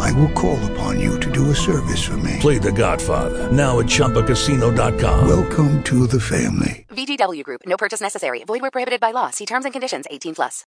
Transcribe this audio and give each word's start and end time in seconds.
I 0.00 0.12
will 0.12 0.30
call 0.32 0.58
upon 0.72 1.00
you 1.00 1.18
to 1.20 1.30
do 1.30 1.50
a 1.50 1.54
service 1.54 2.02
for 2.04 2.16
me. 2.18 2.38
Play 2.40 2.58
The 2.58 2.72
Godfather 2.72 3.50
now 3.50 3.80
at 3.80 3.86
ChumbaCasino.com. 3.86 5.28
Welcome 5.28 5.82
to 5.84 6.06
the 6.06 6.20
family. 6.20 6.86
VGW 6.90 7.42
Group. 7.42 7.62
No 7.66 7.76
purchase 7.76 8.00
necessary. 8.00 8.44
Void 8.44 8.62
where 8.62 8.70
prohibited 8.70 9.00
by 9.00 9.10
law. 9.10 9.30
See 9.30 9.46
terms 9.46 9.64
and 9.64 9.72
conditions. 9.72 10.06
18 10.10 10.34
plus. 10.34 10.64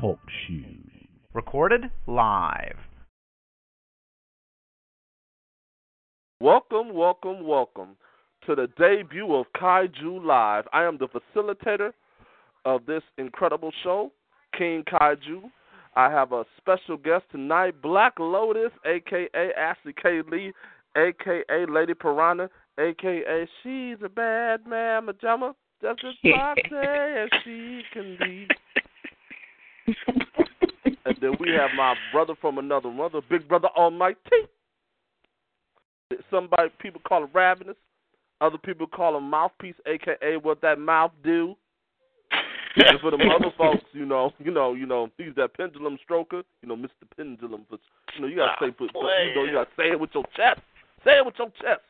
Talk 0.00 0.18
shoes. 0.46 0.90
Recorded 1.32 1.90
live. 2.06 2.76
Welcome, 6.40 6.92
welcome, 6.92 7.46
welcome 7.46 7.96
to 8.46 8.54
the 8.54 8.66
debut 8.78 9.34
of 9.34 9.46
Kaiju 9.56 10.24
Live. 10.24 10.64
I 10.72 10.84
am 10.84 10.98
the 10.98 11.08
facilitator 11.08 11.92
of 12.64 12.84
this 12.86 13.02
incredible 13.16 13.72
show, 13.82 14.12
King 14.56 14.84
Kaiju. 14.84 15.50
I 15.96 16.10
have 16.10 16.32
a 16.32 16.44
special 16.58 16.96
guest 16.96 17.24
tonight, 17.30 17.80
Black 17.80 18.18
Lotus, 18.18 18.72
aka 18.84 19.52
Ashley 19.56 19.94
K. 20.00 20.22
Lee, 20.30 20.52
aka 20.96 21.66
Lady 21.68 21.94
Piranha, 21.94 22.50
aka 22.78 23.46
She's 23.62 23.96
a 24.04 24.08
Bad 24.08 24.66
Mamma 24.66 25.12
Jamma, 25.14 25.54
just 25.80 26.04
as 26.04 26.14
foxy 26.32 26.74
as 26.74 27.28
she 27.44 27.82
can 27.92 28.16
be. 28.18 28.48
and 31.06 31.16
then 31.20 31.36
we 31.38 31.50
have 31.50 31.70
my 31.76 31.94
brother 32.12 32.34
from 32.40 32.58
another 32.58 32.90
mother, 32.90 33.20
Big 33.28 33.46
Brother 33.48 33.68
Almighty. 33.76 34.18
Somebody 36.30 36.70
people 36.80 37.00
call 37.06 37.24
him 37.24 37.30
Ravenous. 37.32 37.76
Other 38.40 38.58
people 38.58 38.86
call 38.86 39.16
him 39.16 39.30
Mouthpiece, 39.30 39.76
aka 39.86 40.36
what 40.42 40.60
that 40.62 40.78
mouth 40.78 41.12
do. 41.22 41.56
And 42.76 43.00
for 43.00 43.10
the 43.10 43.16
other 43.16 43.52
folks, 43.56 43.84
you 43.92 44.04
know, 44.04 44.32
you 44.38 44.50
know, 44.50 44.74
you 44.74 44.86
know, 44.86 45.08
he's 45.16 45.34
that 45.36 45.54
pendulum 45.54 45.98
stroker, 46.08 46.42
you 46.62 46.68
know, 46.68 46.76
Mr. 46.76 47.06
Pendulum. 47.16 47.66
But 47.70 47.80
you 48.14 48.22
know, 48.22 48.26
you 48.26 48.36
gotta 48.36 48.52
ah, 48.52 48.64
say, 48.64 48.70
put, 48.70 48.90
you 48.94 49.34
know, 49.34 49.44
you 49.44 49.52
gotta 49.52 49.70
say 49.76 49.90
it 49.90 50.00
with 50.00 50.10
your 50.14 50.24
chest. 50.36 50.60
Say 51.04 51.18
it 51.18 51.24
with 51.24 51.34
your 51.38 51.48
chest. 51.60 51.82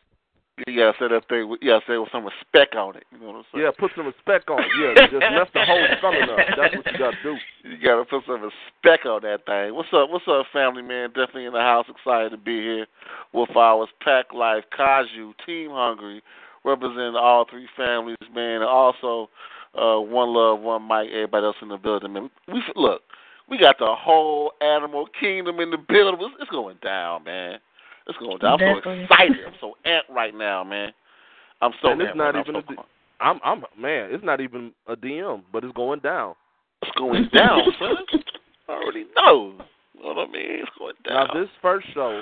You 0.66 0.78
gotta 0.78 0.96
say 1.00 1.08
that 1.08 1.26
thing. 1.28 1.48
With, 1.48 1.60
you 1.62 1.70
gotta 1.70 1.84
say 1.88 1.94
it 1.94 1.98
with 1.98 2.12
some 2.12 2.24
respect 2.24 2.76
on 2.76 2.96
it. 2.96 3.04
You 3.10 3.18
know 3.18 3.26
what 3.26 3.36
I'm 3.36 3.44
saying? 3.52 3.64
Yeah, 3.64 3.70
put 3.76 3.90
some 3.96 4.06
respect 4.06 4.48
on 4.50 4.62
it. 4.62 4.70
Yeah, 4.78 5.06
just 5.10 5.26
mess 5.34 5.50
the 5.50 5.64
whole 5.64 5.86
spelling 5.98 6.30
up. 6.30 6.38
That's 6.56 6.76
what 6.76 6.86
you 6.86 6.98
gotta 6.98 7.16
do. 7.24 7.34
You 7.64 7.78
gotta 7.82 8.04
put 8.04 8.22
some 8.26 8.42
respect 8.44 9.06
on 9.06 9.22
that 9.22 9.46
thing. 9.46 9.74
What's 9.74 9.90
up? 9.92 10.10
What's 10.10 10.28
up, 10.28 10.46
family 10.52 10.82
man? 10.82 11.08
Definitely 11.08 11.46
in 11.46 11.54
the 11.54 11.64
house. 11.64 11.86
Excited 11.88 12.30
to 12.30 12.38
be 12.38 12.60
here 12.60 12.86
with 13.32 13.50
our 13.56 13.88
Pack 14.04 14.32
Life, 14.32 14.64
Kaiju, 14.78 15.32
Team 15.44 15.70
Hungry, 15.72 16.22
representing 16.62 17.16
all 17.16 17.46
three 17.50 17.66
families, 17.76 18.22
man, 18.32 18.62
and 18.62 18.70
also 18.70 19.28
uh, 19.76 20.00
One 20.00 20.32
Love, 20.34 20.60
One 20.60 20.86
mic. 20.86 21.10
everybody 21.12 21.46
else 21.46 21.56
in 21.62 21.68
the 21.68 21.76
building, 21.76 22.12
man. 22.12 22.30
We 22.48 22.62
look, 22.76 23.02
we 23.48 23.58
got 23.58 23.78
the 23.78 23.94
whole 23.94 24.52
animal 24.60 25.06
kingdom 25.18 25.60
in 25.60 25.70
the 25.70 25.78
building. 25.78 26.20
It's, 26.20 26.34
it's 26.42 26.50
going 26.50 26.78
down, 26.82 27.24
man. 27.24 27.58
It's 28.06 28.18
going 28.18 28.38
down. 28.38 28.60
I'm 28.62 28.80
so 28.82 28.90
excited. 28.90 29.36
I'm 29.46 29.54
so 29.60 29.74
amped 29.86 30.14
right 30.14 30.34
now, 30.34 30.64
man. 30.64 30.92
I'm 31.60 31.72
so 31.82 31.90
and 31.90 32.00
it's 32.00 32.12
amped. 32.12 32.16
not 32.16 32.34
right 32.34 32.46
even 32.46 32.54
now. 32.54 32.60
a 32.60 32.62
D- 32.62 32.82
I'm 33.20 33.40
I'm 33.44 33.64
man, 33.78 34.10
it's 34.12 34.24
not 34.24 34.40
even 34.40 34.72
a 34.86 34.96
DM, 34.96 35.42
but 35.52 35.64
it's 35.64 35.74
going 35.74 36.00
down. 36.00 36.34
It's 36.82 36.90
going 36.98 37.28
down, 37.32 37.60
son. 37.78 37.96
I 38.68 38.72
already 38.72 39.06
know. 39.16 39.54
You 39.94 40.02
know 40.02 40.08
what 40.08 40.28
I 40.28 40.32
mean? 40.32 40.60
It's 40.60 40.70
going 40.78 40.94
down. 41.06 41.28
Now 41.28 41.40
this 41.40 41.48
first 41.62 41.86
show, 41.94 42.20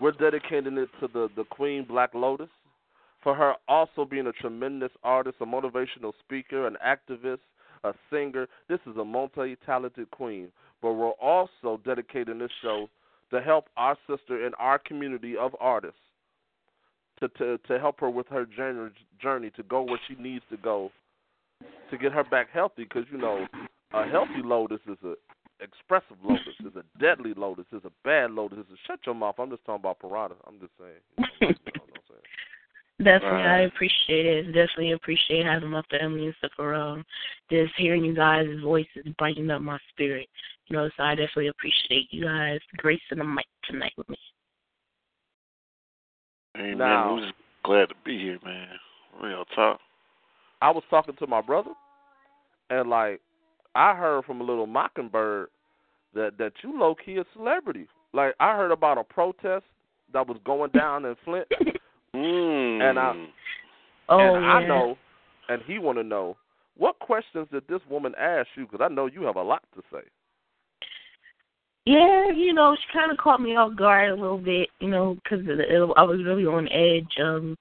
we're 0.00 0.12
dedicating 0.12 0.76
it 0.78 0.88
to 1.00 1.08
the 1.12 1.28
the 1.36 1.44
Queen 1.44 1.84
Black 1.84 2.14
Lotus, 2.14 2.48
for 3.26 3.34
her 3.34 3.54
also 3.66 4.04
being 4.04 4.28
a 4.28 4.32
tremendous 4.32 4.92
artist, 5.02 5.38
a 5.40 5.44
motivational 5.44 6.12
speaker, 6.20 6.68
an 6.68 6.76
activist, 6.86 7.40
a 7.82 7.92
singer. 8.08 8.46
This 8.68 8.78
is 8.86 8.96
a 8.98 9.04
multi-talented 9.04 10.12
queen. 10.12 10.52
But 10.80 10.92
we're 10.92 11.10
also 11.10 11.80
dedicating 11.84 12.38
this 12.38 12.52
show 12.62 12.88
to 13.32 13.40
help 13.40 13.64
our 13.76 13.96
sister 14.08 14.46
in 14.46 14.54
our 14.60 14.78
community 14.78 15.36
of 15.36 15.56
artists, 15.58 15.98
to 17.18 17.26
to 17.30 17.58
to 17.66 17.80
help 17.80 17.98
her 17.98 18.08
with 18.08 18.28
her 18.28 18.46
journey 18.46 18.92
journey 19.20 19.50
to 19.56 19.64
go 19.64 19.82
where 19.82 19.98
she 20.06 20.14
needs 20.22 20.44
to 20.50 20.56
go, 20.56 20.92
to 21.90 21.98
get 21.98 22.12
her 22.12 22.22
back 22.22 22.50
healthy. 22.52 22.84
Because 22.84 23.06
you 23.10 23.18
know, 23.18 23.44
a 23.92 24.06
healthy 24.06 24.42
lotus 24.44 24.78
is 24.86 24.98
a 25.02 25.14
expressive 25.60 26.18
lotus, 26.22 26.54
is 26.60 26.76
a 26.76 27.00
deadly 27.00 27.34
lotus, 27.36 27.66
is 27.72 27.82
a 27.84 27.92
bad 28.04 28.30
lotus. 28.30 28.58
Is 28.58 28.74
a 28.74 28.86
shut 28.86 29.00
your 29.04 29.16
mouth. 29.16 29.34
I'm 29.40 29.50
just 29.50 29.64
talking 29.64 29.80
about 29.80 29.98
piranha. 29.98 30.36
I'm 30.46 30.60
just 30.60 30.74
saying. 30.78 31.02
You 31.40 31.48
know, 31.48 31.54
you 31.66 31.72
know 31.74 31.82
what 31.82 31.96
I'm 31.96 32.02
saying. 32.08 32.45
Definitely, 32.98 33.42
I 33.42 33.60
appreciate 33.62 34.24
it. 34.26 34.46
Definitely 34.46 34.92
appreciate 34.92 35.44
having 35.44 35.68
my 35.70 35.82
family 35.90 36.26
and 36.26 36.34
stuff 36.38 36.58
around. 36.58 37.04
Just 37.50 37.74
hearing 37.76 38.04
you 38.04 38.14
guys' 38.14 38.46
voices 38.62 39.04
brighten 39.18 39.50
up 39.50 39.60
my 39.60 39.78
spirit. 39.90 40.28
You 40.68 40.76
know, 40.76 40.88
so 40.96 41.02
I 41.02 41.14
definitely 41.14 41.48
appreciate 41.48 42.08
you 42.10 42.24
guys 42.24 42.58
gracing 42.78 43.18
the 43.18 43.24
mic 43.24 43.44
tonight 43.68 43.92
with 43.98 44.08
me. 44.08 44.16
Hey, 46.54 46.74
man, 46.74 46.78
Now- 46.78 47.14
we're 47.14 47.20
just 47.20 47.34
glad 47.64 47.88
to 47.90 47.94
be 48.04 48.18
here, 48.18 48.38
man. 48.42 48.78
Real 49.20 49.44
talk. 49.54 49.80
I 50.62 50.70
was 50.70 50.82
talking 50.88 51.14
to 51.16 51.26
my 51.26 51.42
brother, 51.42 51.72
and 52.70 52.88
like 52.88 53.20
I 53.74 53.94
heard 53.94 54.24
from 54.24 54.40
a 54.40 54.44
little 54.44 54.66
mockingbird 54.66 55.48
that 56.14 56.38
that 56.38 56.52
you 56.62 56.78
low 56.78 56.94
key 56.94 57.18
a 57.18 57.24
celebrity. 57.34 57.88
Like 58.14 58.34
I 58.40 58.56
heard 58.56 58.70
about 58.70 58.96
a 58.96 59.04
protest 59.04 59.66
that 60.12 60.26
was 60.26 60.38
going 60.44 60.70
down 60.70 61.04
in 61.04 61.14
Flint, 61.24 61.46
Mm. 62.16 62.90
And 62.90 62.98
I- 62.98 63.28
Oh, 64.08 64.18
and 64.36 64.44
yeah. 64.44 64.50
I 64.52 64.66
know, 64.66 64.96
and 65.48 65.62
he 65.62 65.78
want 65.78 65.98
to 65.98 66.04
know 66.04 66.36
what 66.76 66.98
questions 67.00 67.48
did 67.50 67.66
this 67.68 67.80
woman 67.90 68.14
ask 68.16 68.46
you? 68.56 68.66
Because 68.66 68.80
I 68.88 68.92
know 68.92 69.06
you 69.06 69.22
have 69.22 69.36
a 69.36 69.42
lot 69.42 69.64
to 69.74 69.82
say. 69.92 70.02
Yeah, 71.86 72.30
you 72.30 72.52
know, 72.52 72.76
she 72.76 72.92
kind 72.96 73.10
of 73.10 73.18
caught 73.18 73.40
me 73.40 73.56
off 73.56 73.76
guard 73.76 74.10
a 74.10 74.14
little 74.14 74.38
bit, 74.38 74.68
you 74.80 74.88
know, 74.88 75.16
because 75.22 75.44
I 75.96 76.02
was 76.02 76.22
really 76.24 76.46
on 76.46 76.68
edge 76.68 77.12
um 77.20 77.56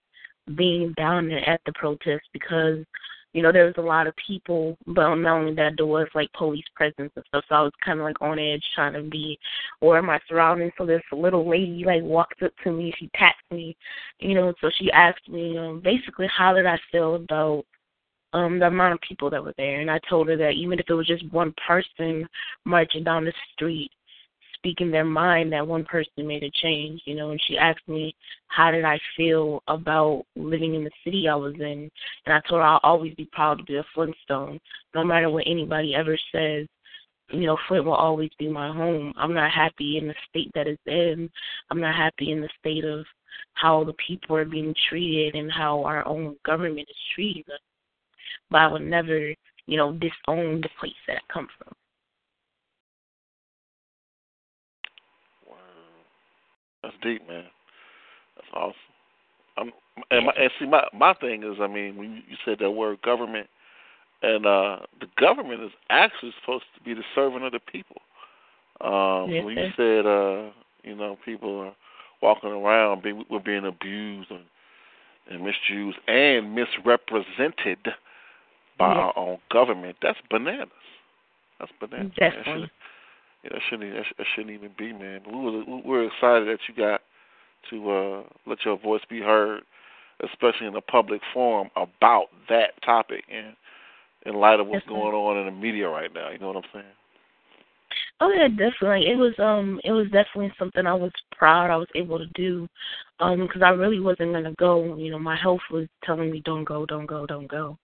being 0.56 0.94
down 0.98 1.28
there 1.28 1.48
at 1.50 1.62
the 1.66 1.74
protest 1.74 2.26
because, 2.32 2.86
you 3.36 3.42
know, 3.42 3.52
there 3.52 3.66
was 3.66 3.74
a 3.78 3.82
lot 3.82 4.08
of 4.08 4.14
people, 4.26 4.78
but 4.88 5.14
not 5.16 5.40
only 5.40 5.54
that, 5.56 5.74
there 5.76 5.86
was 5.86 6.08
like 6.16 6.32
police 6.32 6.64
presence 6.74 7.12
and 7.18 7.26
stuff, 7.28 7.44
so 7.50 7.56
I 7.56 7.62
was 7.64 7.74
kind 7.84 8.00
of 8.00 8.06
like 8.06 8.22
on 8.22 8.40
edge 8.40 8.64
trying 8.74 8.94
to 8.94 9.02
be 9.02 9.38
aware 9.82 10.00
of 10.00 10.06
my 10.06 10.22
surroundings. 10.30 10.72
So 10.78 10.86
this 10.86 11.02
little 11.12 11.48
lady 11.48 11.84
like 11.86 12.02
walked 12.02 12.42
up 12.44 12.54
to 12.64 12.72
me, 12.72 12.94
she 12.98 13.10
tapped 13.14 13.44
me, 13.52 13.76
you 14.20 14.36
know, 14.36 14.54
so 14.62 14.72
she 14.80 14.90
asked 14.92 15.28
me 15.28 15.58
um 15.58 15.82
basically 15.84 16.28
how 16.34 16.54
did 16.54 16.66
I 16.66 16.80
feel 16.94 17.16
about 17.16 17.66
um 18.32 18.58
the 18.58 18.68
amount 18.68 18.94
of 18.94 19.02
people 19.02 19.30
that 19.32 19.44
were 19.44 19.54
there 19.58 19.82
and 19.82 19.92
I 19.92 20.00
told 20.10 20.30
her 20.30 20.38
that 20.38 20.52
even 20.52 20.80
if 20.80 20.86
it 20.88 20.94
was 20.94 21.06
just 21.06 21.30
one 21.34 21.54
person 21.68 22.26
marching 22.64 23.04
down 23.04 23.26
the 23.26 23.34
street 23.54 23.92
speaking 24.66 24.90
their 24.90 25.06
mind 25.06 25.54
that 25.54 25.68
one 25.68 25.86
person 25.86 26.26
made 26.26 26.42
a 26.42 26.50
change, 26.50 27.00
you 27.06 27.14
know, 27.14 27.30
and 27.30 27.40
she 27.48 27.56
asked 27.56 27.88
me 27.88 28.16
how 28.48 28.72
did 28.72 28.84
I 28.84 29.00
feel 29.16 29.62
about 29.68 30.26
living 30.36 30.74
in 30.74 30.84
the 30.84 30.90
city 31.04 31.30
I 31.30 31.36
was 31.36 31.54
in 31.54 31.92
and 32.26 32.34
I 32.34 32.42
told 32.50 32.62
her 32.62 32.64
I'll 32.64 32.80
always 32.82 33.14
be 33.14 33.30
proud 33.32 33.60
to 33.60 33.64
be 33.64 33.76
a 33.76 33.86
Flintstone. 33.94 34.60
No 34.96 35.04
matter 35.04 35.30
what 35.30 35.44
anybody 35.46 35.94
ever 35.94 36.18
says, 36.32 36.66
you 37.30 37.42
know, 37.42 37.58
Flint 37.68 37.86
will 37.86 37.94
always 37.94 38.32
be 38.40 38.50
my 38.50 38.74
home. 38.74 39.14
I'm 39.18 39.36
not 39.36 39.52
happy 39.52 40.00
in 40.00 40.08
the 40.08 40.16
state 40.30 40.50
that 40.56 40.66
it's 40.66 40.82
in. 40.88 41.30
I'm 41.70 41.80
not 41.80 41.94
happy 41.94 42.32
in 42.32 42.42
the 42.42 42.50
state 42.60 42.86
of 42.86 43.06
how 43.54 43.84
the 43.84 43.94
people 44.08 44.36
are 44.36 44.46
being 44.46 44.74
treated 44.90 45.36
and 45.36 45.52
how 45.52 45.84
our 45.84 46.08
own 46.08 46.38
government 46.44 46.88
is 46.90 46.98
treating 47.14 47.44
us. 47.54 47.60
But 48.50 48.62
I 48.62 48.68
would 48.68 48.82
never, 48.82 49.32
you 49.68 49.78
know, 49.78 49.92
disown 49.92 50.62
the 50.62 50.70
place 50.80 50.94
that 51.08 51.18
I 51.18 51.34
come 51.34 51.48
from. 51.60 51.76
That's 56.86 56.98
deep, 57.02 57.28
man. 57.28 57.46
That's 58.36 58.48
awesome. 58.54 58.74
I'm, 59.58 59.72
and, 60.12 60.26
my, 60.28 60.34
and 60.38 60.52
see, 60.60 60.66
my 60.68 60.84
my 60.94 61.14
thing 61.16 61.42
is, 61.44 61.58
I 61.60 61.68
mean, 61.68 61.96
when 61.96 62.24
you, 62.28 62.36
said 62.46 62.58
that 62.60 62.70
word 62.70 63.02
government, 63.02 63.48
and 64.22 64.46
uh 64.46 64.80
the 65.00 65.08
government 65.20 65.64
is 65.64 65.72
actually 65.90 66.34
supposed 66.40 66.66
to 66.78 66.84
be 66.84 66.94
the 66.94 67.04
servant 67.16 67.44
of 67.44 67.54
the 67.54 67.60
people. 67.60 67.98
Um, 68.82 69.32
Yes, 69.32 69.46
when 69.46 69.58
you 69.58 69.72
said, 69.76 70.06
uh, 70.06 70.52
you 70.84 70.96
know, 70.96 71.18
people 71.26 71.60
are 71.60 71.76
walking 72.22 72.52
around 72.52 73.02
being 73.02 73.26
we're 73.32 73.40
being 73.40 73.66
abused 73.66 74.30
and 74.30 74.44
and 75.32 75.44
misused 75.44 75.98
and 76.08 76.54
misrepresented 76.54 77.80
by 78.78 78.94
Yeah. 78.94 79.00
our 79.00 79.14
own 79.18 79.38
government, 79.52 79.98
that's 80.04 80.20
bananas. 80.30 80.70
That's 81.60 81.72
bananas. 81.80 82.12
Definitely. 82.16 82.70
Yeah, 83.46 83.50
that 83.52 83.62
shouldn't 83.70 83.94
that, 83.94 84.04
sh- 84.06 84.14
that 84.18 84.28
shouldn't 84.36 84.54
even 84.54 84.72
be, 84.78 84.92
man. 84.92 85.22
But 85.24 85.34
we 85.34 85.40
were 85.40 85.64
we 85.66 85.82
were 85.84 86.06
excited 86.06 86.48
that 86.48 86.60
you 86.68 86.76
got 86.76 87.02
to 87.70 87.92
uh 87.92 88.24
let 88.48 88.66
your 88.66 88.78
voice 88.80 89.02
be 89.10 89.22
heard, 89.22 89.62
especially 90.24 90.68
in 90.68 90.76
a 90.76 90.82
public 90.82 91.22
forum, 91.34 91.70
about 91.76 92.28
that 92.50 92.82
topic 92.84 93.24
and 93.32 93.56
in 94.26 94.36
light 94.36 94.60
of 94.60 94.68
what's 94.68 94.84
Yes, 94.86 94.90
going 94.90 95.14
on 95.14 95.38
in 95.38 95.46
the 95.46 95.52
media 95.62 95.88
right 95.88 96.12
now. 96.14 96.32
You 96.32 96.40
know 96.40 96.48
what 96.48 96.58
I'm 96.58 96.64
saying? 96.74 96.86
Oh 98.22 98.32
yeah, 98.32 98.48
definitely. 98.48 99.08
It 99.08 99.18
was 99.18 99.34
um 99.40 99.80
it 99.84 99.92
was 99.92 100.06
definitely 100.06 100.52
something 100.58 100.88
I 100.88 100.94
was 100.94 101.12
proud 101.32 101.70
I 101.70 101.78
was 101.78 101.88
able 101.96 102.18
to 102.18 102.28
do. 102.28 102.68
Um 103.20 103.42
because 103.42 103.62
I 103.62 103.70
really 103.70 104.00
wasn't 104.00 104.32
going 104.32 104.44
to 104.46 104.56
go, 104.58 104.96
you 104.96 105.12
know, 105.12 105.20
my 105.20 105.36
health 105.36 105.62
was 105.72 105.88
telling 106.04 106.32
me 106.32 106.42
don't 106.46 106.64
go, 106.64 106.86
don't 106.86 107.06
go, 107.06 107.26
don't 107.26 107.48
go. 107.48 107.78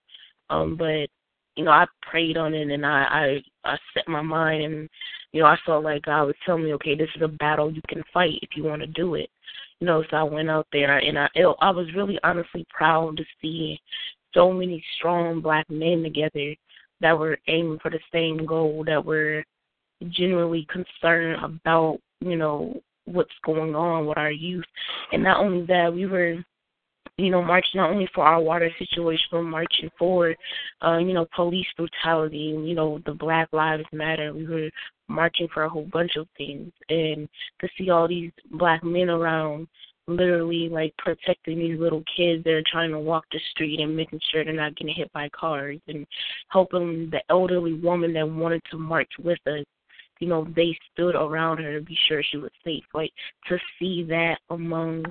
Um 0.50 0.76
but 0.76 1.08
you 1.56 1.64
know, 1.64 1.70
I 1.70 1.86
prayed 2.02 2.36
on 2.36 2.54
it 2.54 2.70
and 2.70 2.86
I 2.86 3.40
I 3.64 3.70
I 3.70 3.76
set 3.94 4.08
my 4.08 4.22
mind 4.22 4.64
and 4.64 4.88
you 5.32 5.42
know, 5.42 5.46
I 5.46 5.56
felt 5.64 5.84
like 5.84 6.02
God 6.02 6.24
was 6.24 6.34
telling 6.44 6.64
me, 6.64 6.74
okay, 6.74 6.94
this 6.94 7.08
is 7.16 7.22
a 7.22 7.28
battle 7.28 7.72
you 7.72 7.82
can 7.88 8.02
fight 8.12 8.38
if 8.42 8.50
you 8.54 8.64
want 8.64 8.82
to 8.82 8.86
do 8.86 9.14
it. 9.14 9.30
You 9.80 9.86
know, 9.86 10.04
so 10.10 10.16
I 10.16 10.22
went 10.22 10.50
out 10.50 10.66
there 10.72 10.98
and 10.98 11.18
I 11.18 11.28
it, 11.34 11.46
I 11.60 11.70
was 11.70 11.94
really 11.94 12.18
honestly 12.22 12.66
proud 12.70 13.16
to 13.16 13.24
see 13.40 13.80
so 14.34 14.52
many 14.52 14.82
strong 14.98 15.40
black 15.40 15.68
men 15.70 16.02
together 16.02 16.54
that 17.00 17.18
were 17.18 17.38
aiming 17.48 17.78
for 17.80 17.90
the 17.90 18.00
same 18.12 18.46
goal 18.46 18.84
that 18.86 19.04
were 19.04 19.44
genuinely 20.10 20.66
concerned 20.70 21.42
about, 21.44 21.98
you 22.20 22.36
know, 22.36 22.80
what's 23.04 23.34
going 23.44 23.74
on 23.74 24.06
with 24.06 24.18
our 24.18 24.30
youth. 24.30 24.64
And 25.12 25.22
not 25.22 25.38
only 25.38 25.66
that, 25.66 25.92
we 25.92 26.06
were, 26.06 26.36
you 27.18 27.30
know, 27.30 27.42
marching 27.42 27.80
not 27.80 27.90
only 27.90 28.08
for 28.14 28.24
our 28.24 28.40
water 28.40 28.70
situation, 28.78 29.26
but 29.30 29.42
marching 29.42 29.90
for, 29.98 30.34
uh, 30.84 30.98
you 30.98 31.12
know, 31.12 31.26
police 31.34 31.66
brutality 31.76 32.54
and, 32.54 32.68
you 32.68 32.74
know, 32.74 33.00
the 33.04 33.12
Black 33.12 33.48
Lives 33.52 33.84
Matter. 33.92 34.32
We 34.32 34.46
were 34.46 34.70
marching 35.08 35.48
for 35.52 35.64
a 35.64 35.68
whole 35.68 35.86
bunch 35.92 36.16
of 36.16 36.26
things. 36.36 36.72
And 36.88 37.28
to 37.60 37.68
see 37.76 37.90
all 37.90 38.08
these 38.08 38.32
black 38.52 38.82
men 38.82 39.10
around 39.10 39.68
literally 40.08 40.68
like 40.68 40.94
protecting 40.98 41.58
these 41.58 41.78
little 41.78 42.02
kids 42.16 42.42
that 42.44 42.54
are 42.54 42.62
trying 42.70 42.90
to 42.90 42.98
walk 42.98 43.24
the 43.30 43.38
street 43.52 43.78
and 43.78 43.94
making 43.94 44.20
sure 44.30 44.44
they're 44.44 44.52
not 44.52 44.74
getting 44.76 44.94
hit 44.94 45.12
by 45.12 45.28
cars 45.28 45.78
and 45.86 46.06
helping 46.48 47.08
the 47.10 47.20
elderly 47.30 47.74
woman 47.74 48.12
that 48.12 48.28
wanted 48.28 48.62
to 48.70 48.78
march 48.78 49.10
with 49.22 49.38
us 49.46 49.64
you 50.22 50.28
know, 50.28 50.46
they 50.54 50.78
stood 50.92 51.16
around 51.16 51.58
her 51.58 51.80
to 51.80 51.84
be 51.84 51.98
sure 52.06 52.22
she 52.22 52.36
was 52.36 52.52
safe. 52.64 52.84
Like 52.94 53.12
to 53.48 53.58
see 53.76 54.04
that 54.04 54.38
among 54.50 55.04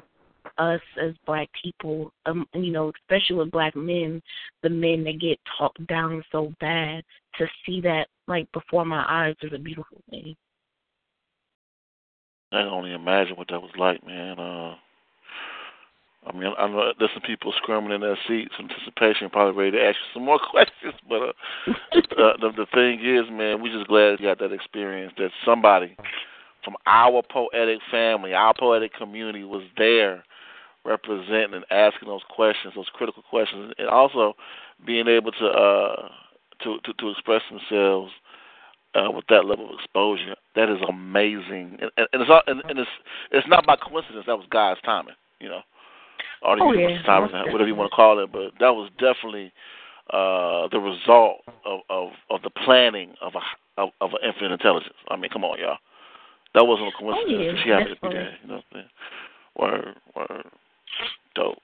us 0.58 0.82
as 1.02 1.14
black 1.26 1.50
people, 1.62 2.12
um, 2.26 2.46
you 2.54 2.72
know, 2.72 2.92
especially 3.04 3.38
with 3.38 3.52
black 3.52 3.76
men, 3.76 4.22
the 4.64 4.70
men 4.70 5.04
that 5.04 5.20
get 5.20 5.40
talked 5.58 5.86
down 5.88 6.24
so 6.32 6.54
bad, 6.60 7.04
to 7.38 7.48
see 7.66 7.82
that 7.82 8.08
like 8.28 8.52
before 8.52 8.86
my 8.86 9.06
eyes 9.08 9.36
is 9.42 9.52
a 9.54 9.60
beautiful 9.60 10.02
thing. 10.10 10.36
I 12.52 12.64
can 12.64 12.68
only 12.68 12.94
imagine 12.94 13.38
what 13.38 13.48
that 13.50 13.62
was 13.62 13.72
like, 13.78 14.06
man. 14.06 14.38
Uh, 14.38 14.76
I 16.28 16.34
mean, 16.34 16.54
I 16.58 16.68
know 16.68 16.92
there's 17.00 17.12
some 17.14 17.24
people 17.24 17.54
screaming 17.58 17.92
in 17.92 18.02
their 18.02 18.18
seats, 18.28 18.54
anticipation, 18.60 19.30
probably 19.30 19.58
ready 19.58 19.78
to 19.78 19.84
ask 19.84 19.96
you 19.96 20.14
some 20.14 20.26
more 20.26 20.40
questions. 20.52 20.94
But 21.08 21.22
uh, 21.22 21.32
uh, 22.22 22.38
the 22.40 22.52
the 22.58 22.68
thing 22.74 23.00
is, 23.00 23.32
man, 23.32 23.62
we're 23.62 23.74
just 23.74 23.88
glad 23.88 24.20
you 24.20 24.28
got 24.28 24.40
that 24.40 24.54
experience. 24.54 25.14
That 25.18 25.32
somebody 25.46 25.96
from 26.64 26.76
our 26.86 27.24
poetic 27.24 27.80
family, 27.90 28.34
our 28.34 28.54
poetic 28.58 28.94
community, 28.94 29.44
was 29.44 29.64
there 29.78 30.24
representing 30.86 31.54
and 31.54 31.66
asking 31.72 32.08
those 32.08 32.22
questions, 32.30 32.74
those 32.76 32.90
critical 32.94 33.24
questions, 33.30 33.74
and 33.78 33.88
also 33.88 34.34
being 34.86 35.08
able 35.08 35.32
to 35.32 35.46
uh, 35.46 36.10
to, 36.64 36.78
to 36.84 36.94
to 36.94 37.10
express 37.10 37.42
themselves 37.50 38.12
uh, 38.96 39.12
with 39.12 39.26
that 39.30 39.46
level 39.46 39.70
of 39.70 39.80
exposure. 39.80 40.36
That 40.56 40.70
is 40.70 40.80
amazing, 40.88 41.78
and, 41.82 41.92
and, 41.98 42.08
and 42.14 42.22
it's 42.22 42.32
all, 42.32 42.44
and, 42.48 42.62
and 42.70 42.80
it's 42.80 42.90
it's 43.32 43.48
not 43.48 43.66
by 43.66 43.76
coincidence. 43.76 44.26
That 44.28 44.38
was 44.38 44.48
God's 44.50 44.82
timing, 44.82 45.16
you 45.40 45.50
know 45.50 45.62
or 46.42 46.56
the 46.56 46.64
Oh, 46.64 46.72
yeah, 46.74 47.02
timing, 47.04 47.32
whatever 47.52 47.68
you 47.68 47.76
want 47.76 47.92
to 47.92 47.96
call 47.96 48.20
it. 48.20 48.32
But 48.32 48.54
that 48.60 48.74
was 48.74 48.90
definitely 48.98 49.54
uh, 50.12 50.68
the 50.72 50.80
result 50.80 51.42
of, 51.66 51.82
of 51.90 52.10
of 52.30 52.42
the 52.42 52.50
planning 52.50 53.14
of 53.22 53.34
a 53.36 53.82
of, 53.82 53.90
of 54.02 54.12
an 54.12 54.28
infinite 54.28 54.54
intelligence. 54.54 54.96
I 55.10 55.16
mean, 55.16 55.30
come 55.32 55.44
on, 55.44 55.60
y'all. 55.60 55.78
That 56.54 56.66
wasn't 56.66 56.90
a 56.90 56.92
coincidence. 56.92 57.38
Oh, 57.38 57.42
yeah, 57.42 57.64
she 57.64 57.70
happened 57.70 57.96
to 58.02 58.10
be 58.10 58.14
there. 58.14 58.38
You 58.42 58.48
know 58.50 58.56
what 58.56 58.66
I'm 58.72 58.74
saying? 58.74 58.90
Word, 59.58 59.96
word, 60.16 60.46
dope. 61.36 61.58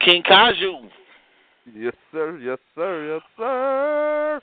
King 0.00 0.22
Kaiju, 0.22 0.88
Yes, 1.74 1.94
sir. 2.12 2.38
Yes, 2.38 2.58
sir. 2.74 3.14
Yes, 3.14 3.22
sir. 3.36 4.40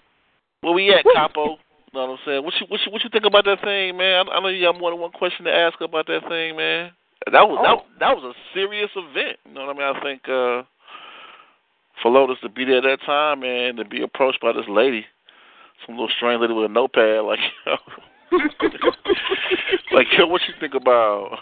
where 0.61 0.73
we 0.73 0.89
at, 0.93 1.03
Capo? 1.15 1.43
You 1.43 2.01
know 2.01 2.01
what 2.07 2.09
I'm 2.11 2.17
saying? 2.25 2.43
What 2.43 2.53
you 2.59 2.67
what 2.67 2.79
you 2.85 2.91
what 2.91 3.03
you 3.03 3.09
think 3.09 3.25
about 3.25 3.45
that 3.45 3.61
thing, 3.63 3.97
man? 3.97 4.27
I, 4.29 4.33
I 4.35 4.39
know 4.41 4.49
you 4.49 4.63
got 4.65 4.77
more 4.79 4.91
than 4.91 4.99
one 4.99 5.11
question 5.11 5.45
to 5.45 5.51
ask 5.53 5.79
about 5.81 6.05
that 6.07 6.21
thing, 6.27 6.55
man. 6.57 6.91
That 7.31 7.47
was 7.49 7.57
that 7.63 7.77
Oh. 7.79 7.85
that 7.99 8.15
was 8.15 8.35
a 8.35 8.53
serious 8.53 8.91
event. 8.95 9.39
You 9.47 9.53
know 9.53 9.65
what 9.65 9.75
I 9.75 9.79
mean? 9.79 9.95
I 9.95 9.99
think 10.03 10.21
uh 10.29 10.63
for 12.03 12.11
Lotus 12.11 12.37
to 12.43 12.49
be 12.49 12.65
there 12.65 12.77
at 12.77 12.83
that 12.83 13.01
time 13.05 13.43
and 13.43 13.77
to 13.77 13.85
be 13.85 14.01
approached 14.03 14.41
by 14.41 14.51
this 14.51 14.67
lady, 14.67 15.05
some 15.85 15.95
little 15.95 16.11
strange 16.17 16.41
lady 16.41 16.53
with 16.53 16.65
a 16.69 16.73
notepad, 16.73 17.23
like 17.23 17.39
like 19.93 20.07
yo, 20.17 20.27
what 20.27 20.41
you 20.47 20.53
think 20.59 20.73
about? 20.75 21.39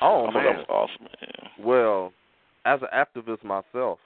Oh 0.00 0.26
I 0.26 0.34
man. 0.34 0.44
that 0.44 0.56
was 0.58 0.66
awesome, 0.68 1.04
man. 1.04 1.66
Well, 1.66 2.12
as 2.64 2.80
an 2.82 2.88
activist 2.94 3.44
myself, 3.44 3.98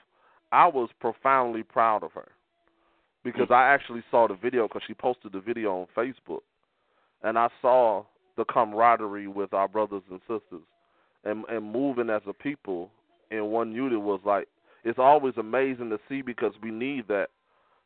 I 0.51 0.67
was 0.67 0.89
profoundly 0.99 1.63
proud 1.63 2.03
of 2.03 2.11
her 2.13 2.29
because 3.23 3.47
hmm. 3.47 3.53
I 3.53 3.73
actually 3.73 4.03
saw 4.09 4.27
the 4.27 4.35
video 4.35 4.67
because 4.67 4.83
she 4.87 4.93
posted 4.93 5.33
the 5.33 5.39
video 5.39 5.81
on 5.81 5.87
Facebook, 5.95 6.41
and 7.23 7.37
I 7.37 7.49
saw 7.61 8.05
the 8.37 8.45
camaraderie 8.45 9.27
with 9.27 9.53
our 9.53 9.67
brothers 9.67 10.03
and 10.09 10.19
sisters, 10.21 10.65
and 11.23 11.45
and 11.49 11.71
moving 11.71 12.09
as 12.09 12.21
a 12.27 12.33
people 12.33 12.89
in 13.31 13.45
one 13.45 13.71
unit 13.71 13.99
was 13.99 14.21
like 14.25 14.47
it's 14.83 14.99
always 14.99 15.33
amazing 15.37 15.89
to 15.89 15.99
see 16.09 16.21
because 16.21 16.53
we 16.61 16.71
need 16.71 17.07
that 17.07 17.27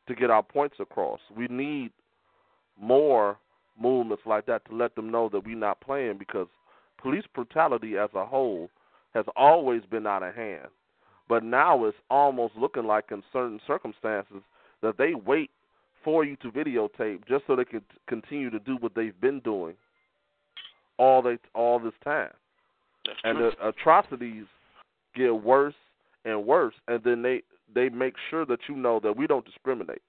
to 0.08 0.16
get 0.16 0.30
our 0.30 0.44
points 0.44 0.78
across. 0.80 1.20
We 1.36 1.48
need 1.48 1.92
more 2.80 3.38
movements 3.80 4.24
like 4.26 4.46
that 4.48 4.66
to 4.66 4.76
let 4.76 4.96
them 4.96 5.12
know 5.12 5.30
that 5.30 5.46
we're 5.46 5.56
not 5.56 5.82
playing 5.82 6.18
because 6.18 6.48
police 6.98 7.26
brutality 7.34 7.98
as 7.98 8.10
a 8.14 8.26
whole 8.26 8.70
has 9.14 9.26
always 9.36 9.82
been 9.90 10.08
out 10.08 10.24
of 10.24 10.36
hand. 10.36 10.68
But 11.30 11.44
now 11.44 11.86
it's 11.86 11.98
almost 12.10 12.56
looking 12.56 12.86
like 12.86 13.06
in 13.12 13.24
certain 13.34 13.60
circumstances 13.68 14.42
that 14.82 14.98
they 14.98 15.14
wait 15.14 15.52
for 16.04 16.24
you 16.24 16.36
to 16.38 16.52
videotape 16.52 17.28
just 17.28 17.46
so 17.48 17.56
they 17.56 17.66
can 17.66 17.82
continue 18.08 18.50
to 18.50 18.60
do 18.60 18.78
what 18.80 18.96
they've 18.96 19.20
been 19.20 19.40
doing 19.42 19.76
all 20.98 21.22
they 21.22 21.38
all 21.54 21.80
this 21.80 21.94
time. 22.04 22.32
That's 23.06 23.20
And 23.24 23.38
true. 23.38 23.52
the 23.60 23.68
atrocities 23.68 24.46
get 25.16 25.30
worse 25.30 25.76
and 26.26 26.46
worse 26.46 26.76
and 26.88 27.04
then 27.04 27.22
they 27.22 27.42
they 27.74 27.90
make 27.90 28.14
sure 28.30 28.46
that 28.46 28.60
you 28.70 28.76
know 28.76 29.00
that 29.02 29.16
we 29.16 29.28
don't 29.28 29.46
discriminate. 29.46 30.02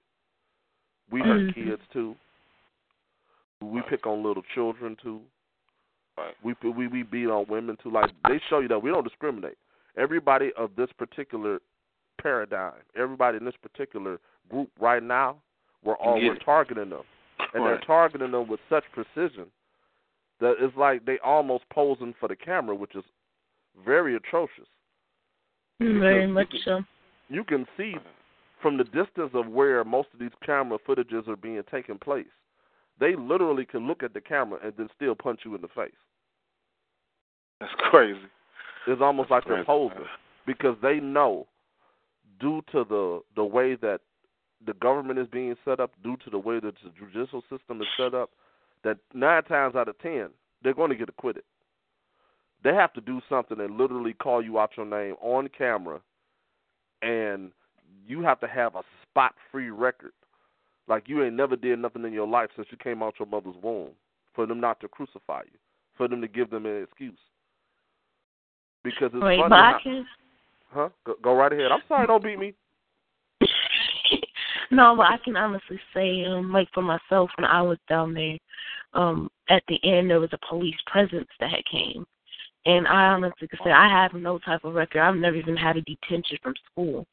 We 1.11 1.21
hurt 1.21 1.41
Mhm. 1.41 1.55
kids 1.55 1.83
too. 1.93 2.17
We 3.61 3.83
pick 3.83 4.07
on 4.07 4.23
little 4.23 4.45
children 4.55 4.97
too. 4.97 5.23
Right. 6.19 6.35
We 6.43 6.71
we 6.71 6.89
we 6.89 7.03
beat 7.03 7.29
on 7.29 7.47
women 7.49 7.77
too. 7.83 7.91
Like 7.91 8.11
they 8.27 8.41
show 8.51 8.59
you 8.59 8.69
that 8.69 8.83
we 8.83 8.91
don't 8.91 9.05
discriminate. 9.05 9.57
Everybody 9.97 10.51
of 10.57 10.71
this 10.77 10.89
particular 10.99 11.61
paradigm, 12.21 12.75
everybody 12.97 13.39
in 13.39 13.45
this 13.45 13.55
particular 13.63 14.19
group 14.51 14.71
right 14.81 15.03
now, 15.03 15.37
we're 15.85 15.97
all 15.97 16.21
we're 16.21 16.37
targeting 16.39 16.91
them, 16.91 17.03
and 17.55 17.65
they're 17.65 17.79
targeting 17.81 18.33
them 18.33 18.49
with 18.49 18.61
such 18.69 18.85
precision 18.93 19.47
that 20.41 20.55
it's 20.61 20.77
like 20.77 21.05
they 21.05 21.19
almost 21.25 21.65
posing 21.73 22.15
for 22.19 22.29
the 22.29 22.37
camera, 22.37 22.75
which 22.75 22.95
is 22.95 23.05
very 23.85 24.17
atrocious. 24.17 24.67
Mm, 25.81 26.01
very 26.01 26.23
you 26.23 26.29
much 26.29 26.51
can- 26.51 26.61
so. 26.65 26.85
You 27.29 27.45
can 27.45 27.67
see 27.77 27.95
from 28.63 28.77
the 28.79 28.85
distance 28.85 29.31
of 29.35 29.47
where 29.49 29.85
most 29.85 30.09
of 30.15 30.19
these 30.19 30.33
camera 30.45 30.79
footages 30.89 31.29
are 31.29 31.37
being 31.37 31.63
taken 31.71 31.99
place. 31.99 32.27
They 32.99 33.15
literally 33.15 33.65
can 33.65 33.87
look 33.87 34.03
at 34.03 34.15
the 34.15 34.21
camera 34.21 34.59
and 34.65 34.73
then 34.77 34.89
still 34.97 35.15
punch 35.15 35.41
you 35.45 35.55
in 35.55 35.61
the 35.61 35.69
face. 35.69 35.93
That's 37.61 37.73
crazy. 37.91 38.19
It's 38.87 39.03
almost 39.03 39.31
like 39.31 39.45
they're 39.47 39.65
posing 39.65 40.07
because 40.47 40.77
they 40.81 41.01
know, 41.01 41.47
due 42.41 42.63
to 42.73 42.85
the 42.85 43.21
the 43.37 43.45
way 43.45 43.75
that 43.77 44.01
the 44.67 44.75
government 44.75 45.19
is 45.19 45.27
being 45.29 45.55
set 45.65 45.81
up, 45.81 45.93
due 46.03 46.17
to 46.25 46.31
the 46.31 46.39
way 46.39 46.61
that 46.61 46.75
the 46.83 46.91
judicial 46.99 47.43
system 47.51 47.81
is 47.81 47.89
set 47.97 48.15
up, 48.15 48.31
that 48.85 48.99
nine 49.13 49.43
times 49.45 49.75
out 49.75 49.89
of 49.89 49.99
ten 49.99 50.29
they're 50.63 50.75
going 50.75 50.91
to 50.91 50.97
get 50.97 51.09
acquitted. 51.09 51.45
They 52.65 52.75
have 52.75 52.93
to 52.95 53.01
do 53.01 53.21
something 53.29 53.61
and 53.61 53.77
literally 53.77 54.15
call 54.15 54.43
you 54.43 54.59
out 54.59 54.71
your 54.77 54.87
name 54.87 55.15
on 55.21 55.49
camera, 55.57 56.01
and 57.03 57.53
you 58.07 58.23
have 58.23 58.41
to 58.41 58.49
have 58.49 58.75
a 58.75 58.83
spot-free 59.03 59.71
record, 59.71 60.13
like 60.89 61.05
you 61.07 61.23
ain't 61.23 61.37
never 61.37 61.55
did 61.55 61.79
nothing 61.79 62.05
in 62.05 62.13
your 62.13 62.27
life 62.27 62.51
since 62.57 62.69
you 62.71 62.79
came 62.79 63.03
out 63.03 63.15
your 63.21 63.29
mother's 63.29 63.55
womb, 63.63 63.91
for 64.35 64.47
them 64.47 64.61
not 64.61 64.81
to 64.81 64.89
crucify 64.89 65.43
you, 65.45 65.59
for 65.97 66.09
them 66.09 66.21
to 66.21 66.29
give 66.29 66.51
them 66.51 66.67
an 66.67 66.83
excuse. 66.83 67.19
Because 68.85 69.11
it's 69.15 69.23
Wait, 69.23 69.39
funny 69.39 69.49
but 69.51 69.59
I 69.59 69.73
how- 69.73 69.79
can 69.83 70.07
Huh? 70.71 70.89
Go, 71.05 71.15
go 71.23 71.35
right 71.35 71.53
ahead. 71.53 71.73
I'm 71.73 71.81
sorry, 71.89 72.07
don't 72.07 72.23
beat 72.23 72.39
me. 72.39 72.55
no, 74.71 74.95
but 74.97 75.07
I 75.07 75.17
can 75.25 75.35
honestly 75.37 75.81
say, 75.95 76.25
um, 76.27 76.53
like 76.53 76.69
for 76.75 76.83
myself, 76.83 77.31
when 77.39 77.47
I 77.47 77.63
was 77.63 77.79
down 77.89 78.13
there, 78.13 78.37
um, 78.93 79.31
at 79.49 79.63
the 79.69 79.79
end 79.83 80.11
there 80.11 80.21
was 80.21 80.33
a 80.33 80.47
police 80.47 80.77
presence 80.87 81.29
that 81.41 81.51
had 81.51 81.65
came, 81.71 82.07
And 82.67 82.87
I 82.87 83.07
honestly 83.07 83.49
can 83.49 83.59
say 83.65 83.71
I 83.71 83.89
have 83.89 84.13
no 84.13 84.39
type 84.41 84.65
of 84.65 84.75
record. 84.75 85.01
I've 85.01 85.17
never 85.17 85.37
even 85.37 85.57
had 85.57 85.79
a 85.79 85.83
detention 85.83 86.37
from 86.43 86.55
school. 86.71 87.07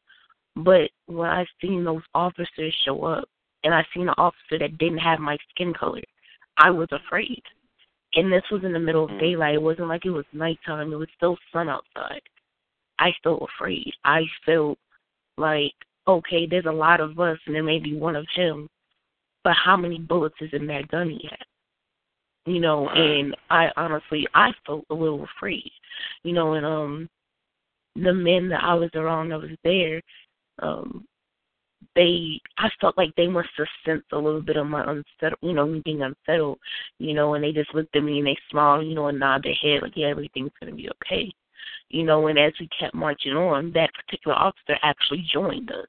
But 0.57 0.89
when 1.05 1.29
I 1.29 1.45
seen 1.61 1.83
those 1.85 2.03
officers 2.13 2.75
show 2.83 3.03
up, 3.05 3.29
and 3.63 3.73
I 3.73 3.85
seen 3.93 4.09
an 4.09 4.15
officer 4.17 4.59
that 4.59 4.77
didn't 4.77 4.99
have 4.99 5.19
my 5.19 5.37
skin 5.49 5.73
color, 5.73 6.01
I 6.57 6.69
was 6.71 6.87
afraid. 6.91 7.41
And 8.15 8.31
this 8.31 8.43
was 8.49 8.63
in 8.63 8.73
the 8.73 8.79
middle 8.79 9.03
of 9.03 9.11
Mm. 9.11 9.19
daylight. 9.19 9.55
It 9.55 9.61
wasn't 9.61 9.89
like 9.89 10.05
it 10.05 10.11
was 10.11 10.25
nighttime. 10.31 10.91
It 10.93 10.97
was 10.97 11.09
still 11.15 11.37
sun 11.51 11.69
outside. 11.69 12.21
I 12.97 13.11
still 13.19 13.39
afraid. 13.39 13.93
I 14.05 14.25
felt 14.45 14.79
like, 15.37 15.73
okay, 16.07 16.45
there's 16.45 16.65
a 16.65 16.71
lot 16.71 17.01
of 17.01 17.19
us 17.19 17.37
and 17.45 17.55
there 17.55 17.63
may 17.63 17.79
be 17.79 17.95
one 17.95 18.15
of 18.15 18.27
him, 18.29 18.69
but 19.43 19.53
how 19.53 19.75
many 19.75 19.99
bullets 19.99 20.41
is 20.41 20.53
in 20.53 20.65
that 20.67 20.87
gun 20.87 21.09
he 21.09 21.27
had? 21.27 21.45
You 22.45 22.59
know, 22.61 22.87
and 22.89 23.35
I 23.49 23.71
honestly 23.75 24.27
I 24.33 24.53
felt 24.65 24.85
a 24.89 24.93
little 24.93 25.23
afraid. 25.23 25.71
You 26.23 26.33
know, 26.33 26.53
and 26.53 26.65
um 26.65 27.09
the 27.95 28.13
men 28.13 28.49
that 28.49 28.63
I 28.63 28.73
was 28.75 28.89
around 28.93 29.29
that 29.29 29.41
was 29.41 29.57
there, 29.63 30.01
um, 30.61 31.05
they 31.95 32.39
I 32.57 32.69
felt 32.79 32.97
like 32.97 33.15
they 33.15 33.27
must 33.27 33.49
have 33.57 33.67
sensed 33.85 34.11
a 34.11 34.17
little 34.17 34.41
bit 34.41 34.57
of 34.57 34.67
my 34.67 34.81
unsettled 34.81 35.39
you 35.41 35.53
know, 35.53 35.65
me 35.65 35.81
being 35.83 36.01
unsettled, 36.01 36.59
you 36.99 37.13
know, 37.13 37.33
and 37.33 37.43
they 37.43 37.51
just 37.51 37.73
looked 37.73 37.95
at 37.95 38.03
me 38.03 38.19
and 38.19 38.27
they 38.27 38.37
smiled, 38.49 38.87
you 38.87 38.95
know, 38.95 39.07
and 39.07 39.19
nodded 39.19 39.45
their 39.45 39.73
head 39.73 39.83
like, 39.83 39.93
Yeah, 39.95 40.07
everything's 40.07 40.51
gonna 40.59 40.75
be 40.75 40.89
okay. 40.89 41.31
You 41.89 42.03
know, 42.03 42.27
and 42.27 42.39
as 42.39 42.53
we 42.59 42.67
kept 42.79 42.95
marching 42.95 43.33
on, 43.33 43.71
that 43.73 43.91
particular 43.93 44.35
officer 44.35 44.77
actually 44.83 45.25
joined 45.31 45.71
us. 45.71 45.87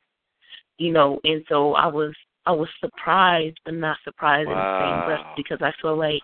You 0.79 0.93
know, 0.93 1.21
and 1.25 1.43
so 1.49 1.75
I 1.75 1.87
was 1.87 2.15
I 2.47 2.53
was 2.53 2.69
surprised 2.81 3.59
but 3.65 3.75
not 3.75 3.99
surprised 4.05 4.49
in 4.49 4.55
the 4.55 4.81
same 4.81 5.07
breath 5.07 5.37
because 5.37 5.59
I 5.63 5.73
feel 5.83 5.97
like 5.97 6.23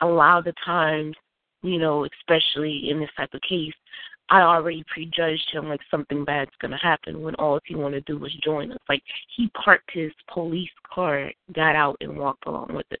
a 0.00 0.06
lot 0.06 0.38
of 0.38 0.44
the 0.44 0.54
times, 0.64 1.14
you 1.62 1.78
know, 1.78 2.06
especially 2.20 2.90
in 2.90 3.00
this 3.00 3.10
type 3.16 3.30
of 3.34 3.40
case, 3.42 3.72
I 4.30 4.42
already 4.42 4.84
prejudged 4.92 5.50
him 5.52 5.68
like 5.68 5.80
something 5.90 6.24
bad's 6.24 6.50
gonna 6.60 6.78
happen 6.82 7.22
when 7.22 7.34
all 7.36 7.60
he 7.64 7.74
wanted 7.74 8.06
to 8.06 8.12
do 8.12 8.18
was 8.18 8.34
join 8.44 8.72
us. 8.72 8.78
Like 8.88 9.02
he 9.36 9.50
parked 9.64 9.90
his 9.92 10.12
police 10.32 10.70
car, 10.92 11.30
got 11.54 11.74
out 11.74 11.96
and 12.00 12.16
walked 12.16 12.46
along 12.46 12.74
with 12.74 12.86
us. 12.92 12.98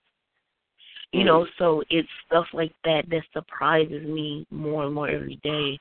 You 1.12 1.24
know, 1.24 1.46
so 1.58 1.82
it's 1.90 2.08
stuff 2.26 2.46
like 2.52 2.72
that 2.84 3.04
that 3.10 3.22
surprises 3.32 4.06
me 4.06 4.46
more 4.50 4.84
and 4.84 4.94
more 4.94 5.08
every 5.08 5.38
day. 5.42 5.78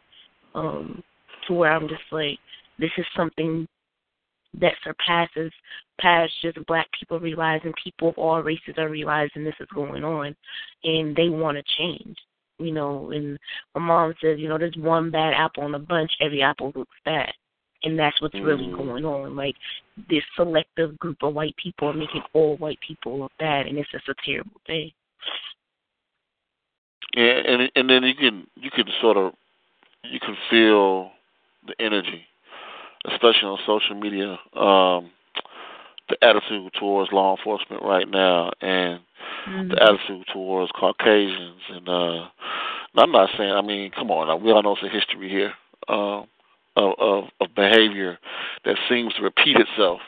Um, 0.55 1.03
to 1.47 1.53
where 1.53 1.71
I'm 1.71 1.87
just 1.87 2.01
like, 2.11 2.39
this 2.79 2.91
is 2.97 3.05
something 3.15 3.67
that 4.59 4.73
surpasses 4.83 5.51
past 5.99 6.31
just 6.41 6.63
black 6.65 6.87
people 6.97 7.19
realizing 7.19 7.73
people 7.83 8.09
of 8.09 8.17
all 8.17 8.41
races 8.41 8.75
are 8.77 8.89
realizing 8.89 9.43
this 9.43 9.55
is 9.59 9.67
going 9.73 10.03
on 10.03 10.35
and 10.83 11.15
they 11.15 11.29
want 11.29 11.57
to 11.57 11.63
change. 11.77 12.17
You 12.59 12.71
know, 12.71 13.11
and 13.11 13.37
my 13.75 13.81
mom 13.81 14.13
says, 14.21 14.39
you 14.39 14.49
know, 14.49 14.57
there's 14.57 14.75
one 14.77 15.11
bad 15.11 15.33
apple 15.33 15.65
in 15.65 15.71
the 15.73 15.79
bunch, 15.79 16.11
every 16.19 16.41
apple 16.41 16.71
looks 16.75 16.97
bad. 17.05 17.31
And 17.83 17.97
that's 17.97 18.19
what's 18.21 18.33
really 18.33 18.65
Mhm. 18.65 18.77
going 18.77 19.05
on. 19.05 19.35
Like 19.35 19.55
this 20.09 20.23
selective 20.35 20.97
group 20.97 21.21
of 21.21 21.35
white 21.35 21.55
people 21.57 21.89
are 21.89 21.93
making 21.93 22.23
all 22.33 22.57
white 22.57 22.79
people 22.79 23.19
look 23.19 23.31
bad 23.37 23.67
and 23.67 23.77
it's 23.77 23.91
just 23.91 24.09
a 24.09 24.15
terrible 24.25 24.59
thing. 24.65 24.91
Yeah, 27.15 27.41
and 27.45 27.71
and 27.75 27.89
then 27.89 28.03
you 28.03 28.15
can 28.15 28.47
you 28.55 28.71
can 28.71 28.85
sort 29.01 29.17
of 29.17 29.33
you 30.03 30.19
can 30.19 30.35
feel 30.49 31.11
the 31.65 31.79
energy, 31.79 32.25
especially 33.05 33.47
on 33.47 33.59
social 33.65 33.95
media. 33.95 34.39
Um, 34.53 35.11
the 36.09 36.17
attitude 36.23 36.71
towards 36.79 37.11
law 37.11 37.35
enforcement 37.37 37.83
right 37.83 38.07
now, 38.09 38.51
and 38.61 39.01
Mm-hmm. 39.47 39.69
the 39.69 39.81
attitude 39.81 40.25
towards 40.33 40.71
Caucasians, 40.73 41.61
and 41.69 41.87
uh, 41.87 42.27
I'm 42.97 43.11
not 43.11 43.29
saying. 43.37 43.51
I 43.51 43.61
mean, 43.61 43.91
come 43.91 44.11
on, 44.11 44.27
now, 44.27 44.35
we 44.35 44.51
all 44.51 44.61
know 44.61 44.73
it's 44.73 44.83
a 44.83 44.89
history 44.89 45.29
here 45.29 45.53
um, 45.87 46.27
of, 46.75 46.93
of 46.99 47.23
of 47.39 47.55
behavior 47.55 48.17
that 48.65 48.75
seems 48.89 49.13
to 49.15 49.21
repeat 49.21 49.57
itself. 49.57 50.01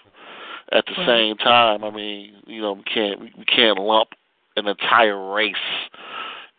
At 0.72 0.86
the 0.86 0.94
Right. 0.98 1.08
same 1.08 1.38
time, 1.38 1.84
I 1.84 1.90
mean, 1.90 2.34
you 2.48 2.62
know, 2.62 2.74
we 2.74 2.84
can't 2.84 3.22
we 3.22 3.46
can't 3.46 3.80
lump 3.80 4.10
an 4.58 4.68
entire 4.68 5.34
race 5.34 5.56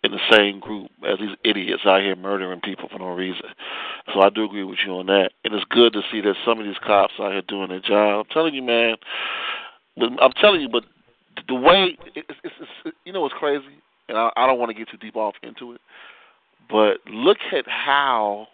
in 0.03 0.13
the 0.13 0.21
same 0.31 0.61
group 0.61 0.91
as 1.07 1.19
these 1.19 1.37
idiots 1.45 1.83
out 1.85 2.01
here 2.01 2.17
murdering 2.17 2.61
people 2.61 2.89
for 2.89 2.99
no 2.99 3.09
reason. 3.09 3.47
So 4.13 4.23
I 4.23 4.31
do 4.31 4.45
agree 4.45 4.65
with 4.65 4.79
you 4.85 4.93
on 4.93 5.07
that. 5.07 5.33
And 5.45 5.55
it's 5.55 5.65
good 5.69 5.93
to 5.93 6.03
see 6.11 6.21
that 6.23 6.37
some 6.45 6.59
of 6.59 6.65
these 6.65 6.79
cops 6.85 7.15
out 7.21 7.33
here 7.33 7.43
doing 7.43 7.69
their 7.69 7.81
job. 7.81 8.25
I'm 8.27 8.33
telling 8.33 8.55
you, 8.55 8.63
man. 8.63 8.97
I'm 10.01 10.33
telling 10.41 10.63
you, 10.63 10.69
but 10.69 10.85
the 11.49 11.55
way 11.55 11.99
it's, 12.15 12.31
it's, 12.45 12.55
it's 12.85 12.97
you 13.05 13.13
know 13.13 13.21
what's 13.21 13.35
crazy, 13.35 13.65
and 14.09 14.17
I, 14.17 14.31
I 14.37 14.47
don't 14.47 14.59
want 14.59 14.71
to 14.71 14.75
get 14.75 14.89
too 14.89 14.97
deep 14.97 15.17
off 15.17 15.35
into 15.43 15.73
it, 15.73 15.81
but 16.71 16.99
look 17.07 17.39
at 17.53 17.69
how 17.69 18.49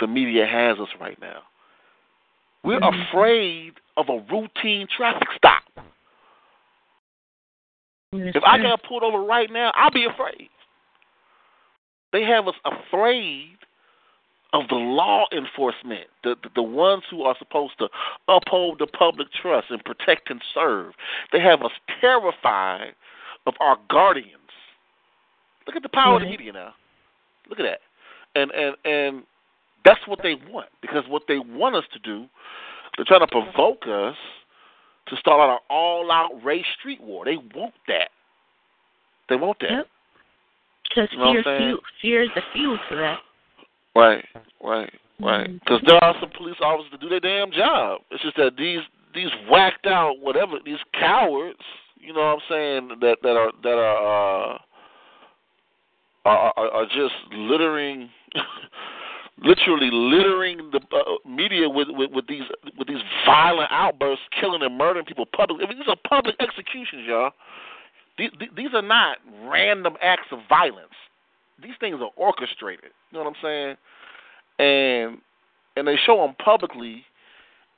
the 0.00 0.06
media 0.06 0.46
has 0.46 0.78
us 0.78 0.88
right 1.00 1.20
now. 1.20 1.42
We're 2.64 2.80
Mhm. 2.80 3.08
afraid 3.08 3.74
of 3.96 4.08
a 4.08 4.18
routine 4.32 4.88
traffic 4.88 5.28
stop. 5.36 5.62
If 8.12 8.42
I 8.44 8.58
got 8.58 8.82
pulled 8.84 9.02
over 9.02 9.22
right 9.22 9.50
now, 9.50 9.72
I'll 9.74 9.90
be 9.90 10.06
afraid. 10.06 10.48
They 12.12 12.22
have 12.22 12.48
us 12.48 12.54
afraid 12.64 13.58
of 14.54 14.66
the 14.68 14.76
law 14.76 15.26
enforcement, 15.30 16.06
the, 16.24 16.34
the 16.42 16.48
the 16.54 16.62
ones 16.62 17.02
who 17.10 17.22
are 17.22 17.36
supposed 17.38 17.74
to 17.78 17.88
uphold 18.28 18.78
the 18.78 18.86
public 18.86 19.28
trust 19.32 19.66
and 19.70 19.84
protect 19.84 20.30
and 20.30 20.42
serve. 20.54 20.94
They 21.32 21.40
have 21.40 21.62
us 21.62 21.72
terrified 22.00 22.94
of 23.46 23.54
our 23.60 23.76
guardians. 23.90 24.32
Look 25.66 25.76
at 25.76 25.82
the 25.82 25.90
power 25.90 26.14
of 26.14 26.20
the 26.20 26.26
mm-hmm. 26.28 26.30
media 26.30 26.52
now. 26.52 26.74
Look 27.50 27.60
at 27.60 27.64
that. 27.64 27.80
And 28.34 28.50
and 28.52 28.74
and 28.86 29.22
that's 29.84 30.00
what 30.06 30.20
they 30.22 30.34
want 30.50 30.68
because 30.80 31.04
what 31.08 31.24
they 31.28 31.38
want 31.38 31.76
us 31.76 31.84
to 31.92 31.98
do, 31.98 32.26
they're 32.96 33.04
trying 33.04 33.20
to 33.20 33.26
provoke 33.26 33.86
us 33.86 34.16
to 35.08 35.16
start 35.16 35.40
out 35.40 35.54
an 35.54 35.58
all-out 35.70 36.44
race 36.44 36.66
street 36.78 37.00
war. 37.00 37.24
They 37.24 37.36
want 37.36 37.74
that. 37.86 38.10
They 39.28 39.36
want 39.36 39.58
that. 39.60 39.70
Yep. 39.70 39.86
Because 40.88 41.08
You 41.12 41.18
know 41.18 41.32
fear, 41.42 41.58
fuel, 41.58 41.78
fear 42.00 42.22
is 42.22 42.30
the 42.34 42.42
fuel 42.52 42.78
to 42.90 42.96
that. 42.96 43.18
Right, 43.94 44.24
right, 44.62 44.92
right. 45.20 45.52
Because 45.60 45.82
there 45.86 46.02
are 46.02 46.14
some 46.20 46.30
police 46.36 46.56
officers 46.62 46.90
that 46.92 47.00
do 47.00 47.08
their 47.08 47.20
damn 47.20 47.52
job. 47.52 48.00
It's 48.10 48.22
just 48.22 48.36
that 48.36 48.52
these 48.56 48.80
these 49.14 49.30
whacked 49.50 49.86
out 49.86 50.14
whatever 50.20 50.56
these 50.64 50.78
cowards, 50.98 51.58
you 52.00 52.12
know 52.12 52.20
what 52.20 52.26
I'm 52.26 52.40
saying, 52.48 52.88
that 53.00 53.18
that 53.22 53.36
are 53.36 53.52
that 53.62 53.78
are 53.78 54.54
uh, 54.54 54.58
are, 56.24 56.52
are 56.56 56.68
are 56.70 56.86
just 56.86 57.14
littering. 57.32 58.08
Literally 59.40 59.90
littering 59.92 60.70
the 60.72 60.80
uh, 60.94 61.28
media 61.28 61.68
with, 61.68 61.88
with 61.90 62.10
with 62.12 62.26
these 62.26 62.42
with 62.76 62.88
these 62.88 63.02
violent 63.24 63.70
outbursts, 63.70 64.24
killing 64.40 64.62
and 64.62 64.76
murdering 64.76 65.04
people 65.04 65.26
publicly. 65.26 65.64
I 65.64 65.68
mean, 65.68 65.78
these 65.78 65.88
are 65.88 65.96
public 66.08 66.34
executions, 66.40 67.02
y'all. 67.06 67.30
These, 68.18 68.30
these 68.56 68.74
are 68.74 68.82
not 68.82 69.18
random 69.44 69.94
acts 70.02 70.26
of 70.32 70.40
violence. 70.48 70.94
These 71.62 71.74
things 71.78 72.00
are 72.00 72.10
orchestrated. 72.16 72.90
You 73.10 73.18
know 73.18 73.24
what 73.24 73.36
I'm 73.36 73.42
saying? 73.42 73.76
And 74.58 75.18
and 75.76 75.86
they 75.86 75.96
show 76.04 76.16
them 76.16 76.34
publicly, 76.44 77.04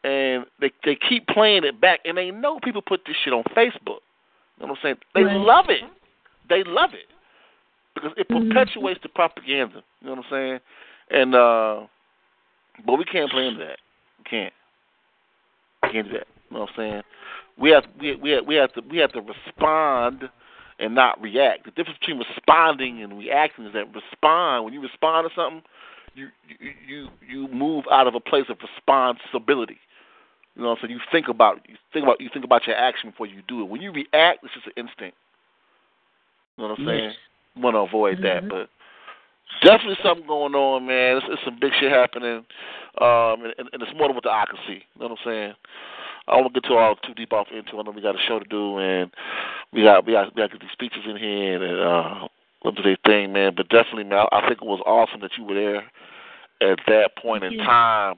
and 0.02 0.46
they 0.60 0.70
they 0.84 0.96
keep 0.96 1.26
playing 1.26 1.64
it 1.64 1.78
back, 1.78 2.00
and 2.06 2.16
they 2.16 2.30
know 2.30 2.58
people 2.60 2.80
put 2.80 3.02
this 3.06 3.16
shit 3.22 3.34
on 3.34 3.42
Facebook. 3.54 4.00
You 4.56 4.66
know 4.66 4.68
what 4.68 4.70
I'm 4.70 4.76
saying? 4.82 4.96
They 5.14 5.24
Right. 5.24 5.36
love 5.36 5.66
it. 5.68 5.82
They 6.48 6.64
love 6.64 6.94
it 6.94 7.10
because 7.94 8.12
it 8.16 8.28
Mhm. 8.28 8.48
perpetuates 8.48 9.00
the 9.02 9.10
propaganda. 9.10 9.82
You 10.00 10.08
know 10.08 10.14
what 10.14 10.24
I'm 10.24 10.30
saying? 10.30 10.60
And 11.10 11.34
uh, 11.34 11.86
but 12.86 12.98
we 12.98 13.04
can't 13.04 13.30
blame 13.30 13.58
that. 13.58 13.78
We 14.18 14.24
can't. 14.24 14.52
We 15.82 15.90
can't 15.90 16.06
do 16.08 16.18
that. 16.18 16.26
You 16.50 16.56
know 16.56 16.60
what 16.60 16.70
I'm 16.70 16.76
saying? 16.76 17.02
We 17.58 17.70
have 17.70 17.84
we 18.00 18.14
we 18.16 18.30
have, 18.30 18.46
we 18.46 18.54
have 18.56 18.72
to 18.74 18.82
we 18.90 18.98
have 18.98 19.12
to 19.12 19.20
respond 19.20 20.28
and 20.78 20.94
not 20.94 21.20
react. 21.20 21.64
The 21.64 21.72
difference 21.72 21.98
between 21.98 22.18
responding 22.18 23.02
and 23.02 23.18
reacting 23.18 23.66
is 23.66 23.72
that 23.74 23.94
respond 23.94 24.64
when 24.64 24.72
you 24.74 24.80
respond 24.80 25.28
to 25.28 25.34
something, 25.34 25.62
you 26.14 26.28
you 26.58 26.72
you 26.86 27.08
you 27.28 27.48
move 27.48 27.84
out 27.90 28.06
of 28.06 28.14
a 28.14 28.20
place 28.20 28.46
of 28.48 28.58
responsibility. 28.62 29.78
You 30.56 30.62
know 30.62 30.70
what 30.70 30.78
I'm 30.78 30.88
saying? 30.88 30.98
You 30.98 31.00
think 31.12 31.28
about 31.28 31.60
you 31.68 31.76
think 31.92 32.04
about 32.04 32.20
you 32.20 32.28
think 32.32 32.44
about 32.44 32.66
your 32.66 32.76
action 32.76 33.10
before 33.10 33.26
you 33.26 33.42
do 33.46 33.62
it. 33.62 33.68
When 33.68 33.80
you 33.80 33.92
react, 33.92 34.44
it's 34.44 34.54
just 34.54 34.66
an 34.66 34.72
instinct. 34.76 35.16
You 36.56 36.64
know 36.64 36.70
what 36.70 36.78
I'm 36.78 36.86
saying? 36.86 37.04
Yes. 37.04 37.14
You 37.56 37.62
want 37.62 37.74
to 37.74 37.78
avoid 37.80 38.22
that, 38.22 38.44
Mhm. 38.44 38.48
but 38.48 38.70
definitely 39.62 39.98
something 40.02 40.26
going 40.26 40.54
on, 40.54 40.86
man. 40.86 41.18
It's, 41.18 41.26
it's 41.30 41.44
some 41.44 41.58
big 41.60 41.72
shit 41.80 41.90
happening, 41.90 42.44
um, 43.00 43.44
and, 43.44 43.68
and 43.72 43.82
it's 43.82 43.96
more 43.96 44.08
than 44.08 44.14
what 44.14 44.24
the 44.24 44.30
eye 44.30 44.46
can 44.48 44.58
see. 44.66 44.84
You 44.94 45.00
know 45.00 45.08
what 45.08 45.18
I'm 45.18 45.24
saying? 45.24 45.54
I 46.28 46.34
don't 46.34 46.42
want 46.44 46.54
to 46.54 46.60
get 46.60 46.68
too 46.68 46.76
all 46.76 46.96
too 46.96 47.14
deep 47.14 47.32
off 47.32 47.48
into. 47.50 47.76
it. 47.76 47.80
I 47.80 47.82
know 47.82 47.90
we 47.90 48.02
got 48.02 48.14
a 48.14 48.26
show 48.28 48.38
to 48.38 48.48
do, 48.48 48.78
and 48.78 49.10
we 49.72 49.82
got 49.82 50.06
we 50.06 50.12
got 50.12 50.34
we 50.34 50.42
got 50.42 50.50
to 50.50 50.58
get 50.58 50.60
these 50.60 50.72
speeches 50.72 51.02
in 51.08 51.16
here 51.16 51.62
and 51.62 51.80
uh, 51.80 52.28
them 52.64 52.74
do 52.74 52.82
their 52.82 52.98
thing, 53.04 53.32
man. 53.32 53.52
But 53.56 53.68
definitely, 53.68 54.04
man, 54.04 54.26
I, 54.30 54.38
I 54.38 54.48
think 54.48 54.62
it 54.62 54.66
was 54.66 54.82
awesome 54.86 55.20
that 55.22 55.32
you 55.36 55.44
were 55.44 55.54
there 55.54 56.70
at 56.70 56.78
that 56.86 57.16
point 57.20 57.44
in 57.44 57.58
time 57.58 58.16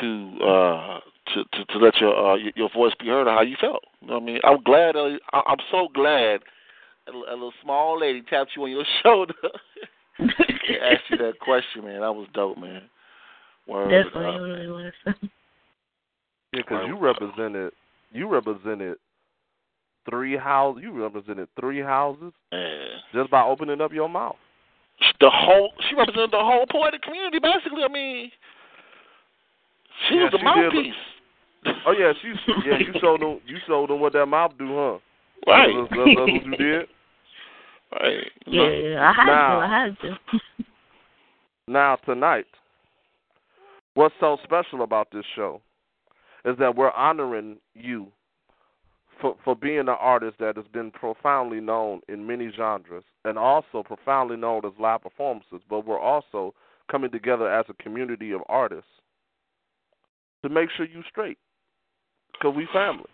to 0.00 0.38
uh 0.42 1.00
to 1.34 1.44
to, 1.52 1.64
to 1.66 1.78
let 1.78 2.00
your 2.00 2.16
uh 2.16 2.36
your, 2.36 2.52
your 2.56 2.70
voice 2.70 2.94
be 2.98 3.06
heard 3.06 3.28
of 3.28 3.34
how 3.34 3.42
you 3.42 3.56
felt. 3.60 3.84
You 4.00 4.08
know 4.08 4.14
what 4.14 4.22
I 4.22 4.26
mean? 4.26 4.40
I'm 4.44 4.62
glad. 4.62 4.96
Uh, 4.96 5.18
I, 5.32 5.42
I'm 5.46 5.58
so 5.70 5.88
glad 5.94 6.40
a, 7.06 7.12
a 7.12 7.34
little 7.34 7.52
small 7.62 8.00
lady 8.00 8.22
tapped 8.22 8.52
you 8.56 8.64
on 8.64 8.70
your 8.70 8.84
shoulder 9.02 9.34
asked 10.20 11.10
you 11.10 11.18
that 11.18 11.38
question, 11.40 11.84
man. 11.84 12.00
That 12.00 12.12
was 12.12 12.28
dope, 12.34 12.58
man. 12.58 12.82
Word 13.66 13.90
Definitely, 13.90 14.26
up. 14.26 14.34
it 14.34 14.38
really 14.38 14.66
was. 14.68 14.92
Yeah, 16.52 16.60
because 16.60 16.84
you 16.86 16.96
represented 16.96 17.72
you 18.12 18.28
represented 18.28 18.96
three 20.08 20.36
houses. 20.36 20.84
You 20.84 20.92
represented 21.02 21.48
three 21.58 21.80
houses 21.80 22.32
yeah. 22.52 22.84
just 23.12 23.28
by 23.28 23.42
opening 23.42 23.80
up 23.80 23.92
your 23.92 24.08
mouth. 24.08 24.36
The 25.18 25.30
whole 25.30 25.72
she 25.88 25.96
represented 25.96 26.30
the 26.30 26.38
whole 26.38 26.64
poetic 26.70 27.02
community, 27.02 27.40
basically. 27.40 27.82
I 27.82 27.88
mean, 27.88 28.30
she 30.08 30.14
Yeah, 30.14 30.22
was 30.24 30.32
the 30.32 30.38
she 30.38 30.44
did, 30.44 30.74
mouthpiece. 30.74 31.80
Oh 31.86 31.92
yeah, 31.92 32.12
she 32.22 32.28
yeah 32.68 32.78
you 32.78 32.94
showed 33.00 33.20
them 33.20 33.40
you 33.46 33.56
showed 33.66 33.90
them 33.90 33.98
what 33.98 34.12
that 34.12 34.26
mouth 34.26 34.52
do, 34.56 34.68
huh? 34.68 34.98
Right. 35.50 35.74
That's, 35.74 35.90
that's, 35.90 36.10
that's 36.16 36.32
what 36.32 36.46
you 36.46 36.56
did. 36.56 36.86
Yeah, 38.02 38.68
yeah, 38.70 39.10
I 39.10 39.12
had 39.12 39.26
Now- 39.26 39.60
to. 39.60 39.66
I 39.66 39.84
had 39.84 39.98
to. 40.00 40.18
Now 41.66 41.96
tonight, 42.04 42.44
what's 43.94 44.14
so 44.20 44.36
special 44.44 44.82
about 44.82 45.08
this 45.10 45.24
show 45.34 45.62
is 46.44 46.58
that 46.58 46.76
we're 46.76 46.90
honoring 46.90 47.56
you 47.74 48.08
for 49.18 49.34
for 49.44 49.56
being 49.56 49.78
an 49.78 49.88
artist 49.88 50.36
that 50.40 50.56
has 50.58 50.66
been 50.74 50.90
profoundly 50.90 51.60
known 51.60 52.02
in 52.10 52.26
many 52.26 52.50
genres 52.54 53.04
and 53.24 53.38
also 53.38 53.82
profoundly 53.82 54.36
known 54.36 54.66
as 54.66 54.72
live 54.78 55.00
performances. 55.02 55.62
But 55.70 55.86
we're 55.86 55.98
also 55.98 56.52
coming 56.90 57.10
together 57.10 57.50
as 57.50 57.64
a 57.70 57.82
community 57.82 58.32
of 58.32 58.42
artists 58.46 58.90
to 60.42 60.50
make 60.50 60.68
sure 60.76 60.84
you 60.84 61.02
straight, 61.08 61.38
cause 62.42 62.54
we 62.54 62.68
family. 62.74 63.06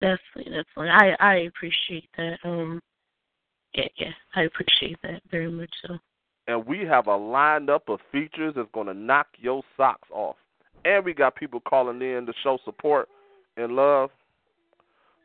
Definitely, 0.00 0.44
definitely. 0.44 0.90
I 0.90 1.16
I 1.18 1.34
appreciate 1.48 2.08
that. 2.16 2.38
Um, 2.44 2.80
yeah, 3.74 3.88
yeah, 3.96 4.12
I 4.34 4.42
appreciate 4.42 4.98
that 5.02 5.22
very 5.30 5.50
much. 5.50 5.70
So. 5.86 5.98
and 6.46 6.64
we 6.66 6.80
have 6.80 7.06
a 7.06 7.18
lineup 7.18 7.88
of 7.88 8.00
features 8.12 8.54
that's 8.56 8.68
going 8.72 8.86
to 8.86 8.94
knock 8.94 9.26
your 9.38 9.62
socks 9.76 10.08
off. 10.12 10.36
And 10.84 11.04
we 11.04 11.14
got 11.14 11.34
people 11.34 11.60
calling 11.60 12.02
in 12.02 12.26
to 12.26 12.32
show 12.42 12.58
support 12.64 13.08
and 13.56 13.72
love 13.72 14.10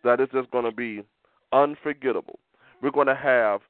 that 0.03 0.21
is 0.21 0.29
just 0.33 0.49
going 0.51 0.65
to 0.65 0.71
be 0.71 1.03
unforgettable. 1.51 2.39
We're 2.81 2.91
going 2.91 3.07
to 3.07 3.15
have 3.15 3.61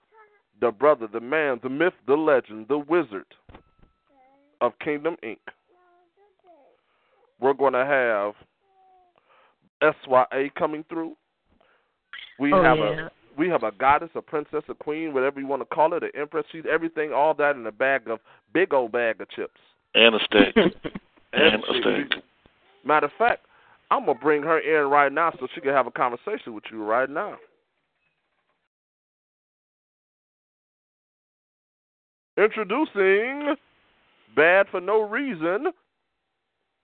the 0.62 0.72
brother, 0.72 1.08
the 1.12 1.20
man, 1.20 1.60
the 1.64 1.70
myth, 1.70 1.94
the 2.06 2.14
legend, 2.16 2.68
the 2.68 2.78
wizard 2.78 3.26
of 4.62 4.74
Kingdom 4.84 5.16
Inc. 5.24 5.38
We're 7.40 7.54
going 7.54 7.74
to 7.74 7.86
have 7.86 8.34
SYA 9.82 10.50
coming 10.58 10.84
through. 10.90 11.16
We 12.38 12.54
oh 12.54 12.62
have 12.62 12.78
yeah. 12.78 13.08
a 13.08 13.10
we 13.40 13.48
have 13.48 13.64
a 13.64 13.72
goddess, 13.72 14.10
a 14.16 14.22
princess, 14.22 14.64
a 14.68 14.74
queen, 14.74 15.14
whatever 15.14 15.40
you 15.40 15.48
want 15.48 15.62
to 15.62 15.66
call 15.74 15.94
it, 15.94 16.04
an 16.04 16.12
empress. 16.14 16.46
She's 16.52 16.66
everything, 16.70 17.14
all 17.14 17.34
that 17.36 17.56
in 17.56 17.66
a 17.66 17.72
bag 17.72 18.10
of 18.10 18.20
big 18.54 18.74
old 18.74 18.92
bag 18.92 19.22
of 19.22 19.30
chips. 19.30 19.60
And 19.96 20.14
a 20.14 20.20
steak. 20.26 20.56
And 20.58 20.74
and 21.34 21.64
a 21.64 21.74
she- 21.74 21.82
steak. 21.82 22.22
Matter 22.84 23.06
of 23.06 23.14
fact, 23.18 23.46
I'm 23.90 24.06
gonna 24.06 24.20
bring 24.20 24.44
her 24.44 24.60
in 24.60 24.92
right 24.92 25.12
now 25.12 25.32
so 25.40 25.48
she 25.56 25.62
can 25.62 25.72
have 25.72 25.88
a 25.88 25.92
conversation 25.92 26.54
with 26.54 26.66
you 26.70 26.84
right 26.84 27.10
now. 27.10 27.38
Introducing 32.38 33.56
Bad 34.36 34.68
for 34.70 34.82
No 34.82 35.02
Reason, 35.02 35.68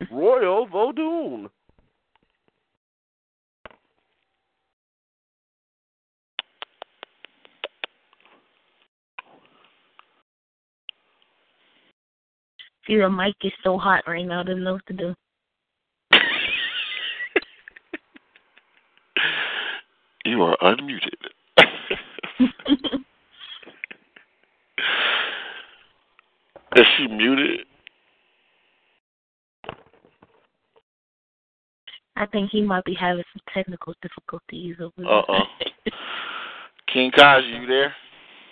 Royal 0.10 0.68
Vodoon. 0.68 1.50
See, 12.88 12.98
the 12.98 13.10
mic 13.10 13.36
is 13.44 13.52
so 13.64 13.78
hot 13.78 14.04
right 14.08 14.26
now. 14.26 14.42
I 14.42 14.44
don't 14.44 14.64
know 14.64 14.74
what 14.74 14.86
to 14.88 14.94
do. 14.94 15.16
you 20.26 20.44
are 20.44 20.56
unmuted. 20.62 21.32
Is 26.76 26.86
she 26.98 27.08
muted? 27.08 27.62
I 32.18 32.26
think 32.28 32.52
he 32.52 32.62
might 32.62 32.86
be 32.86 32.94
having 32.94 33.24
some 33.34 33.42
technical 33.54 33.94
difficulties 34.02 34.76
over 34.80 34.94
there. 34.98 35.08
Uh-oh. 35.08 35.40
King 36.94 37.12
Kaiju, 37.12 37.62
you 37.62 37.68
there? 37.68 37.94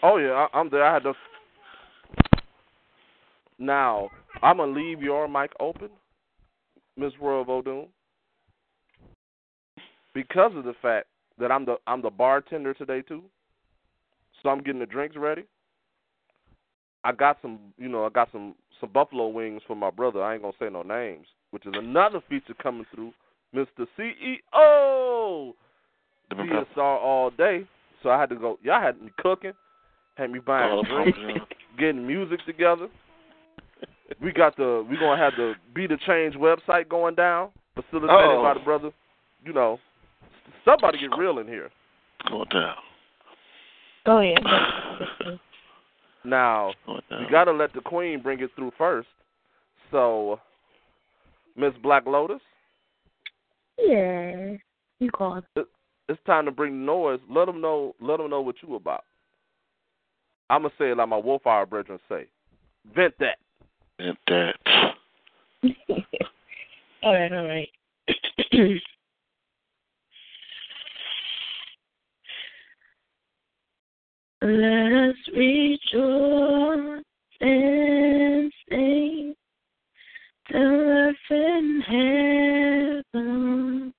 Oh 0.01 0.17
yeah, 0.17 0.47
I, 0.53 0.57
I'm 0.57 0.69
there. 0.69 0.83
I 0.83 0.93
had 0.95 1.03
to. 1.03 1.13
Now 3.63 4.09
I'm 4.41 4.57
gonna 4.57 4.73
leave 4.73 5.01
your 5.01 5.27
mic 5.27 5.51
open, 5.59 5.89
Miss 6.97 7.13
Royal 7.21 7.45
Vodoon, 7.45 7.87
because 10.13 10.51
of 10.55 10.65
the 10.65 10.73
fact 10.81 11.07
that 11.39 11.51
I'm 11.51 11.65
the 11.65 11.77
I'm 11.87 12.01
the 12.01 12.09
bartender 12.09 12.73
today 12.73 13.01
too. 13.01 13.23
So 14.41 14.49
I'm 14.49 14.61
getting 14.61 14.81
the 14.81 14.85
drinks 14.85 15.15
ready. 15.15 15.45
I 17.05 17.13
got 17.13 17.37
some, 17.41 17.59
you 17.77 17.87
know, 17.87 18.05
I 18.05 18.09
got 18.09 18.29
some 18.33 18.55
some 18.81 18.91
buffalo 18.91 19.27
wings 19.27 19.61
for 19.65 19.75
my 19.75 19.89
brother. 19.89 20.21
I 20.21 20.33
ain't 20.33 20.43
gonna 20.43 20.53
say 20.59 20.69
no 20.69 20.83
names, 20.83 21.27
which 21.51 21.65
is 21.65 21.73
another 21.75 22.21
feature 22.27 22.53
coming 22.61 22.85
through, 22.93 23.13
Mr. 23.55 23.87
CEO. 23.97 25.53
DSR 26.33 26.77
all 26.77 27.29
day. 27.29 27.65
So 28.01 28.09
I 28.09 28.19
had 28.19 28.29
to 28.29 28.35
go. 28.35 28.59
Y'all 28.61 28.81
had 28.81 29.01
me 29.01 29.11
cooking, 29.19 29.53
had 30.15 30.31
me 30.31 30.39
buying 30.39 30.83
drinks, 30.83 31.17
getting 31.79 32.05
music 32.05 32.39
together. 32.45 32.89
We 34.21 34.31
got 34.31 34.55
the 34.57 34.85
we 34.89 34.97
gonna 34.97 35.21
have 35.21 35.33
the 35.37 35.53
Be 35.73 35.87
the 35.87 35.97
Change 36.05 36.35
website 36.35 36.89
going 36.89 37.15
down, 37.15 37.49
facilitated 37.75 38.09
Uh-oh. 38.09 38.43
by 38.43 38.53
the 38.53 38.59
brother. 38.61 38.91
You 39.45 39.53
know, 39.53 39.79
somebody 40.65 40.97
get 40.99 41.17
real 41.17 41.39
in 41.39 41.47
here. 41.47 41.69
Going 42.29 42.47
down. 42.49 42.75
Go 44.05 44.19
ahead. 44.19 44.39
Now 46.25 46.71
Going 46.85 47.01
down. 47.09 47.25
we 47.25 47.29
gotta 47.29 47.51
let 47.51 47.73
the 47.73 47.81
queen 47.81 48.21
bring 48.21 48.39
it 48.39 48.49
through 48.55 48.71
first. 48.77 49.09
So, 49.91 50.39
Miss 51.57 51.73
Black 51.83 52.05
Lotus, 52.05 52.39
Yeah, 53.77 54.53
you 54.99 55.11
called. 55.11 55.43
it's 55.57 56.19
time 56.25 56.45
to 56.45 56.51
bring 56.51 56.79
the 56.79 56.85
noise. 56.85 57.19
Let 57.29 57.45
them 57.47 57.59
know. 57.59 57.93
Let 57.99 58.17
them 58.19 58.29
know 58.29 58.39
what 58.41 58.55
you 58.65 58.75
about. 58.75 59.03
I'm 60.49 60.61
gonna 60.61 60.73
say 60.77 60.91
it 60.91 60.97
like 60.97 61.09
my 61.09 61.19
Wolfire 61.19 61.69
brethren 61.69 61.99
say. 62.07 62.27
Vent 62.95 63.13
that. 63.19 63.37
And 63.99 64.17
that. 64.27 64.55
all 67.03 67.13
right, 67.13 67.31
all 67.31 67.47
right. 67.47 67.69
Let 74.41 75.09
us 75.09 75.15
rejoice 75.33 77.03
and 77.39 78.51
sing 78.69 79.35
till 80.49 80.57
earth 80.57 81.15
and 81.29 81.83
heaven 81.83 83.93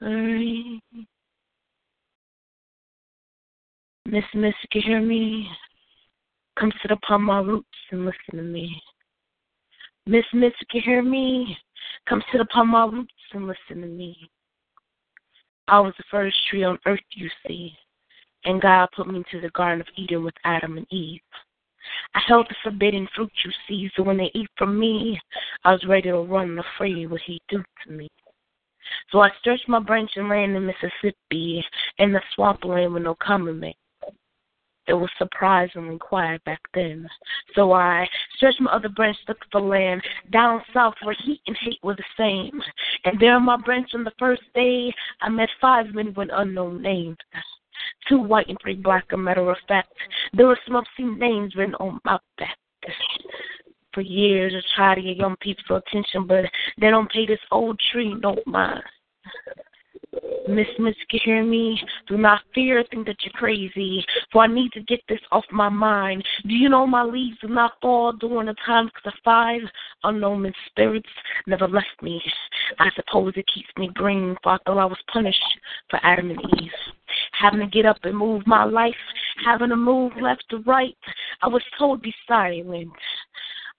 ring. 0.00 0.80
Miss 4.06 4.24
Miss, 4.34 4.54
you 4.74 4.82
hear 4.84 5.00
me? 5.00 5.48
Come 6.58 6.72
sit 6.82 6.90
upon 6.90 7.22
my 7.22 7.40
roots 7.40 7.66
and 7.90 8.04
listen 8.04 8.36
to 8.36 8.42
me. 8.42 8.82
Miss 10.06 10.24
Miss, 10.32 10.52
you 10.60 10.66
can 10.68 10.80
hear 10.80 11.02
me? 11.02 11.56
Come 12.08 12.22
sit 12.32 12.40
upon 12.40 12.68
my 12.68 12.84
roots 12.84 13.12
and 13.32 13.46
listen 13.46 13.82
to 13.82 13.86
me. 13.86 14.16
I 15.68 15.78
was 15.78 15.94
the 15.96 16.04
first 16.10 16.36
tree 16.50 16.64
on 16.64 16.78
earth, 16.86 16.98
you 17.12 17.30
see, 17.46 17.72
and 18.44 18.60
God 18.60 18.88
put 18.96 19.06
me 19.06 19.16
into 19.16 19.40
the 19.40 19.50
Garden 19.50 19.80
of 19.80 19.86
Eden 19.96 20.24
with 20.24 20.34
Adam 20.44 20.76
and 20.76 20.86
Eve. 20.90 21.20
I 22.14 22.20
held 22.26 22.48
the 22.48 22.56
forbidden 22.64 23.08
fruit, 23.14 23.30
you 23.44 23.52
see, 23.68 23.90
so 23.94 24.02
when 24.02 24.16
they 24.16 24.30
eat 24.34 24.48
from 24.58 24.78
me, 24.78 25.20
I 25.64 25.72
was 25.72 25.84
ready 25.86 26.10
to 26.10 26.18
run, 26.18 26.50
and 26.50 26.58
afraid 26.58 27.08
what 27.08 27.20
he'd 27.24 27.40
do 27.48 27.62
to 27.84 27.92
me. 27.92 28.08
So 29.10 29.20
I 29.20 29.30
stretched 29.38 29.68
my 29.68 29.78
branch 29.78 30.10
and 30.16 30.28
land 30.28 30.56
in 30.56 30.66
Mississippi, 30.66 31.64
in 31.98 32.12
the 32.12 32.20
swampland 32.34 32.92
with 32.92 33.04
no 33.04 33.14
common 33.14 33.60
man. 33.60 33.74
It 34.88 34.94
was 34.94 35.10
surprisingly 35.16 35.98
quiet 35.98 36.42
back 36.44 36.60
then. 36.74 37.08
So 37.54 37.72
I 37.72 38.08
stretched 38.36 38.60
my 38.60 38.72
other 38.72 38.88
branch, 38.88 39.16
looked 39.28 39.44
for 39.52 39.60
land 39.60 40.02
down 40.30 40.62
south 40.74 40.94
where 41.02 41.14
heat 41.24 41.40
and 41.46 41.56
hate 41.60 41.78
were 41.82 41.94
the 41.94 42.04
same. 42.16 42.60
And 43.04 43.18
there 43.20 43.36
on 43.36 43.44
my 43.44 43.56
branch 43.56 43.90
on 43.94 44.02
the 44.04 44.12
first 44.18 44.42
day, 44.54 44.92
I 45.20 45.28
met 45.28 45.48
five 45.60 45.86
men 45.94 46.12
with 46.14 46.30
unknown 46.32 46.82
names. 46.82 47.18
Two 48.08 48.18
white 48.18 48.48
and 48.48 48.58
three 48.60 48.74
black, 48.74 49.04
a 49.12 49.16
matter 49.16 49.48
of 49.48 49.56
fact. 49.68 49.92
There 50.32 50.48
were 50.48 50.58
some 50.66 50.76
obscene 50.76 51.18
names 51.18 51.54
written 51.54 51.76
on 51.76 52.00
my 52.04 52.18
back. 52.38 52.58
For 53.94 54.00
years, 54.00 54.54
I 54.56 54.60
tried 54.74 54.94
to 54.96 55.02
get 55.02 55.16
young 55.16 55.36
people 55.36 55.76
attention, 55.76 56.26
but 56.26 56.46
they 56.80 56.90
don't 56.90 57.10
pay 57.10 57.26
this 57.26 57.38
old 57.50 57.80
tree 57.92 58.14
no 58.14 58.36
mind. 58.46 58.82
Miss 60.48 60.66
Miss, 60.78 60.94
can 61.08 61.20
hear 61.24 61.44
me? 61.44 61.80
Do 62.08 62.18
not 62.18 62.42
fear, 62.54 62.84
think 62.90 63.06
that 63.06 63.16
you're 63.22 63.32
crazy. 63.32 64.04
For 64.30 64.42
I 64.42 64.46
need 64.46 64.72
to 64.72 64.82
get 64.82 65.00
this 65.08 65.20
off 65.30 65.44
my 65.50 65.68
mind. 65.68 66.24
Do 66.46 66.54
you 66.54 66.68
know 66.68 66.86
my 66.86 67.02
leaves 67.02 67.38
do 67.40 67.48
not 67.48 67.74
fall 67.80 68.12
during 68.12 68.46
the 68.46 68.54
times 68.66 68.90
because 68.94 69.12
the 69.14 69.20
five 69.24 69.62
unknown 70.04 70.52
spirits 70.66 71.08
never 71.46 71.66
left 71.68 72.02
me. 72.02 72.20
I 72.78 72.90
suppose 72.94 73.32
it 73.36 73.48
keeps 73.54 73.68
me 73.78 73.90
green, 73.94 74.36
for 74.42 74.52
I 74.52 74.58
thought 74.66 74.78
I 74.78 74.84
was 74.84 74.98
punished 75.12 75.40
for 75.88 75.98
Adam 76.02 76.30
and 76.30 76.40
Eve. 76.60 76.70
Having 77.32 77.60
to 77.60 77.66
get 77.66 77.86
up 77.86 77.98
and 78.02 78.16
move 78.16 78.46
my 78.46 78.64
life, 78.64 78.94
having 79.44 79.70
to 79.70 79.76
move 79.76 80.12
left 80.20 80.44
to 80.50 80.58
right. 80.66 80.96
I 81.40 81.48
was 81.48 81.62
told 81.78 82.02
be 82.02 82.14
silent, 82.28 82.90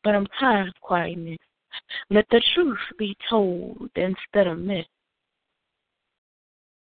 but 0.03 0.15
I'm 0.15 0.27
tired 0.39 0.69
of 0.69 0.81
quietness. 0.81 1.37
Let 2.09 2.25
the 2.31 2.41
truth 2.55 2.77
be 2.97 3.15
told 3.29 3.89
instead 3.95 4.47
of 4.47 4.59
myth. 4.59 4.85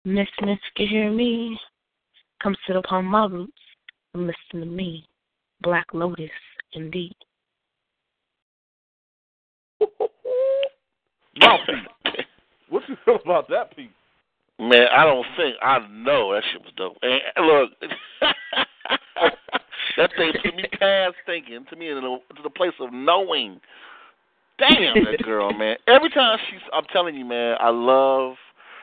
Miss 0.05 0.29
Miss, 0.43 0.59
can 0.77 0.89
hear 0.89 1.11
me? 1.11 1.59
Come 2.43 2.57
sit 2.67 2.77
upon 2.77 3.05
my 3.05 3.27
roots 3.27 3.53
and 4.15 4.27
listen 4.27 4.61
to 4.61 4.67
me. 4.67 5.07
Black 5.61 5.87
Lotus, 5.93 6.31
indeed. 6.73 7.15
Mouthpiece. 11.39 11.87
what 12.71 12.83
you 12.89 12.97
feel 13.05 13.19
about 13.25 13.49
that 13.51 13.77
piece? 13.77 13.91
Man, 14.59 14.87
I 14.95 15.05
don't 15.05 15.27
think 15.37 15.57
I 15.63 15.79
know 15.91 16.35
that 16.35 16.43
shit 16.53 16.63
was 16.63 16.73
dope. 16.77 16.97
And 17.03 17.47
look, 17.47 17.71
that 19.97 20.11
thing 20.17 20.33
took 20.43 20.55
me 20.55 20.65
past 20.79 21.15
thinking 21.25 21.65
to 21.71 21.77
me 21.77 21.89
to 21.89 21.95
the, 21.95 22.19
to 22.37 22.43
the 22.43 22.51
place 22.51 22.73
of 22.81 22.93
knowing. 22.93 23.61
Damn, 24.59 25.05
that 25.05 25.23
girl, 25.25 25.53
man. 25.53 25.77
Every 25.87 26.11
time 26.11 26.39
she's, 26.51 26.61
I'm 26.75 26.85
telling 26.93 27.15
you, 27.15 27.25
man, 27.25 27.57
I 27.59 27.71
love. 27.71 28.35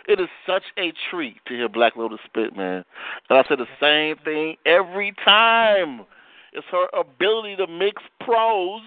It 0.07 0.21
is 0.21 0.29
such 0.45 0.63
a 0.77 0.93
treat 1.11 1.37
to 1.47 1.53
hear 1.53 1.67
Black 1.67 1.97
Lotus 1.97 2.19
spit, 2.25 2.55
man. 2.55 2.85
And 3.29 3.37
I 3.37 3.43
say 3.43 3.55
the 3.55 3.67
same 3.79 4.15
thing 4.23 4.55
every 4.65 5.13
time. 5.23 6.05
It's 6.53 6.65
her 6.71 6.87
ability 6.97 7.57
to 7.57 7.67
mix 7.67 8.01
prose, 8.21 8.81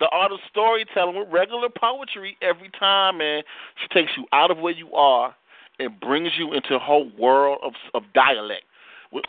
the 0.00 0.08
art 0.12 0.32
of 0.32 0.38
storytelling, 0.50 1.18
with 1.18 1.28
regular 1.30 1.68
poetry 1.70 2.36
every 2.42 2.70
time, 2.78 3.18
man. 3.18 3.42
She 3.80 3.88
takes 3.88 4.12
you 4.16 4.26
out 4.32 4.50
of 4.50 4.58
where 4.58 4.74
you 4.74 4.92
are 4.92 5.34
and 5.78 5.98
brings 5.98 6.32
you 6.38 6.52
into 6.52 6.76
a 6.76 6.78
whole 6.78 7.10
world 7.18 7.58
of 7.62 7.72
of 7.94 8.02
dialect. 8.14 8.64
It's, 9.12 9.26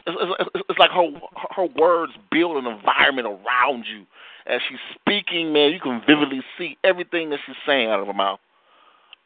it's, 0.70 0.78
like 0.78 0.91
her 0.91 1.10
her 1.56 1.65
words 1.78 2.12
build 2.30 2.63
an 2.63 2.72
environment 2.72 3.28
around 3.28 3.86
you 3.91 4.06
as 4.46 4.60
she's 4.67 4.80
speaking. 5.00 5.54
Man, 5.54 5.72
you 5.72 5.80
can 5.80 6.02
vividly 6.06 6.41
see 6.58 6.78
everything 6.84 7.30
that 7.30 7.39
she's 7.46 7.56
saying 7.65 7.89
out 7.89 8.02
of 8.02 8.08
her 8.08 8.13
mouth. 8.13 8.39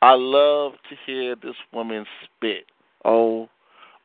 I 0.02 0.14
love 0.14 0.74
to 0.90 0.96
hear 1.06 1.36
this 1.36 1.56
woman 1.74 2.06
spit. 2.24 2.66
Oh 3.04 3.50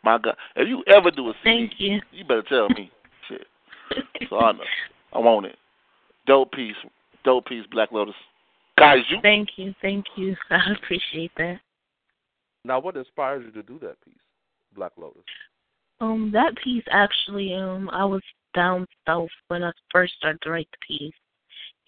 my 0.03 0.18
God! 0.18 0.37
If 0.57 0.68
you 0.68 0.83
ever 0.87 1.11
do 1.11 1.29
a 1.29 1.35
CD, 1.44 1.68
Thank 1.68 1.72
you. 1.79 2.00
you 2.12 2.24
better 2.24 2.42
tell 2.42 2.68
me. 2.70 2.90
Shit. 3.29 3.46
So 4.29 4.38
I 4.38 4.53
know. 4.53 4.64
I 5.12 5.18
want 5.18 5.46
it. 5.46 5.57
Dope 6.26 6.53
piece. 6.53 6.76
Dope 7.24 7.46
piece, 7.46 7.64
Black 7.70 7.92
Lotus. 7.92 8.14
Guys, 8.79 9.00
you 9.11 9.18
Thank 9.20 9.50
you, 9.57 9.74
thank 9.83 10.07
you. 10.16 10.35
I 10.50 10.72
appreciate 10.72 11.33
that. 11.37 11.61
Now, 12.64 12.81
what 12.81 12.96
inspires 12.96 13.44
you 13.44 13.53
to 13.53 13.62
do 13.62 13.79
that 13.81 14.03
piece, 14.05 14.14
Black 14.74 14.92
Lotus? 14.96 15.22
Um, 16.00 16.31
that 16.33 16.55
piece 16.62 16.85
actually, 16.90 17.53
um, 17.55 17.90
I 17.92 18.05
was 18.05 18.22
down 18.55 18.87
south 19.07 19.29
when 19.48 19.62
I 19.62 19.70
first 19.92 20.14
started 20.16 20.40
to 20.42 20.50
write 20.50 20.68
the 20.70 20.96
piece, 20.96 21.14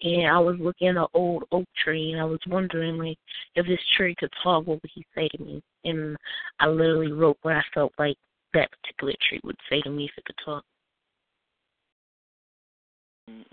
and 0.03 0.27
I 0.27 0.37
was 0.39 0.57
looking 0.59 0.89
at 0.89 0.97
an 0.97 1.07
old 1.13 1.45
oak 1.51 1.65
tree, 1.83 2.11
and 2.11 2.21
I 2.21 2.25
was 2.25 2.39
wondering 2.47 2.97
like 2.97 3.17
if 3.55 3.65
this 3.65 3.79
tree 3.95 4.15
could 4.17 4.31
talk, 4.43 4.67
what 4.67 4.81
would 4.81 4.91
he 4.93 5.05
say 5.15 5.29
to 5.29 5.43
me? 5.43 5.63
And 5.85 6.17
I 6.59 6.67
literally 6.67 7.11
wrote 7.11 7.37
what 7.41 7.55
I 7.55 7.63
felt 7.73 7.93
like 7.97 8.17
that 8.53 8.69
particular 8.71 9.13
tree 9.27 9.39
would 9.43 9.55
say 9.69 9.81
to 9.81 9.89
me 9.89 10.05
if 10.05 10.11
it 10.17 10.25
could 10.25 10.35
talk. 10.43 10.63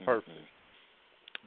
Perfect. 0.05 0.31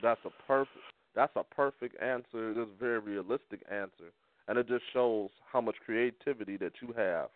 That's 0.01 0.21
a 0.25 0.29
perfect. 0.47 0.77
That's 1.15 1.35
a 1.35 1.43
perfect 1.43 2.01
answer. 2.01 2.51
It's 2.51 2.59
a 2.59 2.67
very 2.79 2.99
realistic 2.99 3.61
answer, 3.69 4.11
and 4.47 4.57
it 4.57 4.67
just 4.67 4.83
shows 4.93 5.29
how 5.51 5.61
much 5.61 5.75
creativity 5.85 6.57
that 6.57 6.73
you 6.81 6.93
have 6.95 7.29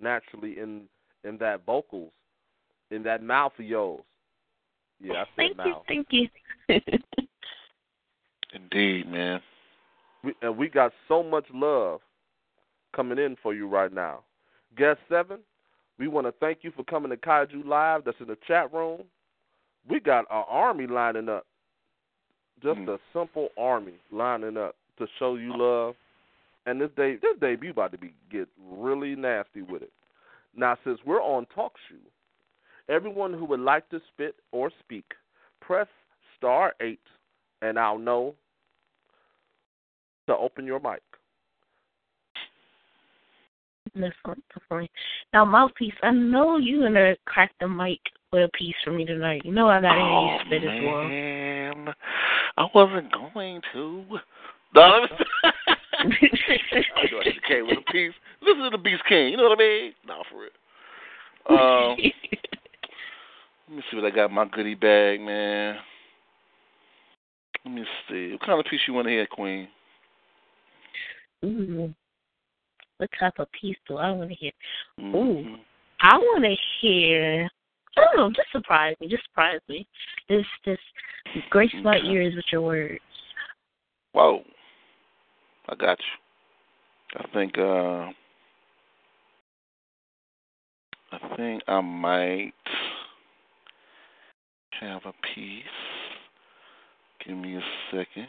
naturally 0.00 0.58
in 0.58 0.82
in 1.24 1.38
that 1.38 1.64
vocals, 1.64 2.12
in 2.90 3.02
that 3.04 3.22
mouth 3.22 3.52
of 3.58 3.64
yours. 3.64 4.02
Yeah, 5.00 5.14
I 5.14 5.24
said 5.24 5.28
Thank 5.36 5.50
you, 5.50 5.56
mouth. 5.56 5.84
thank 5.88 6.06
you. 6.10 6.28
Indeed, 8.56 9.10
man. 9.10 9.40
We, 10.24 10.34
and 10.42 10.56
we 10.56 10.68
got 10.68 10.92
so 11.08 11.22
much 11.22 11.44
love 11.52 12.00
coming 12.94 13.18
in 13.18 13.36
for 13.42 13.54
you 13.54 13.68
right 13.68 13.92
now. 13.92 14.20
Guest 14.76 14.98
seven, 15.08 15.38
we 15.98 16.08
want 16.08 16.26
to 16.26 16.32
thank 16.40 16.58
you 16.62 16.72
for 16.74 16.84
coming 16.84 17.10
to 17.10 17.16
Kaiju 17.16 17.64
Live. 17.64 18.04
That's 18.04 18.16
in 18.20 18.26
the 18.26 18.38
chat 18.46 18.72
room. 18.72 19.02
We 19.88 20.00
got 20.00 20.20
an 20.30 20.44
army 20.48 20.86
lining 20.86 21.28
up. 21.28 21.46
Just 22.62 22.80
Mm. 22.80 22.88
a 22.88 22.98
simple 23.12 23.50
army 23.58 23.94
lining 24.10 24.56
up 24.56 24.76
to 24.98 25.06
show 25.18 25.36
you 25.36 25.54
love. 25.56 25.94
And 26.64 26.80
this 26.80 26.90
day, 26.96 27.16
this 27.16 27.38
debut 27.38 27.70
about 27.70 27.92
to 27.92 27.98
be 27.98 28.14
get 28.30 28.48
really 28.58 29.14
nasty 29.14 29.62
with 29.62 29.82
it. 29.82 29.92
Now, 30.54 30.76
since 30.82 30.98
we're 31.04 31.22
on 31.22 31.46
Talk 31.46 31.76
Shoe, 31.86 32.00
everyone 32.88 33.32
who 33.34 33.44
would 33.44 33.60
like 33.60 33.88
to 33.90 34.00
spit 34.08 34.36
or 34.52 34.70
speak, 34.80 35.14
press 35.60 35.86
star 36.36 36.74
eight, 36.80 37.02
and 37.62 37.78
I'll 37.78 37.98
know 37.98 38.34
to 40.26 40.36
open 40.36 40.66
your 40.66 40.80
mic. 40.80 41.02
Definitely, 43.94 44.42
definitely. 44.52 44.90
Now, 45.32 45.44
mouthpiece, 45.44 45.94
I 46.02 46.10
know 46.10 46.58
you 46.58 46.82
gonna 46.82 47.16
crack 47.24 47.52
the 47.60 47.68
mic 47.68 48.00
with 48.32 48.44
a 48.44 48.50
piece 48.56 48.74
for 48.84 48.92
me 48.92 49.04
tonight. 49.04 49.42
You 49.44 49.52
know 49.52 49.68
I 49.68 49.80
gotta 49.80 50.00
oh, 50.00 50.32
you 50.32 50.46
spit 50.46 50.64
as 50.64 50.84
well. 50.84 51.04
man. 51.04 51.94
I 52.58 52.66
wasn't 52.74 53.12
going 53.32 53.60
to. 53.72 54.04
No, 54.74 54.82
let 54.82 55.00
me 55.02 55.10
I 55.98 56.04
know 56.04 57.20
I 57.20 57.48
came 57.48 57.66
with 57.66 57.78
a 57.78 57.92
piece. 57.92 58.12
Listen 58.42 58.64
to 58.64 58.70
the 58.70 58.78
Beast 58.78 59.02
King. 59.08 59.28
You 59.28 59.36
know 59.38 59.44
what 59.44 59.58
I 59.58 59.62
mean? 59.62 59.92
No, 60.06 60.22
for 60.30 60.40
real. 60.40 60.50
Um, 61.48 61.96
let 63.68 63.76
me 63.76 63.82
see 63.90 63.96
what 63.96 64.04
I 64.04 64.10
got 64.10 64.28
in 64.30 64.34
my 64.34 64.46
goodie 64.46 64.74
bag, 64.74 65.20
man. 65.20 65.76
Let 67.64 67.74
me 67.74 67.84
see. 68.08 68.32
What 68.32 68.40
kind 68.40 68.60
of 68.60 68.66
piece 68.66 68.80
you 68.86 68.94
want 68.94 69.06
to 69.06 69.12
hear, 69.12 69.26
Queen? 69.26 69.68
Ooh, 71.46 71.94
what 72.98 73.10
type 73.18 73.38
of 73.38 73.48
piece 73.52 73.76
do 73.86 73.96
I 73.98 74.10
want 74.10 74.30
to 74.30 74.34
hear? 74.34 74.52
Mhm. 74.98 75.60
I 76.00 76.18
want 76.18 76.44
to 76.44 76.56
hear. 76.80 77.48
I 77.96 78.00
don't 78.00 78.16
know. 78.16 78.30
Just 78.30 78.50
surprise 78.52 78.96
me. 79.00 79.08
Just 79.08 79.24
surprise 79.24 79.60
me. 79.68 79.86
This, 80.28 80.44
this, 80.64 80.78
grace 81.50 81.72
my 81.82 81.96
Okay. 81.96 82.08
ears 82.08 82.34
with 82.34 82.44
your 82.52 82.62
words. 82.62 83.00
Whoa. 84.12 84.44
I 85.68 85.74
got 85.74 85.98
you. 85.98 87.20
I 87.20 87.26
think 87.32 87.58
uh 87.58 88.12
I 91.12 91.36
think 91.36 91.62
I 91.68 91.80
might 91.80 92.52
have 94.80 95.06
a 95.06 95.12
piece. 95.34 95.64
Give 97.24 97.36
me 97.36 97.56
a 97.56 97.62
second. 97.90 98.28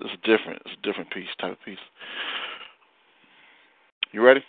It's, 0.00 0.10
it's 0.12 0.22
different. 0.22 0.62
It's 0.64 0.74
a 0.78 0.86
different 0.86 1.10
piece, 1.10 1.28
type 1.40 1.52
of 1.52 1.64
piece. 1.64 1.78
You 4.12 4.22
ready? 4.22 4.42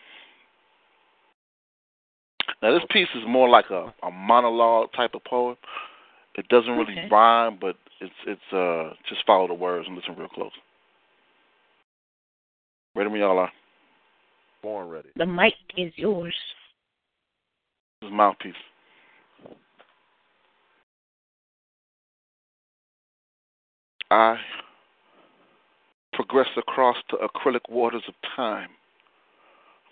Now 2.61 2.73
this 2.73 2.83
piece 2.89 3.07
is 3.15 3.23
more 3.27 3.49
like 3.49 3.69
a, 3.69 3.93
a 4.03 4.11
monologue 4.11 4.89
type 4.93 5.15
of 5.15 5.23
poem. 5.23 5.55
It 6.35 6.47
doesn't 6.49 6.71
really 6.71 6.93
Okay. 6.93 7.07
rhyme, 7.11 7.57
but 7.59 7.75
it's 7.99 8.13
it's 8.25 8.53
uh 8.53 8.93
just 9.07 9.25
follow 9.25 9.47
the 9.47 9.53
words 9.53 9.87
and 9.87 9.95
listen 9.95 10.15
real 10.17 10.29
close. 10.29 10.51
Ready 12.95 13.09
when 13.09 13.21
y'all 13.21 13.37
are. 13.37 13.51
Born 14.61 14.89
ready. 14.89 15.09
The 15.15 15.25
mic 15.25 15.53
is 15.77 15.93
yours. 15.95 16.35
This 18.01 18.07
is 18.07 18.13
mouthpiece. 18.13 18.53
I 24.11 24.37
progress 26.19 26.49
across 26.57 26.97
the 27.09 27.17
acrylic 27.17 27.61
waters 27.69 28.03
of 28.05 28.13
time 28.35 28.67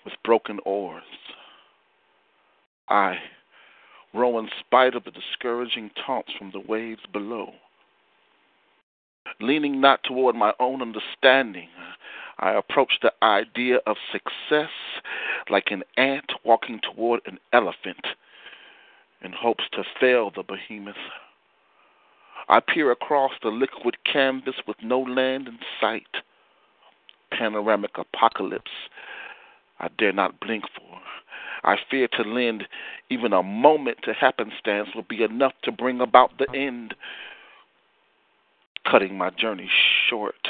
with 0.04 0.14
broken 0.26 0.60
oars. 0.66 1.02
I 2.90 3.16
row 4.14 4.38
in 4.38 4.50
spite 4.60 4.94
of 4.94 5.06
the 5.06 5.12
discouraging 5.12 5.90
taunts 6.06 6.34
from 6.38 6.52
the 6.52 6.60
waves 6.60 7.00
below. 7.14 7.54
Leaning 9.40 9.80
not 9.80 10.04
toward 10.04 10.36
my 10.36 10.52
own 10.60 10.82
understanding, 10.82 11.70
I 12.40 12.56
approach 12.56 13.00
the 13.02 13.14
idea 13.24 13.78
of 13.88 13.96
success 14.12 14.72
like 15.50 15.68
an 15.72 15.84
ant 15.96 16.30
walking 16.44 16.82
toward 16.94 17.22
an 17.26 17.40
elephant 17.54 18.06
in 19.22 19.32
hopes 19.32 19.64
to 19.72 19.84
fail 19.98 20.30
the 20.36 20.44
behemoth. 20.44 20.96
I 22.50 22.60
peer 22.62 22.92
across 22.92 23.32
the 23.42 23.50
liquid 23.50 23.98
canvas 24.06 24.56
with 24.68 24.78
no 24.82 25.00
land 25.00 25.48
in 25.48 25.60
sight. 25.82 26.08
panoramic 27.30 27.98
apocalypse 27.98 28.72
I 29.80 29.90
dare 29.98 30.14
not 30.14 30.40
blink 30.40 30.64
for. 30.76 31.00
I 31.64 31.78
fear 31.90 32.08
to 32.14 32.24
lend 32.24 32.68
even 33.10 33.34
a 33.34 33.44
moment 33.44 34.00
to 34.04 34.14
happenstance 34.14 34.90
will 34.96 35.04
be 35.04 35.24
enough 35.24 35.54
to 35.64 35.72
bring 35.72 36.02
about 36.02 36.38
the 36.38 36.48
end, 36.56 36.96
cutting 38.90 39.18
my 39.18 39.30
journey 39.30 39.70
short. 40.10 40.50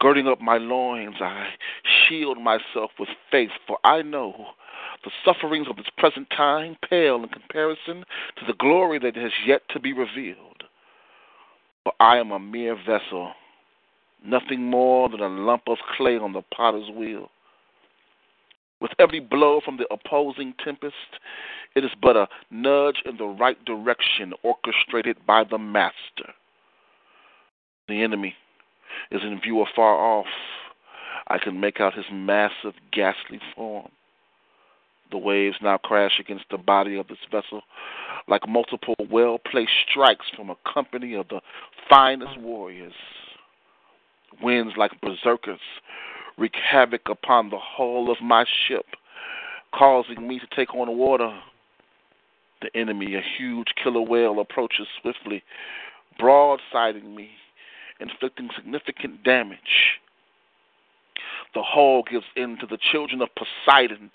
Girding 0.00 0.26
up 0.26 0.40
my 0.40 0.58
loins, 0.58 1.16
I 1.20 1.50
shield 1.84 2.38
myself 2.38 2.90
with 2.98 3.08
faith, 3.30 3.52
for 3.66 3.78
I 3.84 4.02
know 4.02 4.48
the 5.04 5.10
sufferings 5.24 5.68
of 5.68 5.76
this 5.76 5.86
present 5.98 6.28
time 6.30 6.76
pale 6.88 7.16
in 7.16 7.28
comparison 7.28 8.04
to 8.36 8.46
the 8.46 8.54
glory 8.58 8.98
that 8.98 9.16
has 9.16 9.32
yet 9.46 9.62
to 9.70 9.80
be 9.80 9.92
revealed. 9.92 10.64
For 11.84 11.92
I 12.00 12.18
am 12.18 12.30
a 12.30 12.38
mere 12.38 12.74
vessel, 12.74 13.32
nothing 14.24 14.62
more 14.70 15.08
than 15.08 15.20
a 15.20 15.28
lump 15.28 15.62
of 15.66 15.78
clay 15.96 16.16
on 16.16 16.32
the 16.32 16.42
potter's 16.54 16.90
wheel. 16.90 17.30
With 18.80 18.92
every 18.98 19.20
blow 19.20 19.60
from 19.64 19.76
the 19.76 19.86
opposing 19.90 20.54
tempest, 20.62 20.94
it 21.74 21.84
is 21.84 21.90
but 22.00 22.16
a 22.16 22.28
nudge 22.50 23.02
in 23.04 23.16
the 23.16 23.26
right 23.26 23.62
direction 23.64 24.32
orchestrated 24.42 25.16
by 25.26 25.44
the 25.44 25.58
Master. 25.58 26.32
The 27.88 28.02
enemy 28.02 28.34
is 29.10 29.22
in 29.22 29.40
view 29.40 29.60
afar 29.60 29.94
off. 29.94 30.26
I 31.28 31.38
can 31.38 31.60
make 31.60 31.80
out 31.80 31.94
his 31.94 32.04
massive, 32.12 32.74
ghastly 32.92 33.40
form. 33.54 33.90
The 35.14 35.18
waves 35.18 35.54
now 35.62 35.78
crash 35.78 36.18
against 36.18 36.46
the 36.50 36.58
body 36.58 36.98
of 36.98 37.06
this 37.06 37.18
vessel 37.30 37.62
like 38.26 38.48
multiple 38.48 38.96
well 39.08 39.38
placed 39.38 39.70
strikes 39.88 40.26
from 40.34 40.50
a 40.50 40.56
company 40.68 41.14
of 41.14 41.28
the 41.28 41.40
finest 41.88 42.36
warriors. 42.40 42.94
Winds 44.42 44.74
like 44.76 44.90
berserkers 45.00 45.60
wreak 46.36 46.56
havoc 46.56 47.02
upon 47.08 47.50
the 47.50 47.60
hull 47.60 48.10
of 48.10 48.16
my 48.20 48.44
ship, 48.66 48.86
causing 49.72 50.26
me 50.26 50.40
to 50.40 50.48
take 50.56 50.74
on 50.74 50.98
water. 50.98 51.32
The 52.60 52.76
enemy, 52.76 53.14
a 53.14 53.22
huge 53.38 53.68
killer 53.80 54.02
whale, 54.02 54.40
approaches 54.40 54.88
swiftly, 55.00 55.44
broadsiding 56.20 57.14
me, 57.14 57.30
inflicting 58.00 58.48
significant 58.56 59.22
damage. 59.22 60.00
The 61.54 61.62
hull 61.62 62.02
gives 62.10 62.26
in 62.36 62.58
to 62.58 62.66
the 62.66 62.78
children 62.78 63.22
of 63.22 63.28
Poseidon, 63.34 64.10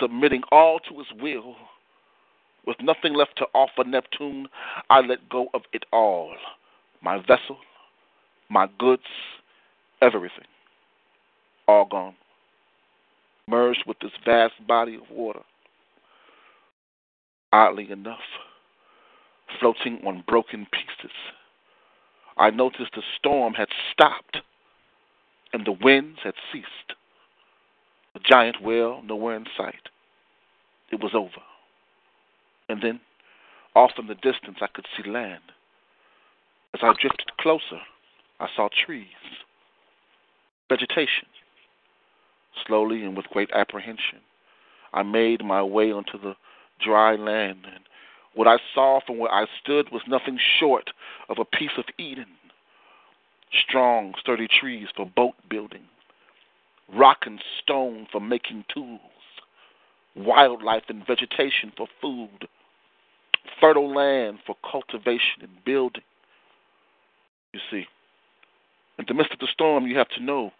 submitting 0.00 0.42
all 0.50 0.78
to 0.80 0.98
his 0.98 1.08
will. 1.20 1.56
With 2.66 2.76
nothing 2.80 3.14
left 3.14 3.36
to 3.38 3.46
offer 3.54 3.84
Neptune, 3.84 4.48
I 4.88 5.00
let 5.00 5.28
go 5.28 5.48
of 5.54 5.62
it 5.72 5.84
all 5.92 6.34
my 7.02 7.18
vessel, 7.18 7.58
my 8.48 8.68
goods, 8.78 9.02
everything. 10.02 10.44
All 11.66 11.86
gone. 11.86 12.14
Merged 13.46 13.84
with 13.86 13.98
this 14.00 14.12
vast 14.24 14.54
body 14.66 14.96
of 14.96 15.10
water. 15.10 15.40
Oddly 17.52 17.90
enough, 17.90 18.18
floating 19.58 20.00
on 20.06 20.24
broken 20.26 20.66
pieces, 20.70 21.16
I 22.36 22.50
noticed 22.50 22.92
the 22.94 23.02
storm 23.18 23.54
had 23.54 23.68
stopped 23.92 24.38
and 25.52 25.66
the 25.66 25.72
winds 25.72 26.20
had 26.22 26.34
ceased. 26.52 26.94
The 28.14 28.20
giant 28.20 28.62
whale 28.62 29.02
nowhere 29.04 29.36
in 29.36 29.46
sight. 29.56 29.88
It 30.90 31.00
was 31.00 31.12
over. 31.14 31.42
And 32.68 32.82
then, 32.82 33.00
off 33.74 33.92
in 33.98 34.06
the 34.06 34.14
distance, 34.14 34.58
I 34.60 34.66
could 34.66 34.86
see 34.96 35.08
land. 35.08 35.42
As 36.74 36.80
I 36.82 36.92
drifted 37.00 37.36
closer, 37.38 37.80
I 38.38 38.48
saw 38.54 38.68
trees, 38.86 39.06
vegetation. 40.68 41.26
Slowly 42.66 43.04
and 43.04 43.16
with 43.16 43.26
great 43.26 43.50
apprehension, 43.52 44.20
I 44.92 45.02
made 45.02 45.44
my 45.44 45.62
way 45.62 45.92
onto 45.92 46.18
the 46.18 46.34
dry 46.84 47.14
land, 47.14 47.66
and 47.72 47.84
what 48.34 48.48
I 48.48 48.58
saw 48.74 49.00
from 49.04 49.18
where 49.18 49.32
I 49.32 49.46
stood 49.62 49.90
was 49.90 50.02
nothing 50.08 50.38
short 50.58 50.90
of 51.28 51.38
a 51.38 51.44
piece 51.44 51.76
of 51.78 51.84
Eden. 51.98 52.26
Strong, 53.52 54.14
sturdy 54.20 54.46
trees 54.48 54.88
for 54.96 55.06
boat 55.06 55.34
building, 55.48 55.84
rock 56.94 57.18
and 57.26 57.42
stone 57.60 58.06
for 58.10 58.20
making 58.20 58.64
tools, 58.72 59.00
wildlife 60.14 60.84
and 60.88 61.06
vegetation 61.06 61.72
for 61.76 61.88
food, 62.00 62.48
fertile 63.60 63.92
land 63.92 64.38
for 64.46 64.56
cultivation 64.70 65.42
and 65.42 65.64
building. 65.64 66.02
You 67.52 67.60
see, 67.70 67.86
in 68.98 69.04
the 69.08 69.14
midst 69.14 69.32
of 69.32 69.40
the 69.40 69.48
storm, 69.52 69.86
you 69.86 69.98
have 69.98 70.10
to 70.10 70.22
know 70.22 70.52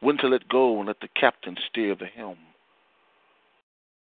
when 0.00 0.16
to 0.18 0.28
let 0.28 0.48
go 0.48 0.78
and 0.78 0.86
let 0.86 1.00
the 1.00 1.08
captain 1.08 1.56
steer 1.68 1.94
the 1.94 2.06
helm. 2.06 2.38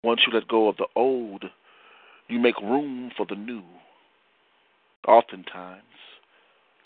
Once 0.03 0.21
you 0.27 0.33
let 0.33 0.47
go 0.47 0.67
of 0.67 0.77
the 0.77 0.87
old, 0.95 1.45
you 2.27 2.39
make 2.39 2.59
room 2.61 3.11
for 3.15 3.25
the 3.25 3.35
new. 3.35 3.63
Oftentimes, 5.07 5.81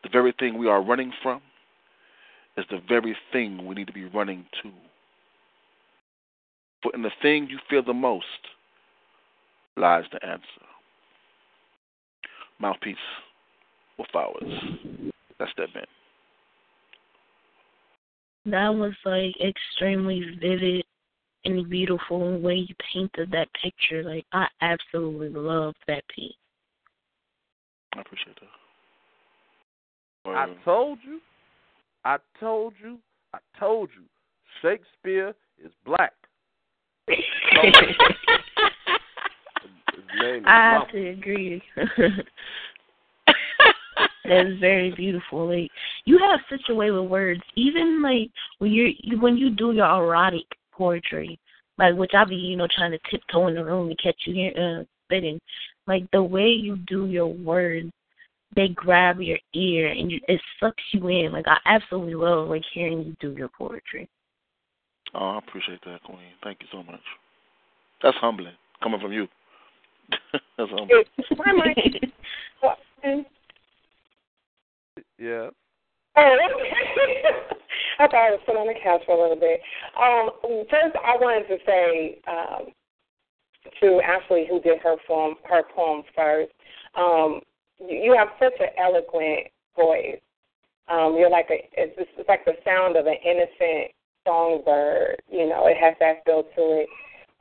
the 0.04 0.10
very 0.10 0.34
thing 0.40 0.58
we 0.58 0.68
are 0.68 0.82
running 0.82 1.12
from 1.22 1.42
is 2.58 2.66
the 2.70 2.82
very 2.88 3.16
thing 3.32 3.66
we 3.66 3.76
need 3.76 3.88
to 3.88 3.94
be 3.94 4.06
running 4.06 4.46
to. 4.64 4.72
For 6.84 6.92
in 6.96 7.02
the 7.02 7.12
thing 7.22 7.48
you 7.50 7.60
fear 7.70 7.82
the 7.82 7.94
most 7.94 8.26
lies 9.78 10.04
the 10.12 10.24
answer. 10.26 10.44
Mouthpiece 12.60 12.98
with 13.98 14.08
flowers. 14.12 14.44
That's 15.40 15.52
that 15.58 15.74
man. 15.74 15.86
That 18.46 18.70
was 18.70 18.94
like 19.06 19.36
extremely 19.40 20.38
vivid 20.40 20.84
and 21.46 21.70
beautiful 21.70 22.28
in 22.28 22.34
the 22.34 22.48
way 22.48 22.56
you 22.56 22.76
painted 22.94 23.32
that 23.32 23.50
picture. 23.62 24.04
Like 24.04 24.26
I 24.32 24.48
absolutely 24.62 25.30
love 25.30 25.76
that 25.88 26.04
piece. 26.08 26.34
I 27.96 28.02
appreciate 28.02 28.40
that. 28.40 28.61
I 30.26 30.48
told 30.64 31.00
you. 31.04 31.20
I 32.06 32.18
told 32.40 32.74
you. 32.82 32.98
I 33.34 33.40
told 33.60 33.90
you. 33.96 34.04
Shakespeare 34.62 35.34
is 35.64 35.72
black. 35.86 36.14
His 37.08 37.22
I 40.46 40.80
have 40.80 40.92
to 40.92 41.10
agree. 41.10 41.62
That's 44.24 44.60
very 44.60 44.92
beautiful. 44.96 45.48
Like 45.48 45.72
you 46.06 46.20
have 46.20 46.40
such 46.50 46.70
a 46.70 46.76
way 46.76 46.92
with 46.92 47.10
words. 47.10 47.42
Even 47.56 48.02
like 48.02 48.30
when 48.60 48.72
you're 48.72 48.92
you, 49.00 49.20
when 49.20 49.36
you 49.38 49.50
do 49.50 49.72
your 49.74 49.86
erotic 49.86 50.46
poetry, 50.72 51.40
like 51.78 51.96
which 51.96 52.12
I 52.14 52.26
be 52.26 52.36
you 52.36 52.56
know 52.56 52.68
trying 52.74 52.92
to 52.92 53.00
tiptoe 53.10 53.48
in 53.48 53.56
the 53.56 53.66
room 53.66 53.90
to 53.90 53.96
catch 53.96 54.16
you 54.26 54.34
here 54.34 54.54
uh, 54.58 54.84
spitting. 55.06 55.40
Like 55.88 56.10
the 56.12 56.24
way 56.24 56.48
you 56.50 56.78
do 56.88 57.08
your 57.08 57.28
words, 57.28 57.90
they 58.56 58.70
grab 58.70 59.22
your 59.22 59.40
ear 59.54 59.88
and 59.88 60.12
you, 60.12 60.20
it 60.28 60.42
sucks 60.60 60.84
you 60.92 61.08
in. 61.08 61.32
Like 61.32 61.48
I 61.48 61.58
absolutely 61.66 62.16
love 62.16 62.50
like 62.50 62.64
hearing 62.74 63.04
you 63.04 63.16
do 63.20 63.36
your 63.38 63.50
poetry. 63.50 64.10
Oh, 65.14 65.32
I 65.32 65.38
appreciate 65.40 65.80
that, 65.86 66.04
Queen. 66.04 66.20
Thank 66.44 66.60
you 66.62 66.68
so 66.72 66.84
much. 66.84 67.02
That's 68.02 68.18
humbling 68.18 68.54
coming 68.82 69.00
from 69.00 69.14
you. 69.14 69.28
That's 70.58 70.70
humbling. 70.70 71.04
Hi, 71.38 71.52
Mike. 71.54 72.14
Yeah. 75.18 75.50
Oh, 76.18 76.38
I 78.00 78.08
thought 78.08 78.16
I 78.16 78.32
was 78.32 78.40
sitting 78.46 78.60
on 78.60 78.68
the 78.68 78.74
couch 78.84 79.02
for 79.06 79.16
a 79.16 79.22
little 79.22 79.38
bit. 79.40 79.62
Um, 79.96 80.32
first, 80.70 80.96
I 80.98 81.16
wanted 81.16 81.48
to 81.48 81.58
say 81.66 82.20
um, 82.28 82.74
to 83.80 84.02
Ashley, 84.02 84.48
who 84.50 84.60
did 84.62 84.80
her 84.80 84.96
poem, 85.08 85.36
her 85.48 85.62
poem 85.76 86.04
first. 86.16 86.52
Um, 86.96 87.42
you, 87.88 88.16
have 88.18 88.30
such 88.40 88.60
an 88.60 88.70
eloquent 88.78 89.48
voice. 89.76 90.20
Um, 90.88 91.16
you're 91.18 91.30
like 91.30 91.48
a, 91.50 91.68
it's, 91.74 91.96
it's 91.98 92.30
like 92.30 92.46
the 92.46 92.54
sound 92.66 92.98
of 92.98 93.06
an 93.06 93.16
innocent 93.24 93.92
songbird. 94.26 95.22
You 95.30 95.48
know, 95.50 95.68
it 95.68 95.78
has 95.78 95.96
that 96.00 96.26
feel 96.26 96.44
to 96.44 96.84
it. 96.84 96.90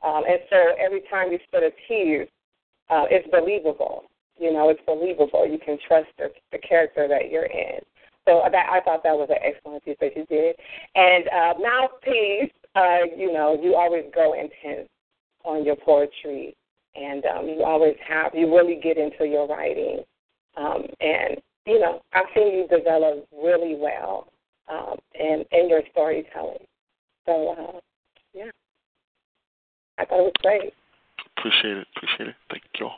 Um, 0.03 0.23
and 0.27 0.39
so 0.49 0.73
every 0.79 1.01
time 1.09 1.31
you 1.31 1.39
spit 1.47 1.63
a 1.63 1.71
tear, 1.87 2.23
uh, 2.89 3.05
it's 3.09 3.27
believable. 3.29 4.03
You 4.39 4.51
know, 4.51 4.69
it's 4.69 4.81
believable. 4.85 5.47
You 5.47 5.59
can 5.63 5.77
trust 5.87 6.07
the, 6.17 6.31
the 6.51 6.57
character 6.57 7.07
that 7.07 7.29
you're 7.29 7.45
in. 7.45 7.79
So 8.27 8.41
that 8.51 8.69
I 8.71 8.81
thought 8.81 9.03
that 9.03 9.15
was 9.15 9.29
an 9.29 9.41
excellent 9.43 9.83
piece 9.83 9.97
that 9.99 10.15
you 10.15 10.25
did. 10.25 10.55
And 10.95 11.27
uh, 11.27 11.53
mouthpiece, 11.59 12.51
uh, 12.75 13.05
you 13.17 13.33
know, 13.33 13.57
you 13.61 13.75
always 13.75 14.05
go 14.13 14.33
intense 14.33 14.87
on 15.43 15.65
your 15.65 15.75
poetry, 15.75 16.55
and 16.95 17.25
um, 17.25 17.47
you 17.47 17.63
always 17.63 17.95
have. 18.07 18.33
You 18.35 18.53
really 18.55 18.79
get 18.81 18.97
into 18.97 19.25
your 19.25 19.47
writing, 19.47 20.03
um, 20.57 20.83
and 20.99 21.37
you 21.65 21.79
know, 21.79 22.01
I've 22.13 22.25
seen 22.35 22.47
you 22.47 22.67
develop 22.67 23.27
really 23.31 23.75
well 23.75 24.27
um, 24.71 24.95
in 25.13 25.45
in 25.51 25.69
your 25.69 25.81
storytelling. 25.91 26.65
So 27.25 27.55
uh, 27.57 27.79
yeah, 28.33 28.49
I 29.97 30.05
thought 30.05 30.19
it 30.19 30.23
was 30.23 30.33
great. 30.41 30.73
Appreciate 31.37 31.77
it. 31.77 31.87
Appreciate 31.95 32.29
it. 32.29 32.35
Thank 32.49 32.63
you. 32.79 32.89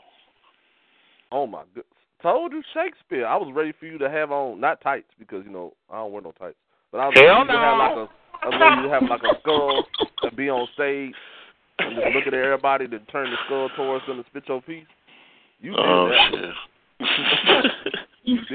Oh 1.31 1.47
my 1.47 1.63
good. 1.73 1.83
Told 2.21 2.53
you 2.53 2.63
Shakespeare. 2.73 3.25
I 3.27 3.35
was 3.35 3.51
ready 3.53 3.73
for 3.77 3.85
you 3.85 3.97
to 3.97 4.09
have 4.09 4.31
on 4.31 4.61
not 4.61 4.79
tights 4.81 5.09
because 5.19 5.43
you 5.45 5.51
know 5.51 5.73
I 5.91 5.97
don't 5.97 6.11
wear 6.13 6.21
no 6.21 6.31
tights, 6.31 6.55
But 6.91 6.99
I 6.99 7.07
was 7.07 7.15
Hell 7.17 7.39
like, 7.39 7.49
you 7.49 7.55
have 7.57 7.77
like 7.77 7.95
no. 7.95 8.01
a, 8.01 8.09
I 8.41 8.47
was 8.47 8.57
like, 8.59 8.85
you 8.85 8.91
have 8.91 9.03
like 9.09 9.23
a 9.23 9.39
skull 9.41 9.83
and 10.21 10.35
be 10.37 10.49
on 10.49 10.67
stage 10.73 11.13
and 11.79 11.95
just 11.95 12.15
look 12.15 12.27
at 12.27 12.33
everybody, 12.33 12.87
then 12.87 13.01
turn 13.11 13.29
the 13.29 13.37
skull 13.45 13.69
towards 13.75 14.05
them 14.05 14.17
and 14.17 14.25
spit 14.29 14.43
your 14.47 14.61
piece. 14.61 14.85
You 15.59 15.71
did 15.71 15.79
Oh 15.79 16.09
that. 16.09 16.31
shit. 16.31 16.55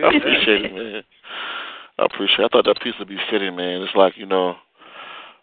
I 0.04 0.16
appreciate 0.16 0.64
it, 0.64 0.74
man. 0.74 1.02
I 1.98 2.04
appreciate. 2.04 2.40
It. 2.40 2.44
I 2.44 2.48
thought 2.48 2.64
that 2.64 2.80
piece 2.82 2.94
would 2.98 3.08
be 3.08 3.18
fitting, 3.30 3.56
man. 3.56 3.82
It's 3.82 3.94
like 3.94 4.16
you 4.16 4.26
know, 4.26 4.56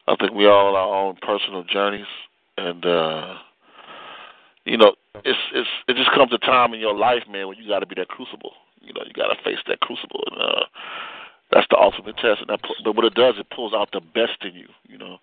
I 0.08 0.16
think 0.16 0.34
we 0.34 0.46
all 0.48 0.76
our 0.76 0.96
own 0.96 1.16
personal 1.22 1.64
journeys, 1.64 2.08
and 2.58 2.86
uh 2.86 3.36
you 4.66 4.78
know, 4.78 4.96
it's 5.24 5.40
it's 5.54 5.70
it 5.88 5.96
just 5.96 6.12
comes 6.12 6.34
a 6.34 6.38
time 6.40 6.74
in 6.74 6.80
your 6.80 6.96
life, 6.96 7.24
man, 7.30 7.48
when 7.48 7.58
you 7.58 7.68
got 7.68 7.80
to 7.80 7.86
be 7.86 7.96
that 7.96 8.08
crucible. 8.08 8.54
You 8.82 8.94
know, 8.94 9.02
you 9.06 9.14
got 9.14 9.28
to 9.34 9.44
face 9.44 9.60
that 9.68 9.80
crucible, 9.82 10.24
and 10.32 10.42
uh 10.42 10.66
that's 11.52 11.68
the 11.70 11.78
ultimate 11.78 12.18
test. 12.18 12.42
And 12.42 12.50
that, 12.50 12.60
but 12.84 12.96
what 12.96 13.06
it 13.06 13.14
does, 13.14 13.36
it 13.38 13.50
pulls 13.54 13.74
out 13.74 13.90
the 13.92 14.02
best 14.02 14.44
in 14.44 14.56
you. 14.56 14.68
You 14.88 14.98
know, 14.98 15.18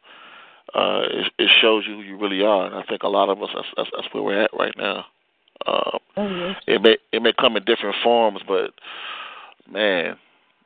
uh 0.74 1.02
it, 1.10 1.32
it 1.38 1.50
shows 1.60 1.84
you 1.88 1.96
who 1.96 2.02
you 2.02 2.18
really 2.18 2.42
are, 2.42 2.66
and 2.66 2.74
I 2.74 2.82
think 2.82 3.02
a 3.02 3.08
lot 3.08 3.28
of 3.30 3.42
us 3.42 3.50
that's, 3.54 3.68
that's, 3.76 3.90
that's 3.96 4.14
where 4.14 4.22
we're 4.22 4.42
at 4.42 4.50
right 4.58 4.74
now. 4.76 5.06
Um, 5.66 5.98
Oh, 6.14 6.52
it 6.66 6.82
may 6.82 6.98
it 7.12 7.22
may 7.22 7.32
come 7.32 7.56
in 7.56 7.64
different 7.64 7.96
forms, 8.02 8.40
but 8.46 8.72
man, 9.70 10.16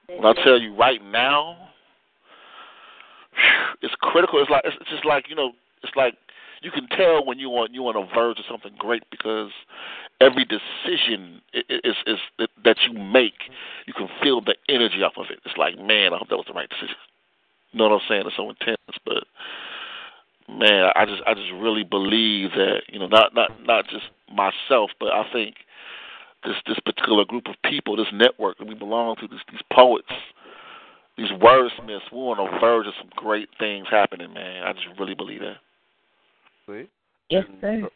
when 0.09 0.25
I 0.27 0.33
tell 0.43 0.61
you 0.61 0.75
right 0.75 1.01
now, 1.05 1.57
it's 3.83 3.95
critical. 4.01 4.41
It's 4.41 4.51
like 4.51 4.63
it's 4.65 4.91
just 4.91 5.05
like 5.05 5.29
you 5.29 5.37
know, 5.37 5.53
it's 5.85 5.95
like 5.95 6.15
you 6.63 6.71
can 6.71 6.89
tell 6.89 7.25
when 7.25 7.39
you 7.39 7.49
want 7.49 7.73
you 7.73 7.87
on 7.87 7.97
a 7.97 8.07
verge 8.15 8.39
of 8.41 8.45
something 8.51 8.73
great 8.79 9.05
because 9.11 9.51
every 10.21 10.45
decision 10.45 11.41
i- 11.55 11.63
i- 11.71 11.81
is 11.85 11.97
is 12.07 12.19
that 12.65 12.77
you 12.89 12.99
make, 12.99 13.51
you 13.87 13.93
can 13.93 14.09
feel 14.23 14.41
the 14.41 14.57
energy 14.69 15.03
off 15.03 15.17
of 15.17 15.27
it. 15.31 15.39
It's 15.45 15.57
like, 15.57 15.79
man, 15.79 16.13
I 16.13 16.19
hope 16.19 16.29
that 16.31 16.37
was 16.37 16.47
the 16.47 16.55
right 16.55 16.69
decision. 16.69 16.97
You 17.73 17.79
know 17.79 17.89
what 17.89 18.03
I'm 18.03 18.09
saying? 18.09 18.27
It's 18.27 18.37
so 18.37 18.49
intense, 18.51 18.79
but 19.05 19.25
man, 20.49 20.91
I 20.95 21.05
just 21.05 21.23
I 21.27 21.35
just 21.35 21.53
really 21.53 21.85
believe 21.85 22.51
that 22.53 22.83
you 22.89 22.99
know 22.99 23.07
not 23.07 23.35
not 23.35 23.51
not 23.65 23.85
just 23.89 24.07
myself, 24.33 24.91
but 24.99 25.13
I 25.13 25.25
think 25.33 25.57
this 26.45 26.57
this 26.67 26.79
particular 26.85 27.25
group 27.25 27.49
of 27.49 27.55
people, 27.69 27.97
this 27.97 28.07
network 28.13 28.59
that 28.59 28.67
we 28.67 28.75
belong 28.75 29.17
to, 29.17 29.29
this, 29.29 29.41
these 29.51 29.61
poets, 29.73 30.09
these 31.17 31.31
wordsmiths, 31.31 32.13
we're 32.13 32.39
on 32.39 32.53
the 32.53 32.59
verge 32.61 32.87
of 32.87 32.95
some 32.99 33.11
great 33.17 33.49
things 33.59 33.87
happening, 33.91 34.33
man. 34.33 34.63
I 34.63 34.73
just 34.73 34.87
really 34.99 35.15
believe 35.15 35.41
that. 35.41 35.57
See? 36.67 36.89
Yes, 37.31 37.45
sir. 37.61 37.81
So, 37.83 37.89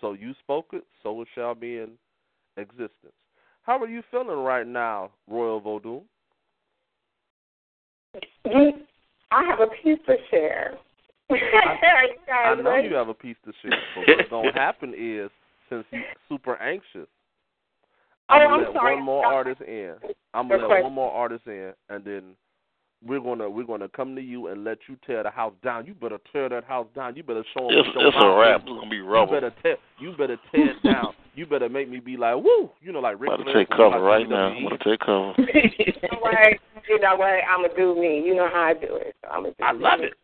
so 0.00 0.12
you 0.12 0.34
spoke 0.42 0.66
it, 0.72 0.84
so 1.02 1.22
it 1.22 1.28
shall 1.34 1.54
be 1.54 1.78
in 1.78 1.90
existence. 2.56 3.12
How 3.62 3.78
are 3.78 3.88
you 3.88 4.02
feeling 4.10 4.38
right 4.38 4.66
now, 4.66 5.10
Royal 5.28 5.60
Vodun? 5.60 6.02
Mm-hmm. 8.46 8.80
I 9.30 9.44
have 9.44 9.60
a 9.60 9.66
piece 9.82 9.98
to 10.06 10.16
share. 10.30 10.74
I 11.30 12.54
know 12.62 12.76
you 12.76 12.94
have 12.94 13.08
a 13.08 13.14
piece 13.14 13.36
to 13.46 13.52
share, 13.62 13.72
but 13.94 14.04
what's 14.08 14.28
going 14.30 14.52
to 14.52 14.58
happen 14.58 14.94
is, 14.96 15.30
since 15.70 15.84
you're 15.90 16.02
super 16.28 16.56
anxious, 16.56 17.08
Oh, 18.30 18.34
I'm 18.36 18.42
gonna 18.48 18.54
I'm 18.54 18.60
let 18.64 18.72
sorry. 18.72 18.94
one 18.96 19.04
more 19.04 19.22
Stop. 19.22 19.32
artist 19.34 19.60
in. 19.62 19.94
I'm 20.32 20.48
gonna 20.48 20.62
let 20.62 20.66
question. 20.68 20.84
one 20.84 20.92
more 20.94 21.12
artist 21.12 21.42
in, 21.46 21.74
and 21.90 22.02
then 22.06 22.22
we're 23.06 23.20
gonna 23.20 23.50
we're 23.50 23.66
gonna 23.66 23.88
come 23.90 24.14
to 24.16 24.22
you 24.22 24.46
and 24.46 24.64
let 24.64 24.78
you 24.88 24.96
tear 25.06 25.22
the 25.22 25.28
house 25.30 25.52
down. 25.62 25.84
You 25.86 25.92
better 25.92 26.16
tear 26.32 26.48
that 26.48 26.64
house 26.64 26.86
down. 26.94 27.16
You 27.16 27.22
better 27.22 27.44
show 27.52 27.68
them 27.68 27.80
It's, 27.80 27.88
it's 27.94 28.16
a 28.18 28.30
wrap. 28.34 28.62
It's 28.62 28.70
gonna 28.70 28.88
be 28.88 28.96
You 28.96 29.26
better 29.30 29.52
tear 29.62 29.76
you 30.00 30.12
better 30.16 30.38
tear 30.50 30.70
it 30.70 30.82
down. 30.82 31.12
You 31.36 31.44
better 31.46 31.68
make 31.68 31.90
me 31.90 31.98
be 31.98 32.16
like 32.16 32.36
woo. 32.36 32.70
You 32.80 32.92
know, 32.92 33.00
like 33.00 33.18
Ric 33.20 33.30
I'm 33.32 33.38
gonna 33.40 33.52
take 33.52 33.68
cover 33.68 33.98
like 33.98 34.00
right 34.00 34.28
now. 34.30 34.54
I'm 34.54 34.62
gonna 34.62 34.78
take 34.84 35.00
cover. 35.00 35.34
You 35.36 35.92
know 36.02 36.18
what? 36.20 36.38
You 36.88 37.00
know 37.00 37.16
what? 37.16 37.26
I'm 37.50 37.62
gonna 37.62 37.74
do 37.76 37.94
me. 38.00 38.22
You 38.24 38.36
know 38.36 38.48
how 38.50 38.62
I 38.62 38.72
do 38.74 38.94
it. 38.96 39.16
So 39.20 39.28
I'm 39.30 39.42
gonna 39.42 39.54
do 39.58 39.64
I 39.64 39.72
love 39.72 39.98
me. 40.00 40.06
it. 40.06 40.14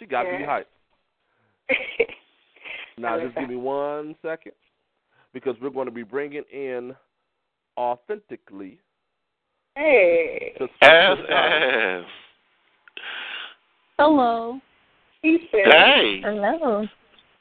She, 0.00 0.04
she 0.04 0.08
got 0.08 0.24
me 0.24 0.38
Yeah. 0.40 0.46
hyped. 0.46 0.64
Now 2.98 3.16
just 3.18 3.34
love 3.34 3.34
give 3.36 3.48
me 3.48 3.56
one 3.56 4.14
second, 4.20 4.52
because 5.32 5.54
we're 5.60 5.70
going 5.70 5.86
to 5.86 5.92
be 5.92 6.02
bringing 6.02 6.42
in 6.52 6.94
authentically 7.78 8.78
hey, 9.74 10.52
to 10.58 10.64
Ass 10.82 11.16
to 11.16 11.26
Johnny. 11.26 11.64
ass. 11.64 12.04
Hello. 13.98 14.60
he 15.22 15.48
said. 15.50 15.72
Hey. 15.72 16.20
Hello. 16.22 16.86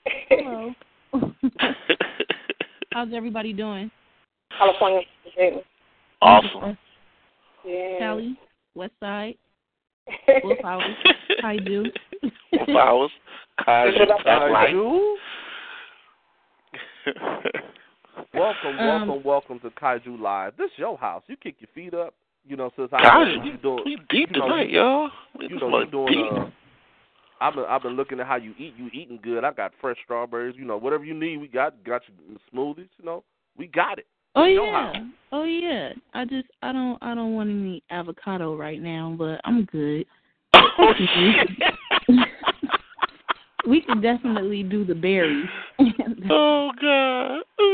Hello. 0.30 0.74
How's 2.93 3.10
everybody 3.13 3.52
doing? 3.52 3.91
California. 4.58 5.02
awesome. 6.22 6.78
Yeah. 7.65 8.00
Callie, 8.00 8.39
West 8.76 8.93
Side, 9.02 9.36
Wolf 10.43 10.60
House. 10.63 10.84
How 11.41 11.52
you 11.52 11.62
do? 11.62 11.91
Flowers. 12.65 13.12
Kaiju. 13.67 14.08
Top 14.08 14.25
light. 14.25 14.69
Kaiju? 14.73 15.15
Welcome, 18.34 18.77
Um, 18.79 18.88
welcome, 19.08 19.23
welcome 19.23 19.60
to 19.62 19.69
Kaiju 19.71 20.19
Live. 20.19 20.53
This 20.58 20.71
is 20.71 20.77
your 20.79 20.97
house. 20.97 21.23
You 21.27 21.36
kick 21.38 21.55
your 21.60 21.69
feet 21.73 21.93
up. 21.93 22.13
You 22.47 22.55
know, 22.55 22.71
since 22.75 22.89
I 22.93 23.01
Kaiju. 23.03 23.45
you 23.45 23.58
doing, 23.58 23.84
We 23.86 23.95
deep 24.10 24.29
you 24.32 24.39
know, 24.39 24.47
tonight, 24.47 24.69
you- 24.69 24.79
y'all. 24.79 25.12
We 25.38 25.45
you 25.45 25.49
just 25.49 25.62
know, 25.62 25.67
wanna 25.69 25.86
you 25.86 25.91
doing. 25.91 26.08
deep. 26.13 26.32
Uh, 26.32 26.45
I've 27.41 27.53
been 27.55 27.65
I've 27.65 27.82
been 27.84 27.93
looking 27.95 28.19
at 28.19 28.27
how 28.27 28.36
you 28.36 28.53
eat. 28.58 28.73
You 28.77 28.89
eating 28.91 29.19
good. 29.21 29.43
I 29.45 29.51
got 29.51 29.71
fresh 29.79 29.97
strawberries. 30.03 30.55
You 30.58 30.65
know, 30.65 30.77
whatever 30.77 31.05
you 31.05 31.13
need, 31.13 31.38
we 31.38 31.47
got. 31.47 31.82
Got 31.84 32.01
you 32.08 32.38
smoothies. 32.53 32.89
You 32.97 33.05
know, 33.05 33.23
we 33.58 33.67
got 33.67 33.97
it. 33.99 34.08
Oh 34.36 34.43
Your 34.45 34.65
yeah. 34.67 34.93
Oh 35.32 35.43
yeah. 35.43 35.93
I 36.13 36.25
just 36.25 36.47
I 36.62 36.71
don't 36.73 36.97
I 37.01 37.15
don't 37.15 37.34
want 37.34 37.49
any 37.49 37.82
avocado 37.89 38.55
right 38.55 38.82
now, 38.82 39.15
but 39.17 39.39
I'm 39.45 39.65
good. 39.65 40.05
Oh 40.55 40.93
shit. 40.97 41.49
We 43.69 43.82
could 43.82 44.01
definitely 44.01 44.63
do 44.63 44.84
the 44.84 44.95
berries. 44.95 45.45
oh 46.29 46.71
god. 46.82 47.41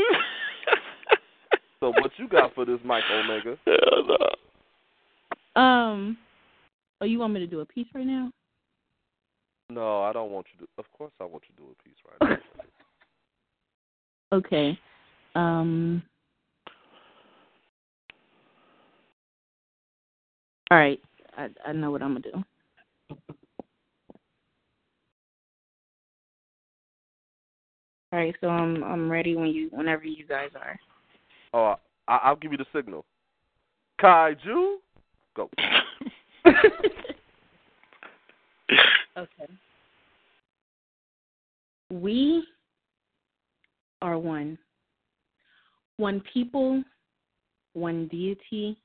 So 1.78 1.90
what 1.90 2.10
you 2.16 2.26
got 2.26 2.54
for 2.54 2.64
this, 2.64 2.78
Mike 2.84 3.04
Omega? 3.12 3.58
Hell 3.66 4.06
no. 5.54 5.60
um 5.60 6.16
Oh, 7.00 7.04
you 7.04 7.18
want 7.18 7.34
me 7.34 7.40
to 7.40 7.46
do 7.46 7.60
a 7.60 7.66
piece 7.66 7.86
right 7.94 8.06
now? 8.06 8.32
No, 9.68 10.02
I 10.02 10.12
don't 10.14 10.30
want 10.30 10.46
you 10.54 10.64
to. 10.64 10.72
Of 10.78 10.90
course, 10.96 11.12
I 11.20 11.24
want 11.24 11.42
you 11.48 11.54
to 11.54 11.62
do 11.62 11.68
a 11.78 11.82
piece 11.82 11.96
right 12.08 12.30
now. 12.30 12.38
Okay. 14.32 14.78
Um 15.34 16.02
All 20.70 20.78
right. 20.78 21.00
I 21.36 21.48
I 21.64 21.72
know 21.72 21.90
what 21.90 22.02
I'm 22.02 22.20
gonna 22.20 22.20
do. 22.32 22.44
All 28.12 28.18
right, 28.18 28.34
so 28.40 28.48
I'm 28.48 28.84
I'm 28.84 29.10
ready 29.10 29.36
when 29.36 29.48
you 29.48 29.68
whenever 29.72 30.04
you 30.04 30.24
guys 30.26 30.50
are. 30.54 30.78
Oh, 31.52 31.74
I, 32.08 32.18
I'll 32.22 32.36
give 32.36 32.52
you 32.52 32.58
the 32.58 32.66
signal. 32.74 33.04
Kaiju, 34.00 34.76
go. 35.34 35.50
Okay. 39.16 39.50
We 41.90 42.46
are 44.02 44.18
one. 44.18 44.58
One 45.96 46.22
people, 46.32 46.82
one 47.72 48.08
deity, 48.08 48.76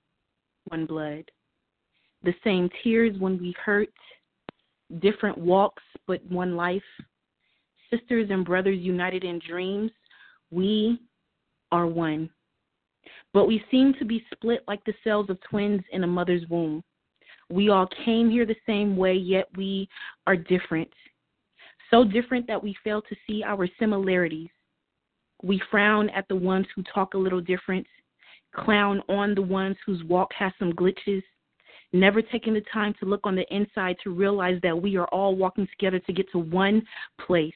one 0.69 0.85
blood. 0.85 1.25
The 2.23 2.33
same 2.43 2.69
tears 2.81 3.17
when 3.19 3.37
we 3.39 3.53
hurt, 3.63 3.89
different 4.99 5.37
walks 5.37 5.83
but 6.07 6.23
one 6.31 6.55
life. 6.55 6.81
Sisters 7.93 8.29
and 8.29 8.45
brothers 8.45 8.79
united 8.79 9.23
in 9.23 9.39
dreams, 9.47 9.91
we 10.49 10.99
are 11.71 11.87
one. 11.87 12.29
But 13.33 13.45
we 13.45 13.63
seem 13.71 13.93
to 13.99 14.05
be 14.05 14.25
split 14.33 14.63
like 14.67 14.83
the 14.85 14.93
cells 15.03 15.29
of 15.29 15.39
twins 15.49 15.81
in 15.91 16.03
a 16.03 16.07
mother's 16.07 16.47
womb. 16.49 16.83
We 17.49 17.69
all 17.69 17.87
came 18.05 18.29
here 18.29 18.45
the 18.45 18.55
same 18.65 18.95
way, 18.95 19.13
yet 19.13 19.47
we 19.57 19.89
are 20.25 20.35
different. 20.35 20.89
So 21.89 22.05
different 22.05 22.47
that 22.47 22.63
we 22.63 22.75
fail 22.83 23.01
to 23.01 23.15
see 23.27 23.43
our 23.43 23.67
similarities. 23.77 24.49
We 25.43 25.61
frown 25.69 26.09
at 26.11 26.27
the 26.29 26.35
ones 26.35 26.67
who 26.75 26.83
talk 26.83 27.13
a 27.13 27.17
little 27.17 27.41
different, 27.41 27.85
clown 28.55 29.01
on 29.09 29.35
the 29.35 29.41
ones 29.41 29.75
whose 29.85 30.03
walk 30.03 30.31
has 30.37 30.53
some 30.59 30.71
glitches, 30.73 31.23
never 31.93 32.21
taking 32.21 32.53
the 32.53 32.63
time 32.73 32.93
to 32.99 33.05
look 33.05 33.21
on 33.25 33.35
the 33.35 33.53
inside 33.53 33.97
to 34.03 34.11
realize 34.11 34.59
that 34.63 34.79
we 34.79 34.95
are 34.95 35.07
all 35.07 35.35
walking 35.35 35.67
together 35.67 35.99
to 35.99 36.13
get 36.13 36.31
to 36.31 36.39
one 36.39 36.81
place. 37.25 37.53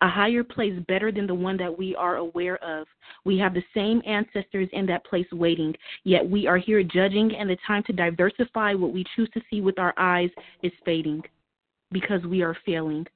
A 0.00 0.08
higher 0.08 0.44
place 0.44 0.78
better 0.86 1.10
than 1.10 1.26
the 1.26 1.34
one 1.34 1.56
that 1.56 1.76
we 1.76 1.96
are 1.96 2.16
aware 2.16 2.62
of. 2.62 2.86
We 3.24 3.38
have 3.38 3.54
the 3.54 3.64
same 3.74 4.02
ancestors 4.06 4.68
in 4.72 4.86
that 4.86 5.04
place 5.04 5.26
waiting, 5.32 5.74
yet 6.04 6.28
we 6.28 6.46
are 6.46 6.58
here 6.58 6.82
judging, 6.82 7.34
and 7.34 7.50
the 7.50 7.56
time 7.66 7.82
to 7.84 7.92
diversify 7.92 8.74
what 8.74 8.92
we 8.92 9.04
choose 9.16 9.28
to 9.34 9.42
see 9.50 9.60
with 9.60 9.78
our 9.78 9.94
eyes 9.96 10.30
is 10.62 10.72
fading 10.84 11.22
because 11.90 12.22
we 12.24 12.42
are 12.42 12.56
failing. 12.64 13.06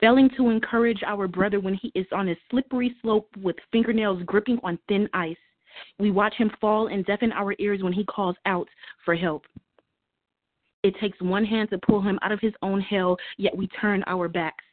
Failing 0.00 0.30
to 0.36 0.50
encourage 0.50 1.02
our 1.06 1.28
brother 1.28 1.60
when 1.60 1.74
he 1.74 1.92
is 1.94 2.06
on 2.12 2.28
a 2.28 2.36
slippery 2.50 2.96
slope 3.02 3.28
with 3.40 3.56
fingernails 3.70 4.22
gripping 4.24 4.58
on 4.64 4.78
thin 4.88 5.08
ice. 5.12 5.36
We 5.98 6.10
watch 6.10 6.34
him 6.34 6.50
fall 6.60 6.88
and 6.88 7.04
deafen 7.06 7.32
our 7.32 7.54
ears 7.58 7.82
when 7.82 7.92
he 7.92 8.04
calls 8.04 8.36
out 8.46 8.68
for 9.04 9.14
help. 9.14 9.44
It 10.82 10.94
takes 11.00 11.20
one 11.20 11.44
hand 11.44 11.70
to 11.70 11.78
pull 11.78 12.00
him 12.00 12.18
out 12.22 12.32
of 12.32 12.40
his 12.40 12.54
own 12.62 12.80
hell, 12.80 13.16
yet 13.36 13.56
we 13.56 13.68
turn 13.68 14.02
our 14.06 14.28
backs. 14.28 14.64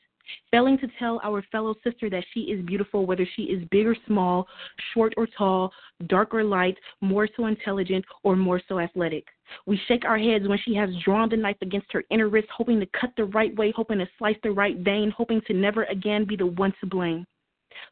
Failing 0.52 0.78
to 0.80 0.88
tell 1.00 1.20
our 1.24 1.42
fellow 1.52 1.76
sister 1.84 2.10
that 2.10 2.24
she 2.34 2.42
is 2.42 2.66
beautiful, 2.66 3.06
whether 3.06 3.28
she 3.36 3.44
is 3.44 3.68
big 3.70 3.88
or 3.88 3.96
small, 4.06 4.48
short 4.94 5.14
or 5.18 5.28
tall, 5.38 5.72
dark 6.08 6.34
or 6.34 6.44
light, 6.44 6.78
more 7.02 7.28
so 7.36 7.46
intelligent 7.48 8.06
or 8.24 8.36
more 8.36 8.62
so 8.68 8.80
athletic. 8.80 9.26
We 9.66 9.80
shake 9.88 10.06
our 10.06 10.18
heads 10.18 10.48
when 10.48 10.60
she 10.66 10.76
has 10.76 10.90
drawn 11.04 11.30
the 11.30 11.38
knife 11.38 11.58
against 11.62 11.92
her 11.94 12.04
inner 12.10 12.30
wrist, 12.30 12.48
hoping 12.56 12.80
to 12.80 12.88
cut 13.00 13.12
the 13.16 13.26
right 13.26 13.56
way, 13.56 13.72
hoping 13.76 14.00
to 14.00 14.08
slice 14.18 14.38
the 14.44 14.52
right 14.52 14.78
vein, 14.78 15.12
hoping 15.16 15.42
to 15.48 15.54
never 15.54 15.84
again 15.86 16.26
be 16.26 16.36
the 16.36 16.46
one 16.46 16.74
to 16.82 16.88
blame 16.88 17.26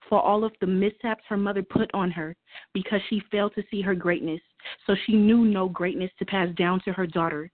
for 0.10 0.22
all 0.22 0.44
of 0.44 0.52
the 0.62 0.68
mishaps 0.68 1.24
her 1.28 1.38
mother 1.38 1.64
put 1.64 1.90
on 1.94 2.12
her 2.12 2.36
because 2.74 3.02
she 3.10 3.22
failed 3.32 3.54
to 3.56 3.64
see 3.70 3.82
her 3.82 3.96
greatness, 3.96 4.42
so 4.86 4.96
she 5.06 5.14
knew 5.14 5.46
no 5.46 5.70
greatness 5.70 6.12
to 6.20 6.26
pass 6.26 6.50
down 6.56 6.82
to 6.82 6.94
her 6.94 7.08
daughter. 7.08 7.50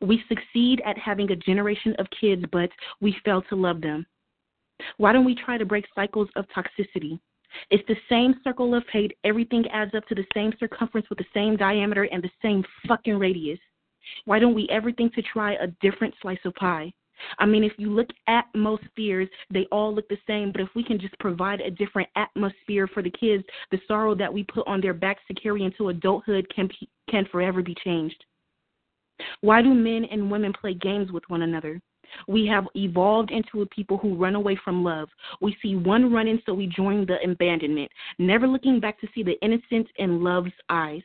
We 0.00 0.22
succeed 0.28 0.82
at 0.86 0.98
having 0.98 1.30
a 1.30 1.36
generation 1.36 1.94
of 1.98 2.06
kids, 2.18 2.44
but 2.50 2.70
we 3.00 3.16
fail 3.24 3.42
to 3.42 3.56
love 3.56 3.80
them. 3.80 4.06
Why 4.96 5.12
don't 5.12 5.24
we 5.24 5.34
try 5.34 5.58
to 5.58 5.64
break 5.64 5.86
cycles 5.94 6.28
of 6.36 6.46
toxicity? 6.48 7.18
It's 7.70 7.86
the 7.86 7.96
same 8.08 8.34
circle 8.42 8.74
of 8.74 8.84
hate. 8.92 9.16
Everything 9.24 9.64
adds 9.68 9.94
up 9.94 10.06
to 10.08 10.14
the 10.14 10.26
same 10.34 10.52
circumference 10.58 11.08
with 11.08 11.18
the 11.18 11.26
same 11.32 11.56
diameter 11.56 12.04
and 12.04 12.22
the 12.22 12.30
same 12.42 12.64
fucking 12.88 13.18
radius. 13.18 13.60
Why 14.24 14.38
don't 14.38 14.54
we 14.54 14.68
ever 14.70 14.92
think 14.92 15.14
to 15.14 15.22
try 15.22 15.54
a 15.54 15.68
different 15.80 16.14
slice 16.20 16.38
of 16.44 16.54
pie? 16.54 16.92
I 17.38 17.46
mean, 17.46 17.64
if 17.64 17.72
you 17.78 17.90
look 17.90 18.08
at 18.26 18.46
most 18.54 18.82
spheres, 18.90 19.28
they 19.50 19.66
all 19.70 19.94
look 19.94 20.08
the 20.08 20.18
same. 20.26 20.52
But 20.52 20.60
if 20.62 20.68
we 20.74 20.82
can 20.82 20.98
just 20.98 21.18
provide 21.20 21.60
a 21.60 21.70
different 21.70 22.08
atmosphere 22.16 22.86
for 22.88 23.02
the 23.02 23.10
kids, 23.10 23.44
the 23.70 23.80
sorrow 23.86 24.14
that 24.16 24.32
we 24.32 24.44
put 24.44 24.66
on 24.66 24.80
their 24.80 24.94
backs 24.94 25.22
to 25.28 25.34
carry 25.34 25.62
into 25.62 25.88
adulthood 25.88 26.46
can 26.54 26.68
can 27.08 27.24
forever 27.30 27.62
be 27.62 27.76
changed. 27.84 28.24
Why 29.40 29.62
do 29.62 29.72
men 29.72 30.04
and 30.10 30.30
women 30.30 30.52
play 30.52 30.74
games 30.74 31.12
with 31.12 31.22
one 31.28 31.42
another? 31.42 31.80
We 32.28 32.46
have 32.46 32.66
evolved 32.74 33.30
into 33.30 33.62
a 33.62 33.66
people 33.66 33.98
who 33.98 34.16
run 34.16 34.34
away 34.34 34.58
from 34.64 34.84
love. 34.84 35.08
We 35.40 35.56
see 35.62 35.76
one 35.76 36.12
running, 36.12 36.40
so 36.46 36.54
we 36.54 36.66
join 36.66 37.06
the 37.06 37.22
abandonment, 37.22 37.90
never 38.18 38.46
looking 38.46 38.80
back 38.80 39.00
to 39.00 39.08
see 39.14 39.22
the 39.22 39.40
innocence 39.42 39.88
in 39.96 40.22
love's 40.22 40.52
eyes. 40.68 41.02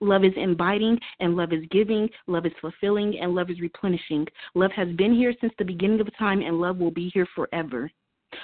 Love 0.00 0.24
is 0.24 0.32
inviting, 0.36 0.98
and 1.18 1.36
love 1.36 1.52
is 1.52 1.64
giving, 1.70 2.08
love 2.28 2.46
is 2.46 2.52
fulfilling, 2.60 3.18
and 3.18 3.34
love 3.34 3.50
is 3.50 3.60
replenishing. 3.60 4.26
Love 4.54 4.70
has 4.72 4.88
been 4.96 5.12
here 5.12 5.34
since 5.40 5.52
the 5.58 5.64
beginning 5.64 6.00
of 6.00 6.16
time, 6.16 6.40
and 6.40 6.60
love 6.60 6.78
will 6.78 6.92
be 6.92 7.10
here 7.10 7.26
forever. 7.34 7.90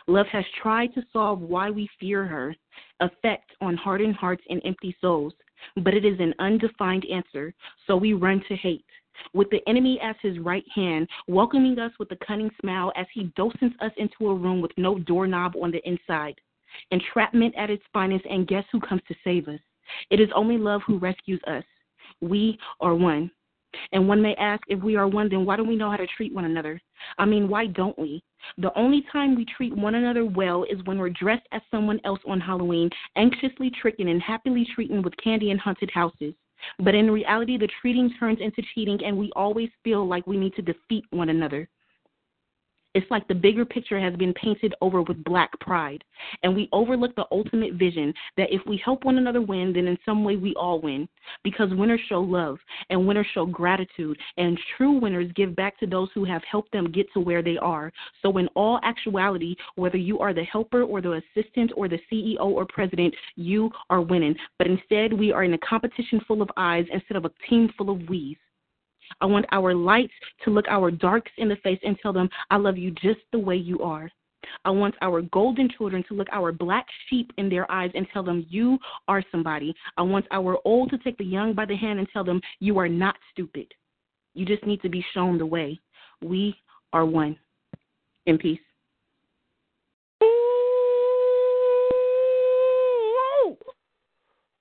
Love 0.09 0.27
has 0.29 0.45
tried 0.61 0.93
to 0.95 1.03
solve 1.13 1.41
why 1.41 1.71
we 1.71 1.89
fear 2.01 2.25
her, 2.25 2.57
effect 3.01 3.51
on 3.61 3.77
hardened 3.77 4.17
hearts 4.17 4.43
and 4.49 4.61
empty 4.65 4.97
souls, 5.01 5.33
but 5.77 5.95
it 5.95 6.05
is 6.05 6.19
an 6.19 6.35
undefined 6.39 7.05
answer, 7.07 7.55
so 7.87 7.97
we 7.97 8.15
run 8.15 8.43
to 8.49 8.57
hate 8.57 8.85
with 9.33 9.49
the 9.51 9.61
enemy 9.69 9.99
as 10.03 10.17
his 10.23 10.39
right 10.39 10.65
hand, 10.75 11.09
welcoming 11.27 11.79
us 11.79 11.93
with 11.99 12.11
a 12.13 12.25
cunning 12.27 12.51
smile 12.61 12.93
as 12.97 13.07
he 13.13 13.25
doses 13.37 13.73
us 13.81 13.93
into 13.97 14.29
a 14.29 14.35
room 14.35 14.61
with 14.61 14.73
no 14.77 14.99
doorknob 14.99 15.55
on 15.61 15.71
the 15.71 15.87
inside. 15.89 16.35
Entrapment 16.91 17.55
at 17.57 17.71
its 17.71 17.85
finest, 17.93 18.25
and 18.27 18.49
guess 18.49 18.65
who 18.73 18.81
comes 18.81 19.03
to 19.09 19.15
save 19.23 19.49
us? 19.49 19.61
It 20.11 20.21
is 20.21 20.29
only 20.35 20.59
love 20.59 20.83
who 20.87 20.99
rescues 20.99 21.41
us. 21.47 21.65
We 22.21 22.59
are 22.81 22.95
one. 22.95 23.31
And 23.93 24.09
one 24.09 24.23
may 24.23 24.35
ask, 24.37 24.63
if 24.69 24.83
we 24.83 24.97
are 24.97 25.09
one, 25.09 25.29
then 25.29 25.45
why 25.45 25.57
don't 25.57 25.69
we 25.69 25.77
know 25.77 25.91
how 25.91 25.97
to 25.97 26.07
treat 26.07 26.33
one 26.33 26.45
another? 26.45 26.81
I 27.19 27.25
mean, 27.25 27.49
why 27.49 27.67
don't 27.67 27.99
we? 27.99 28.23
The 28.59 28.77
only 28.79 29.05
time 29.11 29.35
we 29.35 29.45
treat 29.45 29.77
one 29.77 29.97
another 29.97 30.25
well 30.25 30.65
is 30.65 30.83
when 30.85 30.99
we're 30.99 31.11
dressed 31.11 31.47
as 31.53 31.63
someone 31.71 32.01
else 32.05 32.21
on 32.27 32.41
Halloween, 32.41 32.91
anxiously 33.17 33.71
tricking 33.71 34.09
and 34.09 34.23
happily 34.23 34.67
treating 34.75 35.03
with 35.03 35.17
candy 35.17 35.51
and 35.51 35.61
haunted 35.61 35.91
houses. 35.91 36.35
But 36.79 36.95
in 36.95 37.11
reality, 37.11 37.59
the 37.59 37.69
treating 37.81 38.13
turns 38.19 38.39
into 38.41 38.63
cheating, 38.75 39.01
and 39.05 39.17
we 39.17 39.31
always 39.37 39.71
feel 39.83 40.07
like 40.07 40.27
we 40.27 40.37
need 40.37 40.55
to 40.57 40.63
defeat 40.63 41.05
one 41.11 41.29
another. 41.29 41.69
It's 42.95 43.11
like 43.11 43.27
the 43.27 43.35
bigger 43.35 43.65
picture 43.65 43.99
has 43.99 44.15
been 44.15 44.33
painted 44.35 44.75
over 44.81 45.03
with 45.03 45.23
black 45.25 45.59
pride. 45.61 46.05
And 46.43 46.55
we 46.55 46.69
overlook 46.73 47.15
the 47.17 47.27
ultimate 47.33 47.75
vision 47.75 48.15
that 48.37 48.53
if 48.53 48.63
we 48.67 48.81
help 48.85 49.05
one 49.05 49.19
another 49.19 49.43
win, 49.43 49.73
then 49.73 49.87
in 49.87 49.99
some 50.05 50.23
way 50.23 50.37
we 50.37 50.55
all 50.55 50.81
win. 50.81 51.09
Because 51.43 51.71
winners 51.73 52.01
show 52.09 52.21
love, 52.21 52.59
and 52.91 53.07
winners 53.07 53.27
show 53.35 53.47
gratitude, 53.47 54.17
and 54.37 54.59
true 54.77 54.99
winners 54.99 55.33
give 55.35 55.57
back 55.57 55.79
to 55.81 55.87
those 55.87 56.09
who 56.15 56.25
have 56.25 56.43
helped 56.51 56.71
them 56.73 56.93
get 56.93 57.13
to 57.15 57.21
where 57.21 57.43
they 57.43 57.57
are. 57.59 57.93
So, 58.23 58.37
in 58.39 58.47
all 58.55 58.79
actuality, 58.83 59.57
whether 59.75 59.97
you 59.97 60.19
are 60.21 60.35
the 60.35 60.45
helper 60.45 60.83
or 60.83 61.01
the 61.01 61.21
assistant 61.35 61.73
or 61.77 61.89
the 61.89 61.99
CEO 62.11 62.41
or 62.41 62.67
president, 62.67 63.15
you 63.37 63.71
are 63.91 64.03
winning. 64.03 64.37
But 64.59 64.69
instead, 64.69 65.13
we 65.13 65.33
are 65.33 65.45
in 65.45 65.55
a 65.55 65.59
competition 65.59 66.21
full 66.29 66.43
of 66.43 66.51
eyes 66.57 66.87
instead 66.93 67.17
of 67.17 67.25
a 67.25 67.31
team 67.49 67.71
full 67.77 67.91
of 67.91 68.09
we's. 68.09 68.37
I 69.21 69.27
want 69.27 69.47
our 69.53 69.75
lights 69.75 70.13
to 70.45 70.51
look 70.51 70.67
our 70.69 70.91
darks 70.91 71.33
in 71.39 71.49
the 71.49 71.57
face 71.57 71.81
and 71.83 71.99
tell 72.01 72.13
them, 72.13 72.29
I 72.51 72.57
love 72.57 72.79
you 72.79 72.91
just 72.93 73.21
the 73.33 73.39
way 73.39 73.57
you 73.57 73.81
are. 73.81 74.11
I 74.65 74.71
want 74.71 74.95
our 75.01 75.23
golden 75.23 75.71
children 75.77 76.05
to 76.09 76.15
look 76.15 76.29
our 76.33 76.53
black 76.53 76.87
sheep 77.09 77.33
in 77.39 77.49
their 77.49 77.71
eyes 77.71 77.91
and 77.95 78.07
tell 78.13 78.23
them, 78.23 78.47
You 78.49 78.79
are 79.09 79.23
somebody. 79.33 79.75
I 79.97 80.03
want 80.03 80.27
our 80.31 80.59
old 80.65 80.91
to 80.91 80.99
take 80.99 81.17
the 81.19 81.25
young 81.25 81.55
by 81.55 81.65
the 81.65 81.77
hand 81.77 81.99
and 81.99 82.09
tell 82.13 82.25
them, 82.25 82.41
You 82.61 82.79
are 82.79 82.89
not 82.89 83.17
stupid. 83.33 83.73
You 84.35 84.45
just 84.45 84.67
need 84.67 84.83
to 84.83 84.89
be 84.89 85.05
shown 85.15 85.39
the 85.39 85.47
way. 85.47 85.79
We 86.23 86.55
are 86.93 87.07
one. 87.07 87.37
In 88.27 88.39
peace. 88.39 88.61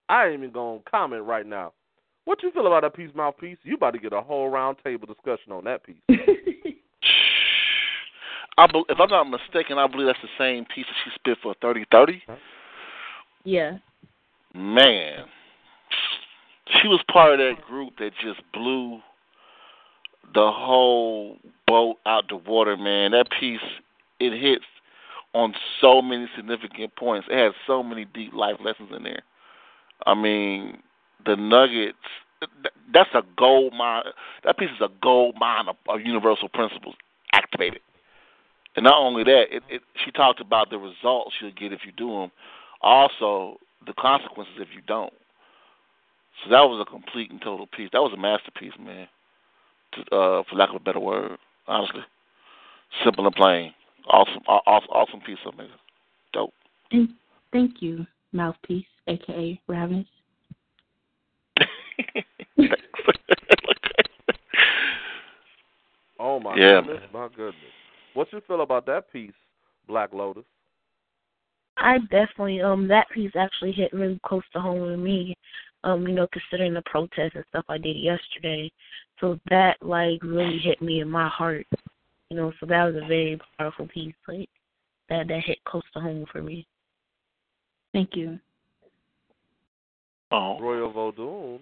I 0.10 0.28
ain't 0.28 0.36
even 0.36 0.52
gonna 0.52 0.80
comment 0.90 1.24
right 1.24 1.46
now. 1.46 1.74
What 2.26 2.42
you 2.42 2.52
feel 2.52 2.68
about 2.68 2.84
that 2.84 2.96
piece, 2.96 3.10
mouthpiece? 3.14 3.58
You 3.64 3.76
about 3.76 3.92
to 3.92 4.00
get 4.00 4.14
a 4.14 4.22
whole 4.22 4.50
round 4.50 4.78
table 4.84 5.08
discussion 5.08 5.52
on 5.52 5.66
that 5.66 5.84
piece. 5.84 5.98
I 8.58 8.68
be, 8.68 8.84
if 8.88 9.00
I'm 9.00 9.10
not 9.10 9.26
mistaken, 9.26 9.78
I 9.78 9.88
believe 9.88 10.08
that's 10.08 10.20
the 10.22 10.30
same 10.38 10.66
piece 10.66 10.86
that 10.86 10.96
she 11.04 11.12
spit 11.16 11.38
for 11.42 11.56
thirty 11.62 11.86
thirty. 11.92 12.22
Yeah. 13.44 13.78
Man, 14.54 15.26
she 16.68 16.88
was 16.88 17.02
part 17.12 17.34
of 17.34 17.40
that 17.40 17.66
group 17.66 17.98
that 17.98 18.12
just 18.22 18.42
blew 18.54 19.00
the 20.34 20.52
whole 20.52 21.38
boat 21.68 21.98
out 22.06 22.30
the 22.30 22.36
water. 22.36 22.78
Man, 22.78 23.12
that 23.12 23.28
piece 23.40 23.60
it 24.20 24.40
hits 24.40 24.66
on 25.34 25.54
so 25.82 26.02
many 26.02 26.28
significant 26.36 26.96
points. 26.96 27.28
It 27.30 27.38
has 27.38 27.54
so 27.66 27.82
many 27.82 28.06
deep 28.06 28.34
life 28.34 28.58
lessons 28.64 28.90
in 28.96 29.04
there. 29.04 29.24
I 30.06 30.14
mean, 30.14 30.78
the 31.26 31.36
Nuggets. 31.36 31.98
That's 32.94 33.10
a 33.14 33.24
gold 33.38 33.74
mine. 33.74 34.04
That 34.44 34.58
piece 34.58 34.70
is 34.70 34.82
a 34.82 34.90
gold 35.02 35.36
mine 35.40 35.68
of, 35.70 35.76
of 35.88 36.02
universal 36.02 36.50
principles 36.50 36.96
activated. 37.34 37.82
And 38.76 38.84
not 38.84 38.98
only 38.98 39.24
that, 39.24 39.46
it, 39.52 39.64
it, 39.70 39.82
she 40.04 40.12
talked 40.12 40.42
about 40.42 40.70
the 40.70 40.78
results 40.78 41.36
you'll 41.42 41.52
get 41.52 41.72
if 41.72 41.82
you 41.86 41.92
do 41.92 42.08
them, 42.08 42.32
also 42.82 43.58
the 43.86 43.94
consequences 43.94 44.56
if 44.58 44.70
you 44.74 44.82
don't. 44.88 45.14
So 46.44 46.50
that 46.50 46.62
was 46.62 46.86
a 46.86 46.90
complete 46.90 47.32
and 47.32 47.42
total 47.42 47.68
piece. 47.68 47.90
That 47.94 48.02
was 48.02 48.12
a 48.14 48.20
masterpiece, 48.20 48.74
man. 48.80 49.08
To, 49.94 50.02
uh, 50.16 50.44
for 50.50 50.56
lack 50.56 50.70
of 50.70 50.76
a 50.76 50.80
better 50.80 51.00
word, 51.00 51.38
honestly, 51.68 52.02
simple 53.04 53.28
and 53.28 53.36
plain. 53.36 53.74
Awesome, 54.08 54.42
awesome, 54.48 54.90
awesome 54.90 55.22
piece 55.22 55.38
of 55.46 55.56
music. 55.56 55.78
Dope. 56.34 56.54
Thank 57.52 57.82
you, 57.82 58.08
mouthpiece, 58.32 58.88
aka 59.08 59.62
Ravenous. 59.68 60.08
oh 66.20 66.40
my 66.40 66.56
yeah, 66.58 66.82
goodness, 66.82 67.00
man. 67.02 67.10
my 67.14 67.28
goodness. 67.36 67.56
What 68.14 68.32
you 68.32 68.42
feel 68.48 68.62
about 68.62 68.86
that 68.88 69.12
piece, 69.12 69.32
Black 69.88 70.14
Lotus? 70.14 70.44
I 71.78 71.98
definitely 72.12 72.62
um 72.62 72.88
that 72.88 73.10
piece 73.14 73.32
actually 73.36 73.72
hit 73.72 73.92
really 73.94 74.20
close 74.26 74.44
to 74.54 74.62
home 74.62 74.82
with 74.82 75.00
me. 75.00 75.36
Um, 75.84 76.08
you 76.08 76.14
know, 76.14 76.28
considering 76.32 76.74
the 76.74 76.82
protests 76.86 77.34
and 77.36 77.44
stuff 77.50 77.66
I 77.68 77.78
did 77.78 77.98
yesterday. 77.98 78.72
So 79.20 79.38
that 79.50 79.76
like 79.82 80.24
really 80.24 80.58
hit 80.60 80.82
me 80.82 81.02
in 81.02 81.10
my 81.10 81.28
heart. 81.28 81.68
You 82.30 82.38
know, 82.38 82.54
so 82.60 82.66
that 82.68 82.86
was 82.86 82.96
a 82.96 83.08
very 83.08 83.40
powerful 83.58 83.88
piece. 83.88 84.16
Like 84.28 84.50
that 85.10 85.28
that 85.28 85.44
hit 85.46 85.58
close 85.66 85.84
to 85.94 86.00
home 86.00 86.26
for 86.32 86.42
me. 86.42 86.66
Thank 87.92 88.16
you. 88.16 88.40
Oh. 90.34 90.58
Royal 90.60 90.92
Vodun. 90.92 91.60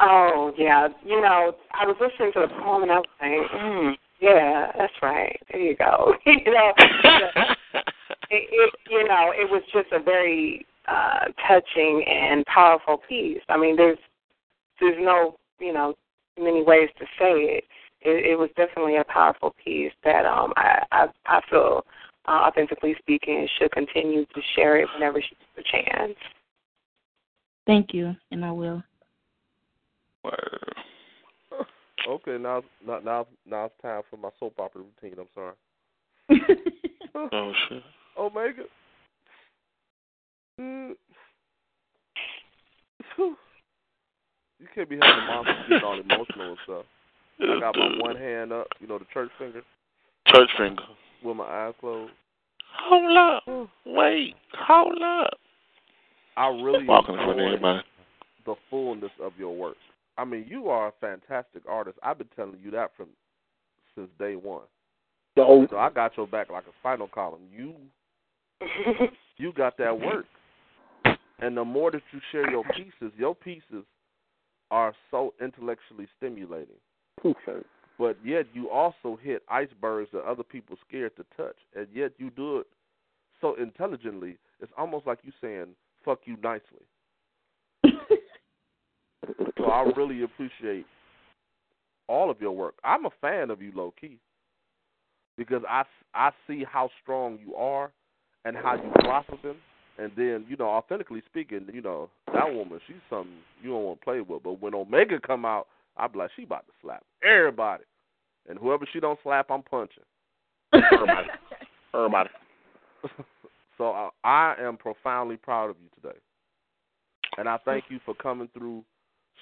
Oh 0.00 0.52
yeah, 0.58 0.88
you 1.04 1.20
know, 1.20 1.52
I 1.72 1.86
was 1.86 1.96
listening 2.00 2.32
to 2.34 2.40
the 2.40 2.62
poem 2.62 2.82
and 2.82 2.92
I 2.92 2.98
was 2.98 3.06
saying, 3.20 3.46
mm, 3.54 3.92
yeah, 4.20 4.72
that's 4.76 4.92
right. 5.02 5.40
There 5.50 5.60
you 5.60 5.76
go. 5.76 6.14
you 6.26 6.52
know, 6.52 6.72
it, 8.30 8.48
it, 8.50 8.74
you 8.90 9.04
know, 9.08 9.32
it 9.34 9.48
was 9.50 9.62
just 9.72 9.88
a 9.92 10.02
very 10.02 10.66
uh, 10.88 11.26
touching 11.46 12.04
and 12.08 12.44
powerful 12.46 13.00
piece. 13.08 13.40
I 13.48 13.56
mean, 13.56 13.76
there's 13.76 13.98
there's 14.80 14.98
no 15.00 15.36
you 15.60 15.72
know 15.72 15.94
many 16.38 16.62
ways 16.62 16.88
to 16.98 17.04
say 17.18 17.58
it. 17.58 17.64
It, 18.00 18.32
it 18.32 18.38
was 18.38 18.50
definitely 18.56 18.96
a 18.96 19.04
powerful 19.04 19.54
piece 19.64 19.92
that 20.04 20.26
um 20.26 20.52
I 20.56 20.84
I, 20.90 21.06
I 21.26 21.40
feel 21.50 21.84
uh, 22.26 22.46
authentically 22.46 22.94
speaking 22.98 23.48
should 23.58 23.72
continue 23.72 24.24
to 24.26 24.40
share 24.54 24.80
it 24.80 24.88
whenever 24.94 25.20
she 25.20 25.36
gets 25.36 25.68
a 25.68 25.72
chance. 25.72 26.18
Thank 27.68 27.92
you, 27.92 28.16
and 28.30 28.46
I 28.46 28.50
will. 28.50 28.82
Okay, 32.08 32.38
now 32.38 32.62
now 32.86 32.98
now 33.04 33.26
now 33.46 33.64
it's 33.66 33.74
time 33.82 34.00
for 34.08 34.16
my 34.16 34.30
soap 34.40 34.54
opera 34.58 34.80
routine. 34.80 35.18
I'm 35.18 35.26
sorry. 35.34 35.54
oh 37.32 37.52
shit. 37.68 37.82
Omega. 38.18 38.62
Mm. 40.58 40.92
You 43.18 43.36
can't 44.74 44.88
be 44.88 44.96
having 45.00 45.26
monsters 45.26 45.56
getting 45.68 45.84
all 45.84 46.00
emotional 46.00 46.48
and 46.48 46.58
stuff. 46.64 46.84
I 47.42 47.60
got 47.60 47.76
my 47.76 47.98
one 47.98 48.16
hand 48.16 48.50
up, 48.50 48.68
you 48.80 48.86
know, 48.86 48.98
the 48.98 49.04
church 49.12 49.28
finger. 49.38 49.60
Church 50.28 50.48
finger. 50.56 50.84
With 51.22 51.36
my 51.36 51.44
eyes 51.44 51.74
closed. 51.80 52.12
Hold 52.88 53.16
up. 53.16 53.68
Wait. 53.84 54.34
Hold 54.54 55.02
up. 55.02 55.38
I 56.38 56.48
really 56.48 56.84
Walking 56.86 57.14
in 57.14 57.20
enjoy 57.20 57.34
front 57.34 57.40
of 57.40 57.46
everybody. 57.46 57.80
the 58.46 58.54
fullness 58.70 59.10
of 59.20 59.32
your 59.38 59.54
work. 59.56 59.76
I 60.16 60.24
mean, 60.24 60.46
you 60.48 60.68
are 60.68 60.88
a 60.88 60.92
fantastic 61.00 61.62
artist. 61.68 61.98
I've 62.02 62.18
been 62.18 62.28
telling 62.36 62.58
you 62.62 62.70
that 62.72 62.92
from 62.96 63.08
since 63.94 64.08
day 64.18 64.36
one. 64.36 64.62
No. 65.36 65.66
So 65.70 65.76
I 65.78 65.90
got 65.90 66.16
your 66.16 66.26
back 66.26 66.50
like 66.50 66.64
a 66.64 66.72
spinal 66.80 67.08
column. 67.08 67.42
You 67.54 67.74
you 69.36 69.52
got 69.52 69.76
that 69.78 69.98
work. 70.00 70.26
And 71.40 71.56
the 71.56 71.64
more 71.64 71.90
that 71.92 72.02
you 72.12 72.20
share 72.32 72.50
your 72.50 72.64
pieces, 72.74 73.12
your 73.16 73.34
pieces 73.34 73.84
are 74.70 74.92
so 75.10 75.34
intellectually 75.40 76.08
stimulating. 76.16 76.74
T-shirt. 77.22 77.64
But 77.98 78.16
yet 78.24 78.46
you 78.52 78.70
also 78.70 79.18
hit 79.22 79.42
icebergs 79.48 80.10
that 80.12 80.24
other 80.24 80.42
people 80.42 80.76
scared 80.86 81.16
to 81.16 81.24
touch. 81.36 81.56
And 81.76 81.86
yet 81.92 82.12
you 82.18 82.30
do 82.30 82.58
it 82.58 82.66
so 83.40 83.54
intelligently. 83.54 84.36
It's 84.60 84.72
almost 84.76 85.06
like 85.06 85.18
you 85.22 85.32
saying, 85.40 85.68
fuck 86.04 86.20
you 86.24 86.36
nicely. 86.42 86.84
so 89.56 89.64
I 89.64 89.90
really 89.96 90.22
appreciate 90.22 90.86
all 92.08 92.30
of 92.30 92.40
your 92.40 92.52
work. 92.52 92.74
I'm 92.84 93.06
a 93.06 93.10
fan 93.20 93.50
of 93.50 93.60
you, 93.62 93.72
low 93.74 93.92
key, 94.00 94.18
because 95.36 95.62
I, 95.68 95.84
I 96.14 96.30
see 96.46 96.64
how 96.64 96.90
strong 97.02 97.38
you 97.44 97.54
are 97.54 97.92
and 98.44 98.56
how 98.56 98.74
you 98.74 98.90
process 99.00 99.38
them. 99.42 99.56
And 99.98 100.12
then, 100.16 100.46
you 100.48 100.56
know, 100.56 100.68
authentically 100.68 101.22
speaking, 101.26 101.66
you 101.72 101.82
know, 101.82 102.08
that 102.32 102.54
woman, 102.54 102.80
she's 102.86 102.96
something 103.10 103.32
you 103.62 103.70
don't 103.70 103.82
want 103.82 104.00
to 104.00 104.04
play 104.04 104.20
with. 104.20 104.44
But 104.44 104.60
when 104.60 104.74
Omega 104.74 105.18
come 105.18 105.44
out, 105.44 105.66
I 105.96 106.06
be 106.06 106.18
like, 106.18 106.30
she 106.36 106.44
about 106.44 106.66
to 106.66 106.72
slap 106.80 107.04
everybody. 107.22 107.82
And 108.48 108.58
whoever 108.58 108.86
she 108.92 109.00
don't 109.00 109.18
slap, 109.22 109.50
I'm 109.50 109.62
punching. 109.62 110.04
Everybody. 110.72 111.28
Everybody. 111.94 112.30
So 113.78 113.92
I, 113.92 114.10
I 114.24 114.54
am 114.60 114.76
profoundly 114.76 115.36
proud 115.36 115.70
of 115.70 115.76
you 115.80 115.88
today. 115.94 116.18
And 117.38 117.48
I 117.48 117.58
thank 117.64 117.84
you 117.88 118.00
for 118.04 118.14
coming 118.14 118.48
through, 118.52 118.84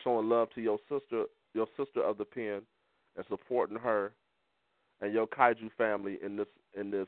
showing 0.05 0.29
love 0.29 0.49
to 0.55 0.61
your 0.61 0.79
sister, 0.89 1.25
your 1.55 1.67
sister 1.77 2.03
of 2.03 2.19
the 2.19 2.25
pen, 2.25 2.61
and 3.17 3.25
supporting 3.29 3.79
her 3.79 4.13
and 5.01 5.13
your 5.13 5.27
kaiju 5.27 5.71
family 5.77 6.19
in 6.25 6.37
this 6.37 6.47
in 6.79 6.91
this 6.91 7.07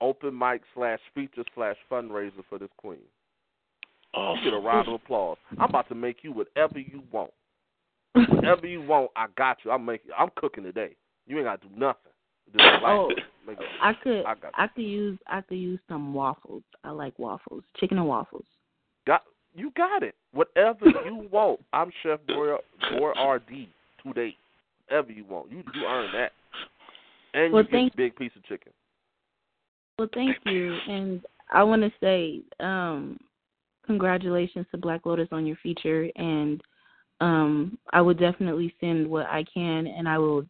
open 0.00 0.36
mic 0.36 0.62
slash 0.74 1.00
feature 1.14 1.44
slash 1.54 1.76
fundraiser 1.90 2.44
for 2.48 2.58
this 2.58 2.70
queen. 2.76 2.98
Oh, 4.14 4.34
You 4.36 4.50
get 4.50 4.56
a 4.56 4.60
round 4.60 4.86
of 4.88 4.94
applause. 4.94 5.38
I'm 5.58 5.68
about 5.68 5.88
to 5.88 5.94
make 5.94 6.18
you 6.22 6.32
whatever 6.32 6.78
you 6.78 7.02
want. 7.10 7.32
Whatever 8.28 8.68
you 8.68 8.80
want, 8.80 9.10
I 9.16 9.26
got 9.36 9.58
you. 9.64 9.72
I'm 9.72 9.84
making. 9.84 10.12
I'm 10.16 10.30
cooking 10.36 10.62
today. 10.62 10.94
You 11.26 11.36
ain't 11.38 11.46
got 11.46 11.60
to 11.62 11.68
do 11.68 11.74
nothing. 11.76 12.12
Like, 12.52 12.82
Oh, 12.84 13.10
it- 13.10 13.18
I 13.82 13.92
could 13.92 14.24
I 14.24 14.34
I 14.54 14.66
could 14.68 14.84
use 14.84 15.18
I 15.26 15.40
could 15.42 15.58
use 15.58 15.80
some 15.88 16.14
waffles. 16.14 16.62
I 16.82 16.90
like 16.90 17.18
waffles, 17.18 17.62
chicken 17.76 17.98
and 17.98 18.08
waffles. 18.08 18.46
got 19.06 19.22
you 19.54 19.70
got 19.76 20.02
it. 20.02 20.14
Whatever 20.32 20.86
you 21.04 21.28
want. 21.30 21.60
I'm 21.72 21.92
Chef 22.02 22.20
Boy 22.26 22.56
RD 22.92 23.68
today. 24.04 24.36
Whatever 24.88 25.12
you 25.12 25.24
want. 25.24 25.50
You 25.50 25.62
you 25.74 25.84
earn 25.86 26.10
that. 26.12 26.32
And 27.34 27.52
Well, 27.52 27.62
you 27.64 27.68
get 27.68 27.92
a 27.94 27.96
big 27.96 28.16
piece 28.16 28.32
of 28.36 28.44
chicken. 28.44 28.72
Well, 29.98 30.08
thank 30.14 30.36
you, 30.46 30.76
and 30.88 31.22
I 31.52 31.62
want 31.62 31.82
to 31.82 31.92
say 32.00 32.40
um, 32.58 33.18
congratulations 33.86 34.66
to 34.70 34.78
Black 34.78 35.06
Lotus 35.06 35.28
on 35.30 35.46
your 35.46 35.56
feature, 35.62 36.08
and 36.16 36.60
um, 37.20 37.78
I 37.92 38.00
will 38.00 38.14
definitely 38.14 38.74
send 38.80 39.08
what 39.08 39.26
I 39.26 39.44
can, 39.52 39.86
and 39.86 40.08
I 40.08 40.18
will 40.18 40.46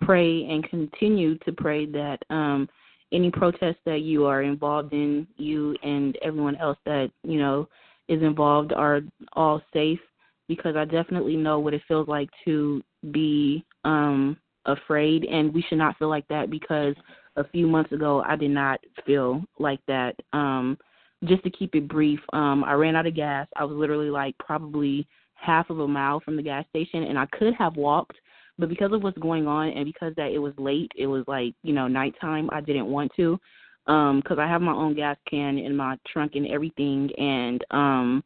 pray 0.00 0.44
and 0.44 0.68
continue 0.68 1.38
to 1.38 1.52
pray 1.52 1.86
that 1.86 2.18
um, 2.30 2.68
any 3.12 3.30
protests 3.30 3.80
that 3.84 4.00
you 4.00 4.26
are 4.26 4.42
involved 4.42 4.92
in, 4.92 5.26
you 5.36 5.76
and 5.82 6.16
everyone 6.22 6.56
else 6.56 6.78
that 6.84 7.10
you 7.22 7.38
know 7.38 7.68
is 8.08 8.22
involved 8.22 8.72
are 8.72 9.00
all 9.34 9.62
safe, 9.72 10.00
because 10.48 10.76
I 10.76 10.84
definitely 10.84 11.36
know 11.36 11.58
what 11.58 11.74
it 11.74 11.82
feels 11.86 12.08
like 12.08 12.30
to 12.44 12.82
be 13.10 13.64
um, 13.84 14.36
afraid, 14.64 15.24
and 15.24 15.52
we 15.52 15.62
should 15.68 15.78
not 15.78 15.96
feel 15.98 16.08
like 16.08 16.26
that 16.28 16.50
because 16.50 16.94
a 17.36 17.48
few 17.48 17.66
months 17.66 17.92
ago 17.92 18.22
I 18.26 18.36
did 18.36 18.50
not 18.50 18.80
feel 19.06 19.42
like 19.58 19.80
that. 19.86 20.14
Um 20.32 20.76
just 21.24 21.42
to 21.42 21.50
keep 21.50 21.74
it 21.74 21.88
brief, 21.88 22.20
um 22.32 22.64
I 22.64 22.72
ran 22.72 22.96
out 22.96 23.06
of 23.06 23.14
gas. 23.14 23.46
I 23.56 23.64
was 23.64 23.76
literally 23.76 24.10
like 24.10 24.36
probably 24.38 25.06
half 25.34 25.70
of 25.70 25.78
a 25.78 25.88
mile 25.88 26.20
from 26.20 26.36
the 26.36 26.42
gas 26.42 26.64
station 26.68 27.04
and 27.04 27.18
I 27.18 27.26
could 27.26 27.54
have 27.54 27.76
walked, 27.76 28.16
but 28.58 28.68
because 28.68 28.92
of 28.92 29.02
what's 29.02 29.18
going 29.18 29.46
on 29.46 29.68
and 29.68 29.84
because 29.84 30.14
that 30.16 30.32
it 30.32 30.38
was 30.38 30.54
late, 30.58 30.90
it 30.96 31.06
was 31.06 31.24
like, 31.26 31.54
you 31.62 31.72
know, 31.72 31.88
nighttime, 31.88 32.48
I 32.52 32.60
didn't 32.60 32.86
want 32.86 33.12
to. 33.16 33.38
Um 33.86 34.22
cuz 34.22 34.38
I 34.38 34.46
have 34.46 34.60
my 34.60 34.72
own 34.72 34.94
gas 34.94 35.16
can 35.28 35.58
in 35.58 35.76
my 35.76 35.96
trunk 36.06 36.32
and 36.34 36.46
everything 36.46 37.10
and 37.18 37.64
um 37.70 38.24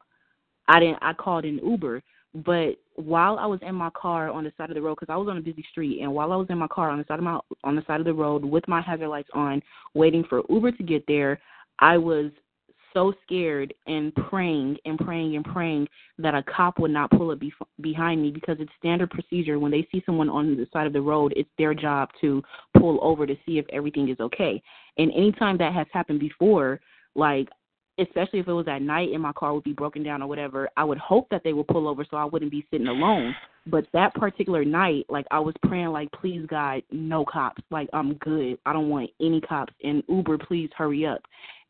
I 0.69 0.81
didn't 0.81 0.99
I 1.03 1.13
called 1.13 1.45
an 1.45 1.61
Uber 1.63 2.03
but 2.35 2.77
while 2.95 3.39
I 3.39 3.47
was 3.47 3.61
in 3.63 3.75
my 3.75 3.91
car 3.91 4.31
on 4.31 4.45
the 4.45 4.53
side 4.57 4.71
of 4.71 4.75
the 4.75 4.83
road, 4.83 4.97
because 4.99 5.13
I 5.13 5.17
was 5.17 5.29
on 5.29 5.37
a 5.37 5.43
busy 5.43 5.65
street, 5.71 6.01
and 6.01 6.13
while 6.13 6.33
I 6.33 6.37
was 6.37 6.47
in 6.49 6.59
my 6.59 6.69
car 6.69 6.91
on 6.91 6.99
the 6.99 7.05
side 7.07 7.19
of 7.19 7.25
my 7.25 7.39
on 7.65 7.77
the 7.77 7.85
side 7.87 8.01
of 8.01 8.07
the 8.07 8.15
road 8.15 8.45
with 8.45 8.67
my 8.69 8.81
hazard 8.81 9.09
lights 9.09 9.29
on, 9.35 9.63
waiting 9.95 10.25
for 10.29 10.43
Uber 10.49 10.73
to 10.73 10.83
get 10.83 11.05
there, 11.07 11.41
I 11.79 11.99
was 11.99 12.31
so 12.95 13.13
scared 13.25 13.73
and 13.87 14.15
praying 14.15 14.77
and 14.85 14.99
praying 14.99 15.37
and 15.37 15.45
praying 15.45 15.89
that 16.19 16.35
a 16.35 16.43
cop 16.43 16.79
would 16.79 16.91
not 16.91 17.11
pull 17.11 17.31
up 17.31 17.39
bef- 17.39 17.53
behind 17.81 18.23
me 18.23 18.31
because 18.31 18.57
it's 18.61 18.73
standard 18.79 19.11
procedure 19.11 19.59
when 19.59 19.71
they 19.71 19.87
see 19.93 20.03
someone 20.07 20.29
on 20.29 20.57
the 20.57 20.67
side 20.73 20.87
of 20.87 20.93
the 20.93 21.01
road, 21.01 21.33
it's 21.37 21.51
their 21.59 21.75
job 21.75 22.09
to 22.21 22.43
pull 22.79 22.99
over 23.03 23.27
to 23.27 23.37
see 23.47 23.59
if 23.59 23.67
everything 23.73 24.09
is 24.09 24.21
okay. 24.21 24.63
And 24.99 25.11
anytime 25.13 25.59
that 25.59 25.73
has 25.73 25.87
happened 25.93 26.21
before, 26.21 26.81
like 27.15 27.49
especially 27.99 28.39
if 28.39 28.49
it 28.49 28.53
was 28.53 28.69
at 28.69 28.83
night 28.83 29.11
and 29.13 29.23
my 29.23 29.33
car 29.33 29.53
would 29.53 29.65
be 29.65 29.73
broken 29.73 30.03
down 30.03 30.23
or 30.23 30.27
whatever, 30.27 30.69
I 30.77 30.85
would 30.85 30.99
hope 30.99 31.29
that 31.31 31.43
they 31.45 31.53
would 31.53 31.69
pull 31.69 31.89
over 31.89 32.05
so 32.11 32.17
I 32.17 32.25
wouldn't 32.25 32.51
be 32.51 32.67
sitting 32.71 32.87
alone. 32.87 33.35
But 33.67 33.87
that 33.93 34.15
particular 34.15 34.65
night, 34.65 35.07
like 35.09 35.27
I 35.31 35.39
was 35.39 35.55
praying, 35.63 35.89
like, 35.89 36.11
please 36.13 36.45
God, 36.49 36.83
no 36.91 37.25
cops. 37.25 37.63
Like 37.71 37.89
I'm 37.93 38.15
good. 38.15 38.59
I 38.67 38.73
don't 38.73 38.89
want 38.89 39.11
any 39.21 39.41
cops. 39.41 39.73
And 39.85 40.03
Uber, 40.09 40.39
please 40.39 40.71
hurry 40.77 41.07
up. 41.07 41.23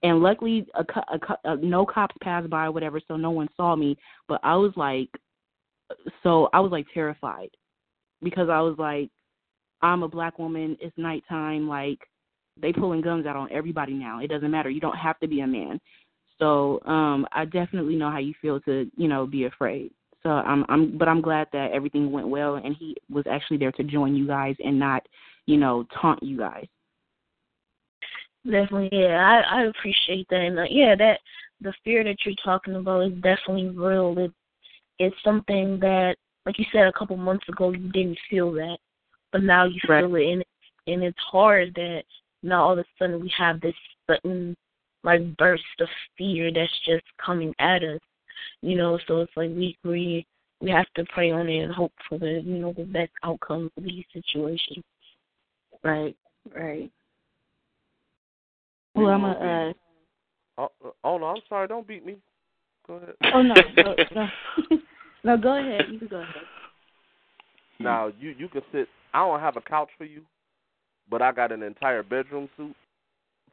And 0.03 0.21
luckily, 0.21 0.67
a, 0.75 0.85
a, 1.15 1.51
uh 1.51 1.57
no 1.61 1.87
cops 1.87 2.17
passed 2.23 2.51
by 2.51 2.67
or 2.67 2.73
whatever, 2.73 3.01
so 3.07 3.17
no 3.17 3.31
one 3.31 3.49
saw 3.57 3.77
me. 3.77 3.97
But 4.29 4.41
I 4.43 4.57
was 4.57 4.73
like, 4.77 5.09
so 6.23 6.49
I 6.53 6.61
was 6.61 6.73
like 6.73 6.87
terrified 6.93 7.51
because 8.23 8.49
I 8.49 8.61
was 8.61 8.77
like, 8.79 9.11
I'm 9.81 10.03
a 10.03 10.09
black 10.09 10.39
woman. 10.39 10.77
It's 10.81 10.97
nighttime. 10.97 11.69
Like 11.69 11.99
they 12.61 12.73
pulling 12.73 13.01
guns 13.01 13.27
out 13.27 13.37
on 13.37 13.51
everybody 13.53 13.95
now. 13.95 14.21
It 14.21 14.29
doesn't 14.29 14.51
matter. 14.51 14.71
You 14.71 14.81
don't 14.81 14.97
have 14.97 15.19
to 15.21 15.29
be 15.29 15.41
a 15.41 15.47
man. 15.47 15.81
So 16.39 16.81
um 16.87 17.27
I 17.33 17.45
definitely 17.45 17.97
know 17.97 18.11
how 18.11 18.19
you 18.19 18.35
feel 18.41 18.61
to, 18.61 18.91
you 18.97 19.09
know, 19.09 19.27
be 19.27 19.45
afraid. 19.45 19.93
So 20.23 20.31
I'm 20.31 20.65
I'm 20.69 20.99
but 20.99 21.09
I'm 21.09 21.21
glad 21.21 21.49
that 21.53 21.73
everything 21.73 22.11
went 22.11 22.29
well 22.29 22.57
and 22.57 22.77
he 22.79 22.97
was 23.11 23.25
actually 23.31 23.59
there 23.59 23.73
to 23.73 23.85
join 23.85 24.15
you 24.15 24.27
guys 24.27 24.57
and 24.65 24.79
not, 24.79 25.07
you 25.47 25.57
know, 25.57 25.87
taunt 26.01 26.23
you 26.23 26.39
guys. 26.39 26.67
Definitely, 28.45 28.89
yeah. 28.93 29.43
I 29.49 29.61
I 29.61 29.63
appreciate 29.65 30.27
that, 30.31 30.41
and 30.41 30.59
uh, 30.59 30.65
yeah, 30.69 30.97
that 30.97 31.21
the 31.61 31.73
fear 31.85 32.03
that 32.03 32.17
you're 32.25 32.35
talking 32.45 32.75
about 32.75 33.03
is 33.07 33.13
definitely 33.23 33.69
real. 33.69 34.19
It 34.19 34.33
it's 34.99 35.17
something 35.25 35.79
that, 35.81 36.17
like 36.45 36.59
you 36.59 36.65
said 36.73 36.87
a 36.89 36.93
couple 36.93 37.17
months 37.17 37.49
ago, 37.49 37.71
you 37.71 37.91
didn't 37.93 38.19
feel 38.29 38.53
that, 38.53 38.79
but 39.31 39.43
now 39.45 39.65
you 39.65 39.81
Right. 39.89 40.03
feel 40.03 40.15
it, 40.17 40.33
and 40.33 40.45
and 40.89 41.05
it's 41.05 41.19
hard 41.21 41.73
that 41.77 42.03
now 42.43 42.65
all 42.65 42.73
of 42.73 42.79
a 42.81 42.85
sudden 42.99 43.21
we 43.21 43.33
have 43.37 43.61
this 43.61 43.75
sudden 44.09 44.57
like 45.05 45.37
burst 45.37 45.63
of 45.81 45.89
fear 46.19 46.53
that's 46.53 46.81
just 46.85 47.05
coming 47.25 47.55
at 47.61 47.83
us, 47.85 48.01
you 48.61 48.77
know. 48.77 48.99
So 49.07 49.21
it's 49.21 49.37
like 49.37 49.51
we 49.51 49.77
we 49.85 50.27
we 50.61 50.71
have 50.71 50.87
to 50.97 51.05
pray 51.07 51.31
on 51.31 51.49
it 51.49 51.61
and 51.61 51.73
hope 51.73 51.93
for 52.09 52.19
the 52.19 52.43
you 52.45 52.59
know 52.59 52.73
the 52.73 52.85
best 52.85 53.13
outcome 53.23 53.71
for 53.75 53.83
these 53.83 54.05
situations. 54.13 54.85
Right, 55.85 56.17
right. 56.55 56.91
Well, 58.95 59.07
I'm 59.07 59.25
a 59.25 59.31
uh 59.31 59.73
Oh, 60.59 60.69
uh, 60.85 60.91
oh 61.05 61.19
no, 61.19 61.27
I'm 61.27 61.43
sorry. 61.49 61.67
Don't 61.69 61.87
beat 61.87 62.05
me. 62.05 62.17
Go 62.87 62.95
ahead. 62.95 63.15
oh 63.35 63.43
no, 63.43 63.55
no, 63.77 63.95
no. 64.15 64.29
no, 65.25 65.37
go 65.37 65.59
ahead. 65.59 65.87
You 65.91 65.99
can 65.99 66.09
go 66.09 66.17
ahead. 66.17 66.35
Now 67.81 68.11
you 68.21 68.35
you 68.39 68.49
can 68.49 68.63
sit. 68.71 68.89
I 69.15 69.21
don't 69.27 69.41
have 69.41 69.57
a 69.57 69.61
couch 69.61 69.89
for 69.97 70.05
you, 70.05 70.23
but 71.11 71.23
I 71.23 71.33
got 71.33 71.53
an 71.53 71.63
entire 71.63 72.03
bedroom 72.03 72.49
suite 72.57 72.77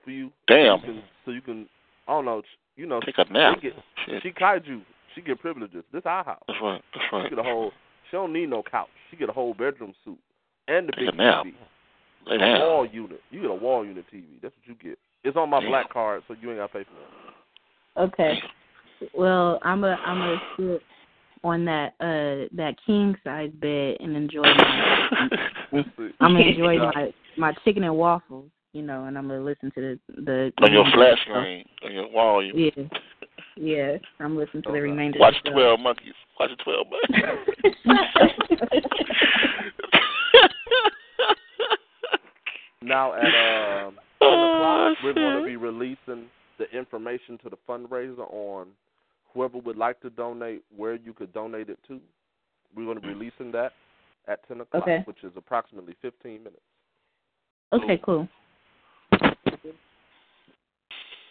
for 0.04 0.12
you. 0.12 0.32
Damn. 0.48 0.80
So 0.82 0.88
you 0.88 0.94
can, 0.94 1.04
so 1.26 1.32
you 1.32 1.42
can 1.42 1.70
I 2.08 2.12
don't 2.12 2.26
know. 2.26 2.42
You 2.76 2.86
know. 2.86 3.00
Take 3.02 3.18
a 3.18 3.32
nap. 3.32 3.58
She, 3.62 3.70
get, 3.70 4.24
she 4.24 4.32
kaiju. 4.32 4.82
She 5.16 5.22
get 5.22 5.40
privileges. 5.40 5.84
This 5.94 6.04
our 6.06 6.24
house. 6.24 6.44
That's 6.48 6.60
right. 6.62 6.82
That's 6.94 7.06
right. 7.12 7.24
She 7.26 7.36
get 7.36 7.40
a 7.40 7.44
whole. 7.44 7.72
She 8.10 8.18
don't 8.18 8.34
need 8.34 8.50
no 8.50 8.64
couch. 8.64 8.90
She 9.10 9.18
get 9.18 9.30
a 9.30 9.34
whole 9.34 9.54
bedroom 9.54 9.94
suite. 10.04 10.18
and 10.68 10.88
the 10.88 10.92
Take 10.94 11.12
big 11.12 11.14
a 11.14 11.18
nap. 11.18 11.46
TV. 11.46 11.54
Lay 12.26 12.36
A 12.36 12.60
wall 12.60 12.86
unit. 12.86 13.22
You 13.32 13.42
get 13.42 13.52
a 13.52 13.56
wall 13.56 13.86
unit 13.86 14.06
TV. 14.14 14.26
That's 14.42 14.54
what 14.56 14.68
you 14.68 14.76
get. 14.90 15.00
It's 15.24 15.36
on 15.36 15.50
my 15.50 15.66
black 15.66 15.92
card, 15.92 16.24
so 16.28 16.36
you 16.40 16.50
ain't 16.50 16.60
got 16.60 16.68
to 16.68 16.74
pay 16.74 16.86
for 16.86 18.02
it. 18.02 18.10
Okay. 18.10 18.40
Well, 19.14 19.60
I'm 19.64 19.84
a 19.84 19.96
I'm 20.06 20.18
gonna 20.18 20.42
sit 20.58 20.82
on 21.44 21.66
that 21.66 21.94
uh 22.02 22.48
that 22.56 22.76
king 22.86 23.16
size 23.24 23.52
bed 23.62 23.98
and 24.00 24.16
enjoy 24.16 24.42
my 24.42 25.10
I'm 26.20 26.34
gonna 26.34 26.40
enjoy 26.48 26.78
my 26.78 27.14
my 27.38 27.54
chicken 27.66 27.84
and 27.84 27.96
waffles, 27.96 28.50
you 28.74 28.82
know, 28.82 29.06
and 29.06 29.18
I'm 29.18 29.28
gonna 29.28 29.42
listen 29.42 29.72
to 29.76 29.82
the 29.82 30.00
the 30.22 30.52
on 30.62 30.74
your 30.74 30.86
flat 30.94 31.18
screen, 31.22 31.66
on 31.84 31.94
your 31.94 32.10
wall. 32.10 32.44
You 32.44 32.72
Yeah. 32.76 32.84
Yeah, 33.62 33.98
I'm 34.22 34.38
listening 34.38 34.64
to 34.64 34.72
the 34.72 34.80
remainder 34.80 35.20
watch 35.20 35.36
of 35.36 35.44
the 35.44 35.50
show. 35.50 35.54
Twelve 35.54 35.80
Monkeys. 35.82 36.14
Watch 36.40 36.52
the 36.58 36.64
Twelve 36.64 36.88
Monkeys. 36.90 37.76
Now 42.82 43.14
at 43.14 43.26
um, 43.26 43.96
10 43.96 44.00
Oh, 44.00 44.09
o'clock, 44.28 44.98
we're 45.04 45.14
going 45.14 45.40
to 45.40 45.46
be 45.46 45.56
releasing 45.56 46.26
the 46.58 46.70
information 46.78 47.38
to 47.44 47.50
the 47.50 47.58
fundraiser 47.68 48.32
on 48.32 48.68
whoever 49.34 49.58
would 49.60 49.78
like 49.78 50.00
to 50.02 50.10
donate, 50.10 50.64
where 50.76 50.96
you 50.96 51.14
could 51.14 51.34
donate 51.34 51.70
it 51.70 51.80
to. 51.88 52.00
We're 52.76 52.86
going 52.86 52.98
to 52.98 53.02
be 53.02 53.10
releasing 53.10 53.52
that 53.54 53.72
at 54.28 54.48
10 54.48 54.62
o'clock, 54.62 54.84
Okay. 54.84 55.02
which 55.06 55.24
is 55.24 55.32
approximately 55.36 55.96
15 56.02 56.44
minutes. 56.44 56.58
Okay, 57.72 58.00
cool. 58.04 58.28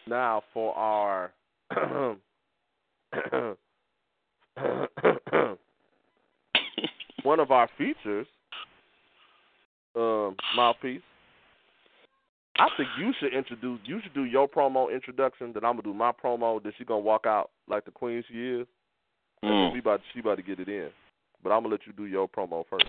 Now 0.06 0.42
for 0.54 0.74
our 0.74 1.32
one 7.22 7.40
of 7.40 7.50
our 7.50 7.68
features, 7.76 8.26
um, 9.94 10.36
mouthpiece. 10.56 11.02
I 12.58 12.68
think 12.76 12.88
you 12.98 13.12
should 13.20 13.32
introduce. 13.32 13.78
You 13.84 14.00
should 14.02 14.14
do 14.14 14.24
your 14.24 14.48
promo 14.48 14.92
introduction. 14.92 15.52
Then 15.52 15.64
I'm 15.64 15.74
gonna 15.74 15.82
do 15.82 15.94
my 15.94 16.12
promo. 16.12 16.62
Then 16.62 16.72
she 16.76 16.84
gonna 16.84 17.00
walk 17.00 17.24
out 17.26 17.50
like 17.68 17.84
the 17.84 17.92
queen 17.92 18.24
she 18.28 18.34
is. 18.34 18.66
Mm. 19.44 19.72
We 19.72 19.78
about 19.78 20.00
she 20.12 20.20
about 20.20 20.36
to 20.36 20.42
get 20.42 20.58
it 20.58 20.68
in. 20.68 20.88
But 21.42 21.50
I'm 21.50 21.62
gonna 21.62 21.74
let 21.74 21.86
you 21.86 21.92
do 21.92 22.06
your 22.06 22.28
promo 22.28 22.64
first. 22.68 22.86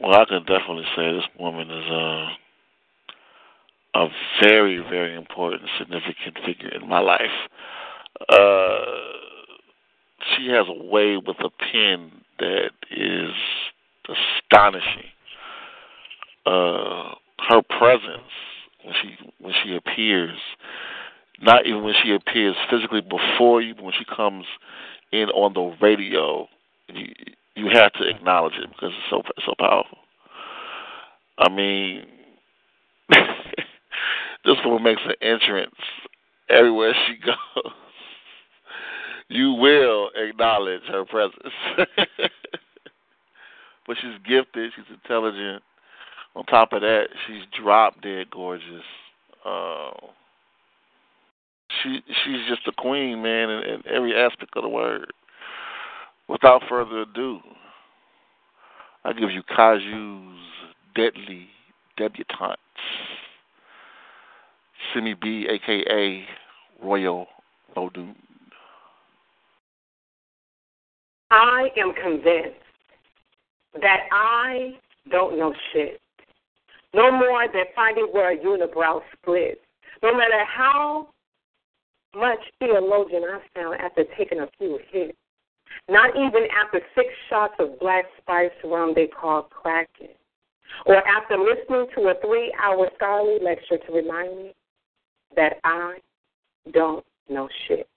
Well, 0.00 0.14
I 0.14 0.24
can 0.26 0.44
definitely 0.44 0.84
say 0.94 1.12
this 1.12 1.24
woman 1.40 1.68
is 1.70 1.90
uh, 1.90 2.28
a 4.00 4.08
very, 4.42 4.78
very 4.78 5.16
important, 5.16 5.62
significant 5.76 6.38
figure 6.46 6.68
in 6.68 6.88
my 6.88 7.00
life. 7.00 7.20
Uh, 8.28 8.78
she 10.36 10.48
has 10.48 10.66
a 10.68 10.84
way 10.84 11.16
with 11.16 11.36
a 11.40 11.50
pen 11.50 12.12
that 12.38 12.70
is 12.92 13.32
astonishing. 14.08 15.10
Uh, 16.46 17.14
her 17.48 17.62
presence 17.76 18.22
when 18.88 18.96
she 19.02 19.32
when 19.38 19.54
she 19.62 19.76
appears, 19.76 20.38
not 21.42 21.66
even 21.66 21.82
when 21.84 21.94
she 22.02 22.14
appears 22.14 22.56
physically 22.70 23.02
before 23.02 23.60
you, 23.60 23.74
but 23.74 23.84
when 23.84 23.94
she 23.98 24.04
comes 24.04 24.46
in 25.12 25.28
on 25.30 25.52
the 25.52 25.76
radio, 25.84 26.48
you, 26.88 27.06
you 27.54 27.68
have 27.72 27.92
to 27.94 28.08
acknowledge 28.08 28.54
it 28.54 28.68
because 28.70 28.92
it's 28.96 29.10
so 29.10 29.22
so 29.44 29.52
powerful. 29.58 29.98
I 31.36 31.48
mean, 31.50 32.06
this 33.10 34.56
woman 34.64 34.82
makes 34.82 35.02
an 35.04 35.14
entrance 35.20 35.74
everywhere 36.48 36.94
she 37.06 37.14
goes. 37.24 37.72
You 39.28 39.52
will 39.52 40.08
acknowledge 40.16 40.80
her 40.88 41.04
presence. 41.04 41.52
but 43.86 43.96
she's 44.00 44.18
gifted. 44.26 44.72
She's 44.74 44.86
intelligent. 44.90 45.62
On 46.36 46.44
top 46.44 46.72
of 46.72 46.82
that, 46.82 47.08
she's 47.26 47.42
drop 47.60 48.00
dead 48.00 48.30
gorgeous. 48.30 48.84
Uh, 49.44 49.90
she 51.82 52.00
she's 52.06 52.46
just 52.48 52.66
a 52.66 52.72
queen, 52.72 53.22
man, 53.22 53.50
in, 53.50 53.62
in 53.62 53.82
every 53.92 54.14
aspect 54.14 54.56
of 54.56 54.62
the 54.62 54.68
word. 54.68 55.12
Without 56.28 56.62
further 56.68 57.02
ado, 57.02 57.40
I 59.04 59.12
give 59.12 59.30
you 59.30 59.42
Kaiju's 59.42 60.38
deadly 60.94 61.48
debutante, 61.96 62.58
Simi 64.92 65.14
B, 65.14 65.46
aka 65.50 66.24
Royal 66.82 67.26
Odun. 67.76 68.14
I 71.30 71.68
am 71.76 71.92
convinced 71.94 72.56
that 73.80 74.00
I 74.12 74.76
don't 75.10 75.38
know 75.38 75.54
shit. 75.72 76.00
No 76.94 77.10
more 77.10 77.46
than 77.52 77.64
finding 77.74 78.06
where 78.12 78.32
a 78.32 78.36
unibrow 78.36 79.00
splits. 79.12 79.60
No 80.02 80.12
matter 80.16 80.44
how 80.44 81.08
much 82.14 82.38
theologian 82.58 83.24
I 83.24 83.40
found 83.54 83.80
after 83.80 84.04
taking 84.16 84.40
a 84.40 84.48
few 84.58 84.78
hits. 84.90 85.16
Not 85.88 86.10
even 86.16 86.46
after 86.64 86.80
six 86.94 87.08
shots 87.28 87.54
of 87.58 87.78
black 87.78 88.06
spice 88.20 88.50
rum 88.64 88.92
they 88.94 89.06
call 89.06 89.42
cracking. 89.42 90.14
Or 90.86 90.96
after 91.06 91.36
listening 91.36 91.86
to 91.96 92.08
a 92.08 92.14
three 92.20 92.54
hour 92.62 92.88
scholarly 92.96 93.38
lecture 93.42 93.78
to 93.78 93.92
remind 93.92 94.36
me 94.36 94.52
that 95.36 95.58
I 95.64 95.98
don't 96.72 97.04
know 97.28 97.48
shit. 97.66 97.88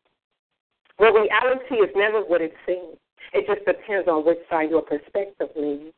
Well, 0.99 1.13
reality 1.13 1.75
is 1.75 1.89
never 1.95 2.21
what 2.21 2.41
it 2.41 2.53
seems. 2.65 2.97
It 3.33 3.47
just 3.47 3.65
depends 3.65 4.07
on 4.07 4.25
which 4.25 4.39
side 4.49 4.69
your 4.69 4.81
perspective 4.81 5.49
leans. 5.55 5.93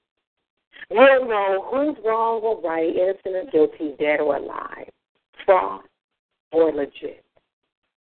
We'll 0.89 1.28
know 1.28 1.69
who's 1.71 1.97
wrong 2.05 2.41
or 2.41 2.61
right, 2.61 2.95
innocent 2.95 3.36
or 3.36 3.51
guilty, 3.51 3.95
dead 3.99 4.19
or 4.19 4.36
alive, 4.36 4.89
fraud 5.45 5.82
or 6.51 6.71
legit. 6.71 7.24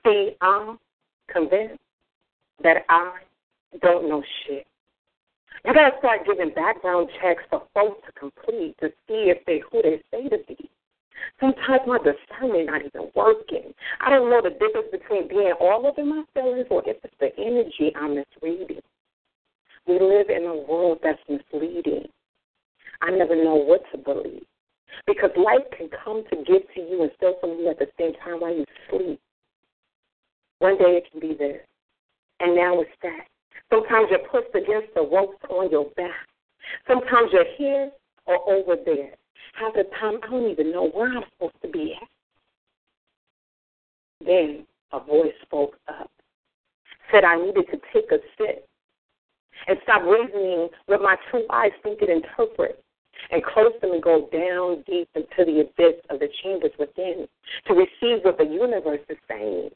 See, 0.05 0.31
I'm 0.41 0.79
convinced 1.31 1.79
that 2.63 2.83
I 2.89 3.19
don't 3.81 4.09
know 4.09 4.23
shit. 4.45 4.65
You 5.65 5.73
gotta 5.73 5.97
start 5.99 6.25
giving 6.25 6.53
background 6.53 7.09
checks 7.21 7.43
for 7.49 7.63
folks 7.73 8.01
to 8.07 8.11
complete 8.13 8.75
to 8.79 8.89
see 9.07 9.29
if 9.29 9.45
they 9.45 9.61
who 9.71 9.81
they 9.81 10.01
say 10.11 10.29
to 10.29 10.37
be. 10.47 10.69
Sometimes 11.39 11.81
my 11.85 11.97
discernment 11.97 12.67
not 12.67 12.81
even 12.85 13.11
working. 13.13 13.73
I 13.99 14.09
don't 14.09 14.29
know 14.29 14.41
the 14.41 14.51
difference 14.51 14.87
between 14.91 15.27
being 15.27 15.53
all 15.59 15.85
up 15.85 15.99
in 15.99 16.09
my 16.09 16.23
feelings 16.33 16.67
or 16.69 16.81
if 16.87 16.97
it's 17.03 17.13
the 17.19 17.29
energy 17.37 17.93
I'm 17.95 18.15
misreading. 18.15 18.81
We 19.85 19.99
live 19.99 20.29
in 20.29 20.45
a 20.45 20.55
world 20.55 20.99
that's 21.03 21.19
misleading. 21.27 22.07
I 23.01 23.11
never 23.11 23.35
know 23.35 23.55
what 23.55 23.81
to 23.91 23.97
believe. 23.97 24.43
Because 25.07 25.29
life 25.37 25.65
can 25.77 25.89
come 26.03 26.23
to 26.29 26.35
get 26.37 26.67
to 26.75 26.81
you 26.81 27.03
and 27.03 27.11
steal 27.17 27.35
from 27.39 27.51
you 27.51 27.69
at 27.69 27.79
the 27.79 27.87
same 27.97 28.13
time 28.23 28.41
while 28.41 28.53
you 28.55 28.65
sleep. 28.89 29.19
One 30.59 30.77
day 30.77 30.99
it 30.99 31.09
can 31.11 31.21
be 31.21 31.35
there, 31.37 31.61
and 32.41 32.55
now 32.55 32.81
it's 32.81 32.91
that. 33.01 33.27
Sometimes 33.69 34.07
you're 34.09 34.27
pushed 34.27 34.53
against 34.55 34.93
the 34.93 35.01
ropes 35.01 35.37
on 35.49 35.69
your 35.71 35.85
back. 35.95 36.27
Sometimes 36.87 37.29
you're 37.31 37.45
here 37.57 37.91
or 38.25 38.37
over 38.51 38.75
there. 38.83 39.11
Half 39.53 39.73
the 39.73 39.85
time 39.99 40.19
I 40.23 40.29
don't 40.29 40.51
even 40.51 40.71
know 40.71 40.89
where 40.89 41.07
I'm 41.07 41.23
supposed 41.33 41.61
to 41.61 41.69
be 41.69 41.95
at. 42.01 42.07
Then 44.25 44.65
a 44.91 44.99
voice 44.99 45.33
spoke 45.43 45.77
up, 45.87 46.11
said 47.11 47.23
I 47.23 47.37
needed 47.37 47.67
to 47.71 47.79
take 47.93 48.11
a 48.11 48.17
sit 48.37 48.67
and 49.67 49.77
stop 49.83 50.03
reasoning 50.03 50.69
with 50.87 51.01
my 51.01 51.15
two 51.31 51.45
eyes 51.49 51.71
think 51.83 52.01
it 52.01 52.09
interpret 52.09 52.83
and 53.31 53.43
close 53.43 53.73
them 53.81 53.91
and 53.91 54.03
go 54.03 54.29
down 54.31 54.83
deep 54.87 55.09
into 55.15 55.45
the 55.45 55.61
abyss 55.61 55.99
of 56.09 56.19
the 56.19 56.29
chambers 56.43 56.71
within 56.79 57.27
to 57.67 57.73
receive 57.73 58.23
what 58.23 58.37
the 58.37 58.45
universe 58.45 59.01
is 59.09 59.17
saying. 59.27 59.69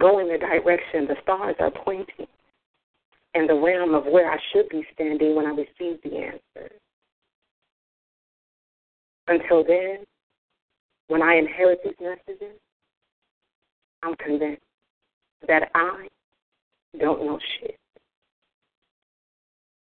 Go 0.00 0.20
in 0.20 0.28
the 0.28 0.38
direction 0.38 1.06
the 1.06 1.16
stars 1.22 1.56
are 1.58 1.70
pointing 1.70 2.26
and 3.34 3.48
the 3.48 3.54
realm 3.54 3.94
of 3.94 4.04
where 4.06 4.30
I 4.30 4.38
should 4.52 4.68
be 4.68 4.86
standing 4.94 5.34
when 5.34 5.46
I 5.46 5.50
receive 5.50 6.00
the 6.02 6.16
answer. 6.16 6.70
Until 9.26 9.64
then, 9.64 10.04
when 11.08 11.22
I 11.22 11.34
inherit 11.36 11.80
these 11.84 11.94
messages, 12.00 12.56
I'm 14.02 14.14
convinced 14.16 14.62
that 15.46 15.70
I 15.74 16.08
don't 16.98 17.24
know 17.24 17.38
shit. 17.60 17.78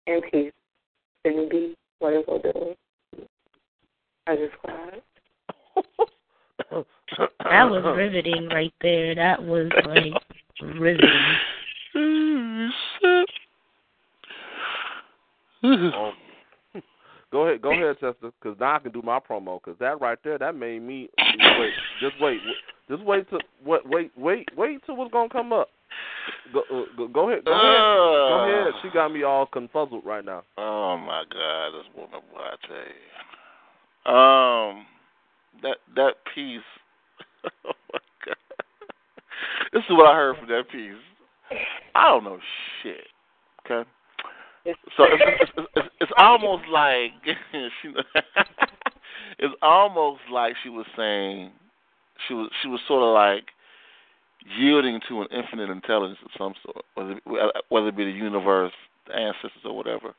In 0.08 0.22
peace, 0.32 0.54
Simi 1.26 1.48
B. 1.50 1.76
What 2.00 2.14
is 2.14 2.26
I 2.28 2.38
doing? 2.38 2.76
I 4.28 4.36
just 4.36 4.54
cried. 4.64 5.02
That 7.44 7.70
was 7.70 7.84
riveting 7.96 8.48
right 8.48 8.74
there. 8.82 9.16
That 9.16 9.44
was 9.44 9.70
like 9.86 10.14
riveting. 10.62 11.36
Um, 15.64 16.14
go 17.32 17.48
ahead, 17.48 17.62
go 17.62 17.72
ahead, 17.72 17.96
Chester, 18.00 18.32
because 18.42 18.60
now 18.60 18.76
I 18.76 18.80
can 18.80 18.92
do 18.92 19.02
my 19.02 19.20
promo. 19.20 19.60
Because 19.64 19.80
that 19.80 20.02
right 20.02 20.18
there, 20.24 20.38
that 20.38 20.56
made 20.56 20.82
me 20.82 21.10
wait. 21.60 21.74
Just 22.02 22.20
wait, 22.22 22.40
just 22.90 23.04
wait 23.04 23.30
till 23.30 23.40
wait, 23.66 23.82
wait, 23.86 24.12
wait, 24.18 24.50
wait 24.58 24.86
till 24.86 24.96
what's 24.96 25.12
gonna 25.12 25.30
come 25.30 25.54
up. 25.54 25.70
Go, 26.54 26.62
uh, 26.72 26.84
go, 26.98 27.08
go 27.08 27.30
ahead. 27.30 27.46
Go 27.46 27.52
ahead. 27.52 27.80
Go 27.80 28.62
ahead. 28.62 28.74
She 28.82 28.90
got 28.90 29.10
me 29.10 29.24
all 29.24 29.48
confuzzled 29.48 30.06
right 30.06 30.24
now. 30.24 30.44
Oh 30.58 30.98
my 30.98 31.24
God, 31.32 31.72
this 31.72 31.86
woman, 31.96 32.22
boy, 32.32 32.40
I 32.40 32.56
tell 32.68 32.78
you. 32.78 34.14
Um, 34.14 34.86
that 35.64 35.78
that 35.96 36.14
piece. 36.34 36.62
oh 37.66 37.72
my 37.94 38.00
God. 38.26 38.36
This 39.74 39.84
is 39.84 39.92
what 39.92 40.08
I 40.08 40.16
heard 40.16 40.38
from 40.38 40.48
that 40.50 40.70
piece. 40.72 40.94
I 41.94 42.08
don't 42.10 42.24
know 42.24 42.40
shit. 42.82 43.08
Okay. 43.66 43.90
So 44.66 45.04
it's 45.04 45.22
it's, 45.42 45.52
it's, 45.58 45.68
it's, 45.76 45.88
it's 46.02 46.12
almost 46.18 46.64
like 46.72 47.12
she, 47.52 47.90
it's 49.40 49.56
almost 49.62 50.22
like 50.32 50.54
she 50.64 50.70
was 50.70 50.86
saying 50.98 51.52
she 52.28 52.34
was 52.34 52.50
she 52.62 52.68
was 52.68 52.80
sort 52.88 53.04
of 53.04 53.14
like 53.14 53.46
yielding 54.58 55.00
to 55.10 55.22
an 55.22 55.28
infinite 55.32 55.70
intelligence 55.70 56.20
of 56.24 56.32
some 56.38 56.54
sort, 56.64 56.86
whether 56.94 57.12
it, 57.12 57.66
whether 57.70 57.88
it 57.88 57.98
be 57.98 58.06
the 58.06 58.12
universe, 58.12 58.74
the 59.08 59.16
ancestors, 59.16 59.64
or 59.64 59.76
whatever. 59.76 60.14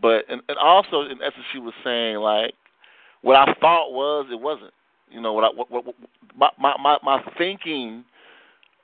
But 0.00 0.24
and, 0.28 0.42
and 0.48 0.58
also 0.58 1.02
in 1.02 1.18
essence, 1.22 1.44
she 1.52 1.58
was 1.58 1.74
saying 1.84 2.16
like 2.16 2.54
what 3.22 3.36
I 3.36 3.54
thought 3.60 3.92
was 3.92 4.26
it 4.30 4.40
wasn't. 4.40 4.72
You 5.10 5.20
know 5.20 5.32
what 5.32 5.44
I 5.44 5.48
what, 5.48 5.70
what, 5.70 5.86
what 5.86 5.94
my 6.36 6.50
my 6.58 6.74
my, 6.82 6.98
my 7.02 7.22
thinking 7.36 8.04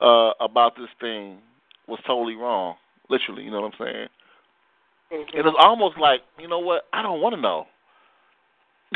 uh, 0.01 0.33
about 0.41 0.77
this 0.77 0.89
thing 1.01 1.39
was 1.87 2.01
totally 2.07 2.35
wrong. 2.35 2.77
Literally, 3.09 3.45
you 3.45 3.51
know 3.51 3.61
what 3.61 3.73
I'm 3.73 3.87
saying? 3.87 4.09
Mm-hmm. 5.13 5.39
It 5.39 5.45
was 5.45 5.55
almost 5.59 5.97
like, 5.99 6.23
you 6.39 6.49
know 6.49 6.59
what? 6.59 6.83
I 6.93 7.03
don't 7.03 7.21
want 7.21 7.37
to 7.37 7.41
know. 7.41 7.67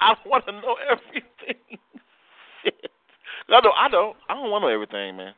I 0.00 0.16
want 0.24 0.46
to 0.46 0.52
know 0.52 0.76
everything. 0.90 1.78
I 3.48 3.60
don't. 3.60 3.74
I 3.76 3.88
don't. 3.88 4.16
I 4.28 4.34
don't 4.34 4.50
want 4.50 4.62
to 4.62 4.68
know 4.68 4.74
everything, 4.74 5.16
man. 5.16 5.34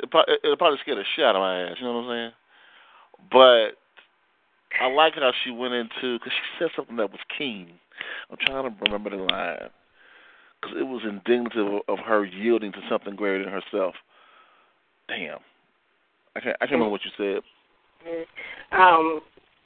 It 0.00 0.10
probably, 0.10 0.34
it'll 0.42 0.56
probably 0.56 0.78
scare 0.80 0.94
the 0.94 1.04
shit 1.14 1.24
out 1.24 1.36
of 1.36 1.40
my 1.40 1.62
ass. 1.62 1.76
You 1.78 1.86
know 1.86 1.94
what 1.94 2.04
I'm 2.04 2.10
saying? 2.10 2.32
But 3.32 3.68
I 4.80 4.88
like 4.88 5.14
how 5.14 5.32
she 5.44 5.50
went 5.50 5.74
into 5.74 6.18
because 6.18 6.32
she 6.32 6.58
said 6.58 6.70
something 6.76 6.96
that 6.96 7.10
was 7.10 7.20
keen. 7.36 7.72
I'm 8.30 8.36
trying 8.40 8.64
to 8.64 8.84
remember 8.84 9.10
the 9.10 9.16
line 9.16 9.70
because 10.60 10.76
it 10.78 10.84
was 10.84 11.02
indicative 11.04 11.80
of 11.88 11.98
her 11.98 12.24
yielding 12.24 12.72
to 12.72 12.80
something 12.88 13.16
greater 13.16 13.44
than 13.44 13.52
herself. 13.52 13.94
Damn, 15.08 15.38
I 16.36 16.40
can't. 16.40 16.56
I 16.60 16.66
can't 16.66 16.72
remember 16.72 16.90
what 16.90 17.00
you 17.04 17.10
said. 17.16 17.42
Um, 18.72 19.20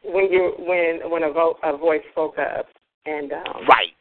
when 0.04 0.32
you 0.32 0.54
when 0.58 1.10
when 1.10 1.22
a, 1.24 1.32
vo- 1.32 1.58
a 1.62 1.76
voice 1.76 2.02
spoke 2.12 2.38
up 2.38 2.66
and 3.06 3.32
um, 3.32 3.66
Right. 3.68 3.92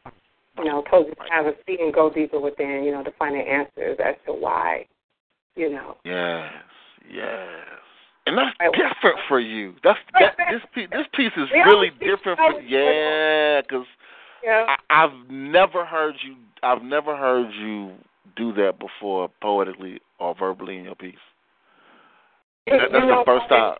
You 0.58 0.64
know 0.64 0.82
to 0.90 1.04
have 1.30 1.46
a 1.46 1.52
seat 1.66 1.80
and 1.80 1.92
go 1.92 2.10
deeper 2.12 2.40
within, 2.40 2.82
you 2.84 2.92
know, 2.92 3.02
to 3.02 3.10
find 3.18 3.34
the 3.34 3.40
answers 3.40 3.98
as 4.04 4.14
to 4.26 4.32
why, 4.32 4.86
you 5.56 5.70
know. 5.70 5.96
Yes. 6.04 6.52
Yes. 7.12 7.48
And 8.26 8.38
that's 8.38 8.56
different 8.72 9.18
for 9.28 9.40
you. 9.40 9.74
That's 9.82 9.98
that. 10.18 10.36
This 10.50 10.62
piece. 10.74 10.88
This 10.90 11.06
piece 11.14 11.32
is 11.36 11.48
really 11.66 11.90
different 11.98 12.38
for 12.38 12.60
yeah. 12.60 13.60
Because 13.62 13.86
Yeah. 14.44 14.76
I, 14.90 15.04
I've 15.04 15.30
never 15.30 15.84
heard 15.84 16.14
you. 16.24 16.36
I've 16.62 16.82
never 16.82 17.16
heard 17.16 17.50
you 17.52 17.92
do 18.36 18.52
that 18.54 18.78
before, 18.78 19.28
poetically 19.40 20.00
or 20.20 20.34
verbally 20.38 20.78
in 20.78 20.84
your 20.84 20.94
piece. 20.94 21.14
That, 22.66 22.92
that's 22.92 23.04
You 23.04 23.10
the 23.10 23.22
first 23.26 23.48
time. 23.48 23.76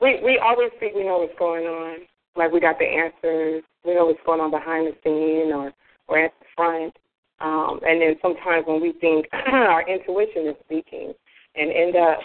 We 0.00 0.20
we 0.22 0.38
always 0.38 0.70
think 0.78 0.94
we 0.94 1.04
know 1.04 1.18
what's 1.18 1.38
going 1.38 1.64
on. 1.64 2.00
Like 2.36 2.52
we 2.52 2.60
got 2.60 2.78
the 2.78 2.86
answers. 2.86 3.62
We 3.84 3.94
know 3.94 4.06
what's 4.06 4.20
going 4.24 4.40
on 4.40 4.50
behind 4.50 4.86
the 4.86 4.96
scene 5.04 5.52
or 5.52 5.72
or 6.08 6.18
at 6.18 6.32
the 6.40 6.46
front. 6.56 6.96
Um, 7.40 7.80
and 7.86 8.00
then 8.00 8.14
sometimes 8.22 8.64
when 8.66 8.80
we 8.80 8.92
think 9.00 9.26
our 9.52 9.86
intuition 9.88 10.48
is 10.48 10.56
speaking 10.64 11.12
and 11.56 11.70
end 11.70 11.96
up, 11.96 12.18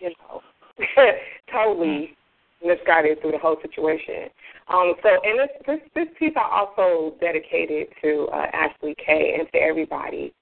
you 0.00 0.10
know, 0.10 0.40
totally 1.52 2.16
misguided 2.64 3.20
through 3.20 3.32
the 3.32 3.38
whole 3.38 3.56
situation. 3.60 4.30
Um, 4.68 4.94
so, 5.02 5.08
and 5.22 5.38
this, 5.38 5.48
this 5.66 5.80
this 5.94 6.08
piece 6.18 6.32
I 6.36 6.48
also 6.50 7.14
dedicated 7.20 7.88
to 8.02 8.28
uh, 8.32 8.46
Ashley 8.52 8.94
K 9.04 9.36
and 9.38 9.46
to 9.52 9.58
everybody 9.58 10.32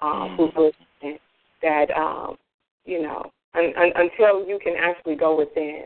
um, 0.00 0.36
who's 0.36 0.52
listening. 0.56 1.18
That 1.62 1.90
um, 1.96 2.36
you 2.84 3.02
know, 3.02 3.30
un, 3.54 3.72
un, 3.76 3.90
until 3.96 4.46
you 4.46 4.58
can 4.62 4.74
actually 4.78 5.16
go 5.16 5.36
within 5.36 5.84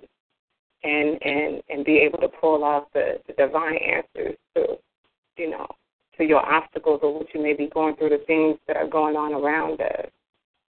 and 0.86 1.22
and 1.22 1.62
and 1.68 1.84
be 1.84 1.98
able 1.98 2.18
to 2.18 2.28
pull 2.28 2.64
out 2.64 2.92
the, 2.92 3.18
the 3.26 3.32
divine 3.32 3.76
answers 3.76 4.36
to, 4.54 4.78
you 5.36 5.50
know, 5.50 5.66
to 6.16 6.24
your 6.24 6.44
obstacles 6.46 7.00
or 7.02 7.18
what 7.18 7.26
you 7.34 7.42
may 7.42 7.52
be 7.52 7.68
going 7.72 7.96
through, 7.96 8.10
the 8.10 8.22
things 8.26 8.58
that 8.66 8.76
are 8.76 8.88
going 8.88 9.16
on 9.16 9.34
around 9.34 9.80
us, 9.80 10.10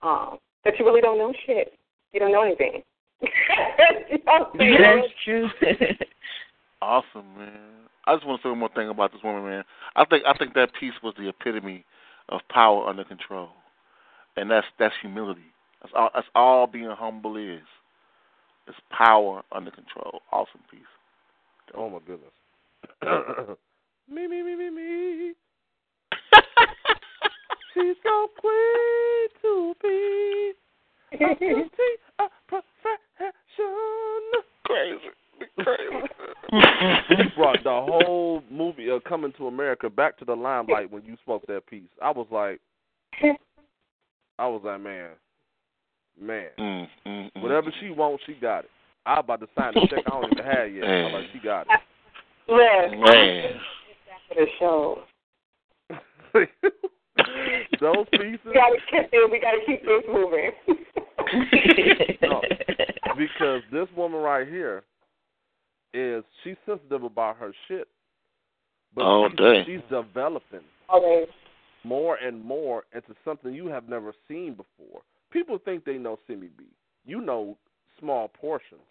um, 0.02 0.38
that 0.66 0.74
you 0.80 0.86
really 0.86 1.02
don't 1.02 1.18
know 1.18 1.34
shit. 1.46 1.74
You 2.12 2.20
don't 2.20 2.32
know 2.32 2.44
anything. 2.44 2.84
you 3.22 4.18
don't 4.26 4.56
know. 4.56 4.78
That's 4.80 5.14
true. 5.24 5.50
Awesome, 6.80 7.26
man. 7.36 7.52
I 8.06 8.16
just 8.16 8.26
want 8.28 8.40
to 8.40 8.46
say 8.46 8.50
one 8.50 8.60
more 8.60 8.70
thing 8.76 8.90
about 8.90 9.12
this 9.12 9.24
woman, 9.24 9.44
man. 9.44 9.64
I 9.96 10.06
think 10.06 10.24
I 10.28 10.38
think 10.38 10.54
that 10.54 10.70
piece 10.80 10.94
was 11.02 11.16
the 11.18 11.28
epitome 11.28 11.86
of 12.30 12.42
power 12.50 12.88
under 12.88 13.04
control, 13.04 13.50
and 14.36 14.52
that's 14.52 14.68
that's 14.78 14.94
humility. 15.02 15.42
That's 15.82 15.94
all. 15.96 16.10
That's 16.14 16.28
all 16.36 16.68
being 16.68 16.90
humble 16.92 17.36
is. 17.36 17.64
It's 18.68 18.78
power 18.92 19.44
under 19.52 19.72
control. 19.72 20.22
Awesome 20.32 20.62
piece. 20.70 20.82
Oh 21.76 21.90
my 21.90 22.00
goodness. 22.06 22.32
me 24.10 24.28
me 24.28 24.44
me 24.44 24.56
me 24.56 24.70
me. 24.70 25.34
She's 27.74 27.96
so 28.04 28.28
quick 28.40 29.42
to 29.42 29.74
be 29.82 30.54
a 32.20 32.28
profession. 32.48 32.64
Crazy, 34.66 35.00
crazy. 35.60 36.08
you 36.52 37.26
brought 37.36 37.64
the 37.64 37.70
whole 37.70 38.44
movie 38.52 38.90
of 38.90 39.04
Coming 39.04 39.34
to 39.38 39.48
America 39.48 39.90
back 39.90 40.18
to 40.20 40.26
the 40.26 40.36
limelight 40.36 40.92
when 40.92 41.04
you 41.06 41.16
spoke 41.22 41.46
that 41.48 41.68
piece. 41.68 41.90
I 42.02 42.12
was 42.12 42.28
like, 42.32 42.60
I 44.40 44.48
was 44.48 44.62
like, 44.64 44.82
man, 44.82 45.10
man. 46.22 46.50
Mm, 46.60 46.88
mm, 47.06 47.32
mm. 47.36 47.42
Whatever 47.42 47.72
she 47.80 47.90
wants, 47.90 48.24
she 48.26 48.34
got 48.34 48.66
it. 48.66 48.70
I 49.06 49.20
about 49.20 49.40
to 49.40 49.48
sign 49.58 49.74
the 49.74 49.88
check. 49.90 50.04
I 50.06 50.10
don't 50.10 50.32
even 50.32 50.46
have 50.46 50.74
yet. 50.74 50.84
I'm 50.84 51.14
like, 51.14 51.26
she 51.34 51.40
got 51.40 51.68
Yes. 52.50 52.92
Man. 52.92 53.60
For 54.28 54.36
the 54.36 54.46
show. 54.60 55.04
Those 57.80 58.06
pieces. 58.12 58.40
We 58.46 58.54
gotta 58.54 58.78
keep 58.92 59.10
it. 59.12 59.32
We 59.32 59.40
gotta 59.40 59.60
keep 59.66 59.82
this 59.84 60.04
moving. 60.12 60.52
No, 62.22 62.42
because 63.18 63.62
this 63.72 63.88
woman 63.96 64.22
right 64.22 64.48
here 64.48 64.84
is 65.94 66.24
she's 66.44 66.56
sensitive 66.66 67.04
about 67.04 67.36
her 67.38 67.52
shit. 67.68 67.88
But 68.96 69.04
Oh, 69.06 69.28
she's, 69.30 69.66
she's 69.66 69.90
developing 69.90 70.62
okay. 70.94 71.26
more 71.84 72.16
and 72.16 72.44
more 72.44 72.86
into 72.94 73.14
something 73.26 73.54
you 73.54 73.68
have 73.68 73.90
never 73.90 74.14
seen 74.28 74.52
before. 74.54 75.02
People 75.32 75.58
think 75.64 75.84
they 75.86 75.98
know 75.98 76.18
Simi 76.28 76.50
B. 76.58 76.66
You 77.06 77.22
know 77.22 77.58
small 78.00 78.28
portions. 78.30 78.82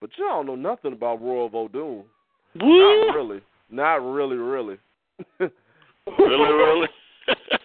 But 0.00 0.10
you 0.16 0.24
don't 0.24 0.46
know 0.46 0.54
nothing 0.56 0.92
about 0.92 1.22
Royal 1.22 1.50
Vodun. 1.50 2.04
Not 2.54 3.14
really. 3.14 3.40
Not 3.70 3.96
really, 3.96 4.36
really. 4.36 4.78
Really, 6.18 6.52
really. 6.52 6.88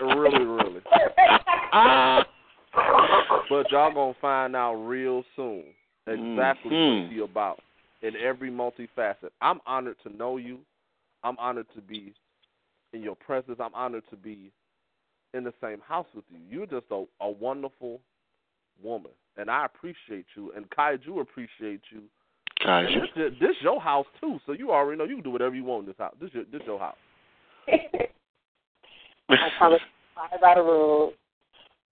really, 0.01 0.45
really. 0.45 0.82
But 3.49 3.72
y'all 3.72 3.93
gonna 3.93 4.14
find 4.22 4.56
out 4.56 4.76
real 4.76 5.24
soon 5.36 5.64
exactly 6.08 6.72
Mhm. 6.72 7.03
what 7.03 7.12
she 7.14 7.20
about 7.20 7.60
in 8.01 8.16
every 8.18 8.49
multifaceted. 8.51 9.32
I'm 9.41 9.62
honored 9.66 9.97
to 10.03 10.10
know 10.16 10.38
you. 10.38 10.60
I'm 11.24 11.38
honored 11.39 11.68
to 11.76 11.82
be 11.82 12.14
in 12.93 13.01
your 13.01 13.16
presence. 13.16 13.60
I'm 13.60 13.74
honored 13.74 14.03
to 14.10 14.16
be 14.16 14.51
in 15.36 15.43
the 15.43 15.53
same 15.61 15.79
house 15.88 16.07
with 16.15 16.25
you. 16.29 16.39
You're 16.49 16.65
just 16.65 16.86
a, 16.91 17.03
a 17.21 17.29
wonderful 17.29 17.99
woman, 18.81 19.11
and 19.38 19.49
I 19.49 19.65
appreciate 19.65 20.25
you. 20.36 20.51
And 20.55 20.69
Kaiju 20.69 21.21
appreciate 21.21 21.81
you. 21.91 22.03
And 22.65 23.01
this, 23.15 23.31
this 23.39 23.55
your 23.61 23.81
house 23.81 24.05
too, 24.21 24.39
so 24.45 24.53
you 24.53 24.71
already 24.71 24.97
know 24.97 25.03
you 25.03 25.15
can 25.15 25.23
do 25.23 25.29
whatever 25.29 25.55
you 25.55 25.63
want 25.63 25.81
in 25.83 25.88
this 25.88 25.97
house. 25.99 26.15
This 26.19 26.31
your 26.33 26.45
this 26.51 26.61
your 26.65 26.79
house. 26.79 26.95
I 29.29 29.49
promise 29.57 29.79
I 30.17 30.38
by 30.39 30.55
the 30.55 30.61
rules. 30.61 31.13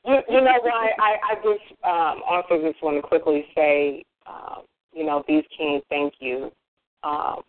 You, 0.05 0.19
you 0.29 0.41
know 0.41 0.59
why? 0.61 0.89
I, 0.99 1.15
I 1.31 1.35
just 1.35 1.83
um, 1.83 2.21
also 2.29 2.61
just 2.65 2.81
want 2.83 2.97
to 2.97 3.01
quickly 3.01 3.45
say, 3.55 4.03
um, 4.27 4.63
you 4.93 5.05
know, 5.05 5.23
these 5.27 5.43
kings, 5.57 5.81
thank 5.89 6.15
you, 6.19 6.51
um, 7.03 7.41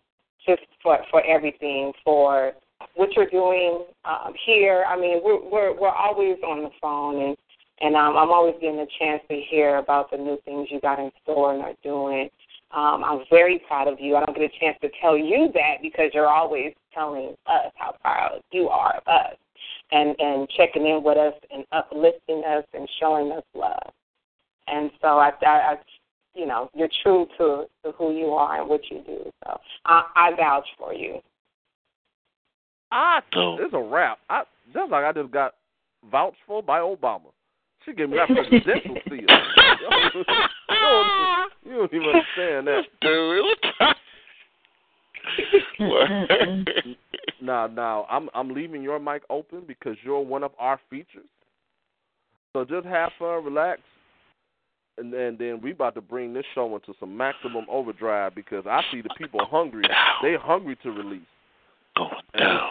just 0.45 0.61
for 0.81 0.99
for 1.11 1.25
everything, 1.25 1.91
for 2.03 2.53
what 2.95 3.13
you're 3.15 3.29
doing 3.29 3.85
um, 4.05 4.33
here. 4.45 4.85
I 4.87 4.99
mean, 4.99 5.21
we're 5.23 5.41
we're 5.41 5.79
we're 5.79 5.89
always 5.89 6.37
on 6.47 6.63
the 6.63 6.69
phone, 6.81 7.21
and 7.21 7.37
and 7.81 7.95
um, 7.95 8.17
I'm 8.17 8.31
always 8.31 8.55
getting 8.61 8.79
a 8.79 8.87
chance 8.99 9.21
to 9.29 9.41
hear 9.49 9.77
about 9.77 10.11
the 10.11 10.17
new 10.17 10.37
things 10.45 10.69
you 10.71 10.79
got 10.81 10.99
in 10.99 11.11
store 11.23 11.53
and 11.53 11.61
are 11.63 11.75
doing. 11.83 12.29
Um, 12.71 13.03
I'm 13.03 13.19
very 13.29 13.61
proud 13.67 13.87
of 13.87 13.99
you. 13.99 14.15
I 14.15 14.25
don't 14.25 14.37
get 14.37 14.51
a 14.51 14.59
chance 14.59 14.77
to 14.81 14.89
tell 15.01 15.17
you 15.17 15.49
that 15.53 15.75
because 15.81 16.11
you're 16.13 16.29
always 16.29 16.73
telling 16.93 17.35
us 17.47 17.71
how 17.75 17.95
proud 18.01 18.41
you 18.51 18.69
are 18.69 18.95
of 18.95 19.07
us 19.07 19.37
and 19.91 20.15
and 20.19 20.49
checking 20.57 20.85
in 20.87 21.03
with 21.03 21.17
us 21.17 21.33
and 21.53 21.65
uplifting 21.71 22.43
us 22.45 22.65
and 22.73 22.89
showing 22.99 23.31
us 23.31 23.43
love. 23.53 23.93
and 24.67 24.91
so 25.01 25.19
I, 25.19 25.31
I, 25.45 25.49
I 25.49 25.75
you 26.35 26.45
know, 26.45 26.69
you're 26.75 26.89
true 27.01 27.27
to, 27.37 27.65
to 27.83 27.91
who 27.97 28.13
you 28.13 28.27
are 28.27 28.59
and 28.59 28.69
what 28.69 28.81
you 28.91 29.01
do. 29.05 29.31
So 29.45 29.59
I, 29.85 30.03
I 30.15 30.35
vouch 30.35 30.67
for 30.77 30.93
you. 30.93 31.19
I 32.91 33.19
it's 33.33 33.73
a 33.73 33.81
wrap. 33.81 34.19
I 34.29 34.43
just 34.73 34.91
like 34.91 35.03
I 35.03 35.11
just 35.11 35.31
got 35.31 35.55
vouched 36.11 36.37
for 36.47 36.63
by 36.63 36.79
Obama. 36.79 37.31
She 37.85 37.93
gave 37.93 38.09
me 38.09 38.17
that 38.17 38.27
presidential 38.27 38.97
seal. 39.09 39.19
you, 40.15 40.23
don't, 40.81 41.51
you 41.65 41.75
don't 41.75 41.93
even 41.93 42.07
understand 42.07 42.67
that, 42.67 42.83
dude. 43.01 43.45
now, 47.41 47.67
now 47.67 48.05
I'm 48.09 48.29
I'm 48.33 48.53
leaving 48.53 48.81
your 48.81 48.99
mic 48.99 49.23
open 49.29 49.63
because 49.67 49.97
you're 50.03 50.21
one 50.21 50.43
of 50.43 50.51
our 50.59 50.79
features. 50.89 51.25
So 52.53 52.63
just 52.63 52.87
have 52.87 53.11
fun, 53.19 53.43
relax, 53.43 53.81
and 54.97 55.11
then 55.11 55.35
then 55.37 55.59
we 55.61 55.71
about 55.71 55.95
to 55.95 56.01
bring 56.01 56.33
this 56.33 56.45
show 56.53 56.73
into 56.73 56.93
some 56.99 57.15
maximum 57.15 57.65
overdrive 57.69 58.33
because 58.33 58.65
I 58.65 58.81
see 58.91 59.01
the 59.01 59.09
people 59.17 59.45
hungry. 59.45 59.83
They 60.21 60.35
hungry 60.39 60.77
to 60.83 60.91
release. 60.91 61.21
Going 61.97 62.09
down. 62.37 62.69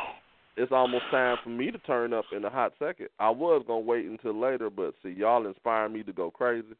It's 0.56 0.72
almost 0.72 1.04
time 1.10 1.36
for 1.42 1.50
me 1.50 1.70
to 1.70 1.78
turn 1.78 2.12
up 2.12 2.26
in 2.34 2.44
a 2.44 2.50
hot 2.50 2.74
second. 2.78 3.08
I 3.18 3.30
was 3.30 3.64
gonna 3.66 3.80
wait 3.80 4.06
until 4.06 4.38
later, 4.38 4.70
but 4.70 4.94
see, 5.02 5.10
y'all 5.10 5.46
inspire 5.46 5.88
me 5.88 6.02
to 6.04 6.12
go 6.12 6.30
crazy. 6.30 6.76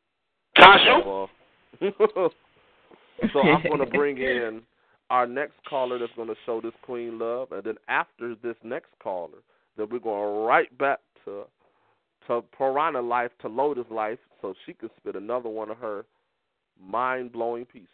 Tasha. 0.56 1.02
So, 1.02 1.28
uh, 1.82 2.28
so 3.32 3.40
I'm 3.40 3.62
gonna 3.68 3.86
bring 3.86 4.18
in 4.18 4.62
our 5.10 5.26
next 5.26 5.54
caller 5.68 5.98
that's 5.98 6.12
gonna 6.16 6.34
show 6.46 6.60
this 6.60 6.72
queen 6.82 7.18
love, 7.18 7.50
and 7.50 7.64
then 7.64 7.74
after 7.88 8.36
this 8.42 8.56
next 8.62 8.90
caller, 9.02 9.38
then 9.76 9.88
we're 9.90 9.98
going 9.98 10.44
right 10.46 10.76
back 10.78 11.00
to 11.24 11.44
to 12.28 12.42
Piranha 12.56 13.00
life 13.00 13.32
to 13.42 13.48
Lotus 13.48 13.86
life, 13.90 14.18
so 14.40 14.54
she 14.64 14.72
can 14.72 14.90
spit 14.98 15.16
another 15.16 15.48
one 15.48 15.70
of 15.70 15.78
her 15.78 16.04
mind 16.80 17.32
blowing 17.32 17.64
pieces. 17.64 17.88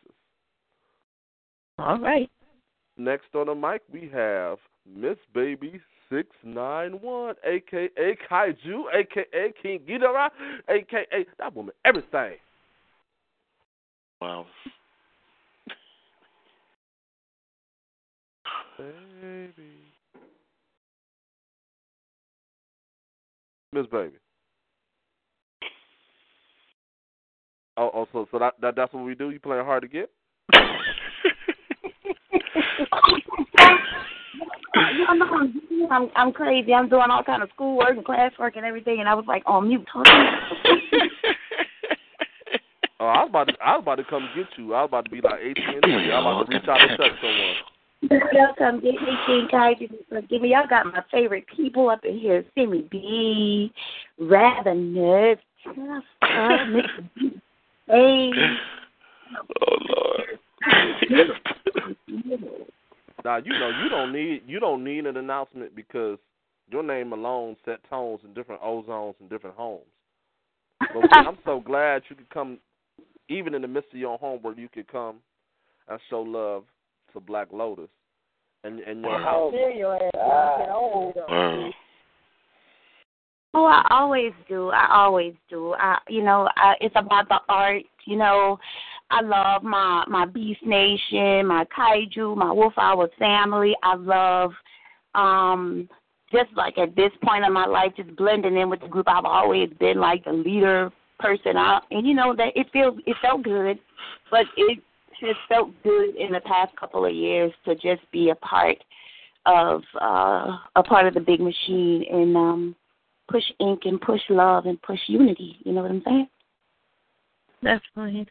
All 1.79 1.99
right. 1.99 2.31
Next 2.97 3.35
on 3.35 3.47
the 3.47 3.55
mic 3.55 3.83
we 3.93 4.11
have 4.13 4.59
Miss 4.87 5.17
Baby 5.35 5.81
six 6.11 6.29
nine 6.45 6.93
one, 7.01 7.35
aka 7.45 8.17
Kaiju, 8.31 8.85
aka 8.95 9.53
King 9.63 9.81
Ghidorah, 9.89 10.31
aka 10.69 11.27
that 11.39 11.55
woman 11.55 11.75
everything. 11.85 12.35
Wow. 14.21 14.47
Baby. 18.77 19.53
Miss 23.73 23.87
Baby. 23.87 24.17
Oh, 27.77 27.91
oh, 27.95 28.09
so 28.13 28.27
so 28.31 28.39
that, 28.39 28.55
that 28.61 28.77
that's 28.77 28.93
what 28.93 29.05
we 29.05 29.15
do. 29.15 29.31
You 29.31 29.41
playing 29.41 29.65
hard 29.65 29.83
to 29.83 29.89
get? 29.89 30.11
I'm 35.91 36.11
I'm 36.15 36.33
crazy. 36.33 36.73
I'm 36.73 36.89
doing 36.89 37.11
all 37.11 37.23
kind 37.23 37.43
of 37.43 37.51
schoolwork 37.55 37.97
and 37.97 38.05
classwork 38.05 38.57
and 38.57 38.65
everything, 38.65 39.01
and 39.01 39.09
I 39.09 39.15
was 39.15 39.25
like 39.27 39.43
on 39.47 39.69
mute 39.69 39.87
talking. 39.93 40.13
oh, 43.01 43.07
I 43.07 43.23
was 43.25 43.29
about 43.29 43.49
to 43.49 43.55
I 43.65 43.77
was 43.77 43.83
about 43.83 43.97
to 43.97 44.05
come 44.05 44.29
get 44.35 44.47
you. 44.57 44.75
I 44.75 44.83
was 44.83 44.89
about 44.89 45.05
to 45.07 45.11
be 45.11 45.21
like 45.21 45.41
eighteen. 45.41 45.81
I 45.85 46.21
was 46.21 46.47
about 46.47 46.51
to 46.51 46.59
reach 46.59 46.69
out 46.69 46.81
and 46.81 46.99
touch 46.99 47.13
someone. 47.21 47.57
Y'all 48.03 48.55
come 48.57 48.81
get 48.81 48.95
me, 48.95 49.13
King 49.27 49.49
Kaiju. 49.53 50.29
Give 50.29 50.41
me, 50.41 50.53
y'all 50.53 50.67
got 50.69 50.87
my 50.87 51.03
favorite 51.11 51.45
people 51.55 51.91
up 51.91 52.03
in 52.05 52.19
here. 52.19 52.43
Simi 52.55 52.89
B, 52.91 53.71
Mr. 54.19 55.37
Hey. 57.87 58.31
Oh 59.63 59.77
Lord. 59.89 60.30
Now 63.25 63.37
you 63.37 63.53
know 63.59 63.71
you 63.83 63.89
don't 63.89 64.13
need 64.13 64.43
you 64.47 64.61
don't 64.61 64.85
need 64.85 65.07
an 65.07 65.17
announcement 65.17 65.75
because 65.75 66.19
your 66.71 66.83
name 66.83 67.13
alone 67.13 67.57
set 67.65 67.81
tones 67.89 68.21
in 68.25 68.35
different 68.35 68.63
ozones 68.63 69.15
and 69.21 69.29
different 69.29 69.57
homes. 69.57 69.83
But 70.81 71.09
I'm 71.13 71.39
so 71.45 71.61
glad 71.61 72.03
you 72.09 72.17
could 72.17 72.31
come, 72.31 72.59
even 73.29 73.55
in 73.55 73.63
the 73.63 73.69
midst 73.69 73.93
of 73.93 73.99
your 73.99 74.19
homework, 74.19 74.57
you 74.57 74.69
could 74.69 74.87
come 74.91 75.17
and 75.89 75.99
show 76.09 76.23
love 76.23 76.65
to 77.13 77.21
Black 77.21 77.49
Lotus 77.53 77.91
and 78.65 78.81
and 78.81 79.03
your 79.03 79.19
house. 79.19 79.53
Wow. 80.15 81.13
Oh, 83.53 83.65
I 83.65 83.85
always 83.91 84.33
do. 84.49 84.69
I 84.69 84.87
always 84.95 85.35
do. 85.49 85.75
I, 85.75 85.99
you 86.09 86.23
know, 86.23 86.49
I, 86.57 86.75
it's 86.81 86.95
about 86.97 87.29
the 87.29 87.41
art. 87.49 87.83
You 88.07 88.17
know, 88.17 88.59
I 89.11 89.23
love 89.23 89.63
my 89.63 90.05
my 90.09 90.25
Beast 90.25 90.65
Nation, 90.65 91.47
my 91.47 91.67
Kaiju, 91.77 92.37
my 92.37 92.53
Wolf 92.53 92.75
Hour 92.79 93.09
family. 93.19 93.75
I 93.83 93.97
love, 93.97 94.53
um, 95.15 95.89
just 96.33 96.51
like 96.57 96.79
at 96.79 96.95
this 96.95 97.11
point 97.25 97.45
in 97.45 97.53
my 97.53 97.67
life, 97.67 97.93
just 97.97 98.15
blending 98.17 98.57
in 98.57 98.71
with 98.71 98.81
the 98.81 98.89
group. 98.89 99.09
I've 99.09 99.25
always 99.25 99.71
been 99.81 99.99
like 99.99 100.25
the 100.25 100.33
leader 100.33 100.91
person. 101.19 101.57
I, 101.57 101.81
and 101.91 102.07
you 102.07 102.15
know 102.15 102.35
that 102.37 102.53
it 102.55 102.69
feels 102.73 102.99
it 103.07 103.17
felt 103.21 103.43
good, 103.43 103.79
but 104.31 104.47
it 104.57 104.79
has 105.21 105.37
felt 105.49 105.71
good 105.83 106.17
in 106.17 106.33
the 106.33 106.41
past 106.41 106.75
couple 106.77 107.05
of 107.05 107.15
years 107.15 107.53
to 107.65 107.75
just 107.75 108.09
be 108.13 108.31
a 108.31 108.35
part 108.37 108.77
of 109.47 109.83
uh 110.01 110.57
a 110.77 110.83
part 110.83 111.07
of 111.07 111.15
the 111.15 111.21
big 111.21 111.41
machine 111.41 112.05
and 112.11 112.37
um 112.37 112.77
push 113.29 113.45
ink 113.59 113.81
and 113.85 114.01
push 114.01 114.21
love 114.29 114.67
and 114.67 114.81
push 114.83 115.01
unity. 115.07 115.57
You 115.65 115.73
know 115.73 115.83
what 115.83 115.91
I'm 115.91 116.03
saying? 116.05 116.29
That's 117.63 117.85
funny. 117.95 118.27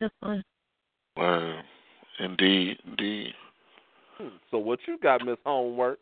That's 1.20 1.66
Indeed, 2.20 2.78
indeed. 2.86 3.34
So 4.52 4.58
what 4.58 4.80
you 4.88 4.98
got, 4.98 5.24
Miss 5.26 5.38
Homework? 5.46 6.00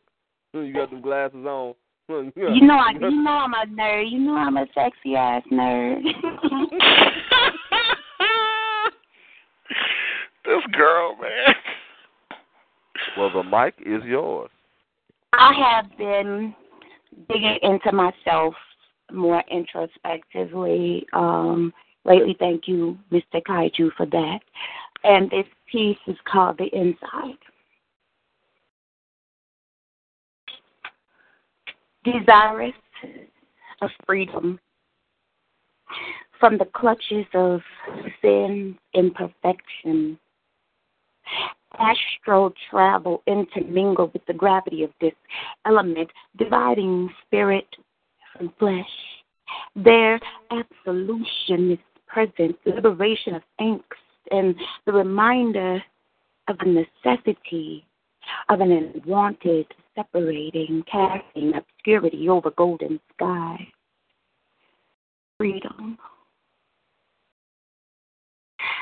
Hmm, 0.54 0.64
You 0.64 0.74
got 0.74 0.90
them 0.90 1.02
glasses 1.02 1.46
on. 1.46 1.76
Hmm, 2.10 2.30
You 2.36 2.62
know, 2.62 2.76
I, 2.76 2.94
you 3.00 3.22
know 3.22 3.32
I'm 3.32 3.54
a 3.54 3.66
nerd. 3.70 4.10
You 4.12 4.20
know 4.20 4.36
I'm 4.36 4.58
a 4.58 4.66
sexy 4.74 5.16
ass 5.16 5.44
nerd. 5.52 6.02
this 10.46 10.64
girl, 10.72 11.16
man. 11.22 11.54
Well, 13.18 13.32
the 13.32 13.44
mic 13.44 13.76
is 13.86 14.04
yours. 14.06 14.50
I 15.34 15.54
have 15.54 15.98
been 15.98 16.56
digging 17.30 17.60
into 17.62 17.92
myself 17.92 18.56
more 19.12 19.44
introspectively 19.52 21.06
um, 21.14 21.74
lately. 22.06 22.36
Thank 22.40 22.68
you, 22.68 22.98
Mr. 23.12 23.42
Kaiju, 23.48 23.92
for 23.96 24.06
that. 24.06 24.40
And 25.04 25.30
this 25.30 25.46
piece 25.72 25.98
is 26.08 26.18
called 26.26 26.58
The 26.58 26.70
Inside. 26.76 27.38
Desirous 32.04 32.74
of 33.82 33.90
freedom 34.06 34.60
from 36.40 36.58
the 36.58 36.66
clutches 36.66 37.26
of 37.34 37.62
sin, 38.22 38.78
imperfection, 38.94 40.18
astral 41.80 42.54
travel 42.70 43.24
intermingle 43.28 44.10
with 44.14 44.26
the 44.26 44.34
gravity 44.34 44.84
of 44.84 44.92
this 45.02 45.14
element, 45.66 46.10
dividing 46.38 47.10
spirit 47.26 47.68
from 48.36 48.54
flesh. 48.60 48.86
Their 49.76 50.20
absolution 50.52 51.72
is 51.72 51.80
present, 52.08 52.58
liberation 52.66 53.36
of 53.36 53.42
angst, 53.60 53.82
and 54.32 54.56
the 54.86 54.94
reminder 54.94 55.84
of 56.48 56.58
the 56.60 56.86
necessity 57.06 57.86
of 58.50 58.62
an 58.62 58.72
unwanted 58.72 59.68
separating, 59.96 60.84
casting 60.92 61.54
obscurity 61.56 62.30
over 62.30 62.52
golden 62.52 63.00
sky. 63.14 63.68
Freedom. 65.38 65.98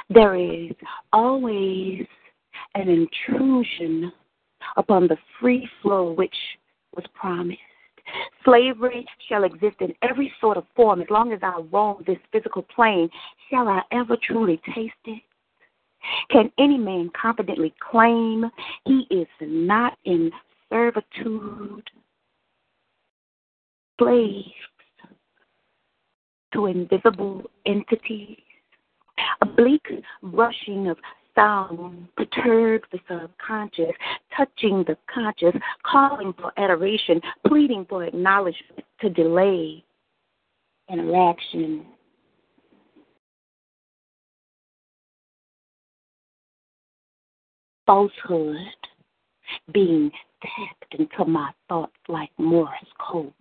There 0.09 0.35
is 0.35 0.71
always 1.11 2.05
an 2.75 2.89
intrusion 2.89 4.11
upon 4.77 5.07
the 5.07 5.17
free 5.39 5.67
flow 5.81 6.11
which 6.11 6.35
was 6.95 7.05
promised. 7.13 7.59
Slavery 8.43 9.05
shall 9.27 9.43
exist 9.43 9.77
in 9.79 9.93
every 10.03 10.31
sort 10.39 10.57
of 10.57 10.65
form 10.75 11.01
as 11.01 11.09
long 11.09 11.33
as 11.33 11.39
I 11.41 11.59
roam 11.71 12.03
this 12.05 12.19
physical 12.31 12.61
plane. 12.61 13.09
Shall 13.49 13.67
I 13.67 13.81
ever 13.91 14.15
truly 14.21 14.61
taste 14.75 14.93
it? 15.05 15.23
Can 16.29 16.51
any 16.59 16.77
man 16.77 17.09
confidently 17.19 17.73
claim 17.79 18.49
he 18.85 19.07
is 19.09 19.27
not 19.41 19.97
in 20.05 20.31
servitude? 20.69 21.89
Slaves 23.99 24.45
to 26.53 26.65
invisible 26.67 27.43
entities. 27.65 28.37
A 29.41 29.45
bleak 29.45 29.85
rushing 30.21 30.87
of 30.87 30.97
sound 31.35 32.07
perturbs 32.15 32.85
the 32.91 32.99
subconscious, 33.09 33.91
touching 34.35 34.83
the 34.87 34.97
conscious, 35.13 35.53
calling 35.83 36.33
for 36.33 36.51
adoration, 36.57 37.21
pleading 37.45 37.85
for 37.89 38.05
acknowledgement 38.05 38.85
to 39.01 39.09
delay 39.09 39.83
interaction. 40.89 41.85
Falsehood 47.85 48.57
being 49.71 50.11
tapped 50.41 50.95
into 50.95 51.25
my 51.25 51.51
thoughts 51.69 51.95
like 52.07 52.29
Morse 52.37 52.69
code. 52.99 53.33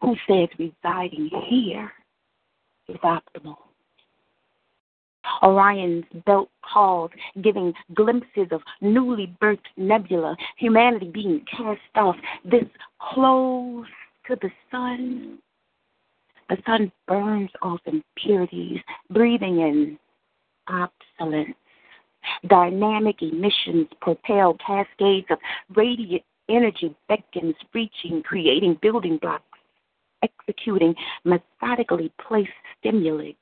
Who 0.00 0.16
says 0.28 0.48
residing 0.58 1.30
here 1.48 1.92
is 2.88 2.96
optimal? 2.96 3.56
Orion's 5.42 6.04
belt 6.26 6.50
calls, 6.62 7.10
giving 7.42 7.72
glimpses 7.94 8.48
of 8.50 8.60
newly 8.80 9.34
birthed 9.40 9.60
nebula, 9.76 10.36
humanity 10.56 11.10
being 11.12 11.44
cast 11.50 11.80
off 11.94 12.16
this 12.44 12.64
close 13.00 13.86
to 14.26 14.36
the 14.36 14.50
sun. 14.70 15.38
The 16.48 16.56
sun 16.66 16.92
burns 17.08 17.50
off 17.62 17.80
impurities, 17.86 18.80
breathing 19.10 19.60
in 19.60 19.98
obsolescence. 20.68 21.56
Dynamic 22.46 23.22
emissions 23.22 23.88
propel 24.00 24.56
cascades 24.64 25.26
of 25.30 25.38
radiant 25.74 26.22
energy 26.48 26.94
beckons, 27.08 27.54
reaching, 27.72 28.22
creating 28.22 28.78
building 28.82 29.18
blocks, 29.20 29.44
executing 30.22 30.94
methodically 31.24 32.12
placed 32.26 32.50
stimuli 32.78 33.32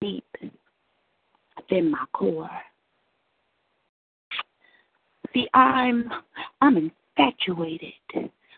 deep 0.00 0.24
within 1.56 1.90
my 1.90 2.04
core. 2.12 2.50
See, 5.32 5.48
I'm 5.54 6.10
I'm 6.60 6.76
infatuated 7.16 7.92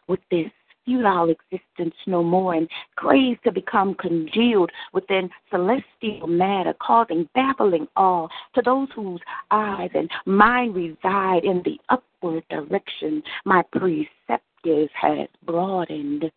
with 0.08 0.20
this 0.30 0.50
futile 0.84 1.30
existence 1.30 1.94
no 2.06 2.22
more 2.22 2.54
and 2.54 2.68
craves 2.96 3.38
to 3.44 3.52
become 3.52 3.94
congealed 3.94 4.70
within 4.92 5.30
celestial 5.50 6.26
matter, 6.26 6.74
causing 6.80 7.28
baffling 7.34 7.86
awe 7.96 8.28
to 8.54 8.62
those 8.62 8.88
whose 8.94 9.20
eyes 9.50 9.90
and 9.94 10.10
mind 10.26 10.74
reside 10.74 11.44
in 11.44 11.62
the 11.64 11.78
upward 11.88 12.44
direction 12.50 13.22
my 13.44 13.62
preceptors 13.72 14.90
has 14.94 15.28
broadened 15.44 16.30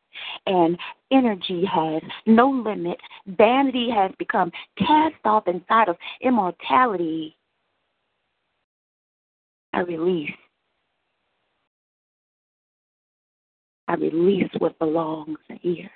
and 0.46 0.78
energy 1.12 1.64
has 1.66 2.02
no 2.26 2.50
limit. 2.50 2.98
Vanity 3.28 3.90
has 3.94 4.12
become 4.18 4.52
cast 4.78 5.16
off 5.26 5.48
inside 5.48 5.90
of 5.90 5.98
immortality. 6.22 7.36
I 9.74 9.80
release 9.82 10.32
I 13.88 13.96
release 13.96 14.50
what 14.58 14.78
belongs 14.80 15.38
here. 15.62 15.90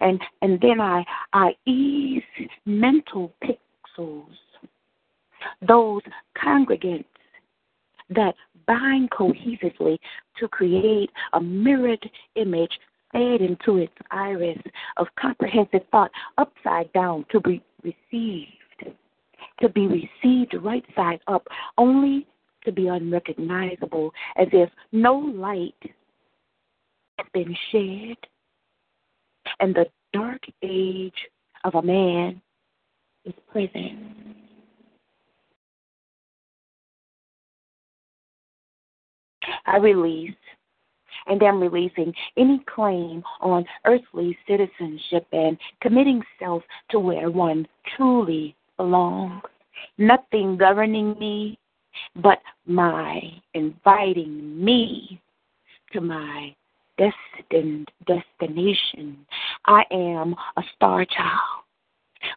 And 0.00 0.20
and 0.42 0.60
then 0.60 0.80
I 0.80 1.04
I 1.32 1.54
ease 1.64 2.22
mental 2.64 3.32
pixels, 3.42 4.34
those 5.66 6.02
congregants 6.36 7.04
that 8.10 8.34
bind 8.66 9.10
cohesively 9.10 9.98
to 10.38 10.48
create 10.48 11.10
a 11.32 11.40
mirrored 11.40 12.10
image 12.34 12.78
fed 13.12 13.40
into 13.40 13.78
its 13.78 13.94
iris 14.10 14.58
of 14.96 15.06
comprehensive 15.18 15.82
thought 15.90 16.10
upside 16.38 16.92
down 16.92 17.24
to 17.30 17.40
be 17.40 17.62
received, 17.82 18.94
to 19.60 19.68
be 19.68 19.86
received 19.86 20.54
right 20.60 20.84
side 20.94 21.20
up, 21.28 21.46
only 21.78 22.26
to 22.66 22.72
be 22.72 22.88
unrecognizable, 22.88 24.12
as 24.36 24.48
if 24.52 24.68
no 24.92 25.14
light 25.14 25.74
has 27.18 27.26
been 27.32 27.56
shed, 27.72 28.16
and 29.60 29.74
the 29.74 29.86
dark 30.12 30.42
age 30.62 31.14
of 31.64 31.74
a 31.74 31.82
man 31.82 32.40
is 33.24 33.34
present. 33.50 33.98
I 39.66 39.78
release 39.78 40.34
and 41.26 41.42
am 41.42 41.60
releasing 41.60 42.14
any 42.36 42.62
claim 42.72 43.22
on 43.40 43.64
earthly 43.84 44.36
citizenship 44.46 45.26
and 45.32 45.58
committing 45.80 46.22
self 46.38 46.62
to 46.90 47.00
where 47.00 47.30
one 47.30 47.66
truly 47.96 48.54
belongs. 48.76 49.42
Nothing 49.98 50.56
governing 50.56 51.18
me 51.18 51.58
but 52.16 52.38
my 52.66 53.20
inviting 53.54 54.64
me 54.64 55.20
to 55.92 56.00
my 56.00 56.54
destined 56.98 57.90
destination. 58.06 59.18
I 59.66 59.82
am 59.90 60.34
a 60.56 60.62
star 60.74 61.04
child 61.04 61.64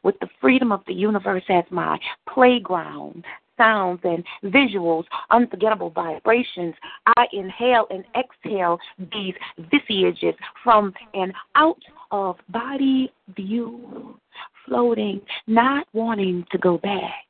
with 0.04 0.16
the 0.20 0.30
freedom 0.42 0.72
of 0.72 0.82
the 0.88 0.94
universe 0.94 1.44
as 1.50 1.64
my 1.70 1.98
playground, 2.32 3.24
sounds 3.58 4.00
and 4.04 4.24
visuals, 4.44 5.06
unforgettable 5.32 5.90
vibrations. 5.90 6.76
I 7.18 7.26
inhale 7.34 7.88
and 7.90 8.04
exhale 8.18 8.80
these 9.12 9.34
visages 9.72 10.36
from 10.64 10.94
an 11.14 11.34
out 11.56 11.82
of 12.12 12.38
body 12.50 13.12
view, 13.36 14.18
floating, 14.66 15.22
not 15.48 15.88
wanting 15.94 16.46
to 16.52 16.58
go 16.58 16.78
back, 16.78 17.26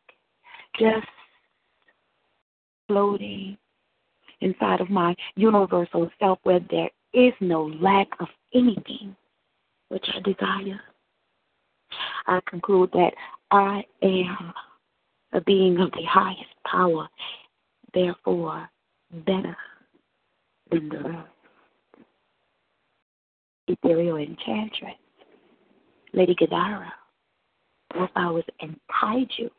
just 0.80 1.08
floating 2.90 3.56
inside 4.42 4.82
of 4.82 4.90
my 4.90 5.16
universal 5.36 6.10
self 6.20 6.40
where 6.44 6.60
there 6.72 6.90
is 7.14 7.34
no 7.40 7.72
lack 7.80 8.08
of 8.20 8.28
anything 8.54 9.16
which 9.90 10.06
I 10.14 10.20
desire. 10.22 10.82
I 12.28 12.40
conclude 12.48 12.90
that 12.94 13.14
I 13.52 13.84
am 14.02 14.54
a 15.34 15.42
being 15.42 15.80
of 15.80 15.92
the 15.92 16.04
highest 16.04 16.50
power, 16.70 17.08
therefore 17.94 18.68
better 19.26 19.56
than 20.72 20.90
the 20.90 21.00
rest. 21.00 21.28
Ethereal 23.68 24.18
enchantress, 24.18 24.96
Lady 26.14 26.34
Gadara, 26.34 26.92
if 27.96 28.10
I 28.16 28.32
was 28.32 28.44
in 28.62 28.76
kaiju, 28.92 29.50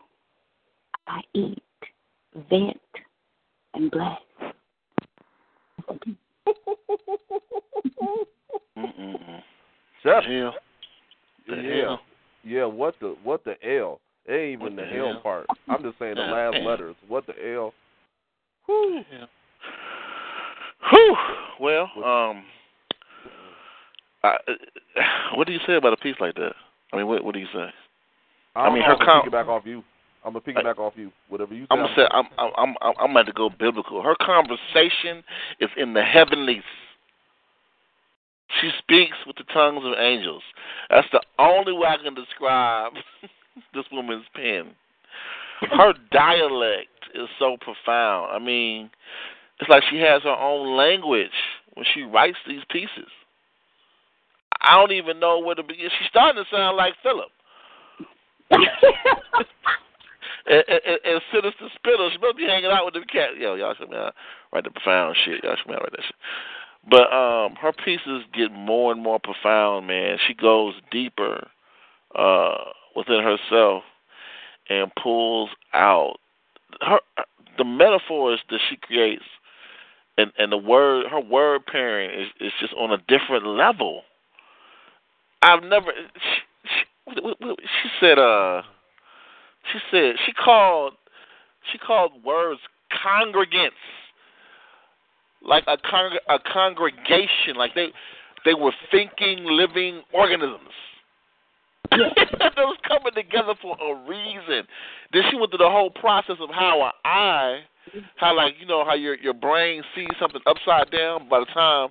I 1.07 1.21
eat, 1.35 1.63
vent, 2.49 2.81
and 3.75 3.91
bless. 3.91 4.19
Chef. 10.03 10.25
Hell. 10.25 10.55
The 11.49 11.57
yeah. 11.57 11.83
hell. 11.83 12.01
Yeah, 12.43 12.65
what 12.65 12.95
the 13.01 13.17
what 13.23 13.45
the 13.45 13.55
L? 13.63 14.01
It 14.27 14.33
ain't 14.33 14.53
even 14.53 14.61
What 14.61 14.77
the, 14.77 14.83
the 14.83 14.89
hell 14.89 15.13
hell? 15.13 15.21
part. 15.23 15.47
I'm 15.69 15.83
just 15.83 15.99
saying 15.99 16.15
the 16.15 16.23
last 16.23 16.55
man. 16.55 16.65
letters. 16.65 16.97
What 17.09 17.27
the 17.27 17.35
L? 17.55 17.73
Whew. 18.67 19.01
Whew. 20.91 21.17
Well, 21.61 21.91
um, 21.97 22.45
I, 24.25 24.37
what 25.35 25.47
do 25.47 25.53
you 25.53 25.61
say 25.67 25.75
about 25.75 25.93
a 25.93 25.97
piece 25.97 26.17
like 26.21 26.35
that? 26.37 26.55
I 26.93 26.97
mean, 26.97 27.07
what 27.07 27.23
what 27.25 27.35
do 27.35 27.41
you 27.41 27.49
say? 27.53 27.69
I, 28.57 28.61
I 28.61 28.71
mean, 28.71 28.81
know, 28.81 28.87
her 28.87 28.93
I'm 28.95 28.99
gonna 28.99 29.23
com- 29.23 29.31
piggyback 29.31 29.49
off 29.49 29.63
you. 29.67 29.83
I'm 30.25 30.33
gonna 30.33 30.41
piggyback 30.41 30.79
off 30.79 30.95
you. 30.97 31.11
Whatever 31.29 31.55
you 31.55 31.63
say. 31.63 31.67
I'm 31.71 31.79
gonna 31.79 31.95
say 31.97 32.07
I'm 32.11 32.27
I'm 32.39 32.53
I'm 32.57 32.75
I'm, 32.83 32.95
I'm 33.01 33.11
about 33.11 33.27
to 33.27 33.33
go 33.33 33.49
biblical. 33.51 34.03
Her 34.03 34.15
conversation 34.21 35.25
is 35.61 35.71
in 35.77 35.95
the 35.95 36.03
heavenlies. 36.03 36.63
She 38.61 38.71
speaks 38.79 39.17
with 39.27 39.37
the 39.37 39.45
tongues 39.53 39.85
of 39.85 39.93
angels. 39.99 40.43
That's 40.91 41.07
the 41.13 41.23
only 41.39 41.73
way 41.73 41.89
I 41.89 41.97
can 42.03 42.15
describe 42.15 42.93
this 43.75 43.85
woman's 43.93 44.25
pen. 44.35 44.73
Her 45.61 45.95
dialect 46.11 46.89
is 47.15 47.29
so 47.39 47.57
profound. 47.61 48.33
I 48.33 48.39
mean, 48.39 48.91
it's 49.61 49.71
like 49.71 49.85
she 49.91 49.99
has 49.99 50.23
her 50.23 50.31
own 50.31 50.77
language 50.77 51.31
when 51.75 51.87
she 51.95 52.03
writes 52.03 52.39
these 52.47 52.63
pieces. 52.71 53.11
I 54.61 54.75
don't 54.75 54.93
even 54.93 55.21
know 55.21 55.39
where 55.39 55.55
to 55.55 55.63
begin. 55.63 55.89
She's 55.99 56.09
starting 56.09 56.43
to 56.43 56.51
sound 56.55 56.77
like 56.77 56.95
Philip. 57.03 57.29
and, 60.47 60.65
and, 60.69 60.99
and 61.05 61.21
Sinister 61.33 61.69
Spitter, 61.77 62.09
she 62.13 62.19
must 62.19 62.37
be 62.37 62.45
hanging 62.45 62.71
out 62.71 62.85
with 62.85 62.95
the 62.95 63.01
cat. 63.01 63.37
Yo, 63.39 63.55
y'all 63.55 63.75
should 63.75 63.93
out 63.95 64.15
write 64.53 64.65
the 64.65 64.71
profound 64.71 65.17
shit. 65.25 65.45
Y'all 65.45 65.57
should 65.57 65.71
out 65.73 65.83
write 65.83 65.93
that 65.93 66.05
shit. 66.05 66.17
But 66.89 67.13
um, 67.13 67.57
her 67.57 67.73
pieces 67.73 68.25
get 68.33 68.53
more 68.53 68.93
and 68.93 69.03
more 69.03 69.19
profound, 69.19 69.87
man. 69.87 70.17
She 70.27 70.35
goes 70.35 70.75
deeper 70.91 71.49
uh, 72.15 72.55
within 72.97 73.23
herself 73.23 73.83
and 74.69 74.91
pulls 75.03 75.51
out 75.75 76.17
her 76.81 77.01
the 77.59 77.65
metaphors 77.65 78.41
that 78.49 78.61
she 78.71 78.77
creates, 78.77 79.25
and 80.17 80.33
and 80.39 80.51
the 80.51 80.57
word 80.57 81.07
her 81.11 81.21
word 81.21 81.67
pairing 81.67 82.19
is 82.19 82.29
is 82.41 82.53
just 82.61 82.73
on 82.75 82.93
a 82.93 82.99
different 83.09 83.47
level. 83.47 84.03
I've 85.43 85.63
never. 85.63 85.93
She, 86.15 87.15
she, 87.15 87.25
she 87.49 87.89
said. 88.01 88.19
Uh, 88.19 88.63
she 89.73 89.79
said 89.91 90.15
she 90.27 90.33
called. 90.33 90.95
She 91.73 91.79
called 91.79 92.13
words 92.25 92.61
congregants, 93.05 93.71
like 95.43 95.65
a 95.67 95.77
con- 95.77 96.19
a 96.29 96.39
congregation, 96.53 97.57
like 97.57 97.75
they 97.75 97.89
they 98.45 98.55
were 98.55 98.73
thinking, 98.91 99.45
living 99.45 100.03
organisms. 100.13 100.75
they 101.91 101.97
was 102.59 102.79
coming 102.87 103.13
together 103.15 103.55
for 103.61 103.77
a 103.81 104.09
reason. 104.09 104.67
Then 105.13 105.23
she 105.31 105.37
went 105.37 105.51
through 105.51 105.59
the 105.59 105.71
whole 105.71 105.91
process 105.91 106.37
of 106.41 106.49
how 106.51 106.83
an 106.85 106.93
eye, 107.05 107.61
how 108.17 108.37
like 108.37 108.55
you 108.61 108.67
know 108.67 108.85
how 108.85 108.95
your 108.95 109.17
your 109.19 109.35
brain 109.35 109.83
sees 109.95 110.09
something 110.21 110.41
upside 110.47 110.91
down. 110.91 111.29
By 111.29 111.41
the 111.41 111.47
time 111.47 111.91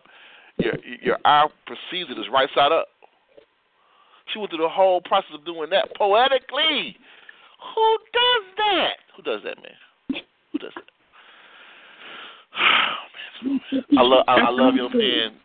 your 0.57 0.74
your 1.01 1.17
eye 1.26 1.47
perceives 1.65 2.09
it 2.09 2.17
as 2.20 2.26
right 2.32 2.49
side 2.55 2.72
up. 2.72 2.88
She 4.34 4.39
went 4.39 4.51
through 4.51 4.63
the 4.63 4.70
whole 4.70 5.01
process 5.01 5.32
of 5.34 5.45
doing 5.45 5.70
that 5.72 5.95
poetically. 5.97 6.95
Who 7.76 7.97
does 8.14 8.43
that? 8.57 8.93
Who 9.16 9.24
does 9.24 9.41
that, 9.43 9.57
man? 9.57 10.22
Who 10.51 10.60
does 10.60 10.72
that? 10.76 10.84
Oh, 13.41 13.41
man. 13.41 13.62
I 13.97 14.01
love 14.01 14.24
I, 14.28 14.36
I 14.36 14.49
love 14.49 14.76
your 14.76 14.89
pen. 14.89 15.38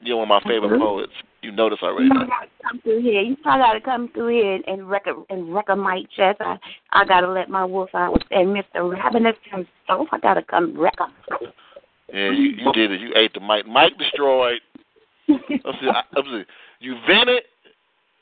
You're 0.00 0.16
one 0.16 0.30
of 0.30 0.42
my 0.42 0.50
favorite 0.50 0.74
uh-huh. 0.74 0.84
poets. 0.84 1.12
You 1.42 1.52
know 1.52 1.70
this 1.70 1.78
already. 1.82 2.06
You 2.06 2.14
gotta 2.14 2.48
come 2.62 2.80
through 2.80 3.02
here. 3.02 3.20
You 3.20 3.36
probably 3.36 3.62
gotta 3.62 3.80
come 3.80 4.08
through 4.14 4.28
here 4.28 4.54
and, 4.54 4.64
and 4.66 4.88
wreck 4.88 5.04
a 5.06 5.14
and 5.32 5.54
wreck 5.54 5.66
a 5.68 5.76
mic 5.76 6.10
chest. 6.16 6.40
I 6.40 6.56
I 6.92 7.04
gotta 7.04 7.30
let 7.30 7.50
my 7.50 7.64
wolf 7.64 7.90
out 7.94 8.22
and 8.30 8.48
Mr. 8.48 8.90
Ravenous 8.90 9.36
himself. 9.44 10.08
I 10.12 10.18
gotta 10.20 10.42
come 10.42 10.78
wreck 10.78 10.94
him. 10.98 11.48
Yeah, 12.12 12.30
you, 12.30 12.54
you 12.58 12.72
did 12.72 12.92
it. 12.92 13.00
You 13.00 13.12
ate 13.16 13.32
the 13.34 13.40
mic. 13.40 13.66
Mike 13.66 13.96
destroyed. 13.98 14.60
let's 15.28 15.42
see, 15.48 15.88
I, 15.88 16.02
let's 16.14 16.28
see. 16.28 16.42
You 16.80 16.96
vented, 17.06 17.44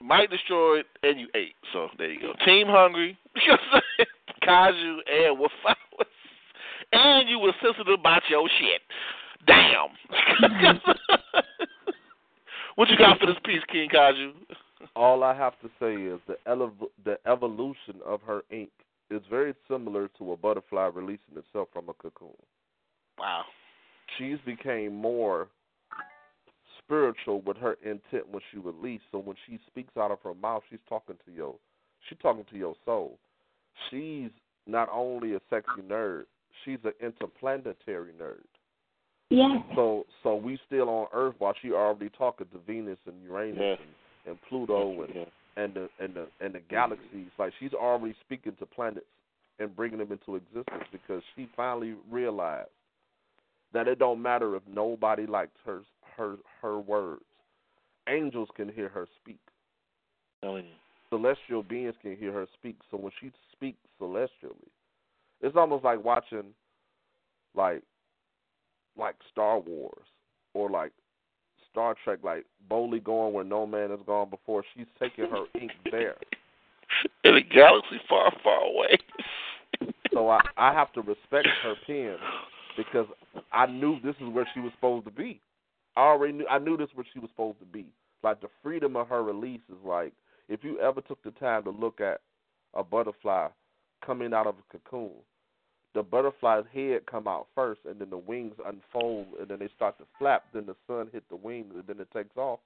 Mike 0.01 0.31
destroyed, 0.31 0.85
and 1.03 1.19
you 1.19 1.29
ate. 1.35 1.55
So 1.73 1.89
there 1.99 2.11
you 2.11 2.21
go. 2.21 2.33
Team 2.45 2.67
hungry. 2.69 3.19
Kaiju 4.45 4.99
and 5.07 5.39
Wolf 5.39 5.53
Hours. 5.67 5.77
And 6.93 7.29
you 7.29 7.39
were 7.39 7.53
sensitive 7.63 8.01
about 8.01 8.23
your 8.29 8.49
shit. 8.59 8.81
Damn. 9.47 9.91
what 12.75 12.89
you 12.89 12.97
got 12.97 13.21
for 13.21 13.27
this 13.27 13.37
piece, 13.45 13.63
King 13.71 13.89
Kaiju? 13.89 14.33
All 14.97 15.23
I 15.23 15.33
have 15.33 15.53
to 15.61 15.69
say 15.79 15.95
is 15.95 16.19
the 16.27 16.37
elev- 16.49 16.91
the 17.05 17.17
evolution 17.31 18.01
of 18.05 18.23
her 18.23 18.43
ink 18.51 18.71
is 19.09 19.23
very 19.31 19.55
similar 19.69 20.09
to 20.19 20.33
a 20.33 20.37
butterfly 20.37 20.87
releasing 20.93 21.37
itself 21.37 21.69
from 21.73 21.89
a 21.89 21.93
cocoon. 21.95 22.35
Wow. 23.17 23.45
She's 24.19 24.39
became 24.45 24.95
more 24.95 25.47
spiritual 26.83 27.41
with 27.43 27.57
her 27.59 27.79
intent 27.85 28.29
when 28.31 28.43
she 28.51 28.59
released. 28.59 29.05
So 29.13 29.19
when 29.19 29.37
she 29.47 29.61
speaks 29.69 29.97
out 29.97 30.11
of 30.11 30.19
her 30.25 30.35
mouth, 30.35 30.65
she's 30.69 30.81
talking 30.89 31.17
to 31.25 31.33
your 31.33 31.55
she's 32.09 32.19
talking 32.21 32.45
to 32.51 32.57
your 32.57 32.75
soul. 32.85 33.19
She's 33.91 34.31
not 34.67 34.89
only 34.93 35.35
a 35.35 35.41
sexy 35.49 35.83
nerd, 35.89 36.25
she's 36.65 36.79
an 36.85 36.93
interplanetary 37.01 38.13
nerd. 38.21 38.45
Yeah. 39.31 39.59
So 39.75 40.07
so 40.23 40.35
we 40.35 40.59
still 40.67 40.89
on 40.89 41.07
Earth 41.13 41.35
while 41.39 41.55
she 41.63 41.73
already 41.73 42.11
talking 42.11 42.49
to 42.53 42.59
Venus 42.67 42.99
and 43.07 43.23
Uranus 43.23 43.59
Yeah. 43.59 43.71
and, 43.73 43.79
and 44.27 44.39
Pluto 44.49 45.03
and 45.03 45.15
Yeah. 45.15 45.25
and 45.57 45.75
the 45.75 45.89
and 46.01 46.15
the 46.15 46.27
and 46.41 46.55
the 46.55 46.61
galaxies. 46.61 47.31
Like 47.39 47.53
she's 47.61 47.73
already 47.73 48.15
speaking 48.25 48.57
to 48.59 48.67
planets 48.67 49.07
and 49.61 49.75
bringing 49.75 49.99
them 49.99 50.11
into 50.11 50.37
existence 50.37 50.85
because 50.91 51.23
she 51.37 51.49
finally 51.57 51.95
realized 52.11 52.71
that 53.73 53.87
it 53.87 53.99
don't 53.99 54.21
matter 54.21 54.57
if 54.57 54.63
nobody 54.67 55.27
likes 55.27 55.57
her 55.65 55.83
her 56.17 56.37
her 56.61 56.81
words. 56.81 57.23
Angels 58.09 58.49
can 58.57 58.69
hear 58.69 58.89
her 58.89 59.07
speak. 59.23 59.39
Telling 60.43 60.65
you. 60.65 60.73
Celestial 61.11 61.63
beings 61.63 61.95
can 62.01 62.17
hear 62.17 62.33
her 62.33 62.47
speak. 62.55 62.77
So 62.91 62.97
when 62.97 63.13
she 63.21 63.31
speaks 63.53 63.79
celestially, 63.99 64.71
it's 65.41 65.57
almost 65.57 65.85
like 65.85 66.05
watching 66.05 66.55
like 67.55 67.83
like 68.97 69.17
Star 69.31 69.59
Wars 69.59 70.07
or 70.55 70.71
like 70.71 70.93
Star 71.71 71.95
Trek, 72.05 72.21
like 72.23 72.45
boldly 72.69 73.01
going 73.01 73.33
where 73.33 73.45
no 73.45 73.67
man 73.67 73.91
has 73.91 74.01
gone 74.07 74.31
before. 74.31 74.65
She's 74.75 74.87
taking 74.99 75.27
her 75.27 75.45
ink 75.61 75.73
there. 75.91 76.17
In 77.25 77.37
a 77.37 77.41
galaxy 77.41 78.01
far, 78.09 78.33
far 78.43 78.63
away. 78.63 78.99
So 80.13 80.29
I 80.29 80.41
I 80.57 80.73
have 80.73 80.93
to 80.95 81.03
respect 81.03 81.49
her 81.63 81.75
pen 81.87 82.17
because 82.77 83.07
I 83.53 83.67
knew 83.67 84.01
this 84.01 84.17
is 84.21 84.29
where 84.33 84.49
she 84.55 84.61
was 84.61 84.73
supposed 84.75 85.07
to 85.07 85.13
be. 85.13 85.41
I 85.97 86.01
already 86.01 86.33
knew 86.33 86.47
I 86.49 86.59
knew 86.59 86.77
this 86.77 86.89
is 86.89 86.97
where 86.97 87.07
she 87.13 87.21
was 87.21 87.31
supposed 87.31 87.61
to 87.61 87.67
be. 87.67 87.87
Like 88.23 88.41
the 88.41 88.49
freedom 88.63 88.97
of 88.97 89.09
her 89.09 89.23
release 89.23 89.61
is 89.69 89.79
like 89.85 90.13
if 90.51 90.65
you 90.65 90.79
ever 90.81 91.01
took 91.01 91.23
the 91.23 91.31
time 91.31 91.63
to 91.65 91.71
look 91.71 92.01
at 92.01 92.21
a 92.75 92.83
butterfly 92.83 93.49
coming 94.05 94.35
out 94.35 94.49
of 94.49 94.57
a 94.57 94.79
cocoon, 94.79 95.13
the 95.95 96.03
butterfly's 96.03 96.65
head 96.75 97.07
come 97.07 97.27
out 97.27 97.47
first 97.55 97.81
and 97.89 98.01
then 98.01 98.11
the 98.11 98.19
wings 98.19 98.55
unfold 98.67 99.27
and 99.39 99.49
then 99.49 99.61
they 99.61 99.69
start 99.75 99.97
to 99.99 100.05
flap, 100.19 100.45
then 100.53 100.67
the 100.67 100.77
sun 100.87 101.09
hit 101.13 101.23
the 101.31 101.37
wings 101.37 101.73
and 101.75 101.85
then 101.87 102.01
it 102.01 102.11
takes 102.13 102.37
off. 102.37 102.59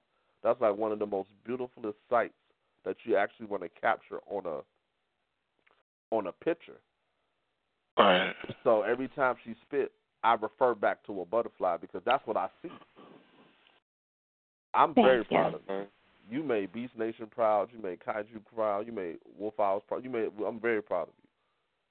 That's 0.42 0.60
like 0.60 0.76
one 0.76 0.92
of 0.92 0.98
the 0.98 1.06
most 1.06 1.28
beautiful 1.44 1.82
sights 2.10 2.34
that 2.84 2.96
you 3.04 3.16
actually 3.16 3.46
want 3.46 3.62
to 3.62 3.68
capture 3.80 4.20
on 4.28 4.46
a 4.46 4.60
on 6.14 6.26
a 6.26 6.32
picture. 6.32 6.80
Right. 7.98 8.34
So 8.62 8.82
every 8.82 9.08
time 9.08 9.36
she 9.44 9.54
spit, 9.66 9.92
I 10.22 10.34
refer 10.34 10.74
back 10.74 11.04
to 11.06 11.20
a 11.20 11.24
butterfly 11.24 11.76
because 11.78 12.02
that's 12.04 12.26
what 12.26 12.36
I 12.36 12.48
see. 12.62 12.70
I'm 14.72 14.94
Thank 14.94 15.06
very 15.06 15.18
you. 15.18 15.24
proud 15.24 15.54
of 15.54 15.60
you. 15.68 15.86
You 16.30 16.42
made 16.42 16.72
Beast 16.72 16.96
Nation 16.96 17.26
proud. 17.30 17.68
You 17.72 17.82
made 17.82 18.00
Kaiju 18.00 18.40
proud. 18.54 18.86
You 18.86 18.92
made 18.92 19.18
Wolf 19.38 19.58
Owls 19.58 19.82
proud. 19.86 20.04
You 20.04 20.10
made. 20.10 20.30
I'm 20.46 20.60
very 20.60 20.82
proud 20.82 21.08
of 21.08 21.14
you 21.22 21.28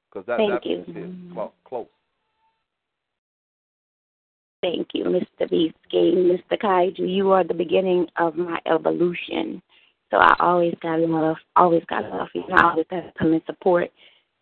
because 0.09 0.25
that 0.27 0.37
Thank 0.37 0.51
that 0.51 0.65
you. 0.65 0.83
piece 0.83 0.95
hit 0.95 1.33
close. 1.33 1.51
close. 1.65 1.87
Thank 4.61 4.87
you, 4.93 5.03
Mr. 5.03 5.49
Beast 5.49 5.75
King, 5.91 6.31
Mr. 6.31 6.57
Kaiju. 6.57 6.99
You 6.99 7.31
are 7.31 7.43
the 7.43 7.53
beginning 7.53 8.07
of 8.17 8.35
my 8.35 8.59
evolution. 8.65 9.61
So 10.09 10.17
I 10.17 10.35
always 10.39 10.73
got 10.81 10.99
love, 10.99 11.35
always 11.55 11.83
got 11.89 12.09
love 12.09 12.27
for 12.31 12.37
you. 12.37 12.55
I 12.55 12.69
always 12.69 12.85
got 12.89 13.01
to 13.01 13.11
come 13.17 13.33
and 13.33 13.41
support. 13.45 13.89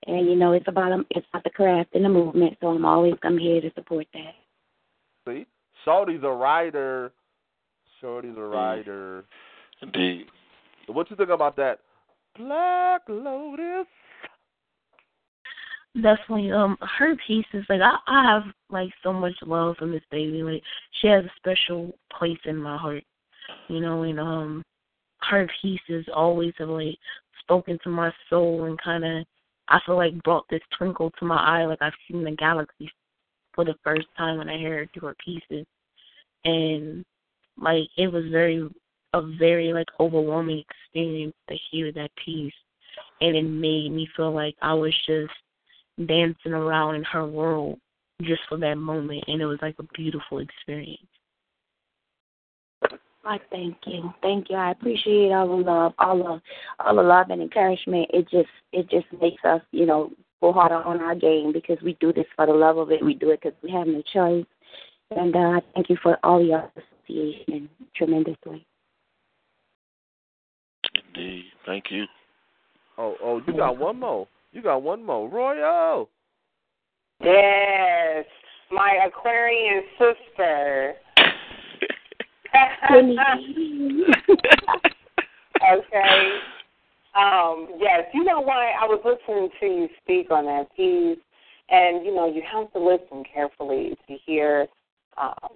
And 0.06 0.28
you 0.28 0.36
know, 0.36 0.52
it's 0.52 0.68
about 0.68 0.92
um, 0.92 1.06
it's 1.10 1.26
about 1.32 1.44
the 1.44 1.50
craft 1.50 1.96
and 1.96 2.06
the 2.06 2.10
movement. 2.10 2.58
So 2.62 2.68
I'm 2.68 2.86
always 2.86 3.14
come 3.22 3.38
here 3.38 3.62
to 3.62 3.72
support 3.74 4.06
that. 4.14 4.34
See, 5.28 5.46
Shorty's 5.86 6.24
a 6.24 6.30
writer. 6.30 7.14
Shorty's 8.00 8.38
a 8.38 8.42
writer. 8.42 9.26
Indeed. 9.82 10.26
What 10.88 11.10
you 11.10 11.16
think 11.16 11.30
about 11.30 11.56
that? 11.58 11.80
Black 12.38 13.02
Lotus. 13.08 13.88
definitely 15.96 16.52
um 16.52 16.78
her 16.98 17.16
pieces 17.28 17.66
like 17.68 17.82
I, 17.82 17.98
I 18.08 18.24
have 18.24 18.44
like 18.70 18.90
so 19.04 19.12
much 19.12 19.34
love 19.46 19.76
for 19.78 19.86
Miss 19.86 20.04
Baby. 20.10 20.44
Like 20.44 20.64
she 21.00 21.08
has 21.08 21.26
a 21.26 21.32
special 21.38 21.94
place 22.18 22.40
in 22.46 22.58
my 22.58 22.78
heart. 22.78 23.04
You 23.70 23.82
know, 23.82 24.04
and 24.04 24.20
um 24.20 24.64
her 25.30 25.48
pieces 25.62 26.06
always 26.14 26.54
have 26.58 26.70
like 26.70 26.98
spoken 27.42 27.78
to 27.84 27.90
my 27.90 28.12
soul 28.30 28.66
and 28.66 28.82
kinda 28.82 29.26
I 29.68 29.80
feel 29.86 29.96
like 29.96 30.22
brought 30.24 30.46
this 30.50 30.62
twinkle 30.78 31.12
to 31.20 31.26
my 31.26 31.38
eye, 31.38 31.66
like 31.66 31.82
I've 31.82 31.94
seen 32.08 32.24
the 32.24 32.32
galaxy 32.32 32.92
for 33.54 33.66
the 33.66 33.76
first 33.84 34.08
time 34.18 34.38
when 34.38 34.50
I 34.50 34.62
heard 34.62 34.90
her 34.94 35.00
do 35.00 35.06
her 35.08 35.16
pieces. 35.24 35.66
And 36.46 37.04
like 37.62 37.88
it 37.98 38.08
was 38.08 38.26
very 38.32 38.68
a 39.14 39.22
very 39.22 39.74
like 39.74 39.88
overwhelming 40.00 40.64
experience 40.70 41.34
to 41.50 41.56
hear 41.70 41.92
that 41.92 42.12
piece 42.24 42.54
and 43.20 43.36
it 43.36 43.44
made 43.44 43.92
me 43.92 44.08
feel 44.16 44.34
like 44.34 44.56
I 44.62 44.74
was 44.74 44.94
just 45.06 45.34
dancing 46.08 46.54
around 46.54 46.96
in 46.96 47.04
her 47.04 47.26
world 47.26 47.80
just 48.22 48.42
for 48.48 48.58
that 48.58 48.76
moment 48.76 49.24
and 49.28 49.42
it 49.42 49.46
was 49.46 49.60
like 49.62 49.76
a 49.80 49.84
beautiful 49.96 50.40
experience. 50.40 51.00
I 53.24 53.40
thank 53.52 53.78
you, 53.86 54.12
thank 54.22 54.50
you. 54.50 54.56
I 54.56 54.72
appreciate 54.72 55.32
all 55.32 55.48
the 55.48 55.64
love, 55.64 55.94
all 56.00 56.18
the 56.18 56.42
all 56.84 56.96
the 56.96 57.04
love 57.04 57.30
and 57.30 57.42
encouragement. 57.42 58.10
It 58.12 58.28
just 58.30 58.50
it 58.74 58.90
just 58.90 59.06
makes 59.22 59.44
us, 59.46 59.62
you 59.72 59.86
know, 59.86 60.12
go 60.42 60.52
harder 60.52 60.76
on 60.76 61.00
our 61.02 61.14
game 61.14 61.54
because 61.54 61.78
we 61.84 61.94
do 62.00 62.12
this 62.12 62.26
for 62.36 62.48
the 62.48 62.54
love 62.54 62.78
of 62.78 62.92
it. 62.92 63.06
We 63.06 63.14
do 63.14 63.30
it 63.30 63.42
because 63.42 63.58
we 63.62 63.70
have 63.72 63.86
no 63.86 64.02
choice. 64.12 64.46
And 65.12 65.36
uh, 65.36 65.62
thank 65.76 65.90
you 65.90 65.98
for 66.02 66.18
all 66.24 66.44
your 66.44 66.72
association 67.08 67.70
tremendously. 67.96 68.66
Indeed. 70.96 71.46
Thank 71.66 71.86
you. 71.90 72.06
Oh, 72.98 73.16
oh, 73.24 73.42
you 73.48 73.54
got 73.54 73.78
one 73.78 74.00
more. 74.00 74.28
You 74.52 74.62
got 74.62 74.84
one 74.84 75.04
more. 75.06 75.30
Royal. 75.30 76.10
Yes, 77.24 78.26
my 78.72 79.00
Aquarian 79.08 79.84
sister. 79.98 80.96
okay. 85.72 86.40
Um, 87.14 87.68
yes, 87.78 88.06
you 88.14 88.24
know 88.24 88.40
why 88.42 88.72
I 88.72 88.86
was 88.86 89.02
listening 89.04 89.50
to 89.60 89.66
you 89.66 89.90
speak 90.02 90.32
on 90.32 90.46
that 90.46 90.68
piece, 90.76 91.20
and 91.70 92.06
you 92.06 92.16
know 92.16 92.32
you 92.34 92.42
have 92.52 92.72
to 92.74 92.80
listen 92.80 93.24
carefully 93.34 93.98
to 94.08 94.18
hear, 94.26 94.68
um, 95.22 95.50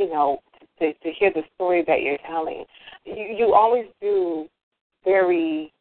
you 0.00 0.08
know, 0.08 0.38
to, 0.78 0.92
to 0.94 1.10
hear 1.18 1.30
the 1.32 1.42
story 1.54 1.84
that 1.86 2.00
you're 2.00 2.18
telling. 2.26 2.64
You, 3.04 3.36
you 3.38 3.54
always 3.54 3.84
do 4.00 4.46
very 5.04 5.72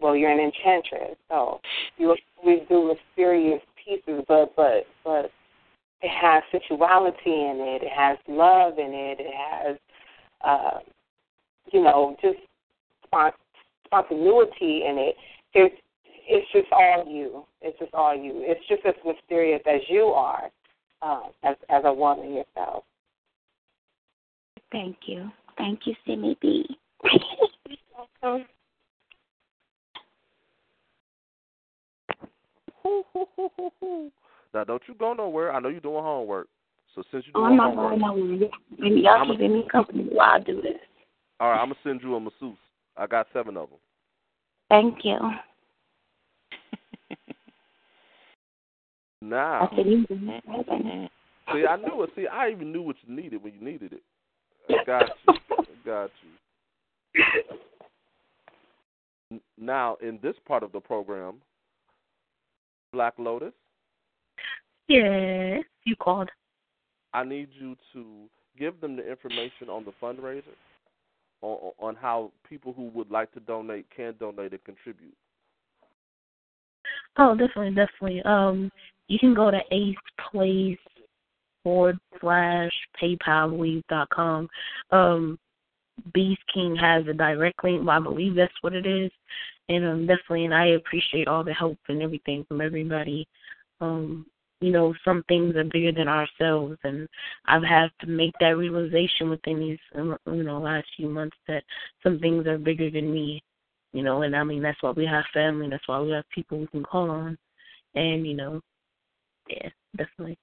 well. 0.00 0.16
You're 0.16 0.32
an 0.32 0.40
enchantress, 0.40 1.16
so 1.28 1.60
you 1.98 2.16
always 2.38 2.60
do 2.68 2.94
mysterious 2.94 3.62
pieces, 3.82 4.24
but 4.26 4.54
but 4.56 4.86
but 5.04 5.30
it 6.02 6.10
has 6.10 6.42
sexuality 6.50 7.16
in 7.26 7.58
it. 7.60 7.84
It 7.84 7.92
has 7.96 8.18
love 8.26 8.78
in 8.78 8.92
it. 8.92 9.18
It 9.20 9.34
has, 9.34 9.76
uh, 10.44 10.78
you 11.72 11.82
know, 11.82 12.16
just 12.20 12.38
spont- 13.06 13.32
spontaneity 13.86 14.82
in 14.88 14.98
it. 14.98 15.16
It's 15.54 15.76
it's 16.26 16.46
just 16.52 16.72
all 16.72 17.04
you. 17.06 17.44
It's 17.60 17.78
just 17.78 17.94
all 17.94 18.16
you. 18.16 18.32
It's 18.36 18.66
just 18.68 18.84
as 18.84 18.94
mysterious 19.06 19.62
as 19.66 19.80
you 19.88 20.06
are, 20.06 20.50
uh, 21.02 21.28
as 21.44 21.54
as 21.68 21.82
a 21.84 21.92
woman 21.92 22.34
yourself. 22.34 22.82
Thank 24.72 24.96
you. 25.06 25.30
Thank 25.58 25.80
you, 25.86 25.94
Simi 26.06 26.36
B. 26.40 26.66
welcome. 28.22 28.46
Now, 34.54 34.64
don't 34.64 34.82
you 34.88 34.94
go 34.94 35.12
nowhere. 35.14 35.52
I 35.52 35.60
know 35.60 35.68
you're 35.68 35.80
doing 35.80 36.02
homework. 36.02 36.48
So 36.94 37.02
since 37.10 37.24
you're 37.26 37.36
Oh, 37.36 37.48
doing 37.48 37.52
I'm 37.52 37.56
not 37.56 37.74
homework, 37.74 38.00
going 38.00 38.38
nowhere. 38.38 38.50
Maybe 38.78 39.00
y'all 39.02 39.12
I'm 39.20 39.30
a- 39.30 39.32
keeping 39.34 39.52
me 39.54 39.68
company 39.70 40.04
while 40.10 40.32
I 40.32 40.38
do 40.40 40.60
this. 40.60 40.78
all 41.40 41.50
right, 41.50 41.60
I'm 41.60 41.68
gonna 41.68 41.78
send 41.82 42.02
you 42.02 42.14
a 42.16 42.20
masseuse. 42.20 42.58
I 42.96 43.06
got 43.06 43.26
seven 43.32 43.56
of 43.56 43.70
them. 43.70 43.78
Thank 44.68 45.04
you. 45.04 45.18
Now, 49.22 49.68
I 49.70 49.76
see, 49.76 51.66
I 51.66 51.76
knew 51.76 52.02
it. 52.02 52.10
See, 52.16 52.26
I 52.26 52.50
even 52.50 52.72
knew 52.72 52.82
what 52.82 52.96
you 53.06 53.14
needed 53.14 53.42
when 53.42 53.54
you 53.54 53.60
needed 53.60 53.92
it. 53.92 54.02
I 54.68 54.84
got 54.84 55.10
you. 55.28 55.34
I 55.50 55.64
got 55.84 56.10
you. 56.22 57.30
Now, 59.58 59.96
in 60.02 60.18
this 60.22 60.34
part 60.46 60.62
of 60.62 60.72
the 60.72 60.80
program, 60.80 61.36
Black 62.92 63.14
Lotus, 63.18 63.52
Yes, 64.88 65.64
you 65.84 65.96
called. 65.96 66.28
I 67.14 67.24
need 67.24 67.48
you 67.58 67.76
to 67.92 68.04
give 68.58 68.80
them 68.80 68.96
the 68.96 69.08
information 69.08 69.68
on 69.68 69.84
the 69.84 69.92
fundraiser, 70.02 70.42
on, 71.40 71.72
on 71.78 71.94
how 71.96 72.30
people 72.48 72.72
who 72.72 72.88
would 72.88 73.10
like 73.10 73.32
to 73.32 73.40
donate 73.40 73.86
can 73.94 74.14
donate 74.18 74.52
and 74.52 74.64
contribute. 74.64 75.14
Oh, 77.18 77.34
definitely, 77.34 77.74
definitely. 77.74 78.22
Um, 78.24 78.70
you 79.08 79.18
can 79.18 79.34
go 79.34 79.50
to 79.50 79.60
Ace 79.70 79.96
Place 80.30 80.78
forward 81.62 81.98
slash 82.20 82.72
PayPal 83.00 83.82
dot 83.88 84.08
com. 84.10 84.48
Um, 84.90 85.38
Beast 86.14 86.42
King 86.52 86.74
has 86.76 87.06
a 87.06 87.12
direct 87.12 87.62
link. 87.62 87.86
Well, 87.86 87.96
I 87.96 88.00
believe 88.00 88.34
that's 88.34 88.52
what 88.62 88.74
it 88.74 88.86
is. 88.86 89.10
And 89.68 89.84
um, 89.84 90.06
definitely, 90.06 90.44
and 90.44 90.54
I 90.54 90.66
appreciate 90.68 91.28
all 91.28 91.44
the 91.44 91.54
help 91.54 91.78
and 91.88 92.02
everything 92.02 92.44
from 92.48 92.60
everybody. 92.60 93.28
Um, 93.80 94.26
you 94.60 94.70
know, 94.70 94.94
some 95.04 95.24
things 95.28 95.56
are 95.56 95.64
bigger 95.64 95.92
than 95.92 96.08
ourselves, 96.08 96.78
and 96.84 97.08
I've 97.46 97.64
had 97.64 97.90
to 98.00 98.06
make 98.06 98.32
that 98.40 98.56
realization 98.56 99.28
within 99.30 99.58
these, 99.58 99.78
um, 99.96 100.16
you 100.26 100.44
know, 100.44 100.60
last 100.60 100.86
few 100.96 101.08
months 101.08 101.36
that 101.48 101.64
some 102.02 102.18
things 102.20 102.46
are 102.46 102.58
bigger 102.58 102.90
than 102.90 103.12
me. 103.12 103.42
You 103.92 104.02
know, 104.02 104.22
and 104.22 104.34
I 104.34 104.42
mean 104.42 104.62
that's 104.62 104.82
why 104.82 104.90
we 104.90 105.04
have 105.04 105.24
family. 105.34 105.68
That's 105.68 105.86
why 105.86 106.00
we 106.00 106.10
have 106.12 106.24
people 106.30 106.58
we 106.58 106.66
can 106.68 106.82
call 106.82 107.10
on, 107.10 107.36
and 107.94 108.26
you 108.26 108.34
know, 108.34 108.60
yeah, 109.48 109.68
definitely. 109.96 110.38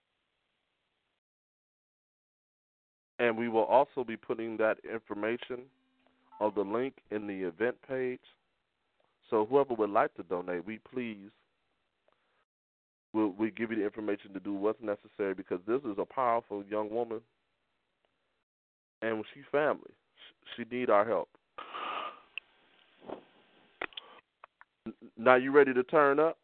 And 3.19 3.37
we 3.37 3.49
will 3.49 3.65
also 3.65 4.03
be 4.03 4.15
putting 4.15 4.57
that 4.57 4.77
information 4.91 5.63
of 6.39 6.55
the 6.55 6.61
link 6.61 6.95
in 7.11 7.27
the 7.27 7.43
event 7.43 7.75
page. 7.87 8.19
So 9.29 9.45
whoever 9.45 9.73
would 9.75 9.89
like 9.89 10.13
to 10.15 10.23
donate, 10.23 10.65
we 10.65 10.79
please 10.91 11.29
we'll 13.13 13.33
we 13.37 13.51
give 13.51 13.71
you 13.71 13.77
the 13.77 13.83
information 13.83 14.33
to 14.33 14.39
do 14.39 14.53
what's 14.53 14.81
necessary 14.81 15.33
because 15.33 15.59
this 15.67 15.81
is 15.81 15.97
a 15.97 16.05
powerful 16.05 16.63
young 16.69 16.89
woman 16.89 17.21
and 19.01 19.23
she's 19.33 19.43
family. 19.51 19.91
She 20.55 20.63
need 20.71 20.89
our 20.89 21.05
help. 21.05 21.29
Now 25.17 25.35
you 25.35 25.51
ready 25.51 25.73
to 25.73 25.83
turn 25.83 26.19
up? 26.19 26.37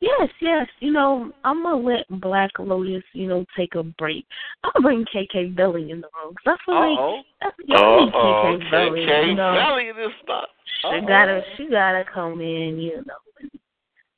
Yes, 0.00 0.28
yes. 0.40 0.66
You 0.80 0.92
know, 0.92 1.32
I'm 1.44 1.62
gonna 1.62 1.76
let 1.76 2.20
Black 2.20 2.50
Lotus, 2.58 3.02
you 3.12 3.26
know, 3.26 3.44
take 3.56 3.74
a 3.74 3.82
break. 3.82 4.26
I'm 4.62 4.70
gonna 4.74 4.82
bring 4.82 5.04
KK 5.06 5.56
Belly 5.56 5.90
in 5.90 6.00
the 6.00 6.08
room 6.14 6.34
'cause 6.34 6.58
I 6.58 6.64
feel 6.64 6.74
like 6.74 6.98
Uh-oh. 6.98 7.22
that's 7.40 7.56
y'all 7.66 8.10
KK 8.10 8.70
Belly. 8.70 9.06
KK 9.06 9.28
you 9.28 9.34
know, 9.34 9.54
Belly 9.54 9.88
in 9.88 9.96
this 9.96 10.12
spot. 10.20 10.50
she 10.82 11.00
gotta, 11.06 11.42
she 11.56 11.66
gotta 11.68 12.04
come 12.04 12.40
in, 12.40 12.78
you 12.78 12.96
know, 13.06 13.14
and, 13.40 13.50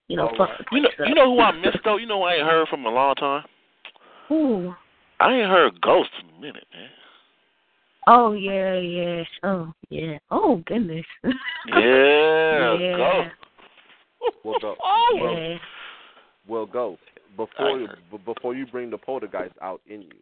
you 0.09 0.17
know, 0.17 0.31
right. 0.39 0.67
You 0.73 0.81
know, 0.81 0.89
up. 0.89 1.09
you 1.09 1.15
know 1.15 1.35
who 1.35 1.41
I 1.41 1.53
missed 1.53 1.79
though. 1.85 1.99
You 1.99 2.07
know 2.07 2.19
who 2.19 2.25
I 2.25 2.35
ain't 2.37 2.47
heard 2.47 2.69
from 2.69 2.85
a 2.87 2.91
long 2.91 3.15
time. 3.15 3.45
Ooh. 4.31 4.75
I 5.21 5.33
ain't 5.33 5.49
heard 5.49 5.81
Ghost 5.81 6.11
in 6.21 6.37
a 6.37 6.41
minute, 6.41 6.67
man. 6.75 6.91
Oh 8.09 8.33
yeah, 8.33 8.75
yeah. 8.79 9.25
Oh 9.43 9.73
yeah. 9.89 10.19
Oh 10.31 10.63
goodness. 10.67 11.07
Yeah, 11.69 12.79
yeah. 12.79 12.97
Ghost. 12.97 13.46
Well, 14.45 14.57
go. 14.61 14.75
Oh, 14.83 15.19
well, 15.21 15.35
Yeah. 15.35 15.59
well, 16.47 16.67
go. 16.67 16.99
Before 17.37 17.79
you, 17.79 17.89
b- 18.11 18.19
before 18.25 18.55
you 18.55 18.67
bring 18.67 18.91
the 18.91 18.99
poltergeist 18.99 19.55
out 19.61 19.81
in 19.87 20.03
you, 20.03 20.13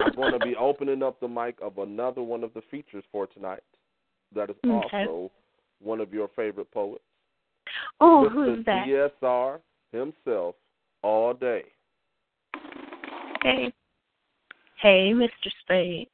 I'm 0.00 0.14
going 0.14 0.32
to 0.32 0.38
be 0.38 0.54
opening 0.56 1.02
up 1.02 1.18
the 1.20 1.28
mic 1.28 1.56
of 1.62 1.78
another 1.78 2.22
one 2.22 2.44
of 2.44 2.52
the 2.54 2.62
features 2.70 3.04
for 3.10 3.26
tonight. 3.26 3.62
That 4.34 4.50
is 4.50 4.56
Okay. 4.64 5.06
also 5.06 5.30
one 5.82 6.00
of 6.00 6.12
your 6.12 6.28
favorite 6.36 6.70
poets. 6.72 7.02
Oh, 8.00 8.28
Mr. 8.28 8.32
who's 8.32 8.64
that? 8.66 8.86
DSR 9.22 9.60
himself, 9.92 10.56
all 11.02 11.32
day. 11.32 11.64
Hey. 13.42 13.72
Hey, 14.80 15.12
Mr. 15.14 15.50
Spade. 15.62 16.08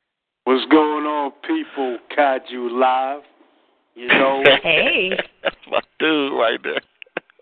What's 0.44 0.64
going 0.70 1.04
on, 1.06 1.32
people? 1.46 1.98
Kaiju 2.16 2.70
Live. 2.78 3.22
You 3.94 4.08
know, 4.08 4.42
Hey. 4.62 5.10
My 5.70 5.80
dude 5.98 6.32
right 6.32 6.58
there. 6.62 6.80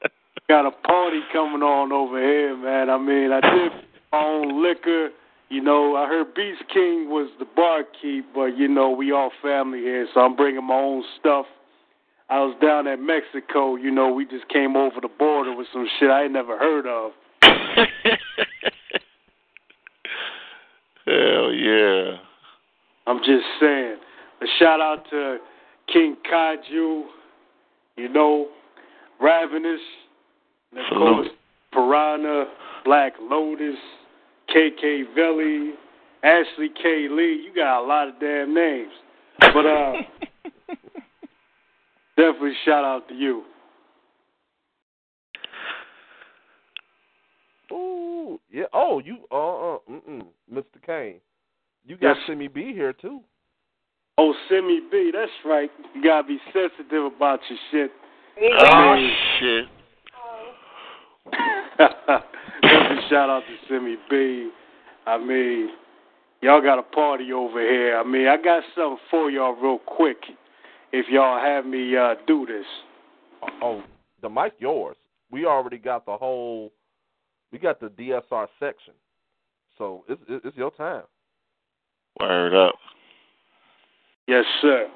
got 0.49 0.67
a 0.67 0.71
party 0.71 1.21
coming 1.33 1.63
on 1.63 1.93
over 1.93 2.21
here, 2.21 2.57
man. 2.57 2.91
I 2.91 2.99
mean, 2.99 3.33
I 3.33 3.41
did 3.41 3.73
my 4.13 4.19
own 4.19 4.63
liquor. 4.63 5.11
You 5.49 5.63
know, 5.63 5.97
I 5.97 6.07
heard 6.07 6.35
Beast 6.35 6.63
King 6.73 7.09
was 7.09 7.31
the 7.39 7.47
barkeep, 7.57 8.27
but 8.35 8.59
you 8.59 8.69
know, 8.69 8.91
we 8.91 9.13
all 9.13 9.31
family 9.41 9.79
here, 9.81 10.07
so 10.13 10.21
I'm 10.21 10.37
bringing 10.37 10.67
my 10.67 10.75
own 10.75 11.03
stuff. 11.19 11.47
I 12.29 12.41
was 12.41 12.55
down 12.61 12.87
at 12.87 13.01
Mexico. 13.01 13.77
You 13.77 13.91
know, 13.91 14.13
we 14.13 14.27
just 14.27 14.47
came 14.51 14.77
over 14.77 15.01
the 15.01 15.09
border 15.09 15.57
with 15.57 15.67
some 15.73 15.89
shit 15.99 16.11
I 16.11 16.25
ain't 16.25 16.33
never 16.33 16.59
heard 16.59 16.87
of. 16.87 17.13
Hell 21.07 21.53
yeah. 21.53 22.19
I'm 23.07 23.21
just 23.21 23.47
saying. 23.59 23.97
A 24.43 24.47
shout 24.59 24.81
out 24.81 25.09
to 25.11 25.39
King 25.91 26.17
Kaiju, 26.31 27.05
you 27.99 28.09
know, 28.09 28.49
Ravenous, 29.21 29.81
and 30.71 30.81
of 30.81 30.87
course, 30.97 31.29
Piranha, 31.73 32.45
Black 32.85 33.15
Lotus, 33.21 33.77
KK 34.55 35.05
Velli, 35.17 35.73
Ashley 36.23 36.71
K. 36.81 37.09
Lee. 37.11 37.45
You 37.45 37.53
got 37.55 37.83
a 37.83 37.87
lot 37.87 38.09
of 38.09 38.15
damn 38.21 38.55
names. 38.55 38.93
But 39.41 39.67
uh 39.67 39.93
definitely 42.17 42.55
shout 42.65 42.85
out 42.85 43.09
to 43.09 43.15
you. 43.15 43.43
Ooh, 47.73 48.41
yeah. 48.51 48.65
Oh, 48.73 48.99
you, 48.99 49.19
uh, 49.31 49.75
uh, 49.75 49.79
mm, 49.91 50.25
Mr. 50.53 50.65
Kane, 50.85 51.21
you 51.87 51.97
got 51.97 52.17
Yes. 52.17 52.27
Simi 52.27 52.49
B 52.49 52.73
here 52.73 52.93
too. 52.93 53.21
Oh, 54.21 54.35
Simi 54.49 54.81
B, 54.91 55.13
that's 55.15 55.31
right. 55.45 55.71
You 55.95 56.03
gotta 56.03 56.27
be 56.27 56.39
sensitive 56.53 57.05
about 57.05 57.39
your 57.49 57.59
shit. 57.71 57.93
Oh 58.43 59.09
shit. 59.39 59.65
Definitely 61.79 63.05
shout 63.09 63.31
out 63.31 63.43
to 63.47 63.57
Simi 63.69 63.97
B. 64.11 64.51
I 65.07 65.19
mean, 65.19 65.69
y'all 66.41 66.61
got 66.61 66.81
a 66.81 66.83
party 66.83 67.33
over 67.33 67.61
here. 67.61 67.97
I 67.97 68.03
mean, 68.03 68.27
I 68.27 68.37
got 68.37 68.65
something 68.75 68.99
for 69.09 69.31
y'all 69.31 69.55
real 69.55 69.79
quick. 69.79 70.19
If 70.93 71.07
y'all 71.09 71.39
have 71.41 71.65
me 71.65 71.97
uh, 71.97 72.15
do 72.27 72.45
this. 72.45 72.67
Oh, 73.63 73.85
the 74.21 74.29
mic 74.29 74.55
yours. 74.59 74.97
We 75.31 75.47
already 75.47 75.79
got 75.79 76.07
the 76.07 76.17
whole. 76.17 76.73
We 77.53 77.59
got 77.59 77.79
the 77.79 77.87
DSR 77.87 78.49
section, 78.59 78.95
so 79.77 80.05
it's 80.09 80.21
it's 80.29 80.45
it's 80.47 80.57
your 80.57 80.73
time. 80.73 81.05
Word 82.19 82.55
up. 82.55 82.75
Yes, 84.29 84.45
sir. 84.61 84.87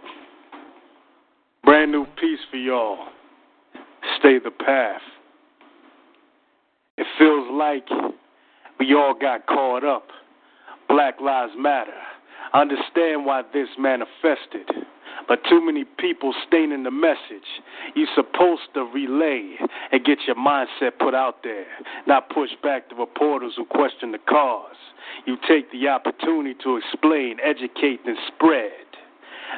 Brand 1.64 1.90
new 1.90 2.04
piece 2.20 2.40
for 2.50 2.58
y'all. 2.58 3.06
Stay 4.18 4.38
the 4.38 4.50
path. 4.50 5.00
It 6.98 7.06
feels 7.18 7.48
like 7.50 7.88
we 8.78 8.92
all 8.92 9.14
got 9.18 9.46
caught 9.46 9.84
up. 9.84 10.08
Black 10.86 11.18
Lives 11.18 11.54
Matter. 11.56 11.96
I 12.52 12.60
understand 12.60 13.24
why 13.24 13.40
this 13.54 13.68
manifested. 13.78 14.68
But 15.26 15.38
too 15.48 15.64
many 15.64 15.84
people 15.98 16.34
staining 16.46 16.82
the 16.82 16.90
message. 16.90 17.48
You're 17.94 18.08
supposed 18.14 18.68
to 18.74 18.82
relay 18.84 19.56
and 19.92 20.04
get 20.04 20.18
your 20.26 20.36
mindset 20.36 20.98
put 20.98 21.14
out 21.14 21.42
there, 21.42 21.64
not 22.06 22.28
push 22.28 22.50
back 22.62 22.90
the 22.90 22.96
reporters 22.96 23.54
who 23.56 23.64
question 23.64 24.12
the 24.12 24.18
cause. 24.18 24.76
You 25.24 25.38
take 25.48 25.72
the 25.72 25.88
opportunity 25.88 26.54
to 26.64 26.76
explain, 26.76 27.38
educate, 27.42 28.00
and 28.04 28.18
spread. 28.34 28.81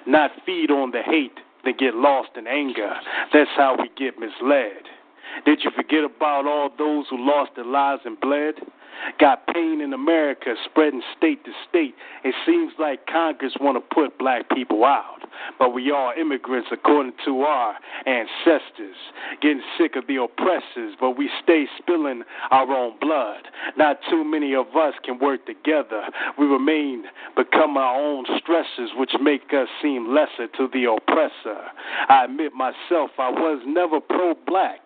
Not 0.06 0.30
feed 0.44 0.70
on 0.70 0.90
the 0.90 1.02
hate, 1.02 1.38
then 1.64 1.74
get 1.78 1.94
lost 1.94 2.30
in 2.36 2.46
anger. 2.46 2.92
That's 3.32 3.50
how 3.56 3.76
we 3.78 3.90
get 3.96 4.18
misled. 4.18 4.84
Did 5.44 5.60
you 5.64 5.70
forget 5.74 6.04
about 6.04 6.46
all 6.46 6.70
those 6.76 7.06
who 7.10 7.18
lost 7.18 7.52
their 7.56 7.64
lives 7.64 8.02
and 8.04 8.18
bled? 8.20 8.54
Got 9.18 9.46
pain 9.48 9.80
in 9.80 9.92
America 9.92 10.54
spreading 10.64 11.02
state 11.16 11.44
to 11.44 11.50
state. 11.68 11.94
It 12.24 12.34
seems 12.46 12.72
like 12.78 13.06
Congress 13.06 13.52
want 13.60 13.76
to 13.76 13.94
put 13.94 14.18
black 14.18 14.48
people 14.50 14.84
out. 14.84 15.20
But 15.58 15.74
we 15.74 15.90
are 15.90 16.14
immigrants 16.18 16.68
according 16.72 17.12
to 17.24 17.42
our 17.42 17.74
ancestors. 18.06 18.96
Getting 19.42 19.62
sick 19.78 19.96
of 19.96 20.06
the 20.06 20.22
oppressors, 20.22 20.94
but 20.98 21.18
we 21.18 21.28
stay 21.42 21.66
spilling 21.78 22.22
our 22.50 22.70
own 22.72 22.94
blood. 23.00 23.42
Not 23.76 23.98
too 24.08 24.24
many 24.24 24.54
of 24.54 24.68
us 24.76 24.94
can 25.04 25.18
work 25.18 25.44
together. 25.46 26.02
We 26.38 26.46
remain, 26.46 27.04
become 27.36 27.76
our 27.76 28.00
own 28.00 28.24
stressors, 28.26 28.96
which 28.96 29.12
make 29.20 29.52
us 29.52 29.68
seem 29.82 30.14
lesser 30.14 30.46
to 30.56 30.68
the 30.72 30.84
oppressor. 30.84 31.60
I 32.08 32.24
admit 32.24 32.52
myself, 32.52 33.10
I 33.18 33.30
was 33.30 33.62
never 33.66 34.00
pro 34.00 34.34
black. 34.46 34.80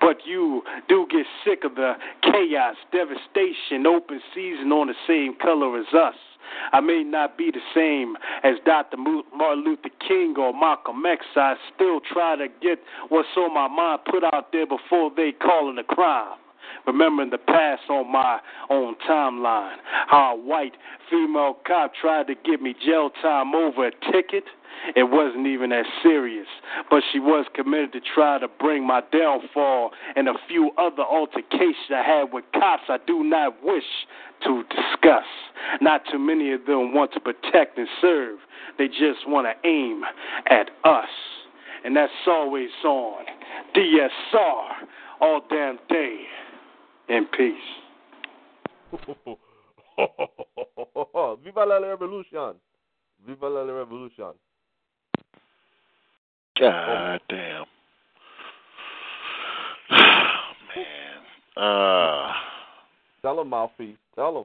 But 0.00 0.18
you 0.24 0.62
do 0.88 1.06
get 1.10 1.26
sick 1.44 1.64
of 1.64 1.74
the 1.74 1.94
chaos, 2.22 2.76
devastation, 2.92 3.86
open 3.86 4.20
season 4.34 4.72
on 4.72 4.88
the 4.88 4.94
same 5.06 5.36
color 5.40 5.78
as 5.78 5.92
us. 5.94 6.14
I 6.72 6.80
may 6.80 7.02
not 7.02 7.36
be 7.36 7.50
the 7.50 7.60
same 7.74 8.16
as 8.42 8.54
Dr. 8.64 8.96
Martin 8.96 9.64
Luther 9.64 9.90
King 10.06 10.34
or 10.38 10.52
Malcolm 10.52 11.04
X. 11.04 11.24
I 11.34 11.54
still 11.74 12.00
try 12.00 12.36
to 12.36 12.46
get 12.62 12.78
what's 13.08 13.28
on 13.36 13.52
my 13.52 13.68
mind 13.68 14.00
put 14.10 14.24
out 14.24 14.52
there 14.52 14.66
before 14.66 15.10
they 15.14 15.32
call 15.32 15.70
it 15.70 15.78
a 15.78 15.84
crime. 15.84 16.38
Remembering 16.86 17.30
the 17.30 17.38
past 17.38 17.82
on 17.88 18.10
my 18.10 18.38
own 18.70 18.94
timeline. 19.08 19.76
How 20.08 20.34
a 20.34 20.40
white 20.40 20.76
female 21.10 21.56
cop 21.66 21.92
tried 22.00 22.26
to 22.28 22.34
give 22.44 22.60
me 22.60 22.74
jail 22.84 23.10
time 23.22 23.54
over 23.54 23.88
a 23.88 24.12
ticket 24.12 24.44
it 24.94 25.04
wasn't 25.04 25.46
even 25.46 25.72
as 25.72 25.86
serious, 26.02 26.46
but 26.90 27.02
she 27.12 27.18
was 27.18 27.46
committed 27.54 27.92
to 27.92 28.00
try 28.14 28.38
to 28.38 28.48
bring 28.48 28.86
my 28.86 29.02
downfall 29.12 29.90
and 30.14 30.28
a 30.28 30.34
few 30.48 30.70
other 30.78 31.02
altercations 31.02 31.90
I 31.90 32.02
had 32.02 32.32
with 32.32 32.44
cops 32.52 32.84
I 32.88 32.98
do 33.06 33.24
not 33.24 33.62
wish 33.64 33.84
to 34.44 34.62
discuss. 34.64 35.24
Not 35.80 36.02
too 36.10 36.18
many 36.18 36.52
of 36.52 36.66
them 36.66 36.94
want 36.94 37.12
to 37.14 37.20
protect 37.20 37.78
and 37.78 37.88
serve, 38.00 38.38
they 38.78 38.88
just 38.88 39.26
want 39.26 39.46
to 39.46 39.68
aim 39.68 40.02
at 40.48 40.70
us. 40.84 41.08
And 41.84 41.96
that's 41.96 42.12
always 42.26 42.70
on 42.84 43.24
DSR 43.74 44.62
all 45.20 45.40
damn 45.48 45.78
day 45.88 46.26
in 47.08 47.26
peace. 47.36 47.54
Viva 51.44 51.64
la 51.64 51.78
revolution! 51.78 52.54
Viva 53.26 53.48
la 53.48 53.62
revolution! 53.62 54.34
God 56.58 57.20
damn. 57.28 57.64
man. 60.74 61.22
Uh 61.56 62.32
Tell 63.22 63.40
him, 63.40 63.48
Mouthpiece. 63.48 63.96
Tell 64.14 64.38
him. 64.38 64.44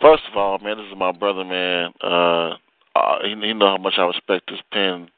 First 0.00 0.22
of 0.30 0.36
all, 0.36 0.58
man, 0.58 0.76
this 0.78 0.86
is 0.86 0.96
my 0.96 1.12
brother, 1.12 1.44
man. 1.44 1.92
Uh, 2.02 2.54
uh 2.94 3.18
he, 3.22 3.30
he 3.30 3.52
know 3.54 3.76
how 3.76 3.78
much 3.78 3.94
I 3.98 4.04
respect 4.04 4.50
his 4.50 4.60
pen 4.72 5.10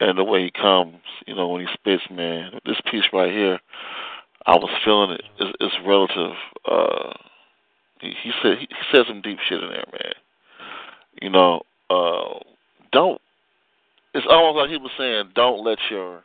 and 0.00 0.18
the 0.18 0.24
way 0.24 0.44
he 0.44 0.50
comes, 0.50 0.96
you 1.26 1.34
know, 1.34 1.48
when 1.48 1.66
he 1.66 1.72
spits, 1.74 2.04
man. 2.10 2.52
This 2.64 2.80
piece 2.90 3.04
right 3.12 3.32
here, 3.32 3.58
I 4.46 4.56
was 4.56 4.70
feeling 4.84 5.10
it. 5.12 5.22
It's, 5.40 5.56
it's 5.60 5.74
relative. 5.86 6.36
Uh, 6.70 7.14
he, 8.00 8.14
he 8.22 8.32
said 8.42 8.58
he, 8.58 8.66
he 8.68 8.96
said 8.96 9.06
some 9.06 9.22
deep 9.22 9.38
shit 9.48 9.62
in 9.62 9.68
there, 9.68 9.84
man. 9.92 10.14
You 11.20 11.30
know, 11.30 11.62
uh, 11.90 12.38
don't 12.92 13.20
it's 14.14 14.26
almost 14.28 14.56
like 14.56 14.70
he 14.70 14.76
was 14.76 14.90
saying, 14.98 15.30
"Don't 15.34 15.64
let 15.64 15.78
your 15.90 16.22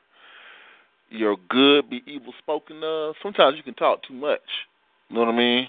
your 1.09 1.37
good 1.49 1.89
be 1.89 2.01
evil 2.07 2.33
spoken 2.39 2.83
of." 2.83 3.15
Sometimes 3.21 3.57
you 3.57 3.63
can 3.63 3.73
talk 3.73 4.03
too 4.03 4.13
much. 4.13 4.41
You 5.09 5.15
know 5.15 5.25
what 5.25 5.33
I 5.33 5.37
mean? 5.37 5.67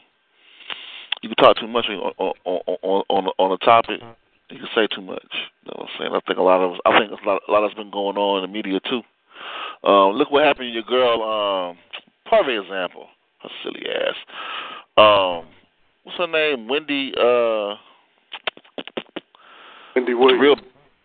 You 1.22 1.28
can 1.28 1.36
talk 1.36 1.56
too 1.58 1.68
much 1.68 1.86
on 1.88 2.12
on 2.18 2.32
on 2.44 3.02
on, 3.08 3.26
on 3.38 3.52
a 3.52 3.58
topic. 3.58 4.00
You 4.50 4.58
can 4.58 4.68
say 4.74 4.86
too 4.94 5.02
much. 5.02 5.26
You 5.64 5.72
know 5.72 5.76
what 5.76 5.90
I'm 5.90 5.98
saying? 5.98 6.12
I 6.14 6.20
think 6.26 6.38
a 6.38 6.42
lot 6.42 6.60
of 6.60 6.80
I 6.86 6.98
think 6.98 7.10
a 7.10 7.28
lot, 7.28 7.42
a 7.48 7.52
lot 7.52 7.68
has 7.68 7.74
been 7.74 7.90
going 7.90 8.16
on 8.16 8.42
in 8.44 8.50
the 8.50 8.54
media 8.54 8.80
too. 8.80 9.02
Um, 9.88 10.12
look 10.14 10.30
what 10.30 10.44
happened 10.44 10.68
to 10.68 10.72
your 10.72 10.82
girl, 10.82 11.22
um, 11.22 11.78
perfect 12.26 12.64
example. 12.64 13.06
Her 13.42 13.48
silly 13.62 13.84
ass. 13.88 14.16
Um, 14.96 15.46
what's 16.04 16.18
her 16.18 16.26
name? 16.26 16.68
Wendy. 16.68 17.12
Uh, 17.18 17.74
Wendy 19.94 20.14
Williams. 20.14 20.40
Real 20.40 20.56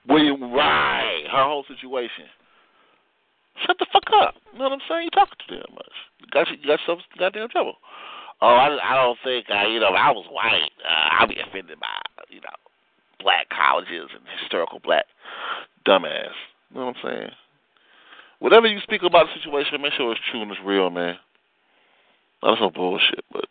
William 0.07 0.51
right, 0.51 1.23
her 1.31 1.43
whole 1.43 1.63
situation. 1.67 2.25
Shut 3.65 3.77
the 3.77 3.85
fuck 3.91 4.03
up. 4.21 4.35
You 4.53 4.59
know 4.59 4.65
what 4.65 4.73
I'm 4.73 4.79
saying? 4.89 5.03
You 5.03 5.09
talking 5.11 5.37
too 5.47 5.55
damn 5.55 5.75
much. 5.75 5.93
You 6.19 6.27
got 6.31 6.47
you 6.49 6.57
got 6.65 6.79
yourself 6.79 6.99
goddamn 7.17 7.49
trouble. 7.49 7.75
Oh, 8.41 8.47
I, 8.47 8.77
I 8.81 8.95
don't 8.95 9.17
think 9.23 9.51
I, 9.51 9.67
you 9.67 9.79
know, 9.81 9.89
if 9.89 9.99
I 9.99 10.11
was 10.11 10.25
white, 10.31 10.71
uh, 10.87 11.19
I'd 11.19 11.27
be 11.27 11.35
offended 11.45 11.77
by, 11.79 12.23
you 12.29 12.39
know, 12.39 12.55
black 13.19 13.49
colleges 13.49 14.09
and 14.15 14.23
historical 14.39 14.79
black 14.79 15.03
dumbass. 15.85 16.31
You 16.71 16.79
know 16.79 16.85
what 16.87 16.95
I'm 16.95 17.01
saying? 17.03 17.31
Whatever 18.39 18.67
you 18.67 18.79
speak 18.81 19.03
about 19.03 19.27
the 19.27 19.39
situation, 19.39 19.81
make 19.81 19.93
sure 19.93 20.11
it's 20.11 20.21
true 20.31 20.41
and 20.41 20.51
it's 20.51 20.59
real, 20.65 20.89
man. 20.89 21.15
That's 22.41 22.61
no 22.61 22.69
bullshit. 22.69 23.25
But 23.31 23.45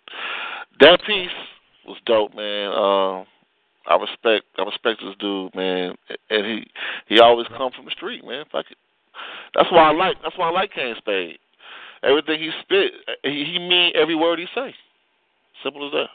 that 0.81 1.01
piece 1.06 1.31
was 1.86 1.98
dope, 2.06 2.35
man. 2.35 2.73
Um, 2.73 3.27
I 3.86 3.97
respect 3.97 4.47
I 4.59 4.62
respect 4.62 5.01
this 5.05 5.15
dude, 5.19 5.55
man, 5.55 5.94
and 6.31 6.47
he 6.47 6.66
he 7.06 7.20
always 7.20 7.47
come 7.48 7.70
from 7.73 7.85
the 7.85 7.90
street, 7.90 8.24
man. 8.24 8.44
Fuck 8.51 8.66
it. 8.70 8.78
That's 9.55 9.70
why 9.70 9.90
I 9.90 9.93
like 9.93 10.16
that's 10.23 10.36
why 10.36 10.48
I 10.48 10.52
like 10.52 10.73
Kane 10.73 10.94
Spade. 10.98 11.39
Everything 12.02 12.40
he 12.40 12.51
spit, 12.62 12.93
he, 13.24 13.44
he 13.44 13.59
mean 13.59 13.93
every 13.94 14.15
word 14.15 14.39
he 14.39 14.47
say. 14.55 14.74
Simple 15.65 15.86
as 15.86 15.93
that. 15.93 16.10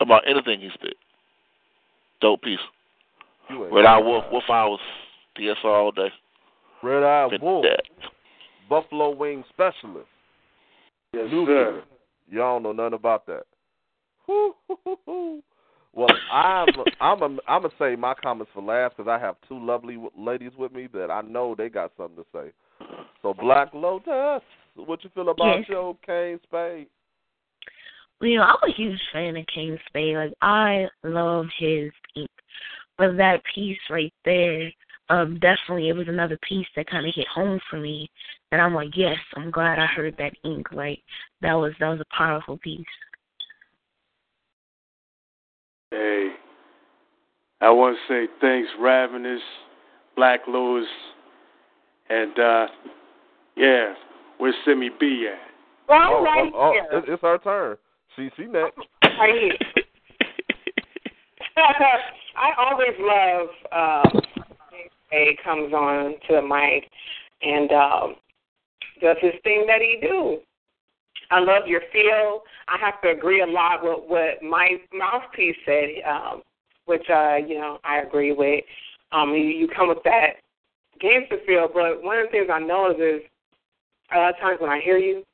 About 0.00 0.22
anything 0.26 0.60
he 0.60 0.70
spit. 0.72 0.96
Dope 2.20 2.42
piece. 2.42 2.58
Eye 3.50 3.98
Wolf, 3.98 4.24
Wolf 4.32 4.44
Hours, 4.48 4.80
DSR 5.36 5.64
all 5.64 5.92
day. 5.92 6.10
Red 6.84 7.02
Eye 7.02 7.28
Wolf, 7.40 7.64
that. 7.64 7.82
Buffalo 8.68 9.10
Wing 9.14 9.44
Specialist. 9.50 10.08
Yes, 11.12 11.28
New 11.30 11.46
sir. 11.46 11.52
Year. 11.72 11.82
Y'all 12.30 12.60
don't 12.60 12.76
know 12.76 12.84
nothing 12.84 12.98
about 12.98 13.26
that. 13.26 13.44
Well, 15.96 16.08
I'm 16.32 16.68
I'm 17.00 17.22
a, 17.22 17.36
I'm 17.46 17.62
gonna 17.62 17.68
say 17.78 17.94
my 17.94 18.14
comments 18.14 18.50
for 18.52 18.62
last 18.62 18.96
because 18.96 19.08
I 19.08 19.18
have 19.18 19.36
two 19.48 19.64
lovely 19.64 19.98
ladies 20.18 20.50
with 20.58 20.72
me 20.72 20.88
that 20.92 21.10
I 21.10 21.22
know 21.22 21.54
they 21.56 21.68
got 21.68 21.92
something 21.96 22.16
to 22.16 22.26
say. 22.32 22.52
So, 23.22 23.32
Black 23.32 23.72
Lotus, 23.72 24.42
what 24.74 25.04
you 25.04 25.10
feel 25.14 25.28
about 25.28 25.58
Yes. 25.58 25.68
your 25.68 25.96
Kane 26.04 26.40
Spade? 26.42 26.88
Well, 28.20 28.30
you 28.30 28.38
know, 28.38 28.44
I'm 28.44 28.70
a 28.70 28.72
huge 28.72 29.00
fan 29.12 29.36
of 29.36 29.46
King 29.54 29.78
Spade. 29.86 30.16
Like 30.16 30.32
I 30.42 30.88
love 31.04 31.46
his 31.58 31.92
ink. 32.16 32.30
But 32.98 33.16
that 33.16 33.42
piece 33.54 33.78
right 33.90 34.12
there, 34.24 34.70
um, 35.10 35.38
definitely 35.40 35.88
it 35.88 35.96
was 35.96 36.08
another 36.08 36.38
piece 36.48 36.66
that 36.76 36.88
kinda 36.88 37.10
hit 37.14 37.26
home 37.28 37.60
for 37.68 37.78
me. 37.78 38.10
And 38.52 38.60
I'm 38.60 38.74
like, 38.74 38.96
Yes, 38.96 39.18
I'm 39.36 39.50
glad 39.50 39.78
I 39.78 39.86
heard 39.86 40.16
that 40.18 40.34
ink. 40.44 40.68
Like 40.72 41.02
that 41.42 41.54
was 41.54 41.72
that 41.80 41.88
was 41.88 42.00
a 42.00 42.16
powerful 42.16 42.58
piece. 42.58 42.84
Hey, 45.90 46.30
I 47.60 47.70
want 47.70 47.96
to 47.96 48.12
say 48.12 48.28
thanks, 48.40 48.68
Ravenous, 48.80 49.42
Black 50.16 50.40
Lotus, 50.48 50.88
and 52.08 52.38
uh, 52.38 52.66
yeah, 53.56 53.94
where's 54.38 54.54
Simi 54.64 54.90
B 54.98 55.28
at? 55.30 55.38
Well, 55.88 55.98
I'm 55.98 56.12
oh, 56.12 56.22
right 56.22 56.52
oh, 56.54 56.58
oh, 56.58 56.72
here. 56.72 57.14
it's 57.14 57.22
her 57.22 57.38
turn. 57.38 57.76
She 58.16 58.30
she 58.36 58.46
next. 58.46 58.78
Right 59.02 59.34
here. 59.40 59.58
I 62.36 62.50
always 62.58 62.96
love 62.98 63.48
um 63.72 64.33
he 65.20 65.38
comes 65.42 65.72
on 65.72 66.14
to 66.28 66.34
the 66.36 66.42
mic 66.42 66.90
and 67.42 67.70
um 67.72 68.16
does 69.00 69.16
his 69.20 69.34
thing 69.42 69.64
that 69.66 69.80
he 69.80 69.98
do. 70.00 70.38
I 71.30 71.40
love 71.40 71.66
your 71.66 71.80
feel. 71.92 72.42
I 72.68 72.78
have 72.80 73.00
to 73.02 73.10
agree 73.10 73.40
a 73.42 73.46
lot 73.46 73.82
with 73.82 74.00
what 74.06 74.42
my 74.42 74.76
mouthpiece 74.92 75.56
said, 75.64 75.88
um, 76.08 76.42
which 76.86 77.08
uh, 77.10 77.36
you 77.36 77.58
know, 77.58 77.78
I 77.84 78.00
agree 78.00 78.32
with. 78.32 78.64
Um 79.12 79.30
you, 79.30 79.44
you 79.44 79.68
come 79.68 79.88
with 79.88 80.02
that 80.04 80.36
gangster 81.00 81.38
feel, 81.46 81.68
but 81.72 82.02
one 82.02 82.18
of 82.18 82.26
the 82.26 82.30
things 82.30 82.48
I 82.52 82.60
notice 82.60 83.00
is 83.00 83.22
a 84.14 84.18
lot 84.18 84.30
of 84.30 84.40
times 84.40 84.60
when 84.60 84.70
I 84.70 84.80
hear 84.80 84.98
you, 84.98 85.24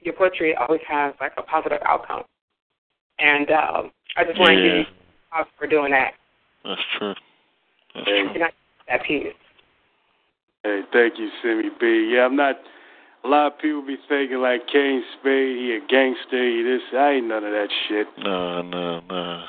your 0.00 0.14
poetry 0.14 0.54
always 0.56 0.80
has 0.88 1.14
like 1.20 1.32
a 1.36 1.42
positive 1.42 1.78
outcome. 1.84 2.22
And 3.18 3.50
um 3.50 3.90
I 4.16 4.24
just 4.24 4.38
want 4.38 4.50
to 4.50 4.62
give 4.62 4.74
you 4.74 4.84
props 5.30 5.50
for 5.58 5.66
doing 5.66 5.92
that. 5.92 6.14
That's 6.64 6.80
true. 6.98 7.14
That's 7.94 8.06
true. 8.06 8.30
And 8.34 8.44
I, 8.44 8.50
that 8.88 9.04
piece. 9.04 9.26
hey, 10.64 10.80
thank 10.92 11.18
you, 11.18 11.28
Simi 11.42 11.70
B. 11.80 12.12
Yeah, 12.14 12.26
I'm 12.26 12.36
not. 12.36 12.56
A 13.24 13.28
lot 13.28 13.52
of 13.52 13.58
people 13.58 13.82
be 13.84 13.96
thinking 14.08 14.38
like 14.38 14.66
Kane 14.72 15.02
Spade, 15.18 15.56
he 15.56 15.76
a 15.76 15.80
gangster, 15.88 16.38
he 16.38 16.62
this. 16.62 16.80
I 16.96 17.14
ain't 17.14 17.26
none 17.26 17.44
of 17.44 17.50
that 17.50 17.68
shit. 17.88 18.06
No, 18.18 18.62
no, 18.62 19.00
no. 19.00 19.44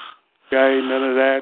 I 0.51 0.69
ain't 0.69 0.87
none 0.87 1.03
of 1.03 1.15
that. 1.15 1.41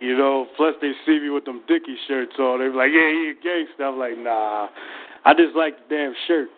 You 0.00 0.18
know, 0.18 0.46
plus 0.56 0.74
they 0.82 0.92
see 1.06 1.18
me 1.20 1.30
with 1.30 1.44
them 1.44 1.62
Dickie 1.68 1.96
shirts 2.08 2.32
on. 2.38 2.58
They're 2.58 2.74
like, 2.74 2.90
yeah, 2.92 3.08
he 3.10 3.30
a 3.30 3.34
gangster. 3.42 3.84
I'm 3.84 3.98
like, 3.98 4.18
nah, 4.18 4.68
I 5.24 5.32
just 5.32 5.56
like 5.56 5.88
the 5.88 5.94
damn 5.96 6.14
shirt. 6.26 6.48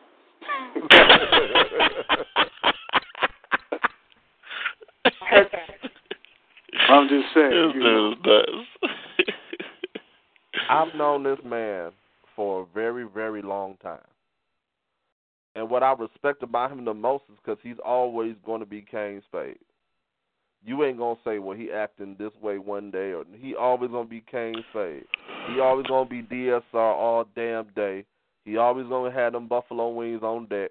I'm 6.89 7.09
just 7.09 7.27
saying. 7.35 7.51
This 7.51 7.75
you 7.75 7.81
know. 7.81 8.15
I've 10.69 10.95
known 10.95 11.23
this 11.23 11.39
man 11.45 11.93
for 12.37 12.63
a 12.63 12.67
very, 12.75 13.05
very 13.05 13.43
long 13.43 13.77
time. 13.83 13.99
And 15.55 15.71
what 15.71 15.83
I 15.83 15.93
respect 15.93 16.43
about 16.43 16.73
him 16.73 16.85
the 16.85 16.95
most 16.95 17.25
is 17.31 17.37
because 17.45 17.59
he's 17.63 17.77
always 17.85 18.35
going 18.45 18.61
to 18.61 18.67
be 18.67 18.83
Kane 18.83 19.23
Spade. 19.29 19.59
You 20.67 20.83
ain't 20.85 20.97
gonna 20.97 21.19
say, 21.25 21.39
well, 21.39 21.57
he 21.57 21.71
acting 21.71 22.17
this 22.19 22.33
way 22.41 22.57
one 22.57 22.91
day, 22.91 23.13
or 23.13 23.25
he 23.39 23.55
always 23.55 23.91
gonna 23.91 24.09
be 24.09 24.25
Kane 24.31 24.65
Spade. 24.71 25.05
He 25.53 25.61
always 25.61 25.87
gonna 25.87 26.09
be 26.09 26.23
DSR 26.23 26.63
all 26.75 27.27
damn 27.37 27.67
day. 27.77 28.07
He 28.47 28.57
always 28.57 28.87
gonna 28.87 29.11
have 29.13 29.35
them 29.35 29.47
buffalo 29.47 29.91
wings 29.91 30.23
on 30.23 30.47
deck. 30.47 30.71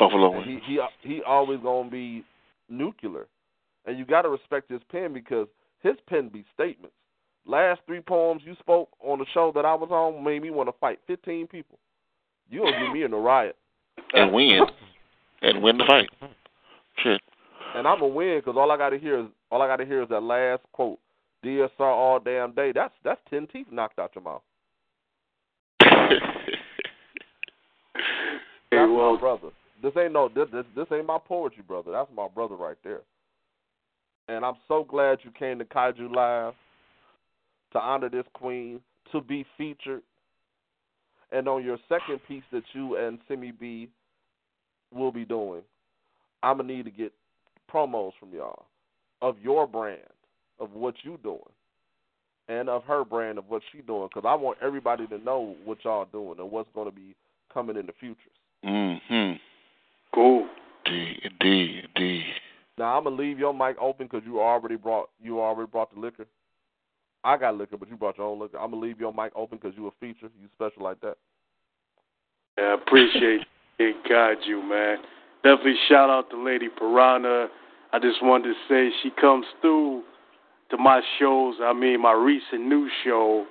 Buffalo 0.00 0.32
And 0.32 0.44
wings. 0.46 0.60
he 0.66 0.80
he 1.02 1.08
he 1.08 1.22
always 1.22 1.60
gonna 1.60 1.88
be 1.88 2.24
nuclear, 2.68 3.28
and 3.86 3.96
you 3.96 4.04
got 4.04 4.22
to 4.22 4.28
respect 4.28 4.70
his 4.70 4.82
pen 4.90 5.12
because 5.12 5.46
his 5.84 5.94
pen 6.08 6.28
be 6.28 6.44
statements. 6.52 6.96
Last 7.46 7.80
three 7.86 8.00
poems 8.00 8.42
you 8.44 8.54
spoke 8.58 8.88
on 9.00 9.18
the 9.18 9.26
show 9.32 9.52
that 9.54 9.64
I 9.64 9.74
was 9.74 9.90
on 9.90 10.24
made 10.24 10.42
me 10.42 10.50
want 10.50 10.68
to 10.68 10.74
fight 10.80 10.98
fifteen 11.06 11.46
people. 11.46 11.78
You 12.50 12.60
gonna 12.60 12.72
get 12.72 12.92
me 12.92 13.04
in 13.04 13.12
a 13.12 13.18
riot, 13.18 13.56
and 14.12 14.32
win. 14.32 14.62
And 15.42 15.62
win 15.62 15.78
the 15.78 15.84
fight. 15.86 16.08
Shit. 17.02 17.20
and 17.74 17.86
I'm 17.86 18.00
gonna 18.00 18.12
win 18.12 18.38
because 18.38 18.56
all 18.56 18.72
I 18.72 18.76
got 18.76 18.90
to 18.90 18.98
hear 18.98 19.20
is 19.20 19.26
all 19.50 19.62
I 19.62 19.68
got 19.68 19.76
to 19.76 19.86
hear 19.86 20.02
is 20.02 20.08
that 20.08 20.22
last 20.22 20.62
quote. 20.72 20.98
DSR 21.44 21.70
all 21.80 22.18
damn 22.18 22.52
day. 22.52 22.72
That's 22.74 22.94
that's 23.04 23.20
ten 23.30 23.46
teeth 23.46 23.66
knocked 23.70 23.98
out 23.98 24.12
your 24.14 24.24
mouth. 24.24 24.42
Hey, 28.72 28.78
That's 28.78 28.90
well, 28.90 29.14
my 29.14 29.20
brother. 29.20 29.48
This 29.80 29.92
ain't 29.96 30.12
no 30.12 30.28
this, 30.28 30.48
this 30.52 30.64
this 30.74 30.86
ain't 30.92 31.06
my 31.06 31.18
poetry 31.24 31.62
brother. 31.62 31.92
That's 31.92 32.10
my 32.14 32.26
brother 32.26 32.56
right 32.56 32.76
there. 32.82 33.02
And 34.28 34.44
I'm 34.44 34.56
so 34.66 34.82
glad 34.82 35.18
you 35.22 35.30
came 35.30 35.60
to 35.60 35.64
Kaiju 35.64 36.12
Live 36.12 36.54
to 37.72 37.78
honor 37.78 38.08
this 38.08 38.26
queen, 38.32 38.80
to 39.12 39.20
be 39.20 39.44
featured. 39.56 40.02
And 41.32 41.48
on 41.48 41.64
your 41.64 41.78
second 41.88 42.20
piece 42.28 42.44
that 42.52 42.62
you 42.72 42.96
and 42.96 43.18
Simi 43.28 43.52
B 43.52 43.88
will 44.94 45.12
be 45.12 45.24
doing, 45.24 45.62
I'm 46.42 46.58
gonna 46.58 46.72
need 46.72 46.84
to 46.84 46.90
get 46.90 47.12
promos 47.72 48.12
from 48.20 48.32
y'all 48.32 48.66
of 49.22 49.36
your 49.40 49.66
brand, 49.66 50.00
of 50.60 50.72
what 50.72 50.94
you 51.02 51.18
doing, 51.22 51.40
and 52.48 52.68
of 52.68 52.84
her 52.84 53.04
brand 53.04 53.38
of 53.38 53.44
what 53.48 53.62
she 53.72 53.80
doing, 53.82 54.08
because 54.12 54.28
I 54.28 54.34
want 54.34 54.58
everybody 54.62 55.06
to 55.08 55.18
know 55.18 55.56
what 55.64 55.78
y'all 55.84 56.06
doing 56.12 56.38
and 56.38 56.50
what's 56.50 56.68
going 56.74 56.88
to 56.88 56.94
be 56.94 57.14
coming 57.52 57.76
in 57.76 57.86
the 57.86 57.92
future. 57.98 58.18
Mm-hmm. 58.64 59.36
cool. 60.14 60.46
D 60.84 61.16
D 61.40 61.82
D. 61.94 62.22
Now 62.78 62.96
I'm 62.96 63.04
gonna 63.04 63.16
leave 63.16 63.38
your 63.38 63.54
mic 63.54 63.76
open 63.80 64.06
because 64.06 64.24
you 64.26 64.40
already 64.40 64.76
brought 64.76 65.10
you 65.22 65.40
already 65.40 65.70
brought 65.70 65.92
the 65.92 66.00
liquor. 66.00 66.26
I 67.26 67.36
got 67.36 67.56
liquor, 67.56 67.76
but 67.76 67.88
you 67.88 67.96
brought 67.96 68.18
your 68.18 68.28
own 68.28 68.38
liquor. 68.38 68.56
I'm 68.56 68.70
gonna 68.70 68.82
leave 68.82 69.00
your 69.00 69.12
mic 69.12 69.32
open 69.34 69.58
because 69.60 69.76
you 69.76 69.88
a 69.88 69.90
feature. 69.98 70.30
You 70.40 70.48
special 70.54 70.84
like 70.84 71.00
that. 71.00 71.16
Yeah, 72.56 72.66
I 72.66 72.74
appreciate 72.74 73.40
it. 73.80 73.96
God, 74.08 74.36
you 74.46 74.62
man. 74.62 74.98
Definitely 75.42 75.74
shout 75.88 76.08
out 76.08 76.30
to 76.30 76.42
Lady 76.42 76.68
Piranha. 76.68 77.48
I 77.92 77.98
just 77.98 78.22
wanted 78.22 78.54
to 78.54 78.54
say 78.68 78.94
she 79.02 79.10
comes 79.20 79.44
through 79.60 80.04
to 80.70 80.76
my 80.76 81.00
shows. 81.18 81.56
I 81.60 81.72
mean, 81.72 82.00
my 82.00 82.12
recent 82.12 82.62
new 82.68 82.88
show. 83.04 83.44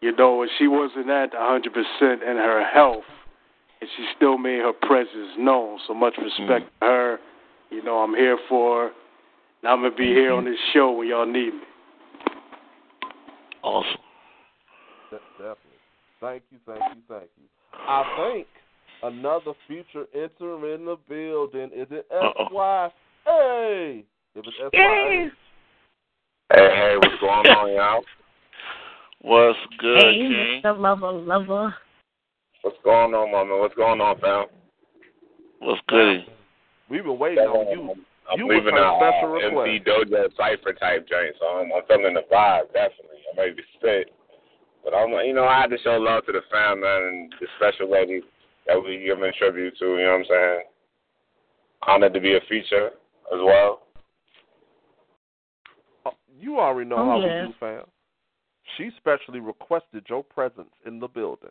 You 0.00 0.14
know, 0.16 0.42
and 0.42 0.50
she 0.58 0.66
wasn't 0.68 1.10
at 1.10 1.32
100% 1.32 1.66
in 2.12 2.18
her 2.22 2.64
health, 2.64 3.04
and 3.80 3.90
she 3.96 4.06
still 4.16 4.38
made 4.38 4.60
her 4.60 4.72
presence 4.72 5.36
known. 5.36 5.78
So 5.86 5.94
much 5.94 6.14
mm-hmm. 6.14 6.42
respect 6.42 6.70
to 6.80 6.86
her. 6.86 7.18
You 7.70 7.82
know, 7.82 7.98
I'm 7.98 8.14
here 8.14 8.38
for 8.48 8.84
her. 8.84 8.90
And 9.62 9.70
I'm 9.70 9.82
gonna 9.82 9.94
be 9.94 10.06
here 10.06 10.32
on 10.32 10.44
this 10.44 10.56
show 10.72 10.92
when 10.92 11.08
y'all 11.08 11.26
need 11.26 11.54
me. 11.54 11.60
Awesome. 13.62 14.00
De- 15.10 15.18
definitely. 15.38 15.80
Thank 16.20 16.42
you, 16.50 16.58
thank 16.66 16.80
you, 16.94 17.02
thank 17.08 17.30
you. 17.36 17.44
I 17.72 18.04
think 18.16 18.46
another 19.02 19.52
future 19.66 20.06
enter 20.14 20.74
in 20.74 20.84
the 20.84 20.96
building. 21.08 21.70
Is 21.74 21.86
it 21.90 22.06
Uh-oh. 22.12 22.90
Hey, 23.24 24.04
if 24.34 24.44
it's 24.46 24.56
SY, 24.56 24.68
Yay. 24.74 25.28
Hey, 26.52 26.68
hey, 26.74 26.96
what's 26.96 27.20
going 27.20 27.46
on, 27.46 27.72
y'all? 27.72 28.04
What's 29.22 29.58
good, 29.78 30.02
Hey, 30.02 30.14
King? 30.14 30.62
Mr. 30.64 30.78
Lover, 30.78 31.12
lover. 31.12 31.74
What's 32.62 32.76
going 32.84 33.14
on, 33.14 33.32
mama? 33.32 33.58
What's 33.58 33.74
going 33.74 34.00
on, 34.00 34.18
fam? 34.20 34.46
What's 35.60 35.80
good? 35.88 36.26
we've 36.88 37.04
been 37.04 37.18
waiting 37.18 37.44
on 37.44 37.70
you. 37.70 38.04
I'm 38.30 38.38
You 38.38 38.46
was 38.46 38.56
leaving 38.62 38.74
her 38.74 38.84
a 38.84 38.96
special 38.96 39.28
uh, 39.28 39.50
request. 39.50 39.68
MC 39.68 39.84
Dojo 39.84 40.36
cipher 40.36 40.72
type 40.74 41.08
joint, 41.08 41.34
so 41.40 41.46
I'm, 41.46 41.72
I'm 41.72 41.82
feeling 41.88 42.14
the 42.14 42.22
vibe 42.32 42.72
definitely. 42.72 43.18
I'm 43.32 43.38
ready 43.38 43.54
to 43.56 43.62
spit, 43.76 44.12
but 44.84 44.94
I'm, 44.94 45.10
you 45.26 45.34
know, 45.34 45.44
I 45.44 45.60
had 45.62 45.70
to 45.70 45.78
show 45.82 45.96
love 45.98 46.24
to 46.26 46.32
the 46.32 46.42
fam, 46.50 46.80
man, 46.80 47.02
and 47.02 47.34
the 47.40 47.46
special 47.58 47.90
lady 47.90 48.22
that 48.66 48.78
we 48.82 49.02
giving 49.04 49.32
tribute 49.38 49.74
to. 49.78 49.86
You 49.98 50.04
know 50.04 50.10
what 50.12 50.18
I'm 50.20 50.24
saying? 50.28 50.60
Honored 51.86 52.14
to 52.14 52.20
be 52.20 52.36
a 52.36 52.40
feature 52.48 52.88
as 53.32 53.40
well. 53.42 53.82
Uh, 56.06 56.10
You 56.38 56.58
already 56.60 56.88
know 56.88 56.96
Oh, 56.98 57.04
how 57.04 57.20
yeah. 57.20 57.42
we 57.42 57.48
do, 57.48 57.54
fam. 57.58 57.84
She 58.76 58.90
specially 58.98 59.40
requested 59.40 60.04
your 60.08 60.22
presence 60.22 60.70
in 60.86 61.00
the 61.00 61.08
building. 61.08 61.50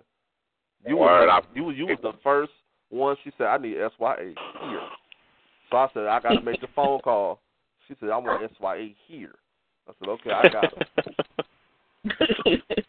You 0.88 0.98
Word, 0.98 1.28
was 1.28 1.44
I- 1.44 1.56
you 1.56 1.72
you 1.72 1.88
was 1.88 2.00
the 2.02 2.14
first 2.24 2.54
one. 2.90 3.18
She 3.24 3.32
said, 3.38 3.48
"I 3.48 3.58
need 3.58 3.78
SYA 3.78 4.34
here." 4.62 4.82
So 5.70 5.78
I 5.78 5.88
said, 5.94 6.06
"I 6.08 6.20
got 6.20 6.34
to 6.34 6.42
make 6.42 6.62
the 6.62 6.68
phone 6.76 7.00
call." 7.02 7.42
She 7.88 7.96
said, 8.00 8.10
"I 8.10 8.18
want 8.18 8.50
SYA 8.60 8.90
here." 9.08 9.36
I 9.88 9.94
said, 10.00 10.10
"Okay, 10.10 10.32
I 10.32 10.50
got 10.50 10.74
it." 10.74 12.62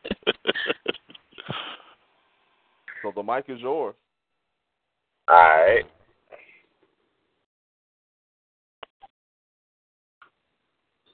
So 3.02 3.12
the 3.14 3.22
mic 3.22 3.46
is 3.48 3.60
yours. 3.60 3.94
All 5.28 5.36
right. 5.36 5.84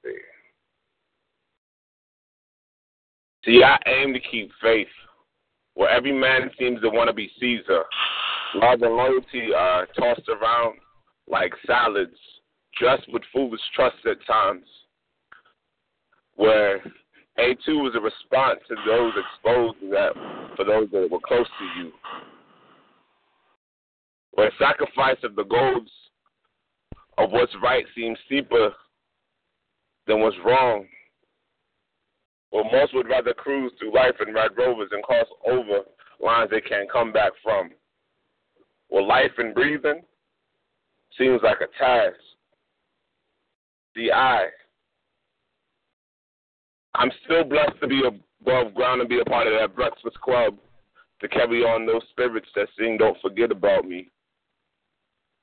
see. 0.03 0.17
See, 3.45 3.63
I 3.63 3.79
aim 3.87 4.13
to 4.15 4.21
keep 4.21 4.51
faith 4.61 4.89
where 5.75 5.91
every 5.91 6.13
man 6.13 6.51
seems 6.59 6.81
to 6.81 6.89
want 6.89 7.09
to 7.09 7.15
be 7.15 7.31
Caesar. 7.39 7.85
Love 8.55 8.83
and 8.83 8.97
loyalty 8.97 9.53
are 9.55 9.87
tossed 9.99 10.29
around 10.29 10.79
like 11.29 11.53
salads, 11.67 12.17
dressed 12.79 13.11
with 13.13 13.23
foolish 13.33 13.61
trust 13.75 13.97
at 14.07 14.25
times. 14.27 14.67
Where 16.35 16.79
A2 17.39 17.83
was 17.83 17.95
a 17.97 18.01
response 18.01 18.61
to 18.69 18.77
those 18.87 19.13
exposed 19.17 19.81
to 19.81 19.91
that 19.91 20.13
for 20.57 20.65
those 20.65 20.89
that 20.91 21.09
were 21.11 21.21
close 21.21 21.47
to 21.47 21.81
you. 21.81 21.93
Where 24.33 24.53
sacrifice 24.59 25.17
of 25.25 25.35
the 25.35 25.45
goals 25.45 25.89
of 27.19 27.31
what's 27.31 27.53
right 27.63 27.85
seems 27.95 28.19
steeper 28.27 28.71
than 30.07 30.21
what's 30.21 30.37
wrong. 30.45 30.87
Where 32.51 32.65
most 32.65 32.95
would 32.95 33.09
rather 33.09 33.33
cruise 33.33 33.73
through 33.79 33.95
life 33.95 34.15
in 34.27 34.35
Red 34.35 34.51
Rovers 34.57 34.91
and 34.93 35.03
cross 35.03 35.27
over 35.47 35.81
lines 36.21 36.51
they 36.51 36.61
can't 36.61 36.91
come 36.91 37.13
back 37.13 37.33
from. 37.43 37.71
Where 38.89 39.03
life 39.03 39.33
and 39.39 39.55
breathing 39.55 40.03
seems 41.19 41.41
like 41.43 41.59
a 41.61 41.79
task. 41.79 42.19
The 43.95 44.13
I, 44.13 44.47
I'm 46.95 47.11
still 47.25 47.45
blessed 47.45 47.81
to 47.81 47.87
be 47.87 48.03
above 48.07 48.75
ground 48.75 49.01
and 49.01 49.09
be 49.09 49.21
a 49.21 49.25
part 49.25 49.47
of 49.47 49.55
that 49.59 49.75
breakfast 49.75 50.21
club 50.21 50.57
to 51.21 51.29
carry 51.29 51.63
on 51.63 51.87
those 51.87 52.03
spirits 52.11 52.49
that 52.55 52.69
sing 52.79 52.99
Don't 52.99 53.21
Forget 53.21 53.51
About 53.51 53.87
Me. 53.87 54.11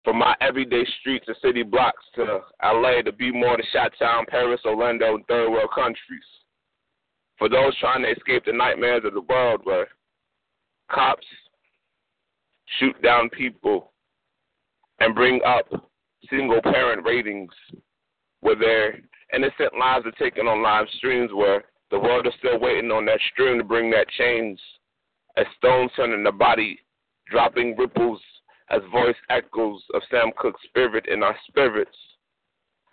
From 0.03 0.19
my 0.19 0.35
everyday 0.41 0.83
streets 0.99 1.25
and 1.27 1.37
city 1.41 1.63
blocks 1.63 2.03
to 2.15 2.41
LA 2.61 3.01
to 3.03 3.11
B-more 3.11 3.57
to 3.57 3.63
Chi-Town, 3.71 4.25
Paris, 4.27 4.59
Orlando, 4.65 5.15
and 5.15 5.25
third 5.27 5.49
world 5.49 5.69
countries. 5.73 5.97
For 7.37 7.49
those 7.49 7.77
trying 7.79 8.03
to 8.03 8.11
escape 8.11 8.45
the 8.45 8.53
nightmares 8.53 9.03
of 9.05 9.13
the 9.13 9.21
world 9.21 9.61
where 9.63 9.87
cops 10.91 11.25
shoot 12.79 13.01
down 13.01 13.29
people 13.29 13.92
and 15.03 15.13
bring 15.13 15.41
up 15.45 15.67
single 16.29 16.61
parent 16.61 17.05
ratings 17.05 17.51
where 18.39 18.55
their 18.55 18.99
innocent 19.33 19.73
lives 19.77 20.05
are 20.05 20.11
taken 20.11 20.47
on 20.47 20.63
live 20.63 20.85
streams 20.97 21.29
where 21.33 21.65
the 21.91 21.99
world 21.99 22.25
is 22.25 22.33
still 22.39 22.57
waiting 22.57 22.89
on 22.89 23.05
that 23.05 23.19
stream 23.33 23.57
to 23.57 23.63
bring 23.65 23.91
that 23.91 24.07
change. 24.17 24.59
As 25.35 25.45
stones 25.57 25.91
turn 25.95 26.11
in 26.11 26.23
the 26.23 26.31
body, 26.31 26.79
dropping 27.29 27.75
ripples 27.75 28.21
as 28.69 28.81
voice 28.91 29.15
echoes 29.29 29.81
of 29.93 30.01
Sam 30.09 30.31
Cooke's 30.37 30.61
spirit 30.69 31.05
in 31.07 31.21
our 31.21 31.35
spirits. 31.49 31.97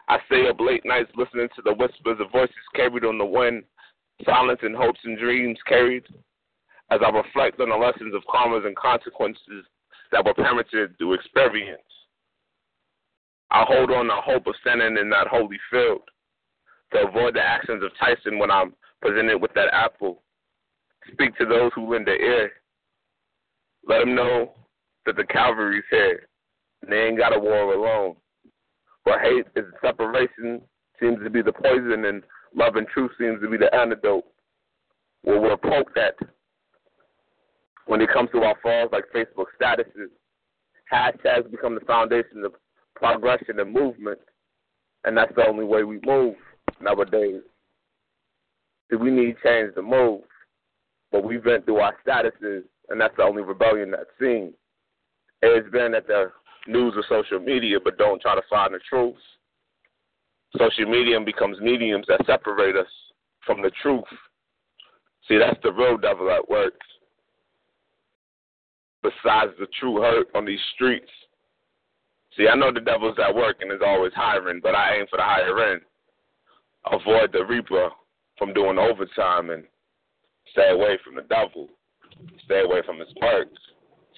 I 0.09 0.19
stay 0.27 0.49
up 0.49 0.59
late 0.59 0.85
nights 0.85 1.13
listening 1.17 1.49
to 1.55 1.63
the 1.63 1.75
whispers 1.75 2.19
of 2.19 2.33
voices 2.33 2.55
carried 2.75 3.05
on 3.05 3.19
the 3.19 3.25
wind 3.25 3.63
silence 4.25 4.61
and 4.63 4.77
hopes 4.77 5.01
and 5.05 5.17
dreams 5.17 5.59
carried. 5.67 6.05
As 6.91 7.01
I 7.07 7.11
reflect 7.11 7.61
on 7.61 7.69
the 7.69 7.77
lessons 7.77 8.15
of 8.15 8.23
karmas 8.25 8.67
and 8.67 8.77
consequences 8.77 9.65
that 10.11 10.25
were 10.25 10.35
parented 10.35 10.99
through 10.99 11.15
experience, 11.15 11.81
I 13.51 13.65
hold 13.67 13.91
on 13.91 14.07
the 14.07 14.15
hope 14.15 14.47
of 14.47 14.55
standing 14.61 14.97
in 14.97 15.11
that 15.11 15.27
holy 15.27 15.59
field 15.71 16.03
to 16.93 17.09
avoid 17.09 17.35
the 17.35 17.43
actions 17.43 17.83
of 17.83 17.91
Tyson 17.99 18.39
when 18.39 18.51
I'm 18.51 18.75
presented 19.03 19.39
with 19.39 19.53
that 19.55 19.73
apple. 19.73 20.23
Speak 21.13 21.37
to 21.39 21.47
those 21.47 21.71
who 21.75 21.91
lend 21.91 22.07
their 22.07 22.21
ear. 22.21 22.53
Let 23.87 24.01
them 24.01 24.15
know 24.15 24.53
that 25.07 25.17
the 25.17 25.25
Calvary's 25.25 25.85
here. 25.91 26.29
And 26.83 26.93
they 26.93 27.07
ain't 27.07 27.19
got 27.19 27.35
a 27.35 27.39
war 27.39 27.73
alone. 27.75 28.17
But 29.05 29.21
hate 29.21 29.47
is 29.57 29.65
separation 29.83 30.61
seems 31.01 31.19
to 31.25 31.31
be 31.31 31.43
the 31.43 31.53
poison, 31.53 32.05
and 32.05 32.23
love 32.55 32.77
and 32.77 32.87
truth 32.89 33.11
seems 33.19 33.41
to 33.41 33.49
be 33.49 33.57
the 33.57 33.75
antidote. 33.75 34.25
Where 35.23 35.41
we're 35.41 35.57
poked 35.57 35.99
at 35.99 36.15
when 37.87 38.01
it 38.01 38.11
comes 38.11 38.31
to 38.33 38.43
our 38.43 38.55
falls, 38.63 38.91
like 38.93 39.05
Facebook 39.15 39.47
statuses, 39.61 40.09
hashtags 40.93 41.51
become 41.51 41.75
the 41.75 41.81
foundation 41.81 42.45
of 42.45 42.55
progression 43.01 43.59
and 43.59 43.73
movement, 43.73 44.21
and 45.05 45.17
that's 45.17 45.35
the 45.35 45.47
only 45.49 45.65
way 45.65 45.83
we 45.83 45.99
move 46.05 46.37
nowadays. 46.81 47.41
See, 48.91 48.97
we 48.97 49.11
need 49.11 49.37
change 49.43 49.75
to 49.75 49.83
move, 49.83 50.21
but 51.11 51.25
we 51.25 51.39
vent 51.39 51.65
through 51.65 51.79
our 51.79 51.95
statuses, 52.07 52.63
and 52.91 53.01
that's 53.01 53.17
the 53.17 53.23
only 53.23 53.43
rebellion 53.43 53.91
that's 53.91 54.11
seen. 54.21 54.53
It's 55.43 55.71
been 55.71 55.95
at 55.95 56.07
the 56.07 56.31
news 56.69 56.95
or 56.95 57.05
social 57.09 57.41
media, 57.45 57.79
but 57.83 57.97
don't 57.97 58.21
try 58.21 58.35
to 58.35 58.43
find 58.51 58.75
the 58.75 58.81
truth. 58.89 59.17
Social 60.59 60.91
media 60.91 61.19
becomes 61.21 61.61
mediums 61.61 62.05
that 62.09 62.27
separate 62.27 62.77
us 62.77 62.91
from 63.47 63.63
the 63.63 63.71
truth. 63.83 64.05
See, 65.27 65.39
that's 65.39 65.59
the 65.63 65.73
real 65.73 65.97
devil 65.97 66.31
at 66.31 66.49
work. 66.51 66.75
Besides 69.03 69.53
the 69.59 69.67
true 69.79 70.03
hurt 70.03 70.27
on 70.35 70.45
these 70.45 70.61
streets. 70.75 71.09
See, 72.41 72.49
I 72.49 72.57
know 72.57 72.73
the 72.73 72.81
devil's 72.81 73.19
at 73.19 73.35
work 73.35 73.59
and 73.61 73.71
is 73.71 73.85
always 73.87 74.15
hiring, 74.17 74.61
but 74.63 74.75
I 74.75 74.97
aim 74.97 75.07
for 75.11 75.19
the 75.19 75.23
higher 75.23 75.73
end. 75.73 75.83
Avoid 76.91 77.33
the 77.33 77.45
reaper 77.45 77.91
from 78.39 78.55
doing 78.55 78.79
overtime 78.79 79.51
and 79.51 79.65
stay 80.53 80.71
away 80.71 80.99
from 81.05 81.17
the 81.17 81.29
devil. 81.29 81.69
Stay 82.47 82.63
away 82.63 82.81
from 82.87 82.99
his 82.99 83.13
perks. 83.21 83.61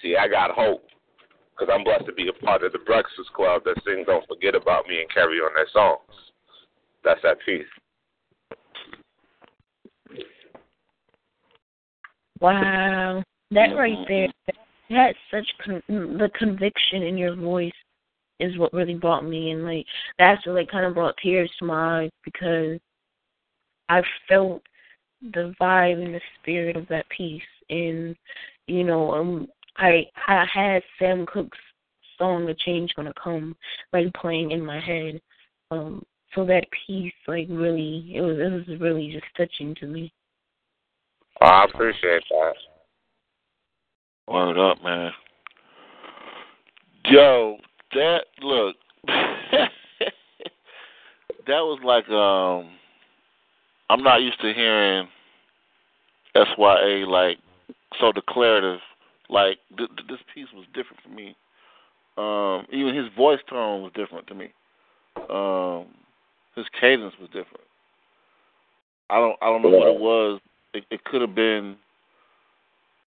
See, 0.01 0.15
I 0.15 0.29
got 0.29 0.51
hope 0.51 0.85
because 1.51 1.69
I'm 1.69 1.83
blessed 1.83 2.05
to 2.05 2.13
be 2.13 2.29
a 2.29 2.45
part 2.45 2.63
of 2.63 2.71
the 2.71 2.79
Breakfast 2.79 3.33
Club 3.35 3.63
that 3.65 3.75
sings 3.85 4.05
Don't 4.05 4.25
Forget 4.29 4.55
About 4.55 4.87
Me 4.87 5.01
and 5.01 5.13
carry 5.13 5.39
on 5.39 5.51
their 5.53 5.67
songs. 5.73 5.99
That's 7.03 7.21
that 7.23 7.39
piece. 7.45 7.65
Wow, 12.39 13.21
that 13.51 13.75
right 13.75 13.97
mm-hmm. 13.97 14.03
there, 14.07 14.27
that 14.91 15.15
such 15.29 15.47
con- 15.65 15.83
the 15.89 16.29
conviction 16.39 17.03
in 17.03 17.17
your 17.17 17.35
voice 17.35 17.73
is 18.43 18.57
what 18.57 18.73
really 18.73 18.95
brought 18.95 19.25
me, 19.25 19.51
and 19.51 19.63
like 19.63 19.85
that's 20.19 20.45
what 20.45 20.55
like 20.55 20.69
kind 20.69 20.85
of 20.85 20.93
brought 20.93 21.15
tears 21.21 21.51
to 21.59 21.65
my 21.65 22.03
eyes 22.03 22.11
because 22.23 22.79
I 23.89 24.01
felt 24.27 24.61
the 25.21 25.53
vibe 25.59 26.03
and 26.03 26.13
the 26.13 26.21
spirit 26.39 26.75
of 26.75 26.87
that 26.89 27.07
piece, 27.09 27.41
and 27.69 28.15
you 28.67 28.83
know, 28.83 29.11
um, 29.11 29.47
I 29.77 30.05
I 30.27 30.45
had 30.51 30.83
Sam 30.99 31.25
Cooke's 31.25 31.57
song 32.17 32.45
"The 32.45 32.55
Change 32.65 32.93
Gonna 32.95 33.13
Come" 33.21 33.55
like 33.91 34.13
playing 34.13 34.51
in 34.51 34.65
my 34.65 34.79
head, 34.79 35.21
um, 35.71 36.03
so 36.35 36.45
that 36.45 36.65
piece 36.85 37.13
like 37.27 37.47
really 37.49 38.11
it 38.13 38.21
was 38.21 38.37
it 38.37 38.51
was 38.51 38.79
really 38.79 39.11
just 39.11 39.25
touching 39.37 39.75
to 39.75 39.87
me. 39.87 40.11
Oh, 41.41 41.47
I 41.47 41.65
appreciate 41.65 42.23
that. 42.29 42.53
Word 44.27 44.57
up, 44.57 44.81
man. 44.83 45.11
Yo, 47.05 47.57
that 47.95 48.25
look 48.41 48.75
that 49.07 49.69
was 51.47 51.79
like 51.83 52.07
um 52.09 52.71
I'm 53.89 54.03
not 54.03 54.21
used 54.21 54.39
to 54.41 54.53
hearing 54.53 55.07
SYA 56.35 57.05
like 57.07 57.37
so 57.99 58.11
declarative. 58.11 58.79
Like 59.29 59.59
th- 59.77 59.89
th- 59.95 60.07
this 60.07 60.19
piece 60.33 60.47
was 60.53 60.65
different 60.73 61.01
for 61.03 61.09
me. 61.09 61.35
Um, 62.17 62.65
even 62.71 62.95
his 62.95 63.07
voice 63.15 63.39
tone 63.49 63.81
was 63.81 63.91
different 63.95 64.27
to 64.27 64.35
me. 64.35 64.53
Um, 65.29 65.87
his 66.55 66.65
cadence 66.79 67.13
was 67.19 67.29
different. 67.29 67.65
I 69.09 69.17
don't 69.19 69.35
I 69.41 69.45
don't 69.47 69.61
know 69.61 69.69
what 69.69 69.87
it 69.87 69.99
was. 69.99 70.39
It, 70.73 70.85
it 70.89 71.03
could 71.03 71.21
have 71.21 71.35
been 71.35 71.75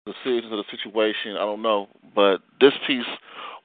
the 0.05 0.13
seriousness 0.23 0.53
of 0.53 0.57
the 0.57 0.77
situation. 0.77 1.35
I 1.35 1.39
don't 1.39 1.61
know, 1.61 1.87
but 2.15 2.37
this 2.59 2.73
piece 2.87 3.05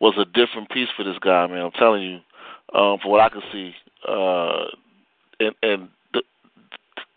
was 0.00 0.14
a 0.18 0.24
different 0.24 0.70
piece 0.70 0.88
for 0.96 1.04
this 1.04 1.18
guy, 1.20 1.46
man. 1.46 1.62
I'm 1.62 1.70
telling 1.72 2.02
you, 2.02 2.18
um, 2.78 2.98
from 3.00 3.10
what 3.10 3.20
I 3.20 3.28
could 3.28 3.42
see, 3.52 3.74
uh, 4.08 4.64
and 5.40 5.54
and 5.62 5.88
the 6.12 6.22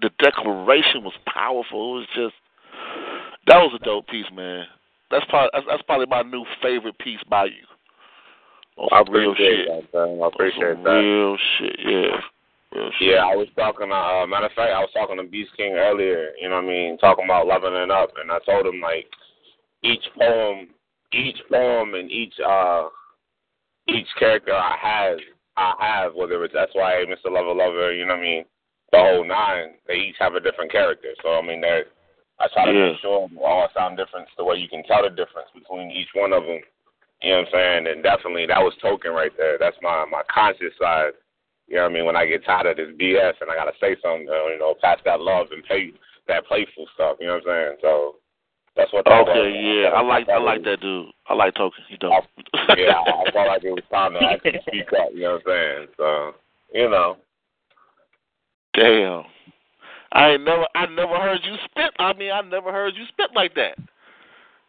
the 0.02 0.10
declaration 0.20 1.04
was 1.04 1.14
powerful. 1.26 1.98
It 1.98 2.00
was 2.00 2.08
just 2.16 2.36
that 3.48 3.58
was 3.58 3.74
a 3.80 3.84
dope 3.84 4.08
piece, 4.08 4.30
man. 4.34 4.66
That's 5.10 5.26
probably 5.30 5.50
that's, 5.54 5.66
that's 5.70 5.84
probably 5.84 6.08
my 6.08 6.22
new 6.22 6.46
favorite 6.62 6.98
piece 7.00 7.22
by 7.30 7.46
you. 7.46 7.66
On 8.78 8.90
I 8.92 9.02
appreciate 9.02 9.66
shit. 9.66 9.92
that, 9.94 9.98
man. 9.98 10.22
I 10.22 10.28
appreciate 10.28 10.84
that. 10.84 10.90
Real 10.90 11.38
shit, 11.58 11.80
yeah. 11.80 12.20
Real 12.76 12.92
shit. 13.00 13.08
Yeah, 13.10 13.26
I 13.26 13.36
was 13.36 13.48
talking. 13.56 13.90
To, 13.90 13.96
uh, 13.96 14.28
matter 14.28 14.46
of 14.46 14.52
fact, 14.52 14.70
I 14.70 14.80
was 14.80 14.92
talking 14.94 15.18
to 15.18 15.24
Beast 15.24 15.52
King 15.58 15.74
earlier. 15.74 16.32
You 16.40 16.50
know 16.50 16.56
what 16.56 16.66
I 16.66 16.68
mean? 16.68 16.98
Talking 17.00 17.26
about 17.26 17.48
loving 17.48 17.74
leveling 17.74 17.92
up, 17.92 18.12
and 18.22 18.32
I 18.32 18.38
told 18.46 18.68
him 18.68 18.82
like 18.82 19.08
each 19.84 20.04
poem, 20.18 20.68
each 21.14 21.38
poem, 21.52 21.94
and 21.94 22.12
each 22.12 22.34
uh, 22.46 22.90
each 23.88 24.08
character 24.20 24.54
I 24.54 24.76
have, 24.82 25.18
I 25.56 25.74
have 25.80 26.14
whether 26.16 26.44
it's 26.44 26.54
SYA, 26.54 27.06
Mr. 27.08 27.32
Lover 27.32 27.54
Lover, 27.54 27.94
you 27.94 28.06
know 28.06 28.14
what 28.14 28.20
I 28.20 28.22
mean, 28.22 28.46
the 28.92 29.00
whole 29.00 29.26
nine. 29.26 29.76
They 29.88 29.96
each 29.96 30.16
have 30.20 30.36
a 30.36 30.40
different 30.40 30.72
character. 30.72 31.10
So 31.24 31.38
I 31.38 31.42
mean, 31.42 31.62
they 31.62 31.84
I 32.40 32.48
try 32.54 32.66
to 32.66 32.74
Yeah. 32.74 32.92
make 32.92 33.00
sure 33.00 33.28
all 33.42 33.68
sound 33.74 33.98
different, 33.98 34.28
the 34.38 34.44
way 34.44 34.58
you 34.58 34.68
can 34.70 34.84
tell 34.84 35.04
the 35.04 35.10
difference 35.10 35.50
between 35.56 35.90
each 35.92 36.10
one 36.14 36.34
of 36.34 36.44
them. 36.46 36.62
You 37.24 37.32
know 37.32 37.38
what 37.38 37.48
I'm 37.48 37.52
saying? 37.54 37.88
And 37.88 38.04
definitely 38.04 38.46
that 38.46 38.62
was 38.62 38.76
token 38.82 39.12
right 39.12 39.36
there. 39.38 39.58
That's 39.58 39.78
my 39.82 40.06
my 40.06 40.22
conscious 40.30 40.74
side. 40.80 41.14
You 41.68 41.78
know 41.78 41.84
what 41.84 41.92
I 41.92 41.94
mean? 41.94 42.06
When 42.06 42.16
I 42.16 42.26
get 42.26 42.46
tired 42.46 42.68
of 42.68 42.78
this 42.78 42.96
BS 42.96 43.42
and 43.42 43.50
I 43.50 43.56
gotta 43.56 43.74
say 43.82 43.96
something, 44.02 44.28
you 44.28 44.60
know, 44.60 44.76
pass 44.82 45.00
that 45.06 45.20
love 45.20 45.48
and 45.52 45.64
pay 45.64 45.92
that 46.28 46.46
playful 46.46 46.88
stuff. 46.94 47.18
You 47.20 47.28
know 47.28 47.40
what 47.42 47.50
I'm 47.50 47.76
saying? 47.76 47.78
So 47.82 48.16
that's 48.78 48.94
what. 48.94 49.06
That 49.06 49.28
Okay, 49.28 49.52
was. 49.52 49.82
yeah, 49.84 49.90
I 49.90 50.02
like 50.02 50.30
I 50.30 50.38
like 50.38 50.64
that 50.64 50.80
dude. 50.80 51.10
I 51.28 51.34
like 51.34 51.56
Token. 51.56 51.84
He 51.90 51.98
dope. 51.98 52.24
yeah, 52.78 52.94
I 52.94 53.32
felt 53.34 53.48
like 53.48 53.64
it 53.64 53.72
was 53.72 53.84
time 53.92 54.14
to 54.14 54.20
actually 54.22 54.62
speak 54.68 54.94
up. 54.94 55.10
You 55.14 55.22
know 55.22 55.40
what 55.44 55.52
I'm 55.54 55.78
saying? 55.78 55.88
So 55.98 56.36
you 56.74 56.90
know. 56.90 57.18
Damn. 58.74 59.24
I 60.14 60.32
ain't 60.32 60.46
never 60.46 60.66
I 60.76 60.86
never 60.86 61.18
heard 61.18 61.42
you 61.44 61.56
spit. 61.66 61.92
I 62.00 62.14
mean, 62.14 62.32
I 62.32 62.42
never 62.42 62.72
heard 62.72 62.96
you 62.96 63.04
spit 63.10 63.32
like 63.36 63.56
that. 63.56 63.78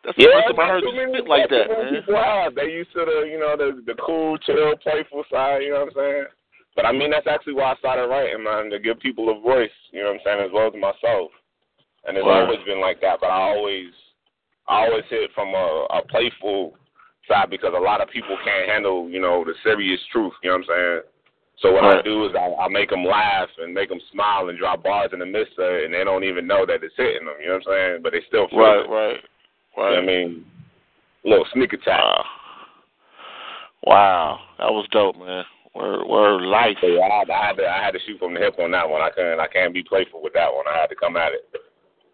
That's 0.05 0.16
the 0.16 0.24
Yeah, 0.24 0.40
first 0.40 0.56
time 0.56 0.60
I 0.60 0.68
heard 0.68 0.85
you 0.85 1.09
spit 1.12 1.28
like 1.28 1.51
that, 1.51 1.68
man. 1.68 1.94
People. 2.02 2.51
They 2.56 2.72
used 2.72 2.93
to 2.93 3.05
the, 3.05 3.28
you 3.28 3.39
know, 3.39 3.56
the 3.56 3.82
the 3.85 3.94
cool, 4.01 4.39
chill, 4.39 4.74
playful 4.82 5.24
side. 5.30 5.62
You 5.62 5.70
know 5.74 5.85
what 5.85 5.89
I'm 5.89 5.94
saying? 5.94 6.24
But 6.76 6.86
I 6.86 6.93
mean, 6.93 7.10
that's 7.10 7.26
actually 7.26 7.55
why 7.55 7.72
I 7.72 7.76
started 7.76 8.06
writing, 8.06 8.44
man, 8.44 8.70
to 8.70 8.78
give 8.78 9.01
people 9.01 9.30
a 9.30 9.40
voice. 9.40 9.70
You 9.90 10.01
know 10.02 10.12
what 10.12 10.20
I'm 10.20 10.20
saying, 10.24 10.47
as 10.47 10.52
well 10.52 10.68
as 10.68 10.74
myself. 10.74 11.30
And 12.09 12.16
it's 12.16 12.26
Right. 12.26 12.43
always 12.43 12.60
been 12.64 12.80
like 12.80 13.01
that. 13.02 13.20
But 13.20 13.28
I 13.30 13.40
always, 13.55 13.93
I 14.66 14.86
always 14.86 15.05
hit 15.10 15.30
from 15.35 15.55
a, 15.55 15.86
a 15.90 16.02
playful 16.09 16.74
side 17.28 17.51
because 17.51 17.74
a 17.76 17.80
lot 17.80 18.01
of 18.01 18.09
people 18.09 18.36
can't 18.43 18.68
handle, 18.68 19.09
you 19.10 19.20
know, 19.20 19.44
the 19.44 19.55
serious 19.62 20.01
truth. 20.10 20.32
You 20.43 20.51
know 20.51 20.56
what 20.56 20.70
I'm 20.70 20.76
saying? 20.76 21.01
So 21.60 21.72
what 21.72 21.85
I 21.85 22.01
do 22.02 22.24
is 22.24 22.32
I, 22.35 22.55
I 22.64 22.68
make 22.68 22.89
them 22.89 23.05
laugh 23.05 23.48
and 23.59 23.74
make 23.74 23.89
them 23.89 24.01
smile 24.12 24.48
and 24.48 24.56
drop 24.59 24.82
bars 24.85 25.10
in 25.12 25.18
the 25.18 25.26
midst 25.26 25.59
of 25.59 25.74
it, 25.74 25.85
and 25.85 25.93
they 25.93 26.05
don't 26.05 26.22
even 26.24 26.47
know 26.47 26.64
that 26.64 26.85
it's 26.85 26.94
hitting 26.97 27.26
them. 27.26 27.35
You 27.40 27.48
know 27.48 27.55
what 27.55 27.66
I'm 27.66 27.72
saying? 27.74 28.01
But 28.02 28.12
they 28.12 28.22
still 28.28 28.48
feel 28.48 28.60
Right, 28.60 28.85
it. 28.85 28.89
right, 28.89 29.16
You 29.76 29.82
know 29.82 29.90
right. 29.90 29.98
I 29.98 30.06
mean, 30.06 30.44
little 31.24 31.47
sneak 31.52 31.72
attack. 31.72 31.98
Wow. 32.01 32.24
Wow, 33.85 34.40
that 34.59 34.72
was 34.72 34.86
dope, 34.93 35.16
man. 35.18 35.44
Word, 35.74 36.06
word, 36.06 36.43
life. 36.43 36.76
So 36.80 36.86
I, 37.02 37.18
had, 37.20 37.30
I 37.30 37.47
had 37.47 37.56
to 37.56 37.66
I 37.68 37.85
had 37.85 37.90
to 37.93 38.01
shoot 38.06 38.18
from 38.18 38.35
the 38.35 38.40
hip 38.40 38.59
on 38.59 38.70
that 38.72 38.89
one. 38.89 39.01
I 39.02 39.10
couldn't 39.10 39.39
I 39.39 39.47
can't 39.47 39.72
be 39.74 39.82
playful 39.82 40.22
with 40.22 40.32
that 40.35 40.52
one. 40.52 40.64
I 40.66 40.78
had 40.78 40.89
to 40.89 40.97
come 40.97 41.16
at 41.16 41.32
it. 41.32 41.47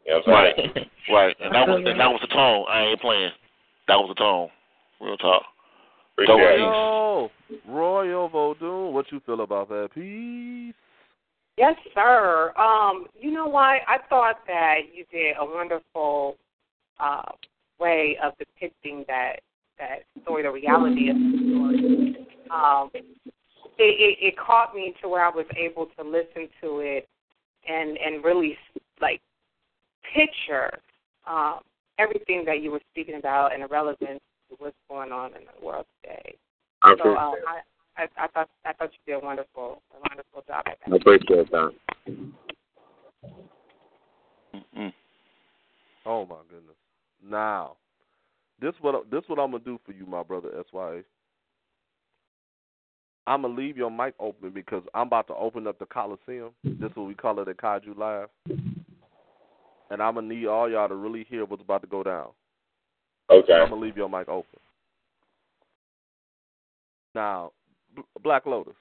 You 0.07 0.13
know 0.13 0.23
what 0.25 0.37
I'm 0.37 0.53
saying? 0.57 0.87
Right, 1.11 1.37
and 1.41 1.55
that 1.55 1.69
was 1.69 1.83
and 1.87 2.01
that 2.01 2.11
was 2.11 2.21
the 2.23 2.29
tone. 2.29 2.65
I 2.69 2.83
ain't 2.83 3.01
playing. 3.01 3.31
That 3.89 3.97
was 3.97 4.09
the 4.09 4.15
tone. 4.15 4.49
Real 5.01 5.17
talk. 5.17 5.43
Appreciate 6.15 6.37
Dope 6.37 6.41
it. 6.41 6.57
piece. 6.57 7.61
Yo, 7.67 7.75
Royal 7.75 8.31
Vodun, 8.31 8.93
what 8.93 9.11
you 9.13 9.21
feel 9.27 9.41
about 9.41 9.69
that 9.69 9.91
piece? 9.95 10.75
Yes, 11.57 11.77
sir. 11.95 12.53
Um, 12.57 13.07
you 13.19 13.31
know 13.31 13.47
what? 13.47 13.81
I 13.87 13.99
thought 14.09 14.39
that 14.47 14.79
you 14.93 15.05
did 15.13 15.37
a 15.39 15.45
wonderful 15.45 16.37
uh, 16.99 17.23
way 17.79 18.17
of 18.23 18.33
depicting 18.39 19.05
that 19.09 19.37
that 19.79 20.05
story, 20.23 20.45
the 20.45 20.51
reality 20.51 21.11
of 21.11 21.17
the 21.17 21.39
story. 21.51 22.27
Um, 22.51 22.91
it, 22.95 23.03
it, 23.79 24.19
it 24.21 24.37
caught 24.39 24.75
me 24.75 24.95
to 25.03 25.09
where 25.09 25.25
I 25.25 25.31
was 25.31 25.47
able 25.57 25.87
to 25.99 26.03
listen 26.05 26.49
to 26.63 26.81
it 26.81 27.09
and 27.69 27.99
and 27.99 28.25
really 28.25 28.57
like 29.01 29.21
picture 30.13 30.71
um, 31.27 31.61
everything 31.99 32.45
that 32.47 32.61
you 32.61 32.71
were 32.71 32.81
speaking 32.91 33.17
about 33.17 33.53
and 33.53 33.63
the 33.63 33.69
relevance 33.69 34.21
to 34.49 34.57
what's 34.59 34.77
going 34.89 35.13
on 35.13 35.31
in 35.35 35.43
the 35.45 35.67
world 35.67 35.87
today. 36.03 36.35
I 36.83 36.91
so 36.91 36.95
appreciate 36.95 37.19
um, 37.19 37.35
it. 37.35 37.45
I, 37.97 38.03
I, 38.03 38.25
I 38.25 38.27
thought 38.29 38.51
I 38.65 38.73
thought 38.73 38.91
you 38.93 39.15
did 39.15 39.23
a 39.23 39.25
wonderful 39.25 39.83
a 39.95 40.09
wonderful 40.09 40.43
job 40.47 40.65
at 40.67 40.79
that. 40.85 40.93
I 40.93 40.97
appreciate 40.97 41.51
that. 41.51 41.71
Mm-mm. 44.55 44.93
Oh 46.07 46.27
my 46.27 46.37
goodness. 46.49 46.77
Now, 47.25 47.77
this 48.61 48.75
what 48.81 49.11
this 49.11 49.23
what 49.27 49.39
I'm 49.39 49.53
gonna 49.53 49.65
do 49.65 49.79
for 49.87 49.93
you, 49.93 50.07
my 50.07 50.23
brother 50.23 50.51
SYA. 50.71 51.03
I'm 53.27 53.43
gonna 53.43 53.55
leave 53.55 53.77
your 53.77 53.91
mic 53.91 54.15
open 54.21 54.51
because 54.51 54.83
I'm 54.95 55.07
about 55.07 55.29
to 55.29 55.35
open 55.35 55.67
up 55.67 55.79
the 55.79 55.87
Coliseum. 55.87 56.51
This 56.63 56.91
is 56.91 56.97
what 56.97 57.07
we 57.07 57.15
call 57.15 57.41
it 57.41 57.49
at 57.49 57.57
Kaiju 57.57 57.97
Live. 57.97 58.29
And 59.95 60.03
I'm 60.03 60.15
gonna 60.17 60.27
need 60.27 60.47
all 60.47 60.69
y'all 60.69 60.89
to 60.89 60.97
really 60.97 61.25
hear 61.31 61.45
what's 61.45 61.63
about 61.63 61.83
to 61.83 61.87
go 61.87 62.03
down. 62.03 62.27
Okay. 63.31 63.53
I'm 63.53 63.69
gonna 63.69 63.81
leave 63.81 63.97
your 63.97 64.09
mic 64.09 64.29
open. 64.29 64.59
Now, 67.15 67.53
B- 67.95 68.03
Black 68.25 68.45
Lotus. 68.45 68.75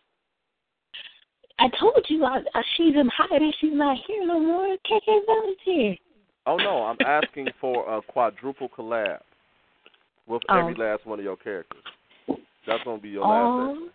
I 1.60 1.69
told 1.80 2.03
you 2.10 2.26
I, 2.26 2.40
I, 2.56 2.64
she's 2.76 2.95
in 2.95 3.07
hiding. 3.15 3.53
She's 3.61 3.73
not 3.76 3.95
here 4.07 4.26
no 4.26 4.40
more. 4.40 4.76
KK 4.90 5.26
Valley's 5.27 5.57
here. 5.64 5.95
Oh 6.48 6.57
no, 6.57 6.84
I'm 6.84 6.98
asking 7.06 7.49
for 7.61 7.88
a 7.95 8.02
quadruple 8.02 8.69
collab 8.76 9.19
with 10.26 10.41
Oh. 10.49 10.57
every 10.57 10.73
last 10.73 11.06
one 11.06 11.19
of 11.19 11.26
your 11.26 11.38
characters. 11.38 11.84
That's 12.65 12.84
gonna 12.84 13.02
be 13.02 13.10
your 13.10 13.27
last. 13.27 13.90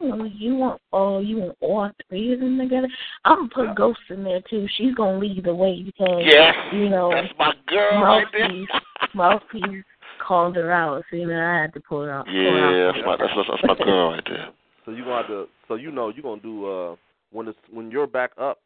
Oh, 0.00 0.24
you 0.24 0.54
want 0.54 0.80
oh 0.92 1.20
you 1.20 1.38
want 1.38 1.56
all 1.60 1.90
three 2.08 2.32
of 2.32 2.40
them 2.40 2.58
together? 2.58 2.88
I'm 3.24 3.48
gonna 3.48 3.68
put 3.68 3.76
Ghost 3.76 3.98
in 4.10 4.22
there 4.22 4.40
too. 4.48 4.66
She's 4.76 4.94
gonna 4.94 5.18
lead 5.18 5.44
the 5.44 5.54
way 5.54 5.82
because 5.82 6.22
Yeah, 6.24 6.72
you 6.72 6.88
know 6.88 7.10
that's 7.10 7.32
my 7.38 7.52
girl 7.66 8.02
right 8.02 8.26
there. 8.32 8.48
mouthpiece 8.48 8.68
mouthpiece 9.14 9.84
called 10.24 10.56
her 10.56 10.70
out, 10.72 11.02
so 11.10 11.16
you 11.16 11.26
know 11.26 11.40
I 11.40 11.62
had 11.62 11.74
to 11.74 11.80
pull 11.80 12.04
her 12.04 12.12
out. 12.12 12.26
pull 12.26 12.34
her 12.34 12.78
Yeah, 12.78 12.92
that's 12.92 13.06
my, 13.06 13.16
that's, 13.16 13.48
that's 13.48 13.78
my 13.78 13.84
girl 13.84 14.10
right 14.10 14.24
there. 14.26 14.48
So 14.84 14.92
you 14.92 15.02
gonna 15.02 15.16
have 15.16 15.26
to. 15.26 15.46
So 15.66 15.74
you 15.74 15.90
know 15.90 16.10
you're 16.10 16.22
gonna 16.22 16.40
do 16.40 16.66
uh 16.66 16.96
when 17.32 17.48
it's 17.48 17.58
when 17.70 17.90
you're 17.90 18.06
back 18.06 18.32
up. 18.38 18.58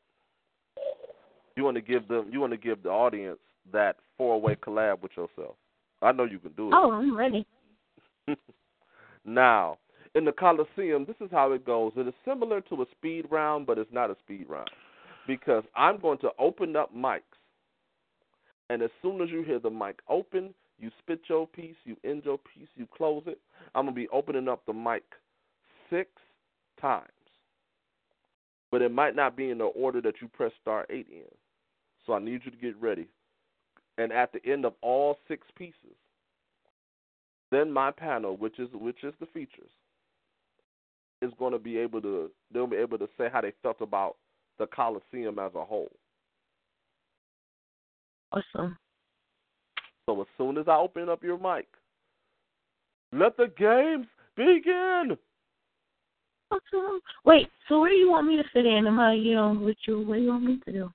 You 1.57 1.65
want 1.65 1.77
to 1.77 1.83
give 1.83 2.09
them. 2.09 2.29
You 2.31 2.41
want 2.41 2.53
to 2.53 2.59
give 2.59 2.83
the 2.83 2.91
audience 2.91 3.39
that 3.73 3.97
four 4.17 4.41
way 4.41 4.57
collab 4.57 5.03
with 5.03 5.13
yourself. 5.17 5.57
I 6.03 6.13
know 6.13 6.25
you 6.25 6.39
can 6.39 6.53
do 6.53 6.69
it. 6.69 6.75
Oh, 6.75 6.93
I'm 6.93 7.17
ready. 7.17 7.47
Now, 9.25 9.79
in 10.15 10.25
the 10.25 10.33
Coliseum, 10.33 11.05
this 11.05 11.17
is 11.21 11.31
how 11.31 11.53
it 11.53 11.65
goes. 11.65 11.93
It 11.97 12.09
is 12.09 12.15
similar 12.25 12.61
to 12.63 12.83
a 12.83 12.87
speed 12.93 13.27
round, 13.31 13.67
but 13.67 13.79
it's 13.79 13.93
not 13.93 14.11
a 14.11 14.17
speed 14.25 14.47
round 14.49 14.71
because 15.27 15.63
I'm 15.77 16.01
going 16.01 16.19
to 16.19 16.31
open 16.39 16.75
up 16.77 16.95
mics, 16.95 17.21
and 18.69 18.83
as 18.83 18.91
soon 19.03 19.21
as 19.21 19.31
you 19.31 19.43
hear 19.43 19.59
the 19.59 19.71
mic 19.71 20.01
open, 20.09 20.55
you 20.79 20.91
spit 20.99 21.21
your 21.29 21.47
piece, 21.47 21.77
you 21.85 21.97
end 22.05 22.23
your 22.25 22.39
piece, 22.39 22.69
you 22.75 22.87
close 22.97 23.23
it. 23.27 23.39
I'm 23.75 23.85
gonna 23.85 23.95
be 23.95 24.09
opening 24.09 24.49
up 24.49 24.65
the 24.67 24.73
mic 24.73 25.05
six 25.91 26.11
times, 26.81 27.07
but 28.71 28.83
it 28.83 28.91
might 28.91 29.15
not 29.15 29.37
be 29.37 29.51
in 29.51 29.59
the 29.59 29.65
order 29.65 30.01
that 30.01 30.15
you 30.21 30.29
press 30.29 30.53
star 30.61 30.87
eight 30.89 31.07
in. 31.13 31.31
So 32.07 32.15
I 32.15 32.19
need 32.19 32.41
you 32.45 32.51
to 32.51 32.57
get 32.57 32.81
ready. 32.81 33.09
And 33.99 34.13
at 34.13 34.33
the 34.33 34.45
end 34.51 34.65
of 34.65 34.73
all 34.81 35.19
six 35.29 35.47
pieces, 35.57 35.97
then 37.51 37.73
my 37.73 37.91
panel, 37.91 38.37
which 38.37 38.59
is 38.59 38.69
which 38.73 39.03
is 39.03 39.15
the 39.21 39.27
features, 39.27 39.71
is 41.23 41.33
going 41.39 41.53
to 41.53 41.59
be 41.59 41.79
able 41.79 42.01
to 42.03 42.31
they'll 42.53 42.67
be 42.67 42.77
able 42.77 42.99
to 42.99 43.09
say 43.19 43.29
how 43.33 43.41
they 43.41 43.53
felt 43.63 43.81
about 43.81 44.17
the 44.59 44.67
Coliseum 44.67 45.39
as 45.39 45.53
a 45.55 45.65
whole. 45.65 45.91
Awesome. 48.33 48.77
So 50.07 50.21
as 50.21 50.27
soon 50.39 50.59
as 50.59 50.67
I 50.69 50.77
open 50.77 51.09
up 51.09 51.23
your 51.23 51.39
mic, 51.39 51.67
let 53.13 53.37
the 53.37 53.51
games 53.59 54.07
begin. 54.37 55.17
Awesome. 56.51 57.01
Wait, 57.25 57.49
so 57.69 57.81
where 57.81 57.91
do 57.91 57.97
you 57.97 58.11
want 58.11 58.27
me 58.27 58.37
to 58.37 58.45
fit 58.53 58.67
in? 58.67 58.87
Am 58.87 58.99
I, 58.99 59.15
you 59.15 59.35
know, 59.35 59.53
with 59.53 59.77
you? 59.87 60.01
What 60.01 60.17
do 60.17 60.21
you 60.21 60.29
want 60.29 60.45
me 60.45 60.61
to 60.65 60.73
do? 60.73 60.93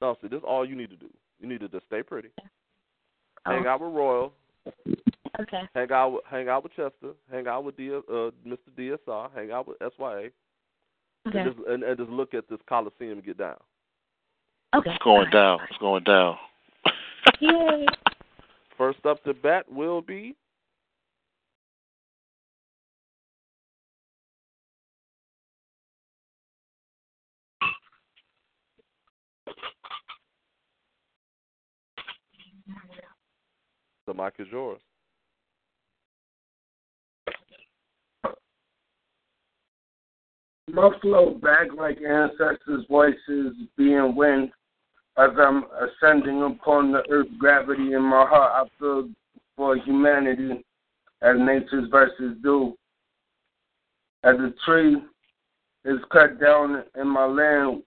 No, 0.00 0.16
see, 0.20 0.28
this 0.28 0.38
is 0.38 0.44
all 0.46 0.68
you 0.68 0.74
need 0.74 0.90
to 0.90 0.96
do. 0.96 1.08
You 1.40 1.48
need 1.48 1.60
to 1.60 1.68
just 1.68 1.86
stay 1.86 2.02
pretty. 2.02 2.30
Oh. 2.38 3.50
Hang 3.50 3.66
out 3.66 3.80
with 3.80 3.92
Royal. 3.92 4.32
Okay. 5.40 5.62
Hang 5.74 5.90
out 5.90 6.12
with 6.12 6.22
hang 6.30 6.48
out 6.48 6.62
with 6.62 6.72
Chester. 6.72 7.14
Hang 7.30 7.46
out 7.46 7.64
with 7.64 7.76
D, 7.76 7.90
uh, 7.90 8.30
Mr. 8.46 8.58
DSR. 8.76 9.30
Hang 9.34 9.50
out 9.50 9.66
with 9.66 9.78
SYA. 9.78 10.28
Okay. 11.26 11.38
And, 11.38 11.54
just, 11.54 11.68
and, 11.68 11.82
and 11.82 11.98
just 11.98 12.10
look 12.10 12.34
at 12.34 12.48
this 12.50 12.58
Coliseum 12.68 13.22
get 13.24 13.38
down. 13.38 13.56
Okay. 14.74 14.90
It's 14.90 15.02
going 15.02 15.30
down. 15.30 15.60
It's 15.70 15.78
going 15.78 16.04
down. 16.04 16.36
Yay. 17.40 17.86
First 18.78 19.04
up 19.06 19.22
to 19.24 19.32
bat 19.32 19.70
will 19.70 20.02
be 20.02 20.34
the 34.06 34.14
mic 34.14 34.34
is 34.38 34.48
yours. 34.50 34.80
Muffled 40.72 41.42
back 41.42 41.66
like 41.76 41.98
ancestors' 42.00 42.86
voices 42.88 43.54
being 43.76 44.16
wind. 44.16 44.50
As 45.18 45.28
I'm 45.38 45.64
ascending 45.78 46.42
upon 46.42 46.92
the 46.92 47.02
earth, 47.10 47.26
gravity 47.38 47.92
in 47.92 48.00
my 48.00 48.24
heart, 48.26 48.66
I 48.66 48.78
feel 48.78 49.10
for 49.54 49.76
humanity 49.76 50.64
as 51.20 51.36
nature's 51.38 51.90
verses 51.90 52.38
do. 52.42 52.74
As 54.24 54.36
a 54.36 54.54
tree 54.64 54.96
is 55.84 55.98
cut 56.10 56.40
down 56.40 56.84
in 56.98 57.06
my 57.06 57.26
land, 57.26 57.82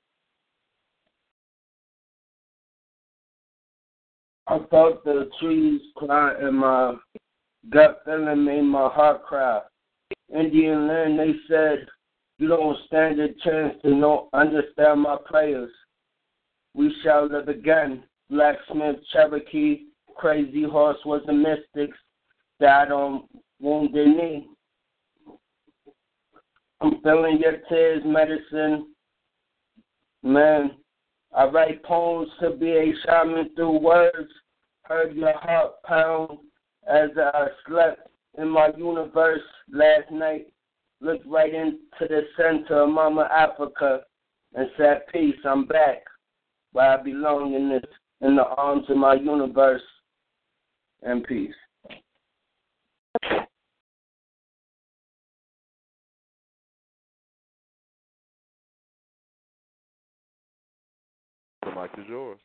I 4.46 4.60
felt 4.70 5.04
the 5.04 5.32
trees 5.42 5.82
cry 5.96 6.40
in 6.40 6.54
my 6.54 6.94
gut 7.72 8.02
feeling 8.06 8.46
made 8.46 8.62
my 8.62 8.90
heart 8.90 9.26
cry. 9.26 9.62
Indian 10.32 10.88
land, 10.88 11.18
they 11.20 11.34
said, 11.48 11.88
you 12.38 12.48
don't 12.48 12.78
stand 12.88 13.20
a 13.20 13.30
chance 13.44 13.76
to 13.84 13.94
know, 13.94 14.30
understand 14.34 15.02
my 15.02 15.18
prayers. 15.26 15.72
We 16.74 16.94
shall 17.04 17.30
live 17.30 17.48
again. 17.48 18.04
Blacksmith, 18.30 18.98
Cherokee, 19.14 19.84
Crazy 20.16 20.64
Horse 20.64 20.98
was 21.06 21.22
a 21.28 21.34
mystic. 21.34 21.92
Died 22.60 22.92
on 22.92 23.14
um, 23.14 23.28
wounded 23.60 24.08
knee. 24.08 24.48
I'm 26.82 27.02
feeling 27.02 27.40
your 27.40 27.58
tears, 27.70 28.04
medicine. 28.06 28.88
Man, 30.24 30.72
I 31.36 31.46
write 31.46 31.84
poems 31.84 32.30
to 32.42 32.52
be 32.52 32.70
a 32.72 32.94
shaman 33.06 33.50
through 33.56 33.80
words. 33.80 34.32
Heard 34.84 35.16
your 35.16 35.38
heart 35.38 35.82
pound 35.84 36.40
as 36.88 37.10
I 37.18 37.48
slept 37.68 38.08
in 38.38 38.50
my 38.50 38.70
universe 38.78 39.42
last 39.72 40.12
night. 40.12 40.48
Looked 41.02 41.26
right 41.28 41.54
into 41.54 41.80
the 42.00 42.22
center 42.38 42.82
of 42.82 42.90
Mama 42.90 43.28
Africa 43.32 44.02
and 44.54 44.70
said, 44.78 45.02
Peace, 45.12 45.36
I'm 45.44 45.66
back. 45.66 46.04
Where 46.72 46.98
I 46.98 47.02
belong 47.02 47.54
in 47.54 47.70
this 47.70 47.84
in 48.22 48.36
the 48.36 48.44
arms 48.44 48.86
of 48.90 48.98
my 48.98 49.14
universe 49.14 49.82
and 51.04 51.24
peace. 51.24 51.54
The 61.64 61.72
mic 61.76 61.92
is 61.98 62.06
yours. 62.08 62.40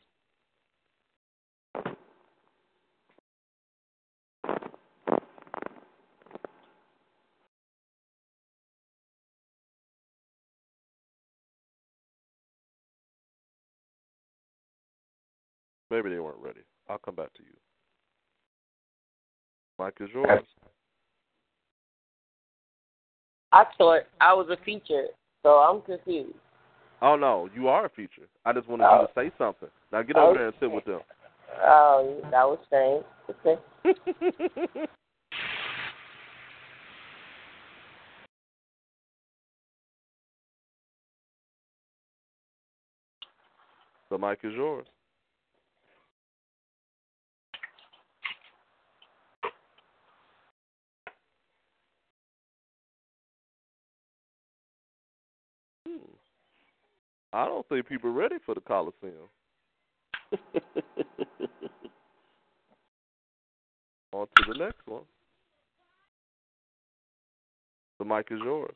Maybe 15.90 16.10
they 16.10 16.20
weren't 16.20 16.38
ready. 16.40 16.60
I'll 16.88 16.98
come 16.98 17.16
back 17.16 17.34
to 17.34 17.42
you. 17.42 17.50
Mic 19.84 19.94
is 20.00 20.08
yours. 20.14 20.42
I 23.52 23.64
thought 23.76 24.02
I 24.20 24.32
was 24.32 24.48
a 24.50 24.64
feature, 24.64 25.06
so 25.42 25.50
I'm 25.50 25.80
confused. 25.82 26.36
Oh 27.02 27.16
no, 27.16 27.48
you 27.54 27.68
are 27.68 27.86
a 27.86 27.88
feature. 27.88 28.28
I 28.44 28.52
just 28.52 28.68
wanted 28.68 28.84
Oh. 28.84 29.00
you 29.00 29.06
to 29.06 29.12
oh. 29.16 29.22
say 29.22 29.32
something. 29.38 29.70
Now 29.90 30.02
get 30.02 30.16
over 30.16 30.34
there 30.34 30.48
and 30.48 30.56
sit 30.60 30.70
with 30.70 30.84
them. 30.84 31.00
Oh, 31.62 32.20
that 32.30 32.46
was 32.46 32.58
strange. 32.66 33.04
Okay. 33.28 33.58
The 44.10 44.18
mic 44.18 44.40
is 44.42 44.52
yours. 44.54 44.88
I 57.32 57.44
don't 57.44 57.68
think 57.68 57.86
people 57.86 58.10
are 58.10 58.14
ready 58.14 58.36
for 58.44 58.54
the 58.54 58.60
Coliseum. 58.60 59.28
On 64.12 64.26
to 64.26 64.52
the 64.52 64.58
next 64.58 64.84
one. 64.86 65.02
The 68.00 68.04
mic 68.04 68.26
is 68.30 68.40
yours. 68.42 68.74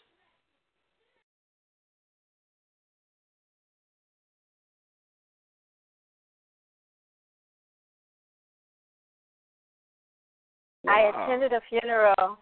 I 10.87 11.01
attended 11.01 11.53
a 11.53 11.61
funeral. 11.69 12.39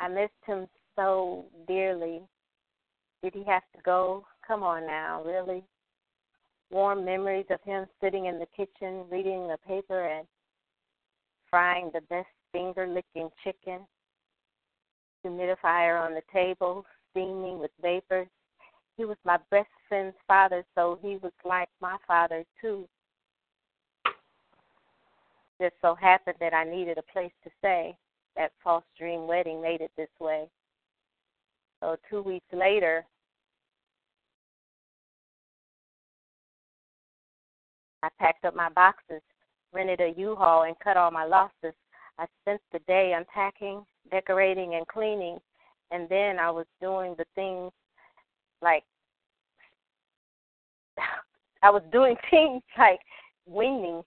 I 0.00 0.08
missed 0.08 0.32
him 0.44 0.66
so 0.96 1.46
dearly. 1.68 2.20
Did 3.22 3.34
he 3.34 3.44
have 3.44 3.62
to 3.76 3.82
go? 3.84 4.26
Come 4.46 4.62
on 4.62 4.86
now, 4.86 5.22
really? 5.24 5.64
Warm 6.70 7.04
memories 7.04 7.46
of 7.50 7.60
him 7.64 7.86
sitting 8.00 8.26
in 8.26 8.38
the 8.38 8.46
kitchen 8.56 9.04
reading 9.10 9.46
the 9.46 9.58
paper 9.66 10.06
and 10.06 10.26
frying 11.48 11.90
the 11.92 12.00
best 12.02 12.28
finger 12.50 12.86
licking 12.86 13.30
chicken. 13.44 13.80
Humidifier 15.24 16.00
on 16.04 16.14
the 16.14 16.22
table, 16.32 16.84
steaming 17.10 17.58
with 17.58 17.70
vapors. 17.80 18.28
He 18.96 19.04
was 19.04 19.16
my 19.24 19.38
best 19.50 19.68
friend's 19.88 20.16
father, 20.26 20.64
so 20.74 20.98
he 21.02 21.18
was 21.22 21.32
like 21.44 21.68
my 21.80 21.96
father 22.06 22.44
too 22.60 22.88
just 25.62 25.74
so 25.80 25.94
happened 25.94 26.36
that 26.40 26.52
I 26.52 26.64
needed 26.64 26.98
a 26.98 27.12
place 27.12 27.30
to 27.44 27.50
stay. 27.60 27.96
That 28.36 28.50
false 28.64 28.84
dream 28.98 29.28
wedding 29.28 29.62
made 29.62 29.80
it 29.80 29.92
this 29.96 30.10
way. 30.18 30.48
So 31.80 31.96
two 32.10 32.22
weeks 32.22 32.46
later, 32.52 33.04
I 38.02 38.08
packed 38.18 38.44
up 38.44 38.54
my 38.54 38.68
boxes, 38.70 39.22
rented 39.72 40.00
a 40.00 40.14
U-Haul, 40.16 40.64
and 40.64 40.78
cut 40.82 40.96
all 40.96 41.10
my 41.10 41.24
losses. 41.24 41.74
I 42.18 42.26
spent 42.42 42.60
the 42.72 42.80
day 42.80 43.14
unpacking, 43.16 43.84
decorating, 44.10 44.74
and 44.74 44.86
cleaning, 44.86 45.38
and 45.90 46.08
then 46.08 46.38
I 46.38 46.50
was 46.50 46.66
doing 46.80 47.14
the 47.16 47.24
things 47.34 47.72
like 48.60 48.84
I 51.62 51.70
was 51.70 51.82
doing 51.92 52.16
things 52.30 52.62
like 52.78 53.00
weaning 53.46 54.02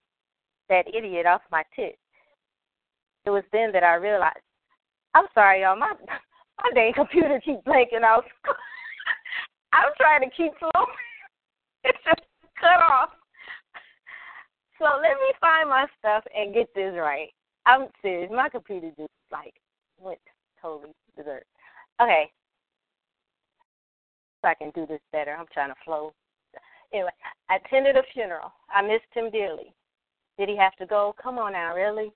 that 0.70 0.86
idiot 0.94 1.26
off 1.26 1.42
my 1.52 1.64
tit. 1.76 1.98
It 3.26 3.30
was 3.30 3.44
then 3.52 3.72
that 3.72 3.84
I 3.84 3.96
realized. 3.96 4.38
I'm 5.14 5.26
sorry, 5.34 5.62
y'all. 5.62 5.78
My 5.78 5.94
my 6.64 6.70
dang 6.74 6.94
computer 6.94 7.40
keeps 7.44 7.64
blanking 7.66 8.04
out. 8.04 8.26
I'm 9.74 9.92
trying 9.98 10.22
to 10.22 10.36
keep 10.36 10.52
flowing. 10.58 10.88
It's 11.84 11.98
just 12.06 12.22
cut 12.60 12.80
off. 12.92 13.10
So 14.80 14.86
let 14.86 15.18
me 15.18 15.34
find 15.40 15.70
my 15.70 15.86
stuff 16.00 16.24
and 16.36 16.54
get 16.54 16.74
this 16.76 16.94
right. 16.98 17.30
I'm 17.66 17.88
serious. 18.02 18.30
My 18.34 18.50
computer 18.50 18.92
just 18.98 19.10
like 19.32 19.54
went 20.00 20.20
totally 20.62 20.94
berserk. 21.16 21.46
Okay. 22.02 22.32
So 24.42 24.50
I 24.50 24.54
can 24.54 24.72
do 24.76 24.86
this 24.86 25.02
better. 25.12 25.36
I'm 25.38 25.48
trying 25.54 25.70
to 25.70 25.76
flow. 25.84 26.14
Anyway, 26.94 27.10
I 27.50 27.56
attended 27.56 27.98
a 27.98 28.04
funeral. 28.14 28.52
I 28.74 28.82
missed 28.82 29.12
him 29.14 29.32
dearly. 29.32 29.74
Did 30.38 30.50
he 30.50 30.58
have 30.58 30.76
to 30.76 30.86
go? 30.86 31.16
Come 31.22 31.40
on 31.40 31.54
now, 31.54 31.74
really? 31.74 32.12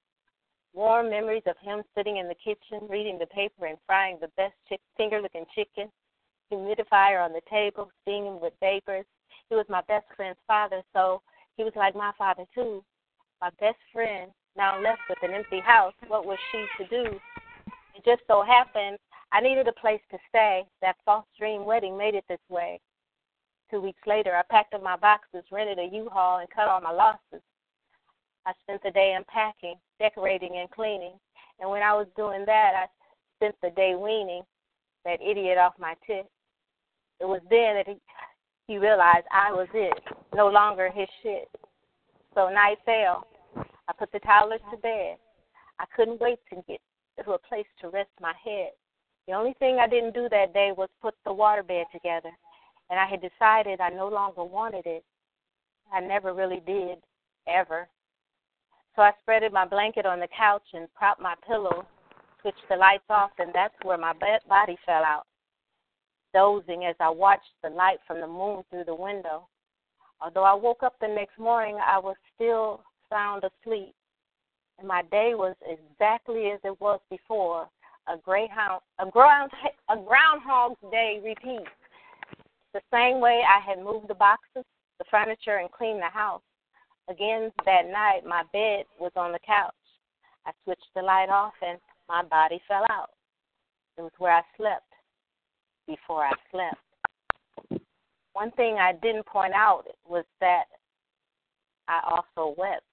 Warm 0.74 1.10
memories 1.10 1.44
of 1.48 1.56
him 1.62 1.82
sitting 1.98 2.18
in 2.18 2.28
the 2.28 2.36
kitchen, 2.36 2.88
reading 2.88 3.18
the 3.18 3.26
paper 3.28 3.66
and 3.66 3.78
frying 3.88 4.18
the 4.22 4.30
best 4.38 4.54
chick- 4.68 4.82
finger-looking 4.98 5.46
chicken. 5.56 5.90
Humidifier 6.52 7.24
on 7.24 7.34
the 7.34 7.42
table, 7.50 7.90
steaming 8.02 8.40
with 8.40 8.54
vapors. 8.60 9.06
He 9.50 9.56
was 9.56 9.66
my 9.70 9.82
best 9.88 10.06
friend's 10.16 10.40
father, 10.46 10.84
so 10.94 11.22
he 11.60 11.66
was 11.66 11.74
like 11.76 11.94
my 11.94 12.14
father 12.18 12.46
too. 12.56 12.82
My 13.42 13.50
best 13.60 13.76
friend, 13.92 14.32
now 14.56 14.82
left 14.82 15.02
with 15.10 15.18
an 15.24 15.36
empty 15.36 15.60
house. 15.60 15.94
What 16.08 16.26
was 16.26 16.38
she 16.52 16.66
to 16.78 16.90
do? 16.90 17.20
It 17.96 18.06
just 18.06 18.22
so 18.28 18.44
happened 18.44 18.98
I 19.34 19.42
needed 19.42 19.68
a 19.68 19.74
place 19.74 20.00
to 20.12 20.18
stay. 20.30 20.64
That 20.82 20.96
false 21.04 21.26
dream 21.38 21.66
wedding 21.66 21.98
made 21.98 22.16
it 22.16 22.24
this 22.30 22.40
way. 22.48 22.80
Two 23.70 23.82
weeks 23.82 24.00
later, 24.08 24.34
I 24.34 24.42
packed 24.50 24.74
up 24.74 24.82
my 24.82 24.96
boxes, 24.96 25.44
rented 25.52 25.80
a 25.80 25.94
U-Haul, 25.94 26.40
and 26.40 26.50
cut 26.50 26.70
all 26.70 26.80
my 26.80 26.92
losses. 26.92 27.44
I 28.46 28.54
spent 28.64 28.82
the 28.82 28.92
day 28.92 29.16
unpacking, 29.18 29.76
decorating, 30.00 30.56
and 30.56 30.72
cleaning. 30.72 31.20
And 31.60 31.70
when 31.70 31.84
I 31.84 31.94
was 31.94 32.08
doing 32.16 32.46
that, 32.46 32.72
I 32.74 32.86
spent 33.36 33.56
the 33.62 33.72
day 33.72 33.96
weaning 33.96 34.44
that 35.04 35.22
idiot 35.22 35.58
off 35.58 35.74
my 35.78 35.94
tit. 36.08 36.26
It 37.20 37.26
was 37.26 37.42
then 37.50 37.76
that 37.76 37.88
he, 37.88 37.98
he 38.70 38.78
realized 38.78 39.26
I 39.32 39.52
was 39.52 39.68
it, 39.74 40.00
no 40.36 40.48
longer 40.48 40.92
his 40.94 41.08
shit. 41.24 41.50
So 42.36 42.50
night 42.50 42.78
fell. 42.86 43.26
I 43.58 43.94
put 43.98 44.12
the 44.12 44.20
toddlers 44.20 44.62
to 44.70 44.78
bed. 44.78 45.18
I 45.80 45.86
couldn't 45.96 46.22
wait 46.22 46.38
to 46.52 46.64
get 46.68 46.80
to 47.26 47.32
a 47.32 47.40
place 47.40 47.66
to 47.82 47.90
rest 47.90 48.12
my 48.22 48.34
head. 48.46 48.70
The 49.28 49.34
only 49.34 49.56
thing 49.58 49.80
I 49.80 49.88
didn't 49.88 50.14
do 50.14 50.30
that 50.30 50.54
day 50.54 50.72
was 50.78 50.88
put 51.02 51.16
the 51.26 51.32
waterbed 51.32 51.86
together. 51.92 52.30
And 52.92 53.00
I 53.00 53.08
had 53.08 53.22
decided 53.22 53.82
I 53.82 53.90
no 53.90 54.08
longer 54.08 54.44
wanted 54.44 54.86
it. 54.86 55.04
I 55.92 56.00
never 56.00 56.36
really 56.36 56.62
did, 56.68 57.00
ever. 57.48 57.88
So 58.96 59.02
I 59.02 59.14
spreaded 59.28 59.52
my 59.52 59.66
blanket 59.66 60.06
on 60.06 60.20
the 60.20 60.28
couch 60.38 60.68
and 60.74 60.88
propped 60.94 61.22
my 61.22 61.34
pillow, 61.48 61.88
switched 62.42 62.70
the 62.70 62.76
lights 62.76 63.10
off, 63.10 63.32
and 63.40 63.50
that's 63.52 63.74
where 63.82 63.98
my 63.98 64.14
body 64.48 64.78
fell 64.86 65.04
out, 65.04 65.26
dozing 66.34 66.86
as 66.86 66.96
I 67.00 67.10
watched 67.10 67.54
the 67.64 67.70
light 67.70 68.00
from 68.06 68.22
the 68.22 68.28
moon 68.28 68.64
through 68.70 68.86
the 68.86 68.96
window. 68.96 69.48
Although 70.22 70.44
I 70.44 70.54
woke 70.54 70.84
up 70.84 70.96
the 71.00 71.08
next 71.08 71.38
morning, 71.40 71.78
I 71.86 71.98
was 71.98 72.16
still 72.36 72.82
sound 73.10 73.44
asleep, 73.44 73.94
and 74.78 74.88
my 74.88 75.02
day 75.04 75.32
was 75.34 75.56
exactly 75.66 76.52
as 76.52 76.60
it 76.64 76.80
was 76.82 77.00
before. 77.10 77.68
A 78.08 78.18
greyhound, 78.18 78.82
a 79.00 79.10
ground, 79.10 79.52
a 79.90 79.96
groundhog's 79.96 80.80
day 80.92 81.22
repeat. 81.24 81.68
The 82.74 82.82
same 82.92 83.20
way 83.20 83.42
I 83.48 83.60
had 83.60 83.84
moved 83.84 84.08
the 84.08 84.16
boxes, 84.16 84.66
the 84.98 85.06
furniture, 85.10 85.58
and 85.58 85.72
cleaned 85.72 86.02
the 86.02 86.10
house. 86.10 86.42
Again 87.08 87.52
that 87.66 87.90
night, 87.90 88.26
my 88.26 88.44
bed 88.52 88.86
was 89.00 89.12
on 89.16 89.32
the 89.32 89.40
couch. 89.40 89.74
I 90.46 90.52
switched 90.64 90.90
the 90.96 91.02
light 91.02 91.30
off, 91.30 91.54
and 91.66 91.80
my 92.08 92.24
body 92.24 92.62
fell 92.68 92.86
out. 92.90 93.12
It 93.98 94.02
was 94.02 94.12
where 94.18 94.34
I 94.34 94.42
slept 94.58 94.89
before 95.90 96.24
I 96.24 96.34
slept. 96.52 97.82
One 98.34 98.52
thing 98.52 98.78
I 98.80 98.94
didn't 98.94 99.26
point 99.26 99.54
out 99.54 99.86
was 100.08 100.24
that 100.40 100.66
I 101.88 102.00
also 102.06 102.56
wept. 102.58 102.84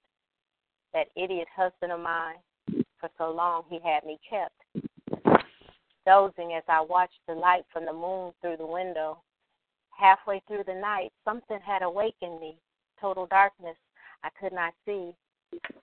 That 0.93 1.07
idiot 1.15 1.47
husband 1.55 1.91
of 1.91 1.99
mine, 1.99 2.37
for 2.99 3.09
so 3.17 3.31
long 3.31 3.63
he 3.69 3.79
had 3.83 4.03
me 4.03 4.19
kept. 4.27 4.55
Dozing 6.05 6.53
as 6.57 6.63
I 6.67 6.81
watched 6.81 7.19
the 7.27 7.35
light 7.35 7.65
from 7.71 7.85
the 7.85 7.93
moon 7.93 8.31
through 8.41 8.57
the 8.57 8.65
window. 8.65 9.21
Halfway 9.91 10.41
through 10.47 10.63
the 10.65 10.73
night, 10.73 11.11
something 11.23 11.59
had 11.63 11.83
awakened 11.83 12.39
me. 12.39 12.57
Total 12.99 13.27
darkness. 13.27 13.75
I 14.23 14.29
could 14.39 14.53
not 14.53 14.73
see. 14.85 15.13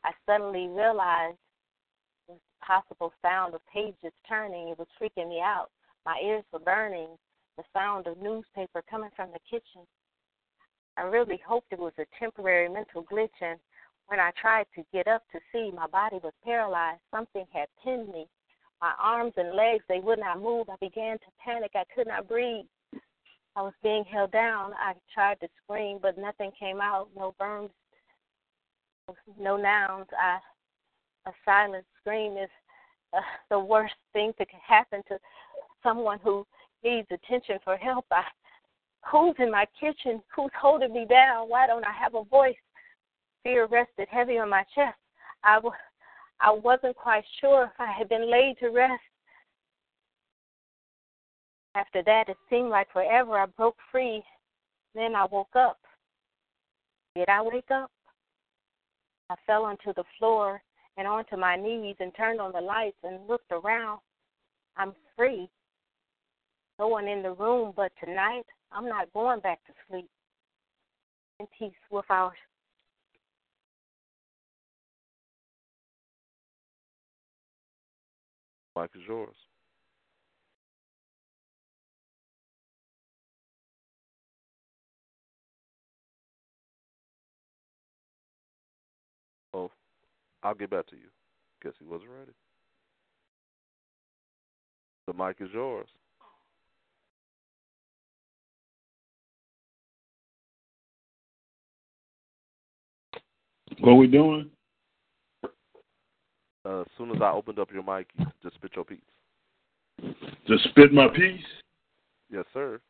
I 0.03 0.11
suddenly 0.27 0.67
realized 0.69 1.37
the 2.27 2.35
possible 2.61 3.13
sound 3.23 3.55
of 3.55 3.61
pages 3.73 4.13
turning. 4.29 4.69
It 4.69 4.79
was 4.79 4.89
freaking 5.01 5.29
me 5.29 5.41
out. 5.41 5.71
My 6.07 6.19
ears 6.23 6.45
were 6.53 6.59
burning. 6.59 7.09
The 7.57 7.65
sound 7.73 8.07
of 8.07 8.21
newspaper 8.21 8.83
coming 8.91 9.11
from 9.15 9.31
the 9.33 9.39
kitchen. 9.49 9.87
I 10.97 11.03
really 11.03 11.41
hoped 11.47 11.73
it 11.73 11.79
was 11.79 11.93
a 11.99 12.07
temporary 12.19 12.69
mental 12.69 13.05
glitch, 13.05 13.41
and 13.41 13.59
when 14.07 14.21
I 14.21 14.33
tried 14.41 14.67
to 14.75 14.85
get 14.93 15.09
up 15.09 15.23
to 15.33 15.41
see, 15.53 15.71
my 15.75 15.87
body 15.87 16.19
was 16.23 16.33
paralyzed. 16.45 17.01
Something 17.11 17.47
had 17.53 17.69
pinned 17.83 18.09
me. 18.09 18.27
My 18.81 18.93
arms 19.01 19.33
and 19.37 19.55
legs, 19.55 19.85
they 19.89 20.01
would 20.01 20.19
not 20.19 20.43
move. 20.43 20.69
I 20.69 20.77
began 20.81 21.19
to 21.19 21.25
panic. 21.43 21.73
I 21.75 21.85
could 21.95 22.07
not 22.07 22.29
breathe. 22.29 22.67
I 23.57 23.63
was 23.63 23.73
being 23.83 24.05
held 24.05 24.33
down. 24.33 24.73
I 24.75 24.95
tried 25.13 25.41
to 25.41 25.49
scream, 25.63 25.99
but 26.03 26.19
nothing 26.19 26.51
came 26.59 26.81
out. 26.81 27.09
No 27.17 27.35
burns, 27.39 27.71
no 29.39 29.57
nouns. 29.57 30.07
I, 30.21 30.39
a 31.27 31.33
silent 31.45 31.87
scream 32.01 32.37
is 32.37 32.51
uh, 33.17 33.21
the 33.49 33.59
worst 33.59 33.95
thing 34.13 34.33
that 34.39 34.51
can 34.51 34.61
happen 34.67 35.03
to 35.09 35.19
someone 35.85 36.19
who 36.25 36.45
needs 36.83 37.07
attention 37.13 37.59
for 37.63 37.77
help. 37.77 38.07
I, 38.11 38.25
who's 39.11 39.37
in 39.39 39.53
my 39.53 39.67
kitchen? 39.79 40.21
Who's 40.35 40.51
holding 40.61 40.93
me 40.93 41.07
down? 41.09 41.49
Why 41.49 41.69
don't 41.69 41.87
I 41.87 41.93
have 41.93 42.15
a 42.15 42.25
voice? 42.25 42.57
Fear 43.45 43.67
rested 43.67 44.09
heavy 44.11 44.39
on 44.39 44.49
my 44.51 44.65
chest. 44.75 44.99
I, 45.45 45.57
w- 45.57 45.75
I 46.41 46.51
wasn't 46.51 46.97
quite 46.97 47.25
sure 47.41 47.65
if 47.65 47.79
I 47.79 47.93
had 47.97 48.09
been 48.09 48.31
laid 48.31 48.57
to 48.61 48.71
rest. 48.71 49.03
After 51.77 52.03
that, 52.05 52.29
it 52.29 52.37
seemed 52.49 52.71
like 52.71 52.91
forever. 52.93 53.39
I 53.39 53.47
broke 53.47 53.77
free. 53.93 54.23
Then 54.95 55.15
I 55.15 55.27
woke 55.31 55.55
up. 55.55 55.79
Did 57.17 57.29
I 57.29 57.43
wake 57.43 57.71
up? 57.71 57.91
I 59.31 59.35
fell 59.47 59.65
onto 59.65 59.93
the 59.95 60.05
floor 60.19 60.63
and 60.97 61.07
onto 61.09 61.37
my 61.37 61.57
knees 61.57 61.97
and 61.99 62.13
turned 62.17 62.41
on 62.41 62.53
the 62.53 62.61
lights 62.61 62.97
and 63.03 63.27
looked 63.29 63.51
around. 63.51 64.01
I'm 64.77 64.93
free. 65.17 65.49
No 66.79 66.89
one 66.89 67.07
in 67.07 67.23
the 67.23 67.33
room, 67.33 67.73
but 67.77 67.93
tonight 68.05 68.45
I'm 68.73 68.89
not 68.89 69.13
going 69.13 69.41
back 69.41 69.61
to 69.67 69.73
sleep. 69.89 70.09
In 71.41 71.47
peace 71.59 71.73
with 71.91 72.05
our 72.11 72.33
mic 78.77 78.91
is 78.95 79.03
yours. 79.07 79.35
Oh, 89.53 89.71
I'll 90.43 90.55
get 90.55 90.71
back 90.71 90.87
to 90.89 90.97
you. 90.97 91.03
Guess 91.63 91.75
he 91.79 91.85
wasn't 91.85 92.11
ready. 92.11 92.33
The 95.07 95.13
mic 95.13 95.37
is 95.41 95.51
yours. 95.53 95.89
What 103.81 103.95
we 103.95 104.07
doing? 104.07 104.51
Uh, 106.67 106.81
as 106.81 106.87
soon 106.97 107.11
as 107.11 107.21
I 107.21 107.31
opened 107.31 107.59
up 107.59 107.71
your 107.73 107.83
mic, 107.83 108.07
you 108.19 108.27
just 108.43 108.55
spit 108.57 108.71
your 108.75 108.85
piece. 108.85 108.99
Just 110.47 110.65
spit 110.71 110.93
my 110.93 111.09
piece. 111.09 111.45
Yes, 112.31 112.45
sir. 112.55 112.81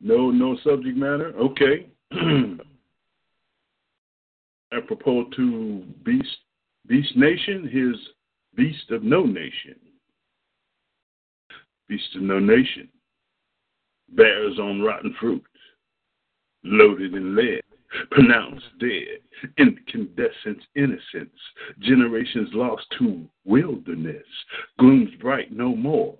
No, 0.00 0.30
no 0.30 0.56
subject 0.62 0.96
matter. 0.96 1.32
Okay. 1.36 1.86
Apropos 4.72 5.24
to 5.36 5.84
Beast, 6.04 6.36
Beast 6.86 7.16
Nation, 7.16 7.68
his 7.68 7.96
Beast 8.56 8.90
of 8.90 9.02
No 9.02 9.24
Nation. 9.24 9.76
Beast 11.88 12.14
of 12.16 12.22
No 12.22 12.38
Nation 12.38 12.88
bears 14.14 14.58
on 14.58 14.82
rotten 14.82 15.14
fruit, 15.18 15.44
loaded 16.64 17.14
in 17.14 17.34
lead 17.34 17.62
pronounced 18.10 18.66
dead, 18.78 19.20
incandescent 19.58 20.62
innocence, 20.74 21.38
generations 21.80 22.50
lost 22.52 22.86
to 22.98 23.28
wilderness, 23.44 24.26
glooms 24.78 25.10
bright 25.20 25.52
no 25.52 25.74
more, 25.74 26.16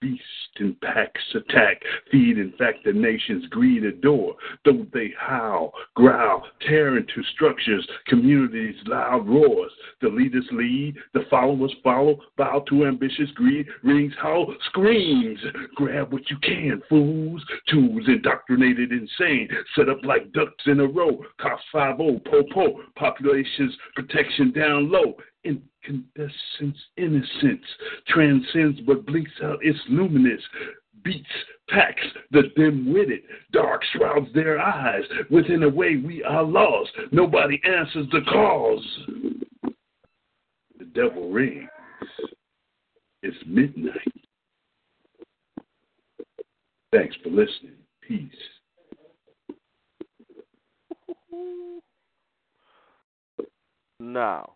beast 0.00 0.22
in 0.58 0.74
packs 0.82 1.22
attack, 1.34 1.80
feed 2.10 2.38
in 2.38 2.52
fact 2.58 2.78
the 2.84 2.92
nation's 2.92 3.46
greed 3.46 3.84
adore, 3.84 4.34
though 4.64 4.86
they 4.92 5.12
howl, 5.18 5.72
growl, 5.94 6.44
tear 6.66 6.96
into 6.96 7.22
structures, 7.34 7.86
communities 8.06 8.74
loud 8.86 9.26
roars, 9.28 9.70
the 10.00 10.08
leaders 10.08 10.46
lead, 10.52 10.96
the 11.14 11.24
followers 11.30 11.74
follow, 11.82 12.18
bow 12.36 12.64
to 12.68 12.86
ambitious 12.86 13.30
greed, 13.34 13.66
rings 13.82 14.12
hollow, 14.18 14.54
screams, 14.66 15.38
grab 15.74 16.12
what 16.12 16.28
you 16.30 16.36
can, 16.42 16.82
fools, 16.88 17.42
tools 17.68 18.02
indoctrinated 18.06 18.92
insane, 18.92 19.48
set 19.76 19.88
up 19.88 19.98
like 20.04 20.32
ducks 20.32 20.64
in 20.66 20.80
a 20.80 20.86
row, 20.86 21.22
cops 21.40 21.62
5 21.72 21.98
po 21.98 22.42
po, 22.52 22.80
population's 22.96 23.76
protection 23.94 24.52
down 24.52 24.90
low, 24.90 25.14
incandescence, 25.44 26.78
innocence, 26.96 27.64
transcends 28.08 28.80
but 28.86 29.06
blinks 29.06 29.30
out 29.42 29.58
its 29.62 29.78
luminous, 29.88 30.42
beats, 31.02 31.26
packs 31.68 32.02
the 32.30 32.42
dim-witted, 32.56 33.20
dark 33.52 33.82
shrouds 33.92 34.28
their 34.34 34.58
eyes. 34.58 35.02
Within 35.30 35.62
a 35.62 35.68
way 35.68 35.96
we 35.96 36.22
are 36.24 36.42
lost. 36.42 36.90
Nobody 37.12 37.60
answers 37.64 38.06
the 38.12 38.20
calls. 38.30 38.84
The 40.78 40.84
devil 40.94 41.30
rings. 41.30 41.68
It's 43.22 43.36
midnight. 43.46 43.96
Thanks 46.92 47.16
for 47.22 47.30
listening. 47.30 47.76
Peace. 48.02 48.30
Now, 54.00 54.54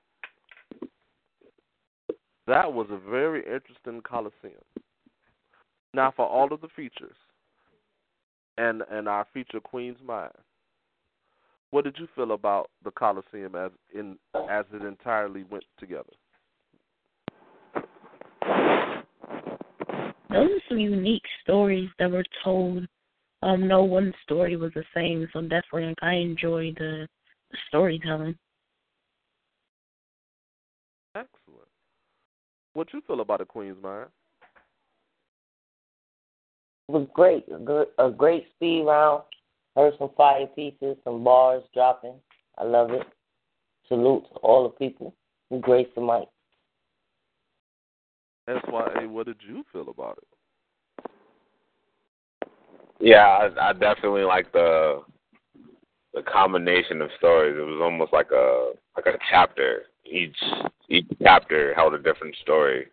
that 2.47 2.73
was 2.73 2.87
a 2.91 3.11
very 3.11 3.41
interesting 3.41 4.01
Coliseum. 4.03 4.63
Now, 5.93 6.13
for 6.15 6.27
all 6.27 6.53
of 6.53 6.61
the 6.61 6.69
features 6.75 7.17
and 8.59 8.83
and 8.91 9.09
our 9.09 9.27
feature 9.33 9.61
Queen's 9.61 9.99
Mind, 10.05 10.33
what 11.71 11.85
did 11.85 11.97
you 11.99 12.09
feel 12.15 12.33
about 12.33 12.71
the 12.85 12.91
Coliseum 12.91 13.55
as 13.55 13.71
in 13.95 14.17
as 14.51 14.65
it 14.73 14.83
entirely 14.83 15.45
went 15.45 15.65
together? 15.79 16.13
Those 20.31 20.51
are 20.51 20.69
some 20.69 20.79
unique 20.79 21.23
stories 21.43 21.89
that 21.99 22.11
were 22.11 22.25
told. 22.43 22.87
Um, 23.43 23.69
no 23.69 23.85
one 23.85 24.13
story 24.25 24.57
was 24.57 24.73
the 24.75 24.85
same, 24.95 25.29
so 25.33 25.43
definitely 25.43 25.87
like, 25.87 26.03
I 26.03 26.15
enjoyed 26.15 26.77
the, 26.79 27.07
the 27.51 27.59
storytelling. 27.69 28.37
Excellent. 31.15 31.69
What 32.75 32.93
you 32.93 33.01
feel 33.07 33.21
about 33.21 33.39
the 33.39 33.45
Queen's 33.45 33.83
Mind? 33.83 34.09
It 36.89 36.93
was 36.93 37.07
great. 37.15 37.45
A, 37.55 37.59
good, 37.59 37.87
a 37.99 38.11
great 38.11 38.47
speed 38.55 38.85
round. 38.85 39.23
Heard 39.77 39.95
some 39.99 40.11
fire 40.17 40.47
pieces, 40.47 40.97
some 41.03 41.25
bars 41.25 41.63
dropping. 41.73 42.15
I 42.59 42.65
love 42.65 42.91
it. 42.91 43.03
Salute 43.89 44.25
to 44.29 44.37
all 44.41 44.65
the 44.65 44.69
people 44.71 45.15
who 45.51 45.61
graced 45.61 45.95
the 45.95 46.01
mic. 46.01 46.29
SYA, 48.47 49.09
what 49.09 49.27
did 49.27 49.37
you 49.49 49.65
feel 49.73 49.89
about 49.89 50.19
it? 50.19 51.09
Yeah, 53.01 53.27
I, 53.27 53.71
I 53.71 53.73
definitely 53.73 54.23
like 54.23 54.53
the 54.53 55.03
the 56.13 56.23
combination 56.23 57.03
of 57.03 57.11
stories. 57.19 57.57
It 57.59 57.63
was 57.63 57.81
almost 57.83 58.13
like 58.13 58.31
a 58.31 58.73
like 58.97 59.07
a 59.07 59.19
chapter. 59.31 59.85
Each 60.05 60.37
each 60.89 61.07
chapter 61.23 61.75
held 61.75 61.95
a 61.95 61.99
different 61.99 62.37
story. 62.37 62.87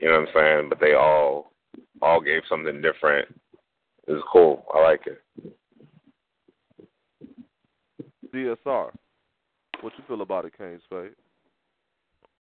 You 0.00 0.08
know 0.08 0.20
what 0.20 0.28
I'm 0.28 0.34
saying? 0.34 0.68
But 0.68 0.80
they 0.80 0.94
all 0.94 1.52
all 2.02 2.20
gave 2.20 2.42
something 2.48 2.80
different. 2.80 3.28
It 4.06 4.12
was 4.12 4.22
cool. 4.30 4.64
I 4.74 4.82
like 4.82 5.06
it. 5.06 5.22
DSR, 8.34 8.90
what 9.80 9.92
you 9.96 10.04
feel 10.06 10.20
about 10.20 10.44
it, 10.44 10.52
Kane 10.56 10.80
Spade? 10.84 11.12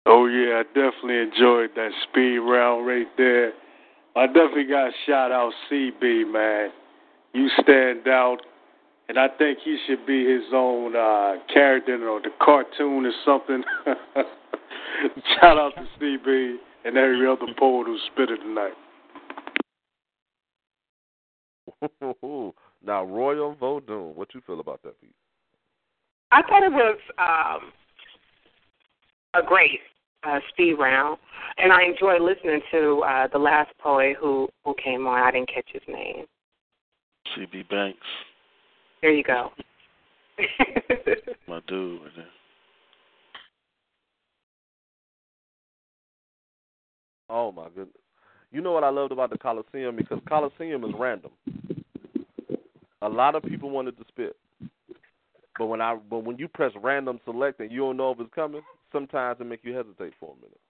Oh 0.06 0.26
yeah, 0.26 0.60
I 0.60 0.62
definitely 0.62 1.18
enjoyed 1.18 1.70
that 1.76 1.90
speed 2.08 2.38
round 2.38 2.86
right 2.86 3.06
there. 3.16 3.52
I 4.16 4.26
definitely 4.26 4.64
got 4.64 4.86
to 4.86 4.90
shout 5.06 5.30
out 5.30 5.52
CB 5.70 6.32
man. 6.32 6.70
You 7.34 7.48
stand 7.62 8.08
out, 8.08 8.38
and 9.08 9.18
I 9.18 9.28
think 9.28 9.58
he 9.64 9.78
should 9.86 10.06
be 10.06 10.24
his 10.24 10.44
own 10.52 10.94
uh, 10.94 11.36
character 11.52 12.08
or 12.08 12.20
the 12.20 12.30
cartoon 12.40 13.06
or 13.06 13.12
something. 13.24 13.64
shout 15.40 15.58
out 15.58 15.72
to 15.76 15.86
CB 15.98 16.56
and 16.84 16.96
every 16.96 17.26
other 17.26 17.46
poet 17.58 17.86
who 17.86 17.98
spit 18.12 18.30
it 18.30 18.38
tonight. 18.38 18.74
now, 22.84 23.04
Royal 23.04 23.54
Vodun, 23.54 24.14
what 24.14 24.34
you 24.34 24.42
feel 24.46 24.60
about 24.60 24.82
that 24.82 25.00
piece? 25.00 25.10
I 26.30 26.42
thought 26.42 26.62
it 26.62 26.72
was 26.72 26.98
um, 27.18 27.72
a 29.34 29.46
great 29.46 29.80
uh, 30.24 30.40
speed 30.50 30.74
round, 30.74 31.18
and 31.56 31.72
I 31.72 31.84
enjoyed 31.84 32.20
listening 32.20 32.60
to 32.72 33.02
uh, 33.06 33.28
the 33.28 33.38
last 33.38 33.70
poet 33.78 34.16
who 34.20 34.48
who 34.64 34.74
came 34.82 35.06
on. 35.06 35.22
I 35.22 35.30
didn't 35.30 35.48
catch 35.48 35.68
his 35.72 35.82
name. 35.88 36.26
CB 37.36 37.68
Banks. 37.70 38.06
There 39.00 39.12
you 39.12 39.22
go. 39.22 39.50
My 41.48 41.60
dude. 41.66 42.00
Oh 47.30 47.52
my 47.52 47.68
goodness! 47.68 47.96
You 48.50 48.60
know 48.60 48.72
what 48.72 48.84
I 48.84 48.88
loved 48.88 49.12
about 49.12 49.30
the 49.30 49.38
Coliseum 49.38 49.96
because 49.96 50.18
Coliseum 50.28 50.84
is 50.84 50.92
random. 50.98 51.30
A 53.02 53.08
lot 53.08 53.34
of 53.34 53.42
people 53.42 53.70
wanted 53.70 53.96
to 53.98 54.04
spit, 54.08 54.36
but 55.58 55.66
when 55.66 55.80
I 55.80 55.96
but 56.08 56.24
when 56.24 56.38
you 56.38 56.48
press 56.48 56.72
random 56.82 57.20
select 57.24 57.60
and 57.60 57.70
you 57.70 57.80
don't 57.80 57.96
know 57.96 58.12
if 58.12 58.20
it's 58.20 58.34
coming, 58.34 58.62
sometimes 58.92 59.40
it 59.40 59.44
make 59.44 59.60
you 59.62 59.74
hesitate 59.74 60.14
for 60.18 60.32
a 60.32 60.36
minute. 60.36 60.60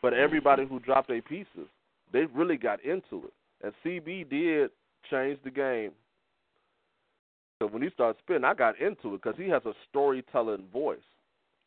But 0.00 0.14
everybody 0.14 0.66
who 0.66 0.78
dropped 0.78 1.08
their 1.08 1.22
pieces, 1.22 1.68
they 2.12 2.26
really 2.26 2.56
got 2.56 2.84
into 2.84 3.26
it, 3.26 3.32
and 3.62 3.72
CB 3.84 4.30
did 4.30 4.70
change 5.10 5.38
the 5.44 5.50
game. 5.50 5.92
So 7.58 7.68
when 7.68 7.82
he 7.82 7.90
started 7.90 8.18
spitting, 8.22 8.44
I 8.44 8.54
got 8.54 8.78
into 8.80 9.14
it 9.14 9.22
because 9.22 9.38
he 9.38 9.48
has 9.48 9.62
a 9.64 9.72
storytelling 9.88 10.64
voice 10.72 10.98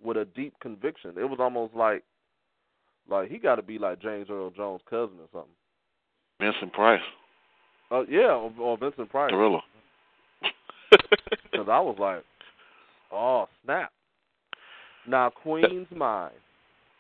with 0.04 0.18
a 0.18 0.26
deep 0.26 0.54
conviction. 0.62 1.14
It 1.18 1.30
was 1.30 1.40
almost 1.40 1.74
like 1.74 2.04
like 3.10 3.30
he 3.30 3.38
got 3.38 3.56
to 3.56 3.62
be 3.62 3.80
like 3.80 4.02
James 4.02 4.28
Earl 4.30 4.52
Jones' 4.52 4.82
cousin 4.90 5.16
or 5.20 5.28
something. 5.32 5.50
Vincent 6.40 6.74
Price. 6.74 7.02
Oh 7.90 8.02
uh, 8.02 8.06
yeah, 8.10 8.34
or, 8.34 8.52
or 8.60 8.78
Vincent 8.78 9.10
Price. 9.10 9.32
Gorilla. 9.32 9.62
Because 11.52 11.68
I 11.72 11.80
was 11.80 11.96
like, 12.00 12.24
oh 13.12 13.48
snap. 13.64 13.92
Now 15.08 15.30
Queen's 15.30 15.88
Mind, 15.96 16.36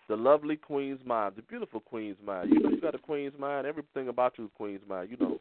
the 0.07 0.15
lovely 0.15 0.55
Queen's 0.55 1.01
Mind, 1.05 1.34
the 1.35 1.41
beautiful 1.43 1.81
Queen's 1.81 2.18
Mind. 2.26 2.49
You 2.51 2.59
know 2.61 2.69
you 2.69 2.81
got 2.81 2.95
a 2.95 2.97
Queen's 2.97 3.38
Mind. 3.38 3.68
Everything 3.68 4.07
about 4.07 4.38
you 4.38 4.45
is 4.45 4.51
Queen's 4.55 4.81
Mind. 4.88 5.09
You 5.11 5.18
know, 5.18 5.39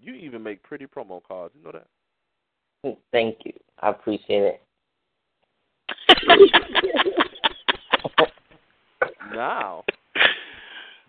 you 0.00 0.14
even 0.14 0.42
make 0.42 0.62
pretty 0.62 0.86
promo 0.86 1.22
cards. 1.22 1.54
You 1.56 1.64
know 1.64 1.72
that. 1.72 1.86
Hmm, 2.84 2.92
thank 3.12 3.38
you. 3.44 3.52
I 3.80 3.90
appreciate 3.90 4.42
it. 4.42 4.62
now, 9.34 9.84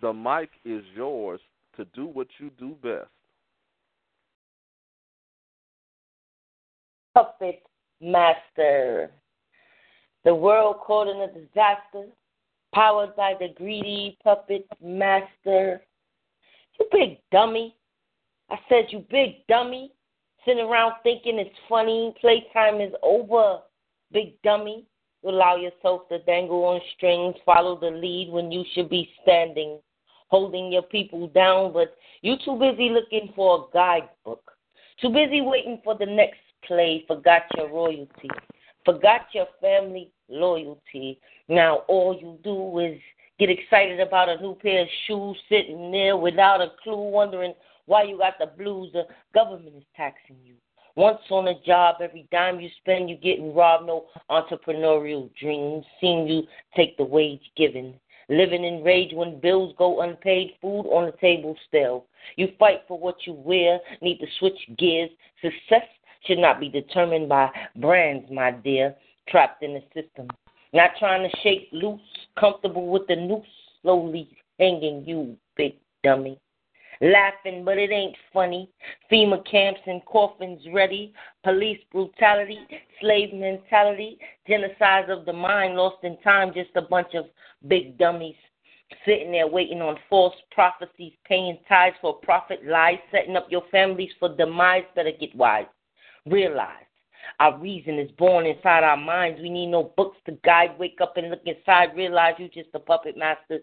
the 0.00 0.12
mic 0.12 0.50
is 0.64 0.82
yours 0.94 1.40
to 1.76 1.84
do 1.94 2.06
what 2.06 2.28
you 2.38 2.50
do 2.58 2.76
best. 2.82 3.08
Puppet 7.14 7.62
Master. 8.00 9.10
The 10.24 10.34
world 10.34 10.78
caught 10.80 11.08
in 11.08 11.20
a 11.20 11.28
disaster, 11.28 12.06
powered 12.74 13.14
by 13.16 13.34
the 13.38 13.48
greedy 13.56 14.18
puppet 14.22 14.66
master. 14.82 15.80
You 16.78 16.86
big 16.92 17.18
dummy. 17.32 17.74
I 18.50 18.58
said, 18.68 18.86
you 18.90 19.04
big 19.10 19.46
dummy. 19.48 19.92
Sitting 20.44 20.64
around 20.64 20.94
thinking 21.02 21.38
it's 21.38 21.54
funny. 21.68 22.14
Playtime 22.20 22.80
is 22.80 22.92
over, 23.02 23.58
big 24.12 24.40
dummy. 24.42 24.86
You 25.22 25.30
allow 25.30 25.56
yourself 25.56 26.08
to 26.08 26.20
dangle 26.20 26.64
on 26.64 26.80
strings, 26.96 27.34
follow 27.44 27.78
the 27.78 27.90
lead 27.90 28.30
when 28.30 28.52
you 28.52 28.64
should 28.72 28.88
be 28.88 29.10
standing, 29.22 29.80
holding 30.28 30.72
your 30.72 30.82
people 30.82 31.26
down, 31.28 31.72
but 31.72 31.96
you 32.22 32.36
too 32.44 32.56
busy 32.56 32.90
looking 32.90 33.32
for 33.34 33.66
a 33.68 33.72
guidebook. 33.74 34.52
Too 35.00 35.10
busy 35.10 35.40
waiting 35.40 35.80
for 35.82 35.96
the 35.98 36.06
next 36.06 36.38
play, 36.64 37.04
forgot 37.08 37.42
your 37.56 37.68
royalty, 37.68 38.30
forgot 38.84 39.22
your 39.32 39.48
family 39.60 40.10
loyalty. 40.28 41.20
Now 41.48 41.78
all 41.88 42.16
you 42.18 42.38
do 42.44 42.78
is 42.78 43.00
get 43.38 43.50
excited 43.50 44.00
about 44.00 44.28
a 44.28 44.40
new 44.40 44.54
pair 44.54 44.82
of 44.82 44.88
shoes 45.06 45.36
sitting 45.48 45.90
there 45.90 46.16
without 46.16 46.60
a 46.60 46.72
clue, 46.82 47.10
wondering 47.10 47.54
why 47.88 48.04
you 48.04 48.18
got 48.18 48.34
the 48.38 48.46
blues. 48.46 48.90
The 48.92 49.04
government 49.34 49.74
is 49.76 49.84
taxing 49.96 50.36
you. 50.44 50.54
Once 50.94 51.20
on 51.30 51.48
a 51.48 51.60
job, 51.64 51.96
every 52.02 52.28
dime 52.30 52.60
you 52.60 52.68
spend, 52.80 53.08
you're 53.08 53.18
getting 53.18 53.54
robbed. 53.54 53.86
No 53.86 54.06
entrepreneurial 54.30 55.30
dreams. 55.40 55.84
Seeing 56.00 56.28
you 56.28 56.42
take 56.76 56.96
the 56.96 57.04
wage 57.04 57.42
given. 57.56 57.94
Living 58.28 58.64
in 58.64 58.84
rage 58.84 59.12
when 59.14 59.40
bills 59.40 59.74
go 59.78 60.02
unpaid, 60.02 60.52
food 60.60 60.82
on 60.90 61.06
the 61.06 61.16
table 61.18 61.56
still. 61.66 62.04
You 62.36 62.48
fight 62.58 62.82
for 62.86 62.98
what 62.98 63.26
you 63.26 63.32
wear, 63.32 63.80
need 64.02 64.18
to 64.18 64.26
switch 64.38 64.58
gears. 64.76 65.08
Success 65.40 65.88
should 66.26 66.38
not 66.38 66.60
be 66.60 66.68
determined 66.68 67.28
by 67.28 67.48
brands, 67.76 68.30
my 68.30 68.50
dear, 68.50 68.94
trapped 69.28 69.62
in 69.62 69.74
the 69.74 69.82
system. 69.94 70.28
Not 70.74 70.90
trying 70.98 71.28
to 71.28 71.36
shake 71.38 71.68
loose, 71.72 72.00
comfortable 72.38 72.88
with 72.88 73.06
the 73.06 73.16
noose 73.16 73.46
slowly 73.80 74.28
hanging 74.58 75.04
you, 75.06 75.36
big 75.56 75.76
dummy. 76.02 76.38
Laughing, 77.00 77.64
but 77.64 77.78
it 77.78 77.90
ain't 77.90 78.16
funny. 78.32 78.68
FEMA 79.10 79.48
camps 79.48 79.80
and 79.86 80.04
coffins 80.04 80.60
ready. 80.72 81.12
Police 81.44 81.78
brutality, 81.92 82.58
slave 83.00 83.32
mentality, 83.32 84.18
genocide 84.48 85.08
of 85.08 85.24
the 85.24 85.32
mind 85.32 85.76
lost 85.76 86.02
in 86.02 86.16
time. 86.18 86.52
Just 86.52 86.70
a 86.74 86.82
bunch 86.82 87.14
of 87.14 87.26
big 87.68 87.96
dummies 87.98 88.34
sitting 89.04 89.32
there 89.32 89.46
waiting 89.46 89.82
on 89.82 89.96
false 90.08 90.34
prophecies, 90.50 91.12
paying 91.24 91.58
tithes 91.68 91.96
for 92.00 92.14
profit, 92.14 92.66
lies, 92.66 92.98
setting 93.12 93.36
up 93.36 93.46
your 93.50 93.62
families 93.70 94.10
for 94.18 94.34
demise. 94.34 94.84
Better 94.96 95.12
get 95.12 95.34
wise. 95.36 95.66
Realize 96.26 96.84
our 97.40 97.58
reason 97.58 97.98
is 97.98 98.10
born 98.12 98.46
inside 98.46 98.84
our 98.84 98.96
minds. 98.96 99.40
We 99.40 99.50
need 99.50 99.68
no 99.68 99.92
books 99.96 100.16
to 100.26 100.32
guide. 100.44 100.78
Wake 100.78 100.98
up 101.00 101.16
and 101.16 101.30
look 101.30 101.42
inside. 101.44 101.96
Realize 101.96 102.34
you're 102.38 102.48
just 102.48 102.74
a 102.74 102.78
puppet 102.78 103.16
master 103.16 103.60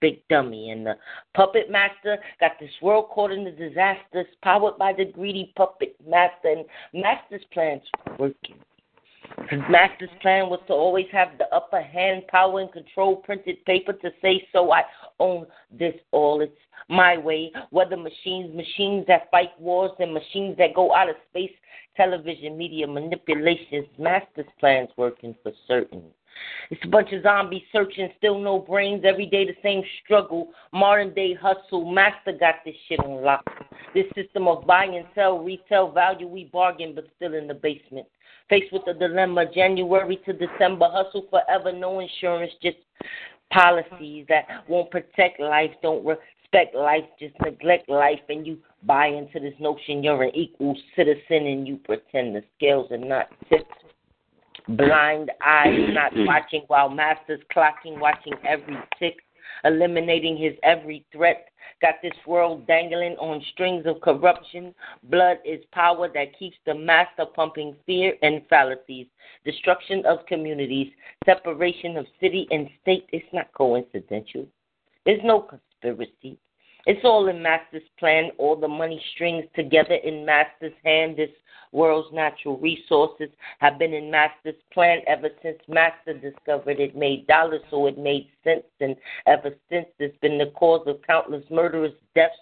big 0.00 0.26
dummy. 0.28 0.70
And 0.70 0.86
the 0.86 0.96
puppet 1.34 1.70
master 1.70 2.18
got 2.40 2.52
this 2.60 2.70
world 2.82 3.08
caught 3.10 3.32
in 3.32 3.44
the 3.44 3.50
disasters, 3.50 4.26
powered 4.42 4.78
by 4.78 4.92
the 4.92 5.06
greedy 5.06 5.52
puppet 5.56 5.96
master. 6.06 6.48
And 6.48 6.64
master's 6.92 7.44
plan's 7.52 7.82
working. 8.18 8.56
His 9.50 9.60
master's 9.70 10.10
plan 10.20 10.48
was 10.48 10.60
to 10.66 10.72
always 10.72 11.06
have 11.12 11.38
the 11.38 11.54
upper 11.54 11.80
hand, 11.80 12.26
power 12.28 12.60
and 12.60 12.72
control, 12.72 13.16
printed 13.16 13.64
paper 13.66 13.92
to 13.92 14.10
say 14.20 14.46
so. 14.52 14.72
I 14.72 14.82
own 15.20 15.46
this 15.70 15.94
all. 16.12 16.40
It's 16.40 16.52
my 16.88 17.16
way. 17.16 17.52
Whether 17.70 17.96
machines, 17.96 18.54
machines 18.54 19.06
that 19.06 19.30
fight 19.30 19.58
wars, 19.60 19.92
and 20.00 20.12
machines 20.12 20.56
that 20.58 20.74
go 20.74 20.94
out 20.94 21.08
of 21.08 21.16
space, 21.30 21.52
television, 21.96 22.56
media 22.56 22.86
manipulations, 22.86 23.86
master's 23.98 24.46
plan's 24.58 24.90
working 24.96 25.34
for 25.42 25.52
certain. 25.66 26.02
It's 26.70 26.84
a 26.84 26.88
bunch 26.88 27.12
of 27.12 27.22
zombies 27.22 27.62
searching, 27.72 28.08
still 28.18 28.38
no 28.38 28.58
brains. 28.58 29.04
Every 29.06 29.26
day 29.26 29.46
the 29.46 29.56
same 29.62 29.82
struggle. 30.04 30.48
Modern 30.72 31.14
day 31.14 31.34
hustle. 31.34 31.90
Master 31.90 32.32
got 32.38 32.56
this 32.64 32.74
shit 32.88 33.00
on 33.00 33.22
lock. 33.22 33.44
This 33.94 34.06
system 34.14 34.48
of 34.48 34.66
buy 34.66 34.84
and 34.84 35.06
sell, 35.14 35.38
retail 35.38 35.90
value, 35.90 36.28
we 36.28 36.44
bargain, 36.44 36.94
but 36.94 37.06
still 37.16 37.34
in 37.34 37.46
the 37.46 37.54
basement. 37.54 38.06
Faced 38.48 38.72
with 38.72 38.82
the 38.86 38.94
dilemma, 38.94 39.44
January 39.52 40.18
to 40.24 40.32
December, 40.32 40.88
hustle 40.90 41.26
forever, 41.30 41.72
no 41.72 42.00
insurance, 42.00 42.52
just 42.62 42.78
policies 43.50 44.26
that 44.28 44.44
won't 44.68 44.90
protect 44.90 45.40
life, 45.40 45.70
don't 45.82 46.04
respect 46.04 46.74
life, 46.74 47.04
just 47.18 47.34
neglect 47.42 47.88
life, 47.88 48.20
and 48.28 48.46
you 48.46 48.58
buy 48.84 49.06
into 49.06 49.40
this 49.40 49.54
notion 49.58 50.02
you're 50.02 50.22
an 50.22 50.34
equal 50.34 50.76
citizen 50.94 51.46
and 51.46 51.66
you 51.66 51.76
pretend 51.78 52.34
the 52.34 52.42
scales 52.56 52.90
are 52.90 52.98
not 52.98 53.28
tipped 53.48 53.72
blind 54.68 55.30
eyes, 55.44 55.78
not 55.90 56.12
watching 56.14 56.62
while 56.68 56.88
master's 56.88 57.40
clocking, 57.54 57.98
watching 57.98 58.34
every 58.46 58.76
tick, 58.98 59.16
eliminating 59.64 60.36
his 60.36 60.54
every 60.62 61.04
threat. 61.12 61.48
Got 61.80 61.94
this 62.02 62.12
world 62.26 62.66
dangling 62.66 63.16
on 63.18 63.42
strings 63.52 63.86
of 63.86 64.00
corruption. 64.00 64.74
Blood 65.04 65.38
is 65.44 65.60
power 65.72 66.08
that 66.12 66.38
keeps 66.38 66.56
the 66.66 66.74
master 66.74 67.24
pumping 67.24 67.76
fear 67.86 68.14
and 68.22 68.42
fallacies. 68.48 69.06
Destruction 69.44 70.04
of 70.06 70.26
communities, 70.26 70.88
separation 71.24 71.96
of 71.96 72.06
city 72.20 72.48
and 72.50 72.68
state. 72.82 73.06
It's 73.12 73.26
not 73.32 73.52
coincidental. 73.52 74.46
There's 75.04 75.20
no 75.22 75.40
conspiracy. 75.40 76.38
It's 76.88 77.04
all 77.04 77.28
in 77.28 77.42
Master's 77.42 77.82
plan, 77.98 78.30
all 78.38 78.56
the 78.56 78.66
money 78.66 78.98
strings 79.14 79.44
together 79.54 79.96
in 79.96 80.24
Master's 80.24 80.72
hand. 80.82 81.18
This 81.18 81.28
world's 81.70 82.10
natural 82.14 82.56
resources 82.56 83.28
have 83.58 83.78
been 83.78 83.92
in 83.92 84.10
Master's 84.10 84.54
plan 84.72 85.00
ever 85.06 85.28
since 85.42 85.58
Master 85.68 86.14
discovered 86.14 86.80
it 86.80 86.96
made 86.96 87.26
dollars, 87.26 87.60
so 87.70 87.88
it 87.88 87.98
made 87.98 88.30
sense. 88.42 88.64
And 88.80 88.96
ever 89.26 89.50
since, 89.68 89.84
it's 89.98 90.16
been 90.22 90.38
the 90.38 90.50
cause 90.54 90.86
of 90.86 91.02
countless 91.02 91.44
murderous 91.50 91.92
deaths, 92.14 92.32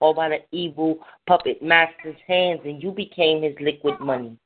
all 0.00 0.12
by 0.12 0.28
the 0.28 0.40
evil 0.52 0.98
puppet 1.26 1.62
Master's 1.62 2.20
hands, 2.26 2.60
and 2.66 2.82
you 2.82 2.90
became 2.90 3.42
his 3.42 3.56
liquid 3.58 3.98
money. 4.00 4.36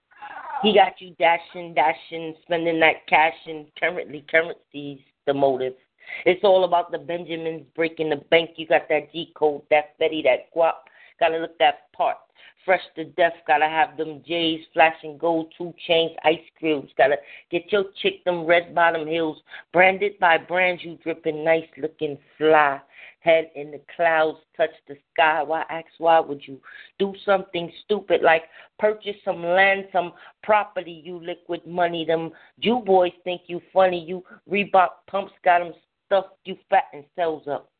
He 0.63 0.73
got 0.73 1.01
you 1.01 1.17
dashing, 1.19 1.75
dashing, 1.75 2.37
spending 2.43 2.79
that 2.79 3.09
cash, 3.09 3.35
and 3.47 3.67
currently 3.77 4.25
currency's 4.31 5.01
the 5.27 5.35
motive. 5.35 5.75
It's 6.25 6.45
all 6.45 6.65
about 6.65 6.91
the 6.91 6.99
Benjamins 6.99 7.65
breaking 7.75 8.11
the 8.11 8.17
bank. 8.17 8.51
You 8.57 8.67
got 8.67 8.89
that 8.89 9.13
G 9.13 9.33
code, 9.35 9.63
that 9.71 9.99
Fetty, 9.99 10.23
that 10.25 10.53
guap. 10.55 10.75
Gotta 11.21 11.39
look 11.39 11.59
that 11.59 11.93
part. 11.93 12.17
Fresh 12.65 12.83
to 12.97 13.05
death, 13.05 13.35
gotta 13.47 13.69
have 13.69 13.97
them 13.97 14.23
J's, 14.27 14.61
flashing 14.73 15.19
gold, 15.19 15.53
two 15.57 15.75
chains, 15.87 16.13
ice 16.25 16.39
creams. 16.59 16.91
Gotta 16.97 17.17
get 17.51 17.71
your 17.73 17.85
chick 18.01 18.25
them 18.25 18.45
red 18.45 18.75
bottom 18.75 19.07
heels, 19.07 19.39
branded 19.73 20.19
by 20.19 20.39
brands 20.39 20.83
you 20.85 20.99
dripping 21.03 21.45
nice 21.45 21.67
looking 21.77 22.19
fly. 22.39 22.81
Head 23.21 23.51
in 23.55 23.71
the 23.71 23.81
clouds, 23.95 24.39
touch 24.57 24.71
the 24.89 24.97
sky. 25.13 25.45
Why 25.45 25.65
ask 25.71 25.87
why 25.99 26.19
would 26.19 26.43
you 26.47 26.61
do 26.99 27.15
something 27.25 27.71
stupid 27.85 28.23
like 28.23 28.45
purchase 28.81 29.17
some 29.25 29.45
land, 29.45 29.87
some 29.93 30.13
property, 30.43 31.03
you 31.05 31.25
liquid 31.25 31.65
money. 31.65 32.05
Them 32.05 32.33
Jew 32.61 32.83
boys 32.85 33.13
think 33.23 33.43
you 33.47 33.61
funny. 33.73 34.05
You 34.05 34.25
Reebok 34.51 34.89
pumps 35.07 35.33
got 35.45 35.61
them 35.61 35.73
stuffed 36.13 36.37
you 36.45 36.57
fatten 36.69 37.05
cells 37.17 37.45
up. 37.49 37.71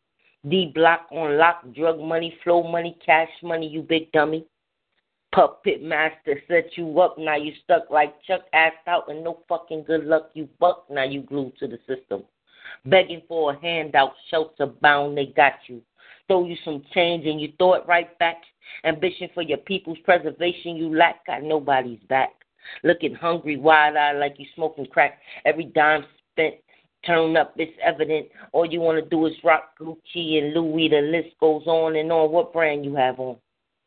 D 0.49 0.73
block 0.75 1.07
on 1.13 1.39
lock, 1.39 1.63
drug 1.75 2.01
money, 2.01 2.37
flow 2.43 2.63
money, 2.63 2.97
cash 3.05 3.29
money, 3.43 3.69
you 3.69 3.83
big 3.83 4.11
dummy. 4.13 4.47
Puppet 5.33 5.83
master 5.83 6.41
set 6.49 6.77
you 6.77 7.01
up, 7.01 7.17
now 7.19 7.37
you 7.37 7.53
stuck 7.65 7.91
like 7.91 8.15
Chuck 8.23 8.43
assed 8.55 8.87
out 8.87 9.09
and 9.09 9.23
no 9.23 9.41
fucking 9.49 9.85
good 9.85 10.05
luck, 10.05 10.31
you 10.35 10.49
buck, 10.59 10.85
now 10.91 11.05
you 11.05 11.23
glued 11.23 11.57
to 11.59 11.67
the 11.67 11.79
system. 11.87 12.25
Begging 12.87 13.23
for 13.29 13.53
a 13.53 13.61
handout, 13.61 14.13
shelter 14.31 14.67
bound, 14.67 15.17
they 15.17 15.27
got 15.27 15.55
you. 15.69 15.81
Throw 16.27 16.45
you 16.47 16.57
some 16.65 16.83
change 16.95 17.27
and 17.27 17.41
you 17.41 17.53
throw 17.59 17.75
it 17.75 17.85
right 17.87 18.19
back. 18.19 18.37
Ambition 18.85 19.29
for 19.35 19.43
your 19.43 19.59
people's 19.59 19.99
preservation 20.05 20.77
you 20.77 20.95
lack, 20.95 21.25
got 21.27 21.43
nobody's 21.43 22.03
back. 22.09 22.31
Looking 22.83 23.15
hungry, 23.15 23.57
wide 23.57 23.97
eyed 23.97 24.19
like 24.19 24.35
you 24.39 24.47
smoking 24.55 24.87
crack. 24.87 25.19
Every 25.45 25.65
dime 25.65 26.05
spent 26.33 26.55
turn 27.05 27.37
up, 27.37 27.55
it's 27.57 27.77
evident. 27.83 28.29
All 28.53 28.67
you 28.67 28.81
want 28.81 29.03
to 29.03 29.09
do 29.09 29.27
is 29.27 29.33
rock 29.45 29.79
Gucci 29.81 30.39
and 30.39 30.55
Louis. 30.55 30.89
The 30.89 31.01
list 31.01 31.37
goes 31.41 31.67
on 31.67 31.97
and 31.97 32.11
on. 32.13 32.31
What 32.31 32.53
brand 32.53 32.85
you 32.85 32.95
have 32.97 33.19
on? 33.19 33.37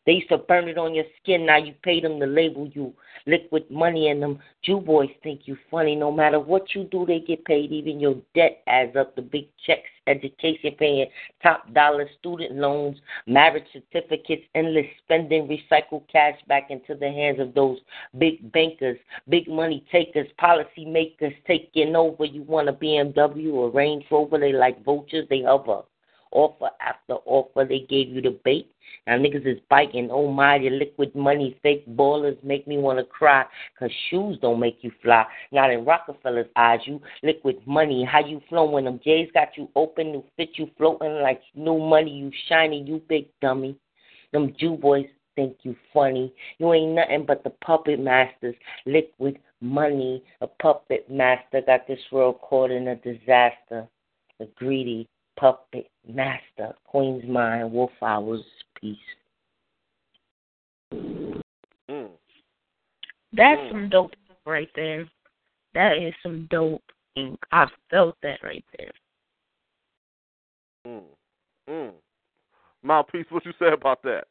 They 0.06 0.14
used 0.14 0.30
to 0.30 0.38
burn 0.38 0.68
it 0.68 0.78
on 0.78 0.94
your 0.94 1.06
skin. 1.22 1.46
Now 1.46 1.58
you 1.58 1.74
pay 1.84 2.00
them 2.00 2.20
to 2.20 2.26
label 2.26 2.68
you 2.68 2.94
liquid 3.26 3.70
money, 3.72 4.10
and 4.10 4.22
them 4.22 4.40
Jew 4.64 4.80
boys 4.80 5.10
think 5.24 5.42
you 5.46 5.58
funny. 5.72 5.96
No 5.96 6.12
matter 6.12 6.40
what 6.40 6.76
you 6.76 6.84
do, 6.86 7.06
they 7.06 7.20
get 7.20 7.46
paid. 7.46 7.72
Even 7.72 8.00
your 8.00 8.16
debt 8.34 8.62
adds 8.68 8.96
up. 8.96 9.16
The 9.16 9.22
big 9.22 9.48
checks, 9.66 9.90
education 10.08 10.76
paying, 10.78 11.08
top 11.42 11.72
dollar 11.74 12.08
student 12.20 12.56
loans, 12.56 12.98
marriage 13.28 13.66
certificates, 13.74 14.44
endless 14.54 14.86
spending, 15.04 15.48
recycle 15.48 16.04
cash 16.12 16.38
back 16.48 16.70
into 16.70 16.96
the 16.96 17.10
hands 17.10 17.40
of 17.40 17.54
those 17.54 17.80
big 18.18 18.52
bankers, 18.52 18.98
big 19.30 19.48
money 19.48 19.86
takers, 19.92 20.28
policy 20.38 20.86
makers 20.86 21.34
taking 21.48 21.96
over. 21.96 22.26
You 22.26 22.44
want 22.44 22.70
a 22.70 22.74
BMW 22.74 23.54
or 23.54 23.70
Range 23.72 24.04
Rover? 24.12 24.40
They 24.40 24.54
like 24.54 24.84
vultures. 24.84 25.28
They 25.30 25.42
hover 25.42 25.84
offer 26.32 26.70
after 26.82 27.14
offer. 27.26 27.66
They 27.66 27.80
gave 27.80 28.10
you 28.10 28.22
the 28.22 28.38
bait. 28.44 28.72
Now 29.08 29.18
niggas 29.18 29.46
is 29.46 29.60
biting. 29.70 30.10
Oh 30.12 30.32
my, 30.32 30.56
your 30.56 30.72
liquid 30.72 31.14
money, 31.16 31.58
fake 31.62 31.88
ballers 31.96 32.42
make 32.44 32.68
me 32.68 32.78
wanna 32.78 33.04
cry. 33.04 33.46
Cause 33.78 33.92
shoes 34.10 34.38
don't 34.42 34.60
make 34.60 34.80
you 34.82 34.92
fly. 35.02 35.26
Not 35.52 35.72
in 35.72 35.86
Rockefeller's 35.86 36.50
eyes, 36.56 36.80
you 36.86 37.02
liquid 37.24 37.58
money. 37.66 38.04
How 38.04 38.26
you 38.26 38.42
flowing? 38.50 38.86
Them 38.86 39.00
J's 39.04 39.30
got 39.34 39.50
you 39.58 39.70
open, 39.76 40.12
new 40.12 40.24
fit 40.38 40.50
you 40.56 40.70
floating 40.78 41.22
like 41.22 41.42
new 41.56 41.80
money. 41.80 42.12
You 42.12 42.32
shiny, 42.48 42.84
you 42.84 43.02
big 43.08 43.28
dummy. 43.42 43.78
Them 44.32 44.54
Jew 44.60 44.76
boys 44.76 45.06
think 45.36 45.58
you 45.64 45.76
funny. 45.94 46.34
You 46.58 46.74
ain't 46.74 46.94
nothing 46.94 47.26
but 47.26 47.44
the 47.44 47.50
puppet 47.50 48.00
masters. 48.00 48.56
Liquid 48.86 49.40
money, 49.62 50.24
a 50.42 50.48
puppet 50.48 51.10
master. 51.10 51.62
Got 51.66 51.88
this 51.88 52.00
world 52.12 52.40
caught 52.42 52.72
in 52.72 52.88
a 52.88 52.96
disaster. 52.96 53.88
The 54.40 54.50
greedy 54.56 55.08
puppet 55.38 55.90
master. 56.08 56.74
Queen's 56.86 57.26
mind, 57.26 57.72
wolf 57.72 57.92
hours, 58.02 58.44
peace. 58.80 58.98
Mm. 60.94 62.12
That's 63.34 63.62
Mm. 63.62 63.70
some 63.70 63.90
dope 63.90 64.16
right 64.46 64.70
there. 64.76 65.10
That 65.74 65.98
is 65.98 66.14
some 66.24 66.48
dope 66.50 66.84
ink. 67.16 67.40
I 67.52 67.68
felt 67.90 68.16
that 68.22 68.42
right 68.44 68.66
there. 68.78 68.92
Mm. 70.88 71.04
Mm. 71.68 71.94
Mouthpiece, 72.84 73.26
what 73.30 73.46
you 73.46 73.54
say 73.60 73.72
about 73.72 74.02
that? 74.04 74.28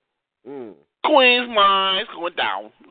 Mm. 0.46 0.74
Queen's 1.04 1.48
mind's 1.48 2.08
going 2.10 2.34
down. 2.34 2.72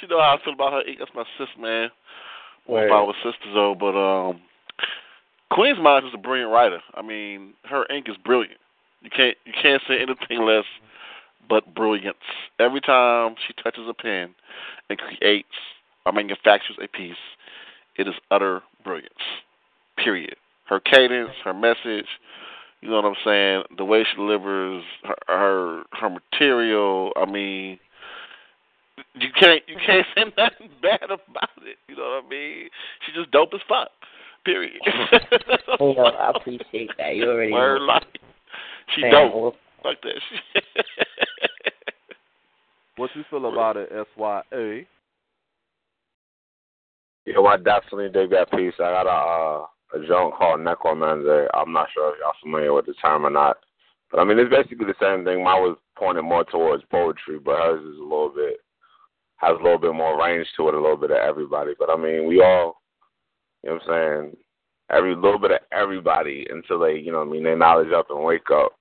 she 0.00 0.06
know 0.08 0.20
how 0.20 0.36
I 0.36 0.44
feel 0.44 0.54
about 0.54 0.72
her. 0.72 0.82
That's 0.98 1.14
my 1.14 1.24
sis, 1.38 1.48
man. 1.58 1.90
One 2.64 2.84
of 2.84 2.90
Right. 2.90 2.96
our 2.96 3.14
sisters, 3.22 3.54
though. 3.54 3.74
But 3.78 3.94
um, 3.96 4.40
Queen's 5.50 5.78
mind 5.78 6.06
is 6.06 6.12
a 6.14 6.18
brilliant 6.18 6.50
writer. 6.50 6.80
I 6.94 7.02
mean, 7.02 7.54
her 7.64 7.86
ink 7.90 8.08
is 8.08 8.16
brilliant. 8.24 8.58
You 9.02 9.10
can't 9.10 9.36
you 9.44 9.52
can't 9.60 9.82
say 9.86 9.96
anything 10.00 10.44
less 10.44 10.64
but 11.48 11.74
brilliance. 11.74 12.16
Every 12.58 12.80
time 12.80 13.36
she 13.46 13.54
touches 13.62 13.84
a 13.88 13.94
pen 13.94 14.34
and 14.90 14.98
creates 14.98 15.48
or 16.04 16.12
manufactures 16.12 16.76
a 16.82 16.88
piece, 16.88 17.14
it 17.96 18.08
is 18.08 18.14
utter 18.30 18.62
brilliance. 18.82 19.14
Period. 19.96 20.36
Her 20.64 20.80
cadence, 20.80 21.30
her 21.44 21.54
message, 21.54 22.08
you 22.80 22.90
know 22.90 22.96
what 22.96 23.04
I'm 23.04 23.14
saying, 23.24 23.62
the 23.76 23.84
way 23.84 24.04
she 24.04 24.16
delivers 24.16 24.82
her 25.04 25.16
her, 25.28 25.82
her 25.92 26.10
material, 26.10 27.12
I 27.16 27.30
mean 27.30 27.78
you 29.14 29.28
can't 29.38 29.62
you 29.66 29.76
can't 29.84 30.06
say 30.16 30.24
nothing 30.36 30.70
bad 30.82 31.04
about 31.04 31.50
it. 31.62 31.76
You 31.88 31.96
know 31.96 32.02
what 32.02 32.24
I 32.24 32.28
mean? 32.28 32.68
She's 33.04 33.14
just 33.14 33.30
dope 33.30 33.50
as 33.54 33.60
fuck. 33.68 33.90
Period. 34.46 34.80
You 35.78 35.94
know, 35.94 36.04
I 36.06 36.30
appreciate 36.36 36.90
that. 36.96 37.16
You 37.16 37.28
already 37.30 37.52
Word 37.52 37.80
know. 37.80 37.84
life. 37.84 38.02
She 38.94 39.02
Fan 39.02 39.10
dope. 39.10 39.34
wolf. 39.34 39.54
Like 39.84 40.00
that. 40.02 40.14
What 42.96 43.10
you 43.14 43.24
feel 43.28 43.44
about 43.52 43.76
it, 43.76 43.90
SYA? 43.92 44.86
Yo, 47.26 47.44
I 47.44 47.56
definitely 47.58 48.08
dig 48.08 48.30
that 48.30 48.50
piece. 48.52 48.72
I 48.78 48.90
got 48.90 49.06
a 49.06 49.10
uh, 49.10 49.66
a 50.02 50.06
joint 50.06 50.34
called 50.34 50.60
Necromancer. 50.62 51.48
I'm 51.54 51.72
not 51.74 51.88
sure 51.92 52.14
if 52.14 52.20
y'all 52.20 52.32
familiar 52.42 52.72
with 52.72 52.86
the 52.86 52.94
term 52.94 53.26
or 53.26 53.30
not. 53.30 53.58
But 54.10 54.20
I 54.20 54.24
mean 54.24 54.38
it's 54.38 54.48
basically 54.50 54.86
the 54.86 54.94
same 54.98 55.24
thing. 55.26 55.44
Mine 55.44 55.60
was 55.60 55.76
pointed 55.98 56.22
more 56.22 56.44
towards 56.44 56.84
poetry, 56.90 57.38
but 57.38 57.56
hers 57.58 57.80
is 57.84 57.98
a 57.98 58.02
little 58.02 58.32
bit 58.34 58.60
has 59.36 59.56
a 59.60 59.62
little 59.62 59.78
bit 59.78 59.92
more 59.92 60.18
range 60.18 60.46
to 60.56 60.68
it, 60.68 60.74
a 60.74 60.80
little 60.80 60.96
bit 60.96 61.10
of 61.10 61.18
everybody. 61.18 61.72
But 61.78 61.90
I 61.90 61.96
mean 61.96 62.26
we 62.26 62.40
all 62.40 62.80
you 63.62 63.70
know 63.70 63.78
what 63.84 63.94
I'm 63.94 64.30
saying, 64.30 64.36
every 64.90 65.14
little 65.14 65.38
bit 65.38 65.52
of 65.52 65.60
everybody 65.72 66.46
until 66.50 66.78
they, 66.78 66.94
you 66.94 67.12
know 67.12 67.18
what 67.18 67.28
I 67.28 67.30
mean, 67.30 67.44
they 67.44 67.54
knowledge 67.54 67.92
up 67.92 68.10
and 68.10 68.24
wake 68.24 68.50
up 68.52 68.72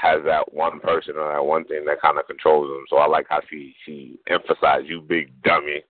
has 0.00 0.20
that 0.24 0.52
one 0.52 0.78
person 0.80 1.16
or 1.16 1.32
that 1.32 1.44
one 1.44 1.64
thing 1.64 1.84
that 1.84 2.00
kind 2.00 2.18
of 2.18 2.26
controls 2.26 2.68
them. 2.68 2.84
So 2.88 2.96
I 2.96 3.08
like 3.08 3.26
how 3.28 3.40
she 3.50 3.74
she 3.84 4.18
emphasized 4.28 4.86
you 4.86 5.00
big 5.00 5.30
dummy. 5.42 5.82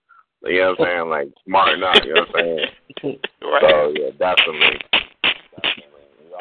You 0.43 0.59
know 0.61 0.75
what 0.77 0.87
I'm 0.87 0.95
saying? 0.95 1.09
Like 1.09 1.27
smart 1.45 1.77
enough. 1.77 1.97
You 2.03 2.13
know 2.15 2.21
what 2.21 2.43
I'm 2.43 2.57
saying? 3.03 3.19
Right. 3.41 3.63
So 3.69 3.93
yeah, 3.95 4.09
definitely. 4.17 4.79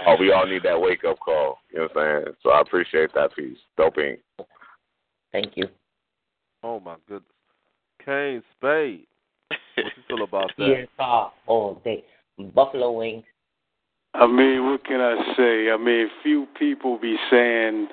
Oh, 0.06 0.16
we 0.18 0.32
all 0.32 0.46
need 0.46 0.62
that 0.64 0.80
wake 0.80 1.04
up 1.04 1.18
call. 1.20 1.58
You 1.72 1.80
know 1.80 1.88
what 1.92 2.02
I'm 2.02 2.22
saying? 2.24 2.34
So 2.42 2.50
I 2.50 2.60
appreciate 2.60 3.10
that 3.14 3.34
piece. 3.34 3.58
Doping. 3.76 4.16
Thank 5.32 5.56
you. 5.56 5.68
Oh 6.62 6.80
my 6.80 6.96
goodness. 7.06 7.30
Kane 8.04 8.42
Spade. 8.56 9.06
What 9.84 9.92
you 9.96 10.02
feel 10.16 10.24
about 10.24 10.50
that? 10.58 10.68
Yes, 10.68 10.88
uh, 10.98 11.28
all 11.46 11.80
day. 11.84 12.04
Buffalo 12.54 12.92
wings. 12.92 13.24
I 14.14 14.26
mean, 14.26 14.70
what 14.70 14.84
can 14.84 15.00
I 15.00 15.34
say? 15.36 15.70
I 15.70 15.76
mean, 15.76 16.08
few 16.22 16.46
people 16.58 16.98
be 16.98 17.16
saying 17.30 17.88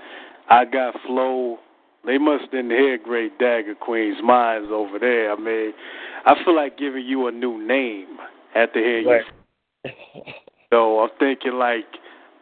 I 0.50 0.66
got 0.66 0.96
flow. 1.06 1.58
They 2.06 2.18
must 2.18 2.52
didn't 2.52 2.72
hear 2.72 2.98
Great 2.98 3.38
Dagger 3.40 3.76
Queen's 3.76 4.22
Minds 4.24 4.70
over 4.72 5.00
there. 5.00 5.32
I 5.32 5.36
mean, 5.36 5.74
I 6.26 6.36
feel 6.44 6.56
like 6.56 6.78
giving 6.78 7.06
you 7.06 7.28
a 7.28 7.32
new 7.32 7.66
name 7.66 8.18
after 8.56 8.80
hearing 8.80 9.08
Right. 9.08 9.26
you. 9.84 9.92
So 10.72 11.00
I'm 11.00 11.10
thinking 11.20 11.54
like 11.54 11.86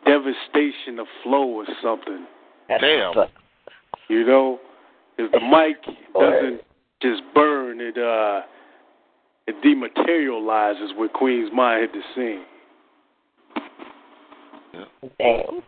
devastation 0.06 0.98
of 0.98 1.08
flow 1.22 1.44
or 1.44 1.66
something. 1.84 2.26
Damn. 2.68 3.14
You 4.08 4.26
know, 4.26 4.60
if 5.18 5.32
the 5.32 5.40
mic 5.40 5.78
doesn't 6.14 6.62
just 7.02 7.22
burn, 7.36 7.80
it 7.80 7.98
uh, 7.98 8.42
it 9.48 9.56
dematerializes 9.64 10.98
when 10.98 11.10
Queen's 11.10 11.52
Mind 11.54 11.82
hit 11.82 11.92
the 11.94 12.02
scene. 12.16 12.46
Damn. 15.20 15.62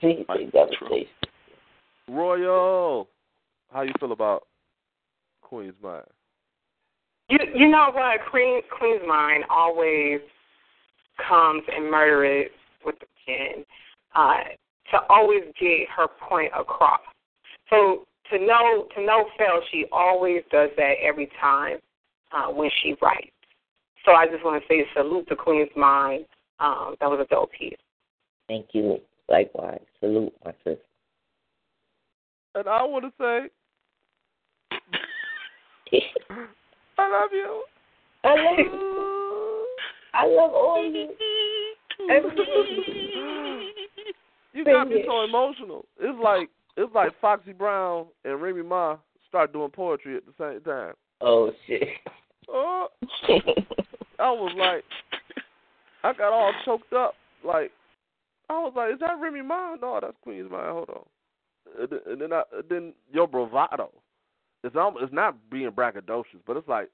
Devastation. 0.52 1.08
Royal. 2.08 3.08
How 3.72 3.82
you 3.82 3.92
feel 3.98 4.12
about 4.12 4.46
Queen's 5.42 5.74
Mind? 5.82 6.04
You 7.28 7.38
you 7.54 7.68
know 7.68 7.90
what? 7.92 8.20
Queen 8.30 8.60
Queen's 8.78 9.02
mind 9.06 9.44
always 9.48 10.20
comes 11.28 11.62
and 11.74 11.90
murder 11.90 12.24
it 12.24 12.52
with 12.84 12.96
the 12.98 13.06
pen 13.26 13.64
uh, 14.14 14.44
to 14.90 14.98
always 15.08 15.42
get 15.58 15.88
her 15.96 16.08
point 16.28 16.52
across. 16.58 17.00
So 17.70 18.06
to 18.30 18.38
know 18.38 18.86
to 18.94 19.04
no 19.04 19.26
fail, 19.38 19.60
she 19.70 19.86
always 19.92 20.42
does 20.50 20.70
that 20.76 20.94
every 21.02 21.30
time 21.40 21.78
uh, 22.34 22.48
when 22.48 22.70
she 22.82 22.94
writes. 23.02 23.30
So 24.04 24.12
I 24.12 24.26
just 24.26 24.44
want 24.44 24.62
to 24.62 24.68
say 24.68 24.84
salute 24.94 25.28
to 25.28 25.36
Queen's 25.36 25.70
mind. 25.76 26.24
Um, 26.60 26.96
that 27.00 27.08
was 27.08 27.20
a 27.24 27.26
dope 27.32 27.50
piece. 27.52 27.76
Thank 28.48 28.66
you. 28.72 28.98
Likewise. 29.28 29.80
Salute, 30.00 30.32
my 30.44 30.52
sister. 30.64 30.78
And 32.54 32.68
I 32.68 32.82
want 32.82 33.04
to 33.04 33.12
say, 33.18 33.48
I 36.98 37.10
love 37.10 37.30
you. 37.32 37.64
I 38.24 38.34
love 38.34 38.58
you. 38.58 39.66
I 40.14 40.26
love 40.26 40.52
all 40.52 40.86
of 40.86 40.92
you. 40.92 41.08
You 44.54 44.64
got 44.64 44.88
me 44.88 45.02
so 45.06 45.22
emotional. 45.24 45.86
It's 45.98 46.18
like 46.22 46.50
it's 46.76 46.94
like 46.94 47.18
Foxy 47.20 47.52
Brown 47.52 48.06
and 48.24 48.40
Remy 48.40 48.62
Ma 48.62 48.98
start 49.26 49.52
doing 49.52 49.70
poetry 49.70 50.16
at 50.16 50.24
the 50.26 50.32
same 50.38 50.60
time. 50.60 50.92
Oh 51.22 51.50
shit. 51.66 51.88
Oh, 52.48 52.88
I 54.18 54.30
was 54.30 54.52
like, 54.56 54.84
I 56.04 56.12
got 56.12 56.32
all 56.32 56.52
choked 56.64 56.92
up. 56.92 57.14
Like, 57.44 57.70
I 58.48 58.54
was 58.54 58.72
like, 58.76 58.92
is 58.94 59.00
that 59.00 59.18
Remy 59.20 59.42
Ma? 59.42 59.76
No, 59.80 59.98
that's 60.00 60.16
Queen's 60.22 60.50
Mind. 60.50 60.68
Hold 60.68 60.90
on. 60.90 61.04
And 62.08 62.20
then- 62.20 62.32
I, 62.32 62.42
then 62.68 62.92
your 63.12 63.26
bravado. 63.26 63.90
It's 64.64 64.76
almost, 64.76 65.04
it's 65.04 65.12
not 65.12 65.36
being 65.50 65.70
braggadocious, 65.70 66.40
but 66.46 66.56
it's 66.56 66.68
like 66.68 66.88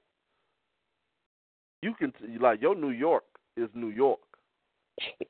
you 1.81 1.93
can 1.93 2.11
like 2.41 2.61
your 2.61 2.75
New 2.75 2.89
York 2.89 3.23
is 3.57 3.69
New 3.75 3.89
York. 3.89 4.19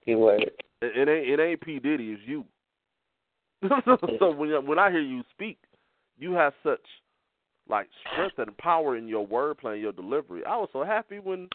Good 0.06 0.16
word. 0.16 0.42
It, 0.42 0.54
it 0.82 1.10
ain't 1.10 1.28
it 1.28 1.44
ain't 1.44 1.62
P 1.62 1.80
Diddy, 1.80 2.12
it's 2.12 2.22
you. 2.26 2.46
so 4.20 4.32
when 4.32 4.66
when 4.66 4.80
I 4.80 4.90
hear 4.90 5.02
you 5.02 5.24
speak, 5.32 5.58
you 6.18 6.32
have 6.32 6.54
such 6.64 6.80
like 7.70 7.88
strength 8.12 8.38
and 8.40 8.58
power 8.58 8.98
in 8.98 9.08
your 9.08 9.26
wordplay 9.26 9.74
and 9.74 9.82
your 9.82 9.92
delivery. 9.92 10.44
I 10.46 10.58
was 10.58 10.70
so 10.74 10.84
happy 10.84 11.20
when 11.20 11.48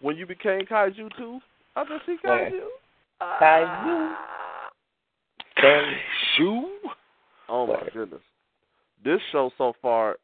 when 0.00 0.16
you 0.16 0.26
became 0.26 0.62
Kaiju 0.62 1.16
too. 1.16 1.40
I 1.76 1.84
said, 1.84 2.00
see 2.06 2.16
Kaiju. 2.24 2.50
Kaiju. 3.40 4.12
Ah. 4.12 4.70
Kaiju. 5.58 6.62
Oh 7.48 7.66
my 7.66 7.82
goodness. 7.92 8.20
This 9.04 9.20
show 9.32 9.50
so 9.56 9.72
far 9.80 10.16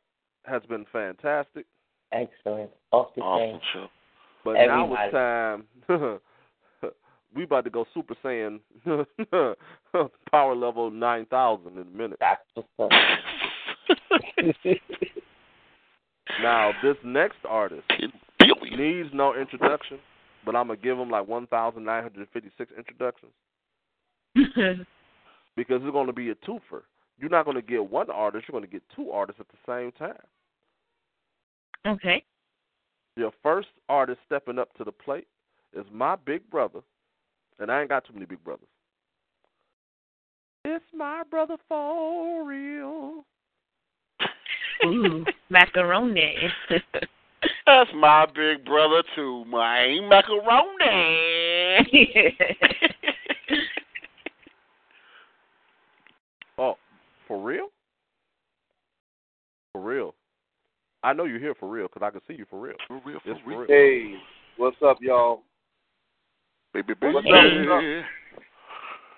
has 0.44 0.62
been 0.68 0.86
fantastic. 0.92 1.66
Excellent. 2.12 2.70
Off 2.92 3.08
the 3.16 3.22
Awesome 3.22 3.58
chain. 3.58 3.60
show. 3.72 3.86
But 4.44 4.54
now 4.54 4.94
it's 4.94 5.12
time. 5.12 5.64
we 7.34 7.44
about 7.44 7.64
to 7.64 7.70
go 7.70 7.84
Super 7.92 8.14
Saiyan 8.24 8.60
power 10.30 10.54
level 10.54 10.90
nine 10.90 11.26
thousand 11.26 11.72
in 11.72 11.82
a 11.82 11.96
minute. 11.96 12.18
That's 12.20 12.40
what's 12.54 12.68
up. 12.78 12.90
Now 16.42 16.72
this 16.82 16.96
next 17.04 17.38
artist 17.48 17.84
needs 18.76 19.08
no 19.12 19.34
introduction, 19.34 19.98
but 20.44 20.56
I'm 20.56 20.66
gonna 20.66 20.78
give 20.78 20.98
him 20.98 21.08
like 21.08 21.26
one 21.26 21.46
thousand 21.46 21.84
nine 21.84 22.02
hundred 22.02 22.26
fifty 22.32 22.50
six 22.58 22.72
introductions 22.76 23.32
because 25.56 25.82
it's 25.82 25.92
gonna 25.92 26.12
be 26.12 26.30
a 26.30 26.34
twofer. 26.34 26.82
You're 27.18 27.30
not 27.30 27.46
gonna 27.46 27.62
get 27.62 27.88
one 27.90 28.10
artist. 28.10 28.46
You're 28.48 28.60
gonna 28.60 28.70
get 28.70 28.82
two 28.94 29.10
artists 29.10 29.40
at 29.40 29.46
the 29.48 29.56
same 29.66 29.92
time. 29.92 30.20
okay. 31.86 32.22
Your 33.16 33.32
first 33.42 33.68
artist 33.88 34.18
stepping 34.26 34.58
up 34.58 34.74
to 34.74 34.84
the 34.84 34.92
plate 34.92 35.28
is 35.74 35.86
my 35.90 36.16
big 36.16 36.50
brother, 36.50 36.80
and 37.58 37.70
I 37.70 37.80
ain't 37.80 37.88
got 37.88 38.04
too 38.04 38.12
many 38.12 38.26
big 38.26 38.44
brothers. 38.44 38.68
It's 40.64 40.84
my 40.92 41.22
brother 41.30 41.56
for 41.68 42.44
real. 42.44 43.24
Ooh, 44.84 45.24
macaroni. 45.50 46.36
That's 47.66 47.90
my 47.94 48.26
big 48.26 48.64
brother 48.64 49.02
too, 49.14 49.44
my 49.46 49.98
macaroni. 50.08 51.56
Oh, 56.58 56.76
for 57.28 57.42
real? 57.42 57.66
For 59.72 59.80
real. 59.80 60.14
I 61.02 61.12
know 61.12 61.24
you're 61.24 61.38
here 61.38 61.54
for 61.54 61.68
real 61.68 61.86
because 61.86 62.02
I 62.02 62.10
can 62.10 62.20
see 62.26 62.34
you 62.34 62.46
for 62.48 62.58
real. 62.58 62.76
For 62.88 63.00
real, 63.04 63.18
It's 63.24 63.40
for 63.42 63.58
real. 63.60 63.66
Hey, 63.68 64.14
what's 64.56 64.76
up, 64.84 64.98
y'all? 65.00 65.42
Baby, 66.72 66.94
What's 67.00 67.26
baby. 67.26 67.34
up? 67.34 67.68
What's 67.68 67.70
up? 67.70 68.42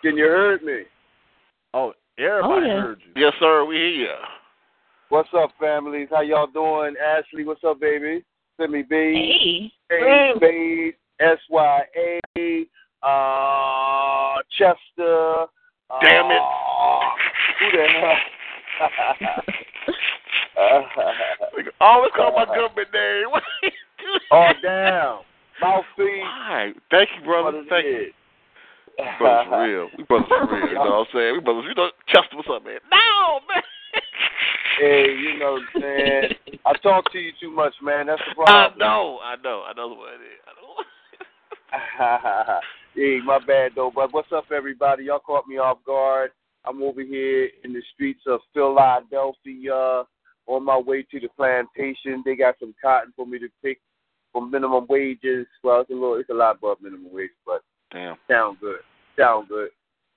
Can 0.02 0.16
you 0.16 0.24
hear 0.24 0.59
me? 0.64 0.82
Oh, 1.74 1.93
everybody 2.18 2.51
oh, 2.52 2.66
yeah. 2.66 2.80
heard 2.80 3.01
you. 3.06 3.22
Yes, 3.22 3.32
sir. 3.39 3.64
We 3.64 3.76
hear 3.76 3.89
you. 3.89 4.14
What's 5.10 5.30
up, 5.35 5.51
families? 5.59 6.09
How 6.10 6.20
y'all 6.20 6.47
doing? 6.48 6.94
Ashley, 7.02 7.44
what's 7.44 7.64
up, 7.64 7.80
baby? 7.80 8.22
Simi 8.60 8.82
B. 8.82 9.70
Hey. 9.89 9.97
Hey, 9.98 10.32
Spade, 10.36 10.94
S 11.20 11.39
Y 11.48 11.82
A, 11.97 13.06
uh, 13.06 14.43
Chester. 14.59 15.47
Damn 16.02 16.30
it. 16.30 16.43
uh, 16.43 17.01
Who 17.59 17.70
the 17.72 17.86
hell? 17.89 18.16
Always 21.80 22.10
call 22.14 22.32
my 22.32 22.44
government 22.44 22.89
name. 22.93 23.28
oh, 24.32 24.48
damn. 24.62 25.18
Mouthpiece. 25.62 26.22
Why? 26.22 26.72
Thank 26.90 27.09
you, 27.18 27.24
brother. 27.24 27.59
What 27.59 27.68
Thank 27.70 27.86
you. 27.86 27.97
is. 27.98 28.12
We 28.98 29.05
brothers 29.18 29.47
for 29.48 29.62
real. 29.62 29.89
We 29.97 30.05
brothers 30.05 30.28
for 30.28 30.55
real. 30.55 30.68
You 30.68 30.74
know 30.74 30.80
what 30.80 30.93
I'm 30.93 31.06
saying? 31.14 31.32
We 31.35 31.40
brothers. 31.40 31.64
You 31.68 31.74
know, 31.74 31.90
Chester, 32.09 32.36
what's 32.36 32.48
up, 32.52 32.64
man? 32.64 32.78
No, 32.90 33.40
man. 33.48 33.62
Hey, 34.79 35.11
you 35.11 35.39
know, 35.41 35.59
man, 35.81 36.29
I 36.65 36.73
talk 36.85 37.11
to 37.11 37.19
you 37.19 37.33
too 37.41 37.51
much, 37.51 37.75
man. 37.83 38.07
That's 38.07 38.23
the 38.29 38.35
problem. 38.37 38.75
I 38.75 38.77
know. 38.79 39.19
I 39.25 39.35
know. 39.43 39.65
I 39.69 39.73
know 39.73 39.89
what 39.89 40.15
it 40.15 40.23
is. 40.23 40.39
I 40.47 40.53
know. 40.55 40.77
hey, 42.95 43.19
my 43.25 43.41
bad 43.45 43.73
though. 43.75 43.91
But 43.93 44.15
what's 44.15 44.31
up, 44.31 44.53
everybody? 44.55 45.03
Y'all 45.05 45.19
caught 45.19 45.49
me 45.49 45.59
off 45.59 45.79
guard. 45.85 46.31
I'm 46.65 46.81
over 46.81 47.03
here 47.03 47.51
in 47.65 47.73
the 47.73 47.83
streets 47.93 48.21
of 48.29 48.39
Philadelphia 48.55 50.05
on 50.47 50.65
my 50.65 50.79
way 50.79 51.03
to 51.11 51.19
the 51.19 51.29
plantation. 51.37 52.23
They 52.25 52.37
got 52.37 52.55
some 52.61 52.73
cotton 52.81 53.13
for 53.17 53.27
me 53.27 53.41
to 53.41 53.49
pick 53.65 53.81
for 54.33 54.47
minimum 54.47 54.87
wages. 54.89 55.49
Well, 55.65 55.81
it's 55.81 55.91
a 55.91 55.95
little, 55.95 56.21
it's 56.21 56.31
a 56.31 56.35
lot 56.35 56.55
above 56.57 56.81
minimum 56.81 57.13
wage, 57.13 57.31
but 57.45 57.65
Damn. 57.93 58.17
sound 58.31 58.61
good, 58.61 58.79
sound 59.19 59.49
good. 59.49 59.71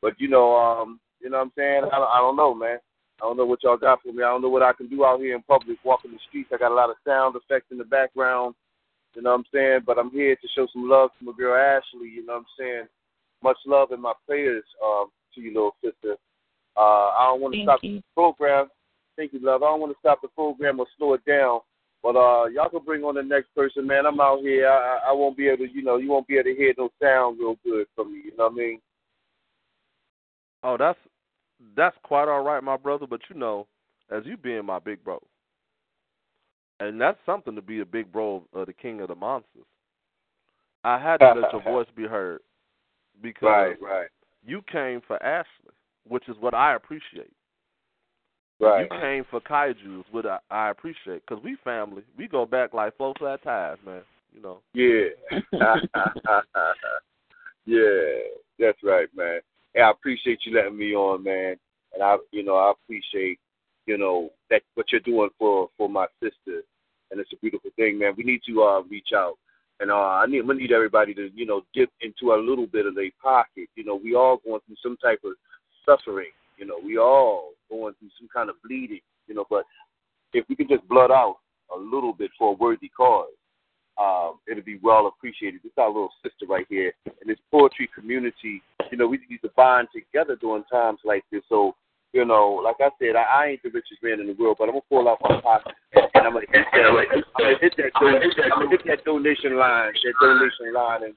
But 0.04 0.20
you 0.20 0.30
know, 0.30 0.56
um, 0.56 1.00
you 1.20 1.32
know 1.32 1.38
what 1.38 1.46
I'm 1.46 1.52
saying? 1.58 1.86
I 1.92 1.98
don't, 1.98 2.10
I 2.10 2.20
don't 2.20 2.36
know, 2.36 2.54
man. 2.54 2.78
I 3.22 3.26
don't 3.26 3.38
know 3.38 3.45
what 3.45 3.64
y'all 3.64 3.77
got 3.77 4.02
for 4.02 4.11
me. 4.11 4.23
I 4.23 4.30
don't 4.30 4.41
know 4.41 4.49
what 4.49 4.64
I 4.64 4.73
can 4.73 4.88
do 4.88 5.06
out 5.06 5.19
here 5.19 5.35
in 5.35 5.43
public, 5.43 5.77
walking 5.84 6.11
the 6.11 6.18
streets. 6.27 6.49
I 6.52 6.57
got 6.57 6.72
a 6.72 6.76
lot 6.76 6.89
of 6.89 6.95
sound 7.06 7.35
effects 7.35 7.68
in 7.72 7.77
the 7.77 7.84
background. 7.84 8.56
You 9.14 9.22
know 9.22 9.31
what 9.31 9.39
I'm 9.39 9.45
saying? 9.53 9.80
But 9.85 9.99
I'm 9.99 10.10
here 10.10 10.35
to 10.35 10.48
show 10.56 10.68
some 10.73 10.89
love 10.89 11.11
to 11.19 11.26
my 11.26 11.34
girl 11.38 11.56
Ashley. 11.56 12.10
You 12.10 12.26
know 12.26 12.34
what 12.34 12.39
I'm 12.39 12.45
saying? 12.57 12.88
Much 13.43 13.57
love 13.68 13.91
in 13.91 14.02
my 14.02 14.14
prayers 14.26 14.64
um, 14.84 15.07
to 15.35 15.41
you, 15.41 15.53
little 15.53 15.76
sister. 15.84 16.15
Uh, 16.76 17.10
I 17.10 17.27
don't 17.27 17.41
want 17.41 17.53
to 17.53 17.64
stop 17.64 17.80
you. 17.84 17.98
the 17.98 18.03
program. 18.15 18.69
Thank 19.18 19.34
you, 19.34 19.39
love. 19.41 19.61
I 19.61 19.68
don't 19.68 19.81
want 19.81 19.91
to 19.91 19.99
stop 19.99 20.22
the 20.22 20.30
program 20.30 20.80
or 20.80 20.88
slow 20.98 21.14
it 21.14 21.26
down. 21.26 21.60
But 22.02 22.15
uh, 22.15 22.45
y'all 22.45 22.69
can 22.69 22.84
bring 22.84 23.03
on 23.03 23.15
the 23.15 23.22
next 23.22 23.53
person, 23.53 23.85
man. 23.85 24.07
I'm 24.07 24.19
out 24.19 24.39
here. 24.39 24.68
I, 24.68 24.98
I 25.06 25.10
I 25.10 25.11
won't 25.11 25.38
be 25.38 25.48
able 25.48 25.68
to, 25.68 25.72
you 25.72 25.84
know, 25.84 25.98
you 25.98 26.10
won't 26.10 26.27
be 26.27 26.35
able 26.35 26.45
to 26.45 26.56
hear 26.56 26.73
no 26.76 26.89
sound 26.99 27.38
real 27.39 27.57
good 27.64 27.85
from 27.95 28.14
me. 28.14 28.22
You 28.26 28.38
know 28.38 28.45
what 28.45 28.53
I 28.53 28.56
mean? 28.56 28.80
Oh, 30.64 30.77
that's 30.77 30.98
that's 31.76 31.96
quite 32.04 32.28
all 32.28 32.44
right, 32.44 32.64
my 32.64 32.78
brother. 32.78 33.08
But 33.08 33.22
you 33.30 33.36
know, 33.36 33.68
as 34.10 34.24
you 34.26 34.38
being 34.38 34.66
my 34.66 34.80
big 34.80 35.04
bro, 35.04 35.22
and 36.80 37.00
that's 37.00 37.20
something 37.26 37.56
to 37.56 37.62
be 37.62 37.80
a 37.80 37.86
big 37.86 38.12
bro 38.12 38.44
of 38.54 38.68
the 38.68 38.74
king 38.74 39.02
of 39.02 39.08
the 39.08 39.16
monsters. 39.16 39.66
I 40.84 41.00
had 41.00 41.18
to 41.18 41.40
let 41.40 41.54
your 41.54 41.62
voice 41.64 41.88
be 41.96 42.04
heard 42.04 42.42
because 43.22 43.48
Right, 43.48 43.82
right, 43.82 44.08
you 44.44 44.62
came 44.72 45.02
for 45.06 45.22
Ashley, 45.24 45.74
which 46.08 46.28
is 46.28 46.36
what 46.40 46.54
I 46.54 46.76
appreciate. 46.76 47.32
right. 48.60 48.82
You 48.92 49.00
came 49.00 49.26
for 49.30 49.40
Kaiju's, 49.40 50.06
which 50.12 50.26
I, 50.26 50.40
I 50.50 50.70
appreciate, 50.72 51.24
because 51.28 51.44
we 51.44 51.56
family. 51.64 52.04
We 52.18 52.28
go 52.28 52.46
back 52.46 52.74
like 52.74 52.98
four 52.98 53.14
flat 53.18 53.44
ties, 53.44 53.78
man. 53.86 54.02
You 54.34 54.42
know. 54.42 54.60
Yeah. 54.74 55.10
yeah, 57.66 58.22
that's 58.58 58.80
right, 58.84 59.08
man. 59.16 59.42
And 59.76 59.85
I 59.85 59.91
appreciate 59.91 60.39
you 60.45 60.56
letting 60.56 60.77
me 60.77 60.93
on, 60.93 61.23
man. 61.23 61.56
And 61.93 62.03
I, 62.03 62.18
you 62.31 62.43
know, 62.43 62.56
I 62.56 62.72
appreciate, 62.72 63.39
you 63.85 63.98
know, 63.98 64.30
that 64.49 64.61
what 64.76 64.91
you're 64.91 65.02
doing 65.02 65.30
for 65.38 65.69
for 65.77 65.89
my 65.89 66.06
sister, 66.22 66.61
and 67.10 67.19
it's 67.19 67.34
a 67.34 67.38
beautiful 67.38 67.72
thing, 67.76 67.99
man. 67.99 68.14
We 68.18 68.23
need 68.23 68.41
to 68.48 68.64
uh 68.64 68.81
reach 68.84 69.10
out, 69.15 69.35
and 69.80 69.91
uh 69.91 69.95
I 69.95 70.26
need 70.27 70.41
we 70.41 70.56
need 70.56 70.72
everybody 70.72 71.14
to, 71.15 71.30
you 71.34 71.45
know, 71.45 71.61
dip 71.73 71.89
into 72.02 72.34
a 72.34 72.39
little 72.39 72.68
bit 72.68 72.85
of 72.85 72.95
their 72.95 73.10
pocket. 73.22 73.68
You 73.76 73.84
know, 73.84 73.99
we 74.02 74.15
all 74.15 74.38
going 74.45 74.61
through 74.65 74.77
some 74.81 74.98
type 74.98 75.19
of 75.26 75.34
suffering. 75.85 76.31
You 76.57 76.65
know, 76.65 76.80
we 76.84 76.98
all 76.98 77.52
going 77.69 77.93
through 77.99 78.10
some 78.19 78.30
kind 78.34 78.49
of 78.49 78.56
bleeding. 78.64 79.02
You 79.27 79.35
know, 79.35 79.45
but 79.49 79.65
if 80.34 80.45
we 80.48 80.56
can 80.56 80.68
just 80.68 80.88
blood 80.88 81.11
out 81.11 81.38
a 81.76 81.77
little 81.77 82.14
bit 82.14 82.31
for 82.38 82.52
a 82.52 82.56
worthy 82.56 82.89
cause 82.89 83.27
um, 83.99 84.39
it'll 84.49 84.63
be 84.63 84.80
well 84.81 85.07
appreciated. 85.07 85.61
This 85.63 85.72
is 85.72 85.77
our 85.77 85.88
little 85.88 86.11
sister 86.23 86.45
right 86.47 86.65
here 86.69 86.93
in 87.05 87.27
this 87.27 87.38
poetry 87.51 87.89
community. 87.93 88.61
You 88.91 88.97
know, 88.97 89.07
we 89.07 89.19
need 89.30 89.41
to 89.41 89.49
bond 89.55 89.89
together 89.93 90.35
during 90.39 90.63
times 90.65 90.99
like 91.03 91.23
this. 91.31 91.43
So, 91.49 91.76
you 92.13 92.26
know, 92.26 92.61
like 92.63 92.77
I 92.80 92.89
said, 92.99 93.15
I, 93.15 93.23
I 93.23 93.45
ain't 93.47 93.63
the 93.63 93.69
richest 93.69 94.03
man 94.03 94.19
in 94.19 94.27
the 94.27 94.34
world, 94.34 94.57
but 94.59 94.65
I'm 94.65 94.72
gonna 94.72 94.81
pull 94.89 95.07
out 95.07 95.19
my 95.22 95.39
pocket 95.41 95.73
and, 95.93 96.05
and 96.13 96.27
I'm 96.27 96.34
gonna 96.34 96.45
hit 96.51 96.65
that, 96.73 97.57
hit 97.61 97.73
that, 97.77 97.91
I'm 97.95 98.69
hit 98.69 98.81
that 98.85 99.05
donation 99.05 99.57
line, 99.57 99.93
that 99.93 100.13
donation 100.19 100.73
line, 100.73 101.03
and 101.03 101.15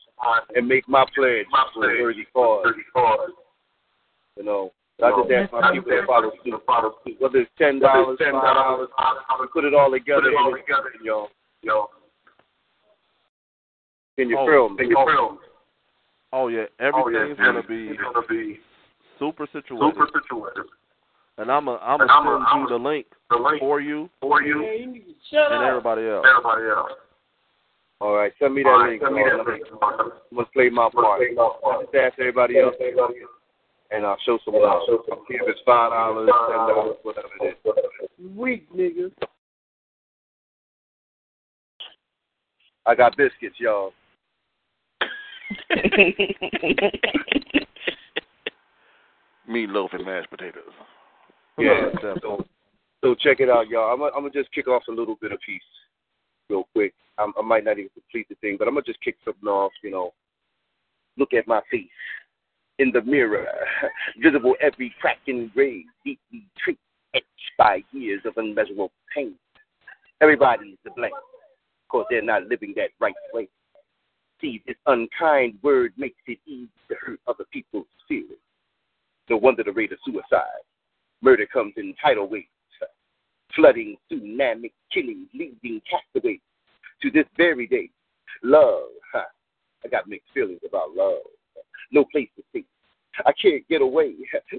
and 0.54 0.68
make 0.68 0.88
my 0.88 1.04
pledge 1.14 1.46
for 1.74 1.80
worthy 1.80 2.26
cause. 2.32 2.66
You 4.36 4.44
know. 4.44 4.72
So 5.00 5.06
I 5.06 5.10
just 5.10 5.32
ask 5.32 5.52
my 5.52 5.72
people 5.72 5.90
to 5.90 6.06
follow 6.66 6.94
suit. 7.04 7.16
Whether 7.18 7.38
it's 7.38 7.50
ten 7.58 7.80
dollars, 7.80 8.18
five 8.20 8.32
dollars, 8.32 8.88
put 9.52 9.64
it 9.64 9.74
all 9.74 9.90
together, 9.90 10.28
and 10.28 10.56
it's, 10.56 10.68
you 11.00 11.10
know, 11.10 11.28
you 11.62 11.70
know. 11.70 11.88
Can 14.16 14.28
your 14.30 14.38
Oh, 14.40 14.46
feel 14.46 14.68
me? 14.70 14.76
can 14.76 14.90
you 14.90 14.96
feel 14.96 15.30
me? 15.32 15.38
Oh 16.32 16.48
yeah, 16.48 16.64
oh, 16.80 16.84
everything's 17.08 17.38
gonna 17.38 17.62
be 17.62 18.58
super 19.18 19.46
situated. 19.52 19.94
Super 19.94 20.08
situated. 20.12 20.66
And 21.38 21.50
I'm 21.50 21.66
a 21.68 21.76
I'm 21.82 22.00
And 22.00 22.08
gonna 22.08 22.12
I'ma- 22.12 22.30
send 22.30 22.40
you 22.40 22.60
I'ma- 22.60 22.68
the 22.68 22.78
link, 22.88 23.06
the 23.30 23.36
link 23.36 23.60
for 23.60 23.80
you 23.80 24.08
for 24.20 24.42
you 24.42 24.64
and 24.64 25.64
everybody 25.64 26.08
else. 26.08 26.24
Everybody 26.28 26.68
else. 26.70 26.92
All 28.00 28.14
right, 28.14 28.32
send 28.38 28.54
me 28.54 28.62
that 28.64 28.68
All 28.68 28.78
right, 28.80 28.90
link. 28.90 29.02
send 29.02 29.14
me 29.14 29.22
that 29.24 29.32
I'm 29.40 29.46
link. 29.46 29.64
gonna- 29.80 30.02
I'm 30.30 30.36
gonna 30.36 30.46
play 30.52 30.68
my 30.70 30.88
part. 30.90 31.22
I'll 31.38 31.82
just 31.82 31.94
ask 31.94 32.18
everybody 32.18 32.58
else, 32.58 32.74
and 33.90 34.04
I'll 34.06 34.18
show 34.18 34.38
some 34.44 34.54
love. 34.54 34.82
See 35.28 35.34
if 35.34 35.42
it's 35.48 35.60
five 35.62 35.90
dollars, 35.92 36.28
ten 36.48 36.56
dollars, 36.56 36.96
whatever 37.02 37.28
it 37.40 37.56
is. 37.64 38.36
Weak 38.36 38.70
niggas. 38.72 39.12
I 42.86 42.94
got 42.94 43.16
biscuits, 43.16 43.58
y'all. 43.58 43.92
Meatloaf 49.48 49.92
and 49.92 50.04
mashed 50.04 50.30
potatoes. 50.30 50.72
Yeah. 51.58 51.90
So, 52.22 52.44
so 53.02 53.14
check 53.14 53.40
it 53.40 53.50
out, 53.50 53.68
y'all. 53.68 53.92
I'm 53.92 53.98
gonna, 53.98 54.12
I'm 54.16 54.32
just 54.32 54.52
kick 54.52 54.68
off 54.68 54.82
a 54.88 54.92
little 54.92 55.16
bit 55.20 55.32
of 55.32 55.38
piece, 55.46 55.60
real 56.48 56.64
quick. 56.72 56.94
I'm, 57.18 57.32
I 57.38 57.42
might 57.42 57.64
not 57.64 57.78
even 57.78 57.90
complete 57.90 58.28
the 58.28 58.34
thing, 58.36 58.56
but 58.58 58.66
I'm 58.66 58.74
gonna 58.74 58.86
just 58.86 59.02
kick 59.02 59.16
something 59.24 59.48
off. 59.48 59.72
You 59.82 59.90
know, 59.90 60.14
look 61.16 61.34
at 61.34 61.46
my 61.46 61.60
face. 61.70 61.88
in 62.78 62.90
the 62.92 63.02
mirror, 63.02 63.46
visible 64.22 64.54
every 64.60 64.94
crack 65.00 65.18
and 65.26 65.52
grave, 65.52 65.84
deeply 66.04 66.46
tricked, 66.62 66.80
etched 67.14 67.24
by 67.58 67.82
years 67.92 68.20
of 68.24 68.34
unmeasurable 68.36 68.90
pain. 69.14 69.34
Everybody's 70.20 70.76
to 70.84 70.90
blame, 70.96 71.10
cause 71.90 72.06
they're 72.10 72.22
not 72.22 72.44
living 72.44 72.72
that 72.76 72.90
right 73.00 73.14
way. 73.32 73.48
See, 74.40 74.62
this 74.66 74.76
unkind 74.86 75.58
word 75.62 75.92
makes 75.96 76.20
it 76.26 76.38
easy 76.46 76.68
to 76.88 76.96
hurt 77.00 77.20
other 77.26 77.44
people's 77.52 77.86
feelings. 78.08 78.32
No 79.30 79.36
wonder 79.36 79.62
the 79.64 79.72
rate 79.72 79.92
of 79.92 79.98
suicide. 80.04 80.62
Murder 81.22 81.46
comes 81.46 81.74
in 81.76 81.94
tidal 82.02 82.28
waves, 82.28 82.46
flooding, 83.54 83.96
tsunami, 84.10 84.72
killing, 84.92 85.26
leading 85.32 85.80
castaways. 85.88 86.40
To 87.02 87.10
this 87.10 87.26
very 87.36 87.66
day, 87.66 87.90
love, 88.42 88.88
huh? 89.12 89.24
I 89.84 89.88
got 89.88 90.08
mixed 90.08 90.28
feelings 90.32 90.60
about 90.66 90.94
love. 90.94 91.22
No 91.92 92.04
place 92.10 92.28
to 92.36 92.42
stay. 92.50 92.64
I 93.24 93.32
can't 93.40 93.66
get 93.68 93.80
away. 93.80 94.14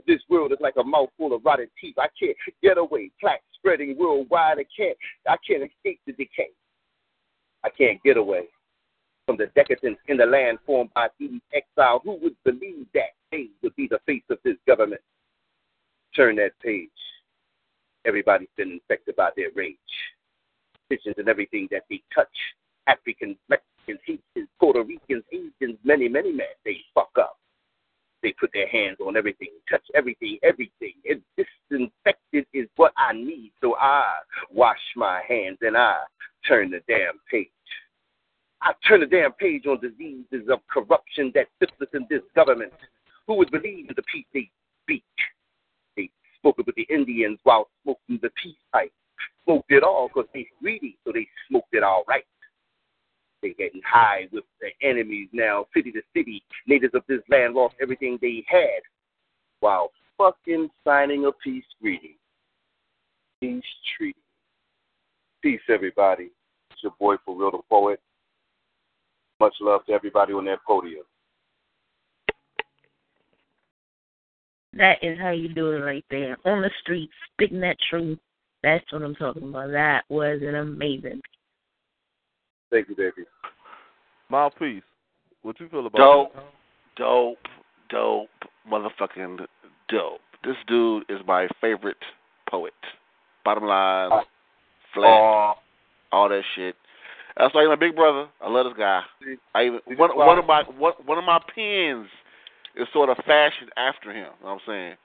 This 0.07 0.21
world 0.29 0.51
is 0.51 0.59
like 0.61 0.75
a 0.79 0.83
mouthful 0.83 1.33
of 1.33 1.43
rotted 1.43 1.69
teeth. 1.79 1.95
I 1.97 2.07
can't 2.17 2.37
get 2.63 2.77
away. 2.77 3.11
Plaques 3.19 3.43
spreading 3.55 3.97
worldwide. 3.97 4.59
I 4.59 4.65
can't. 4.75 4.97
I 5.27 5.35
can't 5.47 5.63
escape 5.63 5.99
the 6.05 6.13
decay. 6.13 6.49
I 7.63 7.69
can't 7.69 8.01
get 8.03 8.17
away 8.17 8.45
from 9.25 9.37
the 9.37 9.47
decadence 9.55 9.97
in 10.07 10.17
the 10.17 10.25
land 10.25 10.59
formed 10.65 10.91
by 10.93 11.07
these 11.19 11.41
exiles. 11.53 12.01
Who 12.03 12.17
would 12.21 12.35
believe 12.43 12.85
that 12.93 13.13
they 13.31 13.49
would 13.63 13.75
be 13.75 13.87
the 13.89 13.99
face 14.05 14.23
of 14.29 14.37
this 14.43 14.57
government? 14.67 15.01
Turn 16.15 16.35
that 16.37 16.51
page. 16.61 16.89
Everybody's 18.05 18.49
been 18.55 18.71
infected 18.71 19.15
by 19.15 19.31
their 19.35 19.49
rage. 19.55 19.77
Decisions 20.89 21.15
and 21.17 21.27
everything 21.27 21.67
that 21.71 21.83
they 21.89 22.01
touch. 22.13 22.27
Africans, 22.87 23.37
Mexicans, 23.49 23.99
Haitians, 24.05 24.49
Puerto 24.59 24.83
Ricans, 24.83 25.23
Asians, 25.31 25.79
many, 25.83 26.07
many 26.07 26.31
men, 26.31 26.45
they 26.63 26.77
fuck 26.93 27.09
up. 27.19 27.37
They 28.21 28.33
put 28.39 28.51
their 28.53 28.67
hands 28.67 28.97
on 29.05 29.17
everything, 29.17 29.49
touch 29.69 29.85
everything, 29.93 30.37
everything. 30.43 30.93
And 31.07 31.21
disinfected 31.37 32.45
is 32.53 32.67
what 32.75 32.93
I 32.97 33.13
need. 33.13 33.51
So 33.61 33.75
I 33.75 34.03
wash 34.51 34.79
my 34.95 35.21
hands 35.27 35.57
and 35.61 35.75
I 35.75 35.97
turn 36.47 36.71
the 36.71 36.81
damn 36.87 37.19
page. 37.29 37.49
I 38.65 38.73
turn 38.87 39.01
the 39.01 39.05
damn 39.05 39.31
page 39.33 39.67
on 39.67 39.79
diseases 39.79 40.49
of 40.51 40.59
corruption 40.67 41.31
that 41.35 41.45
syphilis 41.59 41.89
in 41.93 42.07
this 42.09 42.23
government. 42.35 42.73
Who 43.27 43.35
would 43.35 43.51
believe 43.51 43.89
in 43.89 43.95
the 43.95 44.01
peace 44.11 44.25
they 44.33 44.49
speak? 44.83 45.03
They 45.95 46.09
spoke 46.35 46.57
with 46.57 46.75
the 46.75 46.87
Indians 46.89 47.37
while 47.43 47.69
smoking 47.83 48.19
the 48.23 48.31
peace 48.41 48.57
pipe. 48.73 48.91
Smoked 49.43 49.71
it 49.71 49.83
all 49.83 50.07
because 50.07 50.27
they 50.33 50.47
greedy, 50.59 50.97
so 51.05 51.11
they 51.13 51.27
smoked 51.47 51.73
it 51.73 51.83
all 51.83 52.03
right. 52.07 52.25
They're 53.43 53.53
getting 53.53 53.81
high 53.85 54.27
with 54.31 54.45
the 54.59 54.69
enemies 54.81 55.29
now, 55.31 55.67
city 55.75 55.91
to 55.91 56.01
city. 56.15 56.41
Natives 56.65 56.95
of 56.95 57.03
this 57.07 57.21
land 57.29 57.53
lost 57.53 57.75
everything 57.79 58.17
they 58.19 58.43
had 58.47 58.81
while 59.59 59.91
fucking 60.17 60.69
signing 60.83 61.25
a 61.25 61.31
peace 61.31 61.65
treaty. 61.79 62.17
Peace 63.39 63.63
treaty. 63.95 64.17
Peace, 65.43 65.61
everybody. 65.69 66.31
It's 66.71 66.81
your 66.81 66.93
boy, 66.99 67.17
For 67.23 67.37
Real 67.37 67.51
the 67.51 67.59
Poet. 67.69 67.99
Much 69.39 69.53
love 69.61 69.85
to 69.85 69.93
everybody 69.93 70.33
on 70.33 70.45
that 70.45 70.59
podium. 70.65 71.03
That 74.73 74.97
is 75.01 75.17
how 75.19 75.31
you 75.31 75.49
do 75.53 75.71
it 75.71 75.79
right 75.79 76.05
there. 76.09 76.37
On 76.45 76.61
the 76.61 76.69
street, 76.81 77.09
spitting 77.31 77.61
that 77.61 77.77
truth. 77.89 78.19
That's 78.63 78.83
what 78.91 79.03
I'm 79.03 79.15
talking 79.15 79.49
about. 79.49 79.71
That 79.71 80.03
was 80.09 80.41
an 80.41 80.55
amazing. 80.55 81.21
Thank 82.71 82.89
you, 82.89 82.95
baby. 82.95 83.27
Mouthpiece, 84.29 84.81
what 85.43 85.59
you 85.59 85.69
feel 85.69 85.85
about 85.85 85.97
Dope, 85.97 86.33
that? 86.33 86.43
dope, 86.97 87.37
dope, 87.89 88.29
motherfucking 88.69 89.45
dope. 89.87 90.19
This 90.43 90.55
dude 90.67 91.03
is 91.09 91.19
my 91.27 91.47
favorite 91.61 91.97
poet. 92.49 92.73
Bottom 93.45 93.65
line, 93.65 94.11
uh, 94.11 94.21
flat, 94.93 95.07
uh, 95.07 95.53
all 96.11 96.29
that 96.29 96.41
shit. 96.55 96.75
That's 97.37 97.53
why 97.53 97.67
my 97.67 97.75
big 97.75 97.95
brother. 97.95 98.27
I 98.41 98.49
love 98.49 98.65
this 98.65 98.77
guy. 98.77 99.01
I 99.53 99.63
even 99.65 99.79
one 99.97 100.15
one 100.15 100.39
of 100.39 100.45
my 100.45 100.63
one 100.77 100.93
one 101.05 101.17
of 101.17 101.23
my 101.23 101.39
pens 101.53 102.07
is 102.75 102.87
sort 102.93 103.09
of 103.09 103.17
fashioned 103.25 103.71
after 103.77 104.11
him. 104.11 104.31
You 104.39 104.45
know 104.45 104.53
what 104.53 104.53
I'm 104.53 104.59
saying? 104.67 104.95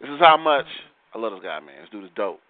This 0.00 0.10
is 0.10 0.20
how 0.20 0.36
much 0.36 0.66
I 1.14 1.18
love 1.18 1.32
this 1.32 1.42
guy, 1.42 1.60
man. 1.60 1.80
This 1.80 1.90
dude 1.90 2.04
is 2.04 2.10
dope. 2.14 2.40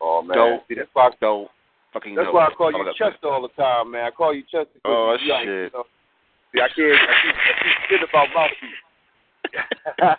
Oh 0.00 0.22
man, 0.22 0.36
Dope. 0.36 0.64
See, 0.68 0.74
that's 0.74 0.88
why 0.92 1.10
Dope. 1.20 1.50
Fucking 1.92 2.14
that's 2.14 2.26
dope. 2.26 2.34
why 2.34 2.46
I 2.46 2.50
call 2.54 2.72
you 2.72 2.92
Chester 2.96 3.28
all 3.28 3.42
the 3.42 3.48
time, 3.62 3.90
man. 3.92 4.06
I 4.06 4.10
call 4.10 4.34
you 4.34 4.42
Chester. 4.42 4.80
Oh, 4.84 5.16
you 5.20 5.30
like, 5.30 5.44
shit. 5.44 5.72
You 5.72 5.78
know, 5.78 5.84
see, 6.54 6.60
I 6.60 6.68
can't. 6.74 6.96
I 6.96 7.14
keep, 7.22 7.34
I 7.36 7.52
keep 7.62 7.76
shit 7.88 8.08
about 8.08 8.28
mouthpiece. 8.34 8.82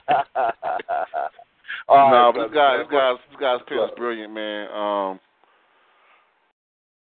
all 1.89 2.11
no, 2.11 2.15
right, 2.15 2.33
but 2.35 2.47
this 2.47 2.53
guy, 2.53 2.77
this 2.77 2.87
guy's, 2.91 3.17
this 3.31 3.39
guy's 3.39 3.59
pen 3.67 3.79
is 3.79 3.89
brilliant, 3.97 4.31
man. 4.31 4.69
Um, 4.69 5.19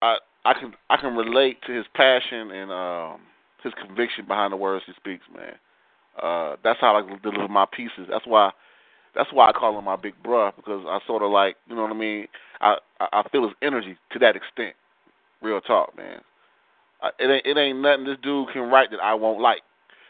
I, 0.01 0.17
I 0.45 0.53
can, 0.53 0.73
I 0.89 0.97
can 0.97 1.15
relate 1.15 1.57
to 1.67 1.73
his 1.73 1.85
passion 1.93 2.51
and 2.51 2.71
um 2.71 3.21
his 3.65 3.73
conviction 3.73 4.25
behind 4.25 4.53
the 4.53 4.57
words 4.57 4.85
he 4.85 4.93
speaks, 4.93 5.25
man. 5.35 5.55
Uh, 6.21 6.55
that's 6.63 6.79
how 6.79 6.95
I 6.95 7.01
deliver 7.21 7.47
my 7.49 7.65
pieces. 7.65 8.07
That's 8.09 8.25
why, 8.25 8.51
that's 9.15 9.33
why 9.33 9.49
I 9.49 9.51
call 9.51 9.77
him 9.77 9.85
my 9.85 9.97
big 9.97 10.13
bruh 10.23 10.55
because 10.55 10.85
I 10.87 10.99
sort 11.05 11.23
of 11.23 11.31
like, 11.31 11.57
you 11.67 11.75
know 11.75 11.81
what 11.81 11.91
I 11.91 11.95
mean. 11.95 12.27
I, 12.61 12.77
I, 12.99 13.23
feel 13.31 13.43
his 13.43 13.55
energy 13.61 13.97
to 14.13 14.19
that 14.19 14.35
extent. 14.35 14.75
Real 15.41 15.59
talk, 15.59 15.97
man. 15.97 16.21
I, 17.01 17.09
it 17.19 17.29
ain't, 17.29 17.45
it 17.45 17.59
ain't 17.59 17.81
nothing 17.81 18.05
this 18.05 18.17
dude 18.23 18.49
can 18.53 18.69
write 18.69 18.91
that 18.91 19.01
I 19.03 19.13
won't 19.13 19.41
like. 19.41 19.61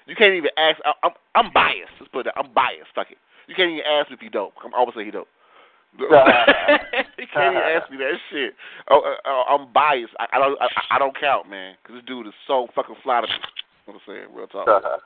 You 0.05 0.15
can't 0.15 0.35
even 0.35 0.51
ask. 0.57 0.79
I, 0.85 0.91
I'm, 1.01 1.11
I'm 1.33 1.51
biased. 1.51 1.91
Let's 1.99 2.11
put 2.11 2.27
it. 2.27 2.33
That. 2.35 2.39
I'm 2.39 2.53
biased. 2.53 2.93
Fuck 2.93 3.09
it. 3.09 3.17
You 3.47 3.55
can't 3.55 3.71
even 3.71 3.85
ask 3.85 4.11
if 4.11 4.19
he 4.19 4.29
dope. 4.29 4.53
I'm 4.63 4.73
always 4.73 4.93
say 4.95 5.05
he 5.05 5.11
dope. 5.11 5.27
you 7.17 7.27
can't 7.33 7.55
even 7.55 7.63
ask 7.63 7.89
me 7.89 7.97
that 7.97 8.13
shit. 8.31 8.53
Oh, 8.89 9.01
uh, 9.01 9.29
uh, 9.29 9.55
I'm 9.55 9.71
biased. 9.71 10.13
I, 10.19 10.27
I 10.33 10.39
don't. 10.39 10.61
I, 10.61 10.67
I 10.91 10.99
don't 10.99 11.17
count, 11.19 11.49
man. 11.49 11.75
Because 11.81 11.97
this 11.97 12.05
dude 12.05 12.27
is 12.27 12.33
so 12.47 12.67
fucking 12.75 12.95
fly 13.03 13.21
to 13.21 13.27
me. 13.27 13.33
What 13.85 13.93
I'm 13.95 14.01
saying, 14.07 14.27
real 14.33 14.47
talk. 14.47 15.01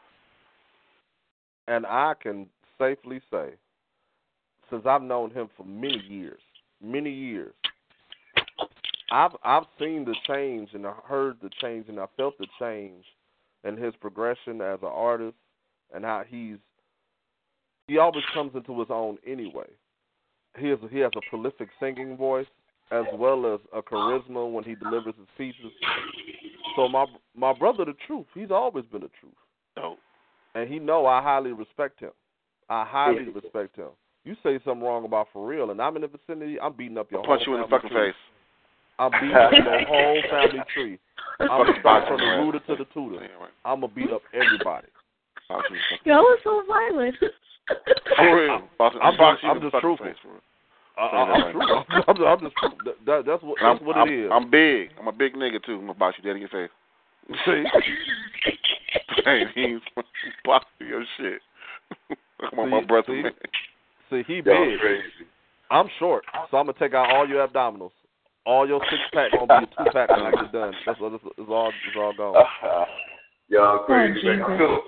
And 1.67 1.85
I 1.85 2.13
can 2.21 2.47
safely 2.79 3.21
say, 3.31 3.49
since 4.69 4.83
I've 4.85 5.03
known 5.03 5.31
him 5.31 5.49
for 5.55 5.63
many 5.63 6.01
years, 6.07 6.39
many 6.81 7.11
years, 7.11 7.53
I've 9.11 9.35
I've 9.43 9.65
seen 9.79 10.05
the 10.05 10.15
change 10.27 10.69
and 10.73 10.85
I 10.85 10.93
heard 11.07 11.37
the 11.41 11.49
change 11.61 11.85
and 11.89 11.99
I 11.99 12.05
felt 12.17 12.37
the 12.37 12.47
change 12.59 13.03
in 13.63 13.77
his 13.77 13.93
progression 13.99 14.61
as 14.61 14.79
an 14.81 14.89
artist 14.91 15.35
and 15.93 16.05
how 16.05 16.23
he's 16.27 16.57
he 17.87 17.97
always 17.97 18.23
comes 18.33 18.51
into 18.55 18.79
his 18.79 18.89
own 18.89 19.17
anyway. 19.25 19.67
He 20.57 20.67
has 20.67 20.79
he 20.91 20.99
has 20.99 21.11
a 21.15 21.21
prolific 21.29 21.69
singing 21.79 22.17
voice 22.17 22.47
as 22.91 23.05
well 23.13 23.53
as 23.53 23.59
a 23.73 23.81
charisma 23.81 24.51
when 24.51 24.63
he 24.63 24.75
delivers 24.75 25.13
his 25.17 25.27
speeches. 25.35 25.71
So 26.75 26.87
my 26.87 27.05
my 27.35 27.53
brother, 27.53 27.85
the 27.85 27.93
truth, 28.07 28.25
he's 28.33 28.51
always 28.51 28.85
been 28.85 29.01
the 29.01 29.11
truth. 29.19 29.33
Dope. 29.75 29.99
And 30.55 30.67
he 30.67 30.79
know 30.79 31.05
I 31.05 31.21
highly 31.21 31.51
respect 31.51 31.99
him. 31.99 32.11
I 32.69 32.83
highly 32.85 33.25
Yeah. 33.25 33.31
respect 33.35 33.75
him. 33.75 33.89
You 34.25 34.35
say 34.43 34.59
something 34.65 34.81
wrong 34.85 35.05
about 35.05 35.27
for 35.31 35.47
real, 35.47 35.71
and 35.71 35.81
I'm 35.81 35.95
in 35.95 36.01
the 36.01 36.07
vicinity, 36.07 36.59
I'm 36.59 36.73
beating 36.73 36.97
up 36.97 37.11
your 37.11 37.21
I'll 37.21 37.25
punch 37.25 37.47
you 37.47 37.55
in 37.55 37.61
the 37.61 37.67
fucking 37.67 37.89
tree. 37.89 38.11
face. 38.11 38.15
I'm 38.97 39.11
beating 39.11 39.35
up 39.35 39.51
your 39.53 39.85
whole 39.85 40.21
family 40.29 40.63
tree. 40.73 40.99
I'm 41.39 41.47
gonna 41.47 41.65
Fucking 41.65 41.81
start 41.81 42.07
from 42.07 42.17
the 42.19 42.25
rooter 42.25 42.59
to 42.59 42.75
the 42.75 42.85
tutor. 42.93 43.25
I'm 43.63 43.81
gonna 43.81 43.93
beat 43.93 44.11
up 44.11 44.21
everybody. 44.33 44.87
Y'all 46.05 46.25
are 46.25 46.37
so 46.43 46.63
violent. 46.67 47.15
For 48.15 48.45
real. 48.45 48.61
Box- 48.77 48.95
I'm, 49.01 49.17
box 49.17 49.35
just, 49.35 49.43
you 49.43 49.49
I'm 49.49 49.61
just 49.61 49.75
truthful. 49.79 50.05
face, 50.05 50.15
for 50.21 50.29
real. 50.29 50.41
I, 50.97 51.09
Say 51.11 51.17
I, 51.17 51.25
that 51.25 51.33
I'm 51.33 51.57
right. 51.59 51.85
I'm, 52.07 52.17
I'm, 52.17 52.23
I'm 52.27 52.39
just 52.39 52.55
that, 52.85 52.95
that, 53.05 53.25
that's 53.25 53.43
what 53.43 53.61
I'm, 53.61 53.75
that's 53.75 53.85
what 53.85 53.95
I'm, 53.97 54.07
it 54.07 54.25
is. 54.25 54.31
I'm 54.33 54.49
big. 54.49 54.89
I'm 54.99 55.07
a 55.07 55.11
big 55.11 55.33
nigga 55.33 55.63
too. 55.63 55.75
I'm 55.75 55.81
gonna 55.81 55.93
box 55.93 56.17
you 56.17 56.23
dead 56.23 56.35
in 56.35 56.41
your 56.41 56.49
face. 56.49 56.69
See? 57.45 57.63
hey, 59.25 59.43
he's 59.55 59.79
box 60.43 60.65
your 60.79 61.05
shit. 61.17 61.41
Come 62.49 62.59
on, 62.59 62.65
See- 62.67 62.71
my 62.71 62.83
brother, 62.85 63.07
see? 63.07 63.21
man. 63.23 63.31
See, 64.09 64.23
he 64.27 64.41
big. 64.41 64.79
crazy. 64.79 65.29
I'm 65.71 65.87
short, 65.99 66.25
so 66.49 66.57
I'm 66.57 66.65
gonna 66.65 66.77
take 66.79 66.93
out 66.95 67.13
all 67.13 67.27
your 67.27 67.47
abdominals. 67.47 67.91
All 68.45 68.67
your 68.67 68.81
six 68.89 69.01
pack 69.13 69.31
gonna 69.31 69.45
be 69.45 69.53
a 69.71 69.77
two 69.77 69.91
pack 69.93 70.09
when 70.09 70.21
I 70.21 70.31
get 70.31 70.51
done. 70.51 70.73
That's 70.85 70.99
what 70.99 71.13
it's, 71.13 71.23
it's 71.37 71.49
all 71.49 71.69
it's 71.69 71.95
all 71.95 72.13
gone. 72.13 72.43
Y'all 73.49 73.79
crazy, 73.85 74.19
Oh, 74.27 74.47
man. 74.47 74.79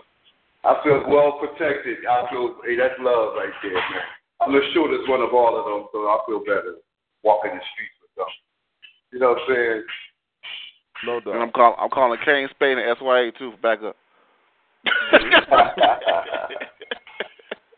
I 0.64 0.78
feel, 0.84 1.04
well 1.08 1.40
protected. 1.40 1.98
I 2.06 2.30
feel, 2.30 2.56
hey, 2.66 2.78
that's 2.78 3.00
love 3.00 3.34
right 3.36 3.54
there, 3.64 3.74
man. 3.74 4.06
I'm 4.42 4.52
the 4.54 4.62
shortest 4.74 5.10
one 5.10 5.22
of 5.22 5.34
all 5.34 5.58
of 5.58 5.66
them, 5.66 5.88
so 5.92 6.00
I 6.08 6.18
feel 6.26 6.40
better 6.40 6.76
walking 7.24 7.52
the 7.52 7.62
streets 7.74 7.98
with 8.02 8.14
them. 8.16 8.26
You 9.12 9.20
know 9.20 9.30
what 9.30 9.40
I'm 9.50 9.56
saying? 9.56 9.84
No 11.06 11.20
doubt. 11.20 11.34
And 11.34 11.44
I'm 11.44 11.52
calling. 11.52 11.76
I'm 11.80 11.90
calling 11.90 12.20
Kane 12.24 12.48
Spade 12.52 12.78
and 12.78 12.98
SYA 12.98 13.32
too 13.38 13.52
for 13.52 13.58
backup. 13.62 13.96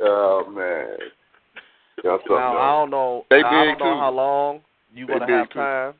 oh 0.01 0.45
man. 0.49 0.97
Y'all 2.03 2.19
something 2.19 2.35
Now 2.35 2.57
I 2.57 2.72
don't 2.81 2.89
know. 2.91 3.26
They 3.30 3.41
now, 3.41 3.47
I 3.47 3.65
big, 3.65 3.80
don't 3.80 3.88
know 3.88 3.95
too. 3.95 3.99
how 3.99 4.11
long 4.11 4.61
you 4.93 5.07
They 5.07 5.14
gonna 5.14 5.26
big, 5.26 5.35
have 5.35 5.49
too. 5.49 5.60
time. 5.60 5.93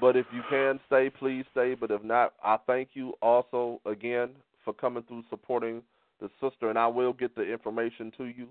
But 0.00 0.16
if 0.16 0.26
you 0.32 0.42
can 0.50 0.78
stay, 0.86 1.10
please 1.10 1.44
stay. 1.52 1.74
But 1.74 1.90
if 1.90 2.02
not, 2.04 2.34
I 2.44 2.58
thank 2.66 2.90
you 2.94 3.14
also 3.22 3.80
again 3.86 4.30
for 4.66 4.74
coming 4.74 5.02
through 5.04 5.22
supporting 5.30 5.80
the 6.20 6.28
sister, 6.42 6.68
and 6.68 6.78
I 6.78 6.86
will 6.88 7.14
get 7.14 7.34
the 7.34 7.42
information 7.50 8.12
to 8.18 8.24
you 8.24 8.48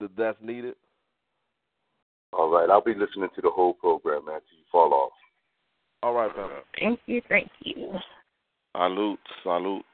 that 0.00 0.10
that's 0.16 0.38
needed. 0.42 0.74
All 2.32 2.48
right, 2.50 2.68
I'll 2.68 2.80
be 2.82 2.94
listening 2.94 3.28
to 3.36 3.40
the 3.42 3.50
whole 3.50 3.74
program, 3.74 4.24
man, 4.24 4.40
till 4.48 4.58
you 4.58 4.64
fall 4.72 4.92
off. 4.94 5.12
All 6.02 6.14
right, 6.14 6.34
family. 6.34 6.54
Thank 6.80 7.00
you, 7.06 7.20
thank 7.28 7.50
you. 7.60 7.92
Salute, 8.74 9.18
salute. 9.42 9.84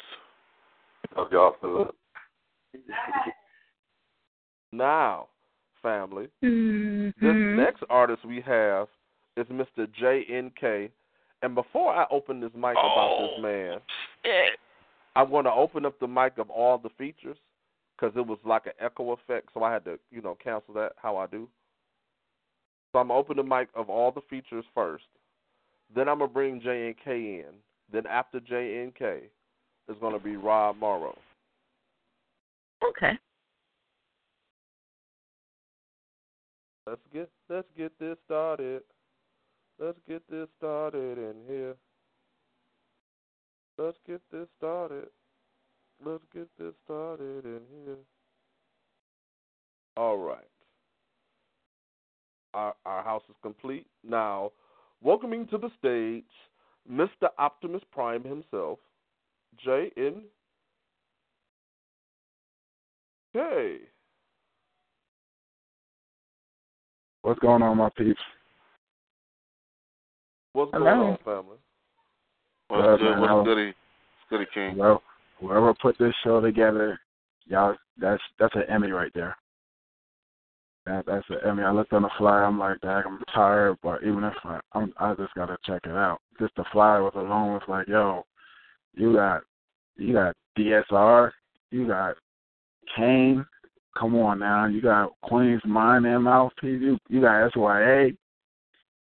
Love 1.17 1.29
y'all 1.33 1.57
for 1.61 1.91
Now, 4.73 5.29
family, 5.83 6.29
Mm-hmm. 6.45 7.25
this 7.27 7.57
next 7.59 7.83
artist 7.89 8.25
we 8.25 8.41
have 8.43 8.89
is 9.37 9.47
Mr. 9.47 9.87
JNK. 10.01 10.91
And 11.43 11.55
before 11.55 11.93
I 11.95 12.07
open 12.11 12.41
this 12.41 12.51
mic 12.55 12.73
about 12.73 13.19
this 13.21 13.43
man, 13.43 13.79
I'm 15.17 15.31
going 15.31 15.45
to 15.47 15.53
open 15.53 15.87
up 15.87 15.99
the 15.99 16.07
mic 16.07 16.35
of 16.37 16.51
all 16.51 16.77
the 16.77 16.91
features 16.99 17.39
because 17.97 18.15
it 18.17 18.27
was 18.27 18.39
like 18.45 18.67
an 18.67 18.73
echo 18.79 19.13
effect, 19.13 19.49
so 19.55 19.63
I 19.63 19.73
had 19.73 19.85
to, 19.87 19.99
you 20.11 20.21
know, 20.21 20.37
cancel 20.43 20.75
that 20.75 20.93
how 20.97 21.17
I 21.17 21.27
do. 21.27 21.49
So 22.93 22.99
I'm 22.99 23.09
going 23.09 23.25
to 23.25 23.33
open 23.33 23.37
the 23.39 23.43
mic 23.43 23.69
of 23.75 23.89
all 23.89 24.13
the 24.13 24.21
features 24.29 24.65
first. 24.75 25.05
Then 25.95 26.09
I'm 26.09 26.19
going 26.19 26.31
to 26.31 26.35
bring 26.35 26.61
JNK 26.61 27.07
in. 27.07 27.55
Then 27.91 28.07
after 28.07 28.41
JNK, 28.41 29.23
is 29.89 29.97
going 30.01 30.13
to 30.13 30.23
be 30.23 30.37
Rob 30.37 30.77
Morrow. 30.77 31.17
Okay. 32.87 33.13
Let's 36.87 37.01
get 37.13 37.31
let's 37.49 37.69
get 37.77 37.93
this 37.99 38.17
started. 38.27 38.83
Let's 39.79 39.99
get 40.09 40.23
this 40.31 40.49
started 40.59 41.19
in 41.19 41.35
here. 41.49 41.75
Let's 43.79 43.99
get 44.07 44.21
this 44.33 44.47
started. 44.57 45.09
Let's 46.05 46.25
get 46.35 46.49
this 46.59 46.73
started 46.85 47.45
in 47.45 47.61
here. 47.85 47.97
All 49.97 50.19
right. 50.19 50.39
Our 52.55 52.75
our 52.87 53.03
house 53.03 53.23
is 53.29 53.37
complete. 53.43 53.87
Now, 54.03 54.53
welcoming 55.03 55.47
to 55.49 55.59
the 55.59 55.71
stage 55.79 56.25
Mr. 56.91 57.29
Optimus 57.39 57.83
Prime 57.93 58.25
himself, 58.25 58.79
J 59.63 59.91
N 59.97 60.23
K. 63.33 63.79
What's 67.23 67.41
going 67.41 67.63
on, 67.63 67.77
my 67.77 67.91
peeps? 67.97 68.21
What's 70.53 70.71
Hello. 70.73 70.85
going 70.85 71.01
on, 71.01 71.19
family? 71.25 71.59
What's 72.69 72.87
Well, 72.87 72.99
good? 72.99 73.05
man, 73.05 73.21
What's 73.21 73.47
goody? 73.47 73.75
Goody 74.31 74.47
King. 74.53 74.77
Well, 74.77 75.03
whoever 75.41 75.75
put 75.75 75.97
this 75.99 76.15
show 76.25 76.41
together, 76.41 76.99
y'all, 77.47 77.77
that's 77.99 78.23
that's 78.39 78.55
an 78.55 78.65
Emmy 78.69 78.91
right 78.91 79.13
there. 79.15 79.37
That 80.87 81.07
that's 81.07 81.27
an 81.31 81.39
Emmy. 81.47 81.63
I 81.63 81.71
looked 81.73 81.93
on 81.93 82.03
the 82.03 82.11
flyer. 82.19 82.45
I'm 82.45 82.59
like, 82.59 82.81
Dag, 82.81 83.05
I'm 83.07 83.23
tired, 83.35 83.77
but 83.83 84.03
even 84.03 84.25
if 84.25 84.35
I, 84.45 84.61
I'm, 84.73 84.93
I 84.99 85.15
just 85.15 85.35
gotta 85.35 85.57
check 85.65 85.83
it 85.85 85.91
out. 85.91 86.21
Just 86.39 86.55
the 86.57 86.65
flyer 86.73 87.03
was 87.03 87.13
alone 87.17 87.55
was 87.55 87.63
like, 87.69 87.89
yo, 87.89 88.25
you 88.95 89.15
got, 89.15 89.43
you 89.97 90.13
got 90.13 90.35
DSR, 90.59 91.31
you 91.71 91.87
got 91.87 92.17
Kane. 92.97 93.45
Come 93.99 94.15
on 94.17 94.41
now, 94.41 94.67
you 94.67 94.83
got 94.83 95.13
Queen's 95.23 95.63
Mind 95.65 96.05
and 96.05 96.25
Mouthpiece. 96.25 96.83
You 96.83 96.99
you 97.09 97.21
got 97.21 97.51
SYA. 97.53 98.11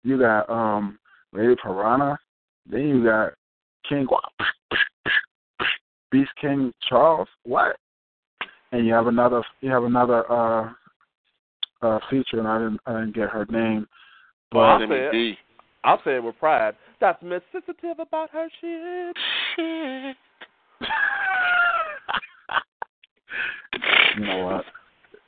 You 0.04 0.20
got 0.20 0.50
um 0.50 0.98
Lady 1.34 1.56
Piranha. 1.62 2.18
Then 2.70 2.88
you 2.88 3.04
got 3.04 3.34
King 3.90 4.08
Beast 6.12 6.30
King 6.40 6.72
Charles. 6.88 7.28
What? 7.44 7.78
And 8.72 8.86
you 8.86 8.94
have 8.94 9.08
another 9.08 9.44
you 9.62 9.72
have 9.72 9.84
another 9.84 10.32
uh 10.32 10.70
uh 11.82 12.00
feature 12.10 12.40
and 12.40 12.48
I 12.48 12.60
didn't 12.60 12.80
I 12.86 13.00
didn't 13.00 13.16
get 13.16 13.30
her 13.30 13.46
name. 13.50 13.88
But 14.52 14.60
I'll 14.60 14.88
say 14.88 15.10
it. 15.12 15.38
I'll 15.84 16.02
say 16.04 16.16
it 16.16 16.24
with 16.24 16.38
pride. 16.40 16.76
That's 17.00 17.22
Miss 17.22 17.42
Sensitive 17.52 18.00
about 18.00 18.32
her 18.32 18.48
shit. 18.62 19.16
Shit. 19.56 20.18
you 24.18 24.26
know 24.26 24.46
what? 24.46 24.66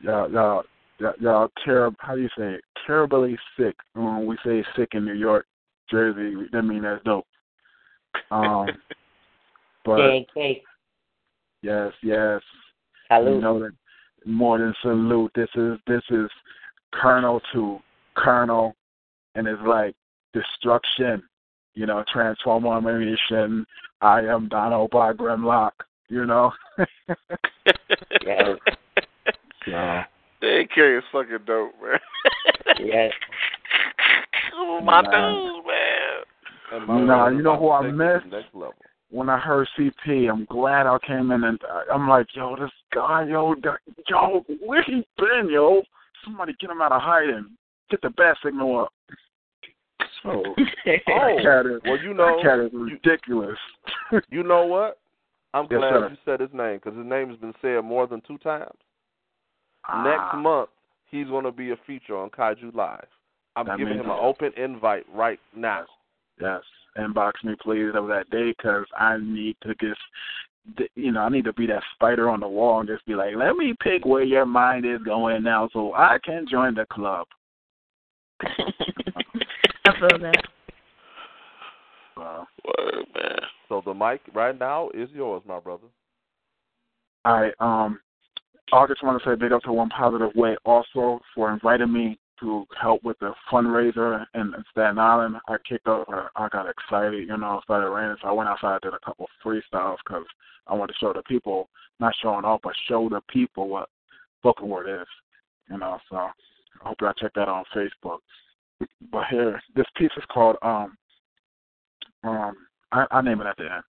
Y'all 0.01 0.31
y'all 0.31 0.63
y'all, 0.99 1.13
y'all 1.19 1.51
terrib 1.65 1.95
how 1.99 2.15
do 2.15 2.21
you 2.21 2.29
say 2.37 2.53
it? 2.53 2.63
Terribly 2.85 3.37
sick. 3.57 3.75
When 3.93 4.25
we 4.25 4.37
say 4.45 4.63
sick 4.75 4.89
in 4.93 5.05
New 5.05 5.13
York, 5.13 5.45
Jersey, 5.91 6.47
that 6.51 6.63
mean 6.63 6.83
that's 6.83 7.03
dope. 7.03 7.25
Um 8.31 8.67
but 9.85 9.97
JNK. 9.97 10.61
Yes, 11.61 11.91
yes. 12.03 12.41
Salute. 13.07 13.35
You 13.35 13.41
know 13.41 13.59
that 13.59 13.71
more 14.25 14.57
than 14.59 14.73
salute. 14.81 15.31
This 15.35 15.49
is 15.55 15.77
this 15.87 16.03
is 16.09 16.29
Colonel 16.93 17.41
to 17.53 17.79
Colonel, 18.15 18.75
and 19.35 19.47
it's 19.47 19.61
like 19.65 19.95
destruction. 20.33 21.23
You 21.73 21.85
know, 21.85 22.03
transformation. 22.11 23.65
I 24.01 24.21
am 24.21 24.49
Dinobot 24.49 25.15
Grimlock. 25.15 25.71
You 26.09 26.25
know. 26.25 26.51
Yes. 28.25 28.43
So 29.65 29.73
JNK 30.43 30.97
is 30.99 31.03
fucking 31.11 31.39
dope, 31.45 31.73
man. 31.83 31.99
yes. 32.79 33.11
Oh, 34.59 34.79
my 34.81 35.01
Nah. 35.01 35.11
dude, 35.11 35.11
man. 35.11 35.11
And 35.11 35.65
my 35.65 35.66
Nah, 36.71 37.29
you 37.29 37.41
know 37.41 37.57
who 37.57 37.69
I 37.71 37.81
to 37.83 37.87
take 37.89 37.95
missed? 37.95 38.25
Next 38.31 38.53
level. 38.53 38.75
when 39.09 39.29
I 39.29 39.39
heard 39.39 39.67
CP, 39.77 40.29
I'm 40.29 40.45
glad 40.45 40.85
I 40.85 40.97
came 41.05 41.31
in 41.31 41.43
and 41.43 41.59
uh, 41.63 41.93
I'm 41.93 42.07
like, 42.07 42.27
yo, 42.35 42.55
this 42.57 42.71
guy, 42.93 43.25
yo, 43.27 43.55
yo, 44.09 44.43
where 44.65 44.83
he 44.83 45.05
been, 45.17 45.49
yo? 45.49 45.81
Somebody 46.25 46.53
get 46.59 46.69
him 46.69 46.81
out 46.81 46.91
of 46.91 47.01
hiding. 47.01 47.51
Get 47.89 48.01
the 48.01 48.09
bat 48.09 48.35
signal 48.43 48.81
up. 48.81 48.93
So 50.23 50.43
Oh, 51.09 51.37
cat 51.41 51.65
is, 51.65 51.81
well, 51.85 51.99
you 52.03 52.13
know, 52.13 52.35
that 52.37 52.43
cat 52.43 52.59
is 52.59 52.71
ridiculous. 52.73 53.57
you 54.29 54.43
know 54.43 54.65
what? 54.65 54.99
I'm 55.53 55.67
Yes, 55.71 55.79
glad 55.79 55.89
sir. 55.91 56.09
you 56.09 56.17
said 56.25 56.39
his 56.41 56.49
name 56.53 56.79
because 56.83 56.97
his 56.97 57.05
name 57.05 57.29
has 57.29 57.37
been 57.39 57.53
said 57.61 57.81
more 57.83 58.07
than 58.07 58.21
two 58.27 58.37
times. 58.39 58.75
Ah. 59.87 60.03
Next 60.03 60.43
month, 60.43 60.69
he's 61.09 61.27
going 61.27 61.45
to 61.45 61.51
be 61.51 61.71
a 61.71 61.77
feature 61.87 62.17
on 62.17 62.29
Kaiju 62.29 62.75
Live. 62.75 63.07
I'm 63.55 63.65
That 63.65 63.77
giving 63.77 63.95
him 63.95 64.05
an 64.09 64.17
open 64.21 64.51
invite 64.57 65.05
right 65.13 65.39
now. 65.55 65.85
Yes, 66.39 66.61
inbox 66.97 67.43
me 67.43 67.55
please 67.61 67.91
of 67.95 68.07
that 68.07 68.29
day 68.29 68.53
because 68.57 68.85
I 68.97 69.17
need 69.19 69.57
to 69.63 69.73
just, 69.75 70.89
you 70.95 71.11
know, 71.11 71.21
I 71.21 71.29
need 71.29 71.45
to 71.45 71.53
be 71.53 71.65
that 71.67 71.83
spider 71.95 72.29
on 72.29 72.39
the 72.39 72.47
wall 72.47 72.79
and 72.79 72.89
just 72.89 73.05
be 73.05 73.15
like, 73.15 73.35
let 73.35 73.55
me 73.55 73.73
pick 73.81 74.05
where 74.05 74.23
your 74.23 74.45
mind 74.45 74.85
is 74.85 75.01
going 75.03 75.43
now, 75.43 75.69
so 75.73 75.93
I 75.93 76.17
can 76.23 76.45
join 76.49 76.75
the 76.75 76.85
club. 76.91 77.27
I 78.41 79.99
feel 79.99 80.19
that. 80.19 80.43
Wow. 82.17 82.47
Word, 82.65 83.05
man. 83.15 83.39
So 83.69 83.81
the 83.85 83.93
mic 83.93 84.21
right 84.33 84.57
now 84.57 84.89
is 84.93 85.09
yours, 85.13 85.43
my 85.47 85.59
brother. 85.59 85.87
All 87.25 87.41
right. 87.41 87.53
Um, 87.59 87.99
I 88.73 88.85
just 88.87 89.03
want 89.03 89.21
to 89.21 89.29
say 89.29 89.35
big 89.35 89.51
up 89.51 89.61
to 89.63 89.73
One 89.73 89.89
Positive 89.89 90.31
Way 90.35 90.57
also 90.65 91.21
for 91.33 91.53
inviting 91.53 91.91
me 91.91 92.17
to 92.39 92.65
help 92.79 93.03
with 93.03 93.17
the 93.19 93.33
fundraiser 93.51 94.25
in, 94.33 94.41
in 94.41 94.63
Staten 94.71 94.99
Island. 94.99 95.37
I 95.47 95.57
kicked 95.67 95.87
off. 95.87 96.07
I, 96.35 96.47
got 96.49 96.69
excited. 96.69 97.27
You 97.27 97.37
know, 97.37 97.61
started 97.63 97.89
raining, 97.89 98.17
so 98.21 98.27
I 98.27 98.31
went 98.31 98.49
outside 98.49 98.81
did 98.81 98.93
a 98.93 99.05
couple 99.05 99.27
freestyles 99.43 99.97
because 100.05 100.25
I 100.67 100.73
wanted 100.73 100.93
to 100.93 100.99
show 100.99 101.13
the 101.13 101.23
people, 101.23 101.69
not 101.99 102.13
showing 102.21 102.45
off, 102.45 102.61
but 102.63 102.73
show 102.87 103.09
the 103.09 103.21
people 103.29 103.69
what 103.69 103.89
spoken 104.39 104.67
word 104.69 105.01
is. 105.01 105.07
You 105.69 105.77
know, 105.79 105.97
so 106.09 106.17
I 106.17 106.31
hope 106.81 106.97
y'all 107.01 107.13
check 107.13 107.33
that 107.35 107.49
out 107.49 107.49
on 107.49 107.65
Facebook. 107.75 108.19
But 109.11 109.25
here, 109.29 109.61
this 109.75 109.87
piece 109.95 110.11
is 110.17 110.23
called 110.31 110.57
um 110.61 110.97
um 112.23 112.55
I, 112.91 113.05
I 113.11 113.21
name 113.21 113.41
it 113.41 113.47
at 113.47 113.57
the 113.57 113.63
end. 113.63 113.83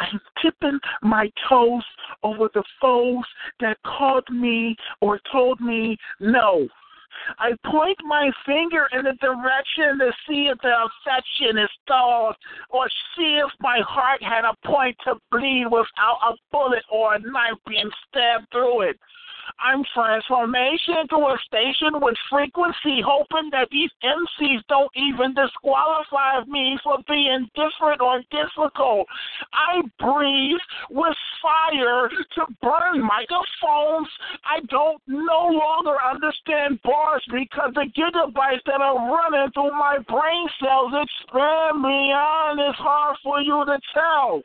I'm 0.00 0.20
tipping 0.42 0.80
my 1.02 1.30
toes 1.48 1.84
over 2.22 2.48
the 2.54 2.64
foes 2.80 3.24
that 3.60 3.76
called 3.84 4.28
me 4.30 4.76
or 5.00 5.20
told 5.30 5.60
me 5.60 5.96
no. 6.18 6.66
I 7.38 7.52
point 7.66 7.98
my 8.04 8.30
finger 8.46 8.88
in 8.92 9.04
the 9.04 9.12
direction 9.20 9.98
to 9.98 10.10
see 10.26 10.46
if 10.46 10.58
the 10.62 10.72
affection 10.72 11.58
is 11.58 11.68
stalled 11.84 12.34
or 12.70 12.88
see 13.16 13.40
if 13.44 13.50
my 13.60 13.80
heart 13.86 14.22
had 14.22 14.44
a 14.44 14.54
point 14.66 14.96
to 15.04 15.16
bleed 15.30 15.66
without 15.66 16.18
a 16.26 16.34
bullet 16.50 16.84
or 16.90 17.14
a 17.14 17.18
knife 17.18 17.58
being 17.68 17.90
stabbed 18.08 18.46
through 18.50 18.82
it. 18.82 18.98
I'm 19.58 19.84
transformation 19.94 21.08
to 21.10 21.16
a 21.16 21.36
station 21.46 22.00
with 22.00 22.16
frequency, 22.30 23.02
hoping 23.04 23.50
that 23.52 23.68
these 23.70 23.90
MCs 24.04 24.60
don't 24.68 24.90
even 24.94 25.34
disqualify 25.34 26.44
me 26.46 26.78
for 26.82 26.98
being 27.08 27.48
different 27.54 28.00
or 28.00 28.22
difficult. 28.30 29.06
I 29.52 29.82
breathe 29.98 30.60
with 30.90 31.16
fire 31.42 32.08
to 32.08 32.42
burn 32.62 33.02
microphones. 33.02 34.08
I 34.44 34.60
don't 34.68 35.00
no 35.06 35.50
longer 35.50 35.96
understand 36.02 36.80
bars 36.82 37.24
because 37.32 37.72
the 37.74 37.88
gigabytes 37.96 38.64
that 38.66 38.80
are 38.80 38.96
running 39.10 39.50
through 39.52 39.72
my 39.72 39.98
brain 40.08 40.46
cells 40.62 40.92
expand 40.94 41.82
beyond. 41.82 42.60
It's 42.60 42.78
hard 42.78 43.16
for 43.22 43.40
you 43.40 43.64
to 43.64 43.78
tell. 43.94 44.42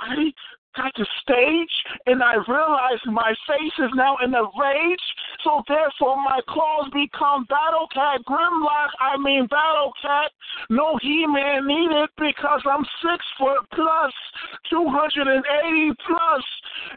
I 0.00 0.32
got 0.78 0.94
to 0.94 1.04
stage 1.22 1.74
and 2.06 2.22
I 2.22 2.38
realized 2.46 3.02
my 3.06 3.34
face 3.46 3.76
is 3.78 3.90
now 3.94 4.16
in 4.24 4.32
a 4.34 4.42
rage. 4.54 5.06
So 5.42 5.62
therefore 5.66 6.16
my 6.16 6.40
claws 6.48 6.88
become 6.94 7.46
Battle 7.50 7.88
Cat 7.92 8.22
Grimlock. 8.26 8.90
I 9.00 9.18
mean 9.18 9.46
Battle 9.50 9.92
Cat. 10.00 10.30
No 10.70 10.98
He 11.02 11.26
Man 11.26 11.66
needed 11.66 12.08
because 12.16 12.62
I'm 12.64 12.84
six 13.02 13.24
foot 13.38 13.66
plus, 13.74 14.12
280 14.70 15.92
plus, 16.06 16.44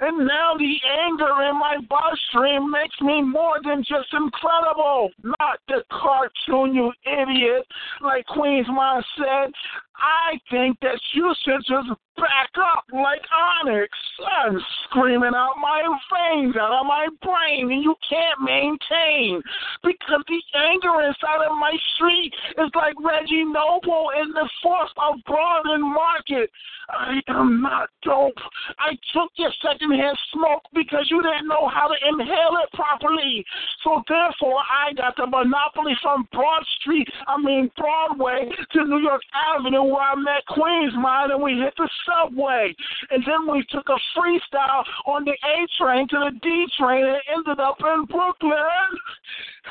and 0.02 0.28
now 0.28 0.54
the 0.58 0.76
anger 1.06 1.50
in 1.50 1.58
my 1.60 1.78
bloodstream 1.88 2.72
makes 2.72 3.00
me 3.02 3.22
more 3.22 3.60
than 3.64 3.84
just 3.84 4.14
incredible. 4.14 5.10
Not 5.24 5.60
the 5.68 5.84
cartoon, 5.92 6.76
you 6.76 6.92
idiot. 7.06 7.66
Like 8.02 8.26
Queen's 8.28 8.68
mom 8.68 9.04
said, 9.18 9.52
I 10.02 10.40
think 10.50 10.80
that 10.82 11.00
you 11.14 11.34
should 11.46 11.62
just 11.68 11.90
back 12.18 12.50
up 12.58 12.86
like 12.94 13.22
Onyx. 13.32 13.90
I'm 14.42 14.58
screaming 14.86 15.34
out 15.36 15.56
my 15.62 15.82
veins 15.82 16.56
out 16.56 16.82
of 16.82 16.86
my 16.86 17.08
brain, 17.22 17.72
and 17.72 17.84
you 17.84 17.96
can't 18.10 18.42
maintain 18.42 19.42
because 19.84 20.24
the 20.28 20.42
anger 20.58 21.02
inside 21.02 21.46
of 21.46 21.58
my 21.58 21.74
street 21.96 22.34
is 22.58 22.70
like 22.76 22.96
Reggie 23.00 23.46
Noble 23.46 24.12
in 24.22 24.32
the 24.32 24.48
force 24.62 24.92
of 24.98 25.20
Broadway 25.26 25.78
Market. 25.78 26.50
I 26.90 27.22
am 27.30 27.62
not 27.62 27.90
dope. 28.04 28.38
I 28.80 28.92
took 29.14 29.32
your 29.36 29.52
secondhand 29.64 30.18
smoke 30.34 30.64
because 30.74 31.08
you 31.10 31.22
didn't 31.22 31.48
know 31.48 31.70
how 31.70 31.88
to 31.88 31.96
inhale 32.10 32.58
it 32.62 32.70
properly. 32.74 33.46
So 33.84 34.04
therefore, 34.08 34.60
I 34.60 34.94
got 34.94 35.16
the 35.16 35.28
monopoly 35.28 35.94
from 36.02 36.28
Broad 36.34 36.64
Street, 36.82 37.08
I 37.28 37.38
mean 37.38 37.72
Broadway, 37.78 38.50
to 38.74 38.86
New 38.86 39.00
York 39.00 39.22
Avenue, 39.34 39.84
where 39.92 40.02
I 40.02 40.16
met 40.16 40.46
Queen's 40.48 40.94
Mind, 40.96 41.32
and 41.32 41.44
we 41.44 41.60
hit 41.60 41.74
the 41.78 41.90
subway. 42.08 42.74
And 43.10 43.24
then 43.28 43.52
we 43.52 43.64
took 43.70 43.88
a 43.90 44.00
freestyle 44.16 44.84
on 45.06 45.26
the 45.26 45.36
A 45.36 45.56
train 45.78 46.08
to 46.10 46.18
the 46.18 46.40
D 46.42 46.66
train 46.80 47.06
and 47.06 47.22
ended 47.36 47.60
up 47.60 47.78
in 47.80 48.06
Brooklyn. 48.06 48.90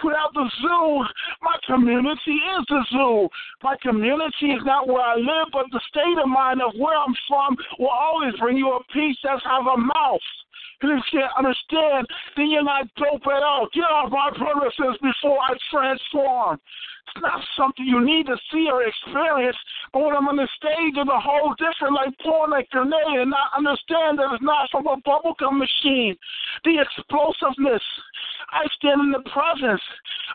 Without 0.04 0.32
the 0.34 0.48
zoo, 0.62 1.04
my 1.42 1.56
community 1.66 2.38
is 2.56 2.64
the 2.68 2.84
zoo. 2.92 3.28
My 3.62 3.76
community 3.82 4.52
is 4.52 4.62
not 4.64 4.86
where 4.86 5.02
I 5.02 5.16
live, 5.16 5.48
but 5.52 5.66
the 5.72 5.80
state 5.88 6.18
of 6.22 6.28
mind 6.28 6.62
of 6.62 6.72
where 6.78 6.96
I'm 6.96 7.14
from 7.26 7.56
will 7.78 7.88
always 7.88 8.34
bring 8.38 8.56
you 8.56 8.70
a 8.72 8.84
piece 8.92 9.16
that's 9.24 9.42
have 9.44 9.66
a 9.66 9.76
mouth. 9.76 10.20
And 10.82 10.92
if 10.92 11.04
you 11.12 11.20
can't 11.20 11.32
understand, 11.36 12.06
then 12.36 12.50
you're 12.50 12.64
not 12.64 12.88
dope 12.96 13.26
at 13.26 13.42
all. 13.42 13.68
Get 13.74 13.84
off 13.84 14.10
my 14.10 14.30
premises 14.32 14.96
before 15.02 15.38
I 15.38 15.52
transform. 15.70 16.60
It's 17.10 17.22
not 17.22 17.42
something 17.56 17.84
you 17.84 18.04
need 18.04 18.26
to 18.26 18.36
see 18.52 18.68
or 18.70 18.82
experience. 18.86 19.56
But 19.92 20.02
when 20.04 20.16
I'm 20.16 20.28
on 20.28 20.36
the 20.36 20.48
stage, 20.56 20.94
it's 20.94 21.10
a 21.10 21.20
whole 21.20 21.54
different, 21.58 21.94
like 21.94 22.14
pouring 22.22 22.54
a 22.54 22.62
grenade 22.70 23.18
and 23.18 23.30
not 23.30 23.50
understand 23.56 24.18
that 24.18 24.30
it's 24.30 24.42
not 24.42 24.70
from 24.70 24.86
a 24.86 24.96
bubblegum 25.02 25.58
machine. 25.58 26.14
The 26.64 26.78
explosiveness. 26.78 27.82
I 28.50 28.66
stand 28.78 29.00
in 29.00 29.10
the 29.10 29.26
presence. 29.30 29.82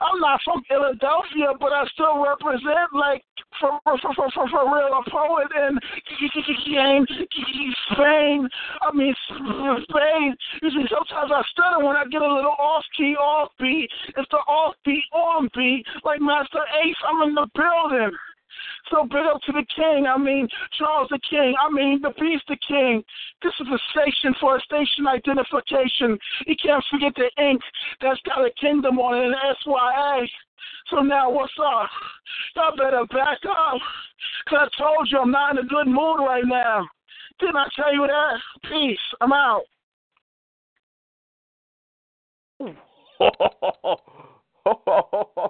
I'm 0.01 0.19
not 0.19 0.39
from 0.43 0.63
Philadelphia, 0.67 1.55
but 1.59 1.71
I 1.71 1.87
still 1.93 2.19
represent, 2.19 2.91
like, 2.91 3.23
for 3.59 3.79
for 3.85 4.13
for 4.13 4.27
for, 4.31 4.47
for 4.49 4.63
real, 4.67 4.91
a 4.91 5.03
poet 5.09 5.47
in 5.55 5.79
Spain. 7.91 8.49
I 8.81 8.91
mean, 8.91 9.15
Spain. 9.87 10.35
You 10.61 10.69
see, 10.69 10.85
sometimes 10.91 11.31
I 11.31 11.41
stutter 11.51 11.85
when 11.85 11.95
I 11.95 12.03
get 12.11 12.21
a 12.21 12.33
little 12.33 12.55
off 12.59 12.83
key, 12.97 13.15
off 13.15 13.51
beat. 13.59 13.89
It's 14.17 14.29
the 14.29 14.37
off 14.47 14.75
beat, 14.85 15.03
on 15.13 15.49
beat, 15.55 15.85
like 16.03 16.19
Masta 16.19 16.59
Ace. 16.83 16.95
I'm 17.07 17.27
in 17.29 17.35
the 17.35 17.47
building. 17.53 18.11
So 18.91 19.03
big 19.03 19.25
up 19.25 19.41
to 19.45 19.51
the 19.51 19.65
king. 19.75 20.05
I 20.07 20.17
mean, 20.17 20.47
Charles 20.77 21.09
the 21.09 21.19
king. 21.29 21.55
I 21.59 21.69
mean, 21.71 22.01
the 22.01 22.13
beast 22.19 22.43
the 22.47 22.57
king. 22.67 23.03
This 23.41 23.53
is 23.59 23.67
a 23.67 23.79
station 23.91 24.35
for 24.39 24.57
a 24.57 24.61
station 24.61 25.07
identification. 25.07 26.17
You 26.45 26.55
can't 26.61 26.83
forget 26.91 27.13
the 27.15 27.31
ink 27.41 27.61
that's 28.01 28.21
got 28.21 28.45
a 28.45 28.51
kingdom 28.59 28.99
on 28.99 29.17
it, 29.17 29.27
an 29.27 29.55
SYA. 29.63 30.27
So 30.89 31.01
now 31.01 31.31
what's 31.31 31.53
up? 31.59 31.89
Y'all 32.55 32.77
better 32.77 33.05
back 33.07 33.39
up. 33.49 33.81
Cause 34.49 34.59
I 34.61 34.67
told 34.77 35.09
you 35.11 35.19
I'm 35.19 35.31
not 35.31 35.57
in 35.57 35.65
a 35.65 35.67
good 35.67 35.87
mood 35.87 36.19
right 36.19 36.45
now. 36.45 36.87
Didn't 37.39 37.57
I 37.57 37.67
tell 37.75 37.93
you 37.93 38.07
that? 38.07 38.39
Peace. 38.69 38.99
I'm 39.21 39.33
out. 39.33 39.63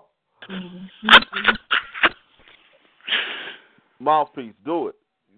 Mm-hmm. 0.49 1.55
Mouthpiece, 3.99 4.53
do 4.63 4.87
it. 4.87 4.95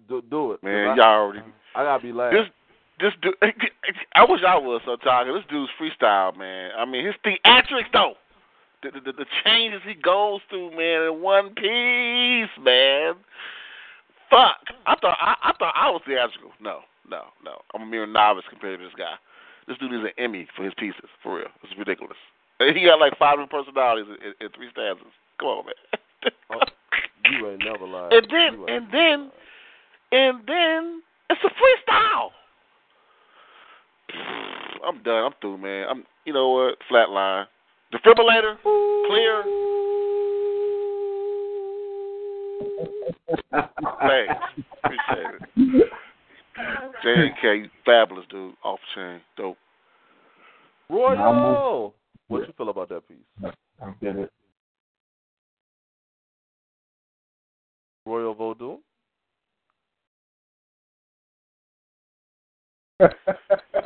Do, 0.08 0.22
do 0.30 0.52
it. 0.52 0.62
Man, 0.62 0.88
I, 0.90 0.96
y'all 0.96 1.04
already. 1.04 1.42
I 1.74 1.84
gotta 1.84 2.02
be 2.02 2.12
laughing. 2.12 2.38
This 2.38 2.48
this 3.00 3.12
dude, 3.22 3.34
I 4.14 4.24
wish 4.24 4.40
I 4.46 4.56
was 4.56 4.82
so 4.84 4.96
tired. 4.96 5.28
This 5.34 5.44
dude's 5.48 5.70
freestyle, 5.80 6.36
man. 6.36 6.72
I 6.76 6.84
mean, 6.84 7.06
his 7.06 7.14
theatrics 7.24 7.92
though, 7.92 8.14
the, 8.82 8.90
the 8.90 9.12
the 9.12 9.26
changes 9.44 9.80
he 9.86 9.94
goes 9.94 10.40
through, 10.48 10.70
man, 10.70 11.12
in 11.12 11.22
one 11.22 11.54
piece, 11.54 12.50
man. 12.62 13.14
Fuck, 14.30 14.58
I 14.86 14.94
thought 15.00 15.16
I, 15.20 15.36
I 15.42 15.52
thought 15.58 15.74
I 15.76 15.90
was 15.90 16.02
theatrical. 16.06 16.50
No, 16.60 16.80
no, 17.08 17.24
no. 17.44 17.60
I'm 17.74 17.82
a 17.82 17.86
mere 17.86 18.06
novice 18.06 18.44
compared 18.50 18.78
to 18.78 18.84
this 18.84 18.94
guy. 18.96 19.14
This 19.66 19.78
dude 19.78 19.92
is 19.92 20.00
an 20.00 20.12
Emmy 20.18 20.48
for 20.56 20.64
his 20.64 20.74
pieces, 20.78 21.08
for 21.22 21.36
real. 21.36 21.48
It's 21.62 21.78
ridiculous. 21.78 22.16
He 22.74 22.84
got 22.84 22.98
like 22.98 23.16
five 23.18 23.38
different 23.38 23.50
personalities 23.50 24.06
in, 24.08 24.26
in, 24.26 24.34
in 24.40 24.48
three 24.52 24.68
stanzas. 24.72 25.06
Come 25.38 25.48
on, 25.48 25.66
man. 25.66 26.32
oh, 26.50 26.58
you 27.30 27.50
ain't 27.50 27.64
never 27.64 27.86
lied. 27.86 28.12
And 28.12 28.26
then, 28.28 28.68
and 28.68 28.86
then, 28.92 29.30
and 30.10 30.40
then, 30.46 31.02
it's 31.30 31.40
a 31.44 31.50
freestyle. 31.54 32.30
I'm 34.86 35.02
done. 35.02 35.24
I'm 35.24 35.32
through, 35.40 35.58
man. 35.58 35.86
I'm. 35.88 36.04
You 36.24 36.32
know 36.32 36.48
what? 36.50 36.78
Flatline. 36.90 37.46
Defibrillator. 37.92 38.56
Clear. 39.06 39.44
Thanks. 44.00 44.34
Appreciate 44.84 45.34
it. 45.66 45.92
JK, 47.04 47.70
fabulous 47.84 48.26
dude. 48.30 48.54
Off 48.64 48.80
chain, 48.94 49.20
dope. 49.36 49.56
Royal, 50.90 51.94
what 52.28 52.46
you 52.46 52.54
feel 52.56 52.68
about 52.68 52.88
that 52.90 53.08
piece? 53.08 53.52
I 53.82 53.90
get 54.00 54.16
it. 54.16 54.32
Royal 58.06 58.34
Vodun. 58.34 58.78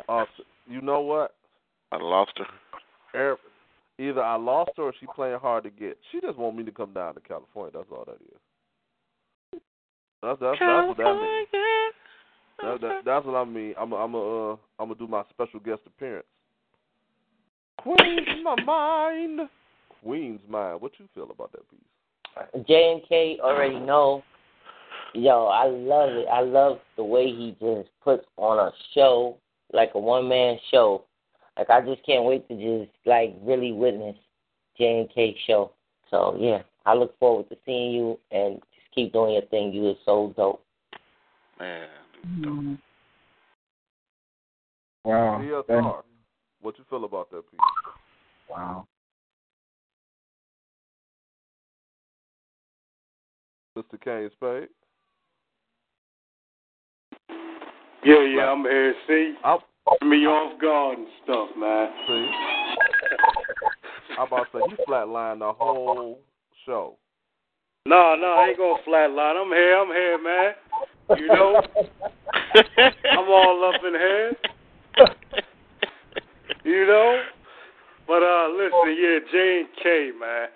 uh, 0.09 0.25
you 0.67 0.81
know 0.81 1.01
what? 1.01 1.35
I 1.91 1.97
lost 1.97 2.31
her. 3.13 3.37
Either 3.99 4.23
I 4.23 4.35
lost 4.37 4.71
her 4.77 4.83
or 4.83 4.93
she 4.99 5.05
playing 5.13 5.39
hard 5.39 5.65
to 5.65 5.69
get. 5.69 5.97
She 6.11 6.19
just 6.19 6.37
want 6.37 6.57
me 6.57 6.63
to 6.63 6.71
come 6.71 6.93
down 6.93 7.13
to 7.13 7.19
California. 7.19 7.71
That's 7.75 7.89
all 7.91 8.05
that 8.05 8.15
is. 8.15 9.61
That's 10.23 10.39
that's, 10.39 10.57
that's 10.59 10.87
what 10.87 10.97
that 10.97 11.15
means. 11.15 11.47
That, 12.61 12.81
that, 12.81 13.01
that's 13.05 13.25
what 13.25 13.35
I 13.35 13.45
mean. 13.45 13.73
I'm 13.77 13.91
a, 13.91 13.95
I'm 13.97 14.13
a, 14.15 14.53
uh, 14.53 14.55
I'm 14.79 14.87
gonna 14.87 14.95
do 14.95 15.07
my 15.07 15.23
special 15.29 15.59
guest 15.59 15.81
appearance. 15.85 16.25
Queen's 17.83 18.43
my 18.43 18.55
mind. 18.63 19.41
Queen's 20.01 20.39
mind. 20.49 20.81
What 20.81 20.93
you 20.97 21.07
feel 21.13 21.29
about 21.29 21.51
that 21.51 21.69
piece? 21.69 22.65
J 22.67 22.93
and 22.93 23.01
K 23.07 23.37
already 23.41 23.79
know. 23.79 24.23
Yo, 25.13 25.45
I 25.45 25.67
love 25.67 26.09
it. 26.09 26.27
I 26.31 26.41
love 26.41 26.79
the 26.95 27.03
way 27.03 27.27
he 27.27 27.55
just 27.59 27.89
puts 28.03 28.25
on 28.37 28.57
a 28.57 28.71
show, 28.95 29.37
like 29.73 29.91
a 29.93 29.99
one 29.99 30.27
man 30.27 30.57
show. 30.71 31.03
Like 31.57 31.69
I 31.69 31.81
just 31.81 32.03
can't 32.05 32.23
wait 32.23 32.47
to 32.47 32.55
just 32.55 32.91
like 33.05 33.35
really 33.43 33.71
witness 33.73 34.15
J 34.77 34.99
and 35.01 35.09
K 35.13 35.35
show. 35.45 35.71
So 36.09 36.35
yeah, 36.39 36.63
I 36.85 36.93
look 36.95 37.17
forward 37.19 37.49
to 37.49 37.57
seeing 37.65 37.91
you 37.91 38.19
and 38.31 38.55
just 38.55 38.95
keep 38.95 39.13
doing 39.13 39.33
your 39.33 39.43
thing. 39.43 39.73
You 39.73 39.89
are 39.89 39.95
so 40.05 40.33
dope. 40.35 40.63
Man. 41.59 41.87
Mm-hmm. 42.25 42.73
Wow. 45.03 46.03
DSR, 46.63 46.65
what 46.65 46.77
you 46.77 46.85
feel 46.89 47.03
about 47.05 47.29
that 47.31 47.49
piece? 47.49 47.59
Wow. 48.49 48.87
Mr. 53.77 54.01
Kane 54.03 54.29
Spade. 54.33 54.69
Yeah, 58.05 58.21
yeah, 58.23 58.51
I'm 58.51 58.61
here. 58.63 58.93
See, 59.07 59.35
I'm, 59.43 59.59
me 60.07 60.25
off 60.25 60.59
guard 60.59 60.97
and 60.99 61.07
stuff, 61.23 61.49
man. 61.57 61.89
See, 62.07 62.29
I'm 64.19 64.27
about 64.27 64.51
to 64.51 64.59
say 64.59 64.59
you 64.69 64.77
flatlined 64.87 65.39
the 65.39 65.53
whole 65.53 66.19
show. 66.65 66.97
No, 67.85 68.15
no, 68.15 68.27
I 68.27 68.49
ain't 68.49 68.57
gonna 68.57 68.81
flatline. 68.87 69.41
I'm 69.41 69.49
here. 69.49 69.77
I'm 69.77 69.87
here, 69.87 70.23
man. 70.23 70.53
You 71.17 71.27
know, 71.27 71.61
I'm 73.11 73.29
all 73.29 73.73
up 73.73 73.81
in 73.85 73.93
here. 73.93 74.31
You 76.63 76.87
know, 76.87 77.21
but 78.07 78.23
uh, 78.23 78.47
listen, 78.49 78.97
yeah, 78.97 79.19
J 79.31 79.59
and 79.59 79.69
K, 79.81 80.11
man. 80.19 80.47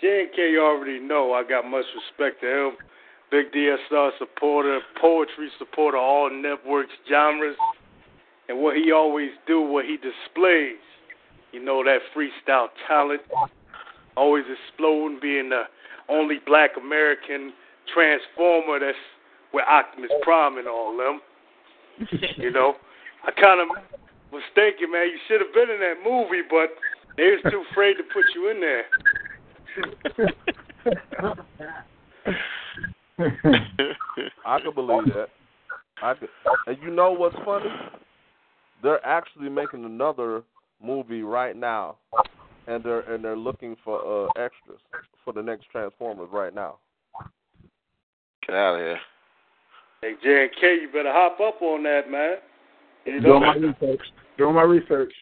J 0.00 0.20
and 0.26 0.34
K 0.34 0.56
already 0.58 1.00
know 1.00 1.32
I 1.32 1.42
got 1.42 1.64
much 1.64 1.84
respect 1.94 2.40
to 2.42 2.68
him. 2.68 2.72
Big 3.30 3.50
DSR 3.52 4.10
supporter, 4.18 4.80
poetry 5.00 5.50
supporter, 5.58 5.98
all 5.98 6.30
networks, 6.30 6.92
genres, 7.08 7.56
and 8.48 8.60
what 8.60 8.76
he 8.76 8.92
always 8.92 9.30
do, 9.48 9.60
what 9.60 9.84
he 9.84 9.96
displays. 9.96 10.78
You 11.52 11.64
know 11.64 11.82
that 11.82 11.98
freestyle 12.14 12.68
talent, 12.86 13.22
always 14.16 14.44
exploding, 14.46 15.18
being 15.20 15.48
the 15.48 15.64
only 16.08 16.36
Black 16.46 16.70
American 16.76 17.52
transformer 17.92 18.78
that's 18.78 18.98
with 19.52 19.64
Optimus 19.68 20.10
Prime 20.22 20.58
and 20.58 20.68
all 20.68 20.96
them. 20.96 21.20
you 22.36 22.50
know, 22.50 22.74
I 23.24 23.30
kind 23.32 23.60
of 23.60 23.68
was 24.32 24.42
thinking, 24.54 24.90
man, 24.90 25.08
you 25.08 25.18
should 25.28 25.40
have 25.40 25.52
been 25.54 25.70
in 25.70 25.80
that 25.80 26.02
movie, 26.04 26.42
but 26.48 26.70
they 27.16 27.24
was 27.24 27.40
too 27.50 27.64
afraid 27.70 27.94
to 27.94 28.02
put 28.12 28.24
you 28.34 28.50
in 28.50 28.60
there. 28.60 28.84
I 34.44 34.60
can 34.60 34.74
believe 34.74 35.06
that. 35.14 35.28
I 36.02 36.14
could, 36.14 36.28
and 36.66 36.76
you 36.82 36.90
know 36.90 37.12
what's 37.12 37.36
funny? 37.44 37.70
They're 38.82 39.04
actually 39.06 39.48
making 39.48 39.84
another 39.84 40.42
movie 40.82 41.22
right 41.22 41.56
now, 41.56 41.96
and 42.66 42.84
they're 42.84 43.00
and 43.00 43.24
they're 43.24 43.36
looking 43.36 43.76
for 43.82 44.26
uh, 44.26 44.28
extras 44.38 44.80
for 45.24 45.32
the 45.32 45.42
next 45.42 45.66
Transformers 45.70 46.28
right 46.30 46.54
now. 46.54 46.76
Get 48.46 48.54
out 48.54 48.74
of 48.74 48.80
here. 48.80 48.98
Hey, 50.02 50.12
J 50.22 50.42
and 50.42 50.50
K, 50.60 50.78
you 50.82 50.88
better 50.92 51.12
hop 51.12 51.40
up 51.40 51.62
on 51.62 51.82
that, 51.84 52.10
man. 52.10 52.36
You 53.06 53.20
Doing 53.20 53.40
my 53.42 53.54
research. 53.54 54.00
Doing 54.36 54.54
my 54.54 54.62
research. 54.62 55.12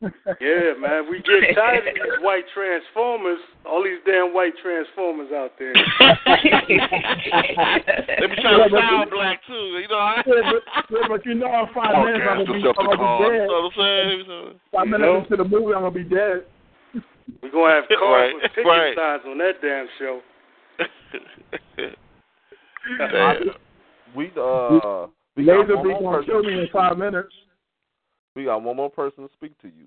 yeah, 0.40 0.72
man, 0.80 1.10
we 1.10 1.18
get 1.20 1.54
tired 1.54 1.86
of 1.88 1.94
these 1.94 2.18
white 2.22 2.44
transformers. 2.54 3.38
All 3.66 3.82
these 3.84 3.98
damn 4.06 4.32
white 4.32 4.54
transformers 4.62 5.30
out 5.32 5.52
there. 5.58 5.74
they 5.74 5.82
be 8.26 8.36
trying 8.40 8.64
to 8.64 8.70
sound 8.72 9.10
black 9.10 9.42
too, 9.46 9.76
you 9.76 9.86
know. 9.88 10.14
yeah, 10.26 10.52
but, 10.88 11.08
but 11.08 11.26
you 11.26 11.34
know, 11.34 11.52
in 11.52 11.66
five 11.74 11.92
Oh, 11.96 12.04
minutes 12.04 12.24
I'm 12.30 12.46
gonna 12.46 12.60
be, 12.60 12.68
I'm 12.68 12.74
gonna 12.86 12.96
be 12.96 13.04
dead. 13.28 13.34
You 13.34 13.44
know 13.44 13.60
what 13.60 13.68
I'm 13.68 13.72
saying? 13.76 14.24
Five 14.72 14.86
You 14.86 14.90
minutes 14.92 15.06
know? 15.06 15.16
into 15.20 15.36
the 15.36 15.44
movie, 15.44 15.74
I'm 15.74 15.82
gonna 15.84 15.90
be 15.90 16.04
dead. 16.04 16.44
We're 17.42 17.50
gonna 17.52 17.74
have 17.74 17.84
cars 17.98 18.00
Right, 18.00 18.34
with 18.40 18.52
ticket 18.56 18.66
right. 18.66 18.96
signs 18.96 19.22
on 19.26 19.36
that 19.36 19.60
damn 19.60 19.86
show. 19.98 20.22
I- 23.00 23.36
we 24.16 24.30
uh 24.36 25.06
we 25.40 25.46
got 25.46 25.60
Laser 25.60 25.76
one 25.76 25.84
be 25.84 25.90
more 25.90 26.02
gonna 26.02 26.16
person. 26.18 26.30
kill 26.30 26.42
me 26.42 26.60
in 26.60 26.68
five 26.72 26.98
minutes. 26.98 27.32
We 28.36 28.44
got 28.44 28.62
one 28.62 28.76
more 28.76 28.90
person 28.90 29.26
to 29.26 29.32
speak 29.34 29.58
to 29.62 29.68
you. 29.68 29.86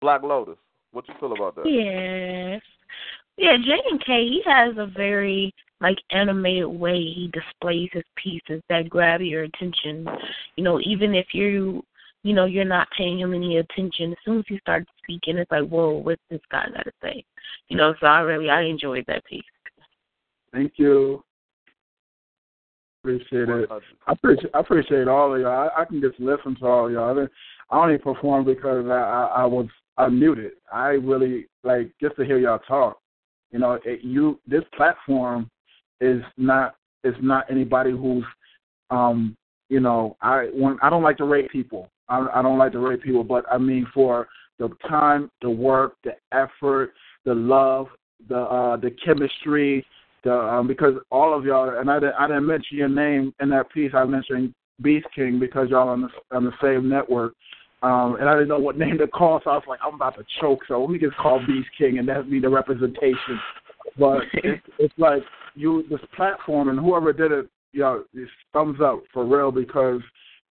Black 0.00 0.22
Lotus, 0.22 0.56
what 0.92 1.06
you 1.08 1.14
feel 1.20 1.32
about 1.32 1.56
that? 1.56 1.66
Yes. 1.66 2.62
Yeah, 3.36 3.56
J 3.56 3.72
and 3.90 4.04
K, 4.04 4.28
he 4.28 4.42
has 4.46 4.76
a 4.76 4.86
very 4.86 5.52
like 5.80 5.98
animated 6.10 6.66
way 6.66 6.96
he 6.96 7.30
displays 7.32 7.88
his 7.92 8.04
pieces 8.16 8.62
that 8.68 8.90
grab 8.90 9.20
your 9.22 9.44
attention. 9.44 10.06
You 10.56 10.64
know, 10.64 10.80
even 10.80 11.14
if 11.14 11.28
you 11.32 11.82
you 12.22 12.34
know, 12.34 12.44
you're 12.44 12.66
not 12.66 12.88
paying 12.96 13.18
him 13.18 13.32
any 13.32 13.56
attention, 13.56 14.12
as 14.12 14.18
soon 14.26 14.40
as 14.40 14.44
he 14.46 14.58
starts 14.58 14.90
speaking 15.02 15.38
it's 15.38 15.50
like, 15.50 15.66
Whoa, 15.68 15.92
what's 15.92 16.22
this 16.30 16.40
guy 16.50 16.66
gotta 16.68 16.92
say? 17.02 17.24
You 17.68 17.76
know, 17.76 17.94
so 18.00 18.06
I 18.06 18.20
really 18.20 18.50
I 18.50 18.62
enjoyed 18.62 19.04
that 19.08 19.24
piece. 19.24 19.42
Thank 20.52 20.74
you. 20.76 21.22
Appreciate 23.02 23.48
it. 23.48 23.68
I 24.06 24.12
appreciate 24.12 24.50
I 24.54 24.60
appreciate 24.60 25.08
all 25.08 25.34
of 25.34 25.40
y'all. 25.40 25.70
I, 25.74 25.82
I 25.82 25.84
can 25.86 26.00
just 26.02 26.20
listen 26.20 26.54
to 26.56 26.66
all 26.66 26.86
of 26.86 26.92
y'all. 26.92 27.10
I, 27.10 27.14
didn't- 27.14 27.32
I 27.70 27.82
only 27.82 27.98
performed 27.98 28.46
because 28.46 28.84
I, 28.86 28.90
I, 28.90 29.24
I 29.42 29.44
was 29.46 29.66
I 29.96 30.08
muted. 30.08 30.52
I 30.72 30.88
really 30.88 31.46
like 31.62 31.92
just 32.00 32.16
to 32.16 32.24
hear 32.24 32.38
y'all 32.38 32.58
talk. 32.58 32.98
You 33.52 33.58
know, 33.58 33.78
it, 33.84 34.00
you 34.02 34.38
this 34.46 34.64
platform 34.76 35.48
is 36.00 36.22
not 36.36 36.74
is 37.04 37.14
not 37.22 37.50
anybody 37.50 37.90
who's 37.92 38.24
um 38.90 39.36
you 39.70 39.80
know 39.80 40.16
I 40.20 40.48
when 40.52 40.76
I 40.82 40.90
don't 40.90 41.02
like 41.02 41.16
to 41.18 41.24
rate 41.24 41.50
people. 41.50 41.88
I, 42.08 42.26
I 42.34 42.42
don't 42.42 42.58
like 42.58 42.72
to 42.72 42.80
rate 42.80 43.02
people, 43.02 43.24
but 43.24 43.44
I 43.50 43.56
mean 43.56 43.86
for 43.94 44.28
the 44.58 44.68
time, 44.88 45.30
the 45.40 45.48
work, 45.48 45.94
the 46.04 46.16
effort, 46.32 46.92
the 47.24 47.34
love, 47.34 47.86
the 48.28 48.40
uh 48.40 48.76
the 48.76 48.90
chemistry, 49.02 49.86
the 50.24 50.34
um 50.34 50.66
because 50.66 50.94
all 51.10 51.36
of 51.36 51.44
y'all 51.44 51.78
and 51.78 51.90
I 51.90 51.98
didn't 52.00 52.14
I 52.18 52.26
didn't 52.26 52.46
mention 52.46 52.76
your 52.76 52.88
name 52.88 53.34
in 53.40 53.50
that 53.50 53.70
piece. 53.72 53.92
I 53.94 54.04
mentioned 54.04 54.54
Beast 54.82 55.06
King 55.14 55.38
because 55.38 55.68
y'all 55.70 55.88
on 55.88 56.02
the 56.02 56.36
on 56.36 56.44
the 56.44 56.52
same 56.62 56.88
network. 56.88 57.34
Um, 57.82 58.16
and 58.16 58.28
I 58.28 58.34
didn't 58.34 58.48
know 58.48 58.58
what 58.58 58.78
name 58.78 58.98
to 58.98 59.06
call, 59.06 59.40
so 59.42 59.50
I 59.50 59.54
was 59.54 59.64
like, 59.66 59.80
I'm 59.82 59.94
about 59.94 60.16
to 60.16 60.24
choke, 60.40 60.60
so 60.68 60.80
let 60.80 60.90
me 60.90 60.98
just 60.98 61.16
call 61.16 61.40
Beast 61.46 61.68
King, 61.78 61.98
and 61.98 62.06
that'd 62.06 62.30
be 62.30 62.40
the 62.40 62.48
representation. 62.48 63.40
But 63.98 64.22
it's, 64.34 64.62
it's 64.78 64.94
like 64.98 65.22
you, 65.54 65.84
this 65.88 66.00
platform, 66.14 66.68
and 66.68 66.78
whoever 66.78 67.12
did 67.12 67.32
it, 67.32 67.48
you 67.72 67.80
know, 67.80 68.04
thumbs 68.52 68.80
up 68.82 69.02
for 69.12 69.24
real 69.24 69.50
because 69.50 70.00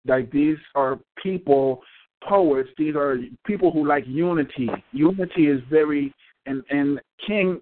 like 0.07 0.31
these 0.31 0.57
are 0.75 0.97
people, 1.21 1.81
poets. 2.27 2.69
These 2.77 2.95
are 2.95 3.17
people 3.45 3.71
who 3.71 3.87
like 3.87 4.05
unity. 4.07 4.69
Unity 4.91 5.47
is 5.47 5.61
very, 5.69 6.13
and 6.45 6.63
and 6.69 6.99
King, 7.25 7.61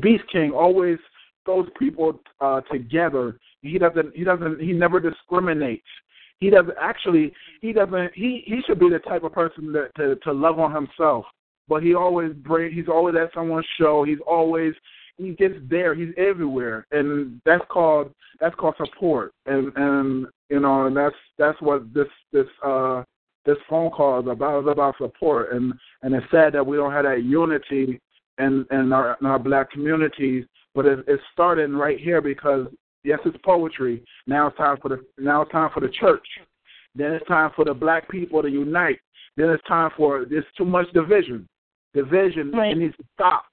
Beast 0.00 0.24
King 0.30 0.50
always 0.50 0.98
throws 1.48 1.66
people 1.78 2.20
uh, 2.42 2.60
together. 2.70 3.38
He 3.62 3.78
doesn't. 3.78 4.14
He 4.14 4.22
doesn't. 4.22 4.60
He 4.60 4.72
never 4.72 5.00
discriminates. 5.00 5.86
He 6.40 6.50
doesn't 6.50 6.76
actually. 6.78 7.32
He 7.62 7.72
doesn't. 7.72 8.12
He 8.14 8.42
he 8.44 8.60
should 8.66 8.78
be 8.78 8.90
the 8.90 8.98
type 8.98 9.24
of 9.24 9.32
person 9.32 9.72
that 9.72 9.94
to 9.96 10.16
to 10.16 10.32
love 10.32 10.58
on 10.58 10.74
himself. 10.74 11.24
But 11.66 11.82
he 11.82 11.94
always 11.94 12.34
bring. 12.34 12.70
He's 12.70 12.88
always 12.88 13.16
at 13.16 13.32
someone's 13.34 13.66
show. 13.80 14.04
He's 14.04 14.18
always. 14.26 14.74
He 15.16 15.30
gets 15.30 15.54
there. 15.70 15.94
He's 15.94 16.14
everywhere, 16.18 16.86
and 16.92 17.40
that's 17.46 17.64
called 17.70 18.12
that's 18.40 18.54
called 18.54 18.74
support. 18.76 19.32
And 19.46 19.72
and 19.74 20.26
you 20.50 20.60
know, 20.60 20.86
and 20.86 20.96
that's 20.96 21.16
that's 21.38 21.60
what 21.62 21.92
this 21.94 22.06
this 22.30 22.46
uh 22.62 23.04
this 23.46 23.56
phone 23.70 23.90
call 23.90 24.20
is 24.20 24.26
about. 24.28 24.60
It's 24.60 24.70
about 24.70 24.96
support, 24.98 25.52
and 25.52 25.72
and 26.02 26.14
it's 26.14 26.30
sad 26.30 26.52
that 26.52 26.66
we 26.66 26.76
don't 26.76 26.92
have 26.92 27.04
that 27.04 27.24
unity 27.24 27.98
in 28.38 28.66
in 28.70 28.92
our 28.92 29.16
in 29.20 29.26
our 29.26 29.38
black 29.38 29.70
communities. 29.70 30.44
But 30.78 30.86
it, 30.86 31.04
it's 31.08 31.22
starting 31.32 31.72
right 31.72 31.98
here 31.98 32.20
because 32.20 32.68
yes, 33.02 33.18
it's 33.24 33.36
poetry. 33.44 34.04
Now 34.28 34.46
it's 34.46 34.56
time 34.56 34.76
for 34.80 34.88
the 34.90 35.04
now 35.18 35.42
it's 35.42 35.50
time 35.50 35.70
for 35.74 35.80
the 35.80 35.88
church. 35.88 36.24
Then 36.94 37.14
it's 37.14 37.26
time 37.26 37.50
for 37.56 37.64
the 37.64 37.74
black 37.74 38.08
people 38.08 38.42
to 38.42 38.48
unite. 38.48 39.00
Then 39.36 39.50
it's 39.50 39.66
time 39.66 39.90
for 39.96 40.24
there's 40.24 40.44
too 40.56 40.64
much 40.64 40.86
division. 40.92 41.48
Division 41.94 42.52
Right. 42.52 42.70
it 42.70 42.78
needs 42.78 42.96
to 42.96 43.02
stop. 43.14 43.46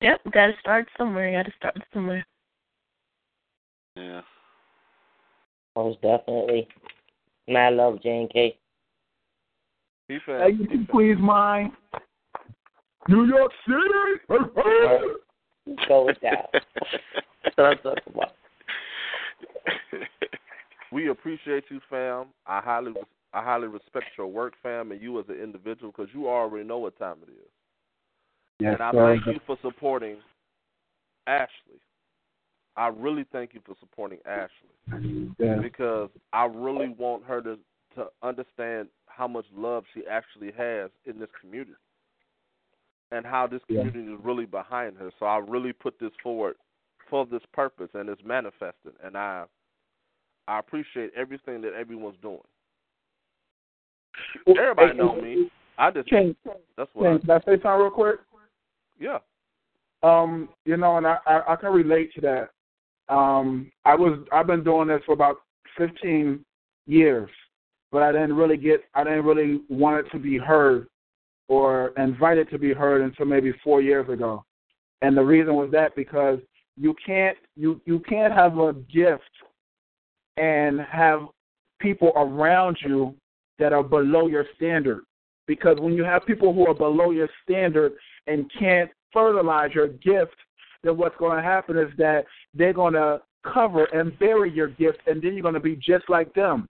Yep, 0.00 0.22
gotta 0.32 0.54
start 0.58 0.88
somewhere, 0.96 1.32
gotta 1.32 1.54
start 1.58 1.76
somewhere. 1.92 2.24
Yeah. 3.96 4.22
Most 5.76 6.00
definitely. 6.00 6.66
And 7.46 7.58
I 7.58 7.68
love 7.68 8.02
Jane 8.02 8.22
and 8.22 8.30
K. 8.30 8.58
He 10.08 10.18
Hey, 10.26 10.52
you 10.58 10.66
can 10.66 10.86
please 10.86 11.18
mine. 11.18 11.76
New 13.08 13.26
York 13.26 13.52
City. 13.66 14.20
Go 15.88 16.06
with 16.06 16.16
that. 16.22 16.46
That's 16.52 17.56
what 17.56 17.66
I'm 17.66 17.78
talking 17.78 18.12
about. 18.14 18.32
we 20.92 21.08
appreciate 21.08 21.64
you, 21.70 21.80
fam. 21.88 22.26
I 22.46 22.60
highly, 22.60 22.92
I 23.32 23.42
highly 23.42 23.68
respect 23.68 24.06
your 24.16 24.26
work, 24.26 24.54
fam, 24.62 24.92
and 24.92 25.00
you 25.00 25.18
as 25.18 25.26
an 25.28 25.40
individual 25.42 25.92
because 25.94 26.12
you 26.14 26.28
already 26.28 26.66
know 26.66 26.78
what 26.78 26.98
time 26.98 27.16
it 27.26 27.30
is. 27.30 27.48
Yes, 28.60 28.74
and 28.74 28.82
I 28.82 28.92
sir. 28.92 29.16
thank 29.24 29.26
you 29.26 29.40
for 29.46 29.56
supporting 29.62 30.16
Ashley. 31.26 31.80
I 32.76 32.88
really 32.88 33.24
thank 33.32 33.54
you 33.54 33.60
for 33.64 33.74
supporting 33.80 34.18
Ashley 34.26 35.30
Yeah. 35.38 35.56
because 35.60 36.10
I 36.32 36.44
really 36.46 36.88
want 36.88 37.24
her 37.24 37.40
to 37.42 37.58
to 37.94 38.06
understand 38.24 38.88
how 39.06 39.28
much 39.28 39.44
love 39.54 39.84
she 39.94 40.02
actually 40.10 40.50
has 40.56 40.90
in 41.06 41.20
this 41.20 41.28
community 41.40 41.74
and 43.12 43.24
how 43.24 43.46
this 43.46 43.62
Yeah. 43.68 43.82
community 43.82 44.12
is 44.12 44.20
really 44.20 44.46
behind 44.46 44.96
her. 44.98 45.10
So 45.18 45.26
I 45.26 45.38
really 45.38 45.72
put 45.72 45.98
this 45.98 46.12
forward 46.22 46.56
for 47.08 47.26
this 47.26 47.44
purpose 47.52 47.90
and 47.94 48.08
it's 48.08 48.22
manifested 48.24 48.94
and 49.02 49.16
I 49.16 49.44
I 50.46 50.58
appreciate 50.58 51.10
everything 51.14 51.62
that 51.62 51.72
everyone's 51.72 52.18
doing. 52.20 52.40
Everybody 54.46 54.96
know 54.98 55.14
me. 55.14 55.50
I 55.78 55.90
just 55.90 56.08
King, 56.08 56.36
that's 56.76 56.90
what 56.94 57.06
I, 57.06 57.12
King, 57.12 57.20
can 57.20 57.30
I 57.30 57.38
say 57.38 57.62
something 57.62 57.70
real 57.70 57.90
quick? 57.90 58.20
yeah. 58.98 59.18
Um, 60.02 60.50
you 60.66 60.76
know, 60.76 60.98
and 60.98 61.06
I, 61.06 61.16
I, 61.26 61.54
I 61.54 61.56
can 61.56 61.72
relate 61.72 62.12
to 62.14 62.20
that. 62.20 62.50
Um, 63.08 63.72
I 63.84 63.94
was 63.94 64.18
I've 64.32 64.46
been 64.46 64.64
doing 64.64 64.88
this 64.88 65.02
for 65.06 65.12
about 65.12 65.36
fifteen 65.76 66.44
years, 66.86 67.30
but 67.90 68.02
I 68.02 68.12
didn't 68.12 68.36
really 68.36 68.56
get 68.56 68.84
I 68.94 69.04
didn't 69.04 69.24
really 69.24 69.62
want 69.68 70.06
it 70.06 70.10
to 70.10 70.18
be 70.18 70.36
heard 70.36 70.88
or 71.48 71.92
invited 71.96 72.48
to 72.50 72.58
be 72.58 72.72
heard 72.72 73.02
until 73.02 73.26
maybe 73.26 73.52
four 73.62 73.80
years 73.80 74.08
ago. 74.08 74.44
And 75.02 75.16
the 75.16 75.22
reason 75.22 75.54
was 75.54 75.70
that 75.72 75.94
because 75.94 76.38
you 76.76 76.94
can't 77.04 77.36
you, 77.56 77.80
you 77.84 78.00
can't 78.00 78.32
have 78.32 78.58
a 78.58 78.72
gift 78.72 79.22
and 80.36 80.80
have 80.80 81.20
people 81.80 82.12
around 82.16 82.78
you 82.84 83.14
that 83.58 83.72
are 83.72 83.82
below 83.82 84.26
your 84.26 84.46
standard. 84.56 85.02
Because 85.46 85.76
when 85.78 85.92
you 85.92 86.04
have 86.04 86.26
people 86.26 86.54
who 86.54 86.66
are 86.66 86.74
below 86.74 87.10
your 87.10 87.28
standard 87.42 87.92
and 88.26 88.50
can't 88.58 88.90
fertilize 89.12 89.72
your 89.74 89.88
gift, 89.88 90.34
then 90.82 90.96
what's 90.96 91.16
going 91.18 91.36
to 91.36 91.42
happen 91.42 91.76
is 91.76 91.90
that 91.98 92.24
they're 92.54 92.72
going 92.72 92.94
to 92.94 93.20
cover 93.44 93.84
and 93.86 94.18
bury 94.18 94.50
your 94.50 94.68
gift, 94.68 94.98
and 95.06 95.22
then 95.22 95.34
you're 95.34 95.42
going 95.42 95.54
to 95.54 95.60
be 95.60 95.76
just 95.76 96.08
like 96.08 96.32
them. 96.34 96.66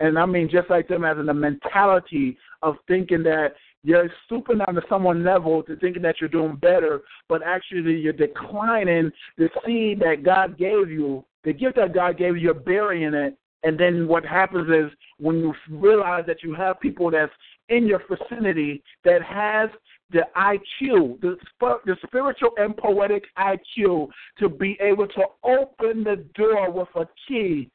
And 0.00 0.18
I 0.18 0.26
mean, 0.26 0.48
just 0.50 0.70
like 0.70 0.88
them, 0.88 1.04
as 1.04 1.18
in 1.18 1.26
the 1.26 1.34
mentality 1.34 2.38
of 2.62 2.76
thinking 2.88 3.22
that 3.24 3.54
you're 3.82 4.10
stooping 4.26 4.58
down 4.58 4.74
to 4.74 4.82
someone 4.88 5.24
level 5.24 5.62
to 5.64 5.76
thinking 5.76 6.02
that 6.02 6.16
you're 6.20 6.28
doing 6.28 6.56
better, 6.56 7.00
but 7.28 7.42
actually 7.42 7.96
you're 7.96 8.12
declining 8.12 9.10
the 9.38 9.48
seed 9.64 10.00
that 10.00 10.22
God 10.22 10.58
gave 10.58 10.90
you, 10.90 11.24
the 11.44 11.52
gift 11.52 11.76
that 11.76 11.94
God 11.94 12.18
gave 12.18 12.36
you, 12.36 12.42
you're 12.42 12.54
burying 12.54 13.14
it. 13.14 13.36
And 13.62 13.78
then 13.78 14.08
what 14.08 14.24
happens 14.24 14.68
is 14.68 14.96
when 15.18 15.38
you 15.38 15.54
realize 15.68 16.24
that 16.26 16.42
you 16.42 16.54
have 16.54 16.80
people 16.80 17.10
that's 17.10 17.32
in 17.68 17.86
your 17.86 18.02
vicinity 18.08 18.82
that 19.04 19.22
has 19.22 19.70
the 20.10 20.26
IQ, 20.36 21.20
the, 21.20 21.36
the 21.60 21.96
spiritual 22.04 22.50
and 22.56 22.76
poetic 22.76 23.24
IQ 23.38 24.08
to 24.38 24.48
be 24.48 24.76
able 24.80 25.06
to 25.06 25.22
open 25.44 26.04
the 26.04 26.24
door 26.34 26.70
with 26.70 26.88
a 26.96 27.06
key 27.28 27.70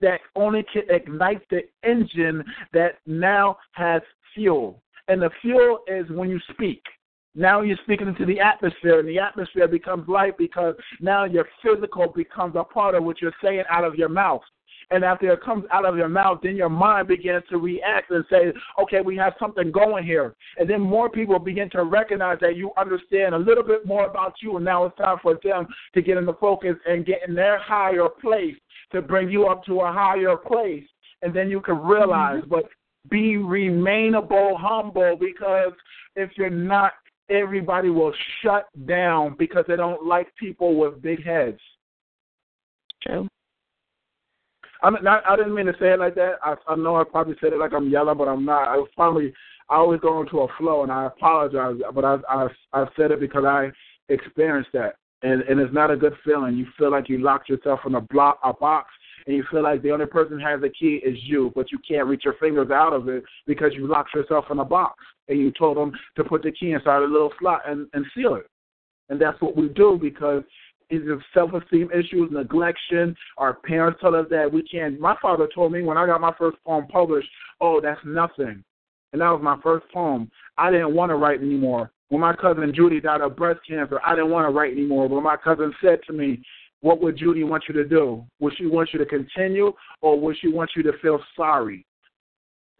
that 0.00 0.20
only 0.34 0.64
can 0.72 0.82
ignite 0.90 1.42
the 1.50 1.60
engine 1.84 2.44
that 2.72 2.98
now 3.06 3.56
has 3.72 4.02
fuel. 4.34 4.82
And 5.08 5.22
the 5.22 5.30
fuel 5.40 5.80
is 5.86 6.08
when 6.10 6.30
you 6.30 6.38
speak. 6.52 6.82
Now 7.34 7.60
you're 7.62 7.78
speaking 7.84 8.08
into 8.08 8.26
the 8.26 8.40
atmosphere, 8.40 8.98
and 8.98 9.08
the 9.08 9.18
atmosphere 9.18 9.68
becomes 9.68 10.08
light 10.08 10.36
because 10.38 10.74
now 11.00 11.24
your 11.24 11.46
physical 11.62 12.08
becomes 12.08 12.56
a 12.56 12.64
part 12.64 12.94
of 12.94 13.04
what 13.04 13.20
you're 13.20 13.34
saying 13.42 13.64
out 13.70 13.84
of 13.84 13.94
your 13.94 14.08
mouth. 14.08 14.42
And 14.90 15.04
after 15.04 15.30
it 15.30 15.42
comes 15.42 15.64
out 15.70 15.84
of 15.84 15.96
your 15.96 16.08
mouth, 16.08 16.40
then 16.42 16.56
your 16.56 16.70
mind 16.70 17.08
begins 17.08 17.44
to 17.50 17.58
react 17.58 18.10
and 18.10 18.24
say, 18.30 18.52
okay, 18.80 19.02
we 19.02 19.16
have 19.18 19.34
something 19.38 19.70
going 19.70 20.04
here. 20.04 20.34
And 20.56 20.68
then 20.68 20.80
more 20.80 21.10
people 21.10 21.38
begin 21.38 21.68
to 21.70 21.84
recognize 21.84 22.38
that 22.40 22.56
you 22.56 22.72
understand 22.78 23.34
a 23.34 23.38
little 23.38 23.62
bit 23.62 23.86
more 23.86 24.06
about 24.06 24.34
you. 24.42 24.56
And 24.56 24.64
now 24.64 24.86
it's 24.86 24.96
time 24.96 25.18
for 25.22 25.38
them 25.44 25.66
to 25.94 26.02
get 26.02 26.16
in 26.16 26.24
the 26.24 26.34
focus 26.34 26.74
and 26.86 27.04
get 27.04 27.20
in 27.28 27.34
their 27.34 27.58
higher 27.58 28.08
place 28.08 28.56
to 28.92 29.02
bring 29.02 29.28
you 29.28 29.46
up 29.46 29.62
to 29.66 29.80
a 29.80 29.92
higher 29.92 30.36
place. 30.36 30.84
And 31.20 31.34
then 31.34 31.50
you 31.50 31.60
can 31.60 31.78
realize, 31.78 32.40
mm-hmm. 32.40 32.50
but 32.50 32.64
be 33.10 33.36
remainable, 33.36 34.58
humble, 34.58 35.16
because 35.18 35.72
if 36.16 36.30
you're 36.36 36.50
not, 36.50 36.92
everybody 37.30 37.90
will 37.90 38.12
shut 38.42 38.66
down 38.86 39.36
because 39.38 39.64
they 39.68 39.76
don't 39.76 40.06
like 40.06 40.28
people 40.36 40.76
with 40.76 41.02
big 41.02 41.24
heads. 41.24 41.60
True. 43.02 43.28
I'm 44.82 44.96
not. 45.02 45.24
I 45.28 45.36
didn't 45.36 45.54
mean 45.54 45.66
to 45.66 45.72
say 45.80 45.92
it 45.92 45.98
like 45.98 46.14
that. 46.14 46.34
I, 46.42 46.54
I 46.68 46.76
know 46.76 46.96
I 46.96 47.04
probably 47.04 47.34
said 47.40 47.52
it 47.52 47.58
like 47.58 47.72
I'm 47.72 47.88
yelling, 47.88 48.16
but 48.16 48.28
I'm 48.28 48.44
not. 48.44 48.68
I 48.68 48.76
was 48.76 48.88
probably. 48.94 49.32
I 49.70 49.76
always 49.76 50.00
go 50.00 50.20
into 50.20 50.40
a 50.40 50.48
flow, 50.56 50.82
and 50.82 50.92
I 50.92 51.06
apologize, 51.06 51.76
but 51.94 52.04
I 52.04 52.16
I 52.28 52.48
I 52.72 52.86
said 52.96 53.10
it 53.10 53.20
because 53.20 53.44
I 53.44 53.70
experienced 54.08 54.70
that, 54.72 54.94
and 55.22 55.42
and 55.42 55.60
it's 55.60 55.74
not 55.74 55.90
a 55.90 55.96
good 55.96 56.14
feeling. 56.24 56.56
You 56.56 56.66
feel 56.78 56.90
like 56.90 57.08
you 57.08 57.18
locked 57.18 57.48
yourself 57.48 57.80
in 57.86 57.96
a 57.96 58.00
block, 58.00 58.38
a 58.44 58.52
box, 58.52 58.88
and 59.28 59.36
you 59.36 59.44
feel 59.50 59.62
like 59.62 59.82
the 59.82 59.90
only 59.90 60.06
person 60.06 60.40
has 60.40 60.62
the 60.62 60.70
key 60.70 61.02
is 61.04 61.14
you, 61.22 61.52
but 61.54 61.70
you 61.70 61.78
can't 61.86 62.08
reach 62.08 62.22
your 62.24 62.34
fingers 62.40 62.70
out 62.70 62.94
of 62.94 63.08
it 63.08 63.22
because 63.46 63.72
you 63.74 63.86
locked 63.86 64.14
yourself 64.14 64.46
in 64.50 64.58
a 64.58 64.64
box, 64.64 65.04
and 65.28 65.38
you 65.38 65.52
told 65.52 65.76
them 65.76 65.92
to 66.16 66.24
put 66.24 66.42
the 66.42 66.50
key 66.50 66.72
inside 66.72 67.02
a 67.02 67.06
little 67.06 67.32
slot 67.38 67.60
and 67.68 67.86
and 67.92 68.06
seal 68.16 68.36
it. 68.36 68.46
And 69.10 69.20
that's 69.20 69.40
what 69.42 69.54
we 69.54 69.68
do 69.68 69.98
because 70.00 70.42
either 70.90 71.22
self-esteem 71.34 71.90
issues, 71.92 72.30
neglection. 72.30 73.14
Our 73.36 73.52
parents 73.52 74.00
tell 74.00 74.16
us 74.16 74.26
that 74.30 74.50
we 74.50 74.62
can't. 74.62 74.98
My 74.98 75.14
father 75.20 75.46
told 75.54 75.72
me 75.72 75.82
when 75.82 75.98
I 75.98 76.06
got 76.06 76.22
my 76.22 76.32
first 76.38 76.56
poem 76.64 76.86
published, 76.86 77.28
"Oh, 77.60 77.82
that's 77.82 78.00
nothing," 78.06 78.64
and 79.12 79.20
that 79.20 79.28
was 79.28 79.42
my 79.42 79.60
first 79.62 79.86
poem. 79.92 80.30
I 80.56 80.70
didn't 80.70 80.94
want 80.94 81.10
to 81.10 81.16
write 81.16 81.42
anymore. 81.42 81.90
When 82.08 82.22
my 82.22 82.34
cousin 82.34 82.72
Judy 82.74 83.02
died 83.02 83.20
of 83.20 83.36
breast 83.36 83.60
cancer, 83.68 84.00
I 84.02 84.14
didn't 84.14 84.30
want 84.30 84.48
to 84.48 84.56
write 84.56 84.72
anymore. 84.72 85.06
But 85.10 85.20
my 85.20 85.36
cousin 85.36 85.74
said 85.82 86.02
to 86.06 86.14
me, 86.14 86.42
"What 86.80 87.00
would 87.00 87.16
Judy 87.16 87.44
want 87.44 87.64
you 87.68 87.74
to 87.74 87.84
do? 87.84 88.24
Would 88.40 88.54
she 88.56 88.66
want 88.66 88.90
you 88.92 88.98
to 88.98 89.06
continue, 89.06 89.72
or 90.00 90.18
would 90.18 90.36
she 90.40 90.48
want 90.48 90.70
you 90.76 90.82
to 90.84 90.92
feel 90.98 91.20
sorry?" 91.36 91.84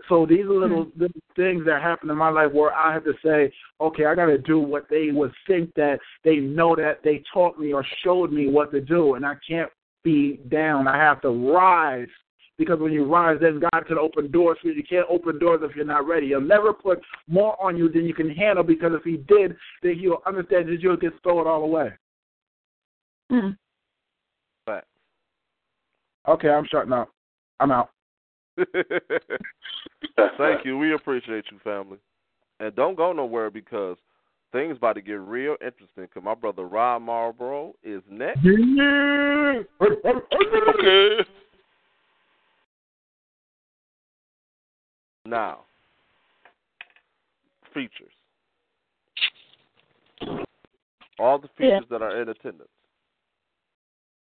So 0.09 0.25
these 0.27 0.44
are 0.44 0.52
little, 0.52 0.86
mm-hmm. 0.86 1.01
little 1.01 1.20
things 1.36 1.65
that 1.67 1.83
happen 1.83 2.09
in 2.09 2.17
my 2.17 2.31
life 2.31 2.52
where 2.52 2.73
I 2.73 2.94
have 2.94 3.05
to 3.05 3.15
say, 3.23 3.52
okay, 3.81 4.07
I 4.07 4.15
got 4.15 4.27
to 4.27 4.39
do 4.39 4.59
what 4.59 4.86
they 4.89 5.10
would 5.10 5.33
think 5.47 5.75
that 5.75 5.99
they 6.25 6.36
know 6.36 6.77
that 6.77 7.01
they 7.02 7.23
taught 7.33 7.59
me 7.59 7.73
or 7.73 7.85
showed 8.05 8.33
me 8.33 8.49
what 8.49 8.70
to 8.73 8.81
do, 8.81 9.15
and 9.15 9.27
I 9.27 9.35
can't 9.47 9.70
be 10.05 10.41
down. 10.49 10.86
I 10.86 10.97
have 10.97 11.20
to 11.23 11.31
rise 11.52 12.09
because 12.57 12.81
when 12.81 12.93
you 12.93 13.05
rise, 13.05 13.39
then 13.41 13.60
God 13.73 13.86
can 13.86 13.99
open 13.99 14.31
doors 14.31 14.59
for 14.60 14.68
you. 14.68 14.75
You 14.75 14.83
can't 14.83 15.07
open 15.09 15.39
doors 15.39 15.60
if 15.62 15.77
you're 15.77 15.85
not 15.85 16.07
ready. 16.07 16.28
He'll 16.28 16.41
never 16.41 16.73
put 16.73 17.01
more 17.28 17.60
on 17.62 17.77
you 17.77 17.89
than 17.89 18.05
you 18.05 18.15
can 18.15 18.31
handle 18.31 18.65
because 18.65 18.93
if 18.94 19.05
He 19.05 19.18
did, 19.28 19.57
then 19.83 19.99
He'll 19.99 20.23
understand 20.27 20.68
that 20.68 20.81
you'll 20.81 20.97
get 20.97 21.12
stolen 21.20 21.47
all 21.47 21.62
away. 21.62 21.91
Mm. 23.31 23.57
But 26.24 26.32
okay, 26.32 26.48
I'm 26.50 26.66
shutting 26.70 26.92
up. 26.92 27.10
I'm 27.60 27.70
out. 27.70 27.90
Thank 30.38 30.64
you. 30.64 30.78
We 30.78 30.94
appreciate 30.94 31.44
you, 31.50 31.58
family. 31.62 31.98
And 32.60 32.74
don't 32.74 32.97
go 32.97 33.12
nowhere 33.12 33.50
because 33.50 33.97
things 34.52 34.76
about 34.76 34.94
to 34.94 35.00
get 35.00 35.20
real 35.20 35.56
interesting. 35.60 36.06
Cause 36.12 36.22
my 36.24 36.34
brother 36.34 36.66
Rob 36.66 37.02
Marlboro 37.02 37.74
is 37.82 38.02
next. 38.10 38.40
okay. 38.47 39.64
Now, 45.24 45.60
features. 47.74 48.12
All 51.18 51.38
the 51.38 51.48
features 51.48 51.82
yeah. 51.90 51.98
that 51.98 52.02
are 52.02 52.22
in 52.22 52.28
attendance. 52.28 52.68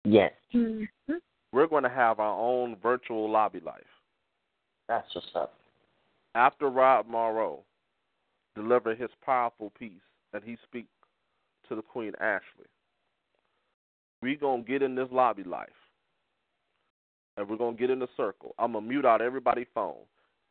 Yes. 0.03 0.33
Mm-hmm. 0.53 1.13
We're 1.57 1.65
going 1.65 1.81
to 1.81 1.89
have 1.89 2.19
our 2.19 2.39
own 2.39 2.75
virtual 2.83 3.27
lobby 3.27 3.59
life. 3.59 3.81
That's 4.87 5.07
what's 5.15 5.25
up. 5.33 5.55
After 6.35 6.69
Rob 6.69 7.07
Morrow 7.07 7.61
delivered 8.55 8.99
his 8.99 9.09
powerful 9.25 9.71
piece 9.71 9.89
and 10.33 10.43
he 10.43 10.55
speak 10.67 10.85
to 11.67 11.73
the 11.73 11.81
Queen 11.81 12.11
Ashley, 12.21 12.67
we're 14.21 14.37
gonna 14.37 14.61
get 14.61 14.83
in 14.83 14.93
this 14.93 15.07
lobby 15.11 15.43
life 15.43 15.69
and 17.37 17.49
we're 17.49 17.57
gonna 17.57 17.75
get 17.75 17.89
in 17.89 17.97
the 17.97 18.07
circle. 18.15 18.53
I'm 18.59 18.73
gonna 18.73 18.85
mute 18.85 19.07
out 19.07 19.23
everybody's 19.23 19.65
phone. 19.73 20.05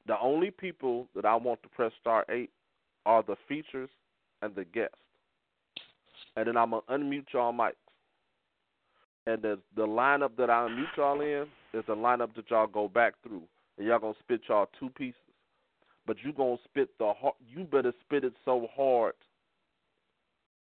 The 0.09 0.19
only 0.19 0.51
people 0.51 1.07
that 1.15 1.25
I 1.25 1.37
want 1.37 1.63
to 1.63 1.69
press 1.69 1.93
star 2.01 2.25
eight 2.29 2.51
are 3.05 3.23
the 3.23 3.37
features 3.47 3.91
and 4.43 4.57
the 4.57 4.65
guests. 4.65 4.97
And 6.35 6.49
then 6.49 6.57
I'm 6.57 6.71
gonna 6.71 6.83
unmute 6.91 7.27
y'all 7.33 7.53
mics. 7.53 7.75
And 9.27 9.43
the 9.43 9.59
the 9.75 9.87
lineup 9.87 10.37
that 10.39 10.51
I 10.51 10.69
unmute 10.69 10.97
y'all 10.97 11.21
in 11.21 11.47
is 11.73 11.85
the 11.87 11.97
lineup 11.97 12.35
that 12.37 12.51
y'all 12.51 12.67
go 12.67 12.89
back 12.89 13.15
through 13.23 13.43
and 13.77 13.87
y'all 13.87 13.99
gonna 13.99 14.15
spit 14.21 14.43
y'all 14.49 14.69
two 14.79 14.91
pieces. 14.91 15.21
But 16.07 16.17
you 16.23 16.33
gonna 16.33 16.57
spit 16.65 16.91
the. 16.99 17.13
You 17.49 17.65
better 17.65 17.93
spit 18.05 18.25
it 18.25 18.35
so 18.45 18.69
hard 18.75 19.15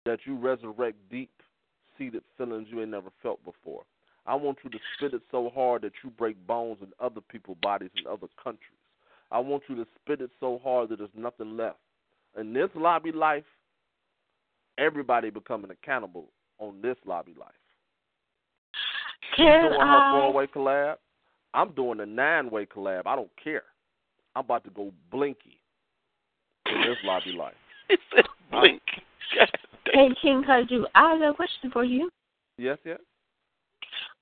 that 0.05 0.19
you 0.25 0.37
resurrect 0.37 0.97
deep 1.11 1.29
seated 1.97 2.23
feelings 2.37 2.67
you 2.71 2.81
ain't 2.81 2.91
never 2.91 3.09
felt 3.21 3.43
before. 3.45 3.83
I 4.25 4.35
want 4.35 4.57
you 4.63 4.69
to 4.69 4.79
spit 4.97 5.13
it 5.13 5.21
so 5.31 5.51
hard 5.53 5.83
that 5.83 5.93
you 6.03 6.09
break 6.09 6.35
bones 6.47 6.79
in 6.81 6.87
other 6.99 7.21
people's 7.21 7.57
bodies 7.61 7.91
in 7.95 8.07
other 8.07 8.27
countries. 8.43 8.61
I 9.31 9.39
want 9.39 9.63
you 9.69 9.75
to 9.75 9.85
spit 10.01 10.21
it 10.21 10.31
so 10.39 10.59
hard 10.63 10.89
that 10.89 10.99
there's 10.99 11.09
nothing 11.15 11.55
left. 11.55 11.77
In 12.37 12.53
this 12.53 12.69
lobby 12.75 13.11
life, 13.11 13.43
everybody 14.77 15.29
becoming 15.29 15.71
accountable 15.71 16.29
on 16.59 16.81
this 16.81 16.97
lobby 17.05 17.35
life. 17.39 17.51
Can 19.35 19.69
doing 19.69 19.81
I... 19.81 20.13
her 20.13 20.21
four-way 20.21 20.47
collab. 20.47 20.95
I'm 21.53 21.71
doing 21.71 21.99
a 21.99 22.05
nine 22.05 22.49
way 22.49 22.65
collab. 22.65 23.03
I 23.05 23.15
don't 23.15 23.31
care. 23.41 23.63
I'm 24.35 24.45
about 24.45 24.63
to 24.65 24.69
go 24.69 24.91
blinky 25.11 25.59
in 26.67 26.81
this 26.81 26.97
lobby 27.03 27.31
life. 27.31 27.55
It's 27.89 28.03
a 28.17 28.23
blink. 28.51 28.81
Hey, 29.93 30.09
King 30.21 30.43
Kaiju, 30.47 30.83
I 30.93 31.13
have 31.13 31.33
a 31.33 31.33
question 31.33 31.71
for 31.71 31.83
you. 31.83 32.09
Yes, 32.57 32.77
yes. 32.85 32.99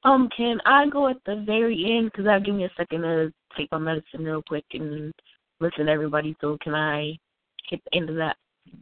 Um, 0.04 0.30
can 0.36 0.60
I 0.66 0.88
go 0.88 1.08
at 1.08 1.18
the 1.26 1.44
very 1.46 1.98
end? 1.98 2.12
Because 2.12 2.28
i'll 2.28 2.40
give 2.40 2.56
me 2.56 2.66
a 2.66 2.72
second 2.78 3.02
to 3.02 3.34
take 3.58 3.72
my 3.72 3.80
medicine 3.80 4.24
real 4.24 4.44
quick 4.44 4.66
and 4.74 5.12
listen 5.60 5.88
to 5.88 5.92
everybody. 5.92 6.36
So 6.40 6.58
can 6.62 6.76
I 6.76 7.18
hit 7.68 7.82
the 7.86 7.98
end 7.98 8.10
of 8.10 8.16
that? 8.18 8.38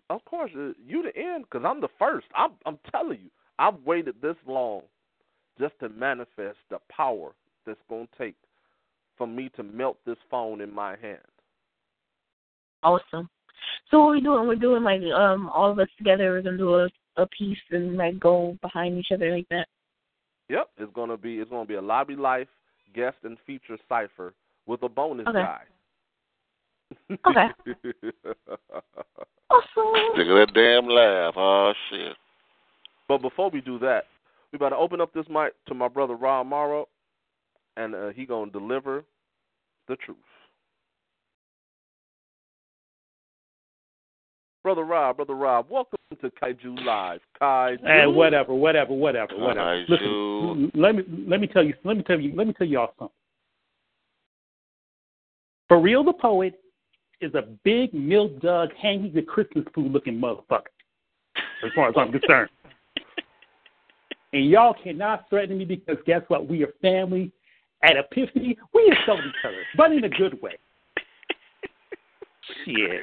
Of 0.10 0.24
course, 0.26 0.52
uh, 0.56 0.74
you 0.86 1.04
the 1.04 1.18
end 1.18 1.46
because 1.50 1.66
I'm 1.66 1.82
the 1.82 1.90
first. 1.98 2.28
I'm 2.36 2.52
I'm 2.66 2.78
telling 2.92 3.20
you, 3.24 3.30
I've 3.60 3.76
waited 3.86 4.16
this 4.22 4.36
long 4.46 4.82
just 5.60 5.74
to 5.80 5.90
manifest 5.90 6.58
the 6.70 6.80
power 6.90 7.32
that's 7.66 7.80
going 7.90 8.08
to 8.08 8.18
take 8.18 8.36
for 9.18 9.28
me 9.28 9.50
to 9.56 9.64
melt 9.64 9.98
this 10.06 10.18
phone 10.30 10.62
in 10.62 10.74
my 10.74 10.92
hand. 10.98 11.20
Awesome. 12.84 13.30
So 13.90 14.00
what 14.00 14.12
we 14.12 14.22
doing? 14.22 14.48
We're 14.48 14.56
doing 14.56 14.84
like 14.84 15.02
um 15.16 15.50
all 15.50 15.72
of 15.72 15.80
us 15.80 15.88
together. 15.98 16.32
We're 16.32 16.42
gonna 16.42 16.58
do 16.58 16.76
a 16.76 16.90
a 17.16 17.28
piece 17.28 17.58
and 17.72 17.96
like 17.96 18.20
go 18.20 18.58
behind 18.62 18.98
each 18.98 19.12
other 19.14 19.34
like 19.34 19.48
that. 19.50 19.68
Yep, 20.50 20.70
it's 20.78 20.94
gonna 20.94 21.18
be 21.18 21.36
it's 21.36 21.50
gonna 21.50 21.66
be 21.66 21.76
a 21.76 21.82
lobby 21.82 22.16
life 22.16 22.48
guest 22.94 23.18
and 23.24 23.38
feature 23.46 23.78
cipher 23.90 24.34
with 24.66 24.84
a 24.84 24.90
bonus 24.90 25.28
okay. 25.28 25.40
guy. 25.40 25.62
Okay. 27.12 27.48
awesome. 29.50 30.18
Look 30.18 30.28
at 30.28 30.48
that 30.48 30.52
damn 30.54 30.88
laugh. 30.88 31.34
Oh 31.38 31.74
shit. 31.90 32.16
But 33.08 33.22
before 33.22 33.50
we 33.50 33.62
do 33.62 33.80
that, 33.80 34.06
we 34.54 34.58
about 34.58 34.70
to 34.70 34.78
open 34.78 35.02
up 35.02 35.12
this 35.14 35.26
mic 35.30 35.54
to 35.68 35.74
my 35.74 35.88
brother 35.88 36.16
Rob 36.16 36.46
Morrow, 36.46 36.88
and 37.76 37.96
uh, 37.96 38.10
he 38.10 38.26
gonna 38.26 38.52
deliver 38.52 39.04
the 39.88 39.96
truth. 39.96 40.18
Brother 44.62 44.84
Rob, 44.84 45.18
brother 45.18 45.34
Rob, 45.34 45.66
welcome 45.70 45.98
to 46.22 46.30
Kaiju 46.30 46.86
Live. 46.86 47.20
Kaiju. 47.42 47.80
Hey, 47.84 48.06
whatever, 48.06 48.54
whatever, 48.54 48.94
whatever, 48.94 49.36
whatever. 49.36 49.86
Kaiju. 49.88 49.90
Listen, 49.90 50.72
let 50.76 50.96
me 50.96 51.04
let 51.28 51.42
me 51.42 51.48
tell 51.48 51.64
you 51.64 51.74
let 51.84 51.98
me 51.98 52.04
tell 52.04 52.20
you 52.20 52.34
let 52.36 52.46
me 52.46 52.54
tell 52.54 52.68
y'all 52.68 52.94
something. 53.00 53.16
For 55.68 55.82
real, 55.82 56.04
the 56.04 56.14
poet 56.14 56.54
is 57.22 57.34
a 57.34 57.42
big 57.64 57.92
milk 57.94 58.40
dug 58.40 58.70
hanging 58.80 59.12
the 59.14 59.24
Christmas 59.24 59.66
food 59.74 59.92
looking 59.92 60.20
motherfucker. 60.20 60.70
As 61.66 61.72
far 61.74 61.90
as 61.90 61.96
I'm 61.98 62.12
concerned. 62.12 62.52
And 64.34 64.50
y'all 64.50 64.74
cannot 64.84 65.30
threaten 65.30 65.58
me 65.58 65.66
because 65.66 65.98
guess 66.06 66.22
what? 66.28 66.48
We 66.48 66.64
are 66.64 66.74
family. 66.82 67.32
At 67.84 67.98
Epiphany, 67.98 68.58
we 68.74 68.96
insult 68.98 69.20
each 69.28 69.36
other, 69.46 69.62
but 69.76 69.92
in 69.92 70.06
a 70.06 70.10
good 70.10 70.42
way. 70.42 70.58
Shit. 72.66 73.02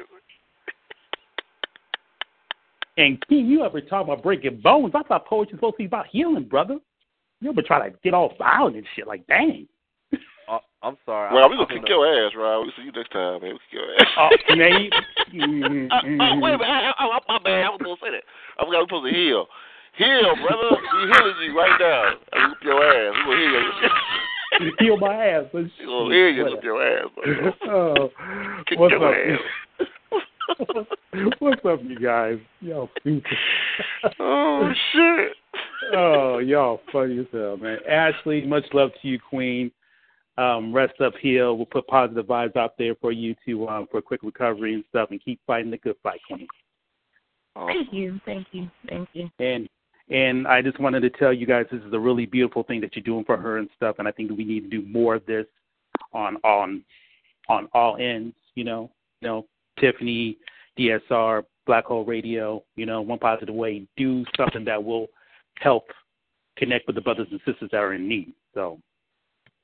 And 2.96 3.22
King, 3.28 3.46
you 3.46 3.62
ever 3.64 3.80
talk 3.80 4.04
about 4.04 4.22
breaking 4.22 4.60
bones? 4.62 4.92
I 4.94 5.02
thought 5.02 5.26
poetry 5.26 5.52
was 5.54 5.58
supposed 5.58 5.74
to 5.74 5.78
be 5.78 5.84
about 5.84 6.06
healing, 6.06 6.44
brother. 6.44 6.78
You 7.40 7.50
ever 7.50 7.62
try 7.62 7.88
to 7.88 7.96
get 8.02 8.14
all 8.14 8.34
violent 8.38 8.76
and 8.76 8.86
shit? 8.96 9.06
Like, 9.06 9.26
dang. 9.26 9.68
Uh, 10.48 10.58
I'm 10.82 10.96
sorry. 11.06 11.32
Well, 11.34 11.44
I, 11.44 11.46
we 11.48 11.56
gonna 11.56 11.68
I 11.68 11.72
kick 11.74 11.88
know. 11.88 12.02
your 12.04 12.26
ass, 12.26 12.32
Rob. 12.36 12.66
We 12.66 12.72
see 12.76 12.82
you 12.84 12.92
next 12.92 13.12
time, 13.12 13.40
man. 13.42 13.52
We 13.52 13.58
kick 13.70 13.72
your 13.72 13.94
ass. 13.94 14.06
Oh, 14.18 14.28
man. 14.56 14.90
you- 15.30 15.88
Uh, 15.90 16.00
oh, 16.04 16.38
wait 16.40 16.54
a 16.54 16.58
minute. 16.58 16.64
I, 16.66 16.92
I, 16.98 17.04
I, 17.04 17.18
my 17.28 17.38
bad. 17.38 17.64
I 17.64 17.68
was 17.70 17.80
going 17.82 17.96
to 17.96 18.02
say 18.02 18.10
that. 18.10 18.24
I 18.58 18.64
forgot 18.64 18.80
we 18.80 18.84
supposed 18.86 19.12
to 19.12 19.18
heal. 19.18 19.46
Heal, 19.96 20.34
brother. 20.36 20.76
We 20.94 21.12
healing 21.12 21.34
you 21.42 21.58
right 21.58 21.76
now. 21.78 22.14
I 22.32 22.48
whoop 22.48 22.58
your 22.62 22.84
ass. 22.84 23.14
We 23.28 23.34
gonna 23.34 23.40
heal 23.40 23.62
you. 23.82 24.72
Heal 24.78 24.96
my 24.98 25.14
ass. 25.26 25.44
But 25.52 25.62
We 25.64 25.70
gonna 25.86 26.14
heal 26.14 26.28
you. 26.30 26.44
Whoop 26.44 26.64
your 26.64 26.82
ass, 26.86 27.08
brother. 27.14 27.54
Oh, 27.70 28.10
Kick 28.66 28.78
what's 28.78 28.92
your 28.92 29.08
up? 29.08 29.38
ass. 29.80 29.86
what's 31.38 31.64
up, 31.64 31.80
you 31.84 31.98
guys? 31.98 32.38
Y'all 32.60 32.90
stupid. 33.00 33.32
Oh 34.18 34.72
shit. 34.92 35.32
Oh, 35.94 36.38
y'all 36.38 36.80
funny 36.92 37.18
as 37.18 37.26
hell, 37.32 37.56
man. 37.56 37.78
Ashley, 37.88 38.46
much 38.46 38.64
love 38.72 38.90
to 39.02 39.08
you, 39.08 39.18
Queen. 39.18 39.70
Um, 40.38 40.72
rest 40.72 41.00
up 41.00 41.14
here. 41.20 41.52
We'll 41.52 41.66
put 41.66 41.86
positive 41.86 42.26
vibes 42.26 42.56
out 42.56 42.74
there 42.78 42.94
for 43.00 43.12
you 43.12 43.34
to 43.46 43.68
um, 43.68 43.86
for 43.90 44.00
quick 44.00 44.22
recovery 44.22 44.74
and 44.74 44.84
stuff, 44.88 45.10
and 45.10 45.22
keep 45.22 45.40
fighting 45.46 45.70
the 45.70 45.78
good 45.78 45.96
fight, 46.02 46.20
Queen. 46.26 46.46
Thank 47.54 47.92
you, 47.92 48.20
thank 48.24 48.46
you, 48.52 48.70
thank 48.88 49.08
you. 49.12 49.28
And 49.38 49.68
and 50.10 50.46
I 50.48 50.60
just 50.60 50.80
wanted 50.80 51.00
to 51.00 51.10
tell 51.10 51.32
you 51.32 51.46
guys 51.46 51.66
this 51.70 51.82
is 51.82 51.92
a 51.92 51.98
really 51.98 52.26
beautiful 52.26 52.64
thing 52.64 52.80
that 52.80 52.96
you're 52.96 53.02
doing 53.02 53.24
for 53.24 53.36
her 53.36 53.58
and 53.58 53.68
stuff, 53.76 53.96
and 53.98 54.08
I 54.08 54.12
think 54.12 54.28
that 54.28 54.34
we 54.34 54.44
need 54.44 54.68
to 54.68 54.68
do 54.68 54.86
more 54.86 55.14
of 55.14 55.26
this 55.26 55.46
on 56.12 56.36
on 56.44 56.82
on 57.48 57.68
all 57.72 57.96
ends. 57.96 58.34
You 58.54 58.64
know, 58.64 58.90
you 59.20 59.28
know, 59.28 59.46
Tiffany, 59.78 60.36
DSR, 60.78 61.44
Black 61.66 61.84
Hole 61.84 62.04
Radio. 62.04 62.62
You 62.76 62.86
know, 62.86 63.00
one 63.00 63.18
positive 63.18 63.54
way. 63.54 63.86
Do 63.96 64.24
something 64.36 64.64
that 64.64 64.82
will 64.82 65.06
help 65.60 65.84
connect 66.56 66.86
with 66.86 66.96
the 66.96 67.02
brothers 67.02 67.28
and 67.30 67.40
sisters 67.46 67.70
that 67.72 67.78
are 67.78 67.94
in 67.94 68.08
need. 68.08 68.32
So. 68.54 68.78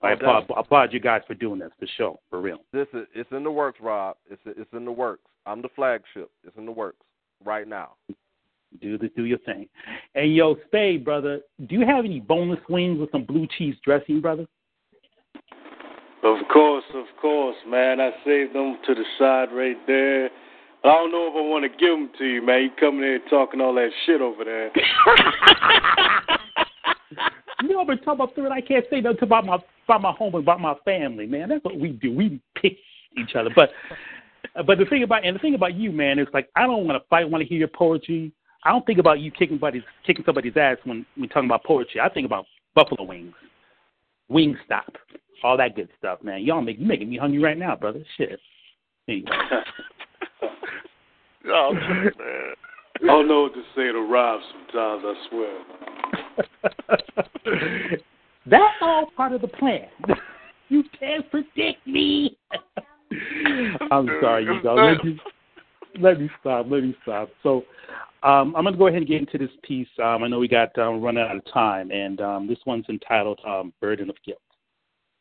I 0.03 0.13
applaud, 0.13 0.41
definitely. 0.41 0.61
applaud 0.61 0.93
you 0.93 1.01
guys 1.01 1.23
for 1.27 1.33
doing 1.33 1.59
this, 1.59 1.71
for 1.81 1.87
sure, 1.97 2.19
for 2.29 2.43
real. 2.43 2.59
This 2.71 2.87
is 2.93 3.07
it's 3.15 3.33
in 3.33 3.43
the 3.43 3.51
works, 3.51 3.81
Rob. 3.81 4.19
It's 4.31 4.43
it's 4.45 4.71
in 4.75 4.85
the 4.85 4.93
works. 4.93 5.23
I'm 5.47 5.63
the 5.63 5.71
flagship. 5.75 6.31
It's 6.45 6.57
in 6.59 6.67
the 6.67 6.71
works 6.71 7.01
right 7.43 7.67
now. 7.67 7.93
Do 8.81 8.99
the 8.99 9.09
do 9.09 9.25
your 9.25 9.39
thing. 9.39 9.69
Hey, 10.15 10.27
yo, 10.27 10.57
Spade, 10.67 11.05
brother, 11.05 11.41
do 11.67 11.77
you 11.77 11.87
have 11.87 12.05
any 12.05 12.21
boneless 12.21 12.61
wings 12.69 12.99
with 12.99 13.11
some 13.11 13.25
blue 13.25 13.47
cheese 13.57 13.77
dressing, 13.85 14.21
brother? 14.21 14.47
Of 16.23 16.49
course, 16.53 16.85
of 16.95 17.07
course, 17.21 17.57
man. 17.69 18.01
I 18.01 18.11
saved 18.25 18.55
them 18.55 18.79
to 18.87 18.95
the 18.95 19.05
side 19.19 19.49
right 19.53 19.77
there. 19.87 20.27
I 20.85 20.89
don't 20.89 21.11
know 21.11 21.29
if 21.29 21.35
I 21.37 21.41
want 21.41 21.65
to 21.65 21.69
give 21.69 21.91
them 21.91 22.11
to 22.19 22.25
you, 22.25 22.43
man. 22.45 22.63
You 22.63 22.71
coming 22.79 23.03
here 23.03 23.21
talking 23.31 23.61
all 23.61 23.75
that 23.75 23.91
shit 24.05 24.21
over 24.21 24.45
there. 24.45 24.71
You 27.63 27.71
know, 27.71 27.81
I've 27.81 27.87
been 27.87 27.99
talking 27.99 28.15
about 28.15 28.35
food. 28.35 28.49
I 28.53 28.61
can't 28.61 28.85
say 28.91 29.01
nothing 29.01 29.23
about 29.23 29.47
my 29.47 29.59
about 29.89 30.03
my 30.03 30.13
home 30.13 30.35
and 30.35 30.45
about 30.45 30.61
my 30.61 30.75
family, 30.85 31.27
man. 31.27 31.49
That's 31.49 31.65
what 31.65 31.79
we 31.79 31.91
do. 31.91 32.15
We 32.15 32.41
pick 32.55 32.77
each 33.17 33.35
other. 33.35 33.51
But 33.55 33.71
but 34.67 34.79
the 34.79 34.85
thing 34.85 35.03
about 35.03 35.25
and 35.25 35.35
the 35.35 35.41
thing 35.41 35.55
about 35.55 35.75
you, 35.75 35.91
man, 35.91 36.19
is 36.19 36.29
like 36.33 36.49
I 36.55 36.63
don't 36.63 36.87
want 36.87 37.03
to 37.03 37.09
fight. 37.09 37.23
I 37.23 37.25
want 37.25 37.43
to 37.43 37.49
hear 37.49 37.59
your 37.59 37.69
poetry. 37.69 38.33
I 38.67 38.71
don't 38.71 38.85
think 38.85 38.99
about 38.99 39.21
you 39.21 39.31
kicking 39.31 39.57
somebody's 39.57 39.85
kicking 40.05 40.25
somebody's 40.25 40.57
ass 40.57 40.79
when 40.83 41.07
we 41.17 41.29
talking 41.29 41.49
about 41.49 41.63
poetry. 41.63 42.01
I 42.01 42.09
think 42.09 42.27
about 42.27 42.47
buffalo 42.75 43.05
wings, 43.05 43.33
wing 44.29 44.57
stop, 44.65 44.93
all 45.45 45.57
that 45.57 45.77
good 45.77 45.89
stuff, 45.99 46.19
man. 46.25 46.43
Y'all 46.43 46.61
make 46.61 46.81
making 46.81 47.09
me 47.09 47.17
hungry 47.17 47.41
right 47.41 47.57
now, 47.57 47.77
brother. 47.77 48.03
Shit. 48.17 48.41
Anyway. 49.09 49.31
Oh, 51.49 51.73
man. 51.73 52.11
I 53.03 53.07
don't 53.07 53.29
know 53.29 53.43
what 53.43 53.55
to 53.55 53.63
say 53.77 53.93
to 53.93 54.01
Rob 54.01 54.41
sometimes, 54.51 55.05
I 55.07 55.15
swear. 55.29 55.59
That's 58.47 58.75
all 58.81 59.07
part 59.17 59.33
of 59.33 59.43
the 59.43 59.47
plan. 59.47 59.87
you 60.71 60.83
can't 60.99 61.31
predict 61.31 61.87
me. 61.87 62.37
I'm 63.93 64.09
sorry, 64.21 64.45
you 64.45 64.61
guys. 64.61 64.77
Let 64.77 65.05
me, 65.05 65.21
let 66.01 66.21
me 66.21 66.29
stop. 66.41 66.67
Let 66.69 66.83
me 66.83 66.97
stop. 67.03 67.29
So, 67.45 67.63
um, 68.27 68.57
I'm 68.57 68.65
going 68.65 68.75
to 68.75 68.79
go 68.79 68.89
ahead 68.89 68.99
and 68.99 69.07
get 69.07 69.21
into 69.21 69.39
this 69.39 69.57
piece. 69.63 69.89
Um, 70.03 70.25
I 70.25 70.29
know 70.29 70.41
we 70.41 70.49
got 70.49 70.77
um, 70.79 71.01
running 71.01 71.23
out 71.23 71.37
of 71.37 71.45
time, 71.53 71.93
and 71.93 72.21
um, 72.21 72.49
this 72.49 72.59
one's 72.67 72.85
entitled 72.89 73.39
um, 73.47 73.73
"Burden 73.81 74.11
of 74.11 74.17
Guilt." 74.25 74.41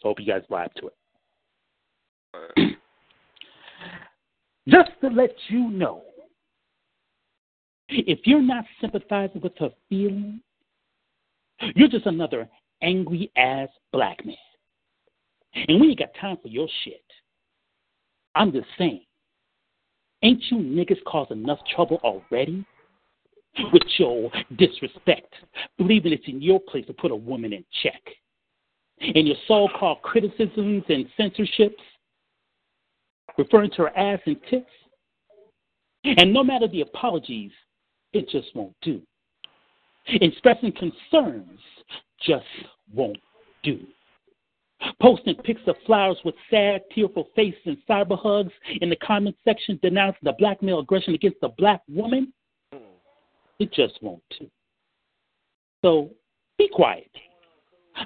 So, 0.02 0.10
hope 0.10 0.20
you 0.20 0.26
guys 0.26 0.42
vibe 0.50 0.74
to 0.74 0.90
it. 2.58 2.78
Just 4.68 4.90
to 5.02 5.10
let 5.10 5.36
you 5.50 5.70
know, 5.70 6.02
if 7.90 8.20
you're 8.26 8.42
not 8.42 8.66
sympathizing 8.82 9.42
with 9.42 9.54
her 9.60 9.70
feelings, 9.88 10.42
you're 11.76 11.88
just 11.88 12.08
another 12.08 12.50
angry 12.82 13.32
ass 13.38 13.70
black 13.94 14.26
man. 14.26 14.36
And 15.54 15.80
we 15.80 15.90
ain't 15.90 16.00
got 16.00 16.10
time 16.20 16.38
for 16.42 16.48
your 16.48 16.68
shit. 16.84 17.06
I'm 18.34 18.52
just 18.52 18.68
saying, 18.78 19.06
ain't 20.24 20.44
you 20.50 20.58
niggas 20.58 21.02
caused 21.06 21.32
enough 21.32 21.60
trouble 21.74 22.02
already? 22.04 22.66
With 23.72 23.84
your 23.98 24.32
disrespect, 24.58 25.34
believing 25.78 26.12
it's 26.12 26.28
in 26.28 26.42
your 26.42 26.60
place 26.60 26.86
to 26.88 26.94
put 26.94 27.12
a 27.12 27.16
woman 27.16 27.54
in 27.54 27.64
check. 27.84 28.02
And 29.00 29.28
your 29.28 29.38
so 29.48 29.68
called 29.78 30.02
criticisms 30.02 30.84
and 30.90 31.06
censorships, 31.16 31.82
referring 33.38 33.72
to 33.72 33.84
her 33.84 33.98
ass 33.98 34.20
and 34.26 34.38
tits. 34.50 34.70
And 36.04 36.34
no 36.34 36.44
matter 36.44 36.68
the 36.68 36.82
apologies, 36.82 37.52
it 38.14 38.30
just 38.30 38.56
won't 38.56 38.76
do. 38.82 39.02
Expressing 40.08 40.72
concerns 40.72 41.60
just 42.22 42.46
won't 42.94 43.18
do. 43.64 43.80
Posting 45.02 45.36
pics 45.36 45.62
of 45.68 45.76
flowers 45.86 46.18
with 46.24 46.36
sad, 46.52 46.82
tearful 46.94 47.30
faces 47.36 47.60
and 47.66 47.78
cyber 47.90 48.20
hugs 48.20 48.52
in 48.82 48.90
the 48.90 48.96
comment 48.98 49.36
section 49.44 49.80
denouncing 49.82 50.20
the 50.24 50.36
black 50.38 50.62
male 50.62 50.80
aggression 50.80 51.16
against 51.16 51.40
the 51.42 51.50
black 51.58 51.82
woman, 51.88 52.32
it 53.60 53.74
just 53.74 54.02
won't. 54.02 54.22
So 55.84 56.12
be 56.58 56.70
quiet. 56.72 57.12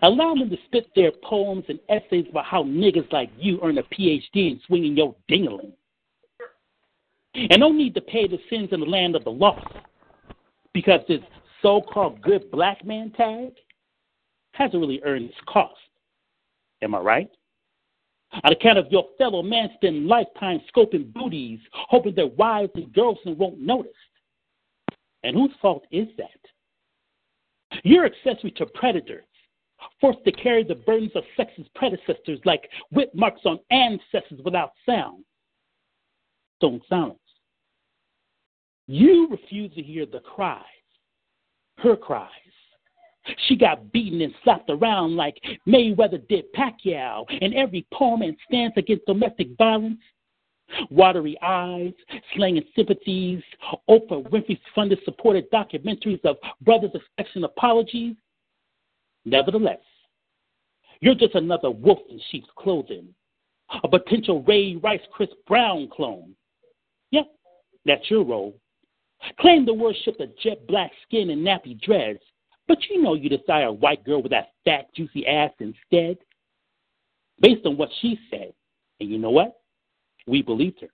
Allow 0.04 0.36
them 0.36 0.50
to 0.50 0.58
spit 0.66 0.88
their 0.96 1.12
poems 1.24 1.66
and 1.68 1.80
essays 1.90 2.26
about 2.30 2.46
how 2.46 2.64
niggas 2.64 3.12
like 3.12 3.32
you 3.38 3.60
earn 3.64 3.78
a 3.78 3.84
PhD 3.84 4.22
in 4.36 4.62
swinging 4.68 4.96
your 4.96 5.16
dingling. 5.28 5.74
And 7.36 7.60
don't 7.60 7.78
need 7.78 7.96
to 7.96 8.02
pay 8.02 8.28
the 8.28 8.40
sins 8.50 8.70
in 8.72 8.80
the 8.80 8.86
land 8.86 9.16
of 9.16 9.24
the 9.24 9.32
lost 9.32 9.66
because 10.74 11.02
this 11.08 11.22
so 11.62 11.82
called 11.82 12.22
good 12.22 12.50
black 12.52 12.86
man 12.86 13.12
tag 13.12 13.54
hasn't 14.54 14.80
really 14.80 15.02
earned 15.04 15.26
its 15.26 15.38
cost. 15.48 15.76
Am 16.82 16.96
I 16.96 17.00
right? 17.00 17.30
On 18.44 18.52
account 18.52 18.78
of 18.78 18.92
your 18.92 19.08
fellow 19.18 19.42
man 19.42 19.70
spend 19.76 20.08
lifetime 20.08 20.62
scoping 20.74 21.12
booties, 21.14 21.60
hoping 21.74 22.14
their 22.16 22.28
wives 22.28 22.72
and 22.76 22.94
girlfriends 22.94 23.40
won't 23.40 23.60
notice. 23.60 23.92
And 25.24 25.36
whose 25.36 25.52
fault 25.62 25.86
is 25.92 26.08
that? 26.18 26.30
You're 27.84 28.06
accessory 28.06 28.52
to 28.52 28.66
predators, 28.66 29.26
forced 30.02 30.24
to 30.26 30.32
carry 30.32 30.64
the 30.64 30.76
burdens 30.76 31.12
of 31.16 31.24
sexist 31.38 31.74
predecessors 31.76 32.40
like 32.46 32.70
whip 32.92 33.14
marks 33.14 33.42
on 33.46 33.60
ancestors 33.72 34.40
without 34.44 34.72
sound. 34.86 35.24
Stone 36.58 36.82
silence. 36.90 37.20
You 38.88 39.28
refuse 39.30 39.74
to 39.76 39.84
hear 39.84 40.06
the 40.06 40.20
cries, 40.20 40.64
her 41.78 41.96
cries. 41.96 42.30
She 43.48 43.56
got 43.56 43.92
beaten 43.92 44.22
and 44.22 44.34
slapped 44.44 44.70
around 44.70 45.16
like 45.16 45.38
Mayweather 45.68 46.28
did 46.28 46.52
Pacquiao 46.54 47.26
in 47.42 47.54
every 47.54 47.86
poem 47.94 48.24
and 48.24 48.36
stance 48.48 48.74
against 48.78 49.06
domestic 49.06 49.50
violence. 49.58 50.00
Watery 50.90 51.38
eyes, 51.42 51.94
slanging 52.36 52.64
sympathies, 52.76 53.42
Oprah 53.90 54.28
Winfrey 54.30 54.60
funded 54.76 55.00
supported 55.06 55.50
documentaries 55.52 56.24
of 56.26 56.38
brothers 56.62 56.92
expecting 56.94 57.44
apologies. 57.44 58.16
Nevertheless, 59.26 59.80
you're 61.02 61.16
just 61.16 61.36
another 61.36 61.72
wolf 61.72 62.00
in 62.10 62.20
sheep's 62.30 62.50
clothing, 62.58 63.14
a 63.84 63.88
potential 63.88 64.44
Ray 64.44 64.76
Rice 64.76 65.02
Chris 65.12 65.30
Brown 65.48 65.90
clone. 65.92 66.36
Yep, 67.12 67.28
that's 67.86 68.10
your 68.10 68.24
role. 68.24 68.56
Claim 69.40 69.66
to 69.66 69.74
worship 69.74 70.18
the 70.18 70.32
jet 70.42 70.66
black 70.68 70.92
skin 71.04 71.30
and 71.30 71.46
nappy 71.46 71.80
dreads, 71.82 72.22
but 72.68 72.78
you 72.90 73.02
know 73.02 73.16
you 73.16 73.30
desire 73.30 73.68
a 73.68 73.74
white 73.74 74.04
girl 74.06 74.22
with 74.22 74.32
that 74.32 74.52
fat, 74.64 74.94
juicy 74.96 75.28
ass 75.28 75.52
instead. 75.60 76.18
Based 77.42 77.66
on 77.66 77.78
what 77.78 77.90
she 78.02 78.20
said, 78.30 78.54
and 79.00 79.10
you 79.10 79.18
know 79.18 79.30
what? 79.30 79.59
We 80.30 80.44
believed 80.44 80.82
her. 80.82 80.90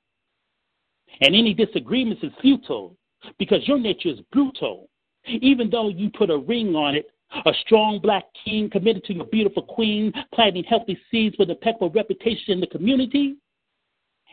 And 1.21 1.35
any 1.35 1.53
disagreements 1.53 2.23
is 2.23 2.31
futile 2.41 2.95
because 3.37 3.67
your 3.67 3.77
nature 3.77 4.09
is 4.09 4.19
brutal. 4.31 4.89
Even 5.27 5.69
though 5.69 5.89
you 5.89 6.09
put 6.09 6.29
a 6.29 6.37
ring 6.37 6.75
on 6.75 6.95
it, 6.95 7.07
a 7.45 7.53
strong 7.65 7.99
black 7.99 8.23
king 8.45 8.69
committed 8.69 9.03
to 9.05 9.13
your 9.13 9.25
beautiful 9.25 9.63
queen, 9.63 10.13
planting 10.33 10.63
healthy 10.63 10.97
seeds 11.11 11.35
with 11.37 11.49
a 11.49 11.53
impeccable 11.53 11.89
reputation 11.89 12.53
in 12.53 12.59
the 12.61 12.67
community, 12.67 13.35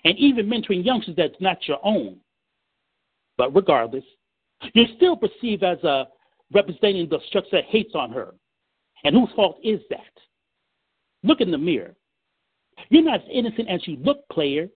and 0.04 0.16
even 0.18 0.46
mentoring 0.46 0.84
youngsters 0.84 1.16
that's 1.16 1.40
not 1.40 1.66
your 1.66 1.78
own. 1.82 2.18
But 3.36 3.54
regardless, 3.54 4.04
you're 4.74 4.86
still 4.96 5.16
perceived 5.16 5.64
as 5.64 5.82
a 5.82 6.06
representing 6.52 7.08
the 7.08 7.18
structure 7.26 7.56
that 7.56 7.64
hates 7.64 7.94
on 7.94 8.12
her. 8.12 8.34
And 9.04 9.16
whose 9.16 9.30
fault 9.34 9.58
is 9.64 9.80
that? 9.90 10.00
Look 11.24 11.40
in 11.40 11.50
the 11.50 11.58
mirror. 11.58 11.96
You're 12.90 13.02
not 13.02 13.22
as 13.22 13.26
innocent 13.32 13.68
as 13.68 13.86
you 13.88 13.96
look, 13.96 14.28
player. 14.30 14.68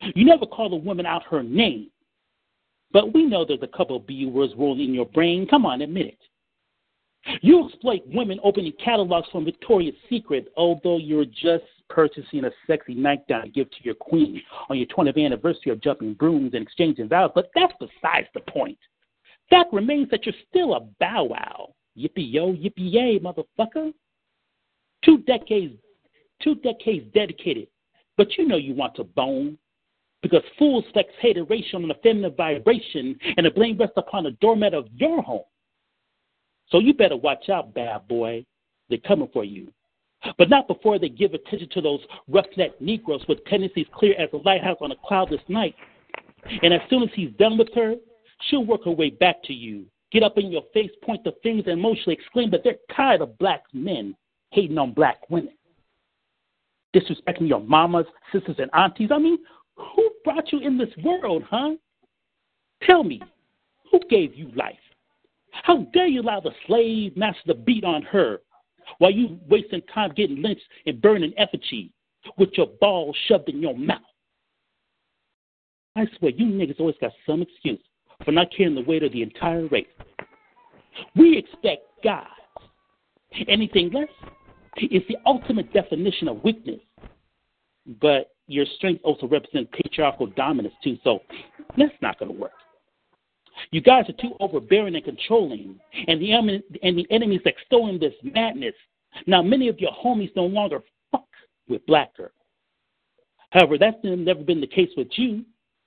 You 0.00 0.24
never 0.24 0.46
call 0.46 0.72
a 0.72 0.76
woman 0.76 1.06
out 1.06 1.22
her 1.24 1.42
name. 1.42 1.90
But 2.92 3.12
we 3.12 3.24
know 3.24 3.44
there's 3.44 3.62
a 3.62 3.76
couple 3.76 3.96
of 3.96 4.06
B 4.06 4.26
words 4.26 4.54
rolling 4.56 4.84
in 4.84 4.94
your 4.94 5.06
brain. 5.06 5.46
Come 5.46 5.66
on, 5.66 5.82
admit 5.82 6.06
it. 6.06 6.18
You 7.42 7.66
exploit 7.66 8.02
women 8.06 8.40
opening 8.42 8.72
catalogs 8.82 9.28
from 9.30 9.44
Victoria's 9.44 9.94
Secret, 10.08 10.48
although 10.56 10.96
you're 10.96 11.26
just 11.26 11.64
purchasing 11.90 12.44
a 12.44 12.50
sexy 12.66 12.94
nightgown 12.94 13.42
to 13.42 13.48
give 13.48 13.70
to 13.70 13.76
your 13.82 13.94
queen 13.94 14.40
on 14.70 14.78
your 14.78 14.86
20th 14.86 15.22
anniversary 15.22 15.72
of 15.72 15.80
jumping 15.80 16.14
brooms 16.14 16.54
and 16.54 16.62
exchanging 16.62 17.08
vows. 17.08 17.30
But 17.34 17.50
that's 17.54 17.72
besides 17.80 18.28
the 18.34 18.40
point. 18.40 18.78
Fact 19.50 19.72
remains 19.72 20.08
that 20.10 20.24
you're 20.26 20.34
still 20.48 20.74
a 20.74 20.80
bow 21.00 21.24
wow. 21.24 21.74
Yippee 21.96 22.32
yo, 22.32 22.52
yippee 22.52 22.92
yay, 22.92 23.18
motherfucker. 23.18 23.92
Two 25.04 25.18
decades, 25.18 25.74
two 26.42 26.54
decades 26.56 27.06
dedicated, 27.14 27.68
but 28.16 28.36
you 28.36 28.46
know 28.46 28.56
you 28.56 28.74
want 28.74 28.94
to 28.96 29.04
bone 29.04 29.58
because 30.22 30.42
fools 30.58 30.84
flex 30.92 31.10
hateration 31.20 31.82
on 31.82 31.88
the 31.88 31.94
feminine 32.02 32.34
vibration, 32.36 33.18
and 33.36 33.46
the 33.46 33.50
blame 33.50 33.78
rests 33.78 33.96
upon 33.96 34.24
the 34.24 34.32
doormat 34.40 34.74
of 34.74 34.86
your 34.94 35.22
home. 35.22 35.42
So 36.70 36.80
you 36.80 36.92
better 36.94 37.16
watch 37.16 37.48
out, 37.48 37.74
bad 37.74 38.08
boy. 38.08 38.44
They're 38.88 38.98
coming 38.98 39.28
for 39.32 39.44
you. 39.44 39.72
But 40.36 40.50
not 40.50 40.66
before 40.66 40.98
they 40.98 41.08
give 41.08 41.34
attention 41.34 41.68
to 41.70 41.80
those 41.80 42.00
roughneck 42.26 42.80
Negroes 42.80 43.24
with 43.28 43.44
tendencies 43.44 43.86
clear 43.94 44.14
as 44.18 44.28
a 44.32 44.38
lighthouse 44.38 44.78
on 44.80 44.90
a 44.90 44.96
cloudless 45.04 45.40
night. 45.48 45.74
And 46.62 46.74
as 46.74 46.80
soon 46.90 47.02
as 47.02 47.10
he's 47.14 47.30
done 47.38 47.56
with 47.56 47.68
her, 47.74 47.94
she'll 48.42 48.64
work 48.64 48.84
her 48.84 48.90
way 48.90 49.10
back 49.10 49.42
to 49.44 49.52
you, 49.52 49.86
get 50.10 50.22
up 50.22 50.36
in 50.36 50.50
your 50.50 50.64
face, 50.74 50.90
point 51.02 51.22
the 51.24 51.34
fingers, 51.42 51.66
and 51.66 51.78
emotionally 51.78 52.14
exclaim 52.14 52.50
that 52.50 52.62
they're 52.64 52.76
tired 52.94 53.20
of 53.20 53.38
black 53.38 53.62
men 53.72 54.16
hating 54.50 54.78
on 54.78 54.92
black 54.92 55.28
women. 55.30 55.52
Disrespecting 56.94 57.48
your 57.48 57.60
mamas, 57.60 58.06
sisters, 58.32 58.56
and 58.58 58.70
aunties. 58.74 59.10
I 59.12 59.18
mean, 59.18 59.38
who 59.78 60.10
brought 60.24 60.52
you 60.52 60.60
in 60.60 60.76
this 60.76 60.90
world, 61.02 61.44
huh? 61.48 61.74
Tell 62.82 63.04
me, 63.04 63.20
who 63.90 64.00
gave 64.10 64.34
you 64.34 64.50
life? 64.54 64.76
How 65.50 65.78
dare 65.92 66.06
you 66.06 66.22
allow 66.22 66.40
the 66.40 66.52
slave 66.66 67.16
master 67.16 67.42
to 67.48 67.54
beat 67.54 67.84
on 67.84 68.02
her 68.02 68.40
while 68.98 69.10
you 69.10 69.38
wasting 69.48 69.82
time 69.92 70.12
getting 70.14 70.42
lynched 70.42 70.62
and 70.86 71.00
burning 71.00 71.32
in 71.32 71.38
effigy 71.38 71.92
with 72.36 72.50
your 72.54 72.68
balls 72.80 73.16
shoved 73.26 73.48
in 73.48 73.60
your 73.60 73.76
mouth? 73.76 74.00
I 75.96 76.06
swear, 76.18 76.32
you 76.32 76.46
niggas 76.46 76.78
always 76.78 76.96
got 77.00 77.12
some 77.26 77.42
excuse 77.42 77.80
for 78.24 78.32
not 78.32 78.48
carrying 78.56 78.74
the 78.74 78.82
weight 78.82 79.02
of 79.02 79.12
the 79.12 79.22
entire 79.22 79.66
race. 79.66 79.86
We 81.16 81.36
expect 81.36 81.82
God. 82.04 82.26
Anything 83.48 83.90
less 83.92 84.08
is 84.80 85.02
the 85.08 85.16
ultimate 85.26 85.72
definition 85.72 86.28
of 86.28 86.42
weakness. 86.44 86.80
But 88.00 88.30
your 88.48 88.66
strength 88.76 89.02
also 89.04 89.28
represents 89.28 89.70
patriarchal 89.72 90.26
dominance 90.26 90.74
too, 90.82 90.98
so 91.04 91.20
that's 91.76 91.94
not 92.02 92.18
going 92.18 92.32
to 92.32 92.38
work. 92.38 92.52
You 93.70 93.80
guys 93.80 94.08
are 94.08 94.20
too 94.20 94.34
overbearing 94.40 94.94
and 94.94 95.04
controlling, 95.04 95.78
and 96.06 96.20
the 96.20 96.32
and 96.32 96.98
the 96.98 97.06
enemy's 97.10 97.40
extolling 97.44 97.98
this 97.98 98.14
madness. 98.22 98.74
Now, 99.26 99.42
many 99.42 99.68
of 99.68 99.80
your 99.80 99.92
homies 99.92 100.34
no 100.36 100.44
longer 100.44 100.80
fuck 101.10 101.26
with 101.68 101.84
black 101.86 102.16
girl. 102.16 102.30
However, 103.50 103.78
that's 103.78 103.96
never 104.02 104.42
been 104.42 104.60
the 104.60 104.66
case 104.66 104.90
with 104.96 105.08
you, 105.12 105.44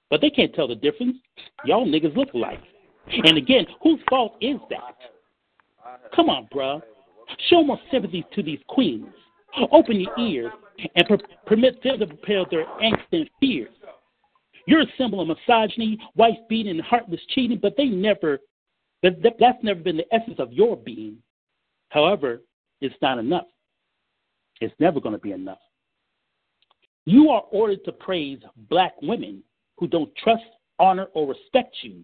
but 0.10 0.22
they 0.22 0.30
can't 0.30 0.54
tell 0.54 0.68
the 0.68 0.76
difference. 0.76 1.18
Y'all 1.66 1.86
niggas 1.86 2.16
look 2.16 2.34
alike. 2.34 2.62
And 3.08 3.38
again, 3.38 3.66
whose 3.82 4.00
fault 4.10 4.36
is 4.42 4.58
that? 4.70 4.98
Come 6.16 6.30
on, 6.30 6.48
bruh. 6.54 6.82
Show 7.50 7.64
more 7.64 7.80
sympathy 7.92 8.26
to 8.34 8.44
these 8.44 8.60
queens. 8.68 9.08
Open 9.72 10.00
your 10.00 10.18
ears 10.20 10.52
and 10.96 11.08
per- 11.08 11.18
permit 11.46 11.82
them 11.84 12.00
to 12.00 12.08
propel 12.08 12.46
their 12.50 12.66
angst 12.82 13.04
and 13.12 13.30
fears. 13.40 13.70
You're 14.68 14.82
a 14.82 14.94
symbol 14.98 15.22
of 15.22 15.28
misogyny, 15.28 15.98
wife 16.16 16.38
beating, 16.48 16.72
and 16.72 16.82
heartless 16.82 17.22
cheating, 17.30 17.60
but 17.62 17.76
they 17.78 17.86
never, 17.86 18.40
that, 19.04 19.22
that, 19.24 19.34
that's 19.40 19.64
never 19.64 19.80
been 19.80 19.98
the 19.98 20.14
essence 20.14 20.40
of 20.40 20.54
your 20.54 20.78
being. 20.78 21.18
However, 21.90 22.42
it's 22.80 22.96
not 23.02 23.18
enough. 23.18 23.48
It's 24.60 24.74
never 24.80 25.00
going 25.00 25.16
to 25.16 25.22
be 25.22 25.32
enough. 25.32 25.58
You 27.06 27.30
are 27.30 27.44
ordered 27.52 27.84
to 27.86 27.92
praise 27.92 28.40
black 28.70 28.94
women 29.02 29.44
who 29.78 29.88
don't 29.88 30.16
trust, 30.16 30.44
honor, 30.78 31.08
or 31.14 31.28
respect 31.28 31.76
you, 31.82 32.04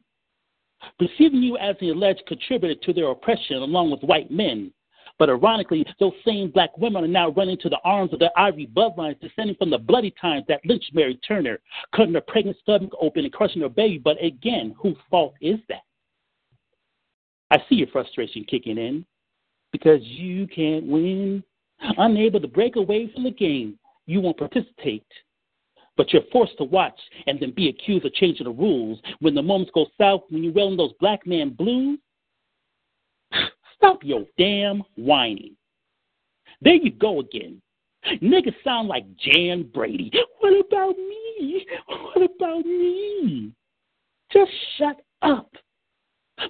perceiving 0.98 1.44
you 1.44 1.58
as 1.58 1.76
the 1.80 1.90
alleged 1.90 2.24
contributor 2.28 2.76
to 2.84 2.94
their 2.94 3.12
oppression 3.12 3.58
along 3.58 3.92
with 3.92 4.02
white 4.02 4.32
men 4.32 4.72
but 5.20 5.30
ironically, 5.30 5.86
those 6.00 6.14
same 6.26 6.52
black 6.52 6.78
women 6.78 7.04
are 7.04 7.08
now 7.08 7.30
running 7.30 7.58
to 7.60 7.70
the 7.70 7.80
arms 7.84 8.14
of 8.14 8.20
their 8.20 8.38
ivory 8.38 8.68
bloodlines 8.68 9.20
descending 9.20 9.56
from 9.56 9.70
the 9.70 9.78
bloody 9.78 10.14
times 10.22 10.46
that 10.48 10.66
lynched 10.66 10.94
Mary 10.94 11.20
Turner, 11.28 11.60
cutting 11.96 12.14
her 12.14 12.22
pregnant 12.22 12.58
stomach 12.62 12.92
open 13.02 13.24
and 13.24 13.34
crushing 13.34 13.62
her 13.62 13.70
baby. 13.70 13.98
But 13.98 14.24
again, 14.24 14.76
whose 14.78 14.98
fault 15.10 15.34
is 15.42 15.60
that? 15.70 15.82
I 17.50 17.58
see 17.68 17.76
your 17.76 17.88
frustration 17.88 18.44
kicking 18.44 18.78
in 18.78 19.06
because 19.72 20.02
you 20.04 20.48
can't 20.48 20.86
win. 20.86 21.44
Unable 21.98 22.40
to 22.40 22.48
break 22.48 22.76
away 22.76 23.12
from 23.14 23.24
the 23.24 23.32
game, 23.32 23.78
you 24.06 24.20
won't 24.22 24.38
participate. 24.38 25.06
But 25.96 26.14
you're 26.14 26.24
forced 26.32 26.58
to 26.60 26.64
watch 26.64 27.00
and 27.26 27.40
then 27.40 27.52
be 27.52 27.70
accused 27.70 28.06
of 28.06 28.14
changing 28.14 28.46
the 28.46 28.52
rules 28.52 29.00
when 29.20 29.34
the 29.34 29.42
moments 29.42 29.72
go 29.74 29.88
south 30.00 30.24
when 30.30 30.44
you're 30.44 30.54
wearing 30.54 30.78
those 30.78 30.94
black 31.00 31.26
man 31.26 31.50
blues. 31.50 32.00
Stop 33.78 34.04
your 34.04 34.26
damn 34.38 34.84
whining. 34.96 35.56
There 36.62 36.76
you 36.76 36.92
go 36.92 37.20
again. 37.20 37.62
Niggas 38.22 38.56
sound 38.64 38.88
like 38.88 39.06
Jan 39.18 39.70
Brady. 39.74 40.12
What 40.40 40.54
about 40.66 40.98
me? 40.98 41.66
What 41.88 42.24
about 42.24 42.66
me? 42.66 43.52
Just 44.32 44.52
shut 44.78 44.98
up. 45.22 45.50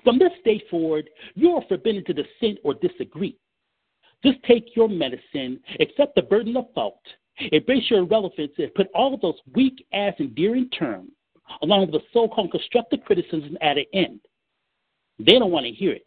From 0.04 0.20
this 0.20 0.32
day 0.44 0.62
forward, 0.70 1.10
you're 1.36 1.64
forbidden 1.68 2.04
to 2.06 2.14
dissent 2.14 2.60
or 2.64 2.74
disagree. 2.76 3.38
Just 4.24 4.42
take 4.44 4.76
your 4.76 4.90
medicine, 4.90 5.60
accept 5.80 6.16
the 6.16 6.24
burden 6.24 6.58
of 6.58 6.66
fault, 6.74 7.00
embrace 7.52 7.90
your 7.90 8.00
irrelevance, 8.00 8.52
and 8.58 8.74
put 8.74 8.88
all 8.96 9.18
those 9.18 9.40
weak 9.54 9.86
ass 9.94 10.14
endearing 10.20 10.70
terms, 10.70 11.12
along 11.62 11.82
with 11.82 11.92
the 11.92 12.02
so 12.12 12.28
called 12.28 12.52
constructive 12.52 13.04
criticism 13.06 13.58
at 13.62 13.78
an 13.78 13.86
end. 13.94 14.20
They 15.20 15.40
don't 15.40 15.52
want 15.52 15.66
to 15.66 15.72
hear 15.72 15.92
it. 15.92 16.07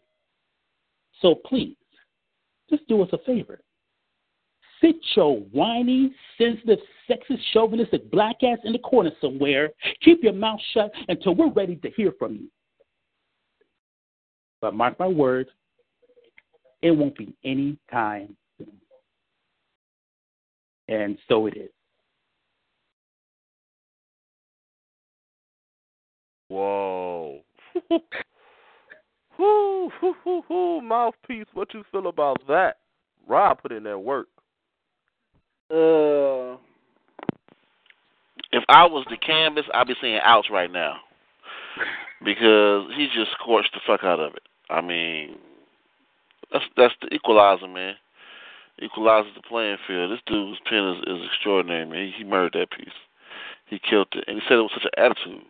So 1.21 1.35
please, 1.35 1.75
just 2.69 2.87
do 2.87 3.01
us 3.01 3.09
a 3.13 3.17
favor. 3.19 3.61
Sit 4.81 4.95
your 5.15 5.37
whiny, 5.51 6.11
sensitive, 6.39 6.79
sexist, 7.09 7.39
chauvinistic 7.53 8.09
black 8.09 8.37
ass 8.43 8.57
in 8.63 8.73
the 8.73 8.79
corner 8.79 9.11
somewhere. 9.21 9.69
Keep 10.03 10.23
your 10.23 10.33
mouth 10.33 10.59
shut 10.73 10.91
until 11.07 11.35
we're 11.35 11.51
ready 11.51 11.75
to 11.77 11.89
hear 11.91 12.13
from 12.17 12.33
you. 12.33 12.47
But 14.59 14.73
mark 14.73 14.97
my 14.99 15.07
words, 15.07 15.49
it 16.81 16.91
won't 16.91 17.15
be 17.15 17.35
any 17.43 17.77
time 17.91 18.35
soon. 18.57 18.71
And 20.87 21.17
so 21.27 21.45
it 21.45 21.57
is. 21.57 21.69
Whoa. 26.47 27.41
Whoo, 29.41 29.89
whoo, 30.03 30.15
whoo, 30.23 30.43
whoo, 30.47 30.81
mouthpiece. 30.81 31.47
What 31.53 31.73
you 31.73 31.83
feel 31.91 32.05
about 32.05 32.45
that? 32.47 32.77
Rob 33.27 33.59
put 33.59 33.71
in 33.71 33.83
that 33.85 33.97
work. 33.97 34.27
Uh, 35.71 36.57
if 38.51 38.63
I 38.69 38.85
was 38.85 39.03
the 39.09 39.17
canvas, 39.17 39.65
I'd 39.73 39.87
be 39.87 39.95
saying 39.99 40.19
ouch 40.23 40.45
right 40.51 40.71
now 40.71 40.97
because 42.23 42.91
he 42.95 43.07
just 43.07 43.31
scorched 43.31 43.73
the 43.73 43.79
fuck 43.87 44.03
out 44.03 44.19
of 44.19 44.35
it. 44.35 44.43
I 44.69 44.81
mean, 44.81 45.37
that's 46.53 46.65
that's 46.77 46.93
the 47.01 47.11
equalizer, 47.11 47.67
man. 47.67 47.95
Equalizes 48.79 49.31
the 49.35 49.41
playing 49.41 49.77
field. 49.87 50.11
This 50.11 50.19
dude's 50.27 50.59
pen 50.69 50.87
is, 50.87 50.97
is 51.07 51.25
extraordinary, 51.33 51.85
man. 51.85 52.05
He, 52.05 52.11
he 52.19 52.23
murdered 52.23 52.53
that 52.59 52.77
piece. 52.77 52.93
He 53.65 53.79
killed 53.79 54.09
it, 54.13 54.25
and 54.27 54.39
he 54.39 54.43
said 54.47 54.59
it 54.59 54.61
with 54.61 54.71
such 54.73 54.85
an 54.85 55.03
attitude, 55.03 55.45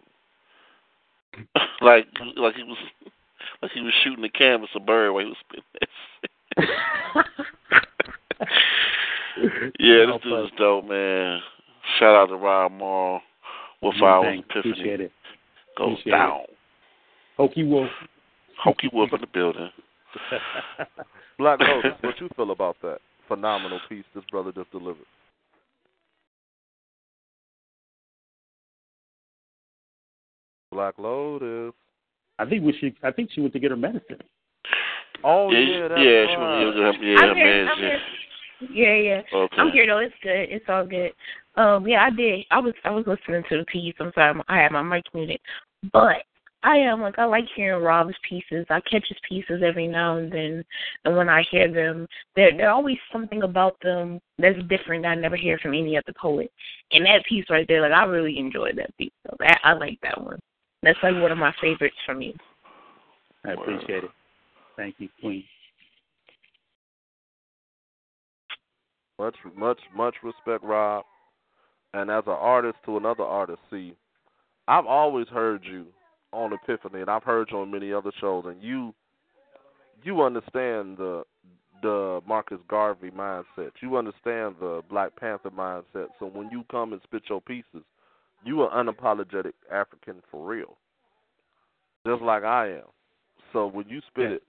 like 1.82 2.06
like 2.38 2.56
he 2.56 2.64
was 2.64 2.78
like 3.62 3.72
he 3.72 3.82
was 3.82 3.94
shooting 4.04 4.22
the 4.22 4.30
canvas 4.30 4.70
a 4.76 4.80
bird 4.80 5.12
while 5.14 5.24
he 5.24 5.30
was 5.30 5.38
spitting 5.42 5.64
that. 5.80 7.26
yeah, 9.80 10.06
this 10.06 10.22
dude 10.24 10.46
is 10.46 10.52
dope, 10.58 10.86
man. 10.88 11.40
Shout 12.00 12.16
out 12.16 12.28
to 12.28 12.36
Rob 12.36 12.72
Morrow. 12.72 13.22
Wolf 13.82 13.96
Yeah, 14.00 14.06
Hours 14.08 14.26
thanks. 14.26 14.48
Epiphany 14.52 14.72
Appreciate 14.74 15.02
it. 15.02 15.12
goes 15.78 15.94
Appreciate 15.94 16.12
down. 16.12 16.40
it. 16.42 16.50
Hokey 17.38 17.64
Wolf. 17.64 17.90
Hokey 18.64 18.90
Wolf 18.94 19.10
in 19.14 19.22
the 19.22 19.28
building. 19.28 19.70
Black 21.40 21.60
Lotus, 21.60 21.94
what 22.02 22.20
you 22.20 22.30
feel 22.36 22.52
about 22.52 22.76
that 22.84 23.00
phenomenal 23.28 23.80
piece 23.90 24.04
this 24.14 24.24
brother 24.30 24.52
just 24.52 24.70
delivered? 24.72 25.06
Black 30.72 30.96
Lotus. 30.98 31.74
I 32.42 32.50
think 32.50 32.64
we 32.64 32.74
should. 32.80 32.96
I 33.04 33.12
think 33.12 33.30
she 33.32 33.42
went 33.42 33.54
to 33.54 33.60
get 33.60 33.72
her 33.72 33.78
medicine. 33.78 34.18
Oh 35.24 35.52
yeah, 35.52 35.60
yeah, 35.60 35.88
that's 35.88 36.02
yeah, 36.02 36.26
she 36.26 36.36
right. 36.36 36.66
was, 36.66 36.76
yeah, 36.76 37.08
yeah, 37.08 37.20
I'm 37.20 37.36
here, 37.36 37.70
I'm 37.70 37.84
yeah. 37.84 37.90
here. 37.90 38.00
Yeah, 38.74 38.96
yeah. 38.96 39.22
Okay. 39.34 39.58
I'm 39.58 39.72
here 39.72 39.88
though. 39.88 40.00
It's 40.00 40.16
good. 40.24 40.50
It's 40.50 40.66
all 40.68 40.86
good. 40.86 41.12
Um, 41.56 41.88
yeah, 41.88 42.06
I 42.06 42.10
did. 42.10 42.46
I 42.50 42.60
was 42.60 42.74
I 42.84 42.90
was 42.92 43.06
listening 43.06 43.44
to 43.50 43.58
the 43.60 43.66
piece. 43.66 43.94
I'm 44.00 44.12
sorry, 44.16 44.40
I 44.48 44.58
had 44.58 44.72
my 44.72 44.82
mic 44.82 45.04
muted, 45.14 45.40
but 45.94 46.24
I 46.64 46.78
am 46.78 47.02
like 47.02 47.20
I 47.20 47.26
like 47.26 47.46
hearing 47.56 47.84
Rob's 47.84 48.16
pieces. 48.28 48.66
I 48.70 48.82
catch 48.82 49.06
his 49.08 49.18
pieces 49.28 49.62
every 49.64 49.88
now 49.88 50.18
and 50.18 50.32
then, 50.32 50.64
and 51.06 51.16
when 51.16 51.30
I 51.30 51.44
hear 51.50 51.72
them, 51.72 52.08
there 52.36 52.56
there 52.56 52.72
always 52.72 52.98
something 53.12 53.44
about 53.44 53.78
them 53.82 54.20
that's 54.38 54.58
different 54.70 55.04
that 55.04 55.10
I 55.10 55.16
never 55.16 55.36
hear 55.36 55.58
from 55.60 55.74
any 55.74 55.98
other 55.98 56.14
poet. 56.20 56.52
And 56.92 57.06
that 57.06 57.26
piece 57.28 57.46
right 57.50 57.66
there, 57.68 57.82
like 57.82 57.92
I 57.92 58.06
really 58.06 58.38
enjoyed 58.38 58.78
that 58.78 58.96
piece. 58.98 59.12
So 59.28 59.36
that 59.40 59.60
I 59.64 59.74
like 59.74 60.00
that 60.04 60.22
one. 60.22 60.40
That's 60.84 60.98
like 61.04 61.14
one 61.16 61.32
of 61.32 61.38
my 61.38 61.54
favorites 61.62 61.96
from 62.06 62.22
you. 62.22 62.34
I 63.46 63.52
appreciate 63.52 64.04
it. 64.04 64.12
Thank 64.76 64.96
you, 65.00 65.10
Queen. 65.20 65.44
Much, 69.20 69.36
much, 69.56 69.80
much 69.96 70.16
respect, 70.24 70.64
Rob. 70.64 71.06
And 71.94 72.10
as 72.10 72.24
an 72.26 72.34
artist 72.34 72.78
to 72.86 72.98
another 72.98 73.24
artist, 73.24 73.60
see, 73.70 73.96
I've 74.68 74.86
always 74.86 75.28
heard 75.28 75.62
you 75.64 75.88
on 76.32 76.54
Epiphany, 76.54 77.02
and 77.02 77.10
I've 77.10 77.24
heard 77.24 77.50
you 77.52 77.60
on 77.60 77.72
many 77.72 77.92
other 77.94 78.12
shows, 78.20 78.46
and 78.48 78.62
you, 78.64 78.94
you 80.04 80.22
understand 80.22 80.98
the 80.98 81.24
the 81.82 82.22
Marcus 82.28 82.60
Garvey 82.68 83.10
mindset. 83.10 83.72
You 83.82 83.98
understand 83.98 84.56
the 84.60 84.82
Black 84.90 85.16
Panther 85.16 85.50
mindset. 85.50 86.08
So 86.20 86.28
when 86.28 86.50
you 86.52 86.64
come 86.70 86.94
and 86.94 87.02
spit 87.04 87.24
your 87.28 87.42
pieces, 87.42 87.84
you 88.44 88.62
are 88.62 88.84
unapologetic 88.84 89.54
African 89.72 90.16
for 90.30 90.46
real, 90.46 90.78
just 92.06 92.22
like 92.22 92.44
I 92.44 92.70
am. 92.70 92.90
So 93.54 93.68
when 93.68 93.88
you 93.88 94.02
spit 94.08 94.32
it, 94.32 94.44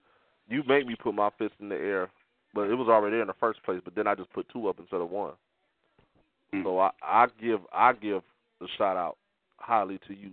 you 0.49 0.63
make 0.67 0.87
me 0.87 0.97
put 1.01 1.15
my 1.15 1.31
fist 1.39 1.55
in 1.61 1.69
the 1.69 1.77
air, 1.77 2.11
but 2.55 2.69
it 2.69 2.75
was 2.75 2.89
already 2.89 3.15
there 3.15 3.23
in 3.23 3.29
the 3.29 3.35
first 3.35 3.63
place. 3.65 3.81
But 3.85 3.95
then 3.95 4.07
I 4.07 4.15
just 4.15 4.33
put 4.33 4.47
two 4.53 4.69
up 4.69 4.79
instead 4.79 5.01
of 5.01 5.11
one. 5.11 5.33
So 6.63 6.79
I, 6.79 6.91
I 7.03 7.27
give 7.41 7.61
I 7.73 7.95
give 7.95 8.23
the 8.61 8.69
shout 8.77 8.97
out 8.97 9.17
highly 9.57 9.99
to 10.07 10.15
you, 10.15 10.31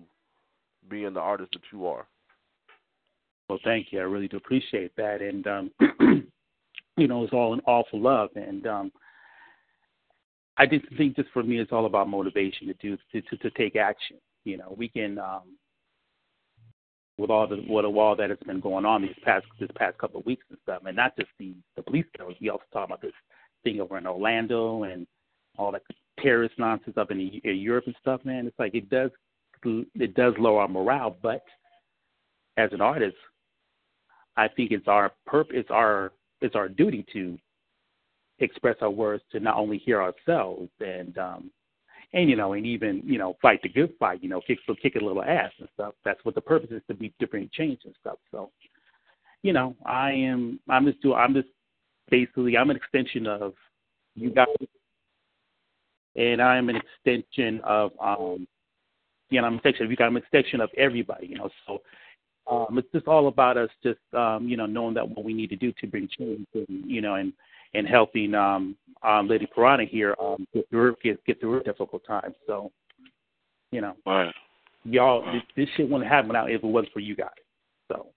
being 0.90 1.14
the 1.14 1.20
artist 1.22 1.52
that 1.54 1.62
you 1.72 1.88
are. 1.88 2.06
Well, 3.48 3.60
thank 3.64 3.88
you. 3.92 4.00
I 4.00 4.04
really 4.04 4.28
do 4.28 4.38
appreciate 4.38 4.96
that, 4.98 5.22
and 5.22 5.48
um, 5.48 5.72
you 6.98 7.08
know, 7.08 7.24
it's 7.24 7.34
all 7.34 7.54
an 7.54 7.62
awful 7.66 8.02
love, 8.02 8.30
and 8.36 8.68
um, 8.68 8.92
I 10.60 10.66
just 10.66 10.86
think 10.98 11.16
just 11.16 11.30
for 11.32 11.42
me, 11.42 11.58
it's 11.58 11.72
all 11.72 11.86
about 11.86 12.10
motivation 12.10 12.68
to 12.68 12.74
do 12.74 12.98
to 13.14 13.22
to, 13.22 13.38
to 13.38 13.50
take 13.52 13.78
action. 13.78 14.18
You 14.44 14.58
know, 14.58 14.76
we 14.78 14.90
can 14.90 15.18
um, 15.18 15.58
with 17.18 17.30
all 17.30 17.48
the 17.48 17.64
with 17.68 17.86
all 17.86 18.16
that 18.18 18.30
has 18.30 18.40
been 18.46 18.60
going 18.60 18.86
on 18.86 19.02
these 19.02 19.16
past 19.24 19.46
this 19.60 19.70
past 19.76 19.98
couple 19.98 20.20
of 20.20 20.26
weeks 20.26 20.46
and 20.50 20.60
stuff, 20.64 20.84
and 20.86 20.98
not 20.98 21.16
just 21.18 21.30
the 21.40 21.54
the 21.78 21.82
police 21.82 22.06
killers. 22.16 22.36
We 22.42 22.50
also 22.50 22.66
talk 22.74 22.88
about 22.88 23.02
this 23.02 23.14
thing 23.64 23.80
over 23.80 23.98
in 23.98 24.06
Orlando 24.06 24.84
and 24.84 25.08
all 25.58 25.72
that 25.72 25.82
terrorist 26.20 26.56
nonsense 26.58 26.98
up 26.98 27.12
in, 27.12 27.20
in 27.20 27.58
Europe 27.58 27.86
and 27.88 27.96
stuff. 28.02 28.24
Man, 28.26 28.46
it's 28.46 28.60
like 28.60 28.76
it 28.76 28.90
does 28.90 29.12
it 29.64 30.14
does 30.14 30.34
lower 30.38 30.62
our 30.62 30.68
morale, 30.68 31.16
but 31.22 31.44
as 32.58 32.70
an 32.74 32.82
artist, 32.82 33.16
I 34.36 34.48
think 34.50 34.72
it's 34.72 34.88
our 34.88 35.14
purpose, 35.26 35.56
it's 35.58 35.72
our 35.72 36.12
it's 36.42 36.56
our 36.56 36.68
duty 36.68 37.06
to 37.14 37.38
express 38.46 38.78
our 38.82 38.90
words 38.90 39.24
to 39.32 39.40
not 39.40 39.58
only 39.58 39.78
hear 39.78 40.02
ourselves 40.02 40.70
and 40.80 41.18
um 41.18 41.52
and 42.14 42.30
you 42.30 42.36
know 42.36 42.54
and 42.54 42.66
even 42.66 43.02
you 43.06 43.18
know 43.18 43.36
fight 43.42 43.62
the 43.62 43.70
good 43.70 43.94
fight 44.00 44.24
you 44.24 44.30
know 44.30 44.42
kick 44.42 44.60
kick 44.82 44.96
a 44.96 45.04
little 45.04 45.24
ass 45.24 45.52
and 45.60 45.70
stuff. 45.74 45.94
That's 46.04 46.24
what 46.24 46.36
the 46.36 46.42
purpose 46.42 46.72
is 46.72 46.82
to 46.88 46.94
be 46.94 47.14
different 47.20 47.52
change 47.52 47.80
and 47.86 47.96
stuff. 48.00 48.18
So 48.32 48.52
you 49.42 49.54
know 49.54 49.76
i 49.86 50.12
am 50.12 50.60
i'm 50.70 50.86
just 50.86 51.02
doing 51.02 51.16
i'm 51.18 51.34
just 51.34 51.48
basically 52.10 52.58
i'm 52.58 52.70
an 52.70 52.76
extension 52.76 53.28
of 53.28 53.54
you 54.16 54.32
guys. 54.32 54.48
And 56.16 56.42
i'm 56.42 56.70
an 56.70 56.76
extension 56.76 57.62
of 57.64 57.92
um 58.02 58.48
you 59.30 59.40
know 59.40 59.48
i'm 59.48 59.54
an 59.54 59.60
extension 59.60 59.86
of 59.86 59.92
you 59.92 59.98
guys. 59.98 60.08
I'm 60.08 60.18
an 60.18 60.24
extension 60.24 60.62
of 60.62 60.70
everybody 60.78 61.28
you 61.28 61.36
know. 61.36 61.50
So 61.68 61.82
um 62.50 62.78
it's 62.78 62.92
just 62.92 63.08
all 63.08 63.28
about 63.28 63.58
us 63.58 63.70
just 63.84 64.00
um 64.14 64.48
you 64.48 64.58
know 64.58 64.66
knowing 64.66 64.96
that 64.96 65.08
what 65.08 65.24
we 65.24 65.34
need 65.34 65.50
to 65.52 65.56
do 65.56 65.72
to 65.74 65.88
bring 65.88 66.10
change 66.18 66.48
and 66.54 66.66
you 66.86 67.02
know 67.02 67.16
and 67.16 67.34
and 67.74 67.88
helping 67.88 68.34
um, 68.34 68.76
um, 69.04 69.28
Lady 69.28 69.48
Piranha 69.54 69.86
here 69.86 70.16
um, 70.22 70.46
get 70.54 70.70
through 70.70 70.96
get, 71.04 71.24
get 71.26 71.40
through 71.40 71.54
her 71.54 71.60
difficult 71.62 72.06
time. 72.06 72.34
So, 72.48 72.72
you 73.72 73.82
know, 73.82 73.96
right. 74.06 74.34
y'all, 74.84 75.24
this, 75.32 75.44
this 75.56 75.68
shit 75.76 75.90
wouldn't 75.90 76.10
happen 76.10 76.36
out 76.36 76.52
if 76.52 76.64
it 76.64 76.68
wasn't 76.68 76.94
for 76.94 77.00
you 77.00 77.16
guys. 77.16 77.30
So, 77.92 78.08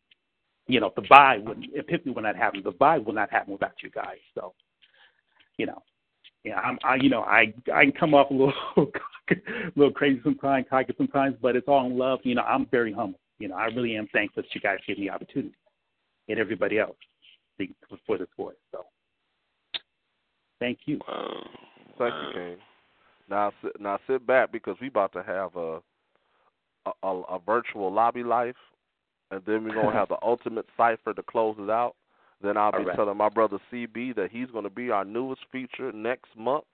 you 0.67 0.81
know, 0.81 0.93
the 0.97 1.03
buy 1.09 1.39
wouldn't, 1.39 1.67
Epiphany 1.75 2.13
would 2.15 2.25
not 2.25 2.37
happen. 2.37 2.63
The 2.65 2.73
buy 2.73 2.99
would 2.99 3.15
not 3.15 3.31
happen 3.31 3.53
without 3.53 3.75
you 3.83 3.91
guys. 3.91 4.19
So, 4.35 4.55
you 5.59 5.67
know, 5.67 5.83
yeah, 6.45 6.59
I'm, 6.59 6.79
I, 6.83 6.97
you 6.97 7.09
know, 7.09 7.23
I, 7.23 7.53
I 7.73 7.85
can 7.85 7.93
come 7.93 8.15
off 8.15 8.31
a 8.31 8.35
little, 8.35 8.53
a 9.31 9.35
little 9.77 9.93
crazy 9.93 10.21
sometimes, 10.25 10.67
cocky 10.69 10.95
sometimes, 10.97 11.37
but 11.41 11.55
it's 11.55 11.69
all 11.69 11.87
in 11.87 11.97
love. 11.97 12.21
You 12.25 12.35
know, 12.35 12.43
I'm 12.43 12.67
very 12.71 12.93
humble. 12.93 13.21
You 13.39 13.49
know, 13.49 13.57
I 13.57 13.67
really 13.67 13.97
am 13.97 14.09
thankful 14.13 14.43
that 14.43 14.55
you 14.55 14.61
guys 14.61 14.79
gave 14.87 14.99
me 14.99 15.07
the 15.09 15.11
opportunity, 15.11 15.55
and 16.29 16.39
everybody 16.39 16.79
else 16.79 16.97
for 18.07 18.19
the 18.19 18.27
sport. 18.33 18.57
So. 18.73 18.85
Thank 20.63 20.79
you. 20.85 21.01
Thank 21.99 22.15
you, 22.15 22.33
King. 22.33 22.57
Now, 23.29 23.53
sit, 23.61 23.81
now 23.81 23.99
sit 24.07 24.25
back 24.25 24.53
because 24.53 24.77
we 24.81 24.87
about 24.87 25.13
to 25.15 25.23
have 25.25 25.57
a 25.57 25.81
a, 26.87 26.91
a, 27.03 27.23
a 27.23 27.39
virtual 27.45 27.93
lobby 27.93 28.23
life, 28.23 28.55
and 29.33 29.43
then 29.45 29.65
we're 29.65 29.75
gonna 29.75 29.93
have 29.99 30.09
the 30.09 30.19
ultimate 30.23 30.67
cipher 30.77 31.15
to 31.15 31.23
close 31.25 31.57
it 31.59 31.69
out. 31.69 31.97
Then 32.41 32.57
I'll 32.57 32.71
be 32.71 32.79
All 32.79 32.85
right. 32.85 32.97
telling 32.97 33.17
my 33.17 33.29
brother 33.29 33.59
CB 33.73 34.15
that 34.15 34.31
he's 34.31 34.49
gonna 34.53 34.71
be 34.71 34.91
our 34.91 35.05
newest 35.05 35.41
feature 35.51 35.91
next 35.91 36.29
month 36.37 36.65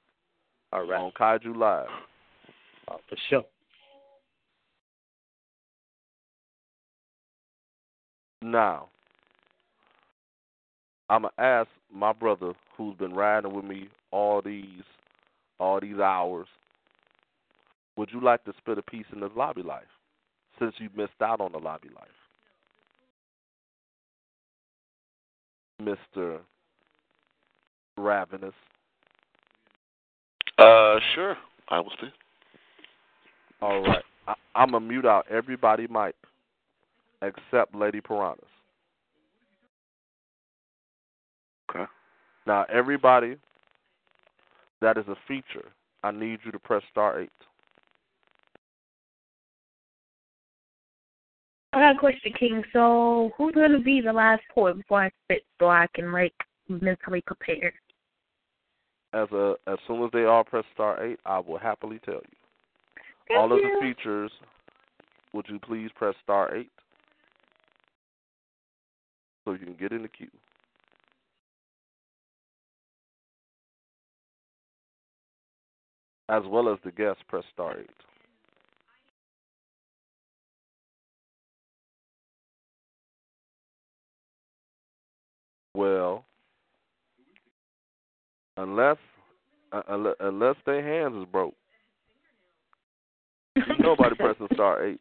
All 0.70 0.86
right. 0.86 1.00
on 1.00 1.12
Kaiju 1.18 1.57
Live. 1.57 1.89
Uh, 2.89 2.97
for 3.08 3.17
sure. 3.31 3.44
Now, 8.42 8.89
I'm 11.09 11.23
gonna 11.23 11.33
ask 11.39 11.69
my 11.93 12.12
brother 12.12 12.53
who's 12.77 12.97
been 12.97 13.15
riding 13.15 13.55
with 13.55 13.65
me 13.65 13.89
all 14.11 14.43
these 14.43 14.83
all 15.59 15.81
these 15.81 15.99
hours. 15.99 16.47
Would 17.97 18.11
you 18.12 18.20
like 18.20 18.45
to 18.45 18.53
spit 18.59 18.78
a 18.78 18.83
piece 18.83 19.07
in 19.12 19.20
this 19.20 19.31
lobby 19.35 19.62
life? 19.62 19.83
Since 20.59 20.75
you 20.78 20.89
missed 20.97 21.20
out 21.20 21.41
on 21.41 21.53
the 21.53 21.59
lobby 21.59 21.89
life. 21.89 22.09
Mr. 25.83 26.39
Ravenous. 27.97 28.55
Uh, 30.59 30.99
sure. 31.15 31.37
I 31.69 31.81
will 31.81 31.91
speak. 31.97 32.11
All 33.61 33.83
right. 33.83 34.05
I, 34.27 34.35
I'm 34.55 34.73
gonna 34.73 34.87
mute 34.87 35.07
out 35.07 35.27
everybody 35.31 35.87
mic 35.89 36.15
except 37.23 37.75
Lady 37.75 38.01
Piranhas. 38.01 38.45
Now 42.49 42.65
everybody 42.73 43.36
that 44.81 44.97
is 44.97 45.05
a 45.07 45.17
feature, 45.28 45.68
I 46.02 46.12
need 46.12 46.39
you 46.44 46.51
to 46.51 46.59
press 46.59 46.83
star 46.91 47.20
eight. 47.20 47.31
I 51.75 51.81
got 51.81 51.97
a 51.97 51.99
question, 51.99 52.33
King. 52.41 52.65
So, 52.73 53.33
who's 53.36 53.55
going 53.55 53.73
to 53.73 53.81
be 53.81 54.01
the 54.01 54.15
last 54.15 54.41
poet 54.55 54.78
before 54.78 55.05
I 55.05 55.10
spit 55.25 55.43
so 55.60 55.68
I 55.68 55.86
can 55.94 56.10
like 56.10 56.33
mentally 56.70 57.23
prepare? 57.27 57.75
As 59.12 59.28
a 59.33 59.57
as 59.67 59.77
soon 59.86 60.02
as 60.02 60.10
they 60.15 60.25
all 60.25 60.43
press 60.43 60.65
star 60.73 61.05
eight, 61.05 61.20
I 61.27 61.41
will 61.41 61.59
happily 61.59 62.01
tell 62.02 62.15
you. 62.15 63.36
All 63.36 63.52
of 63.52 63.59
the 63.59 63.78
features, 63.83 64.33
would 65.35 65.44
you 65.51 65.59
please 65.59 65.91
press 65.94 66.15
star 66.23 66.55
eight 66.55 66.70
so 69.44 69.52
you 69.52 69.59
can 69.59 69.77
get 69.78 69.93
in 69.93 70.01
the 70.01 70.09
queue? 70.09 70.28
As 76.31 76.42
well 76.47 76.70
as 76.70 76.78
the 76.84 76.92
guests, 76.92 77.23
press 77.28 77.44
star 77.52 77.78
eight. 77.81 77.90
Well, 85.74 86.24
unless 88.57 88.97
uh, 89.73 89.82
unless, 89.89 90.15
unless 90.20 90.57
their 90.66 90.82
hands 90.82 91.15
is 91.23 91.26
broke, 91.31 91.55
nobody 93.78 94.15
pressing 94.18 94.48
star 94.55 94.84
eight. 94.86 95.00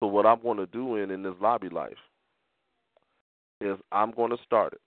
So 0.00 0.08
what 0.08 0.26
I'm 0.26 0.42
going 0.42 0.58
to 0.58 0.66
do 0.66 0.96
in 0.96 1.10
in 1.10 1.22
this 1.22 1.34
lobby 1.40 1.68
life 1.68 1.92
is 3.60 3.76
I'm 3.92 4.10
going 4.12 4.30
to 4.30 4.38
start 4.44 4.72
it. 4.74 4.80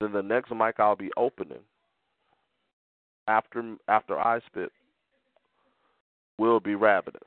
Then 0.00 0.12
the 0.12 0.22
next 0.22 0.50
mic 0.50 0.78
I'll 0.78 0.96
be 0.96 1.10
opening 1.16 1.62
after 3.28 3.76
after 3.88 4.18
I 4.18 4.40
spit 4.46 4.72
will 6.38 6.60
be 6.60 6.74
ravenous. 6.74 7.22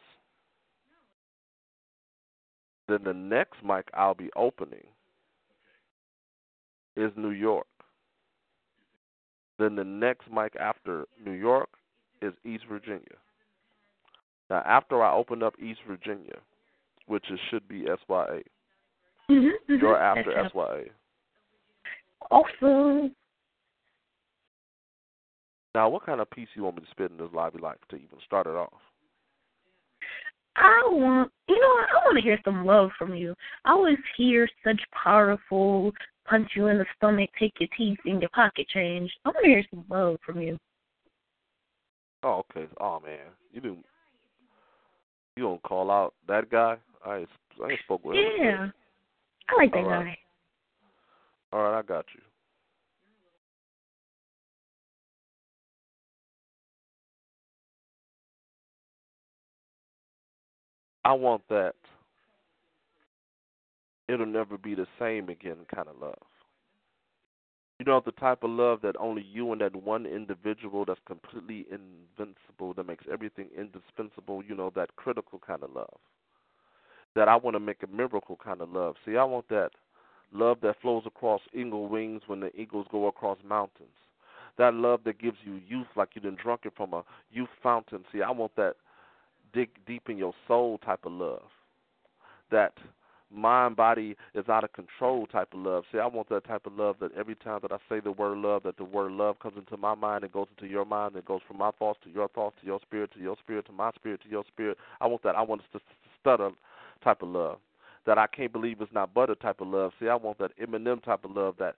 Then 2.88 3.04
the 3.04 3.14
next 3.14 3.64
mic 3.64 3.88
I'll 3.94 4.14
be 4.14 4.30
opening 4.36 4.86
is 6.96 7.12
New 7.16 7.32
York. 7.32 7.68
Then 9.58 9.76
the 9.76 9.84
next 9.84 10.32
mic 10.32 10.56
after 10.56 11.06
New 11.24 11.34
York 11.34 11.70
is 12.22 12.34
East 12.46 12.64
Virginia. 12.70 13.18
Now, 14.50 14.64
after 14.66 15.04
I 15.04 15.14
open 15.14 15.44
up 15.44 15.54
East 15.60 15.82
Virginia, 15.88 16.38
which 17.08 17.30
is, 17.30 17.40
should 17.50 17.68
be 17.68 17.86
SYA, 18.08 18.42
Mm-hmm, 19.30 19.76
you're 19.76 20.02
after 20.02 20.34
That's 20.36 20.52
SYA. 20.54 20.86
Awesome. 22.32 23.16
Now, 25.76 25.90
what 25.90 26.06
kind 26.06 26.20
of 26.20 26.30
piece 26.32 26.48
you 26.56 26.64
want 26.64 26.78
me 26.78 26.84
to 26.84 26.92
spit 26.92 27.12
in 27.12 27.18
this 27.18 27.30
lobby 27.34 27.60
like 27.60 27.78
to 27.90 27.96
even 27.96 28.18
start 28.26 28.48
it 28.48 28.56
off? 28.56 28.74
I 30.56 30.82
want, 30.88 31.32
you 31.48 31.56
know. 31.56 31.68
I 31.68 32.06
want 32.06 32.18
to 32.18 32.24
hear 32.24 32.40
some 32.44 32.66
love 32.66 32.90
from 32.98 33.16
you. 33.16 33.34
I 33.66 33.72
always 33.72 33.98
hear 34.18 34.48
such 34.64 34.82
powerful 34.92 35.92
punch 36.28 36.50
you 36.56 36.68
in 36.68 36.78
the 36.78 36.86
stomach, 36.98 37.30
take 37.40 37.54
your 37.60 37.70
teeth 37.78 38.00
in 38.06 38.20
your 38.20 38.30
pocket 38.30 38.68
change. 38.68 39.12
I 39.26 39.30
want 39.30 39.38
to 39.44 39.50
hear 39.50 39.64
some 39.70 39.86
love 39.90 40.18
from 40.26 40.42
you. 40.42 40.58
Oh, 42.24 42.44
okay. 42.52 42.68
Oh 42.82 43.00
man, 43.00 43.28
you 43.54 43.62
do. 43.62 43.78
You 45.38 45.44
don't 45.44 45.64
call 45.64 45.90
out 45.90 46.14
that 46.28 46.50
guy? 46.50 46.76
I 47.06 47.26
I 47.64 47.78
spoke 47.86 48.04
with 48.04 48.18
him. 48.18 48.26
Yeah, 48.38 48.68
I 49.50 49.56
like 49.56 49.72
that 49.72 49.78
All 49.78 49.90
right. 49.90 50.18
All 51.52 51.64
right, 51.64 51.80
I 51.80 51.82
got 51.82 52.06
you. 52.16 52.22
I 61.06 61.14
want 61.14 61.42
that. 61.50 61.76
It'll 64.08 64.26
never 64.26 64.58
be 64.58 64.76
the 64.76 64.88
same 65.00 65.30
again 65.30 65.66
kind 65.74 65.88
of 65.88 65.98
love. 66.00 66.18
You 67.80 67.86
know, 67.86 68.02
the 68.06 68.12
type 68.14 68.44
of 68.44 68.50
love 68.50 68.82
that 68.82 68.96
only 69.00 69.22
you 69.24 69.52
and 69.54 69.62
that 69.62 69.76
one 69.76 70.06
individual 70.06 70.84
that's 70.86 71.00
completely 71.06 71.66
invincible, 71.72 72.74
that 72.74 72.86
makes 72.86 73.06
everything 73.12 73.48
indispensable, 73.58 74.44
you 74.44 74.56
know, 74.56 74.72
that 74.76 74.96
critical 74.98 75.40
kind 75.40 75.64
of 75.64 75.72
love. 75.72 75.98
That 77.16 77.28
I 77.30 77.36
want 77.38 77.56
to 77.56 77.60
make 77.60 77.84
a 77.84 77.88
miracle 77.88 78.38
kind 78.44 78.62
of 78.62 78.70
love. 78.72 78.96
See, 79.06 79.16
I 79.18 79.24
want 79.24 79.48
that 79.50 79.72
love 80.34 80.58
that 80.62 80.82
flows 80.82 81.04
across 81.06 81.42
eagle 81.54 81.88
wings 81.88 82.22
when 82.28 82.40
the 82.40 82.56
eagles 82.56 82.88
go 82.92 83.08
across 83.08 83.38
mountains. 83.48 83.90
That 84.58 84.74
love 84.74 85.02
that 85.06 85.20
gives 85.20 85.38
you 85.44 85.62
youth 85.68 85.88
like 85.96 86.10
you 86.16 86.22
done 86.22 86.38
drunk 86.42 86.62
it 86.66 86.74
from 86.76 86.94
a 86.94 87.04
youth 87.32 87.50
fountain. 87.64 88.04
See, 88.12 88.22
I 88.22 88.32
want 88.32 88.56
that 88.58 88.76
dig 89.54 89.70
deep 89.88 90.10
in 90.10 90.18
your 90.18 90.34
soul 90.48 90.78
type 90.80 91.06
of 91.06 91.14
love. 91.14 91.44
That 92.52 92.74
mind 93.32 93.76
body 93.76 94.16
is 94.34 94.50
out 94.50 94.64
of 94.64 94.74
control 94.74 95.28
type 95.28 95.54
of 95.54 95.60
love. 95.60 95.84
See, 95.92 96.00
I 96.00 96.08
want 96.08 96.30
that 96.30 96.46
type 96.46 96.66
of 96.66 96.74
love 96.74 96.98
that 97.00 97.12
every 97.18 97.36
time 97.36 97.60
that 97.62 97.72
I 97.72 97.78
say 97.88 98.00
the 98.00 98.12
word 98.12 98.38
love, 98.40 98.64
that 98.64 98.78
the 98.78 98.84
word 98.84 99.12
love 99.12 99.40
comes 99.40 99.56
into 99.58 99.78
my 99.78 99.96
mind 99.96 100.24
and 100.24 100.34
goes 100.34 100.48
into 100.58 100.72
your 100.72 100.86
mind, 100.86 101.16
and 101.16 101.26
goes 101.26 101.42
from 101.48 101.58
my 101.58 101.72
thoughts 101.72 102.00
to 102.04 102.10
your 102.10 102.28
thoughts 102.30 102.56
to 102.62 102.66
your 102.66 102.80
spirit 102.82 103.12
to 103.14 103.20
your 103.20 103.38
spirit 103.42 103.66
to 103.68 103.72
my 103.72 103.92
spirit 103.92 104.22
to 104.24 104.30
your 104.30 104.44
spirit. 104.48 104.78
I 105.00 105.08
want 105.08 105.24
that. 105.24 105.36
I 105.36 105.42
want 105.42 105.62
to 105.72 105.80
stutter 106.20 106.50
type 107.04 107.22
of 107.22 107.30
love. 107.30 107.60
That 108.06 108.18
I 108.18 108.28
can't 108.28 108.52
believe 108.52 108.82
it's 108.82 108.94
not 108.94 109.14
butter 109.14 109.36
type 109.36 109.62
of 109.62 109.68
love. 109.68 109.92
See, 110.00 110.08
I 110.08 110.16
want 110.16 110.38
that 110.40 110.58
Eminem 110.58 111.04
type 111.04 111.26
of 111.26 111.32
love 111.32 111.56
that 111.60 111.76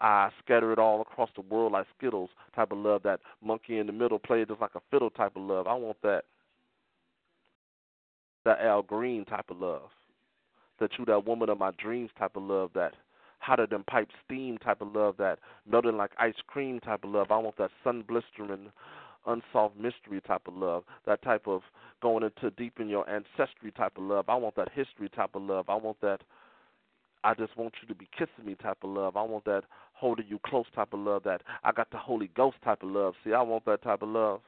I 0.00 0.30
scatter 0.42 0.72
it 0.72 0.78
all 0.78 1.00
across 1.00 1.30
the 1.34 1.42
world 1.42 1.72
like 1.72 1.86
Skittles 1.96 2.30
type 2.54 2.72
of 2.72 2.78
love. 2.78 3.02
That 3.04 3.20
monkey 3.42 3.78
in 3.78 3.86
the 3.86 3.92
middle 3.92 4.18
play 4.18 4.44
just 4.44 4.60
like 4.60 4.74
a 4.74 4.80
fiddle 4.90 5.10
type 5.10 5.36
of 5.36 5.42
love. 5.42 5.66
I 5.66 5.74
want 5.74 5.96
that. 6.02 6.24
That 8.44 8.60
Al 8.60 8.82
Green 8.82 9.24
type 9.24 9.50
of 9.50 9.58
love 9.58 9.90
that 10.80 10.90
you 10.98 11.04
that 11.04 11.26
woman 11.26 11.48
of 11.48 11.58
my 11.58 11.70
dreams 11.78 12.10
type 12.18 12.34
of 12.34 12.42
love, 12.42 12.70
that 12.74 12.94
hotter 13.38 13.66
than 13.66 13.84
pipe 13.84 14.08
steam 14.24 14.58
type 14.58 14.80
of 14.80 14.92
love, 14.94 15.14
that 15.18 15.38
melting 15.70 15.96
like 15.96 16.10
ice 16.18 16.34
cream 16.46 16.80
type 16.80 17.04
of 17.04 17.10
love. 17.10 17.30
I 17.30 17.38
want 17.38 17.56
that 17.58 17.70
sun 17.84 18.02
blistering, 18.08 18.72
unsolved 19.26 19.76
mystery 19.76 20.20
type 20.26 20.42
of 20.46 20.54
love. 20.54 20.84
That 21.06 21.22
type 21.22 21.46
of 21.46 21.62
going 22.02 22.24
into 22.24 22.50
deep 22.56 22.80
in 22.80 22.88
your 22.88 23.08
ancestry 23.08 23.72
type 23.76 23.96
of 23.96 24.04
love. 24.04 24.28
I 24.28 24.36
want 24.36 24.56
that 24.56 24.70
history 24.72 25.08
type 25.08 25.34
of 25.34 25.42
love. 25.42 25.68
I 25.68 25.74
want 25.76 26.00
that 26.00 26.20
I 27.22 27.34
just 27.34 27.54
want 27.56 27.74
you 27.82 27.88
to 27.88 27.94
be 27.94 28.08
kissing 28.16 28.46
me 28.46 28.54
type 28.54 28.78
of 28.82 28.90
love. 28.90 29.16
I 29.16 29.22
want 29.22 29.44
that 29.44 29.64
holding 29.92 30.26
you 30.26 30.38
close 30.46 30.64
type 30.74 30.94
of 30.94 31.00
love. 31.00 31.22
That 31.24 31.42
I 31.64 31.72
got 31.72 31.90
the 31.90 31.98
Holy 31.98 32.30
Ghost 32.34 32.56
type 32.64 32.82
of 32.82 32.90
love. 32.90 33.14
See, 33.24 33.34
I 33.34 33.42
want 33.42 33.64
that 33.66 33.82
type 33.82 34.02
of 34.02 34.08
love 34.08 34.40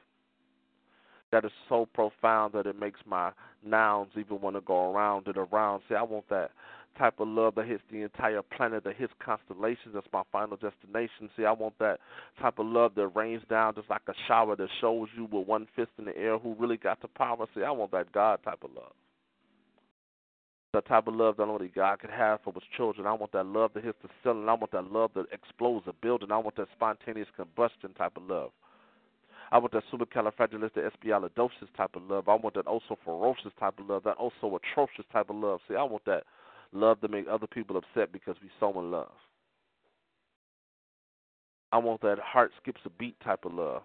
that 1.33 1.43
is 1.43 1.51
so 1.67 1.87
profound 1.93 2.53
that 2.53 2.67
it 2.67 2.79
makes 2.79 2.99
my 3.07 3.31
nouns 3.65 4.11
even 4.15 4.39
want 4.39 4.55
to 4.55 4.61
go 4.61 4.93
around 4.93 5.27
and 5.27 5.35
around. 5.35 5.81
See, 5.89 5.95
I 5.95 6.03
want 6.03 6.29
that 6.29 6.51
type 6.97 7.19
of 7.19 7.27
love 7.27 7.55
that 7.55 7.67
hits 7.67 7.83
the 7.91 8.01
entire 8.01 8.41
planet, 8.41 8.83
that 8.83 8.95
hits 8.95 9.13
constellations. 9.23 9.93
That's 9.93 10.07
my 10.11 10.23
final 10.31 10.57
destination. 10.57 11.29
See, 11.35 11.45
I 11.45 11.51
want 11.51 11.77
that 11.79 11.99
type 12.41 12.59
of 12.59 12.65
love 12.65 12.93
that 12.95 13.07
rains 13.07 13.43
down 13.49 13.75
just 13.75 13.89
like 13.89 14.01
a 14.07 14.13
shower 14.27 14.55
that 14.55 14.69
shows 14.81 15.09
you 15.15 15.25
with 15.31 15.47
one 15.47 15.67
fist 15.75 15.91
in 15.97 16.05
the 16.05 16.17
air 16.17 16.37
who 16.37 16.55
really 16.59 16.77
got 16.77 17.01
the 17.01 17.07
power. 17.07 17.45
See, 17.55 17.63
I 17.63 17.71
want 17.71 17.91
that 17.91 18.11
God 18.11 18.39
type 18.43 18.63
of 18.63 18.71
love. 18.75 18.93
The 20.73 20.81
type 20.81 21.07
of 21.07 21.13
love 21.13 21.37
that 21.37 21.43
only 21.43 21.67
God 21.67 21.99
could 21.99 22.09
have 22.09 22.41
for 22.43 22.51
his 22.51 22.63
children. 22.75 23.05
I 23.05 23.13
want 23.13 23.31
that 23.33 23.45
love 23.45 23.71
that 23.75 23.83
hits 23.83 23.97
the 24.01 24.09
ceiling. 24.23 24.49
I 24.49 24.53
want 24.53 24.71
that 24.71 24.91
love 24.91 25.11
that 25.15 25.25
explodes 25.31 25.85
a 25.87 25.93
building. 25.93 26.31
I 26.31 26.37
want 26.37 26.55
that 26.55 26.67
spontaneous 26.75 27.27
combustion 27.35 27.93
type 27.93 28.17
of 28.17 28.23
love. 28.23 28.49
I 29.51 29.59
want 29.59 29.71
that 29.73 29.83
supercalifragilisticexpialidocious 29.93 31.69
type 31.77 31.95
of 31.95 32.01
love. 32.09 32.27
I 32.27 32.33
want 32.33 32.55
that 32.55 32.65
also 32.65 32.97
ferocious 33.05 33.51
type 33.59 33.77
of 33.77 33.87
love, 33.87 34.03
that 34.05 34.17
also 34.17 34.57
atrocious 34.57 35.05
type 35.13 35.29
of 35.29 35.35
love. 35.35 35.59
See, 35.67 35.75
I 35.75 35.83
want 35.83 36.05
that 36.05 36.23
love 36.75 37.01
to 37.01 37.07
make 37.07 37.25
other 37.29 37.47
people 37.47 37.77
upset 37.77 38.11
because 38.11 38.35
we 38.41 38.49
so 38.59 38.77
in 38.79 38.91
love. 38.91 39.11
I 41.71 41.77
want 41.77 42.01
that 42.01 42.19
heart 42.19 42.51
skips 42.61 42.81
a 42.85 42.89
beat 42.91 43.15
type 43.23 43.45
of 43.45 43.53
love, 43.53 43.81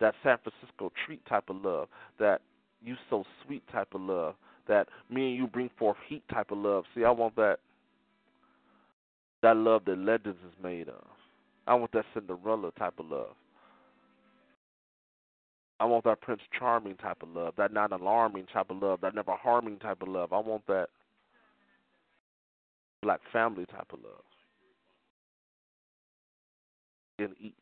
that 0.00 0.14
San 0.22 0.38
Francisco 0.42 0.92
treat 1.06 1.24
type 1.26 1.44
of 1.48 1.56
love, 1.56 1.88
that 2.18 2.40
you 2.82 2.96
so 3.08 3.24
sweet 3.44 3.62
type 3.72 3.94
of 3.94 4.00
love, 4.00 4.34
that 4.68 4.88
me 5.08 5.28
and 5.28 5.36
you 5.36 5.46
bring 5.46 5.70
forth 5.78 5.96
heat 6.08 6.22
type 6.32 6.50
of 6.50 6.58
love. 6.58 6.84
See, 6.94 7.04
I 7.04 7.10
want 7.10 7.36
that 7.36 7.58
that 9.42 9.56
love 9.56 9.84
that 9.84 9.98
legends 9.98 10.38
is 10.44 10.62
made 10.62 10.88
of. 10.88 11.04
I 11.66 11.74
want 11.74 11.92
that 11.92 12.04
Cinderella 12.14 12.72
type 12.72 12.94
of 12.98 13.06
love. 13.06 13.34
I 15.78 15.84
want 15.84 16.04
that 16.04 16.20
Prince 16.20 16.40
Charming 16.58 16.96
type 16.96 17.22
of 17.22 17.28
love, 17.28 17.54
that 17.58 17.72
not 17.72 17.92
alarming 17.92 18.46
type 18.52 18.70
of 18.70 18.82
love, 18.82 19.00
that 19.02 19.14
never 19.14 19.34
harming 19.36 19.78
type 19.78 20.02
of 20.02 20.08
love. 20.08 20.32
I 20.32 20.38
want 20.38 20.66
that 20.68 20.88
black 23.02 23.20
family 23.32 23.66
type 23.66 23.92
of 23.92 24.00
love. 24.02 24.22
Eat. 27.40 27.54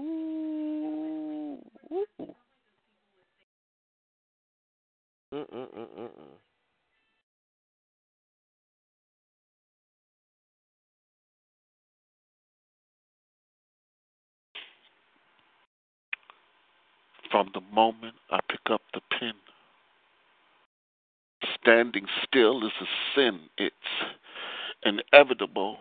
Ooh. 0.00 1.58
Ooh. 1.92 2.34
Mm-mm-mm-mm-mm. 5.32 6.36
From 17.32 17.50
the 17.52 17.62
moment 17.74 18.14
I 18.30 18.38
pick 18.48 18.70
up 18.70 18.82
the 18.94 19.00
pen, 19.18 19.32
Standing 21.60 22.06
still 22.22 22.64
is 22.66 22.72
a 22.80 22.86
sin. 23.14 23.40
It's 23.58 23.74
inevitable. 24.84 25.78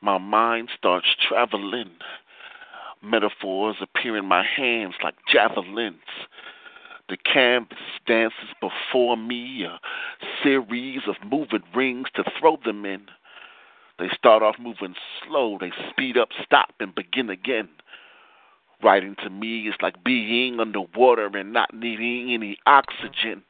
My 0.00 0.18
mind 0.18 0.70
starts 0.76 1.08
traveling. 1.28 1.90
Metaphors 3.02 3.76
appear 3.80 4.16
in 4.16 4.24
my 4.24 4.44
hands 4.44 4.94
like 5.02 5.14
javelins. 5.30 6.00
The 7.08 7.16
canvas 7.16 7.78
dances 8.06 8.48
before 8.60 9.16
me, 9.16 9.64
a 9.64 9.78
series 10.42 11.02
of 11.06 11.16
moving 11.24 11.62
rings 11.74 12.08
to 12.14 12.24
throw 12.38 12.58
them 12.64 12.84
in. 12.84 13.06
They 13.98 14.08
start 14.16 14.42
off 14.42 14.56
moving 14.58 14.94
slow, 15.26 15.56
they 15.60 15.72
speed 15.90 16.16
up, 16.16 16.30
stop, 16.44 16.74
and 16.80 16.94
begin 16.94 17.30
again. 17.30 17.68
Writing 18.82 19.16
to 19.22 19.30
me 19.30 19.68
is 19.68 19.74
like 19.80 20.04
being 20.04 20.60
underwater 20.60 21.26
and 21.26 21.52
not 21.52 21.74
needing 21.74 22.32
any 22.32 22.58
oxygen. 22.66 23.42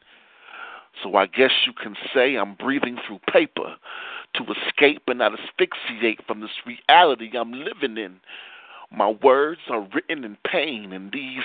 So 1.03 1.17
I 1.17 1.27
guess 1.27 1.51
you 1.67 1.73
can 1.73 1.95
say 2.15 2.37
I'm 2.37 2.55
breathing 2.55 2.97
through 3.07 3.21
paper 3.31 3.77
to 4.35 4.45
escape 4.53 5.03
and 5.09 5.19
not 5.19 5.33
asphyxiate 5.33 6.25
from 6.27 6.41
this 6.41 6.51
reality 6.67 7.31
I'm 7.37 7.53
living 7.53 7.99
in. 7.99 8.21
My 8.91 9.11
words 9.11 9.61
are 9.69 9.87
written 9.93 10.25
in 10.25 10.37
pain, 10.47 10.93
and 10.93 11.11
these 11.13 11.43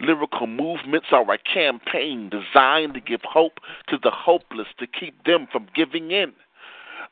lyrical 0.00 0.46
movements 0.46 1.06
are 1.10 1.28
a 1.32 1.38
campaign 1.38 2.30
designed 2.30 2.94
to 2.94 3.00
give 3.00 3.22
hope 3.22 3.60
to 3.88 3.96
the 4.02 4.10
hopeless 4.10 4.68
to 4.78 4.86
keep 4.86 5.24
them 5.24 5.48
from 5.50 5.68
giving 5.74 6.10
in, 6.10 6.32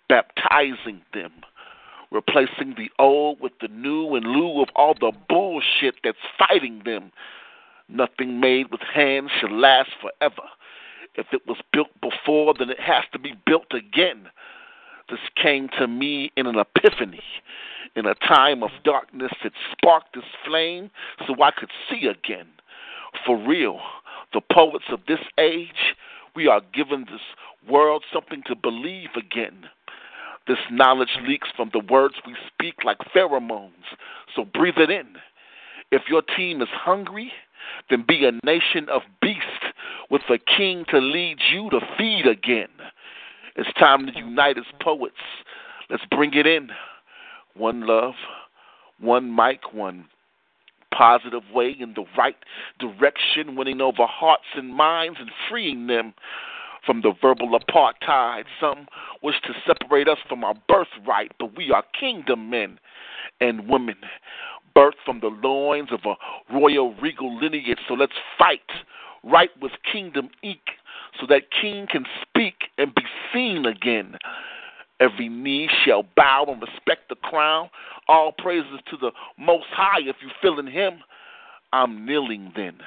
baptizing 0.09 1.01
them, 1.15 1.33
replacing 2.11 2.75
the 2.77 2.91
old 2.99 3.41
with 3.41 3.53
the 3.61 3.69
new 3.69 4.15
in 4.17 4.25
lieu 4.25 4.61
of 4.63 4.69
all 4.75 4.95
the 4.95 5.13
bullshit 5.29 5.97
that's 6.03 6.19
fighting 6.39 6.83
them. 6.85 7.13
Nothing 7.89 8.41
made 8.41 8.71
with 8.71 8.81
hands 8.81 9.31
shall 9.41 9.53
last 9.53 9.91
forever. 10.01 10.49
If 11.17 11.27
it 11.33 11.47
was 11.47 11.59
built 11.73 11.89
before, 12.01 12.55
then 12.59 12.71
it 12.71 12.81
has 12.81 13.05
to 13.13 13.19
be 13.19 13.35
built 13.47 13.73
again. 13.73 14.29
This 15.09 15.21
came 15.35 15.69
to 15.79 15.89
me 15.89 16.31
in 16.37 16.47
an 16.47 16.57
epiphany, 16.57 17.23
in 17.97 18.07
a 18.07 18.15
time 18.15 18.63
of 18.63 18.71
darkness 18.85 19.33
that 19.43 19.53
sparked 19.73 20.15
this 20.15 20.25
flame 20.47 20.91
so 21.27 21.35
I 21.43 21.51
could 21.51 21.71
see 21.89 22.07
again. 22.07 22.47
For 23.27 23.37
real, 23.37 23.81
the 24.33 24.41
poets 24.41 24.85
of 24.91 25.01
this 25.09 25.21
age, 25.37 25.97
we 26.37 26.47
are 26.47 26.61
giving 26.73 27.07
this 27.07 27.21
world 27.69 28.05
something 28.13 28.43
to 28.47 28.55
believe 28.55 29.11
again. 29.17 29.65
This 30.51 30.59
knowledge 30.69 31.17
leaks 31.29 31.47
from 31.55 31.71
the 31.73 31.79
words 31.79 32.17
we 32.27 32.35
speak 32.49 32.83
like 32.83 32.99
pheromones, 33.15 33.95
so 34.35 34.45
breathe 34.45 34.79
it 34.79 34.91
in. 34.91 35.15
If 35.93 36.03
your 36.09 36.23
team 36.23 36.61
is 36.61 36.67
hungry, 36.73 37.31
then 37.89 38.05
be 38.05 38.25
a 38.25 38.33
nation 38.45 38.89
of 38.89 39.03
beasts 39.23 39.45
with 40.11 40.23
a 40.29 40.39
king 40.39 40.87
to 40.89 40.99
lead 40.99 41.39
you 41.53 41.71
to 41.71 41.79
feed 41.97 42.27
again. 42.27 42.67
It's 43.55 43.73
time 43.75 44.07
to 44.07 44.13
unite 44.19 44.59
as 44.59 44.65
poets. 44.83 45.15
Let's 45.89 46.03
bring 46.11 46.35
it 46.35 46.49
in. 46.49 46.71
One 47.55 47.87
love, 47.87 48.15
one 48.99 49.33
mic, 49.33 49.73
one 49.73 50.07
positive 50.93 51.45
way 51.55 51.77
in 51.79 51.95
the 51.95 52.07
right 52.19 52.35
direction, 52.81 53.55
winning 53.55 53.81
over 53.81 54.05
hearts 54.05 54.47
and 54.57 54.75
minds 54.75 55.19
and 55.21 55.31
freeing 55.49 55.87
them 55.87 56.13
from 56.85 57.03
the 57.03 57.13
verbal 57.21 57.59
apartheid. 57.59 58.45
Some 58.61 58.87
wish 59.23 59.37
to 59.43 59.53
separate 59.67 60.09
us 60.09 60.19
from 60.29 60.45
our 60.45 60.55
birthright, 60.69 61.33
but 61.39 61.57
we 61.57 61.71
are 61.71 61.85
kingdom 61.99 62.51
men 62.51 62.79
and 63.41 63.69
women, 63.69 63.97
birthed 64.77 65.01
from 65.05 65.21
the 65.21 65.29
loins 65.29 65.91
of 65.93 66.01
a 66.05 66.55
royal 66.55 66.95
regal 66.95 67.37
lineage. 67.39 67.79
So 67.89 67.95
let's 67.95 68.13
fight 68.39 68.61
right 69.25 69.51
with 69.61 69.73
Kingdom 69.91 70.31
Inc. 70.45 70.61
so 71.19 71.27
that 71.29 71.51
King 71.61 71.87
can 71.91 72.05
speak 72.23 72.55
and 72.79 72.95
be 72.95 73.03
seen 73.33 73.67
again. 73.67 74.17
Every 75.01 75.29
knee 75.29 75.69
shall 75.85 76.05
bow 76.17 76.45
and 76.49 76.61
respect 76.61 77.09
the 77.09 77.15
crown. 77.15 77.71
All 78.09 78.33
praises 78.33 78.81
to 78.91 78.97
the 78.97 79.13
Most 79.39 79.67
High. 79.71 80.01
If 80.01 80.17
you 80.21 80.29
feel 80.43 80.59
in 80.59 80.67
Him, 80.67 81.01
I'm 81.73 82.05
kneeling 82.05 82.53
then, 82.55 82.79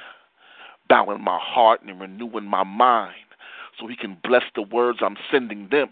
bowing 0.88 1.22
my 1.22 1.38
heart 1.40 1.80
and 1.82 2.00
renewing 2.00 2.44
my 2.44 2.62
mind 2.62 3.14
so 3.78 3.86
He 3.86 3.96
can 3.96 4.16
bless 4.22 4.44
the 4.54 4.62
words 4.62 4.98
I'm 5.02 5.16
sending 5.30 5.68
them. 5.70 5.90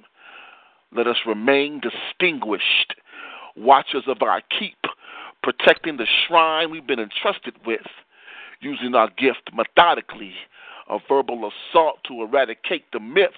Let 0.94 1.06
us 1.06 1.18
remain 1.26 1.80
distinguished, 1.80 2.94
watchers 3.56 4.04
of 4.06 4.22
our 4.22 4.42
keep, 4.58 4.78
protecting 5.42 5.96
the 5.96 6.06
shrine 6.26 6.70
we've 6.70 6.86
been 6.86 7.00
entrusted 7.00 7.54
with, 7.66 7.86
using 8.60 8.94
our 8.94 9.08
gift 9.10 9.50
methodically, 9.54 10.34
a 10.88 10.98
verbal 11.08 11.50
assault 11.50 11.98
to 12.08 12.22
eradicate 12.22 12.84
the 12.92 13.00
myths 13.00 13.36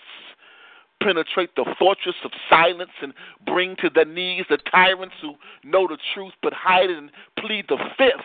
penetrate 1.04 1.54
the 1.54 1.66
fortress 1.78 2.14
of 2.24 2.30
silence 2.48 2.90
and 3.02 3.12
bring 3.46 3.76
to 3.76 3.90
their 3.94 4.06
knees 4.06 4.44
the 4.48 4.56
tyrants 4.70 5.14
who 5.20 5.34
know 5.62 5.86
the 5.86 5.98
truth 6.14 6.32
but 6.42 6.52
hide 6.52 6.90
it 6.90 6.96
and 6.96 7.10
plead 7.38 7.66
the 7.68 7.78
fifth. 7.98 8.24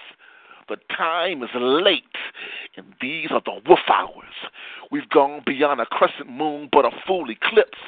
The 0.70 0.78
time 0.96 1.42
is 1.42 1.50
late, 1.56 2.04
and 2.78 2.94
these 3.02 3.30
are 3.32 3.42
the 3.44 3.60
wolf 3.68 3.80
hours. 3.92 4.36
We've 4.92 5.10
gone 5.10 5.42
beyond 5.44 5.82
a 5.82 5.86
crescent 5.88 6.30
moon 6.30 6.70
but 6.72 6.86
a 6.86 6.92
full 7.08 7.30
eclipse, 7.32 7.80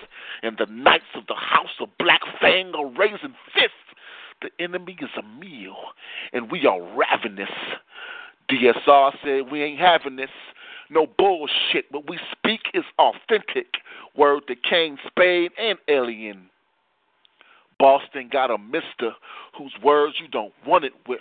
and 0.42 0.58
the 0.58 0.66
knights 0.66 1.14
of 1.16 1.28
the 1.28 1.36
house 1.36 1.78
of 1.80 1.90
Black 2.00 2.22
Fang 2.42 2.74
are 2.76 2.88
raising 2.88 3.36
fists. 3.54 3.78
The 4.42 4.50
enemy 4.60 4.98
is 5.00 5.10
a 5.16 5.22
meal, 5.40 5.76
and 6.34 6.52
we 6.52 6.66
are 6.66 6.82
ravenous. 6.82 7.52
DSR 8.50 9.12
said 9.24 9.52
we 9.52 9.62
ain't 9.62 9.80
having 9.80 10.16
this. 10.16 10.32
No 10.90 11.06
bullshit. 11.06 11.86
What 11.92 12.10
we 12.10 12.20
speak 12.32 12.62
is 12.74 12.84
authentic. 12.98 13.68
Word 14.18 14.48
to 14.48 14.56
Kane, 14.56 14.98
Spade, 15.08 15.52
and 15.60 15.78
Alien. 15.88 16.50
Boston 17.80 18.30
got 18.32 18.52
a 18.52 18.58
mister 18.58 19.16
whose 19.58 19.74
words 19.84 20.16
you 20.20 20.28
don't 20.28 20.54
want 20.66 20.84
it 20.84 20.94
with. 21.08 21.20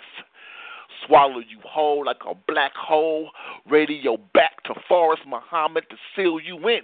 Swallow 1.06 1.38
you 1.38 1.58
whole 1.64 2.04
like 2.04 2.22
a 2.28 2.34
black 2.46 2.74
hole. 2.74 3.30
Radio 3.68 4.16
back 4.34 4.62
to 4.64 4.74
Forrest 4.88 5.22
Muhammad 5.26 5.84
to 5.90 5.96
seal 6.14 6.40
you 6.40 6.56
in. 6.68 6.82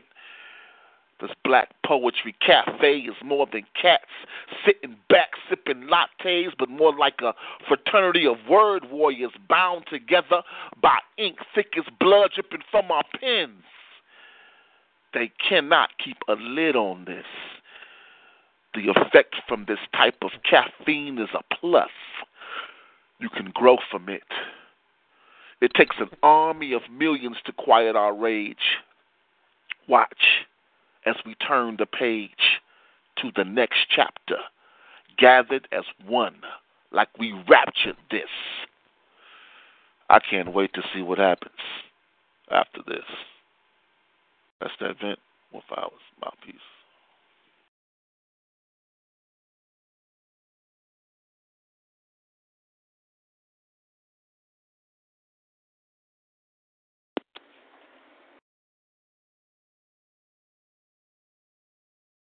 This 1.20 1.30
black 1.44 1.70
poetry 1.84 2.34
cafe 2.44 2.98
is 2.98 3.14
more 3.24 3.46
than 3.50 3.62
cats 3.80 4.04
sitting 4.66 4.96
back 5.08 5.30
sipping 5.48 5.88
lattes, 5.88 6.52
but 6.58 6.68
more 6.68 6.94
like 6.94 7.20
a 7.22 7.32
fraternity 7.66 8.26
of 8.26 8.36
word 8.48 8.90
warriors 8.90 9.32
bound 9.48 9.84
together 9.90 10.42
by 10.82 10.98
ink 11.16 11.38
thick 11.54 11.72
as 11.78 11.84
blood 11.98 12.32
dripping 12.34 12.60
from 12.70 12.90
our 12.90 13.04
pens. 13.18 13.62
They 15.14 15.32
cannot 15.48 15.90
keep 16.04 16.18
a 16.28 16.34
lid 16.34 16.76
on 16.76 17.06
this. 17.06 17.24
The 18.74 18.90
effect 18.90 19.36
from 19.48 19.64
this 19.66 19.78
type 19.94 20.18
of 20.20 20.32
caffeine 20.48 21.18
is 21.18 21.30
a 21.32 21.42
plus. 21.54 21.88
You 23.18 23.28
can 23.28 23.50
grow 23.54 23.78
from 23.90 24.08
it. 24.08 24.22
It 25.60 25.72
takes 25.74 25.96
an 25.98 26.10
army 26.22 26.72
of 26.72 26.82
millions 26.90 27.36
to 27.46 27.52
quiet 27.52 27.96
our 27.96 28.14
rage. 28.14 28.78
Watch 29.88 30.44
as 31.06 31.16
we 31.24 31.34
turn 31.36 31.76
the 31.78 31.86
page 31.86 32.60
to 33.18 33.30
the 33.34 33.44
next 33.44 33.86
chapter, 33.88 34.36
gathered 35.16 35.66
as 35.72 35.84
one, 36.06 36.36
like 36.92 37.08
we 37.18 37.32
raptured 37.48 37.96
this. 38.10 38.28
I 40.10 40.18
can't 40.18 40.52
wait 40.52 40.74
to 40.74 40.82
see 40.94 41.02
what 41.02 41.18
happens 41.18 41.54
after 42.50 42.80
this. 42.86 43.04
That's 44.60 44.72
that 44.80 44.90
event 44.90 45.18
with 45.52 45.64
our 45.70 45.90
mouthpiece. 46.20 46.75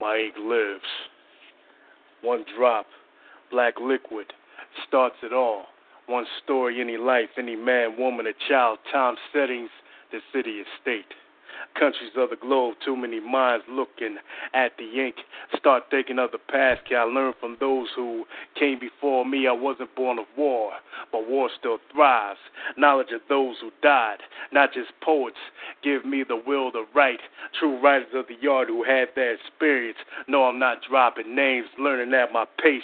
My 0.05 0.29
lives. 0.39 0.85
One 2.21 2.45
drop, 2.55 2.85
black 3.49 3.73
liquid, 3.81 4.27
starts 4.87 5.15
it 5.23 5.33
all. 5.33 5.63
One 6.05 6.27
story, 6.43 6.79
any 6.79 6.95
life, 6.95 7.29
any 7.39 7.55
man, 7.55 7.97
woman, 7.97 8.27
a 8.27 8.33
child, 8.47 8.77
time, 8.93 9.15
settings, 9.33 9.71
the 10.11 10.19
city, 10.31 10.59
and 10.59 10.67
state 10.79 11.11
countries 11.79 12.11
of 12.15 12.29
the 12.29 12.35
globe. 12.35 12.75
Too 12.83 12.95
many 12.95 13.19
minds 13.19 13.65
looking 13.69 14.17
at 14.53 14.71
the 14.77 15.05
ink. 15.05 15.15
Start 15.57 15.83
thinking 15.89 16.19
of 16.19 16.31
the 16.31 16.37
past. 16.37 16.81
Can 16.87 16.97
I 16.97 17.03
learn 17.03 17.33
from 17.39 17.57
those 17.59 17.87
who 17.95 18.25
came 18.57 18.79
before 18.79 19.25
me? 19.25 19.47
I 19.47 19.51
wasn't 19.51 19.95
born 19.95 20.19
of 20.19 20.25
war, 20.37 20.71
but 21.11 21.29
war 21.29 21.49
still 21.57 21.77
thrives. 21.93 22.39
Knowledge 22.77 23.11
of 23.13 23.21
those 23.29 23.55
who 23.61 23.71
died, 23.81 24.17
not 24.51 24.73
just 24.73 24.89
poets. 25.01 25.37
Give 25.83 26.05
me 26.05 26.23
the 26.27 26.41
will 26.45 26.71
to 26.71 26.85
write. 26.93 27.19
True 27.59 27.79
writers 27.81 28.13
of 28.13 28.27
the 28.27 28.35
yard 28.41 28.69
who 28.69 28.83
had 28.83 29.09
that 29.15 29.35
experience. 29.39 29.97
No, 30.27 30.45
I'm 30.45 30.59
not 30.59 30.79
dropping 30.89 31.35
names, 31.35 31.67
learning 31.79 32.13
at 32.13 32.31
my 32.31 32.45
pace. 32.61 32.81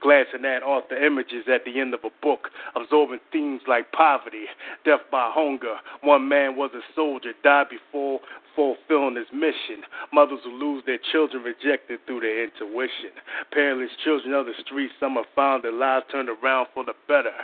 Glancing 0.00 0.44
at 0.44 0.62
author 0.62 0.96
images 0.96 1.44
at 1.52 1.64
the 1.64 1.80
end 1.80 1.94
of 1.94 2.00
a 2.04 2.10
book. 2.22 2.50
Absorbing 2.76 3.20
themes 3.32 3.62
like 3.66 3.92
poverty, 3.92 4.44
death 4.84 5.00
by 5.10 5.30
hunger. 5.32 5.76
One 6.02 6.28
man 6.28 6.56
was 6.56 6.70
a 6.74 6.80
soldier, 6.94 7.32
died 7.42 7.66
before 7.70 8.13
for 8.54 8.76
fulfilling 8.76 9.16
his 9.16 9.26
mission. 9.32 9.82
Mothers 10.12 10.40
who 10.44 10.52
lose 10.52 10.82
their 10.86 10.98
children 11.12 11.42
rejected 11.42 12.00
through 12.06 12.20
their 12.20 12.44
intuition. 12.44 13.10
Parentless 13.52 13.90
children 14.02 14.34
of 14.34 14.46
the 14.46 14.52
streets, 14.64 14.94
some 15.00 15.14
have 15.14 15.24
found 15.34 15.64
their 15.64 15.72
lives 15.72 16.06
turned 16.10 16.28
around 16.28 16.68
for 16.74 16.84
the 16.84 16.94
better. 17.08 17.34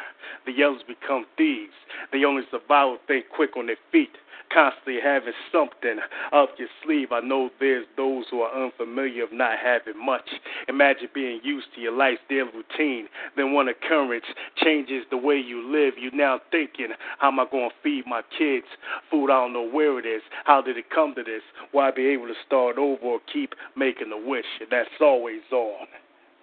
The 0.47 0.62
others 0.62 0.82
become 0.86 1.26
thieves. 1.36 1.74
They 2.12 2.24
only 2.24 2.42
survive 2.50 2.99
if 3.00 3.07
they 3.08 3.20
quick 3.34 3.57
on 3.57 3.66
their 3.66 3.81
feet 3.92 4.16
constantly 4.52 4.99
having 5.02 5.32
something 5.52 5.99
up 6.32 6.50
your 6.58 6.68
sleeve. 6.84 7.12
I 7.12 7.20
know 7.20 7.50
there's 7.58 7.86
those 7.97 8.24
who 8.31 8.40
are 8.40 8.65
unfamiliar 8.65 9.24
of 9.24 9.32
not 9.32 9.58
having 9.62 10.05
much. 10.05 10.28
Imagine 10.68 11.08
being 11.15 11.40
used 11.42 11.68
to 11.74 11.81
your 11.81 11.92
life's 11.92 12.20
daily 12.28 12.50
routine. 12.55 13.08
Then 13.36 13.52
one 13.52 13.68
occurrence 13.68 14.24
changes 14.57 15.05
the 15.10 15.16
way 15.16 15.36
you 15.36 15.66
live. 15.70 15.94
You 15.99 16.10
now 16.12 16.40
thinking, 16.50 16.89
how 17.18 17.28
am 17.28 17.40
I 17.40 17.47
going 17.50 17.70
to 17.70 17.76
feed 17.82 18.05
my 18.07 18.23
kids? 18.36 18.66
Food, 19.10 19.31
I 19.31 19.40
don't 19.40 19.52
know 19.52 19.68
where 19.68 19.99
it 19.99 20.07
is. 20.07 20.23
How 20.50 20.60
did 20.60 20.76
it 20.76 20.90
come 20.92 21.14
to 21.14 21.22
this? 21.22 21.42
Why 21.70 21.92
be 21.92 22.08
able 22.08 22.26
to 22.26 22.34
start 22.44 22.76
over 22.76 23.04
or 23.04 23.20
keep 23.32 23.54
making 23.76 24.10
a 24.10 24.18
wish? 24.28 24.44
And 24.58 24.68
that's 24.68 24.88
always 25.00 25.42
on. 25.52 25.86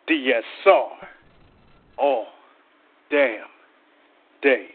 DSR. 0.10 0.88
All 1.98 2.27
damn 3.11 3.48
day 4.42 4.68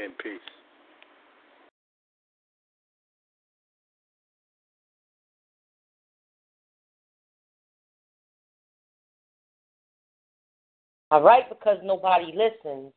in 0.00 0.10
peace. 0.20 0.40
All 11.12 11.22
right, 11.22 11.48
because 11.48 11.78
nobody 11.84 12.34
listens. 12.34 12.92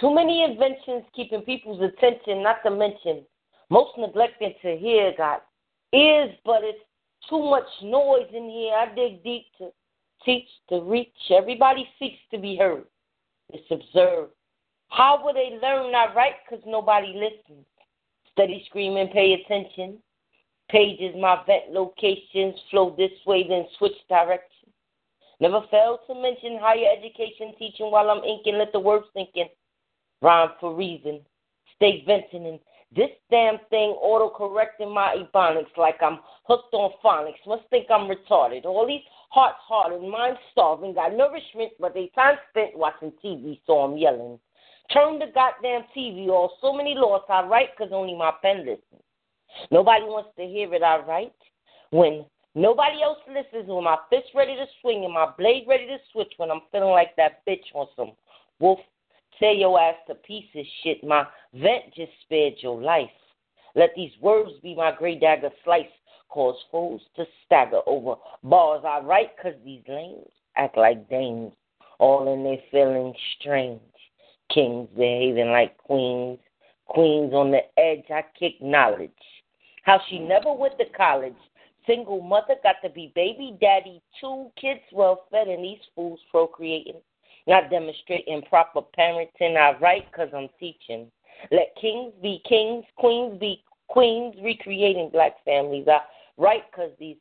Too 0.00 0.14
many 0.14 0.44
inventions 0.44 1.02
keeping 1.16 1.42
people's 1.42 1.82
attention, 1.82 2.44
not 2.44 2.62
to 2.62 2.70
mention 2.70 3.24
most 3.70 3.96
neglected 3.96 4.54
to 4.62 4.76
hear 4.76 5.12
got 5.16 5.44
ears, 5.92 6.34
but 6.44 6.62
it's 6.62 6.84
too 7.28 7.38
much 7.38 7.64
noise 7.82 8.28
in 8.32 8.50
here. 8.50 8.74
I 8.74 8.94
dig 8.94 9.22
deep 9.22 9.46
to 9.58 9.70
teach, 10.24 10.48
to 10.68 10.80
reach. 10.82 11.08
Everybody 11.30 11.88
seeks 11.98 12.18
to 12.32 12.38
be 12.38 12.56
heard. 12.56 12.84
It's 13.52 13.70
observed. 13.70 14.32
How 14.88 15.22
will 15.24 15.34
they 15.34 15.58
learn 15.62 15.92
not 15.92 16.14
right? 16.14 16.34
Because 16.44 16.64
nobody 16.66 17.08
listens. 17.08 17.64
Steady 18.32 18.64
screaming, 18.68 19.08
pay 19.08 19.34
attention. 19.34 19.98
Pages, 20.68 21.14
my 21.18 21.42
vent 21.46 21.70
locations, 21.70 22.54
flow 22.70 22.94
this 22.96 23.10
way, 23.26 23.46
then 23.48 23.66
switch 23.78 23.96
direction. 24.08 24.68
Never 25.40 25.62
fail 25.70 25.98
to 26.06 26.14
mention 26.14 26.58
higher 26.60 26.86
education 26.96 27.54
teaching 27.58 27.90
while 27.90 28.10
I'm 28.10 28.22
inking. 28.22 28.58
Let 28.58 28.72
the 28.72 28.78
words 28.78 29.06
sink 29.14 29.30
in. 29.34 29.46
Rhyme 30.22 30.50
for 30.60 30.74
reason. 30.74 31.20
Stay 31.76 32.04
venting 32.06 32.46
and 32.46 32.60
this 32.94 33.10
damn 33.30 33.58
thing 33.70 33.90
auto 34.00 34.30
correcting 34.30 34.92
my 34.92 35.16
ebonics 35.16 35.76
like 35.76 35.96
I'm 36.02 36.18
hooked 36.44 36.74
on 36.74 36.92
phonics. 37.04 37.46
Must 37.46 37.62
think 37.70 37.86
I'm 37.90 38.10
retarded. 38.10 38.64
All 38.64 38.86
these 38.86 39.02
hearts 39.30 39.58
hard 39.60 39.92
and 39.92 40.10
minds 40.10 40.40
starving. 40.52 40.94
Got 40.94 41.14
nourishment, 41.14 41.72
but 41.78 41.94
they 41.94 42.10
time 42.14 42.36
spent 42.50 42.76
watching 42.76 43.12
TV, 43.24 43.60
so 43.66 43.78
I'm 43.78 43.96
yelling. 43.96 44.38
Turn 44.92 45.20
the 45.20 45.26
goddamn 45.32 45.82
TV 45.96 46.28
off. 46.28 46.50
So 46.60 46.72
many 46.72 46.94
laws 46.96 47.22
I 47.28 47.42
write 47.42 47.68
because 47.76 47.92
only 47.92 48.16
my 48.16 48.32
pen 48.42 48.60
listens. 48.60 49.02
Nobody 49.70 50.04
wants 50.04 50.30
to 50.36 50.44
hear 50.44 50.72
it 50.74 50.82
I 50.82 50.98
write. 50.98 51.32
When 51.90 52.24
Nobody 52.54 53.00
else 53.02 53.18
listens 53.28 53.68
when 53.68 53.84
my 53.84 53.96
fist 54.10 54.28
ready 54.34 54.56
to 54.56 54.66
swing 54.80 55.04
and 55.04 55.14
my 55.14 55.30
blade 55.38 55.66
ready 55.68 55.86
to 55.86 55.98
switch 56.12 56.32
when 56.36 56.50
I'm 56.50 56.62
feeling 56.72 56.90
like 56.90 57.14
that 57.16 57.46
bitch 57.46 57.62
on 57.74 57.86
some 57.94 58.12
wolf. 58.58 58.80
Tear 59.40 59.52
your 59.52 59.80
ass 59.80 59.96
to 60.06 60.14
pieces, 60.14 60.66
shit. 60.82 61.02
My 61.02 61.26
vent 61.54 61.94
just 61.96 62.12
spared 62.22 62.54
your 62.60 62.80
life. 62.80 63.10
Let 63.74 63.90
these 63.96 64.12
words 64.20 64.52
be 64.62 64.74
my 64.74 64.92
gray 64.96 65.18
dagger 65.18 65.50
slice. 65.64 65.86
Cause 66.28 66.54
fools 66.70 67.02
to 67.16 67.24
stagger 67.44 67.80
over 67.86 68.14
bars 68.44 68.84
I 68.86 69.00
write 69.00 69.30
cause 69.42 69.54
these 69.64 69.82
lames 69.88 70.30
act 70.56 70.76
like 70.76 71.08
dames. 71.08 71.52
All 71.98 72.32
in 72.32 72.44
their 72.44 72.58
feelings 72.70 73.16
strange. 73.40 73.80
Kings 74.54 74.88
behaving 74.96 75.50
like 75.50 75.76
queens. 75.78 76.38
Queens 76.86 77.32
on 77.32 77.50
the 77.50 77.62
edge, 77.76 78.04
I 78.10 78.22
kick 78.38 78.62
knowledge. 78.62 79.10
How 79.82 80.00
she 80.08 80.20
never 80.20 80.52
went 80.52 80.78
to 80.78 80.84
college 80.96 81.34
Single 81.86 82.20
mother 82.20 82.54
got 82.62 82.76
to 82.84 82.90
be 82.90 83.12
baby 83.14 83.56
daddy, 83.60 84.02
two 84.20 84.50
kids 84.60 84.80
well 84.92 85.26
fed, 85.30 85.48
and 85.48 85.64
these 85.64 85.80
fools 85.94 86.20
procreating. 86.30 87.00
Not 87.50 87.68
demonstrating 87.68 88.42
proper 88.42 88.80
parenting. 88.96 89.56
I 89.56 89.76
write 89.80 90.08
because 90.12 90.28
I'm 90.32 90.48
teaching. 90.60 91.10
Let 91.50 91.74
kings 91.80 92.12
be 92.22 92.40
kings, 92.48 92.84
queens 92.96 93.40
be 93.40 93.64
queens, 93.88 94.36
recreating 94.40 95.10
black 95.12 95.32
families. 95.44 95.88
I 95.88 95.98
write 96.36 96.70
because 96.70 96.92
these 97.00 97.16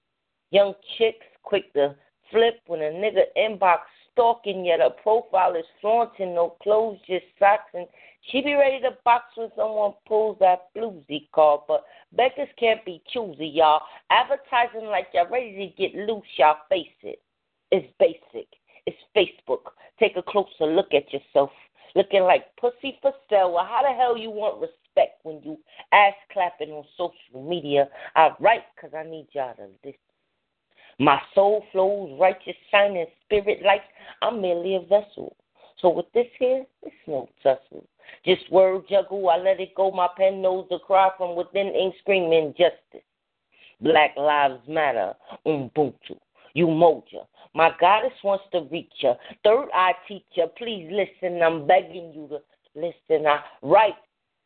young 0.51 0.75
chicks 0.99 1.25
quick 1.41 1.73
to 1.73 1.95
flip 2.29 2.59
when 2.67 2.79
a 2.81 2.91
nigga 2.91 3.23
inbox 3.35 3.79
stalking, 4.11 4.65
yet 4.65 4.81
her 4.81 4.91
profile 5.01 5.55
is 5.55 5.65
flaunting, 5.81 6.35
no 6.35 6.55
clothes, 6.61 6.99
just 7.07 7.25
socks 7.39 7.71
and 7.73 7.87
she 8.29 8.41
be 8.41 8.53
ready 8.53 8.79
to 8.81 8.91
box 9.03 9.23
when 9.35 9.49
someone 9.55 9.93
pulls 10.07 10.37
that 10.41 10.67
bluesy 10.77 11.27
card, 11.33 11.61
but 11.67 11.85
beggars 12.11 12.49
can't 12.59 12.85
be 12.85 13.01
choosy, 13.11 13.47
y'all. 13.47 13.81
Advertising 14.11 14.89
like 14.89 15.07
y'all 15.11 15.27
ready 15.27 15.73
to 15.75 15.81
get 15.81 15.95
loose, 15.95 16.21
y'all 16.37 16.57
face 16.69 16.85
it. 17.01 17.19
It's 17.71 17.91
basic. 17.97 18.58
It's 18.89 18.97
Facebook. 19.15 19.73
Take 19.99 20.17
a 20.17 20.23
closer 20.23 20.65
look 20.65 20.93
at 20.95 21.13
yourself. 21.13 21.51
Looking 21.95 22.23
like 22.23 22.55
pussy 22.57 22.97
for 23.01 23.13
sale. 23.29 23.53
Well, 23.53 23.65
how 23.65 23.81
the 23.83 23.95
hell 23.95 24.17
you 24.17 24.31
want 24.31 24.61
respect 24.61 25.19
when 25.23 25.41
you 25.43 25.59
ass 25.91 26.13
clapping 26.31 26.71
on 26.71 26.85
social 26.97 27.47
media? 27.47 27.87
I 28.15 28.31
write 28.39 28.63
because 28.75 28.95
I 28.95 29.03
need 29.03 29.27
y'all 29.33 29.53
to 29.55 29.67
listen. 29.83 29.99
My 30.97 31.21
soul 31.35 31.63
flows 31.71 32.17
righteous, 32.19 32.55
shining 32.71 33.05
spirit 33.25 33.59
like 33.63 33.83
I'm 34.23 34.41
merely 34.41 34.75
a 34.75 34.79
vessel. 34.79 35.35
So 35.79 35.89
with 35.89 36.11
this 36.13 36.27
here, 36.39 36.65
it's 36.81 36.95
no 37.07 37.29
tussle. 37.43 37.85
Just 38.25 38.51
word 38.51 38.83
juggle, 38.89 39.29
I 39.29 39.37
let 39.37 39.59
it 39.59 39.75
go. 39.75 39.91
My 39.91 40.09
pen 40.17 40.41
knows 40.41 40.65
the 40.69 40.79
cry 40.79 41.09
from 41.15 41.35
within 41.35 41.67
ain't 41.67 41.95
screaming 42.01 42.53
justice. 42.57 43.05
Black 43.81 44.17
Lives 44.17 44.61
Matter, 44.67 45.13
Ubuntu, 45.45 46.17
Umoja. 46.57 47.25
My 47.53 47.71
goddess 47.79 48.13
wants 48.23 48.45
to 48.51 48.67
reach 48.71 48.91
you. 48.99 49.13
Third 49.43 49.69
eye 49.73 49.93
teacher, 50.07 50.47
please 50.57 50.89
listen. 50.91 51.41
I'm 51.41 51.65
begging 51.65 52.13
you 52.13 52.27
to 52.29 52.39
listen. 52.75 53.25
I 53.25 53.41
write 53.61 53.95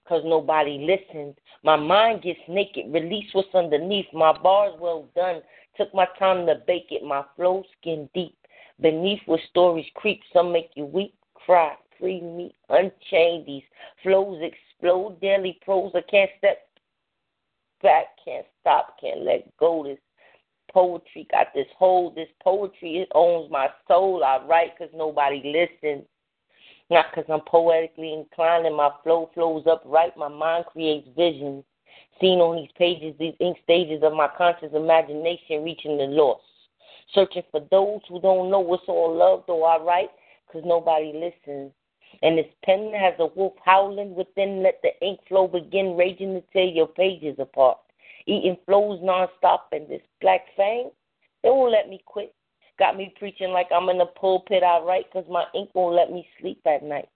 because 0.03 0.23
nobody 0.25 0.80
listens. 0.80 1.35
My 1.64 1.75
mind 1.75 2.23
gets 2.23 2.40
naked, 2.48 2.93
release 2.93 3.27
what's 3.33 3.53
underneath. 3.53 4.07
My 4.14 4.38
bars 4.38 4.73
well 4.80 5.07
done. 5.15 5.41
Took 5.77 5.93
my 5.93 6.07
time 6.19 6.45
to 6.48 6.56
bake 6.67 6.88
it. 6.91 7.03
My 7.03 7.23
flow 7.35 7.64
skin 7.80 8.09
deep. 8.14 8.38
Beneath 8.82 9.22
where 9.25 9.40
stories 9.49 9.85
creep, 9.95 10.22
some 10.33 10.51
make 10.51 10.72
you 10.75 10.85
weep, 10.85 11.14
cry 11.35 11.75
free 12.03 12.22
me, 12.22 12.53
unchain 12.69 13.45
These 13.45 13.64
flows 14.01 14.41
explode, 14.41 15.22
daily 15.22 15.57
prose. 15.64 15.91
I 15.95 16.01
can't 16.01 16.30
step 16.38 16.67
back, 17.82 18.07
can't 18.23 18.45
stop, 18.59 18.98
can't 18.99 19.22
let 19.22 19.56
go. 19.57 19.83
This 19.83 19.98
poetry 20.74 21.27
got 21.32 21.48
this 21.53 21.68
hold. 21.77 22.16
This 22.16 22.30
poetry 22.42 22.98
it 22.98 23.10
owns 23.14 23.52
my 23.52 23.68
soul. 23.88 24.24
I 24.24 24.43
write 24.45 24.77
because 24.77 24.93
nobody 24.95 25.42
listens. 25.43 26.06
Not 26.90 27.06
because 27.10 27.30
I'm 27.30 27.42
poetically 27.48 28.14
inclined 28.14 28.66
and 28.66 28.76
my 28.76 28.90
flow 29.03 29.30
flows 29.34 29.66
upright. 29.69 30.18
My 30.18 30.27
mind 30.27 30.66
creates 30.72 31.08
visions. 31.16 31.64
Seen 32.19 32.40
on 32.40 32.58
these 32.58 32.72
pages, 32.77 33.16
these 33.19 33.34
ink 33.40 33.58
stages 33.64 34.03
of 34.03 34.14
my 34.14 34.30
conscious 34.38 34.72
imagination 34.74 35.64
reaching 35.64 35.98
the 35.98 36.03
lost. 36.03 36.43
Searching 37.14 37.43
for 37.52 37.66
those 37.72 38.02
who 38.10 38.19
don't 38.19 38.50
know 38.50 38.60
what's 38.60 38.84
all 38.88 39.16
love, 39.16 39.43
though 39.48 39.64
I 39.64 39.82
write 39.82 40.10
because 40.48 40.64
nobody 40.66 41.14
listens 41.14 41.72
and 42.22 42.38
his 42.38 42.48
pen 42.64 42.92
has 42.93 43.14
a 43.19 43.26
wolf 43.26 43.53
howling 43.64 44.14
within. 44.16 44.61
Let 44.61 44.82
the 44.84 44.92
ink 45.06 45.19
flow 45.27 45.48
begin 45.48 45.98
raging 45.98 46.35
to 46.35 46.42
tear 46.53 46.66
your 46.66 46.88
pages 46.88 47.35
apart. 47.40 47.77
Eating 48.26 48.58
flows 48.66 49.00
nonstop, 49.02 49.61
and 49.72 49.88
this 49.88 50.02
black 50.22 50.42
fang, 50.56 50.92
they 51.43 51.50
won't 51.50 51.72
let 51.72 51.90
me 51.90 52.02
quit. 52.06 52.34
Got 52.80 52.98
me 52.98 53.14
preaching 53.19 53.52
like 53.52 53.68
I'm 53.72 53.90
in 53.90 53.98
the 53.98 54.06
pulpit. 54.06 54.64
I 54.64 54.80
write 54.80 55.06
because 55.11 55.30
my 55.30 55.45
ink 55.53 55.69
won't 55.74 55.95
let 55.95 56.11
me 56.11 56.27
sleep 56.40 56.61
at 56.66 56.84
night. 56.84 57.08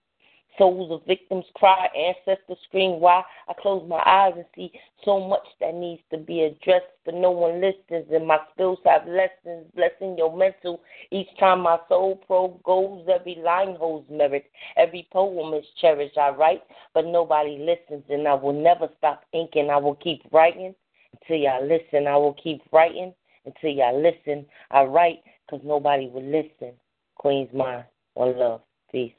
Souls 0.58 0.92
of 0.92 1.06
victims 1.06 1.45
cry, 1.56 1.88
ancestors 1.95 2.58
scream. 2.68 3.00
Why? 3.00 3.24
I 3.48 3.53
close 3.60 3.88
my 3.88 4.02
eyes 4.06 4.34
and 4.36 4.45
see 4.56 4.72
so 5.06 5.19
much 5.19 5.45
that 5.60 5.76
needs 5.76 6.02
to 6.11 6.18
be 6.18 6.42
addressed, 6.44 6.86
but 7.06 7.14
no 7.14 7.32
one 7.32 7.61
listens. 7.61 8.11
And 8.11 8.27
my 8.27 8.40
spills 8.52 8.80
have 8.86 9.08
lessons, 9.08 9.66
blessing 9.76 10.18
your 10.18 10.36
mental. 10.36 10.82
Each 11.11 11.30
time 11.40 11.61
my 11.61 11.77
soul 11.88 12.16
probe 12.16 12.61
goes, 12.64 13.08
every 13.08 13.36
line 13.36 13.76
holds 13.76 14.10
merit. 14.10 14.45
Every 14.77 15.08
poem 15.11 15.53
is 15.53 15.66
cherished. 15.80 16.18
I 16.18 16.30
write, 16.30 16.64
but 16.94 17.06
nobody 17.06 17.60
listens, 17.60 18.03
and 18.10 18.27
I 18.27 18.34
will 18.34 18.53
never 18.53 18.90
stop 18.98 19.24
inking. 19.34 19.69
I 19.69 19.77
will 19.77 19.95
keep 19.95 20.24
writing 20.32 20.76
until 21.14 21.38
y'all 21.38 21.68
listen, 21.68 22.08
I 22.08 22.18
will 22.18 22.36
keep 22.42 22.61
writing. 22.72 23.14
Until 23.45 23.69
y'all 23.72 24.02
listen, 24.02 24.45
I 24.72 24.84
write 24.84 25.19
because 25.45 25.66
nobody 25.66 26.10
will 26.10 26.24
listen. 26.24 26.74
Queen's 27.16 27.53
Mind 27.53 27.86
one 28.14 28.38
love. 28.38 28.61
Peace. 28.92 29.14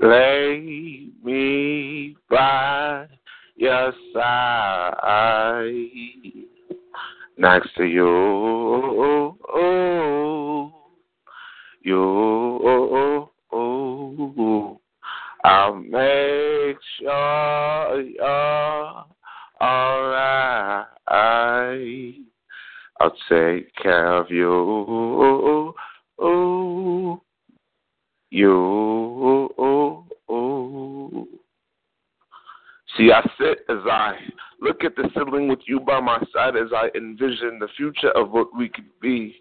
Lay 0.00 1.08
me 1.22 2.16
by 2.28 3.06
your 3.56 3.92
side 4.12 5.64
next 7.36 7.74
to 7.76 7.84
you, 7.84 9.36
you. 11.82 12.34
I'll 15.44 15.74
make 15.74 16.78
sure 16.98 18.00
you're 18.00 19.04
alright. 19.60 20.86
I'll 23.00 23.16
take 23.28 23.74
care 23.76 24.14
of 24.16 24.30
you. 24.30 25.74
You. 28.30 28.94
See, 32.96 33.10
I 33.12 33.22
sit 33.38 33.58
as 33.68 33.78
I 33.90 34.16
look 34.64 34.82
at 34.82 34.96
the 34.96 35.08
sibling 35.14 35.46
with 35.46 35.60
you 35.66 35.78
by 35.78 36.00
my 36.00 36.18
side 36.32 36.56
as 36.56 36.68
I 36.74 36.88
envision 36.96 37.58
the 37.60 37.68
future 37.76 38.10
of 38.12 38.30
what 38.30 38.48
we 38.56 38.70
could 38.70 38.88
be. 39.00 39.36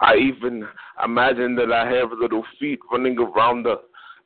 I 0.00 0.16
even 0.16 0.66
imagine 1.04 1.54
that 1.54 1.72
I 1.72 1.88
have 1.92 2.10
little 2.20 2.44
feet 2.58 2.80
running 2.90 3.16
around 3.16 3.62
the 3.62 3.76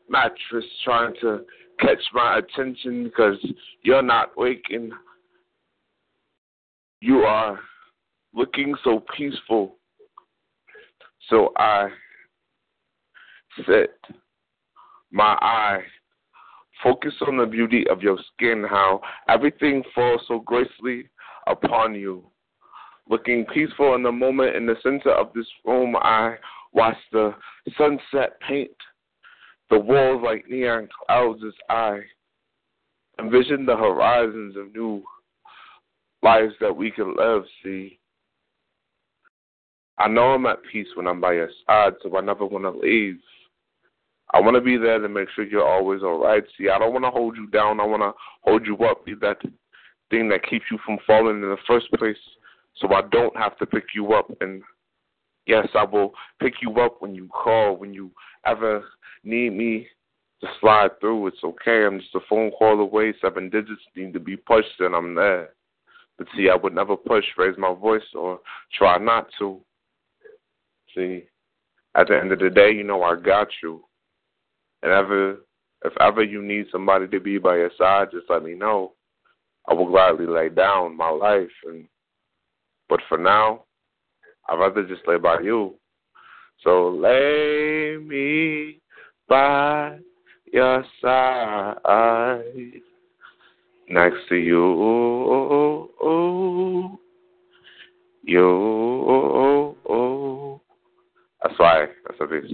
mattress 0.09 0.65
trying 0.83 1.13
to 1.21 1.45
catch 1.79 2.01
my 2.15 2.39
attention 2.39 3.05
because 3.05 3.37
you're 3.83 4.03
not 4.03 4.31
waking. 4.37 4.91
You 7.01 7.19
are 7.19 7.61
looking 8.35 8.75
so 8.83 9.05
peaceful. 9.15 9.77
So 11.29 11.53
I 11.59 11.89
set 13.67 13.91
my 15.13 15.37
eye, 15.43 15.81
focus 16.83 17.15
on 17.27 17.37
the 17.37 17.47
beauty 17.47 17.85
of 17.91 18.03
your 18.03 18.19
skin, 18.33 18.65
how 18.69 19.01
everything 19.29 19.83
falls 19.95 20.23
so 20.29 20.41
gracefully 20.41 21.09
upon 21.47 21.95
you. 21.95 22.25
Looking 23.09 23.47
peaceful 23.47 23.95
in 23.95 24.03
the 24.03 24.13
moment 24.13 24.57
in 24.57 24.67
the 24.67 24.77
center 24.83 25.11
of 25.11 25.33
this 25.35 25.47
room, 25.65 25.97
I 25.97 26.37
watch 26.73 26.97
the 27.13 27.35
sunset 27.77 28.39
paint 28.47 28.71
the 29.71 29.79
walls 29.79 30.23
like 30.25 30.49
neon 30.49 30.89
clouds 31.07 31.41
as 31.47 31.53
I 31.69 32.01
envision 33.19 33.67
the 33.67 33.77
horizons 33.77 34.57
of 34.57 34.73
new 34.75 35.03
lives 36.23 36.55
that 36.61 36.75
we 36.75 36.91
can 36.91 37.15
live. 37.17 37.43
See, 37.63 37.99
I 39.99 40.09
know 40.09 40.33
I'm 40.33 40.47
at 40.47 40.59
peace 40.71 40.87
when 40.95 41.07
I'm 41.07 41.21
by 41.21 41.35
your 41.35 41.51
side, 41.67 41.95
so 42.03 42.17
I 42.17 42.21
never 42.21 42.47
want 42.47 42.65
to 42.65 42.71
leave. 42.71 43.19
I 44.39 44.41
want 44.41 44.55
to 44.55 44.61
be 44.61 44.77
there 44.77 45.01
to 45.01 45.09
make 45.09 45.29
sure 45.35 45.45
you're 45.45 45.67
always 45.67 46.05
all 46.05 46.23
right. 46.23 46.45
See, 46.57 46.69
I 46.69 46.79
don't 46.79 46.93
want 46.93 47.05
to 47.05 47.11
hold 47.11 47.37
you 47.37 47.49
down. 47.49 47.81
I 47.81 47.85
want 47.85 48.03
to 48.03 48.13
hold 48.43 48.65
you 48.65 48.77
up. 48.87 49.05
Be 49.05 49.15
that 49.21 49.39
thing 50.11 50.29
that 50.29 50.49
keeps 50.49 50.67
you 50.71 50.79
from 50.87 50.99
falling 51.05 51.43
in 51.43 51.49
the 51.49 51.57
first 51.67 51.91
place, 51.95 52.17
so 52.77 52.87
I 52.95 53.03
don't 53.11 53.37
have 53.37 53.59
to 53.59 53.67
pick 53.67 53.87
you 53.97 54.13
up. 54.13 54.31
And 54.41 54.63
yes, 55.47 55.67
I 55.75 55.83
will 55.83 56.13
pick 56.41 56.55
you 56.63 56.73
up 56.79 57.03
when 57.03 57.17
you 57.17 57.27
call, 57.27 57.77
when 57.77 57.93
you 57.93 58.13
ever 58.47 58.85
need 59.25 59.55
me 59.55 59.89
to 60.41 60.47
slide 60.61 60.91
through, 61.01 61.27
it's 61.27 61.43
okay. 61.43 61.85
I'm 61.85 61.99
just 61.99 62.15
a 62.15 62.21
phone 62.29 62.53
call 62.53 62.79
away. 62.79 63.15
Seven 63.21 63.51
digits 63.51 63.83
need 63.97 64.13
to 64.13 64.21
be 64.21 64.37
pushed, 64.37 64.79
and 64.79 64.95
I'm 64.95 65.17
there. 65.17 65.49
But 66.17 66.29
see, 66.37 66.49
I 66.49 66.55
would 66.55 66.77
never 66.77 66.97
push, 66.97 67.25
raise 67.37 67.59
my 67.59 67.75
voice, 67.75 68.07
or 68.15 68.39
try 68.73 68.99
not 68.99 69.27
to. 69.41 69.61
See, 70.95 71.25
at 71.97 72.07
the 72.07 72.21
end 72.21 72.31
of 72.31 72.39
the 72.39 72.51
day, 72.51 72.71
you 72.71 72.85
know 72.85 73.03
I 73.03 73.17
got 73.17 73.49
you. 73.65 73.83
And 74.83 74.93
ever, 74.93 75.39
if 75.85 75.93
ever 76.01 76.23
you 76.23 76.43
need 76.43 76.67
somebody 76.71 77.09
to 77.09 77.21
be 77.21 77.39
by 77.39 77.57
your 77.57 77.71
side, 77.79 78.09
just 78.13 78.29
let 78.29 78.45
me 78.45 78.55
know. 78.55 78.93
I 79.69 79.75
will 79.75 79.87
gladly 79.87 80.27
lay 80.27 80.49
down 80.49 80.97
my 80.97 81.11
life. 81.11 81.51
And 81.67 81.87
but 82.89 83.01
for 83.09 83.19
now, 83.19 83.65
I'd 84.49 84.59
rather 84.59 84.87
just 84.87 85.07
lay 85.07 85.19
by 85.19 85.41
you. 85.41 85.75
So 86.65 86.89
lay 86.89 87.97
me 88.03 88.81
by 89.29 89.99
your 90.53 90.85
side, 91.03 91.75
next 93.89 94.29
to 94.29 94.37
you, 94.37 95.89
you. 98.23 98.79
That's 101.43 101.59
why. 101.59 101.87
That's 102.07 102.21
a 102.21 102.27
big. 102.27 102.45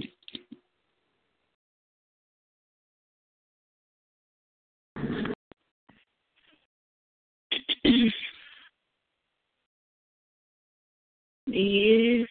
Is 11.57 12.27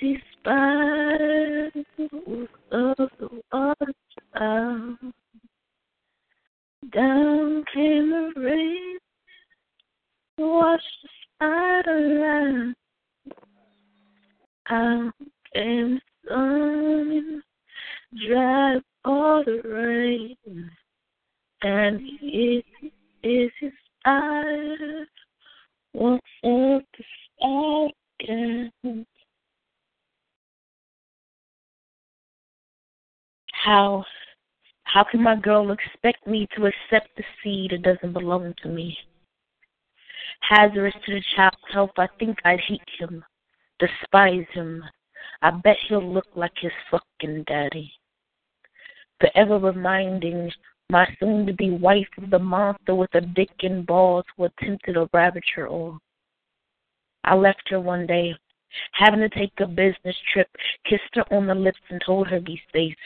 he 0.00 0.16
spider 0.38 1.70
of 2.72 2.96
the 3.18 3.42
water 3.52 3.92
out. 4.34 4.96
Down 6.90 7.64
came 7.74 8.08
the 8.08 8.32
rain, 8.40 8.98
washed 10.38 10.84
the 11.02 11.08
spider 11.36 12.74
out. 13.28 13.34
Out 14.70 15.12
came 15.54 16.00
the 16.24 16.30
sun, 16.30 17.42
dried 18.26 18.80
all 19.04 19.44
the 19.44 19.60
rain. 19.68 20.70
And 21.60 22.00
is 22.22 22.62
his 23.60 23.72
spider, 24.00 25.06
wants 25.92 26.26
up 26.42 26.82
to 26.96 27.04
start 27.36 27.92
again. 28.20 28.72
How 33.64 34.04
how 34.84 35.04
can 35.04 35.22
my 35.22 35.36
girl 35.36 35.70
expect 35.70 36.26
me 36.26 36.48
to 36.56 36.66
accept 36.66 37.10
the 37.16 37.22
seed 37.42 37.70
that 37.72 37.82
doesn't 37.82 38.12
belong 38.12 38.54
to 38.62 38.68
me? 38.68 38.96
Hazardous 40.40 40.94
to 41.06 41.14
the 41.14 41.22
child's 41.36 41.56
health, 41.72 41.90
I 41.96 42.08
think 42.18 42.38
I'd 42.44 42.60
hate 42.60 42.80
him, 42.98 43.22
despise 43.78 44.46
him. 44.52 44.82
I 45.42 45.50
bet 45.50 45.76
he'll 45.88 46.12
look 46.12 46.26
like 46.34 46.52
his 46.60 46.72
fucking 46.90 47.44
daddy. 47.46 47.92
Forever 49.20 49.58
reminding 49.58 50.50
my 50.90 51.06
soon 51.20 51.46
to 51.46 51.52
be 51.52 51.70
wife 51.70 52.08
of 52.18 52.30
the 52.30 52.38
monster 52.38 52.94
with 52.94 53.14
a 53.14 53.20
dick 53.20 53.50
and 53.62 53.86
balls 53.86 54.24
who 54.36 54.44
attempted 54.44 54.94
to 54.94 55.08
ravage 55.12 55.52
her 55.54 55.68
all. 55.68 56.00
I 57.24 57.34
left 57.34 57.68
her 57.68 57.80
one 57.80 58.06
day, 58.06 58.34
having 58.92 59.20
to 59.20 59.28
take 59.28 59.52
a 59.60 59.66
business 59.66 60.16
trip, 60.32 60.48
kissed 60.88 61.14
her 61.14 61.24
on 61.32 61.46
the 61.46 61.54
lips 61.54 61.80
and 61.90 62.00
told 62.04 62.28
her 62.28 62.40
be 62.40 62.60
safe. 62.72 62.96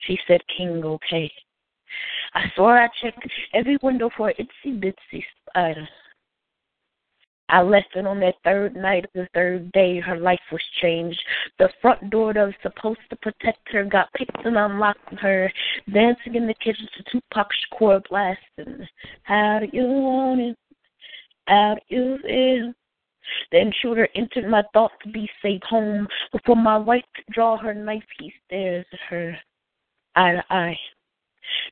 She 0.00 0.18
said, 0.26 0.40
King, 0.56 0.82
okay. 0.84 1.30
I 2.34 2.44
swore 2.54 2.78
I 2.78 2.88
checked 3.02 3.26
every 3.52 3.78
window 3.82 4.10
for 4.16 4.28
an 4.28 4.34
itsy 4.38 4.78
bitsy 4.78 5.24
spider. 5.48 5.88
I 7.48 7.62
left 7.62 7.96
it 7.96 8.06
on 8.06 8.20
that 8.20 8.36
third 8.44 8.76
night 8.76 9.04
of 9.06 9.10
the 9.12 9.28
third 9.34 9.72
day. 9.72 9.98
Her 9.98 10.16
life 10.16 10.40
was 10.52 10.62
changed. 10.80 11.20
The 11.58 11.68
front 11.82 12.08
door 12.10 12.32
that 12.32 12.44
was 12.44 12.54
supposed 12.62 13.00
to 13.10 13.16
protect 13.16 13.72
her 13.72 13.84
got 13.84 14.12
picked 14.12 14.44
and 14.44 14.56
unlocked 14.56 15.14
her, 15.20 15.52
dancing 15.92 16.36
in 16.36 16.46
the 16.46 16.54
kitchen 16.54 16.88
to 16.96 17.02
Tupac 17.10 17.48
Shakur 17.50 18.00
blasting. 18.08 18.86
How 19.24 19.58
do 19.60 19.76
you 19.76 19.82
want 19.82 20.40
it? 20.40 20.58
How 21.48 21.74
do 21.74 21.96
you 21.96 22.18
feel? 22.22 22.72
The 23.52 23.60
intruder 23.60 24.08
entered 24.14 24.48
my 24.48 24.62
thoughts 24.72 24.94
to 25.02 25.10
be 25.10 25.28
safe 25.42 25.62
home. 25.62 26.08
Before 26.32 26.56
my 26.56 26.78
wife 26.78 27.04
could 27.14 27.26
draw 27.32 27.56
her 27.56 27.74
knife, 27.74 28.04
he 28.18 28.32
stares 28.46 28.86
at 28.92 29.00
her 29.08 29.36
eye 30.16 30.32
to 30.32 30.44
eye. 30.50 30.78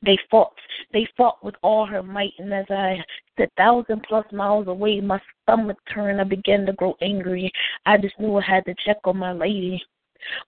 They 0.03 0.19
fought. 0.31 0.55
They 0.93 1.07
fought 1.17 1.43
with 1.45 1.55
all 1.63 1.87
her 1.87 2.03
might, 2.03 2.33
and 2.39 2.53
as 2.53 2.67
I 2.71 3.05
stood 3.33 3.51
thousand 3.57 4.03
plus 4.03 4.27
miles 4.33 4.67
away, 4.67 5.01
my 5.01 5.21
stomach 5.43 5.79
turned. 5.93 6.21
I 6.21 6.25
began 6.25 6.67
to 6.67 6.73
grow 6.73 6.97
angry. 7.01 7.53
I 7.87 7.97
just 7.99 8.19
knew 8.19 8.37
I 8.37 8.43
had 8.43 8.65
to 8.65 8.75
check 8.85 8.99
on 9.05 9.19
my 9.19 9.33
lady. 9.33 9.83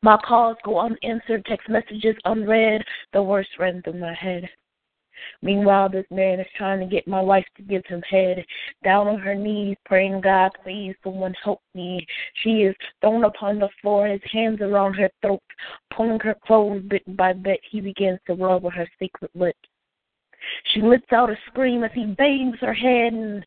My 0.02 0.18
calls 0.26 0.56
go 0.64 0.80
unanswered, 0.80 1.44
text 1.44 1.68
messages 1.68 2.16
unread. 2.24 2.82
The 3.12 3.22
worst 3.22 3.50
ran 3.58 3.82
through 3.82 4.00
my 4.00 4.14
head. 4.14 4.48
Meanwhile, 5.42 5.90
this 5.90 6.06
man 6.10 6.40
is 6.40 6.46
trying 6.56 6.80
to 6.80 6.86
get 6.86 7.08
my 7.08 7.20
wife 7.20 7.46
to 7.56 7.62
give 7.62 7.84
him 7.86 8.02
head. 8.02 8.44
Down 8.84 9.08
on 9.08 9.18
her 9.18 9.34
knees, 9.34 9.76
praying, 9.84 10.20
God, 10.20 10.50
please, 10.62 10.94
someone 11.02 11.34
help 11.42 11.62
me. 11.74 12.06
She 12.42 12.62
is 12.62 12.74
thrown 13.00 13.24
upon 13.24 13.58
the 13.58 13.68
floor, 13.80 14.06
his 14.06 14.20
hands 14.32 14.60
around 14.60 14.94
her 14.94 15.10
throat, 15.22 15.42
pulling 15.94 16.20
her 16.20 16.36
clothes 16.46 16.82
bit 16.88 17.16
by 17.16 17.32
bit. 17.32 17.60
He 17.70 17.80
begins 17.80 18.18
to 18.26 18.34
rub 18.34 18.62
her 18.70 18.88
sacred 18.98 19.30
lips. 19.34 19.58
She 20.72 20.80
lets 20.80 21.12
out 21.12 21.30
a 21.30 21.36
scream 21.48 21.84
as 21.84 21.90
he 21.94 22.06
bangs 22.06 22.56
her 22.60 22.72
head 22.72 23.12
and 23.12 23.44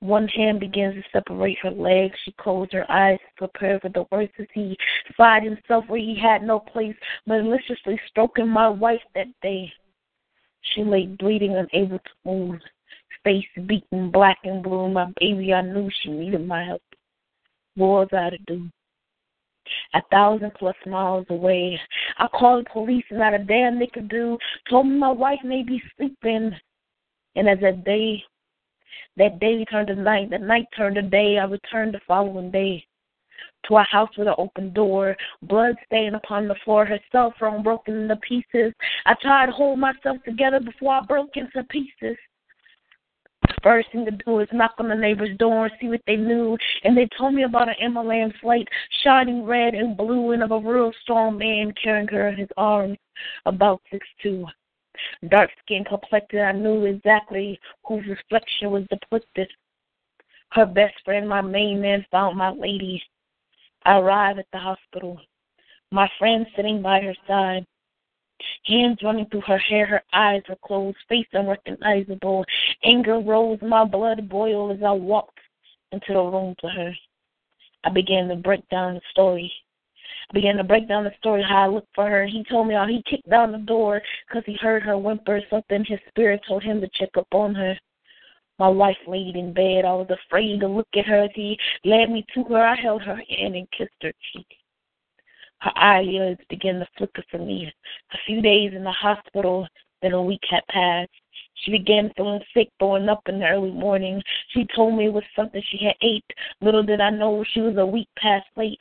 One 0.00 0.26
hand 0.26 0.58
begins 0.58 0.96
to 0.96 1.10
separate 1.12 1.58
her 1.60 1.70
legs. 1.70 2.18
She 2.24 2.32
closed 2.32 2.72
her 2.72 2.90
eyes 2.90 3.20
to 3.20 3.46
prepare 3.46 3.78
for 3.78 3.88
the 3.88 4.04
worst 4.10 4.32
as 4.40 4.48
he 4.52 4.76
find 5.16 5.44
himself 5.44 5.84
where 5.86 6.00
he 6.00 6.18
had 6.18 6.42
no 6.42 6.58
place, 6.58 6.96
maliciously 7.24 8.00
stroking 8.08 8.48
my 8.48 8.68
wife 8.68 9.00
that 9.14 9.28
day. 9.42 9.72
She 10.62 10.84
lay 10.84 11.06
bleeding, 11.06 11.56
unable 11.56 11.98
to 11.98 12.10
move, 12.24 12.60
face 13.24 13.44
beaten 13.66 14.10
black 14.10 14.38
and 14.44 14.62
blue. 14.62 14.88
My 14.88 15.12
baby, 15.18 15.52
I 15.52 15.62
knew 15.62 15.90
she 15.90 16.10
needed 16.10 16.46
my 16.46 16.64
help. 16.64 16.82
What 17.74 17.88
was 17.88 18.08
I 18.12 18.30
to 18.30 18.38
do? 18.46 18.68
A 19.94 20.02
thousand 20.10 20.52
plus 20.54 20.76
miles 20.86 21.26
away. 21.30 21.80
I 22.18 22.26
called 22.28 22.66
the 22.66 22.70
police 22.70 23.04
and 23.10 23.18
not 23.18 23.34
a 23.34 23.38
damn 23.38 23.78
they 23.78 23.86
could 23.86 24.08
do. 24.08 24.38
Told 24.68 24.86
me 24.86 24.96
my 24.98 25.10
wife 25.10 25.40
may 25.44 25.62
be 25.62 25.82
sleeping. 25.96 26.52
And 27.34 27.48
as 27.48 27.60
that 27.60 27.84
day 27.84 28.24
that 29.16 29.38
day 29.40 29.64
turned 29.66 29.88
to 29.88 29.94
night, 29.94 30.30
that 30.30 30.42
night 30.42 30.66
turned 30.76 30.96
to 30.96 31.02
day, 31.02 31.38
I 31.38 31.44
returned 31.44 31.94
the 31.94 32.00
following 32.06 32.50
day 32.50 32.86
to 33.68 33.76
a 33.76 33.82
house 33.82 34.10
with 34.16 34.28
an 34.28 34.34
open 34.38 34.72
door, 34.72 35.16
blood 35.42 35.76
stained 35.86 36.16
upon 36.16 36.48
the 36.48 36.56
floor, 36.64 36.84
her 36.84 36.98
cell 37.10 37.34
phone 37.38 37.62
broken 37.62 38.02
into 38.02 38.16
pieces. 38.16 38.72
I 39.06 39.14
tried 39.20 39.46
to 39.46 39.52
hold 39.52 39.78
myself 39.78 40.18
together 40.24 40.60
before 40.60 40.94
I 40.94 41.00
broke 41.00 41.36
into 41.36 41.62
pieces. 41.64 42.16
The 43.42 43.54
first 43.62 43.88
thing 43.90 44.04
to 44.04 44.12
do 44.12 44.38
is 44.38 44.48
knock 44.52 44.74
on 44.78 44.88
the 44.88 44.94
neighbor's 44.94 45.36
door 45.36 45.66
and 45.66 45.74
see 45.80 45.88
what 45.88 46.00
they 46.06 46.16
knew. 46.16 46.56
And 46.84 46.96
they 46.96 47.08
told 47.18 47.34
me 47.34 47.42
about 47.42 47.68
an 47.68 47.74
Emma 47.80 48.30
flight, 48.40 48.68
shining 49.02 49.44
red 49.44 49.74
and 49.74 49.96
blue, 49.96 50.30
and 50.30 50.42
of 50.42 50.52
a 50.52 50.58
real 50.58 50.92
strong 51.02 51.38
man 51.38 51.74
carrying 51.82 52.08
her 52.08 52.28
in 52.28 52.36
his 52.36 52.48
arms, 52.56 52.98
about 53.46 53.82
six 53.90 54.06
two. 54.22 54.46
Dark 55.28 55.50
skin 55.64 55.84
complexion, 55.84 56.40
I 56.40 56.52
knew 56.52 56.84
exactly 56.84 57.58
whose 57.84 58.06
reflection 58.06 58.70
was 58.70 58.84
depicted. 58.88 59.50
Her 60.50 60.66
best 60.66 60.94
friend, 61.04 61.28
my 61.28 61.40
main 61.40 61.80
man, 61.80 62.04
found 62.10 62.36
my 62.36 62.50
lady. 62.50 63.02
I 63.84 63.98
arrived 63.98 64.38
at 64.38 64.46
the 64.52 64.58
hospital. 64.58 65.20
My 65.90 66.08
friend 66.18 66.46
sitting 66.56 66.82
by 66.82 67.00
her 67.00 67.14
side. 67.26 67.66
Hands 68.66 68.98
running 69.02 69.26
through 69.26 69.42
her 69.42 69.58
hair, 69.58 69.86
her 69.86 70.02
eyes 70.12 70.42
were 70.48 70.56
closed, 70.64 70.96
face 71.08 71.26
unrecognizable. 71.32 72.44
Anger 72.84 73.20
rose, 73.20 73.58
my 73.62 73.84
blood 73.84 74.28
boiled 74.28 74.76
as 74.76 74.82
I 74.82 74.92
walked 74.92 75.38
into 75.92 76.12
the 76.12 76.22
room 76.22 76.54
to 76.60 76.68
her. 76.68 76.92
I 77.84 77.90
began 77.90 78.28
to 78.28 78.36
break 78.36 78.68
down 78.68 78.94
the 78.94 79.00
story. 79.10 79.52
I 80.30 80.34
began 80.34 80.56
to 80.56 80.64
break 80.64 80.88
down 80.88 81.04
the 81.04 81.12
story 81.18 81.42
how 81.42 81.64
I 81.64 81.66
looked 81.68 81.94
for 81.94 82.08
her. 82.08 82.26
He 82.26 82.44
told 82.44 82.68
me 82.68 82.74
how 82.74 82.86
he 82.86 83.02
kicked 83.08 83.28
down 83.28 83.52
the 83.52 83.58
door 83.58 84.02
because 84.26 84.44
he 84.46 84.56
heard 84.60 84.82
her 84.82 84.96
whimper. 84.96 85.40
Something 85.50 85.84
his 85.84 86.00
spirit 86.08 86.40
told 86.46 86.62
him 86.62 86.80
to 86.80 86.88
check 86.94 87.10
up 87.16 87.28
on 87.32 87.54
her. 87.54 87.78
My 88.62 88.68
wife 88.68 89.08
laid 89.08 89.34
in 89.34 89.52
bed. 89.52 89.84
I 89.84 89.92
was 89.92 90.06
afraid 90.08 90.60
to 90.60 90.68
look 90.68 90.86
at 90.96 91.04
her 91.06 91.26
he 91.34 91.58
led 91.84 92.10
me 92.10 92.24
to 92.32 92.44
her. 92.44 92.64
I 92.64 92.76
held 92.76 93.02
her 93.02 93.16
hand 93.16 93.56
and 93.56 93.68
kissed 93.72 94.00
her 94.02 94.12
cheek. 94.32 94.46
Her 95.58 95.72
eyelids 95.74 96.40
began 96.48 96.78
to 96.78 96.86
flicker 96.96 97.24
for 97.28 97.38
me. 97.38 97.72
A 98.12 98.18
few 98.24 98.40
days 98.40 98.72
in 98.72 98.84
the 98.84 98.92
hospital, 98.92 99.66
then 100.00 100.12
a 100.12 100.22
week 100.22 100.44
had 100.48 100.64
passed. 100.68 101.10
She 101.54 101.72
began 101.72 102.12
feeling 102.16 102.40
sick, 102.54 102.68
throwing 102.78 103.08
up 103.08 103.22
in 103.26 103.40
the 103.40 103.48
early 103.48 103.72
morning. 103.72 104.22
She 104.50 104.64
told 104.76 104.96
me 104.96 105.06
it 105.06 105.12
was 105.12 105.24
something 105.34 105.60
she 105.68 105.84
had 105.84 105.96
ate. 106.00 106.32
Little 106.60 106.84
did 106.84 107.00
I 107.00 107.10
know 107.10 107.44
she 107.52 107.62
was 107.62 107.76
a 107.78 107.84
week 107.84 108.10
past 108.16 108.46
late. 108.56 108.78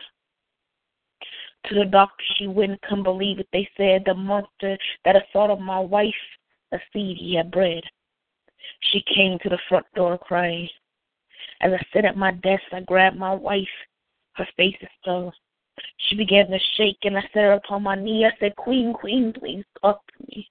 To 1.70 1.74
the 1.74 1.86
doctor 1.86 2.24
she 2.38 2.46
wouldn't 2.46 2.84
come 2.88 3.02
believe 3.02 3.40
it. 3.40 3.48
They 3.52 3.68
said 3.76 4.04
the 4.06 4.14
monster 4.14 4.78
that 5.06 5.16
assaulted 5.16 5.60
my 5.66 5.80
wife, 5.80 6.14
a 6.72 6.78
seed 6.94 7.18
he 7.18 7.34
had 7.34 7.50
bred. 7.50 7.82
She 8.92 9.02
came 9.14 9.40
to 9.40 9.50
the 9.50 9.60
front 9.70 9.86
door 9.96 10.18
crying. 10.18 10.70
As 11.62 11.72
I 11.74 11.82
sat 11.94 12.06
at 12.06 12.18
my 12.18 12.32
desk, 12.32 12.64
I 12.72 12.82
grabbed 12.82 13.18
my 13.18 13.34
wife. 13.34 13.68
Her 14.34 14.48
face 14.58 14.76
is 14.82 14.90
still. 15.02 15.34
She 15.98 16.16
began 16.16 16.48
to 16.48 16.60
shake, 16.76 17.00
and 17.04 17.18
I 17.18 17.22
set 17.34 17.44
her 17.44 17.54
upon 17.54 17.84
my 17.84 17.96
knee. 17.96 18.26
I 18.26 18.36
said, 18.40 18.56
Queen, 18.56 18.94
Queen, 18.94 19.34
please 19.34 19.64
talk 19.82 20.02
to 20.08 20.26
me. 20.28 20.50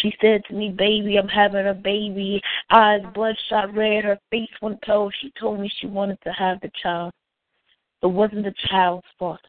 She 0.00 0.14
said 0.20 0.44
to 0.46 0.54
me, 0.54 0.70
Baby, 0.70 1.16
I'm 1.16 1.28
having 1.28 1.66
a 1.66 1.74
baby. 1.74 2.40
Eyes 2.70 3.02
bloodshot 3.14 3.74
red, 3.74 4.04
her 4.04 4.18
face 4.30 4.50
went 4.60 4.80
pale. 4.82 5.10
She 5.20 5.32
told 5.38 5.60
me 5.60 5.68
she 5.80 5.86
wanted 5.86 6.18
to 6.22 6.32
have 6.32 6.60
the 6.60 6.70
child. 6.82 7.12
It 8.02 8.06
wasn't 8.06 8.44
the 8.44 8.54
child's 8.68 9.06
fault. 9.18 9.40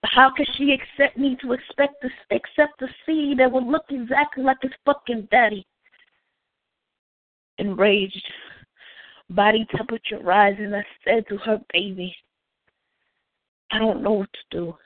But 0.00 0.10
how 0.12 0.30
could 0.30 0.48
she 0.56 0.72
accept 0.72 1.16
me 1.16 1.36
to 1.36 1.52
expect 1.52 2.02
to 2.02 2.10
accept 2.30 2.82
a 2.82 2.88
seed 3.04 3.38
that 3.38 3.50
would 3.50 3.64
look 3.64 3.86
exactly 3.90 4.44
like 4.44 4.62
his 4.62 4.72
fucking 4.84 5.28
daddy? 5.30 5.66
Enraged, 7.58 8.24
body 9.30 9.66
temperature 9.76 10.18
rising, 10.18 10.74
I 10.74 10.84
said 11.04 11.24
to 11.28 11.36
her 11.38 11.60
baby, 11.72 12.14
I 13.70 13.78
don't 13.78 14.02
know 14.02 14.12
what 14.12 14.32
to 14.32 14.56
do, 14.56 14.76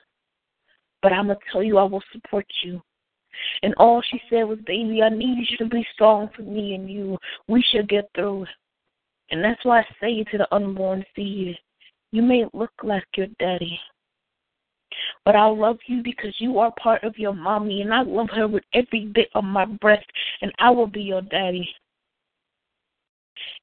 but 1.01 1.13
I'm 1.13 1.27
going 1.27 1.37
to 1.37 1.51
tell 1.51 1.63
you 1.63 1.77
I 1.77 1.83
will 1.83 2.03
support 2.11 2.45
you. 2.63 2.81
And 3.63 3.73
all 3.75 4.01
she 4.01 4.21
said 4.29 4.43
was, 4.43 4.59
Baby, 4.65 5.01
I 5.01 5.09
need 5.09 5.47
you 5.49 5.57
to 5.57 5.65
be 5.65 5.85
strong 5.93 6.29
for 6.35 6.41
me 6.41 6.75
and 6.75 6.89
you. 6.89 7.17
We 7.47 7.63
shall 7.71 7.83
get 7.83 8.09
through 8.15 8.43
it. 8.43 8.49
And 9.31 9.43
that's 9.43 9.63
why 9.63 9.81
I 9.81 9.85
say 10.01 10.23
to 10.23 10.37
the 10.37 10.53
unborn 10.53 11.05
seed, 11.15 11.57
you 12.11 12.21
may 12.23 12.45
look 12.53 12.71
like 12.83 13.05
your 13.15 13.27
daddy, 13.39 13.79
but 15.23 15.35
I 15.35 15.45
love 15.45 15.77
you 15.85 16.01
because 16.01 16.33
you 16.39 16.57
are 16.57 16.73
part 16.81 17.03
of 17.03 17.19
your 17.19 17.33
mommy, 17.33 17.81
and 17.81 17.93
I 17.93 18.01
love 18.01 18.29
her 18.31 18.47
with 18.47 18.63
every 18.73 19.05
bit 19.05 19.29
of 19.35 19.43
my 19.43 19.65
breath, 19.65 20.03
and 20.41 20.51
I 20.57 20.71
will 20.71 20.87
be 20.87 21.01
your 21.01 21.21
daddy. 21.21 21.69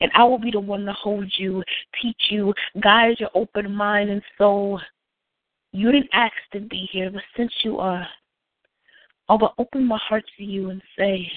And 0.01 0.11
I 0.15 0.25
will 0.25 0.39
be 0.39 0.51
the 0.51 0.61
one 0.61 0.85
to 0.85 0.93
hold 0.93 1.33
you, 1.37 1.63
teach 2.01 2.21
you, 2.31 2.55
guide 2.83 3.17
your 3.19 3.31
open 3.35 3.73
mind 3.75 4.11
and 4.11 4.23
soul. 4.39 4.81
You 5.73 5.93
didn't 5.93 6.11
ask 6.13 6.35
to 6.53 6.61
be 6.61 6.89
here, 6.93 7.11
but 7.11 7.23
since 7.37 7.53
you 7.63 7.79
are, 7.79 8.07
I 9.29 9.35
will 9.35 9.55
open 9.59 9.85
my 9.85 9.99
heart 9.99 10.25
to 10.37 10.45
you 10.45 10.71
and 10.71 10.83
say, 10.99 11.31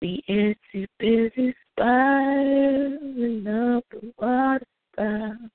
the 0.00 0.22
itsy 0.28 0.86
busy 0.98 1.54
spiraling 1.72 3.46
up 3.46 3.84
the 3.90 4.12
water 4.18 4.66
spout. 4.92 5.50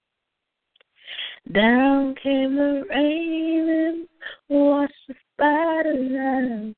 Down 1.51 2.15
came 2.21 2.55
the 2.55 2.83
rain 2.89 3.69
and 3.69 4.07
washed 4.49 4.93
the 5.07 5.15
spider 5.33 6.75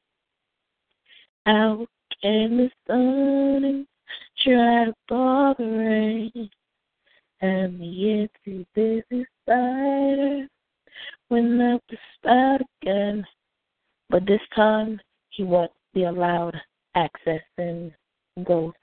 out. 1.46 1.54
Out 1.54 1.90
came 2.22 2.58
the 2.58 2.70
sun 2.86 3.64
and 3.64 3.88
dried 4.43 4.93
to 5.09 5.16
all 5.16 5.56
the 5.57 5.66
rain. 5.66 6.49
And 7.41 7.80
the 7.80 8.27
itsy 8.48 8.66
busy 8.74 9.25
spider 9.43 10.48
went 11.30 11.61
up 11.61 11.82
the 11.90 11.98
spout 12.16 12.61
again. 12.82 13.25
But 14.09 14.25
this 14.25 14.41
time 14.56 14.99
he 15.30 15.43
won't 15.43 15.72
be 15.93 16.03
allowed 16.03 16.56
access 16.95 17.41
and 17.57 17.91
go 18.43 18.74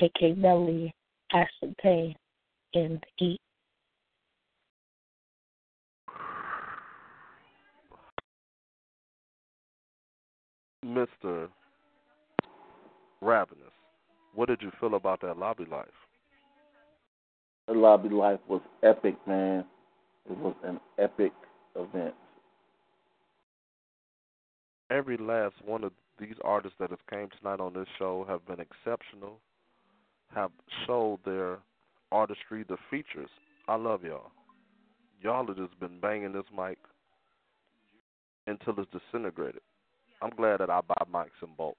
KK 0.00 0.40
Belly 0.42 0.94
aspartame 1.32 1.46
and 1.62 1.76
pay 1.78 2.16
and 2.74 3.04
eat 3.20 3.40
Mr. 10.84 11.48
Ravenous, 13.22 13.63
what 14.34 14.48
did 14.48 14.62
you 14.62 14.70
feel 14.80 14.94
about 14.94 15.20
that 15.22 15.38
lobby 15.38 15.64
life? 15.70 15.86
The 17.66 17.74
lobby 17.74 18.08
life 18.08 18.40
was 18.48 18.60
epic, 18.82 19.16
man. 19.26 19.64
It 20.30 20.36
was 20.38 20.54
an 20.64 20.80
epic 20.98 21.32
event. 21.76 22.14
Every 24.90 25.16
last 25.16 25.54
one 25.64 25.82
of 25.84 25.92
these 26.18 26.34
artists 26.44 26.76
that 26.78 26.90
have 26.90 27.06
came 27.10 27.28
tonight 27.38 27.60
on 27.60 27.72
this 27.72 27.88
show 27.98 28.24
have 28.28 28.46
been 28.46 28.60
exceptional, 28.60 29.40
have 30.34 30.50
showed 30.86 31.20
their 31.24 31.58
artistry, 32.12 32.64
the 32.68 32.76
features. 32.90 33.30
I 33.66 33.76
love 33.76 34.04
y'all. 34.04 34.30
Y'all 35.22 35.46
have 35.46 35.56
just 35.56 35.78
been 35.80 36.00
banging 36.00 36.32
this 36.32 36.44
mic 36.54 36.78
until 38.46 38.74
it's 38.78 38.90
disintegrated. 38.92 39.62
I'm 40.22 40.30
glad 40.30 40.60
that 40.60 40.70
I 40.70 40.80
buy 40.82 41.02
mics 41.12 41.42
in 41.42 41.48
bulk. 41.56 41.78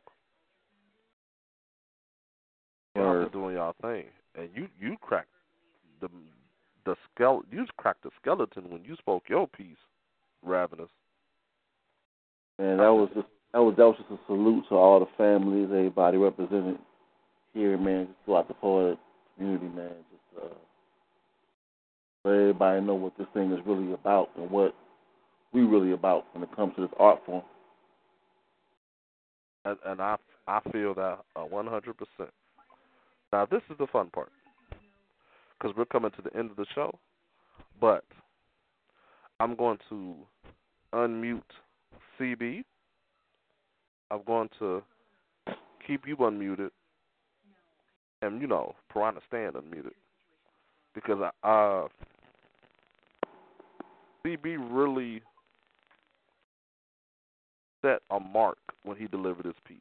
Y'all 2.96 3.24
been 3.24 3.32
doing 3.32 3.56
y'all 3.56 3.76
thing, 3.82 4.06
and 4.36 4.50
you 4.56 4.68
you 4.80 4.96
cracked 5.02 5.30
the 6.02 6.08
the 6.86 6.96
skeleton. 7.14 7.50
You 7.52 7.66
cracked 7.78 8.04
the 8.04 8.10
skeleton 8.22 8.70
when 8.70 8.84
you 8.84 8.96
spoke 8.96 9.24
your 9.28 9.48
piece, 9.48 9.78
Ravenous. 10.44 10.90
And 12.58 12.80
that 12.80 12.94
was 12.94 13.10
just 13.14 13.28
that 13.54 13.62
was 13.62 13.76
that 13.78 13.86
was 13.86 13.98
just 13.98 14.12
a 14.12 14.26
salute 14.28 14.64
to 14.70 14.76
all 14.76 15.00
the 15.00 15.08
families, 15.18 15.70
everybody 15.72 16.18
represented 16.18 16.78
here, 17.54 17.78
man, 17.78 18.08
just 18.08 18.20
throughout 18.26 18.48
the 18.48 18.54
poet 18.54 18.98
community, 19.38 19.68
man. 19.68 19.92
Just 20.12 20.44
uh, 20.44 20.56
let 22.24 22.34
everybody 22.34 22.82
know 22.82 22.96
what 22.96 23.18
this 23.18 23.28
thing 23.34 23.52
is 23.52 23.60
really 23.66 23.94
about 23.94 24.30
and 24.38 24.50
what 24.50 24.74
we 25.52 25.62
really 25.62 25.92
about 25.92 26.26
when 26.34 26.44
it 26.44 26.56
comes 26.56 26.74
to 26.76 26.82
this 26.82 26.92
art 26.98 27.22
form 27.26 27.44
and, 29.66 29.78
and 29.86 30.02
I 30.02 30.16
I 30.48 30.62
feel 30.72 30.94
that 30.94 31.20
uh, 31.36 31.42
one 31.42 31.68
hundred 31.68 31.96
percent. 31.98 32.32
Now, 33.36 33.46
this 33.46 33.64
is 33.70 33.78
the 33.78 33.88
fun 33.88 34.10
part 34.12 34.32
because 35.60 35.76
we're 35.76 35.84
coming 35.84 36.10
to 36.12 36.22
the 36.22 36.34
end 36.40 36.52
of 36.52 36.56
the 36.56 36.66
show, 36.74 36.98
but 37.82 38.06
I'm 39.42 39.58
going 39.58 39.78
to 39.90 40.16
unmute 40.94 41.42
CB. 42.18 42.64
I'm 44.10 44.22
going 44.26 44.48
to 44.60 44.82
keep 45.86 46.08
you 46.08 46.16
unmuted, 46.16 46.70
and 48.22 48.40
you 48.40 48.48
know, 48.48 48.74
Piranha 48.90 49.20
stand 49.28 49.56
unmuted 49.56 49.92
because 50.94 51.22
I, 51.44 51.46
uh, 51.46 51.88
CB 54.26 54.66
really 54.72 55.22
set 57.82 58.00
a 58.12 58.18
mark 58.22 58.60
when 58.84 58.96
he 58.96 59.08
delivered 59.08 59.46
his 59.46 59.56
piece, 59.68 59.80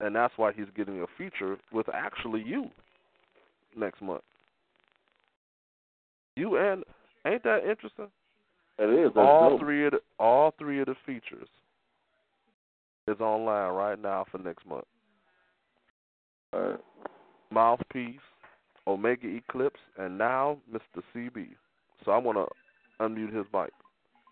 and 0.00 0.14
that's 0.14 0.32
why 0.36 0.52
he's 0.52 0.66
getting 0.76 1.02
a 1.02 1.06
feature 1.18 1.56
with 1.72 1.86
actually 1.92 2.42
you 2.44 2.70
next 3.76 4.00
month. 4.02 4.22
You 6.36 6.56
and 6.56 6.84
ain't 7.26 7.42
that 7.44 7.68
interesting? 7.68 8.08
It 8.78 9.06
is. 9.06 9.12
All 9.14 9.50
dope. 9.50 9.60
three 9.60 9.86
of 9.86 9.92
the 9.92 10.00
all 10.18 10.54
three 10.58 10.80
of 10.80 10.86
the 10.86 10.94
features 11.04 11.48
is 13.06 13.20
online 13.20 13.74
right 13.74 14.00
now 14.00 14.24
for 14.30 14.38
next 14.38 14.66
month. 14.66 14.84
All 16.52 16.60
right. 16.60 16.80
Mouthpiece, 17.52 18.20
Omega 18.86 19.26
Eclipse, 19.26 19.80
and 19.98 20.16
now 20.16 20.58
Mr. 20.72 21.02
CB. 21.14 21.48
So 22.04 22.12
I 22.12 22.18
want 22.18 22.38
to 22.38 23.04
unmute 23.04 23.34
his 23.34 23.46
mic 23.52 23.70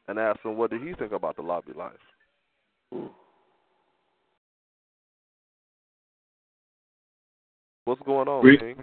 and 0.07 0.19
ask 0.19 0.41
him 0.45 0.57
what 0.57 0.71
did 0.71 0.83
he 0.83 0.95
think 0.95 1.13
about 1.13 1.37
the 1.37 1.43
lobby 1.43 1.73
life. 1.77 1.93
Hmm. 2.93 3.07
What's 7.89 8.03
going 8.03 8.29
on, 8.29 8.43
Great. 8.43 8.61
King? 8.61 8.77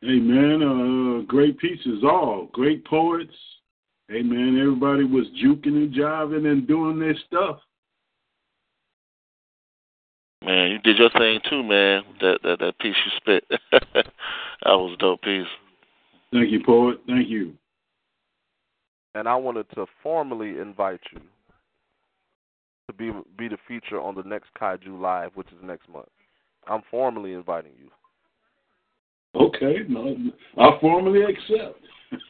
Hey 0.00 0.18
man, 0.18 0.62
uh, 0.62 1.26
great 1.26 1.58
pieces 1.58 2.02
all, 2.02 2.48
great 2.50 2.82
poets. 2.86 3.34
Hey 4.08 4.22
man, 4.22 4.58
everybody 4.58 5.04
was 5.04 5.26
juking 5.44 5.76
and 5.76 5.92
jiving 5.92 6.50
and 6.50 6.66
doing 6.66 6.98
their 6.98 7.14
stuff. 7.26 7.58
Man, 10.42 10.70
you 10.70 10.78
did 10.78 10.96
your 10.96 11.10
thing 11.10 11.40
too, 11.50 11.62
man. 11.62 12.04
That 12.22 12.38
that 12.42 12.58
that 12.60 12.78
piece 12.78 12.96
you 13.04 13.12
spit. 13.18 13.44
that 13.70 14.06
was 14.64 14.94
a 14.94 14.96
dope 14.96 15.20
piece. 15.20 15.44
Thank 16.32 16.50
you, 16.50 16.62
poet. 16.64 16.96
Thank 17.06 17.28
you. 17.28 17.52
And 19.14 19.28
I 19.28 19.36
wanted 19.36 19.66
to 19.74 19.84
formally 20.02 20.58
invite 20.58 21.02
you 21.12 21.20
to 22.88 22.94
be 22.94 23.12
be 23.36 23.48
the 23.48 23.58
feature 23.68 24.00
on 24.00 24.14
the 24.14 24.22
next 24.22 24.48
Kaiju 24.58 24.98
Live, 24.98 25.32
which 25.34 25.48
is 25.48 25.58
next 25.62 25.86
month. 25.90 26.08
I'm 26.66 26.80
formally 26.90 27.34
inviting 27.34 27.72
you. 27.78 27.90
Okay, 29.36 29.80
no, 29.88 30.16
I 30.56 30.78
formally 30.80 31.20
accept. 31.22 31.78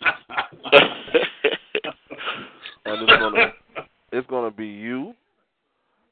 and 2.84 3.02
it's 3.02 3.20
gonna 3.20 3.52
it's 4.12 4.26
gonna 4.26 4.50
be 4.50 4.66
you, 4.66 5.14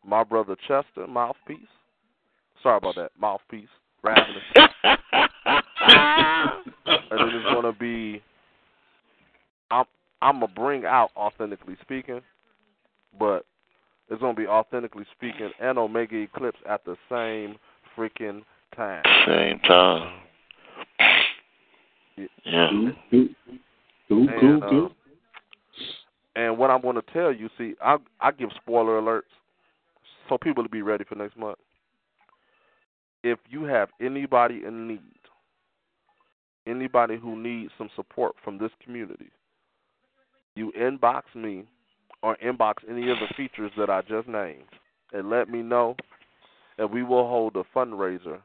my 0.07 0.23
brother 0.23 0.55
Chester, 0.69 1.07
mouthpiece. 1.09 1.59
Sorry 2.63 2.77
about 2.77 2.95
that, 2.95 3.11
mouthpiece, 3.19 3.69
Ravenous. 4.05 4.43
and 4.55 4.69
then 7.11 7.29
it's 7.33 7.53
gonna 7.53 7.73
be 7.73 8.23
I'm 9.73 9.87
I'm 10.23 10.41
gonna 10.41 10.53
bring 10.55 10.85
out 10.85 11.11
authentically 11.17 11.77
speaking, 11.83 12.21
but 13.19 13.47
it's 14.09 14.21
gonna 14.21 14.35
be 14.35 14.47
authentically 14.47 15.07
speaking 15.17 15.51
and 15.61 15.77
Omega 15.77 16.17
Eclipse 16.17 16.59
at 16.69 16.85
the 16.85 16.97
same 17.11 17.57
freaking 17.97 18.43
time. 18.77 19.03
Same 19.27 19.59
time. 19.61 20.21
Yeah. 22.17 22.71
Cool, 23.11 23.29
cool, 24.09 24.29
And, 24.29 24.41
cool, 24.41 24.65
uh, 24.65 24.71
cool. 24.71 24.93
And 26.37 26.59
what 26.59 26.71
I'm 26.71 26.83
going 26.83 26.97
to 26.97 27.13
tell 27.13 27.33
you, 27.33 27.49
see, 27.57 27.75
I 27.83 27.97
I 28.21 28.33
give 28.33 28.51
spoiler 28.61 29.01
alerts 29.01 29.23
so 30.29 30.39
people 30.39 30.63
to 30.63 30.69
be 30.69 30.83
ready 30.83 31.05
for 31.05 31.15
next 31.15 31.37
month. 31.37 31.59
If 33.23 33.39
you 33.49 33.65
have 33.65 33.89
anybody 34.01 34.63
in 34.67 34.87
need, 34.87 35.01
anybody 36.67 37.17
who 37.17 37.41
needs 37.41 37.73
some 37.79 37.89
support 37.97 38.35
from 38.43 38.59
this 38.59 38.71
community, 38.83 39.31
you 40.55 40.73
inbox 40.79 41.23
me 41.35 41.65
or 42.23 42.37
inbox 42.45 42.75
any 42.89 43.11
of 43.11 43.19
the 43.19 43.35
features 43.37 43.71
that 43.77 43.91
I 43.91 44.03
just 44.03 44.29
named 44.29 44.65
and 45.13 45.31
let 45.31 45.49
me 45.49 45.63
know, 45.63 45.97
and 46.79 46.91
we 46.91 47.03
will 47.03 47.29
hold 47.29 47.57
a 47.57 47.65
fundraiser 47.77 48.41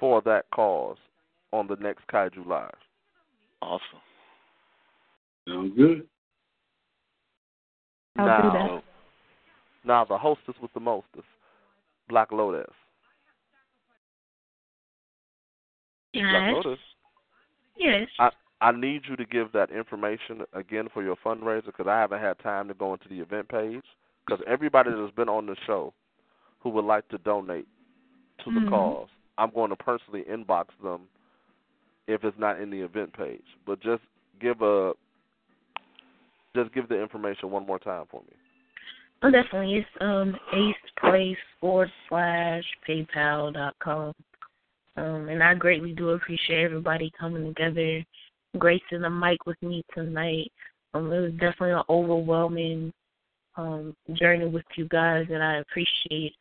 for 0.00 0.22
that 0.22 0.46
cause 0.52 0.96
on 1.52 1.66
the 1.66 1.76
next 1.76 2.06
Kaiju 2.08 2.46
Live. 2.46 2.70
Awesome. 3.60 3.80
Sounds 5.48 5.72
good. 5.76 6.06
I'll 8.18 8.26
now, 8.26 8.42
do 8.42 8.58
that. 8.58 8.82
Now 9.84 10.04
the 10.04 10.18
hostess 10.18 10.54
with 10.60 10.72
the 10.74 10.80
mostest, 10.80 11.24
Black 12.08 12.32
Lotus. 12.32 12.66
Black 16.12 16.32
Yes. 16.32 16.54
Lotus. 16.54 16.78
Yes. 17.76 18.08
I 18.18 18.30
I 18.60 18.70
need 18.70 19.02
you 19.08 19.16
to 19.16 19.24
give 19.24 19.50
that 19.52 19.72
information 19.72 20.42
again 20.52 20.88
for 20.94 21.02
your 21.02 21.16
fundraiser 21.16 21.66
because 21.66 21.88
I 21.88 21.98
haven't 21.98 22.20
had 22.20 22.38
time 22.38 22.68
to 22.68 22.74
go 22.74 22.92
into 22.92 23.08
the 23.08 23.18
event 23.18 23.48
page. 23.48 23.82
Because 24.24 24.40
everybody 24.46 24.90
that's 24.90 25.14
been 25.16 25.28
on 25.28 25.46
the 25.46 25.56
show 25.66 25.92
who 26.60 26.70
would 26.70 26.84
like 26.84 27.08
to 27.08 27.18
donate 27.18 27.66
to 28.44 28.52
the 28.52 28.60
Mhm. 28.60 28.68
cause, 28.68 29.08
I'm 29.36 29.50
going 29.50 29.70
to 29.70 29.76
personally 29.76 30.22
inbox 30.24 30.66
them 30.80 31.08
if 32.08 32.24
it's 32.24 32.38
not 32.38 32.60
in 32.60 32.70
the 32.70 32.80
event 32.80 33.12
page. 33.12 33.42
But 33.66 33.80
just 33.80 34.02
give 34.40 34.60
a 34.62 34.92
just 36.54 36.72
give 36.74 36.88
the 36.88 37.00
information 37.00 37.50
one 37.50 37.66
more 37.66 37.78
time 37.78 38.04
for 38.10 38.20
me. 38.22 38.36
Oh, 39.22 39.30
definitely. 39.30 39.76
It's 39.76 39.88
um 40.00 40.36
Ace 40.52 40.74
Place 41.00 41.36
forward 41.60 41.90
slash 42.08 42.64
PayPal 42.88 43.54
dot 43.54 43.74
com. 43.82 44.12
Um, 44.96 45.28
and 45.28 45.42
I 45.42 45.54
greatly 45.54 45.92
do 45.92 46.10
appreciate 46.10 46.64
everybody 46.64 47.10
coming 47.18 47.46
together, 47.46 48.04
gracing 48.58 49.00
the 49.00 49.08
mic 49.08 49.46
with 49.46 49.56
me 49.62 49.82
tonight. 49.94 50.52
Um, 50.92 51.10
it 51.10 51.20
was 51.20 51.32
definitely 51.32 51.72
an 51.72 51.82
overwhelming 51.88 52.92
um 53.56 53.94
journey 54.14 54.46
with 54.46 54.64
you 54.76 54.88
guys, 54.88 55.26
and 55.30 55.42
I 55.42 55.56
appreciate 55.56 56.34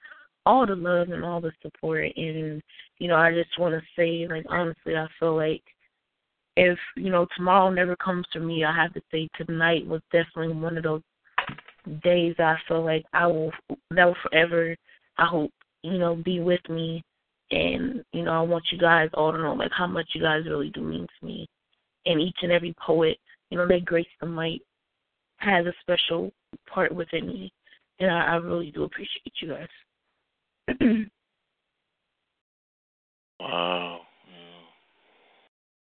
all 0.46 0.66
the 0.66 0.76
love 0.76 1.10
and 1.10 1.24
all 1.24 1.42
the 1.42 1.52
support. 1.62 2.12
And 2.16 2.62
you 3.00 3.08
know, 3.08 3.16
I 3.16 3.32
just 3.32 3.58
want 3.60 3.76
to 3.76 3.82
say, 3.96 4.28
like 4.28 4.46
honestly, 4.50 4.96
I 4.96 5.08
feel 5.20 5.36
like 5.36 5.64
if 6.58 6.78
you 6.96 7.10
know 7.10 7.28
tomorrow 7.36 7.70
never 7.70 7.96
comes 7.96 8.26
to 8.34 8.40
me, 8.40 8.64
I 8.64 8.76
have 8.76 8.94
to 8.94 9.02
say 9.12 9.30
tonight 9.38 9.86
was 9.86 10.02
definitely 10.12 10.56
one 10.56 10.78
of 10.78 10.84
those 10.84 11.02
days 12.04 12.36
I 12.38 12.56
feel 12.68 12.84
like 12.84 13.06
I 13.14 13.28
will 13.28 13.52
that 13.92 14.06
will 14.06 14.16
forever 14.24 14.76
I 15.18 15.26
hope, 15.26 15.52
you 15.84 15.98
know, 15.98 16.16
be 16.16 16.40
with 16.40 16.68
me 16.70 17.04
and, 17.52 18.04
you 18.12 18.24
know, 18.24 18.32
I 18.32 18.42
want 18.42 18.64
you 18.72 18.78
guys 18.78 19.10
all 19.14 19.32
to 19.32 19.38
know 19.38 19.54
like 19.54 19.72
how 19.72 19.88
much 19.88 20.10
you 20.14 20.22
guys 20.22 20.46
really 20.48 20.70
do 20.70 20.82
mean 20.82 21.06
to 21.20 21.26
me. 21.26 21.48
And 22.06 22.20
each 22.20 22.38
and 22.42 22.52
every 22.52 22.74
poet, 22.84 23.18
you 23.50 23.58
know, 23.58 23.68
that 23.68 23.86
Grace 23.86 24.08
the 24.20 24.26
Might 24.26 24.62
has 25.38 25.66
a 25.66 25.74
special 25.82 26.32
part 26.68 26.94
within 26.94 27.28
me. 27.28 27.54
And 28.00 28.10
I, 28.10 28.34
I 28.34 28.36
really 28.38 28.72
do 28.72 28.84
appreciate 28.84 29.34
you 29.42 29.50
guys. 29.50 29.68
Wow. 33.40 34.02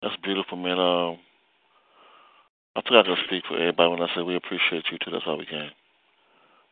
That's 0.01 0.15
beautiful, 0.23 0.57
man. 0.57 0.79
Um, 0.79 1.17
I 2.75 2.81
forgot 2.81 3.03
to 3.03 3.15
speak 3.25 3.43
for 3.47 3.57
everybody 3.57 3.89
when 3.89 4.01
I 4.01 4.07
said 4.13 4.23
we 4.25 4.35
appreciate 4.35 4.85
you 4.91 4.97
too. 4.99 5.11
That's 5.11 5.23
all 5.27 5.37
we 5.37 5.45
can. 5.47 5.69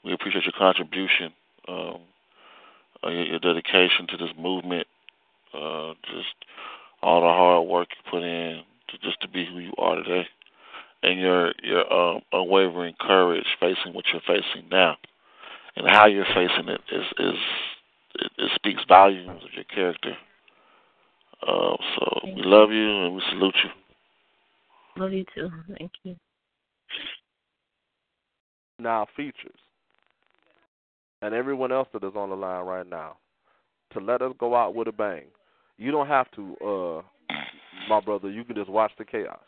We 0.04 0.14
appreciate 0.14 0.44
your 0.44 0.54
contribution, 0.58 1.34
um, 1.68 1.98
uh, 3.04 3.10
your, 3.10 3.24
your 3.26 3.40
dedication 3.40 4.08
to 4.10 4.18
this 4.18 4.32
movement, 4.38 4.88
uh, 5.54 5.94
just 6.06 6.36
all 7.02 7.22
the 7.22 7.28
hard 7.28 7.68
work 7.68 7.88
you 7.92 8.12
put 8.12 8.24
in 8.24 8.62
to 8.90 8.98
just 9.02 9.22
to 9.22 9.28
be 9.30 9.46
who 9.46 9.60
you 9.60 9.74
are 9.78 9.96
today, 9.96 10.28
and 11.04 11.20
your 11.20 11.54
your 11.64 11.92
um, 11.94 12.22
unwavering 12.34 12.96
courage 13.00 13.46
facing 13.60 13.94
what 13.94 14.06
you're 14.14 14.22
facing 14.28 14.70
now, 14.70 14.98
and 15.76 15.88
how 15.88 16.08
you're 16.08 16.26
facing 16.26 16.70
it 16.70 16.82
is 16.92 17.06
is 17.20 17.40
it, 18.16 18.32
it 18.38 18.52
speaks 18.56 18.82
volumes 18.88 19.44
of 19.44 19.50
your 19.54 19.64
character. 19.66 20.16
Uh, 21.42 21.76
so 21.96 22.20
we 22.24 22.42
love 22.44 22.72
you 22.72 23.06
and 23.06 23.16
we 23.16 23.22
salute 23.30 23.56
you. 23.64 25.02
Love 25.02 25.12
you 25.14 25.26
too. 25.36 25.50
Thank 25.78 25.92
you. 26.04 26.16
Now 28.80 29.08
features. 29.16 29.60
And 31.22 31.34
everyone 31.34 31.72
else 31.72 31.88
that 31.94 32.04
is 32.04 32.14
on 32.16 32.30
the 32.30 32.36
line 32.36 32.66
right 32.66 32.88
now. 32.88 33.18
To 33.94 34.00
let 34.00 34.22
us 34.22 34.34
go 34.40 34.56
out 34.56 34.74
with 34.74 34.88
a 34.88 34.92
bang. 34.92 35.26
You 35.78 35.92
don't 35.92 36.08
have 36.08 36.30
to, 36.32 36.56
uh 36.66 37.02
my 37.90 38.00
brother, 38.00 38.30
you 38.30 38.44
can 38.44 38.56
just 38.56 38.70
watch 38.70 38.92
the 38.98 39.06
chaos. 39.06 39.40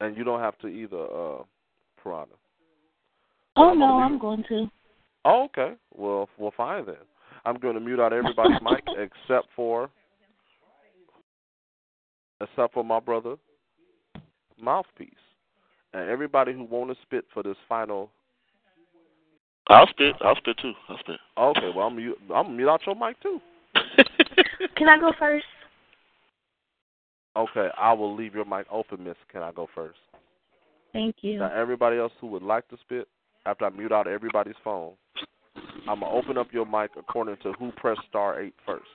And 0.00 0.16
you 0.16 0.24
don't 0.24 0.40
have 0.40 0.58
to 0.58 0.68
either, 0.68 1.04
uh 1.04 1.42
Piranha. 2.02 2.34
Oh 3.56 3.72
no, 3.72 3.98
I'm 3.98 4.18
going 4.18 4.44
to. 4.48 4.70
Oh, 5.26 5.42
okay. 5.46 5.74
Well 5.92 6.28
well 6.38 6.52
fine 6.56 6.86
then. 6.86 6.94
I'm 7.44 7.58
gonna 7.58 7.80
mute 7.80 7.98
out 7.98 8.12
everybody's 8.12 8.60
mic 8.62 8.84
except 8.96 9.48
for 9.56 9.90
except 12.40 12.74
for 12.74 12.84
my 12.84 13.00
brother 13.00 13.34
Mouthpiece 14.60 15.10
and 15.92 16.08
everybody 16.08 16.52
who 16.52 16.62
want 16.62 16.90
to 16.90 16.96
spit 17.02 17.24
for 17.34 17.42
this 17.42 17.56
final. 17.68 18.08
I'll 19.66 19.88
spit. 19.88 20.14
I'll 20.20 20.36
spit 20.36 20.58
too. 20.62 20.72
I'll 20.88 20.98
spit. 21.00 21.18
Okay, 21.36 21.72
well 21.74 21.88
I'm 21.88 21.96
mute, 21.96 22.18
I'm 22.32 22.56
mute 22.56 22.68
out 22.68 22.86
your 22.86 22.94
mic 22.94 23.20
too. 23.20 23.40
Can 24.76 24.88
I 24.88 24.98
go 24.98 25.12
first? 25.18 25.44
Okay, 27.36 27.68
I 27.76 27.92
will 27.92 28.14
leave 28.14 28.34
your 28.34 28.44
mic 28.44 28.66
open, 28.70 29.02
Miss. 29.02 29.16
Can 29.30 29.42
I 29.42 29.50
go 29.50 29.68
first? 29.74 29.98
Thank 30.92 31.16
you. 31.20 31.40
Now, 31.40 31.52
everybody 31.52 31.98
else 31.98 32.12
who 32.20 32.28
would 32.28 32.42
like 32.42 32.66
to 32.68 32.78
spit, 32.80 33.08
after 33.44 33.66
I 33.66 33.70
mute 33.70 33.92
out 33.92 34.06
everybody's 34.06 34.54
phone, 34.64 34.94
I'm 35.88 36.00
gonna 36.00 36.12
open 36.12 36.36
up 36.36 36.48
your 36.52 36.66
mic 36.66 36.90
according 36.98 37.36
to 37.42 37.52
who 37.52 37.70
pressed 37.72 38.00
star 38.08 38.40
eight 38.40 38.54
first, 38.64 38.86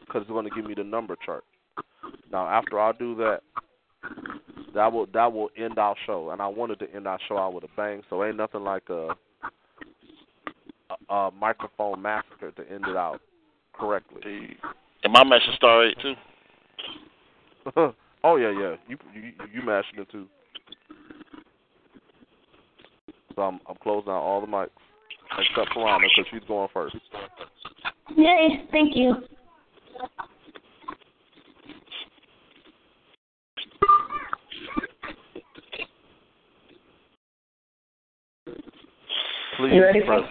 because 0.00 0.22
it's 0.22 0.30
gonna 0.30 0.50
give 0.50 0.64
me 0.64 0.74
the 0.74 0.84
number 0.84 1.16
chart. 1.24 1.44
Now, 2.30 2.46
after 2.46 2.78
I 2.78 2.92
do 2.92 3.14
that, 3.16 3.40
that 4.74 4.92
will 4.92 5.06
that 5.14 5.32
will 5.32 5.50
end 5.56 5.78
our 5.78 5.94
show, 6.06 6.30
and 6.30 6.42
I 6.42 6.46
wanted 6.46 6.78
to 6.80 6.94
end 6.94 7.06
our 7.06 7.18
show 7.28 7.38
out 7.38 7.54
with 7.54 7.64
a 7.64 7.68
bang. 7.76 8.02
So 8.10 8.24
ain't 8.24 8.36
nothing 8.36 8.62
like 8.62 8.88
a 8.90 9.08
a, 11.08 11.14
a 11.14 11.30
microphone 11.30 12.02
massacre 12.02 12.50
to 12.50 12.70
end 12.70 12.84
it 12.86 12.96
out 12.96 13.20
correctly. 13.72 14.56
And 15.04 15.12
my 15.12 15.24
message 15.24 15.54
star 15.56 15.86
eight 15.86 15.96
too. 16.02 16.14
oh 18.24 18.36
yeah, 18.36 18.50
yeah. 18.50 18.76
You 18.86 18.98
you 19.14 19.32
you 19.52 19.62
mashing 19.62 20.00
it 20.00 20.10
too. 20.10 20.26
So 23.34 23.42
I'm 23.42 23.60
I'm 23.66 23.76
closing 23.82 24.10
out 24.10 24.20
all 24.20 24.40
the 24.42 24.46
mics 24.46 24.68
except 25.36 25.72
Piranha 25.74 26.06
because 26.16 26.30
she's 26.30 26.48
going 26.48 26.68
first. 26.72 26.96
Yay! 28.16 28.64
Thank 28.70 28.96
you. 28.96 29.14
Please 39.58 39.72
You 39.72 39.82
ready 39.82 40.00
press 40.06 40.22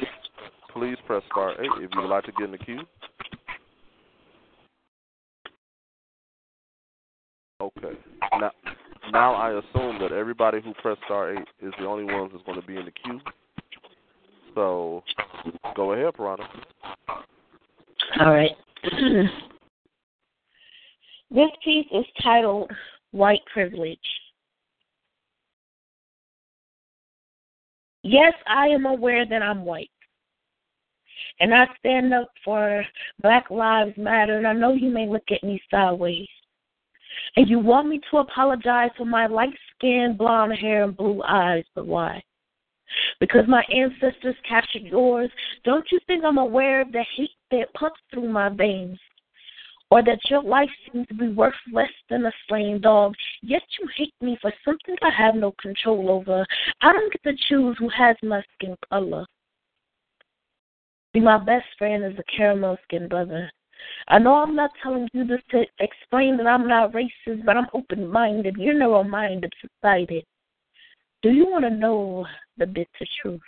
please 0.73 0.97
press 1.05 1.21
star 1.29 1.51
eight 1.61 1.69
if 1.81 1.89
you 1.93 2.01
would 2.01 2.09
like 2.09 2.23
to 2.23 2.31
get 2.31 2.45
in 2.45 2.51
the 2.51 2.57
queue. 2.57 2.79
Okay. 7.61 7.97
Now 8.39 8.51
now 9.11 9.33
I 9.33 9.49
assume 9.49 9.99
that 9.99 10.13
everybody 10.13 10.61
who 10.61 10.73
pressed 10.75 11.01
star 11.05 11.33
eight 11.33 11.47
is 11.61 11.73
the 11.77 11.85
only 11.85 12.05
ones 12.05 12.31
that's 12.31 12.45
going 12.45 12.59
to 12.59 12.65
be 12.65 12.77
in 12.77 12.85
the 12.85 12.91
queue. 12.91 13.19
So 14.57 15.03
go 15.75 15.93
ahead, 15.93 16.15
Piranha. 16.15 16.49
All 18.19 18.33
right. 18.33 18.49
this 21.29 21.49
piece 21.63 21.85
is 21.91 22.05
titled 22.23 22.71
White 23.11 23.43
Privilege. 23.53 23.99
Yes, 28.01 28.33
I 28.47 28.69
am 28.69 28.87
aware 28.87 29.27
that 29.27 29.43
I'm 29.43 29.63
white. 29.63 29.91
And 31.39 31.53
I 31.53 31.67
stand 31.77 32.11
up 32.11 32.31
for 32.43 32.83
Black 33.21 33.51
Lives 33.51 33.95
Matter, 33.95 34.39
and 34.39 34.47
I 34.47 34.53
know 34.53 34.73
you 34.73 34.89
may 34.89 35.07
look 35.07 35.25
at 35.29 35.43
me 35.43 35.61
sideways. 35.69 36.27
And 37.35 37.47
you 37.47 37.59
want 37.59 37.89
me 37.89 38.01
to 38.09 38.17
apologize 38.17 38.89
for 38.97 39.05
my 39.05 39.27
light 39.27 39.53
skin, 39.75 40.15
blonde 40.17 40.57
hair, 40.57 40.83
and 40.83 40.97
blue 40.97 41.21
eyes, 41.21 41.65
but 41.75 41.85
why? 41.85 42.23
Because 43.19 43.47
my 43.47 43.63
ancestors 43.73 44.35
captured 44.47 44.83
yours, 44.83 45.29
don't 45.63 45.85
you 45.91 45.99
think 46.07 46.23
I'm 46.23 46.37
aware 46.37 46.81
of 46.81 46.91
the 46.91 47.03
hate 47.15 47.31
that 47.51 47.73
pumps 47.73 47.99
through 48.11 48.29
my 48.29 48.49
veins? 48.49 48.99
Or 49.89 50.03
that 50.03 50.19
your 50.29 50.43
life 50.43 50.69
seems 50.91 51.07
to 51.07 51.13
be 51.13 51.29
worth 51.29 51.53
less 51.71 51.91
than 52.09 52.25
a 52.25 52.31
slain 52.47 52.81
dog, 52.81 53.13
yet 53.41 53.63
you 53.79 53.87
hate 53.95 54.13
me 54.21 54.37
for 54.41 54.51
something 54.65 54.95
I 55.01 55.11
have 55.17 55.35
no 55.35 55.53
control 55.61 56.09
over. 56.09 56.45
I 56.81 56.91
don't 56.91 57.11
get 57.11 57.23
to 57.23 57.43
choose 57.47 57.77
who 57.79 57.87
has 57.89 58.17
my 58.21 58.43
skin 58.55 58.75
color. 58.89 59.25
See, 61.15 61.21
my 61.21 61.37
best 61.37 61.65
friend 61.77 62.03
is 62.03 62.19
a 62.19 62.37
caramel 62.37 62.77
skinned 62.83 63.09
brother. 63.09 63.49
I 64.09 64.19
know 64.19 64.35
I'm 64.35 64.55
not 64.55 64.71
telling 64.83 65.07
you 65.13 65.25
this 65.25 65.41
to 65.51 65.65
explain 65.79 66.37
that 66.37 66.47
I'm 66.47 66.67
not 66.67 66.91
racist, 66.93 67.45
but 67.45 67.57
I'm 67.57 67.67
open 67.73 68.07
minded. 68.07 68.55
You're 68.57 68.73
narrow 68.73 69.03
minded, 69.03 69.53
subsided. 69.61 70.25
Do 71.23 71.31
you 71.31 71.49
want 71.49 71.63
to 71.65 71.69
know 71.69 72.25
the 72.57 72.67
bitter 72.67 72.87
truth? 73.21 73.41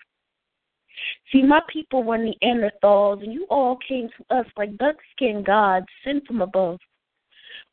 See, 1.31 1.43
my 1.43 1.61
people 1.71 2.03
were 2.03 2.17
Neanderthals, 2.17 3.23
and 3.23 3.31
you 3.31 3.45
all 3.49 3.77
came 3.87 4.09
to 4.09 4.35
us 4.35 4.45
like 4.57 4.71
skinned 5.11 5.45
gods 5.45 5.85
sent 6.03 6.25
from 6.25 6.41
above, 6.41 6.79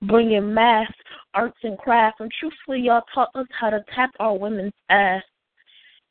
bringing 0.03 0.53
math, 0.53 0.95
arts, 1.35 1.59
and 1.63 1.79
crafts. 1.79 2.21
And 2.21 2.31
truthfully, 2.39 2.81
y'all 2.81 3.03
taught 3.15 3.35
us 3.35 3.47
how 3.59 3.71
to 3.71 3.85
tap 3.95 4.11
our 4.21 4.37
women's 4.37 4.75
ass. 4.91 5.23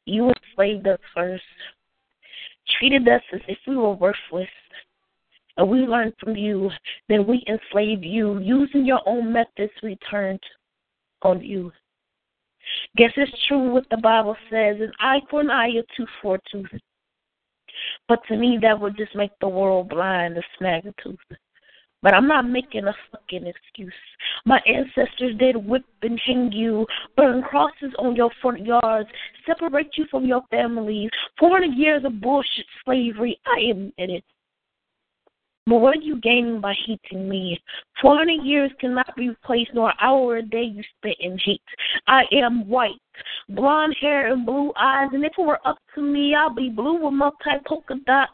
You 0.06 0.32
enslaved 0.32 0.88
us 0.88 1.00
first, 1.14 1.44
treated 2.80 3.08
us 3.08 3.22
as 3.34 3.42
if 3.48 3.58
we 3.68 3.78
were 3.78 3.94
worthless. 3.94 4.50
And 5.58 5.70
we 5.70 5.80
learned 5.80 6.14
from 6.20 6.36
you, 6.36 6.70
then 7.08 7.26
we 7.26 7.46
enslaved 7.48 8.04
you. 8.04 8.40
Using 8.40 8.86
your 8.86 9.02
own 9.06 9.32
methods, 9.32 9.72
we 9.82 9.98
turned 10.10 10.42
on 11.22 11.42
you. 11.42 11.72
Guess 12.98 13.12
it's 13.18 13.46
true 13.48 13.72
what 13.72 13.86
the 13.90 13.98
Bible 13.98 14.36
says 14.50 14.78
an 14.80 14.92
eye 15.00 15.20
for 15.30 15.42
an 15.42 15.50
eye, 15.50 15.70
a 15.70 15.84
tooth 15.96 16.10
for 16.22 16.36
a 16.36 16.40
tooth. 16.52 16.82
But 18.08 18.20
to 18.28 18.38
me, 18.38 18.58
that 18.62 18.80
would 18.80 18.98
just 18.98 19.16
make 19.16 19.32
the 19.40 19.50
world 19.50 19.90
blind 19.90 20.36
to 20.36 20.42
snag 20.58 20.86
a 20.86 20.94
tooth. 21.02 21.20
But 22.02 22.14
I'm 22.14 22.28
not 22.28 22.48
making 22.48 22.86
a 22.86 22.94
fucking 23.12 23.48
excuse. 23.48 23.94
My 24.46 24.62
ancestors 24.68 25.36
did 25.40 25.56
whip 25.56 25.86
and 26.04 26.20
hang 26.24 26.52
you, 26.52 26.86
burn 27.18 27.42
crosses 27.42 27.94
on 27.98 28.16
your 28.16 28.30
front 28.42 28.64
yards, 28.64 29.10
separate 29.46 29.90
you 29.98 30.06
from 30.12 30.26
your 30.26 30.44
families. 30.52 31.10
400 31.40 31.74
years 31.74 32.06
of 32.06 32.22
bullshit 32.22 32.66
slavery, 32.84 33.40
I 33.48 33.72
admit 33.72 33.94
it. 33.98 34.24
But 35.68 35.78
what 35.78 35.98
are 35.98 36.02
you 36.02 36.22
gaining 36.22 36.62
by 36.62 36.76
hating 36.86 37.28
me? 37.28 37.60
400 38.00 38.44
years 38.44 38.72
cannot 38.80 39.16
be 39.16 39.30
replaced, 39.30 39.72
nor 39.74 39.90
an 39.90 39.96
hour 40.00 40.38
a 40.38 40.42
day 40.44 40.62
you 40.64 40.84
spent 40.98 41.16
in 41.20 41.40
hate. 41.40 41.62
I 42.08 42.24
am 42.34 42.68
white, 42.70 43.02
blonde 43.50 43.96
hair 44.00 44.32
and 44.32 44.46
blue 44.46 44.72
eyes, 44.80 45.10
and 45.12 45.26
if 45.26 45.32
it 45.36 45.42
were 45.42 45.66
up 45.66 45.80
to 45.96 46.02
me, 46.02 46.36
I'd 46.36 46.56
be 46.56 46.70
blue 46.70 47.04
with 47.04 47.14
multi 47.14 47.50
polka 47.66 47.96
dot 48.06 48.30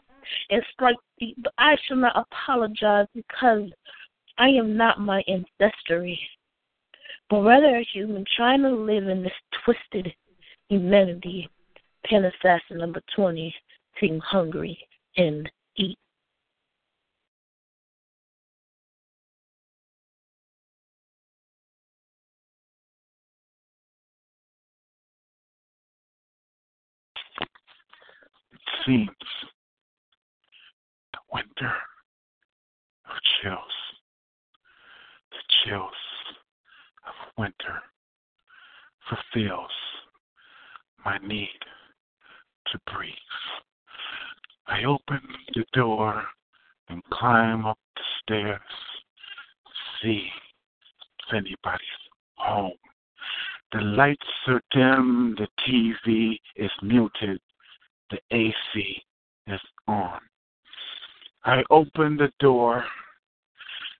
and 0.50 0.62
striped 0.72 1.00
feet. 1.18 1.36
But 1.42 1.54
I 1.56 1.76
shall 1.86 1.96
not 1.96 2.16
apologize 2.16 3.06
because 3.14 3.70
I 4.36 4.48
am 4.48 4.76
not 4.76 5.00
my 5.00 5.22
ancestry, 5.26 6.20
but 7.30 7.42
rather 7.42 7.76
a 7.76 7.86
human 7.94 8.26
trying 8.36 8.60
to 8.62 8.70
live 8.70 9.08
in 9.08 9.22
this 9.22 9.32
twisted 9.64 10.12
humanity. 10.68 11.48
Pen 12.04 12.24
assassin 12.24 12.78
number 12.78 13.00
20, 13.16 13.54
Team 13.98 14.20
Hungry 14.20 14.78
and 15.16 15.50
Eat. 15.76 15.98
Seems 28.86 29.08
the 31.12 31.18
winter 31.32 31.72
of 33.08 33.16
chills, 33.40 33.58
the 35.30 35.38
chills 35.64 35.92
of 37.06 37.14
winter 37.38 37.82
fulfills 39.08 39.70
my 41.04 41.18
need 41.18 41.48
to 42.66 42.78
breathe. 42.92 43.12
I 44.66 44.84
open 44.84 45.20
the 45.54 45.64
door 45.72 46.24
and 46.88 47.02
climb 47.10 47.66
up 47.66 47.78
the 47.96 48.02
stairs 48.22 48.60
to 49.66 49.72
see 50.02 50.28
if 51.26 51.34
anybody's 51.34 51.80
home. 52.36 52.72
The 53.72 53.80
lights 53.80 54.26
are 54.48 54.62
dim, 54.70 55.34
the 55.38 55.48
TV 55.66 56.38
is 56.56 56.70
muted, 56.82 57.40
the 58.12 58.36
AC 58.36 59.02
is 59.46 59.60
on. 59.88 60.20
I 61.44 61.62
open 61.70 62.16
the 62.16 62.30
door 62.38 62.84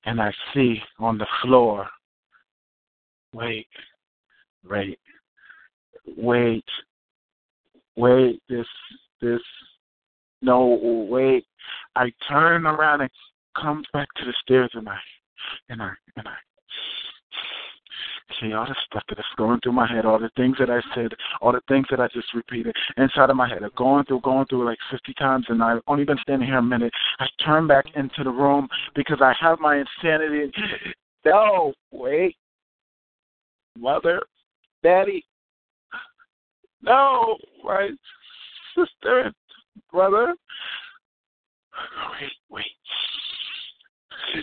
and 0.05 0.21
I 0.21 0.33
see 0.55 0.81
on 0.99 1.19
the 1.19 1.27
floor, 1.43 1.89
wait, 3.33 3.67
wait, 4.69 4.99
wait, 6.17 6.65
wait, 7.97 8.43
this, 8.49 8.67
this, 9.21 9.41
no, 10.41 10.79
wait. 11.09 11.45
I 11.97 12.13
turn 12.29 12.67
around 12.67 13.01
and 13.01 13.11
come 13.61 13.85
back 13.93 14.09
to 14.17 14.25
the 14.25 14.35
stairs 14.43 14.71
and 14.75 14.89
I, 14.89 14.99
and 15.69 15.83
I, 15.83 15.91
and 16.17 16.29
I 16.29 16.35
see 18.41 18.53
all 18.53 18.67
the 18.67 18.77
stuff 18.87 19.03
that 19.09 19.19
is 19.19 19.25
going 19.37 19.61
through 19.61 19.73
my 19.73 19.87
head, 19.87 20.05
all 20.05 20.19
the 20.19 20.31
things 20.37 20.57
that 20.59 20.71
I 20.71 20.81
said, 20.95 21.13
all 21.41 21.53
the 21.53 21.61
things 21.69 21.87
that 21.91 22.01
I 22.01 22.09
just 22.09 22.33
repeated 22.35 22.75
inside 22.97 23.31
of 23.31 23.37
my 23.37 23.49
head 23.49 23.63
are 23.63 23.71
going 23.77 24.05
through, 24.05 24.21
going 24.21 24.47
through 24.47 24.65
like 24.65 24.79
50 24.91 25.15
times, 25.15 25.47
and 25.49 25.63
I've 25.63 25.83
only 25.87 26.05
been 26.05 26.19
standing 26.23 26.49
here 26.49 26.59
a 26.59 26.63
minute. 26.63 26.93
I 27.19 27.27
turn 27.45 27.67
back 27.67 27.87
into 27.95 28.25
the 28.25 28.31
room 28.31 28.69
because 28.95 29.19
I 29.21 29.35
have 29.41 29.61
my 29.61 29.77
insanity. 29.77 30.53
No, 31.25 31.73
wait, 31.93 32.37
mother, 33.79 34.23
daddy. 34.83 35.25
No, 36.83 37.37
my 37.63 37.91
sister 38.75 39.33
brother. 39.93 40.35
Wait, 42.21 42.33
wait. 42.51 42.65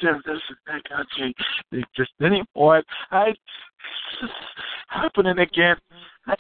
There's 0.02 0.24
this 0.26 0.42
that 0.68 0.84
country 0.88 1.36
just 1.96 2.12
anymore. 2.22 2.84
I 3.12 3.34
it's 4.22 4.34
happening 4.88 5.40
again. 5.40 5.78
I 6.28 6.36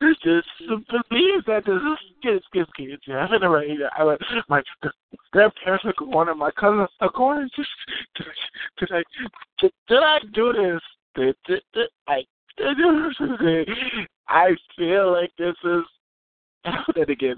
just 0.00 0.48
believe 0.58 1.44
that 1.46 1.64
this 1.64 1.76
is 1.76 1.98
kids, 2.22 2.44
kids, 2.52 2.70
kids. 2.76 3.02
Yeah, 3.06 3.26
I'm 3.30 3.50
right 3.50 3.68
here. 3.68 3.90
I, 3.96 4.16
my 4.48 4.62
grandparents 5.32 5.84
are 5.84 5.94
going 5.98 6.28
and 6.28 6.38
my 6.38 6.50
cousins 6.50 6.88
are 7.00 7.10
going. 7.14 7.48
Just 7.56 7.68
did 8.16 8.26
I, 8.26 8.32
did 8.78 8.92
I, 8.92 9.02
did, 9.60 9.72
did 9.88 9.98
I 9.98 10.18
do 10.34 10.52
this? 10.52 10.82
Did, 11.14 11.36
did, 11.46 11.62
did 11.72 11.88
I? 12.08 12.24
Did, 12.58 13.68
I 14.28 14.50
feel 14.76 15.12
like 15.12 15.32
this 15.38 15.54
is 15.64 15.84
happening 16.64 17.10
again. 17.10 17.36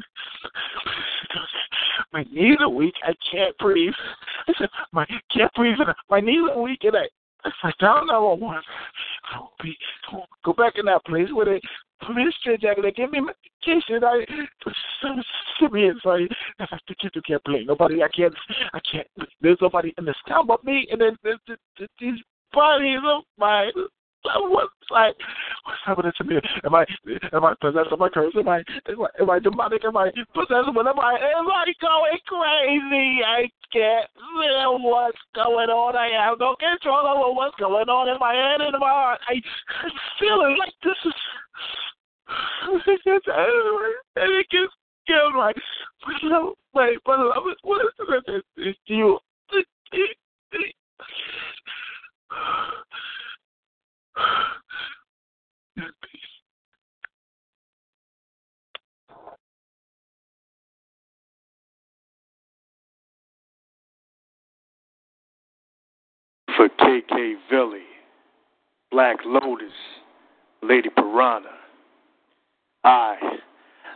My 2.13 2.25
knees 2.33 2.57
are 2.61 2.69
weak. 2.69 2.95
I 3.03 3.15
can't 3.31 3.57
breathe. 3.59 3.93
I 4.47 4.53
said, 4.59 4.69
my 4.93 5.07
can't 5.35 5.53
breathe. 5.55 5.79
And 5.81 5.95
My 6.11 6.21
knees 6.21 6.49
are 6.51 6.61
weak, 6.61 6.85
and 6.85 6.97
I 6.97 7.09
I 7.63 7.73
don't 7.79 8.07
know 8.07 8.35
what 8.35 8.63
I 9.33 9.39
will 9.39 9.53
be 9.63 9.77
go 10.45 10.53
back 10.53 10.75
in 10.77 10.87
that 10.87 11.05
place 11.05 11.29
where 11.33 11.47
they 11.47 11.61
me 12.13 12.33
straight 12.41 12.61
jacket. 12.61 12.83
They 12.83 12.93
give 12.93 13.11
me 13.11 13.21
medication. 13.21 14.05
I 14.05 14.25
so 15.03 15.09
serious. 15.59 15.97
I, 16.05 16.27
I 16.59 16.67
have 16.71 16.85
to 16.87 16.95
keep 16.95 17.13
the 17.15 17.23
can't 17.23 17.45
play. 17.45 17.65
Nobody. 17.65 18.03
I 18.03 18.09
can't. 18.09 18.35
I 18.73 18.81
can't. 18.91 19.07
There's 19.41 19.59
nobody 19.61 19.95
in 19.99 20.05
this 20.05 20.17
town 20.29 20.47
but 20.47 20.65
me. 20.65 20.87
And 20.91 21.01
then 21.01 21.17
these 22.01 22.21
bodies 22.53 23.01
of 23.05 23.25
mine 23.37 23.73
what's 24.25 24.73
like 24.91 25.15
what's 25.65 25.79
happening 25.85 26.13
to 26.19 26.25
me? 26.25 26.37
Am 26.65 26.75
I 26.75 26.85
am 27.33 27.45
I 27.45 27.55
possessed? 27.61 27.93
Am 27.93 28.03
I 28.03 28.09
cursed? 28.09 28.37
Am 28.37 28.49
I 28.49 28.63
am 29.21 29.31
I, 29.31 29.39
demonic? 29.39 29.85
Am 29.85 29.97
I 29.97 30.11
possessed? 30.35 30.75
What 30.75 30.87
am 30.87 30.99
I 31.01 31.15
am 31.37 31.49
I 31.49 31.65
going 31.81 32.19
crazy? 32.27 33.21
I 33.25 33.49
can't 33.73 34.09
feel 34.17 34.79
what's 34.83 35.19
going 35.35 35.69
on. 35.69 35.97
I 35.97 36.09
have 36.25 36.39
no 36.39 36.57
control 36.57 37.07
over 37.07 37.35
what's 37.35 37.57
going 37.57 37.89
on 37.89 38.09
in 38.09 38.19
my 38.19 38.35
head 38.35 38.61
and 38.61 38.75
in 38.75 38.81
my 38.81 38.89
heart. 38.89 39.21
I 39.29 39.35
I'm 39.85 39.91
feeling 40.19 40.57
like 40.59 40.75
this 40.83 40.97
is 41.05 41.15
and 44.17 44.33
it 44.35 44.47
gets 44.51 44.73
killed 45.07 45.35
my 45.35 45.53
my 46.75 46.97
beloved 47.05 47.57
what 47.63 47.85
is 47.85 48.45
it? 48.57 48.77
You 48.87 49.19
For 66.57 66.69
KK 66.69 67.35
Villy, 67.53 67.83
Black 68.91 69.19
Lotus, 69.25 69.73
Lady 70.63 70.89
Piranha. 70.89 71.51
I 72.83 73.17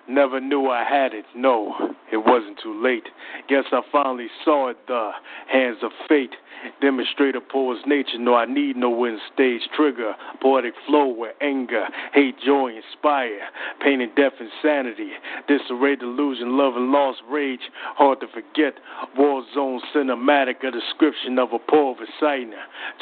never 0.09 0.41
knew 0.41 0.69
I 0.69 0.85
had 0.85 1.15
it. 1.15 1.25
No, 1.35 1.75
it 2.11 2.19
wasn't 2.19 2.59
too 2.63 2.81
late. 2.83 3.05
Guess 3.49 3.65
I 3.73 3.81
finally 3.91 4.29
saw 4.45 4.69
it. 4.69 4.77
The 4.87 5.11
hands 5.51 5.79
of 5.83 5.91
fate 6.09 6.35
demonstrate 6.81 7.35
a 7.35 7.41
poet's 7.41 7.83
nature. 7.87 8.19
No, 8.19 8.35
I 8.35 8.47
need 8.47 8.77
no 8.77 8.91
win 8.91 9.19
stage 9.33 9.63
trigger. 9.77 10.15
Poetic 10.41 10.75
flow 10.87 11.09
where 11.09 11.33
anger, 11.43 11.87
hate, 12.13 12.37
joy 12.45 12.73
inspire. 12.77 13.41
Pain 13.83 14.01
and 14.01 14.15
death, 14.15 14.33
insanity. 14.41 15.11
Disarray, 15.49 15.97
delusion, 15.97 16.57
love 16.57 16.77
and 16.77 16.93
loss, 16.93 17.17
rage. 17.29 17.61
Hard 17.97 18.21
to 18.21 18.27
forget. 18.29 18.75
War 19.17 19.45
zone 19.55 19.81
cinematic, 19.95 20.65
a 20.67 20.71
description 20.71 21.39
of 21.39 21.53
a 21.53 21.59
poet 21.59 21.99
reciting. 22.01 22.53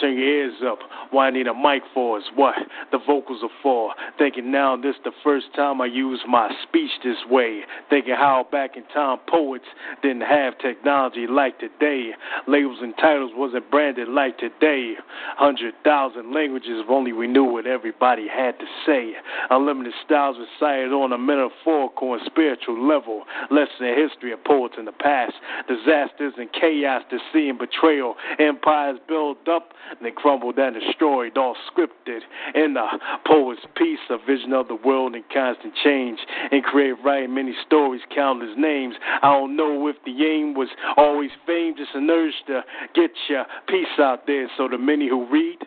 Turn 0.00 0.16
your 0.16 0.26
ears 0.26 0.54
up. 0.66 0.78
Why 1.10 1.28
I 1.28 1.30
need 1.30 1.46
a 1.46 1.54
mic 1.54 1.82
for 1.92 2.18
is 2.18 2.24
what 2.34 2.54
the 2.92 2.98
vocals 3.06 3.42
are 3.42 3.50
for. 3.62 3.94
Thinking 4.18 4.50
now 4.50 4.76
this 4.76 4.96
the 5.04 5.12
first 5.22 5.46
time 5.54 5.80
I 5.80 5.86
use 5.86 6.20
my 6.28 6.50
speech 6.62 6.89
this 7.02 7.16
way. 7.28 7.62
Thinking 7.88 8.14
how 8.14 8.46
back 8.50 8.76
in 8.76 8.84
time 8.94 9.18
poets 9.28 9.64
didn't 10.02 10.22
have 10.22 10.58
technology 10.58 11.26
like 11.28 11.58
today. 11.58 12.10
Labels 12.46 12.78
and 12.80 12.94
titles 12.96 13.32
wasn't 13.34 13.70
branded 13.70 14.08
like 14.08 14.38
today. 14.38 14.94
Hundred 15.36 15.74
thousand 15.84 16.32
languages 16.34 16.82
if 16.84 16.90
only 16.90 17.12
we 17.12 17.26
knew 17.26 17.44
what 17.44 17.66
everybody 17.66 18.26
had 18.28 18.58
to 18.58 18.66
say. 18.86 19.12
Unlimited 19.50 19.94
styles 20.04 20.36
recited 20.38 20.92
on 20.92 21.12
a 21.12 21.18
metaphorical 21.18 22.14
and 22.14 22.22
spiritual 22.26 22.86
level. 22.86 23.24
Lesson 23.50 23.86
in 23.86 24.08
history 24.08 24.32
of 24.32 24.42
poets 24.44 24.74
in 24.78 24.84
the 24.84 24.92
past. 24.92 25.32
Disasters 25.68 26.34
and 26.36 26.52
chaos, 26.52 27.02
deceit 27.10 27.48
and 27.48 27.58
betrayal. 27.58 28.14
Empires 28.38 28.98
built 29.08 29.48
up 29.48 29.72
and 29.90 30.06
they 30.06 30.10
crumbled 30.10 30.58
and 30.58 30.74
destroyed. 30.74 31.36
All 31.36 31.56
scripted 31.70 32.20
in 32.54 32.74
the 32.74 32.86
poet's 33.26 33.62
piece, 33.76 33.98
a 34.10 34.18
vision 34.18 34.52
of 34.52 34.68
the 34.68 34.74
world 34.74 35.14
in 35.14 35.24
constant 35.32 35.74
change. 35.82 36.18
And 36.50 36.64
create 36.80 37.04
right 37.04 37.28
many 37.28 37.52
stories, 37.66 38.00
countless 38.14 38.56
names. 38.56 38.94
I 39.22 39.32
don't 39.32 39.54
know 39.54 39.86
if 39.88 39.96
the 40.06 40.24
aim 40.24 40.54
was 40.54 40.68
always 40.96 41.30
fame, 41.46 41.74
just 41.76 41.90
an 41.94 42.08
urge 42.08 42.32
to 42.46 42.62
get 42.94 43.10
your 43.28 43.44
peace 43.68 43.86
out 43.98 44.26
there 44.26 44.48
so 44.56 44.66
the 44.66 44.78
many 44.78 45.06
who 45.06 45.30
read 45.30 45.58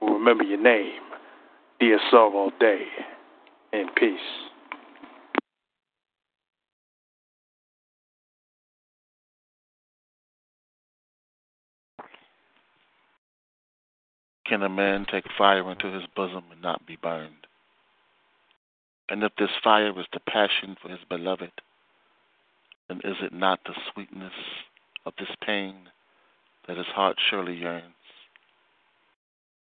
will 0.00 0.14
remember 0.14 0.44
your 0.44 0.62
name. 0.62 1.00
Song 2.10 2.32
all 2.34 2.50
day 2.58 2.80
in 3.74 3.88
peace. 3.94 4.18
Can 14.46 14.62
a 14.62 14.70
man 14.70 15.04
take 15.12 15.24
fire 15.36 15.70
into 15.70 15.92
his 15.92 16.04
bosom 16.16 16.44
and 16.50 16.62
not 16.62 16.86
be 16.86 16.96
burned? 16.96 17.46
And 19.08 19.22
if 19.22 19.32
this 19.38 19.50
fire 19.62 19.98
is 19.98 20.06
the 20.12 20.20
passion 20.20 20.76
for 20.80 20.88
his 20.88 21.00
beloved, 21.08 21.52
then 22.88 23.00
is 23.04 23.16
it 23.22 23.32
not 23.32 23.60
the 23.64 23.74
sweetness 23.92 24.32
of 25.04 25.12
this 25.18 25.28
pain 25.44 25.74
that 26.66 26.76
his 26.76 26.86
heart 26.86 27.16
surely 27.30 27.54
yearns? 27.54 27.94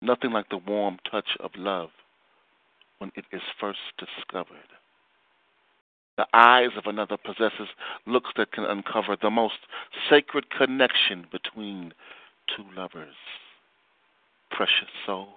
Nothing 0.02 0.32
like 0.32 0.50
the 0.50 0.58
warm 0.58 0.98
touch 1.10 1.38
of 1.40 1.52
love 1.56 1.90
when 3.00 3.12
it 3.16 3.26
is 3.32 3.42
first 3.60 3.80
discovered. 3.98 4.70
The 6.18 6.28
eyes 6.34 6.70
of 6.78 6.86
another 6.86 7.18
possesses 7.18 7.68
looks 8.06 8.30
that 8.38 8.52
can 8.52 8.64
uncover 8.64 9.18
the 9.22 9.30
most 9.30 9.60
sacred 10.10 10.50
connection 10.50 11.26
between 11.32 11.94
two 12.56 12.64
lovers. 12.76 13.16
Precious 14.50 14.88
souls, 15.06 15.28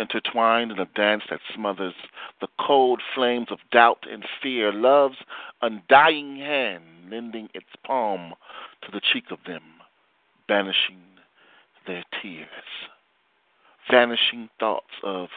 intertwined 0.00 0.72
in 0.72 0.78
a 0.78 0.86
dance 0.86 1.24
that 1.30 1.40
smothers 1.54 1.94
the 2.40 2.48
cold 2.58 3.02
flames 3.14 3.48
of 3.50 3.58
doubt 3.70 4.06
and 4.10 4.24
fear, 4.42 4.72
love's 4.72 5.18
undying 5.62 6.36
hand 6.36 6.84
lending 7.10 7.48
its 7.54 7.66
palm 7.84 8.34
to 8.82 8.90
the 8.90 9.00
cheek 9.00 9.24
of 9.30 9.38
them, 9.46 9.62
banishing 10.48 11.02
their 11.86 12.04
tears. 12.22 12.48
Vanishing 13.90 14.48
thoughts 14.58 14.94
of 15.02 15.28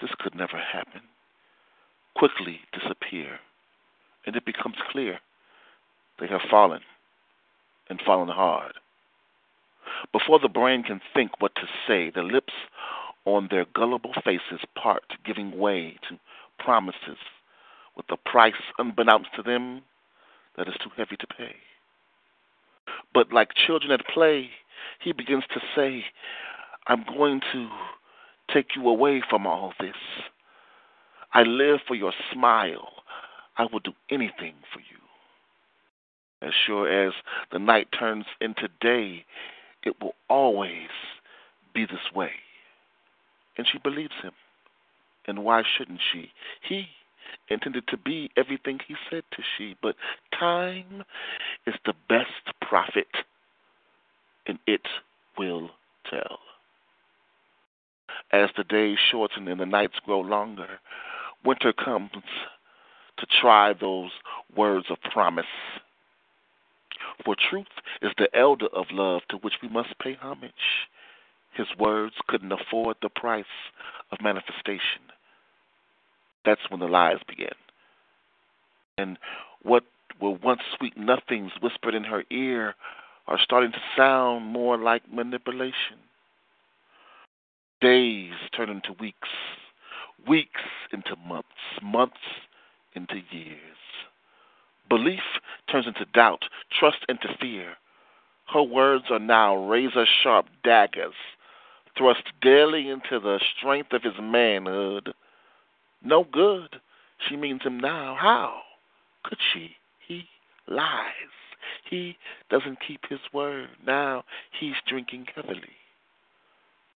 this 0.00 0.10
could 0.18 0.34
never 0.34 0.58
happen 0.58 1.02
quickly 2.14 2.60
disappear, 2.72 3.38
and 4.26 4.36
it 4.36 4.44
becomes 4.44 4.76
clear 4.90 5.18
they 6.20 6.26
have 6.28 6.40
fallen 6.50 6.80
and 7.88 8.00
fallen 8.04 8.28
hard. 8.28 8.74
Before 10.12 10.38
the 10.38 10.48
brain 10.48 10.82
can 10.82 11.00
think 11.14 11.40
what 11.40 11.54
to 11.56 11.66
say, 11.86 12.10
the 12.10 12.22
lips 12.22 12.52
on 13.24 13.48
their 13.50 13.66
gullible 13.74 14.12
faces 14.24 14.60
part, 14.74 15.04
giving 15.24 15.58
way 15.58 15.96
to 16.08 16.18
promises 16.58 17.18
with 17.96 18.06
a 18.10 18.16
price 18.16 18.54
unbeknownst 18.78 19.30
to 19.36 19.42
them 19.42 19.82
that 20.56 20.68
is 20.68 20.74
too 20.82 20.90
heavy 20.96 21.16
to 21.16 21.26
pay. 21.26 21.54
But 23.14 23.32
like 23.32 23.50
children 23.54 23.92
at 23.92 24.06
play, 24.06 24.50
he 25.00 25.12
begins 25.12 25.44
to 25.54 25.60
say, 25.76 26.04
I'm 26.86 27.04
going 27.04 27.40
to 27.52 27.68
take 28.52 28.74
you 28.76 28.88
away 28.88 29.22
from 29.28 29.46
all 29.46 29.72
this. 29.78 29.94
I 31.32 31.42
live 31.42 31.80
for 31.86 31.94
your 31.94 32.12
smile. 32.32 32.88
I 33.56 33.66
will 33.70 33.80
do 33.80 33.92
anything 34.10 34.54
for 34.72 34.80
you. 34.80 34.98
As 36.46 36.52
sure 36.66 36.88
as 36.88 37.12
the 37.52 37.58
night 37.58 37.88
turns 37.96 38.24
into 38.40 38.68
day, 38.80 39.24
it 39.84 40.00
will 40.00 40.14
always 40.28 40.88
be 41.72 41.86
this 41.86 42.12
way. 42.14 42.32
And 43.56 43.66
she 43.70 43.78
believes 43.78 44.14
him. 44.22 44.32
And 45.26 45.44
why 45.44 45.62
shouldn't 45.76 46.00
she? 46.12 46.32
He 46.68 46.86
intended 47.50 47.86
to 47.88 47.96
be 47.96 48.30
everything 48.36 48.80
he 48.86 48.96
said 49.10 49.24
to 49.32 49.42
she, 49.56 49.76
but 49.82 49.96
time 50.38 51.04
is 51.66 51.74
the 51.84 51.94
best 52.08 52.58
prophet, 52.60 53.08
and 54.46 54.58
it 54.66 54.82
will 55.38 55.70
tell. 56.10 56.38
as 58.32 58.50
the 58.56 58.64
days 58.64 58.98
shorten 59.10 59.48
and 59.48 59.60
the 59.60 59.66
nights 59.66 59.94
grow 60.04 60.20
longer. 60.20 60.80
Winter 61.44 61.72
comes 61.72 62.10
to 63.18 63.26
try 63.40 63.72
those 63.72 64.10
words 64.56 64.86
of 64.90 64.98
promise. 65.12 65.44
For 67.24 67.36
truth 67.50 67.66
is 68.00 68.12
the 68.18 68.28
elder 68.36 68.66
of 68.72 68.86
love 68.90 69.22
to 69.30 69.36
which 69.38 69.54
we 69.62 69.68
must 69.68 69.98
pay 69.98 70.14
homage. 70.20 70.52
His 71.54 71.66
words 71.78 72.14
couldn't 72.28 72.52
afford 72.52 72.96
the 73.02 73.08
price 73.08 73.44
of 74.10 74.22
manifestation. 74.22 75.02
That's 76.44 76.70
when 76.70 76.80
the 76.80 76.86
lies 76.86 77.18
begin. 77.28 77.48
And 78.98 79.18
what 79.62 79.84
were 80.20 80.30
once 80.30 80.60
sweet 80.76 80.96
nothings 80.96 81.52
whispered 81.60 81.94
in 81.94 82.04
her 82.04 82.24
ear 82.30 82.74
are 83.26 83.38
starting 83.42 83.72
to 83.72 83.78
sound 83.96 84.46
more 84.46 84.76
like 84.76 85.12
manipulation. 85.12 85.98
Days 87.80 88.32
turn 88.56 88.70
into 88.70 88.92
weeks, 88.98 89.28
weeks 90.28 90.60
into 90.92 91.16
months, 91.26 91.48
months 91.82 92.16
into 92.94 93.16
years. 93.30 93.58
Belief 94.88 95.20
turns 95.70 95.86
into 95.86 96.04
doubt, 96.12 96.44
trust 96.78 96.98
into 97.08 97.28
fear. 97.40 97.74
Her 98.52 98.62
words 98.62 99.04
are 99.10 99.18
now 99.18 99.56
razor 99.56 100.06
sharp 100.22 100.46
daggers 100.62 101.14
thrust 101.96 102.24
daily 102.40 102.88
into 102.88 103.20
the 103.20 103.40
strength 103.56 103.92
of 103.92 104.02
his 104.02 104.14
manhood. 104.20 105.12
No 106.02 106.24
good. 106.30 106.80
She 107.28 107.36
means 107.36 107.62
him 107.62 107.78
now. 107.78 108.16
How 108.18 108.60
could 109.24 109.38
she? 109.52 109.72
He 110.06 110.24
lies. 110.68 111.12
He 111.88 112.16
doesn't 112.50 112.78
keep 112.86 113.00
his 113.08 113.20
word. 113.32 113.68
Now 113.86 114.24
he's 114.58 114.74
drinking 114.86 115.26
heavily. 115.34 115.76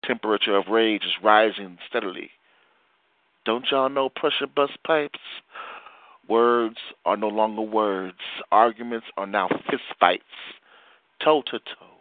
Temperature 0.03 0.55
of 0.55 0.67
rage 0.67 1.03
is 1.03 1.23
rising 1.23 1.77
steadily. 1.89 2.31
Don't 3.45 3.65
y'all 3.69 3.89
know 3.89 4.09
pressure 4.09 4.47
bust 4.47 4.77
pipes? 4.85 5.19
Words 6.27 6.77
are 7.05 7.17
no 7.17 7.27
longer 7.27 7.61
words. 7.61 8.17
Arguments 8.51 9.05
are 9.17 9.27
now 9.27 9.47
fistfights, 9.47 10.21
toe 11.23 11.43
to 11.51 11.59
toe 11.59 11.94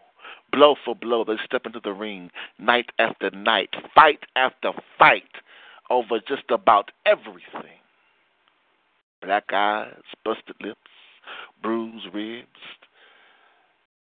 blow 0.54 0.76
for 0.84 0.94
blow, 0.94 1.24
they 1.24 1.36
step 1.44 1.66
into 1.66 1.80
the 1.82 1.92
ring 1.92 2.30
night 2.58 2.90
after 2.98 3.30
night, 3.30 3.70
fight 3.94 4.20
after 4.36 4.72
fight 4.98 5.22
over 5.90 6.20
just 6.20 6.50
about 6.50 6.90
everything. 7.06 7.78
Black 9.22 9.52
eyes, 9.52 10.02
busted 10.24 10.56
lips, 10.60 10.78
bruised 11.62 12.06
ribs. 12.12 12.46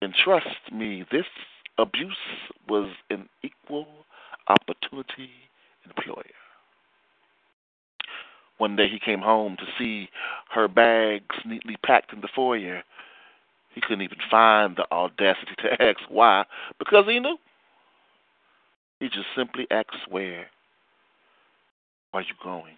And 0.00 0.12
trust 0.14 0.72
me, 0.72 1.04
this 1.10 1.26
abuse 1.78 2.16
was 2.68 2.90
an 3.10 3.28
equal 3.42 3.86
opportunity 4.48 5.30
employer. 5.86 6.24
One 8.58 8.76
day 8.76 8.88
he 8.88 8.98
came 8.98 9.20
home 9.20 9.56
to 9.56 9.64
see 9.78 10.08
her 10.50 10.68
bags 10.68 11.36
neatly 11.44 11.76
packed 11.84 12.12
in 12.12 12.20
the 12.20 12.28
foyer 12.34 12.82
he 13.74 13.80
couldn't 13.80 14.02
even 14.02 14.18
find 14.30 14.76
the 14.76 14.86
audacity 14.92 15.52
to 15.58 15.70
ask 15.82 16.00
why, 16.08 16.44
because 16.78 17.04
he 17.06 17.18
knew. 17.18 17.38
He 19.00 19.08
just 19.08 19.26
simply 19.36 19.66
asked 19.70 20.10
where. 20.10 20.46
Why 22.10 22.20
are 22.20 22.22
you 22.22 22.34
going? 22.42 22.76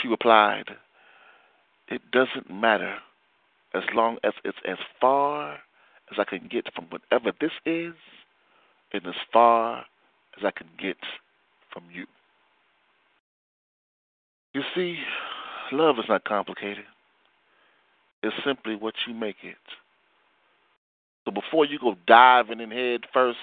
She 0.00 0.08
replied, 0.08 0.70
It 1.88 2.02
doesn't 2.10 2.50
matter 2.50 2.96
as 3.74 3.82
long 3.94 4.18
as 4.24 4.32
it's 4.44 4.58
as 4.66 4.78
far 5.00 5.58
as 6.10 6.18
I 6.18 6.24
can 6.24 6.48
get 6.50 6.72
from 6.74 6.86
whatever 6.86 7.32
this 7.40 7.52
is 7.64 7.94
and 8.92 9.06
as 9.06 9.14
far 9.32 9.84
as 10.38 10.44
I 10.44 10.50
can 10.50 10.68
get 10.80 10.96
from 11.72 11.84
you. 11.92 12.06
You 14.52 14.62
see, 14.74 14.98
love 15.72 15.98
is 15.98 16.04
not 16.08 16.24
complicated 16.24 16.84
is 18.24 18.32
simply 18.44 18.74
what 18.74 18.94
you 19.06 19.14
make 19.14 19.36
it. 19.42 19.56
So 21.24 21.30
before 21.30 21.64
you 21.64 21.78
go 21.78 21.96
diving 22.06 22.60
in 22.60 22.70
head 22.70 23.02
first, 23.12 23.38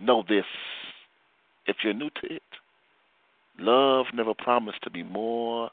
know 0.00 0.24
this. 0.28 0.44
If 1.66 1.76
you're 1.82 1.94
new 1.94 2.10
to 2.10 2.34
it, 2.34 2.42
love 3.58 4.06
never 4.14 4.34
promised 4.34 4.82
to 4.82 4.90
be 4.90 5.02
more 5.02 5.70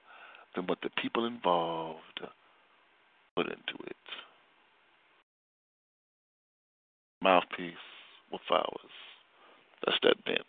than 0.56 0.68
what 0.68 0.80
the 0.82 0.90
people 1.02 1.26
involved 1.26 2.22
put 3.36 3.48
into 3.48 3.84
it. 3.86 3.96
Mouthpiece 7.22 7.74
with 8.32 8.42
flowers. 8.48 8.92
That's 9.86 9.98
that 10.04 10.24
bent. 10.26 10.40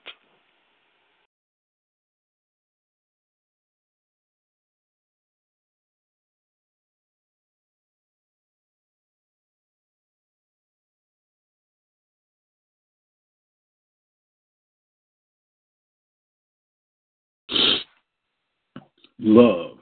Love, 19.18 19.78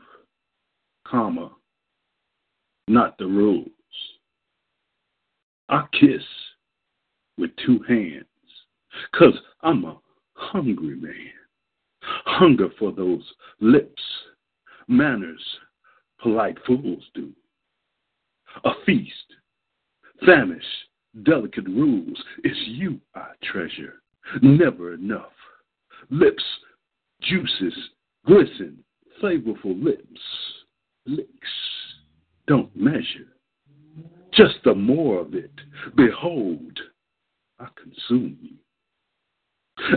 comma, 1.07 1.51
not 2.89 3.17
the 3.19 3.27
rules. 3.27 3.69
I 5.69 5.85
kiss 5.99 6.23
with 7.39 7.51
two 7.65 7.81
hands, 7.89 8.27
cause 9.15 9.35
I'm 9.63 9.85
a 9.85 9.99
hungry 10.35 10.97
man. 10.97 11.33
Hunger 12.03 12.69
for 12.79 12.93
those 12.93 13.23
lips, 13.61 14.03
manners 14.89 15.43
polite 16.23 16.59
fools 16.67 17.03
do. 17.15 17.31
A 18.65 18.71
feast, 18.87 19.13
famish, 20.25 20.65
delicate 21.25 21.67
rules, 21.67 22.23
it's 22.45 22.59
you 22.67 23.01
I 23.15 23.29
treasure, 23.43 24.03
never 24.41 24.95
enough. 24.95 25.33
Lips, 26.11 26.45
juices, 27.23 27.75
glisten, 28.27 28.79
flavorful 29.23 29.83
lips, 29.83 30.21
licks, 31.07 31.29
don't 32.47 32.75
measure. 32.75 33.29
Just 34.33 34.57
the 34.65 34.75
more 34.75 35.21
of 35.21 35.35
it, 35.35 35.53
behold, 35.95 36.79
I 37.61 37.69
consume 37.81 38.39
you. 38.41 38.57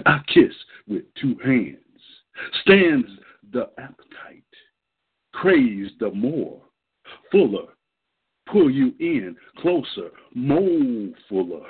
I 0.06 0.20
kiss 0.28 0.54
with 0.88 1.04
two 1.20 1.38
hands, 1.44 1.78
stands 2.62 3.08
the 3.52 3.70
appetite, 3.78 4.44
craves 5.34 5.92
the 6.00 6.12
more, 6.12 6.62
fuller, 7.32 7.68
pull 8.52 8.70
you 8.70 8.94
in 9.00 9.36
closer, 9.58 10.12
mold 10.34 11.16
fuller. 11.28 11.66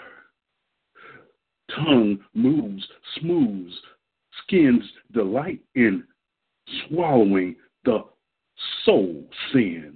Tongue 1.75 2.19
moves, 2.33 2.87
smooths, 3.19 3.73
skin's 4.43 4.83
delight 5.13 5.61
in 5.75 6.03
swallowing 6.87 7.55
the 7.83 8.03
soul 8.85 9.23
sin. 9.51 9.93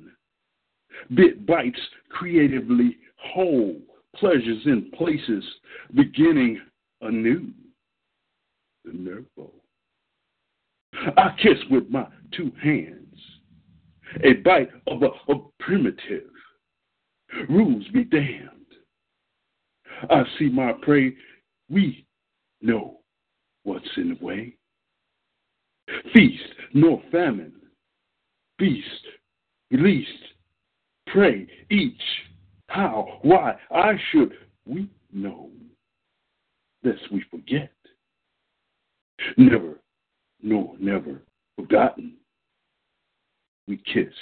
Bit 1.16 1.46
bites 1.46 1.80
creatively 2.10 2.98
whole, 3.18 3.78
pleasures 4.16 4.62
in 4.66 4.92
places, 4.98 5.44
beginning 5.96 6.60
anew. 7.02 7.48
The 8.86 8.94
nervo. 8.94 9.52
I 11.18 11.36
kiss 11.42 11.58
with 11.70 11.90
my 11.90 12.08
two 12.32 12.52
hands, 12.62 13.16
a 14.24 14.34
bite 14.34 14.70
of 14.88 15.04
a, 15.04 15.32
a 15.32 15.36
primitive. 15.60 16.30
Rules 17.48 17.86
be 17.94 18.04
damned. 18.04 18.50
I 20.10 20.24
see 20.38 20.50
my 20.50 20.74
prey. 20.82 21.16
We 21.70 22.06
know 22.62 23.00
what's 23.64 23.88
in 23.98 24.18
the 24.20 24.26
way 24.26 24.56
feast 26.14 26.44
nor 26.74 27.02
famine, 27.12 27.54
feast, 28.58 29.08
released, 29.72 30.10
pray, 31.08 31.48
each, 31.70 32.02
how, 32.68 33.20
why, 33.24 33.56
I 33.72 33.94
should, 34.12 34.34
we 34.66 34.90
know, 35.12 35.50
lest 36.84 37.12
we 37.12 37.24
forget. 37.32 37.72
Never, 39.38 39.80
nor 40.42 40.76
never 40.80 41.22
forgotten, 41.56 42.16
we 43.68 43.78
kiss 43.78 44.14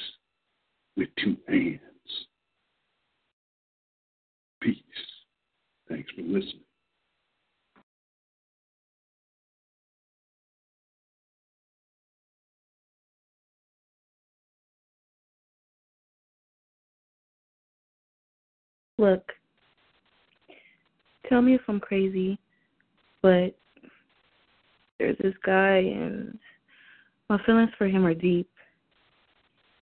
with 0.95 1.09
two 1.23 1.37
hands. 1.47 1.79
Peace. 4.61 4.81
Thanks 5.87 6.09
for 6.15 6.21
listening. 6.23 6.66
Look, 18.98 19.32
tell 21.30 21.42
me 21.42 21.56
if 21.56 21.61
I'm 21.67 21.80
crazy, 21.80 22.40
but 23.22 23.56
there's 24.98 25.17
this 25.19 25.35
guy, 25.45 25.77
and 25.77 26.38
my 27.30 27.38
feelings 27.45 27.69
for 27.77 27.88
him 27.88 28.06
are 28.06 28.14
deep. 28.14 28.50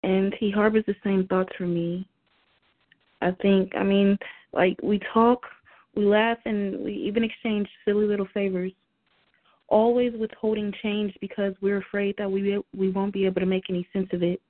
And 0.04 0.34
he 0.38 0.50
harbors 0.50 0.84
the 0.86 0.94
same 1.04 1.26
thoughts 1.26 1.52
for 1.56 1.66
me. 1.66 2.06
I 3.20 3.30
think, 3.42 3.72
I 3.76 3.82
mean, 3.82 4.18
like, 4.52 4.76
we 4.82 5.00
talk, 5.12 5.42
we 5.94 6.04
laugh, 6.04 6.38
and 6.44 6.84
we 6.84 6.92
even 6.92 7.24
exchange 7.24 7.68
silly 7.84 8.06
little 8.06 8.28
favors. 8.34 8.72
Always 9.68 10.12
withholding 10.18 10.72
change 10.82 11.16
because 11.20 11.54
we're 11.62 11.78
afraid 11.78 12.14
that 12.18 12.30
we 12.30 12.60
we 12.76 12.90
won't 12.90 13.12
be 13.12 13.24
able 13.24 13.40
to 13.40 13.46
make 13.46 13.64
any 13.70 13.88
sense 13.92 14.08
of 14.12 14.22
it. 14.22 14.40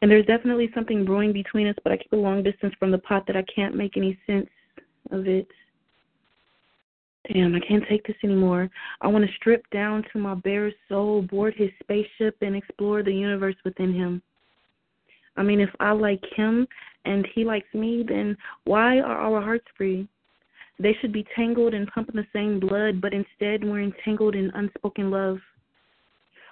And 0.00 0.10
there's 0.10 0.26
definitely 0.26 0.70
something 0.74 1.04
brewing 1.04 1.32
between 1.32 1.66
us, 1.66 1.76
but 1.82 1.92
I 1.92 1.96
keep 1.96 2.12
a 2.12 2.16
long 2.16 2.42
distance 2.42 2.74
from 2.78 2.90
the 2.90 2.98
pot 2.98 3.26
that 3.26 3.36
I 3.36 3.44
can't 3.52 3.74
make 3.74 3.96
any 3.96 4.18
sense 4.26 4.48
of 5.10 5.26
it. 5.26 5.48
Damn, 7.32 7.54
I 7.54 7.60
can't 7.60 7.84
take 7.88 8.06
this 8.06 8.16
anymore. 8.22 8.70
I 9.00 9.08
want 9.08 9.26
to 9.26 9.36
strip 9.36 9.68
down 9.70 10.04
to 10.12 10.18
my 10.18 10.34
bare 10.34 10.72
soul, 10.88 11.22
board 11.22 11.54
his 11.56 11.70
spaceship, 11.82 12.36
and 12.40 12.56
explore 12.56 13.02
the 13.02 13.12
universe 13.12 13.56
within 13.64 13.92
him. 13.92 14.22
I 15.36 15.42
mean, 15.42 15.60
if 15.60 15.70
I 15.78 15.92
like 15.92 16.24
him 16.36 16.66
and 17.04 17.26
he 17.34 17.44
likes 17.44 17.72
me, 17.74 18.04
then 18.06 18.36
why 18.64 19.00
are 19.00 19.18
our 19.18 19.42
hearts 19.42 19.66
free? 19.76 20.08
They 20.78 20.96
should 21.00 21.12
be 21.12 21.26
tangled 21.34 21.74
and 21.74 21.88
pumping 21.88 22.16
the 22.16 22.26
same 22.32 22.60
blood, 22.60 23.00
but 23.00 23.12
instead 23.12 23.64
we're 23.64 23.82
entangled 23.82 24.34
in 24.34 24.50
unspoken 24.54 25.10
love. 25.10 25.38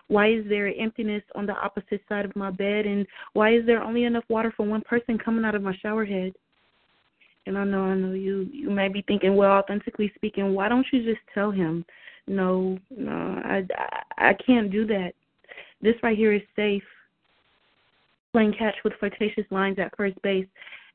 Why 0.09 0.29
is 0.29 0.45
there 0.49 0.69
emptiness 0.69 1.23
on 1.35 1.47
the 1.47 1.55
opposite 1.55 2.01
side 2.09 2.25
of 2.25 2.37
my 2.37 2.51
bed, 2.51 2.87
and 2.87 3.07
why 3.33 3.55
is 3.55 3.67
there 3.67 3.83
only 3.83 4.05
enough 4.05 4.25
water 4.29 4.53
for 4.57 4.65
one 4.65 4.83
person 4.83 5.19
coming 5.19 5.45
out 5.45 5.55
of 5.55 5.63
my 5.63 5.75
shower 5.77 6.05
head? 6.05 6.33
And 7.47 7.57
I 7.57 7.65
know, 7.65 7.83
I 7.83 7.95
know 7.95 8.13
you 8.13 8.49
you 8.53 8.71
may 8.71 8.89
be 8.89 9.03
thinking, 9.03 9.37
well, 9.37 9.53
authentically 9.53 10.13
speaking, 10.15 10.55
why 10.55 10.69
don't 10.69 10.87
you 10.93 11.05
just 11.05 11.23
tell 11.35 11.51
him? 11.51 11.85
No, 12.27 12.79
no, 12.91 13.41
I 13.45 13.63
I, 14.19 14.31
I 14.31 14.35
can't 14.35 14.71
do 14.71 14.87
that. 14.87 15.13
This 15.83 15.95
right 16.03 16.17
here 16.17 16.33
is 16.33 16.43
safe. 16.55 16.83
Playing 18.33 18.55
catch 18.59 18.75
with 18.85 18.95
flirtatious 18.99 19.47
lines 19.51 19.79
at 19.79 19.97
first 19.97 20.21
base, 20.23 20.47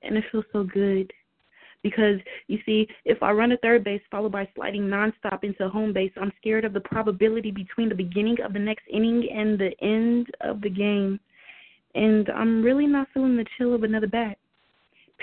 and 0.04 0.18
it 0.18 0.24
feels 0.32 0.46
so 0.52 0.64
good. 0.64 1.12
Because 1.84 2.20
you 2.48 2.60
see, 2.66 2.88
if 3.06 3.24
I 3.24 3.32
run 3.32 3.54
a 3.54 3.58
third 3.58 3.84
base 3.84 4.02
followed 4.12 4.32
by 4.32 4.48
sliding 4.56 4.84
nonstop 4.84 5.44
into 5.44 5.68
home 5.68 5.94
base, 5.94 6.12
I'm 6.20 6.32
scared 6.40 6.64
of 6.64 6.74
the 6.74 6.80
probability 6.82 7.50
between 7.50 7.90
the 7.90 7.96
beginning 7.96 8.38
of 8.44 8.54
the 8.54 8.60
next 8.60 8.84
inning 8.92 9.28
and 9.34 9.58
the 9.58 9.72
end 9.82 10.28
of 10.42 10.62
the 10.62 10.70
game. 10.70 11.20
And 11.96 12.30
I'm 12.30 12.62
really 12.62 12.86
not 12.86 13.08
feeling 13.14 13.36
the 13.36 13.46
chill 13.58 13.74
of 13.74 13.84
another 13.84 14.08
bat 14.08 14.38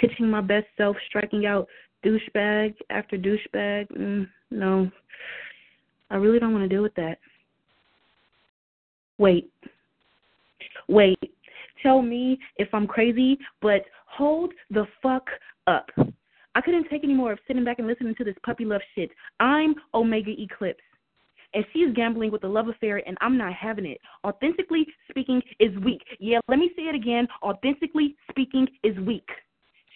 pitching 0.00 0.28
my 0.28 0.40
best 0.40 0.66
self, 0.76 0.96
striking 1.08 1.46
out 1.46 1.66
douchebag 2.04 2.74
after 2.90 3.16
douchebag. 3.16 3.90
Mm, 3.96 4.28
no, 4.50 4.90
I 6.10 6.16
really 6.16 6.38
don't 6.38 6.52
want 6.52 6.64
to 6.64 6.68
deal 6.68 6.82
with 6.82 6.94
that. 6.94 7.18
Wait, 9.18 9.50
wait. 10.88 11.18
Tell 11.82 12.02
me 12.02 12.38
if 12.56 12.68
I'm 12.72 12.86
crazy, 12.86 13.38
but 13.60 13.84
hold 14.06 14.52
the 14.70 14.86
fuck 15.02 15.26
up. 15.66 15.88
I 16.58 16.60
couldn't 16.60 16.88
take 16.90 17.04
any 17.04 17.14
more 17.14 17.30
of 17.30 17.38
sitting 17.46 17.62
back 17.62 17.78
and 17.78 17.86
listening 17.86 18.16
to 18.16 18.24
this 18.24 18.34
puppy 18.44 18.64
love 18.64 18.80
shit. 18.96 19.10
I'm 19.38 19.76
Omega 19.94 20.32
Eclipse. 20.36 20.82
And 21.54 21.64
she's 21.72 21.94
gambling 21.94 22.32
with 22.32 22.42
a 22.42 22.48
love 22.48 22.66
affair, 22.66 23.00
and 23.06 23.16
I'm 23.20 23.38
not 23.38 23.54
having 23.54 23.86
it. 23.86 23.98
Authentically 24.26 24.84
speaking 25.08 25.40
is 25.60 25.70
weak. 25.84 26.02
Yeah, 26.18 26.40
let 26.48 26.58
me 26.58 26.72
say 26.74 26.82
it 26.82 26.96
again. 26.96 27.28
Authentically 27.44 28.16
speaking 28.28 28.66
is 28.82 28.98
weak 29.06 29.28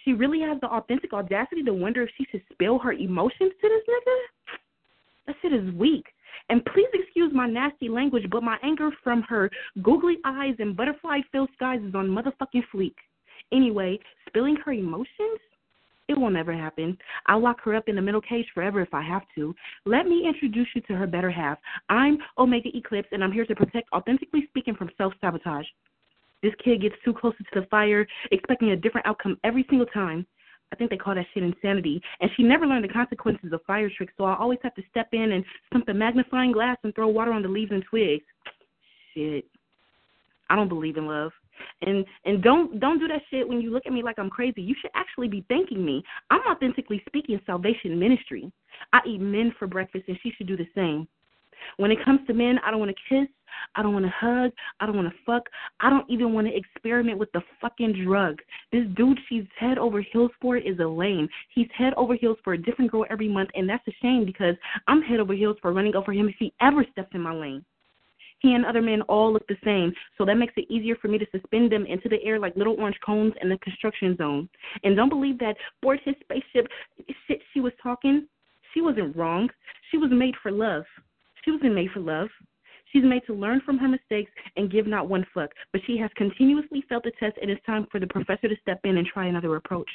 she 0.05 0.13
really 0.13 0.41
has 0.41 0.61
the 0.61 0.67
authentic 0.67 1.13
audacity 1.13 1.63
to 1.63 1.73
wonder 1.73 2.03
if 2.03 2.11
she 2.17 2.27
should 2.31 2.43
spill 2.53 2.79
her 2.79 2.93
emotions 2.93 3.53
to 3.61 3.69
this 3.69 3.83
nigga? 3.89 4.59
That 5.27 5.37
shit 5.43 5.53
is 5.53 5.75
weak. 5.75 6.07
And 6.49 6.65
please 6.65 6.89
excuse 6.93 7.33
my 7.33 7.47
nasty 7.47 7.89
language, 7.89 8.25
but 8.31 8.43
my 8.43 8.57
anger 8.63 8.91
from 9.05 9.23
her 9.23 9.51
googly 9.83 10.19
eyes 10.25 10.55
and 10.59 10.77
butterfly 10.77 11.21
filled 11.31 11.51
skies 11.55 11.81
is 11.87 11.95
on 11.95 12.09
motherfucking 12.09 12.65
fleek. 12.75 12.95
Anyway, 13.53 13.99
spilling 14.27 14.57
her 14.65 14.73
emotions? 14.73 15.39
It 16.09 16.19
will 16.19 16.31
never 16.31 16.53
happen. 16.53 16.99
I'll 17.27 17.43
lock 17.43 17.61
her 17.65 17.75
up 17.75 17.89
in 17.89 17.97
the 17.97 18.03
middle 18.03 18.21
cage 18.21 18.47
forever 18.55 18.81
if 18.81 18.93
I 18.93 19.03
have 19.03 19.23
to. 19.37 19.55
Let 19.87 20.07
me 20.07 20.27
introduce 20.27 20.69
you 20.75 20.83
to 20.83 20.95
her 20.95 21.07
better 21.07 21.31
half. 21.31 21.59
I'm 21.89 22.19
Omega 22.39 22.71
Eclipse, 22.75 23.09
and 23.13 23.23
I'm 23.23 23.33
here 23.33 23.47
to 23.47 23.55
protect 23.55 23.89
authentically 23.93 24.47
speaking 24.49 24.75
from 24.75 24.91
self 24.99 25.15
sabotage. 25.21 25.67
This 26.43 26.53
kid 26.63 26.83
gets 26.83 26.97
too 27.05 27.15
close 27.15 27.35
to 27.39 27.61
the 27.61 27.67
fire, 27.67 28.07
expecting 28.33 28.71
a 28.71 28.77
different 28.77 29.07
outcome 29.07 29.39
every 29.45 29.65
single 29.71 29.87
time. 29.87 30.27
I 30.73 30.77
think 30.77 30.91
they 30.91 30.97
call 30.97 31.15
that 31.15 31.27
shit 31.33 31.43
insanity. 31.43 32.03
And 32.21 32.31
she 32.37 32.43
never 32.43 32.67
learned 32.67 32.85
the 32.85 32.93
consequences 32.93 33.53
of 33.53 33.61
fire 33.67 33.91
tricks, 33.97 34.15
so 34.17 34.25
I 34.25 34.37
always 34.37 34.59
have 34.63 34.75
to 34.75 34.83
step 34.91 35.09
in 35.13 35.33
and 35.33 35.45
stump 35.69 35.87
the 35.87 35.95
magnifying 35.95 36.51
glass 36.51 36.79
and 36.83 36.95
throw 36.95 37.09
water 37.09 37.33
on 37.33 37.43
the 37.43 37.49
leaves 37.49 37.71
and 37.71 37.85
twigs. 37.89 38.25
Shit. 39.15 39.45
I 40.51 40.57
don't 40.57 40.69
believe 40.69 40.97
in 40.97 41.07
love. 41.07 41.33
And 41.83 42.05
and 42.25 42.43
don't 42.43 42.81
don't 42.81 42.99
do 42.99 43.09
that 43.09 43.23
shit 43.31 43.49
when 43.49 43.61
you 43.61 43.71
look 43.71 43.87
at 43.87 43.93
me 43.93 44.03
like 44.03 44.19
I'm 44.19 44.31
crazy. 44.31 44.63
You 44.63 44.75
should 44.81 44.91
actually 44.95 45.29
be 45.29 45.45
thanking 45.49 45.85
me. 45.85 46.03
I'm 46.31 46.41
authentically 46.51 47.03
speaking 47.07 47.41
salvation 47.47 47.99
ministry. 47.99 48.51
I 48.93 49.01
eat 49.07 49.21
men 49.21 49.55
for 49.59 49.67
breakfast 49.67 50.05
and 50.09 50.19
she 50.23 50.33
should 50.37 50.47
do 50.47 50.57
the 50.57 50.69
same. 50.75 51.07
When 51.77 51.91
it 51.91 52.05
comes 52.05 52.21
to 52.27 52.35
men, 52.35 52.59
I 52.65 52.71
don't 52.71 52.81
want 52.81 52.91
to 52.91 53.15
kiss. 53.15 53.29
I 53.75 53.83
don't 53.83 53.93
want 53.93 54.05
to 54.05 54.13
hug. 54.15 54.51
I 54.81 54.87
don't 54.87 54.97
want 54.97 55.09
to 55.09 55.15
fuck. 55.25 55.49
I 55.81 55.91
don't 55.91 56.09
even 56.11 56.33
want 56.33 56.47
to 56.47 56.57
experiment 56.57 57.19
with 57.19 57.31
the 57.33 57.43
fucking 57.61 58.05
drug. 58.05 58.41
This 58.73 58.85
dude 58.97 59.19
she's 59.29 59.45
head 59.59 59.79
over 59.79 60.01
heels 60.01 60.31
for 60.41 60.57
is 60.57 60.79
a 60.79 60.87
lame. 60.87 61.29
He's 61.55 61.69
head 61.77 61.93
over 61.97 62.15
heels 62.15 62.39
for 62.43 62.55
a 62.55 62.59
different 62.59 62.91
girl 62.91 63.05
every 63.11 63.29
month, 63.29 63.51
and 63.55 63.69
that's 63.69 63.87
a 63.87 63.93
shame 64.03 64.25
because 64.25 64.57
I'm 64.89 65.03
head 65.03 65.21
over 65.21 65.35
heels 65.35 65.57
for 65.61 65.73
running 65.73 65.95
over 65.95 66.13
him 66.13 66.29
if 66.29 66.37
he 66.39 66.53
ever 66.61 66.85
steps 66.91 67.11
in 67.15 67.21
my 67.21 67.35
lane. 67.35 67.65
He 68.43 68.55
and 68.55 68.67
other 68.67 68.83
men 68.83 69.03
all 69.03 69.33
look 69.33 69.47
the 69.47 69.57
same, 69.65 69.93
so 70.19 70.25
that 70.25 70.35
makes 70.35 70.55
it 70.57 70.67
easier 70.69 70.97
for 70.97 71.07
me 71.07 71.17
to 71.17 71.27
suspend 71.31 71.71
them 71.71 71.87
into 71.87 72.09
the 72.09 72.23
air 72.25 72.41
like 72.41 72.57
little 72.57 72.75
orange 72.79 72.99
cones 73.05 73.33
in 73.41 73.49
the 73.49 73.57
construction 73.59 74.17
zone. 74.17 74.49
And 74.83 74.97
don't 74.97 75.09
believe 75.09 75.39
that 75.39 75.57
board 75.81 76.01
his 76.05 76.17
spaceship 76.23 76.67
shit 77.29 77.41
she 77.55 77.61
was 77.61 77.73
talking. 77.81 78.27
She 78.75 78.81
wasn't 78.81 79.17
wrong. 79.17 79.49
She 79.91 79.97
was 79.97 80.11
made 80.13 80.35
for 80.43 80.51
love. 80.51 80.85
She 81.45 81.53
wasn't 81.53 81.75
made 81.75 81.91
for 81.93 82.01
love. 82.01 82.29
She's 82.93 83.05
made 83.05 83.23
to 83.27 83.33
learn 83.33 83.61
from 83.65 83.79
her 83.79 83.89
mistakes 83.89 84.31
and 84.57 84.71
give 84.71 84.87
not 84.87 85.09
one 85.09 85.25
fuck, 85.33 85.51
but 85.73 85.81
she 85.87 85.97
has 85.99 86.11
continuously 86.17 86.85
failed 86.89 87.05
the 87.05 87.13
test, 87.19 87.39
and 87.41 87.51
it's 87.51 87.65
time 87.65 87.87
for 87.91 88.01
the 88.01 88.07
professor 88.07 88.49
to 88.49 88.57
step 88.61 88.81
in 88.85 88.99
and 88.99 89.07
try 89.07 89.27
another 89.27 89.57
approach. 89.57 89.89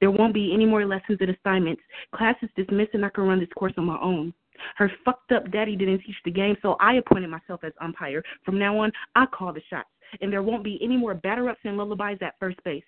There 0.00 0.10
won't 0.10 0.34
be 0.34 0.52
any 0.52 0.66
more 0.66 0.84
lessons 0.84 1.18
and 1.20 1.30
assignments. 1.30 1.82
Class 2.14 2.36
is 2.42 2.50
dismissed, 2.56 2.94
and 2.94 3.04
I 3.04 3.08
can 3.08 3.24
run 3.24 3.40
this 3.40 3.48
course 3.56 3.72
on 3.78 3.84
my 3.84 3.98
own. 4.00 4.34
Her 4.76 4.90
fucked 5.04 5.32
up 5.32 5.50
daddy 5.50 5.76
didn't 5.76 6.00
teach 6.00 6.16
the 6.24 6.30
game, 6.30 6.56
so 6.62 6.76
I 6.80 6.94
appointed 6.94 7.30
myself 7.30 7.64
as 7.64 7.72
umpire. 7.80 8.22
From 8.44 8.58
now 8.58 8.78
on, 8.78 8.92
I 9.14 9.26
call 9.26 9.52
the 9.52 9.62
shots, 9.68 9.88
and 10.20 10.32
there 10.32 10.42
won't 10.42 10.64
be 10.64 10.78
any 10.82 10.96
more 10.96 11.14
batter 11.14 11.48
ups 11.48 11.60
and 11.64 11.76
lullabies 11.76 12.18
at 12.20 12.38
first 12.38 12.62
base. 12.64 12.84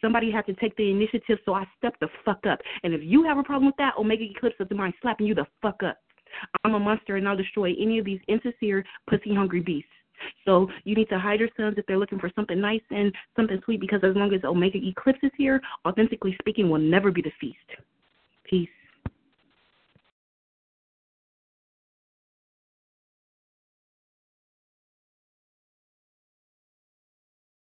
Somebody 0.00 0.30
had 0.30 0.46
to 0.46 0.54
take 0.54 0.76
the 0.76 0.90
initiative, 0.90 1.38
so 1.44 1.54
I 1.54 1.66
stepped 1.76 2.00
the 2.00 2.08
fuck 2.24 2.46
up. 2.46 2.60
And 2.84 2.94
if 2.94 3.00
you 3.02 3.24
have 3.24 3.38
a 3.38 3.42
problem 3.42 3.66
with 3.66 3.76
that, 3.78 3.96
Omega 3.98 4.24
Eclipse 4.24 4.56
doesn't 4.58 4.76
mind 4.76 4.94
slapping 5.02 5.26
you 5.26 5.34
the 5.34 5.46
fuck 5.60 5.82
up. 5.82 5.98
I'm 6.64 6.74
a 6.74 6.78
monster 6.78 7.16
and 7.16 7.28
I'll 7.28 7.36
destroy 7.36 7.74
any 7.80 7.98
of 7.98 8.04
these 8.04 8.20
insincere, 8.28 8.84
pussy 9.08 9.34
hungry 9.34 9.60
beasts. 9.60 9.90
So 10.44 10.68
you 10.84 10.94
need 10.94 11.08
to 11.10 11.18
hide 11.18 11.40
your 11.40 11.48
sons 11.56 11.76
if 11.78 11.86
they're 11.86 11.98
looking 11.98 12.18
for 12.18 12.30
something 12.34 12.60
nice 12.60 12.82
and 12.90 13.14
something 13.36 13.60
sweet 13.64 13.80
because 13.80 14.00
as 14.02 14.16
long 14.16 14.32
as 14.34 14.42
Omega 14.44 14.78
Eclipse 14.78 15.20
is 15.22 15.30
here, 15.36 15.60
authentically 15.86 16.36
speaking 16.40 16.68
will 16.68 16.78
never 16.78 17.10
be 17.10 17.22
the 17.22 17.32
feast. 17.40 17.56
Peace. 18.44 18.68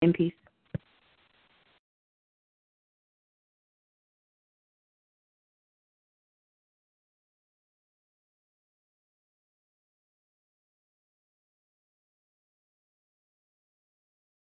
In 0.01 0.13
peace. 0.13 0.33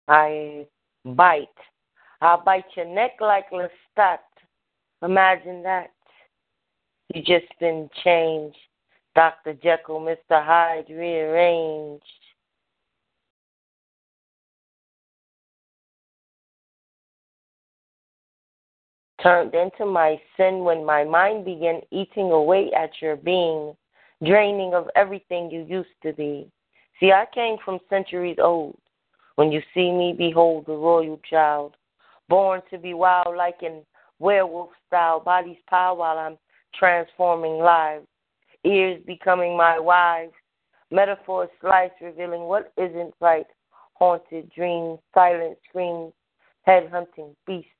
I 0.07 0.67
bite. 1.03 1.47
I'll 2.21 2.43
bite 2.43 2.65
your 2.75 2.85
neck 2.85 3.11
like 3.19 3.49
Lestat. 3.51 4.19
Imagine 5.03 5.61
that. 5.63 5.91
You 7.13 7.21
just 7.21 7.51
been 7.59 7.89
changed. 8.03 8.57
Dr. 9.15 9.53
Jekyll, 9.53 9.99
Mr. 9.99 10.43
Hyde 10.43 10.89
rearranged. 10.89 12.03
Turned 19.25 19.55
into 19.55 19.87
my 19.87 20.21
sin 20.37 20.59
when 20.59 20.85
my 20.85 21.03
mind 21.03 21.45
began 21.45 21.81
eating 21.89 22.29
away 22.29 22.71
at 22.77 22.91
your 23.01 23.15
being, 23.15 23.75
draining 24.23 24.75
of 24.75 24.87
everything 24.95 25.49
you 25.49 25.65
used 25.67 25.99
to 26.03 26.13
be. 26.13 26.47
See, 26.99 27.11
I 27.11 27.25
came 27.33 27.57
from 27.65 27.79
centuries 27.89 28.37
old. 28.39 28.77
When 29.33 29.51
you 29.51 29.63
see 29.73 29.91
me, 29.91 30.13
behold 30.15 30.67
the 30.67 30.73
royal 30.73 31.19
child, 31.27 31.75
born 32.29 32.61
to 32.69 32.77
be 32.77 32.93
wild 32.93 33.35
like 33.35 33.63
in 33.63 33.81
werewolf 34.19 34.69
style, 34.85 35.21
bodies 35.21 35.57
power 35.67 35.97
while 35.97 36.19
I'm 36.19 36.37
transforming 36.75 37.57
lives. 37.57 38.05
ears 38.63 39.01
becoming 39.07 39.57
my 39.57 39.79
wives. 39.79 40.33
Metaphors 40.91 41.49
slice, 41.61 41.89
revealing 41.99 42.41
what 42.41 42.71
isn't 42.77 43.15
right. 43.19 43.47
Haunted 43.95 44.51
dreams, 44.51 44.99
silent 45.15 45.57
screams, 45.67 46.13
head 46.61 46.89
hunting 46.91 47.35
beasts, 47.47 47.71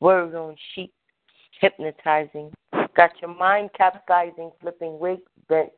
word 0.00 0.34
on 0.34 0.56
sheep, 0.74 0.92
hypnotizing. 1.60 2.52
Got 2.96 3.12
your 3.20 3.34
mind 3.34 3.70
capsizing, 3.76 4.50
flipping 4.60 4.98
wigs 4.98 5.22
bent. 5.48 5.70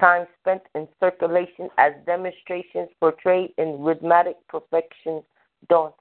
Time 0.00 0.26
spent 0.40 0.62
in 0.74 0.86
circulation 1.00 1.68
as 1.78 1.92
demonstrations 2.06 2.88
portrayed 3.00 3.52
in 3.58 3.82
rhythmic 3.82 4.36
perfection, 4.48 5.22
daunting. 5.68 5.94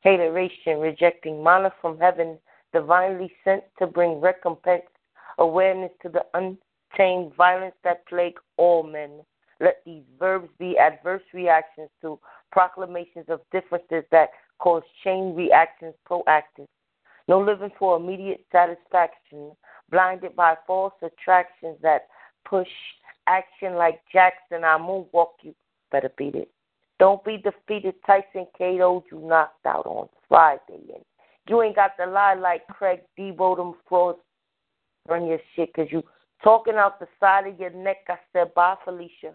Hateration, 0.00 0.80
rejecting 0.80 1.42
manna 1.42 1.72
from 1.80 1.98
heaven, 1.98 2.38
divinely 2.72 3.32
sent 3.44 3.62
to 3.78 3.86
bring 3.86 4.20
recompense, 4.20 4.82
awareness 5.38 5.92
to 6.02 6.08
the 6.08 6.24
untamed 6.34 7.34
violence 7.36 7.74
that 7.84 8.06
plague 8.06 8.38
all 8.56 8.82
men. 8.82 9.10
Let 9.60 9.82
these 9.84 10.02
verbs 10.18 10.48
be 10.58 10.78
adverse 10.78 11.22
reactions 11.32 11.90
to 12.00 12.18
proclamations 12.52 13.26
of 13.28 13.40
differences 13.52 14.04
that 14.10 14.30
cause 14.58 14.82
chain 15.02 15.34
reactions 15.34 15.94
proactive. 16.08 16.66
No 17.28 17.40
living 17.40 17.70
for 17.78 17.96
immediate 17.96 18.44
satisfaction, 18.50 19.52
blinded 19.90 20.34
by 20.34 20.56
false 20.66 20.94
attractions 21.02 21.76
that 21.82 22.08
push 22.44 22.68
action 23.26 23.74
like 23.74 24.00
Jackson. 24.12 24.64
I 24.64 24.78
moonwalk 24.78 25.32
you. 25.42 25.54
Better 25.92 26.10
beat 26.16 26.34
it. 26.34 26.50
Don't 26.98 27.24
be 27.24 27.38
defeated. 27.38 27.94
Tyson 28.06 28.46
Cato, 28.56 29.04
you 29.10 29.20
knocked 29.20 29.64
out 29.64 29.86
on 29.86 30.08
Friday. 30.28 30.60
And 30.94 31.04
you 31.48 31.62
ain't 31.62 31.76
got 31.76 31.92
the 31.98 32.06
lie 32.06 32.34
like 32.34 32.66
Craig 32.68 33.00
Deebo, 33.18 33.56
them 33.56 33.74
frauds. 33.88 34.18
Run 35.08 35.26
your 35.26 35.40
shit 35.56 35.70
because 35.74 35.90
you 35.90 36.02
talking 36.44 36.74
out 36.74 37.00
the 37.00 37.08
side 37.18 37.46
of 37.46 37.58
your 37.58 37.70
neck. 37.70 37.98
I 38.08 38.16
said, 38.32 38.52
bye, 38.54 38.76
Felicia. 38.84 39.32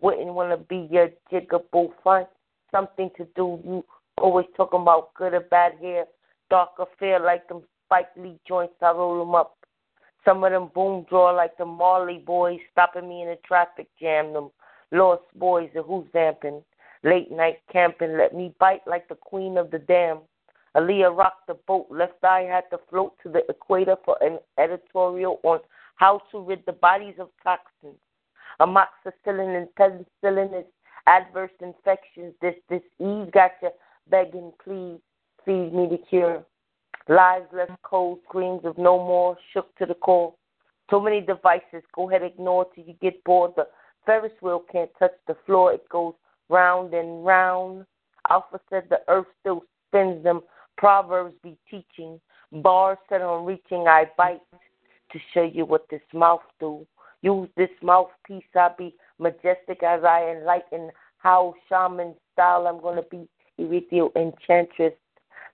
Wouldn't 0.00 0.34
want 0.34 0.50
to 0.50 0.56
be 0.56 0.88
your 0.90 1.10
jigaboo. 1.32 1.92
Find 2.04 2.26
something 2.70 3.10
to 3.16 3.26
do. 3.36 3.60
You 3.64 3.84
always 4.18 4.46
talking 4.56 4.82
about 4.82 5.14
good 5.14 5.34
or 5.34 5.40
bad 5.40 5.72
hair. 5.80 6.04
Darker 6.50 6.84
fair 6.98 7.18
like 7.18 7.48
them 7.48 7.62
Spike 7.86 8.08
Lee 8.16 8.38
joints. 8.46 8.74
I 8.82 8.90
roll 8.90 9.18
them 9.18 9.34
up. 9.34 9.56
Some 10.24 10.44
of 10.44 10.52
them 10.52 10.70
boom 10.74 11.06
draw 11.08 11.30
like 11.30 11.56
the 11.56 11.64
Marley 11.64 12.18
boys 12.18 12.58
stopping 12.72 13.08
me 13.08 13.22
in 13.22 13.28
a 13.28 13.36
traffic 13.36 13.88
jam. 14.00 14.32
Them 14.32 14.50
lost 14.92 15.22
boys 15.36 15.70
and 15.74 15.84
who's 15.84 16.06
vamping. 16.12 16.62
Late 17.04 17.30
night 17.30 17.58
camping. 17.72 18.16
Let 18.16 18.34
me 18.34 18.54
bite 18.58 18.86
like 18.86 19.08
the 19.08 19.14
queen 19.14 19.56
of 19.56 19.70
the 19.70 19.78
dam. 19.78 20.18
Aaliyah 20.76 21.16
rocked 21.16 21.46
the 21.46 21.54
boat. 21.66 21.86
Left 21.90 22.22
eye 22.22 22.42
had 22.42 22.64
to 22.70 22.78
float 22.90 23.14
to 23.22 23.30
the 23.30 23.42
equator 23.48 23.96
for 24.04 24.16
an 24.20 24.38
editorial 24.58 25.40
on 25.42 25.60
how 25.94 26.20
to 26.30 26.40
rid 26.40 26.64
the 26.66 26.72
bodies 26.72 27.14
of 27.18 27.28
toxins. 27.42 27.98
Amoxicillin 28.60 29.56
and 29.56 29.68
penicillin 29.78 30.60
is 30.60 30.66
adverse 31.06 31.50
infections. 31.60 32.34
This 32.40 32.54
disease 32.68 33.30
got 33.32 33.52
you 33.62 33.70
begging, 34.10 34.52
please 34.62 34.98
feed 35.44 35.72
me 35.72 35.88
the 35.90 35.98
cure. 36.08 36.44
Lives 37.08 37.46
left 37.52 37.80
cold, 37.82 38.18
screams 38.28 38.64
of 38.64 38.76
no 38.78 38.98
more, 38.98 39.36
shook 39.52 39.74
to 39.76 39.86
the 39.86 39.94
core. 39.94 40.34
So 40.90 41.00
many 41.00 41.20
devices, 41.20 41.82
go 41.94 42.08
ahead, 42.08 42.22
ignore 42.22 42.66
till 42.74 42.84
you 42.84 42.94
get 43.00 43.22
bored. 43.24 43.52
The 43.56 43.66
Ferris 44.04 44.32
wheel 44.40 44.64
can't 44.70 44.90
touch 44.98 45.14
the 45.26 45.36
floor, 45.46 45.72
it 45.72 45.88
goes 45.88 46.14
round 46.48 46.94
and 46.94 47.24
round. 47.24 47.86
Alpha 48.28 48.60
said 48.70 48.84
the 48.88 49.00
earth 49.08 49.26
still 49.40 49.62
spins 49.88 50.22
them. 50.24 50.40
Proverbs 50.76 51.34
be 51.42 51.56
teaching. 51.70 52.20
Bars 52.52 52.98
set 53.08 53.22
on 53.22 53.44
reaching, 53.44 53.86
I 53.88 54.10
bite 54.16 54.42
to 55.12 55.18
show 55.32 55.42
you 55.42 55.64
what 55.64 55.86
this 55.90 56.02
mouth 56.12 56.42
do. 56.60 56.86
Use 57.22 57.48
this 57.56 57.70
mouthpiece, 57.82 58.44
I'll 58.54 58.74
be 58.76 58.94
majestic 59.18 59.82
as 59.82 60.04
I 60.04 60.36
enlighten 60.36 60.90
how 61.18 61.54
shaman 61.68 62.14
style 62.32 62.66
I'm 62.66 62.80
gonna 62.80 63.02
be 63.02 63.28
ethereal 63.58 64.12
enchantress. 64.16 64.92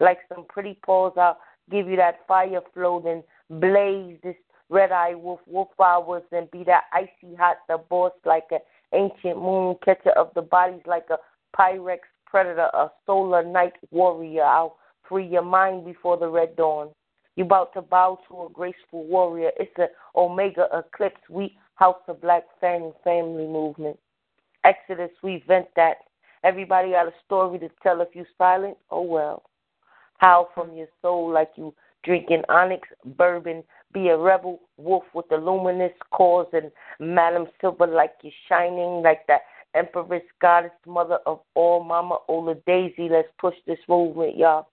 Like 0.01 0.19
some 0.29 0.45
pretty 0.49 0.79
paws, 0.85 1.13
I'll 1.17 1.39
give 1.71 1.89
you 1.89 1.97
that 1.97 2.27
fire 2.27 2.61
flow, 2.75 3.01
then 3.01 3.23
blaze 3.61 4.19
this 4.23 4.37
red 4.69 4.91
eye 4.91 5.15
wolf, 5.15 5.41
wolf 5.47 5.69
hours, 5.81 6.25
and 6.33 6.51
be 6.51 6.65
that 6.65 6.85
icy 6.93 7.35
hot, 7.37 7.59
the 7.69 7.79
boss 7.79 8.13
like 8.25 8.47
an 8.51 8.59
ancient 8.93 9.41
moon 9.41 9.77
catcher 9.85 10.11
of 10.11 10.31
the 10.35 10.43
bodies 10.43 10.83
like 10.87 11.07
a 11.11 11.19
Pyrex 11.57 12.01
predator, 12.27 12.71
a 12.75 12.91
solar 13.07 13.45
night 13.45 13.75
warrior. 13.91 14.45
I'll 14.45 14.79
free 15.09 15.27
your 15.27 15.43
mind 15.43 15.85
before 15.85 16.17
the 16.17 16.29
red 16.29 16.57
dawn. 16.57 16.89
You 17.37 17.45
about 17.45 17.73
to 17.75 17.83
bow 17.83 18.19
to 18.29 18.45
a 18.45 18.49
graceful 18.53 19.05
warrior. 19.05 19.51
It's 19.59 19.73
an 19.79 19.89
omega 20.15 20.67
eclipse. 20.73 21.21
We 21.31 21.57
House 21.75 22.03
of 22.09 22.21
Black 22.21 22.45
Family 22.61 22.93
Family 23.03 23.47
Movement. 23.47 23.99
Exodus, 24.65 25.11
we 25.23 25.43
vent 25.47 25.67
that. 25.77 25.97
Everybody 26.45 26.91
got 26.91 27.09
a 27.09 27.13
story 27.25 27.59
to 27.61 27.71
tell. 27.83 28.01
If 28.01 28.09
you 28.15 28.25
silent, 28.37 28.77
oh 28.91 29.03
well. 29.03 29.45
Howl 30.19 30.51
from 30.55 30.77
your 30.77 30.89
soul 31.01 31.33
like 31.33 31.51
you 31.57 31.75
drinking 32.05 32.43
onyx 32.49 32.87
bourbon. 33.05 33.65
Be 33.93 34.09
a 34.09 34.17
rebel 34.17 34.61
wolf 34.77 35.05
with 35.15 35.29
the 35.29 35.37
luminous 35.37 35.93
cause 36.13 36.47
and 36.53 36.71
Madam 37.01 37.47
Silver 37.61 37.87
like 37.87 38.13
you're 38.23 38.33
shining 38.49 39.03
like 39.03 39.27
that 39.29 39.43
Empress 39.75 40.23
Goddess 40.41 40.71
Mother 40.87 41.19
of 41.27 41.41
all 41.55 41.83
Mama 41.83 42.19
Ola 42.29 42.55
Daisy. 42.67 43.09
Let's 43.11 43.29
push 43.39 43.55
this 43.67 43.79
movement, 43.89 44.37
y'all. 44.37 44.69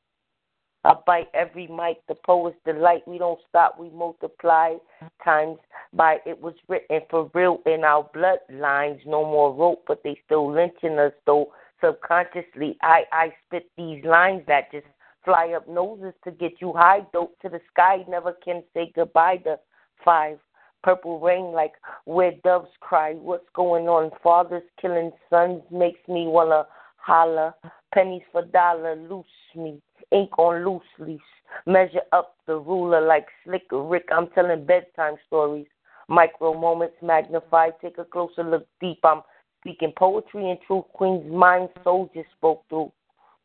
I 0.85 0.93
bite 1.05 1.27
every 1.33 1.67
mic, 1.67 1.97
the 2.07 2.15
poet's 2.15 2.57
delight. 2.65 3.05
We 3.05 3.17
don't 3.17 3.39
stop, 3.49 3.77
we 3.77 3.89
multiply 3.89 4.75
times 5.23 5.57
by 5.93 6.19
it 6.25 6.39
was 6.41 6.53
written 6.67 7.01
for 7.09 7.29
real 7.33 7.59
in 7.65 7.83
our 7.83 8.09
bloodlines. 8.15 9.05
No 9.05 9.25
more 9.25 9.53
rope, 9.53 9.83
but 9.87 10.01
they 10.03 10.19
still 10.25 10.51
lynching 10.51 10.97
us 10.97 11.11
though. 11.25 11.51
Subconsciously, 11.81 12.77
I 12.81 13.03
I 13.11 13.33
spit 13.45 13.69
these 13.77 14.03
lines 14.05 14.43
that 14.47 14.71
just 14.71 14.87
fly 15.25 15.53
up 15.55 15.67
noses 15.67 16.13
to 16.23 16.31
get 16.31 16.53
you 16.61 16.73
high, 16.73 17.01
dope 17.11 17.37
to 17.41 17.49
the 17.49 17.61
sky. 17.71 18.05
Never 18.07 18.33
can 18.43 18.63
say 18.73 18.91
goodbye 18.95 19.37
to 19.37 19.59
five. 20.03 20.39
Purple 20.81 21.19
rain 21.19 21.51
like 21.51 21.73
where 22.05 22.31
doves 22.43 22.71
cry. 22.79 23.13
What's 23.13 23.47
going 23.53 23.89
on? 23.89 24.11
Fathers 24.23 24.63
killing 24.81 25.11
sons 25.29 25.61
makes 25.71 25.99
me 26.07 26.25
wanna 26.27 26.65
holler. 26.95 27.53
Pennies 27.93 28.23
for 28.31 28.45
dollar, 28.45 28.95
loose 28.95 29.25
me. 29.55 29.81
Ink 30.11 30.37
on 30.37 30.65
loose. 30.65 31.21
Measure 31.65 32.01
up 32.11 32.35
the 32.47 32.55
ruler 32.55 33.01
like 33.01 33.27
Slick 33.43 33.65
Rick. 33.71 34.07
I'm 34.11 34.27
telling 34.29 34.65
bedtime 34.65 35.15
stories. 35.27 35.67
Micro 36.07 36.53
moments 36.53 36.95
magnified. 37.01 37.73
Take 37.81 37.97
a 37.97 38.05
closer 38.05 38.43
look 38.43 38.67
deep. 38.81 38.99
I'm 39.03 39.21
speaking 39.61 39.93
poetry 39.97 40.49
and 40.49 40.59
truth. 40.65 40.85
Queen's 40.93 41.31
mind 41.31 41.69
soldiers 41.83 42.25
spoke 42.37 42.63
through 42.69 42.91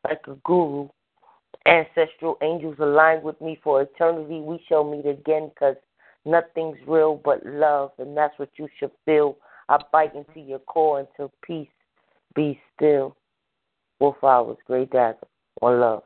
like 0.04 0.20
a 0.26 0.34
guru. 0.44 0.88
Ancestral 1.66 2.36
angels 2.42 2.76
aligned 2.78 3.22
with 3.22 3.40
me 3.40 3.58
for 3.62 3.82
eternity. 3.82 4.40
We 4.40 4.62
shall 4.68 4.84
meet 4.84 5.06
again 5.06 5.50
because 5.54 5.76
nothing's 6.24 6.78
real 6.86 7.20
but 7.24 7.44
love, 7.44 7.92
and 7.98 8.16
that's 8.16 8.38
what 8.38 8.50
you 8.56 8.68
should 8.78 8.90
feel. 9.04 9.36
I 9.68 9.78
bite 9.92 10.14
into 10.14 10.40
your 10.40 10.58
core 10.60 11.00
until 11.00 11.32
peace 11.42 11.68
be 12.34 12.60
still. 12.74 13.16
Wolf 14.00 14.22
hours, 14.22 14.58
great 14.66 14.90
dagger. 14.90 15.26
One 15.60 15.80
love. 15.80 16.02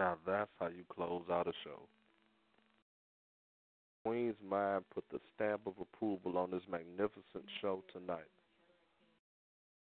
Now 0.00 0.16
that's 0.26 0.50
how 0.60 0.68
you 0.68 0.84
close 0.94 1.24
out 1.30 1.48
a 1.48 1.52
show. 1.64 1.80
Queen's 4.04 4.36
Mind 4.48 4.84
put 4.94 5.04
the 5.10 5.18
stamp 5.34 5.62
of 5.66 5.74
approval 5.80 6.38
on 6.38 6.50
this 6.50 6.62
magnificent 6.70 7.44
show 7.60 7.82
tonight. 7.92 8.30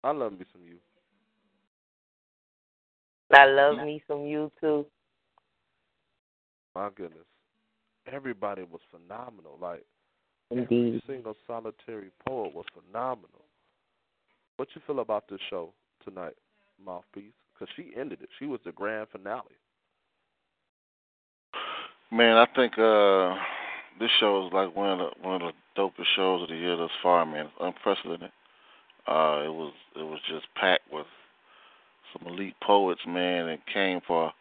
I 0.03 0.11
love 0.11 0.33
me 0.33 0.45
some 0.51 0.61
you. 0.63 0.77
I 3.31 3.45
love 3.45 3.77
me 3.85 4.01
some 4.07 4.25
you 4.25 4.51
too. 4.59 4.85
My 6.75 6.89
goodness. 6.95 7.25
Everybody 8.11 8.63
was 8.63 8.81
phenomenal. 8.89 9.57
Like 9.61 9.85
Indeed. 10.49 10.87
every 10.87 11.03
single 11.05 11.35
solitary 11.45 12.09
poet 12.27 12.55
was 12.55 12.65
phenomenal. 12.73 13.43
What 14.55 14.69
you 14.73 14.81
feel 14.87 14.99
about 14.99 15.25
this 15.29 15.39
show 15.49 15.73
tonight, 16.03 16.35
Mouthpiece? 16.83 17.33
Because 17.53 17.71
she 17.75 17.91
ended 17.99 18.19
it. 18.23 18.29
She 18.39 18.45
was 18.45 18.59
the 18.65 18.71
grand 18.71 19.07
finale. 19.11 19.59
Man, 22.11 22.37
I 22.37 22.47
think 22.55 22.73
uh 22.79 23.35
this 23.99 24.09
show 24.19 24.47
is 24.47 24.53
like 24.53 24.75
one 24.75 24.89
of 24.89 24.97
the 24.97 25.27
one 25.27 25.43
of 25.43 25.53
the 25.53 25.81
dopest 25.81 26.07
shows 26.15 26.41
of 26.41 26.49
the 26.49 26.55
year 26.55 26.75
thus 26.75 26.89
far, 27.03 27.23
man. 27.23 27.45
It's 27.45 27.53
unprecedented. 27.59 28.31
Uh 29.07 29.43
it 29.45 29.53
was 29.53 29.73
it 29.95 30.01
was 30.01 30.19
just 30.27 30.47
packed 30.55 30.91
with 30.91 31.05
some 32.11 32.27
elite 32.27 32.55
poets, 32.63 33.01
man, 33.07 33.47
and 33.47 33.59
came 33.71 33.99
for 34.07 34.33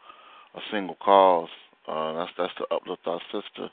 a 0.54 0.60
single 0.70 0.96
cause. 0.96 1.50
Uh 1.86 2.14
that's 2.14 2.30
that's 2.38 2.54
to 2.54 2.74
uplift 2.74 3.06
our 3.06 3.20
sister 3.30 3.68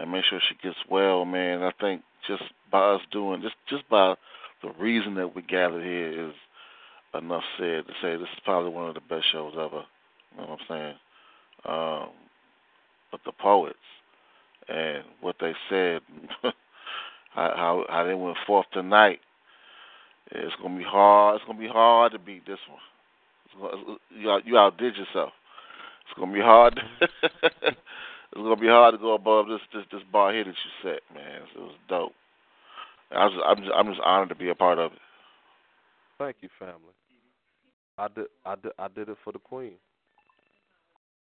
and 0.00 0.10
make 0.10 0.24
sure 0.24 0.40
she 0.48 0.56
gets 0.60 0.78
well, 0.90 1.24
man. 1.24 1.62
I 1.62 1.70
think 1.80 2.02
just 2.26 2.42
by 2.72 2.94
us 2.94 3.02
doing 3.12 3.40
just 3.40 3.54
just 3.70 3.88
by 3.88 4.16
the 4.64 4.72
reason 4.80 5.14
that 5.14 5.32
we 5.32 5.42
gathered 5.42 5.84
here 5.84 6.28
is 6.30 6.34
enough 7.14 7.44
said 7.56 7.86
to 7.86 7.92
say 8.02 8.16
this 8.16 8.22
is 8.22 8.40
probably 8.44 8.70
one 8.70 8.88
of 8.88 8.94
the 8.94 9.00
best 9.00 9.26
shows 9.30 9.52
ever. 9.54 9.84
You 10.32 10.38
know 10.38 10.48
what 10.48 10.58
I'm 10.58 10.66
saying? 10.68 10.94
Um 11.66 12.25
of 13.16 13.20
the 13.24 13.32
poets 13.32 13.78
and 14.68 15.04
what 15.20 15.36
they 15.40 15.52
said, 15.70 16.00
how, 17.34 17.84
how 17.88 18.04
they 18.06 18.14
went 18.14 18.36
forth 18.46 18.66
tonight. 18.72 19.20
It's 20.30 20.54
gonna 20.60 20.76
be 20.76 20.84
hard. 20.84 21.36
It's 21.36 21.44
gonna 21.46 21.58
be 21.58 21.68
hard 21.68 22.12
to 22.12 22.18
beat 22.18 22.46
this 22.46 22.58
one. 22.68 22.80
It's 23.44 23.54
gonna, 23.60 23.98
you 24.10 24.30
out, 24.30 24.46
you 24.46 24.58
outdid 24.58 24.96
yourself. 24.96 25.30
It's 26.04 26.18
gonna 26.18 26.32
be 26.32 26.40
hard. 26.40 26.74
Mm-hmm. 26.74 27.44
it's 27.66 28.34
gonna 28.34 28.56
be 28.56 28.66
hard 28.66 28.94
to 28.94 28.98
go 28.98 29.14
above 29.14 29.46
this 29.46 29.60
this 29.72 29.84
this 29.92 30.02
bar 30.12 30.32
here 30.32 30.44
that 30.44 30.50
you 30.50 30.70
set, 30.82 31.00
man. 31.14 31.42
It 31.54 31.60
was 31.60 31.74
dope. 31.88 32.12
I 33.12 33.26
was 33.26 33.40
I'm 33.46 33.58
just, 33.58 33.70
I'm 33.72 33.86
just 33.86 34.00
honored 34.04 34.30
to 34.30 34.34
be 34.34 34.48
a 34.48 34.54
part 34.54 34.80
of 34.80 34.92
it. 34.92 34.98
Thank 36.18 36.36
you, 36.40 36.48
family. 36.58 36.94
I 37.96 38.08
did 38.08 38.26
I 38.44 38.54
did 38.56 38.72
I 38.78 38.88
did 38.88 39.08
it 39.08 39.18
for 39.22 39.32
the 39.32 39.38
queen. 39.38 39.74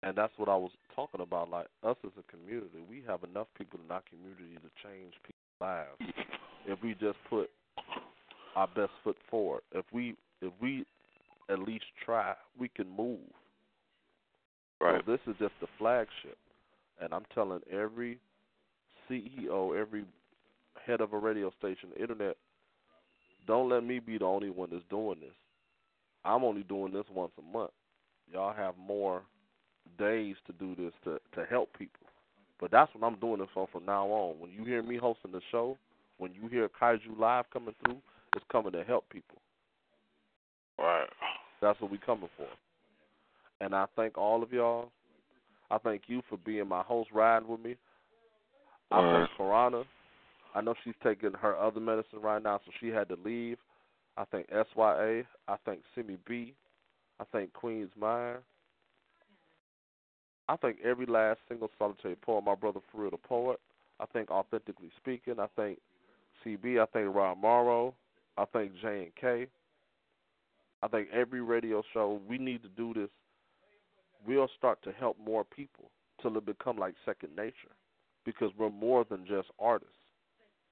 And 0.03 0.17
that's 0.17 0.33
what 0.39 0.49
I 0.49 0.57
was 0.57 0.71
talking 0.95 1.21
about. 1.21 1.51
Like 1.51 1.67
us 1.85 1.97
as 2.05 2.13
a 2.19 2.31
community, 2.31 2.79
we 2.89 3.03
have 3.07 3.23
enough 3.25 3.49
people 3.57 3.79
in 3.85 3.91
our 3.91 4.03
community 4.09 4.55
to 4.55 4.71
change 4.83 5.13
people's 5.23 5.61
lives. 5.61 6.15
if 6.67 6.83
we 6.83 6.95
just 6.95 7.19
put 7.29 7.51
our 8.57 8.67
best 8.69 8.93
foot 9.05 9.17
forward. 9.31 9.63
If 9.73 9.85
we 9.93 10.17
if 10.41 10.53
we 10.61 10.85
at 11.51 11.59
least 11.59 11.85
try, 12.05 12.35
we 12.59 12.69
can 12.69 12.89
move. 12.97 13.19
Right. 14.81 15.03
So 15.05 15.13
this 15.13 15.21
is 15.27 15.35
just 15.39 15.53
the 15.61 15.67
flagship. 15.79 16.39
And 17.01 17.13
I'm 17.13 17.25
telling 17.35 17.61
every 17.71 18.19
CEO, 19.09 19.79
every 19.79 20.05
head 20.87 21.01
of 21.01 21.13
a 21.13 21.19
radio 21.19 21.51
station, 21.59 21.91
internet, 21.99 22.37
don't 23.47 23.69
let 23.69 23.85
me 23.85 23.99
be 23.99 24.19
the 24.19 24.25
only 24.25 24.51
one 24.51 24.71
that's 24.71 24.85
doing 24.91 25.21
this. 25.21 25.35
I'm 26.25 26.45
only 26.45 26.63
doing 26.63 26.93
this 26.93 27.05
once 27.13 27.33
a 27.39 27.43
month. 27.43 27.71
Y'all 28.31 28.55
have 28.55 28.75
more 28.79 29.23
days 29.99 30.37
to 30.47 30.53
do 30.53 30.75
this 30.75 30.93
to 31.05 31.19
to 31.35 31.47
help 31.49 31.71
people. 31.77 32.07
But 32.61 32.71
that's 32.71 32.93
what 32.95 33.07
I'm 33.07 33.19
doing 33.19 33.41
this 33.41 33.49
for 33.55 33.69
from 33.73 33.87
now 33.87 34.07
on. 34.07 34.39
When 34.39 34.51
you 34.51 34.65
hear 34.65 34.83
me 34.83 34.97
hosting 34.97 35.33
the 35.33 35.41
show, 35.51 35.79
when 36.19 36.33
you 36.35 36.49
hear 36.49 36.69
Kaiju 36.69 37.19
Live 37.19 37.47
coming 37.51 37.75
through, 37.83 37.99
it's 38.37 38.45
coming 38.53 38.73
to 38.73 38.85
help 38.85 39.09
people. 39.09 39.39
Right. 40.79 41.09
That's 41.63 41.81
what 41.81 41.91
we 41.91 41.99
coming 41.99 42.29
for. 42.37 42.47
And 43.63 43.75
I 43.75 43.87
thank 43.97 44.19
all 44.19 44.43
of 44.43 44.53
y'all. 44.53 44.91
I 45.71 45.79
thank 45.79 46.03
you 46.07 46.23
for 46.29 46.37
being 46.39 46.69
my 46.69 46.83
host, 46.83 47.11
riding 47.13 47.49
with 47.49 47.61
me. 47.61 47.77
I 48.91 48.97
All 48.97 49.05
right. 49.05 49.29
thank 49.29 49.39
Karana. 49.39 49.85
I 50.55 50.61
know 50.61 50.75
she's 50.83 50.95
taking 51.03 51.33
her 51.35 51.57
other 51.57 51.81
medicine 51.81 52.21
right 52.21 52.43
now, 52.43 52.61
so 52.65 52.73
she 52.81 52.89
had 52.89 53.09
to 53.09 53.17
leave. 53.25 53.59
I 54.17 54.25
thank 54.25 54.49
SYA. 54.51 55.23
I 55.49 55.57
thank 55.65 55.81
Simi 55.95 56.19
B. 56.27 56.55
I 57.21 57.25
thank 57.33 57.53
Queen's 57.53 57.91
Mind. 57.99 58.39
I 60.51 60.57
think 60.57 60.79
every 60.83 61.07
last 61.07 61.39
single 61.49 61.71
solitary 61.79 62.17
poet, 62.17 62.43
my 62.43 62.57
brother 62.57 62.81
the 62.93 63.17
poet. 63.17 63.61
I 64.01 64.07
think 64.07 64.33
Authentically 64.33 64.91
Speaking. 65.01 65.39
I 65.39 65.47
think 65.55 65.79
CB. 66.45 66.83
I 66.83 66.87
think 66.87 67.15
Rob 67.15 67.39
Morrow. 67.39 67.95
I 68.37 68.47
think 68.47 68.73
J 68.83 69.05
and 69.05 69.15
K. 69.15 69.47
I 70.83 70.89
think 70.89 71.07
every 71.13 71.41
radio 71.41 71.85
show 71.95 72.21
we 72.29 72.37
need 72.37 72.63
to 72.65 72.69
do 72.71 72.93
this. 72.93 73.11
We'll 74.27 74.49
start 74.59 74.83
to 74.83 74.91
help 74.91 75.17
more 75.25 75.45
people 75.45 75.89
till 76.21 76.37
it 76.37 76.45
become 76.45 76.77
like 76.77 76.95
second 77.05 77.37
nature, 77.37 77.55
because 78.25 78.51
we're 78.59 78.71
more 78.71 79.07
than 79.09 79.27
just 79.27 79.49
artists. 79.61 79.95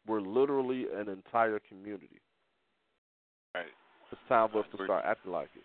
We're 0.09 0.21
literally 0.21 0.87
an 0.93 1.09
entire 1.09 1.61
community. 1.69 2.21
Right. 3.55 3.67
It's 4.11 4.21
time 4.29 4.49
for 4.51 4.61
us 4.61 4.67
to 4.77 4.85
start 4.85 5.05
acting 5.07 5.31
like 5.31 5.51
it. 5.55 5.63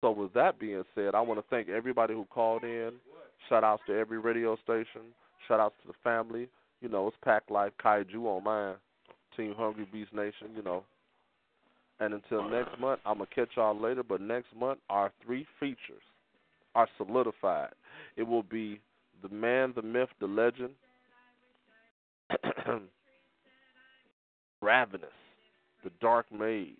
So 0.00 0.10
with 0.10 0.32
that 0.34 0.58
being 0.58 0.82
said, 0.94 1.14
I 1.14 1.20
want 1.20 1.40
to 1.40 1.46
thank 1.48 1.68
everybody 1.68 2.14
who 2.14 2.26
called 2.26 2.64
in. 2.64 2.92
Shout 3.48 3.64
outs 3.64 3.82
to 3.86 3.96
every 3.96 4.18
radio 4.18 4.56
station. 4.62 5.02
Shout 5.46 5.60
outs 5.60 5.74
to 5.82 5.88
the 5.88 5.94
family. 6.04 6.48
You 6.80 6.88
know, 6.88 7.06
it's 7.08 7.16
Pack 7.24 7.44
Life 7.50 7.72
Kaiju 7.82 8.24
on 8.24 8.44
mine. 8.44 8.74
Team 9.36 9.54
Hungry 9.56 9.86
Beast 9.92 10.12
Nation, 10.12 10.48
you 10.54 10.62
know. 10.62 10.84
And 12.00 12.14
until 12.14 12.48
next 12.48 12.78
month, 12.78 13.00
I'm 13.06 13.18
to 13.18 13.26
catch 13.26 13.48
y'all 13.56 13.78
later. 13.78 14.02
But 14.02 14.20
next 14.20 14.48
month, 14.58 14.78
our 14.90 15.12
three 15.24 15.46
features 15.58 16.02
are 16.74 16.88
solidified. 16.98 17.70
It 18.16 18.24
will 18.24 18.42
be 18.42 18.80
the 19.22 19.28
man, 19.30 19.72
the 19.74 19.82
myth, 19.82 20.10
the 20.20 20.26
legend, 20.26 20.70
Ravenous, 24.60 25.08
the 25.84 25.90
Dark 26.00 26.26
Mage, 26.32 26.74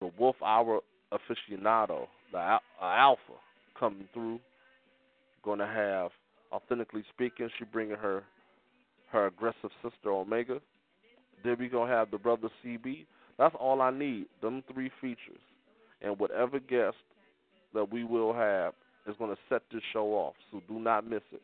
the 0.00 0.10
Wolf 0.18 0.36
Hour 0.44 0.80
aficionado, 1.12 2.06
the 2.32 2.38
al- 2.38 2.60
Alpha 2.80 3.38
coming 3.78 4.08
through. 4.12 4.40
Going 5.42 5.58
to 5.58 5.66
have, 5.66 6.10
authentically 6.52 7.02
speaking, 7.14 7.48
she 7.58 7.64
bringing 7.64 7.96
her 7.96 8.24
her 9.10 9.26
aggressive 9.26 9.70
sister 9.82 10.10
Omega. 10.10 10.60
Then 11.44 11.56
we 11.58 11.68
gonna 11.68 11.90
have 11.90 12.10
the 12.10 12.18
brother 12.18 12.48
CB. 12.64 13.06
That's 13.38 13.54
all 13.58 13.80
I 13.80 13.90
need. 13.90 14.26
Them 14.42 14.62
three 14.72 14.90
features, 15.00 15.40
and 16.02 16.18
whatever 16.18 16.60
guest 16.60 16.96
that 17.74 17.90
we 17.90 18.04
will 18.04 18.32
have 18.32 18.74
is 19.06 19.16
gonna 19.18 19.36
set 19.48 19.62
this 19.72 19.82
show 19.92 20.08
off. 20.08 20.34
So 20.50 20.62
do 20.68 20.78
not 20.78 21.08
miss 21.08 21.22
it. 21.32 21.42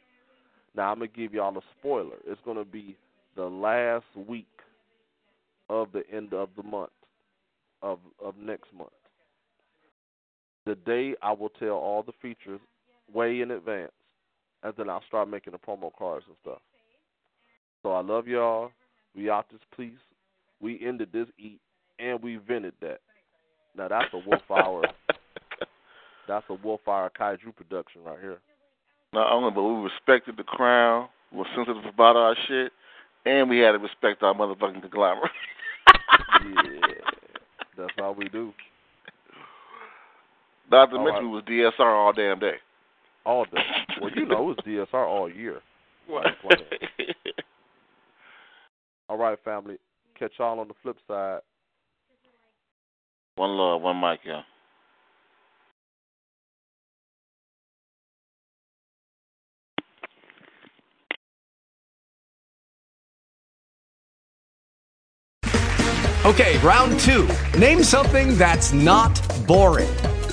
Now 0.74 0.92
I'm 0.92 0.98
gonna 0.98 1.08
give 1.08 1.32
y'all 1.34 1.56
a 1.56 1.62
spoiler. 1.78 2.16
It's 2.26 2.40
gonna 2.44 2.64
be 2.64 2.96
the 3.34 3.44
last 3.44 4.04
week 4.28 4.46
of 5.68 5.88
the 5.92 6.02
end 6.12 6.34
of 6.34 6.50
the 6.56 6.62
month 6.62 6.90
of 7.82 7.98
of 8.22 8.36
next 8.36 8.72
month. 8.74 8.90
The 10.66 10.74
day 10.74 11.14
I 11.22 11.32
will 11.32 11.48
tell 11.48 11.70
all 11.70 12.02
the 12.02 12.12
features 12.20 12.60
way 13.12 13.40
in 13.40 13.52
advance, 13.52 13.92
and 14.62 14.74
then 14.76 14.90
I'll 14.90 15.04
start 15.06 15.30
making 15.30 15.52
the 15.52 15.58
promo 15.58 15.90
cards 15.96 16.26
and 16.26 16.36
stuff. 16.42 16.58
So 17.82 17.92
I 17.92 18.02
love 18.02 18.26
y'all. 18.26 18.70
We 19.14 19.30
out 19.30 19.46
this 19.50 19.60
piece. 19.76 19.92
We 20.60 20.84
ended 20.84 21.10
this 21.12 21.28
eat 21.38 21.60
and 21.98 22.20
we 22.22 22.36
vented 22.36 22.74
that. 22.80 23.00
Now 23.76 23.88
that's 23.88 24.12
a 24.12 24.18
Wolf 24.28 24.42
Hour. 24.50 24.82
that's 26.28 26.44
a 26.48 26.54
Wolf 26.54 26.80
Hour 26.88 27.10
Kaiju 27.18 27.54
production 27.54 28.02
right 28.04 28.18
here. 28.20 28.38
Not 29.12 29.32
only, 29.32 29.50
but 29.52 29.62
we 29.62 29.84
respected 29.84 30.36
the 30.36 30.42
crown, 30.42 31.08
we 31.30 31.38
were 31.38 31.46
sensitive 31.54 31.84
about 31.84 32.16
our 32.16 32.36
shit, 32.48 32.72
and 33.24 33.48
we 33.48 33.58
had 33.58 33.72
to 33.72 33.78
respect 33.78 34.22
our 34.22 34.34
motherfucking 34.34 34.80
conglomerate. 34.80 35.30
yeah, 36.44 37.20
that's 37.78 37.92
how 37.96 38.12
we 38.12 38.28
do. 38.28 38.52
Not 40.70 40.90
to 40.90 40.96
All 40.96 41.04
mention 41.04 41.24
right. 41.26 41.44
we 41.48 41.62
was 41.62 41.72
DSR 41.78 41.80
all 41.80 42.12
damn 42.12 42.38
day. 42.38 42.54
All 43.24 43.44
day. 43.44 43.58
Well, 44.00 44.10
you 44.14 44.26
know 44.26 44.50
it 44.50 44.56
was 44.56 44.56
DSR 44.66 45.06
all 45.06 45.30
year. 45.30 45.60
What? 46.08 46.24
All 49.08 49.18
right, 49.18 49.36
family. 49.44 49.76
Catch 50.16 50.34
y'all 50.38 50.60
on 50.60 50.68
the 50.68 50.74
flip 50.80 50.96
side. 51.08 51.40
one 53.34 53.50
love, 53.50 53.82
one 53.82 54.00
mic, 54.00 54.20
yeah. 54.24 54.42
Okay, 66.24 66.58
round 66.58 66.98
two. 67.00 67.28
Name 67.58 67.82
something 67.82 68.36
that's 68.36 68.72
not 68.72 69.20
boring. 69.46 69.88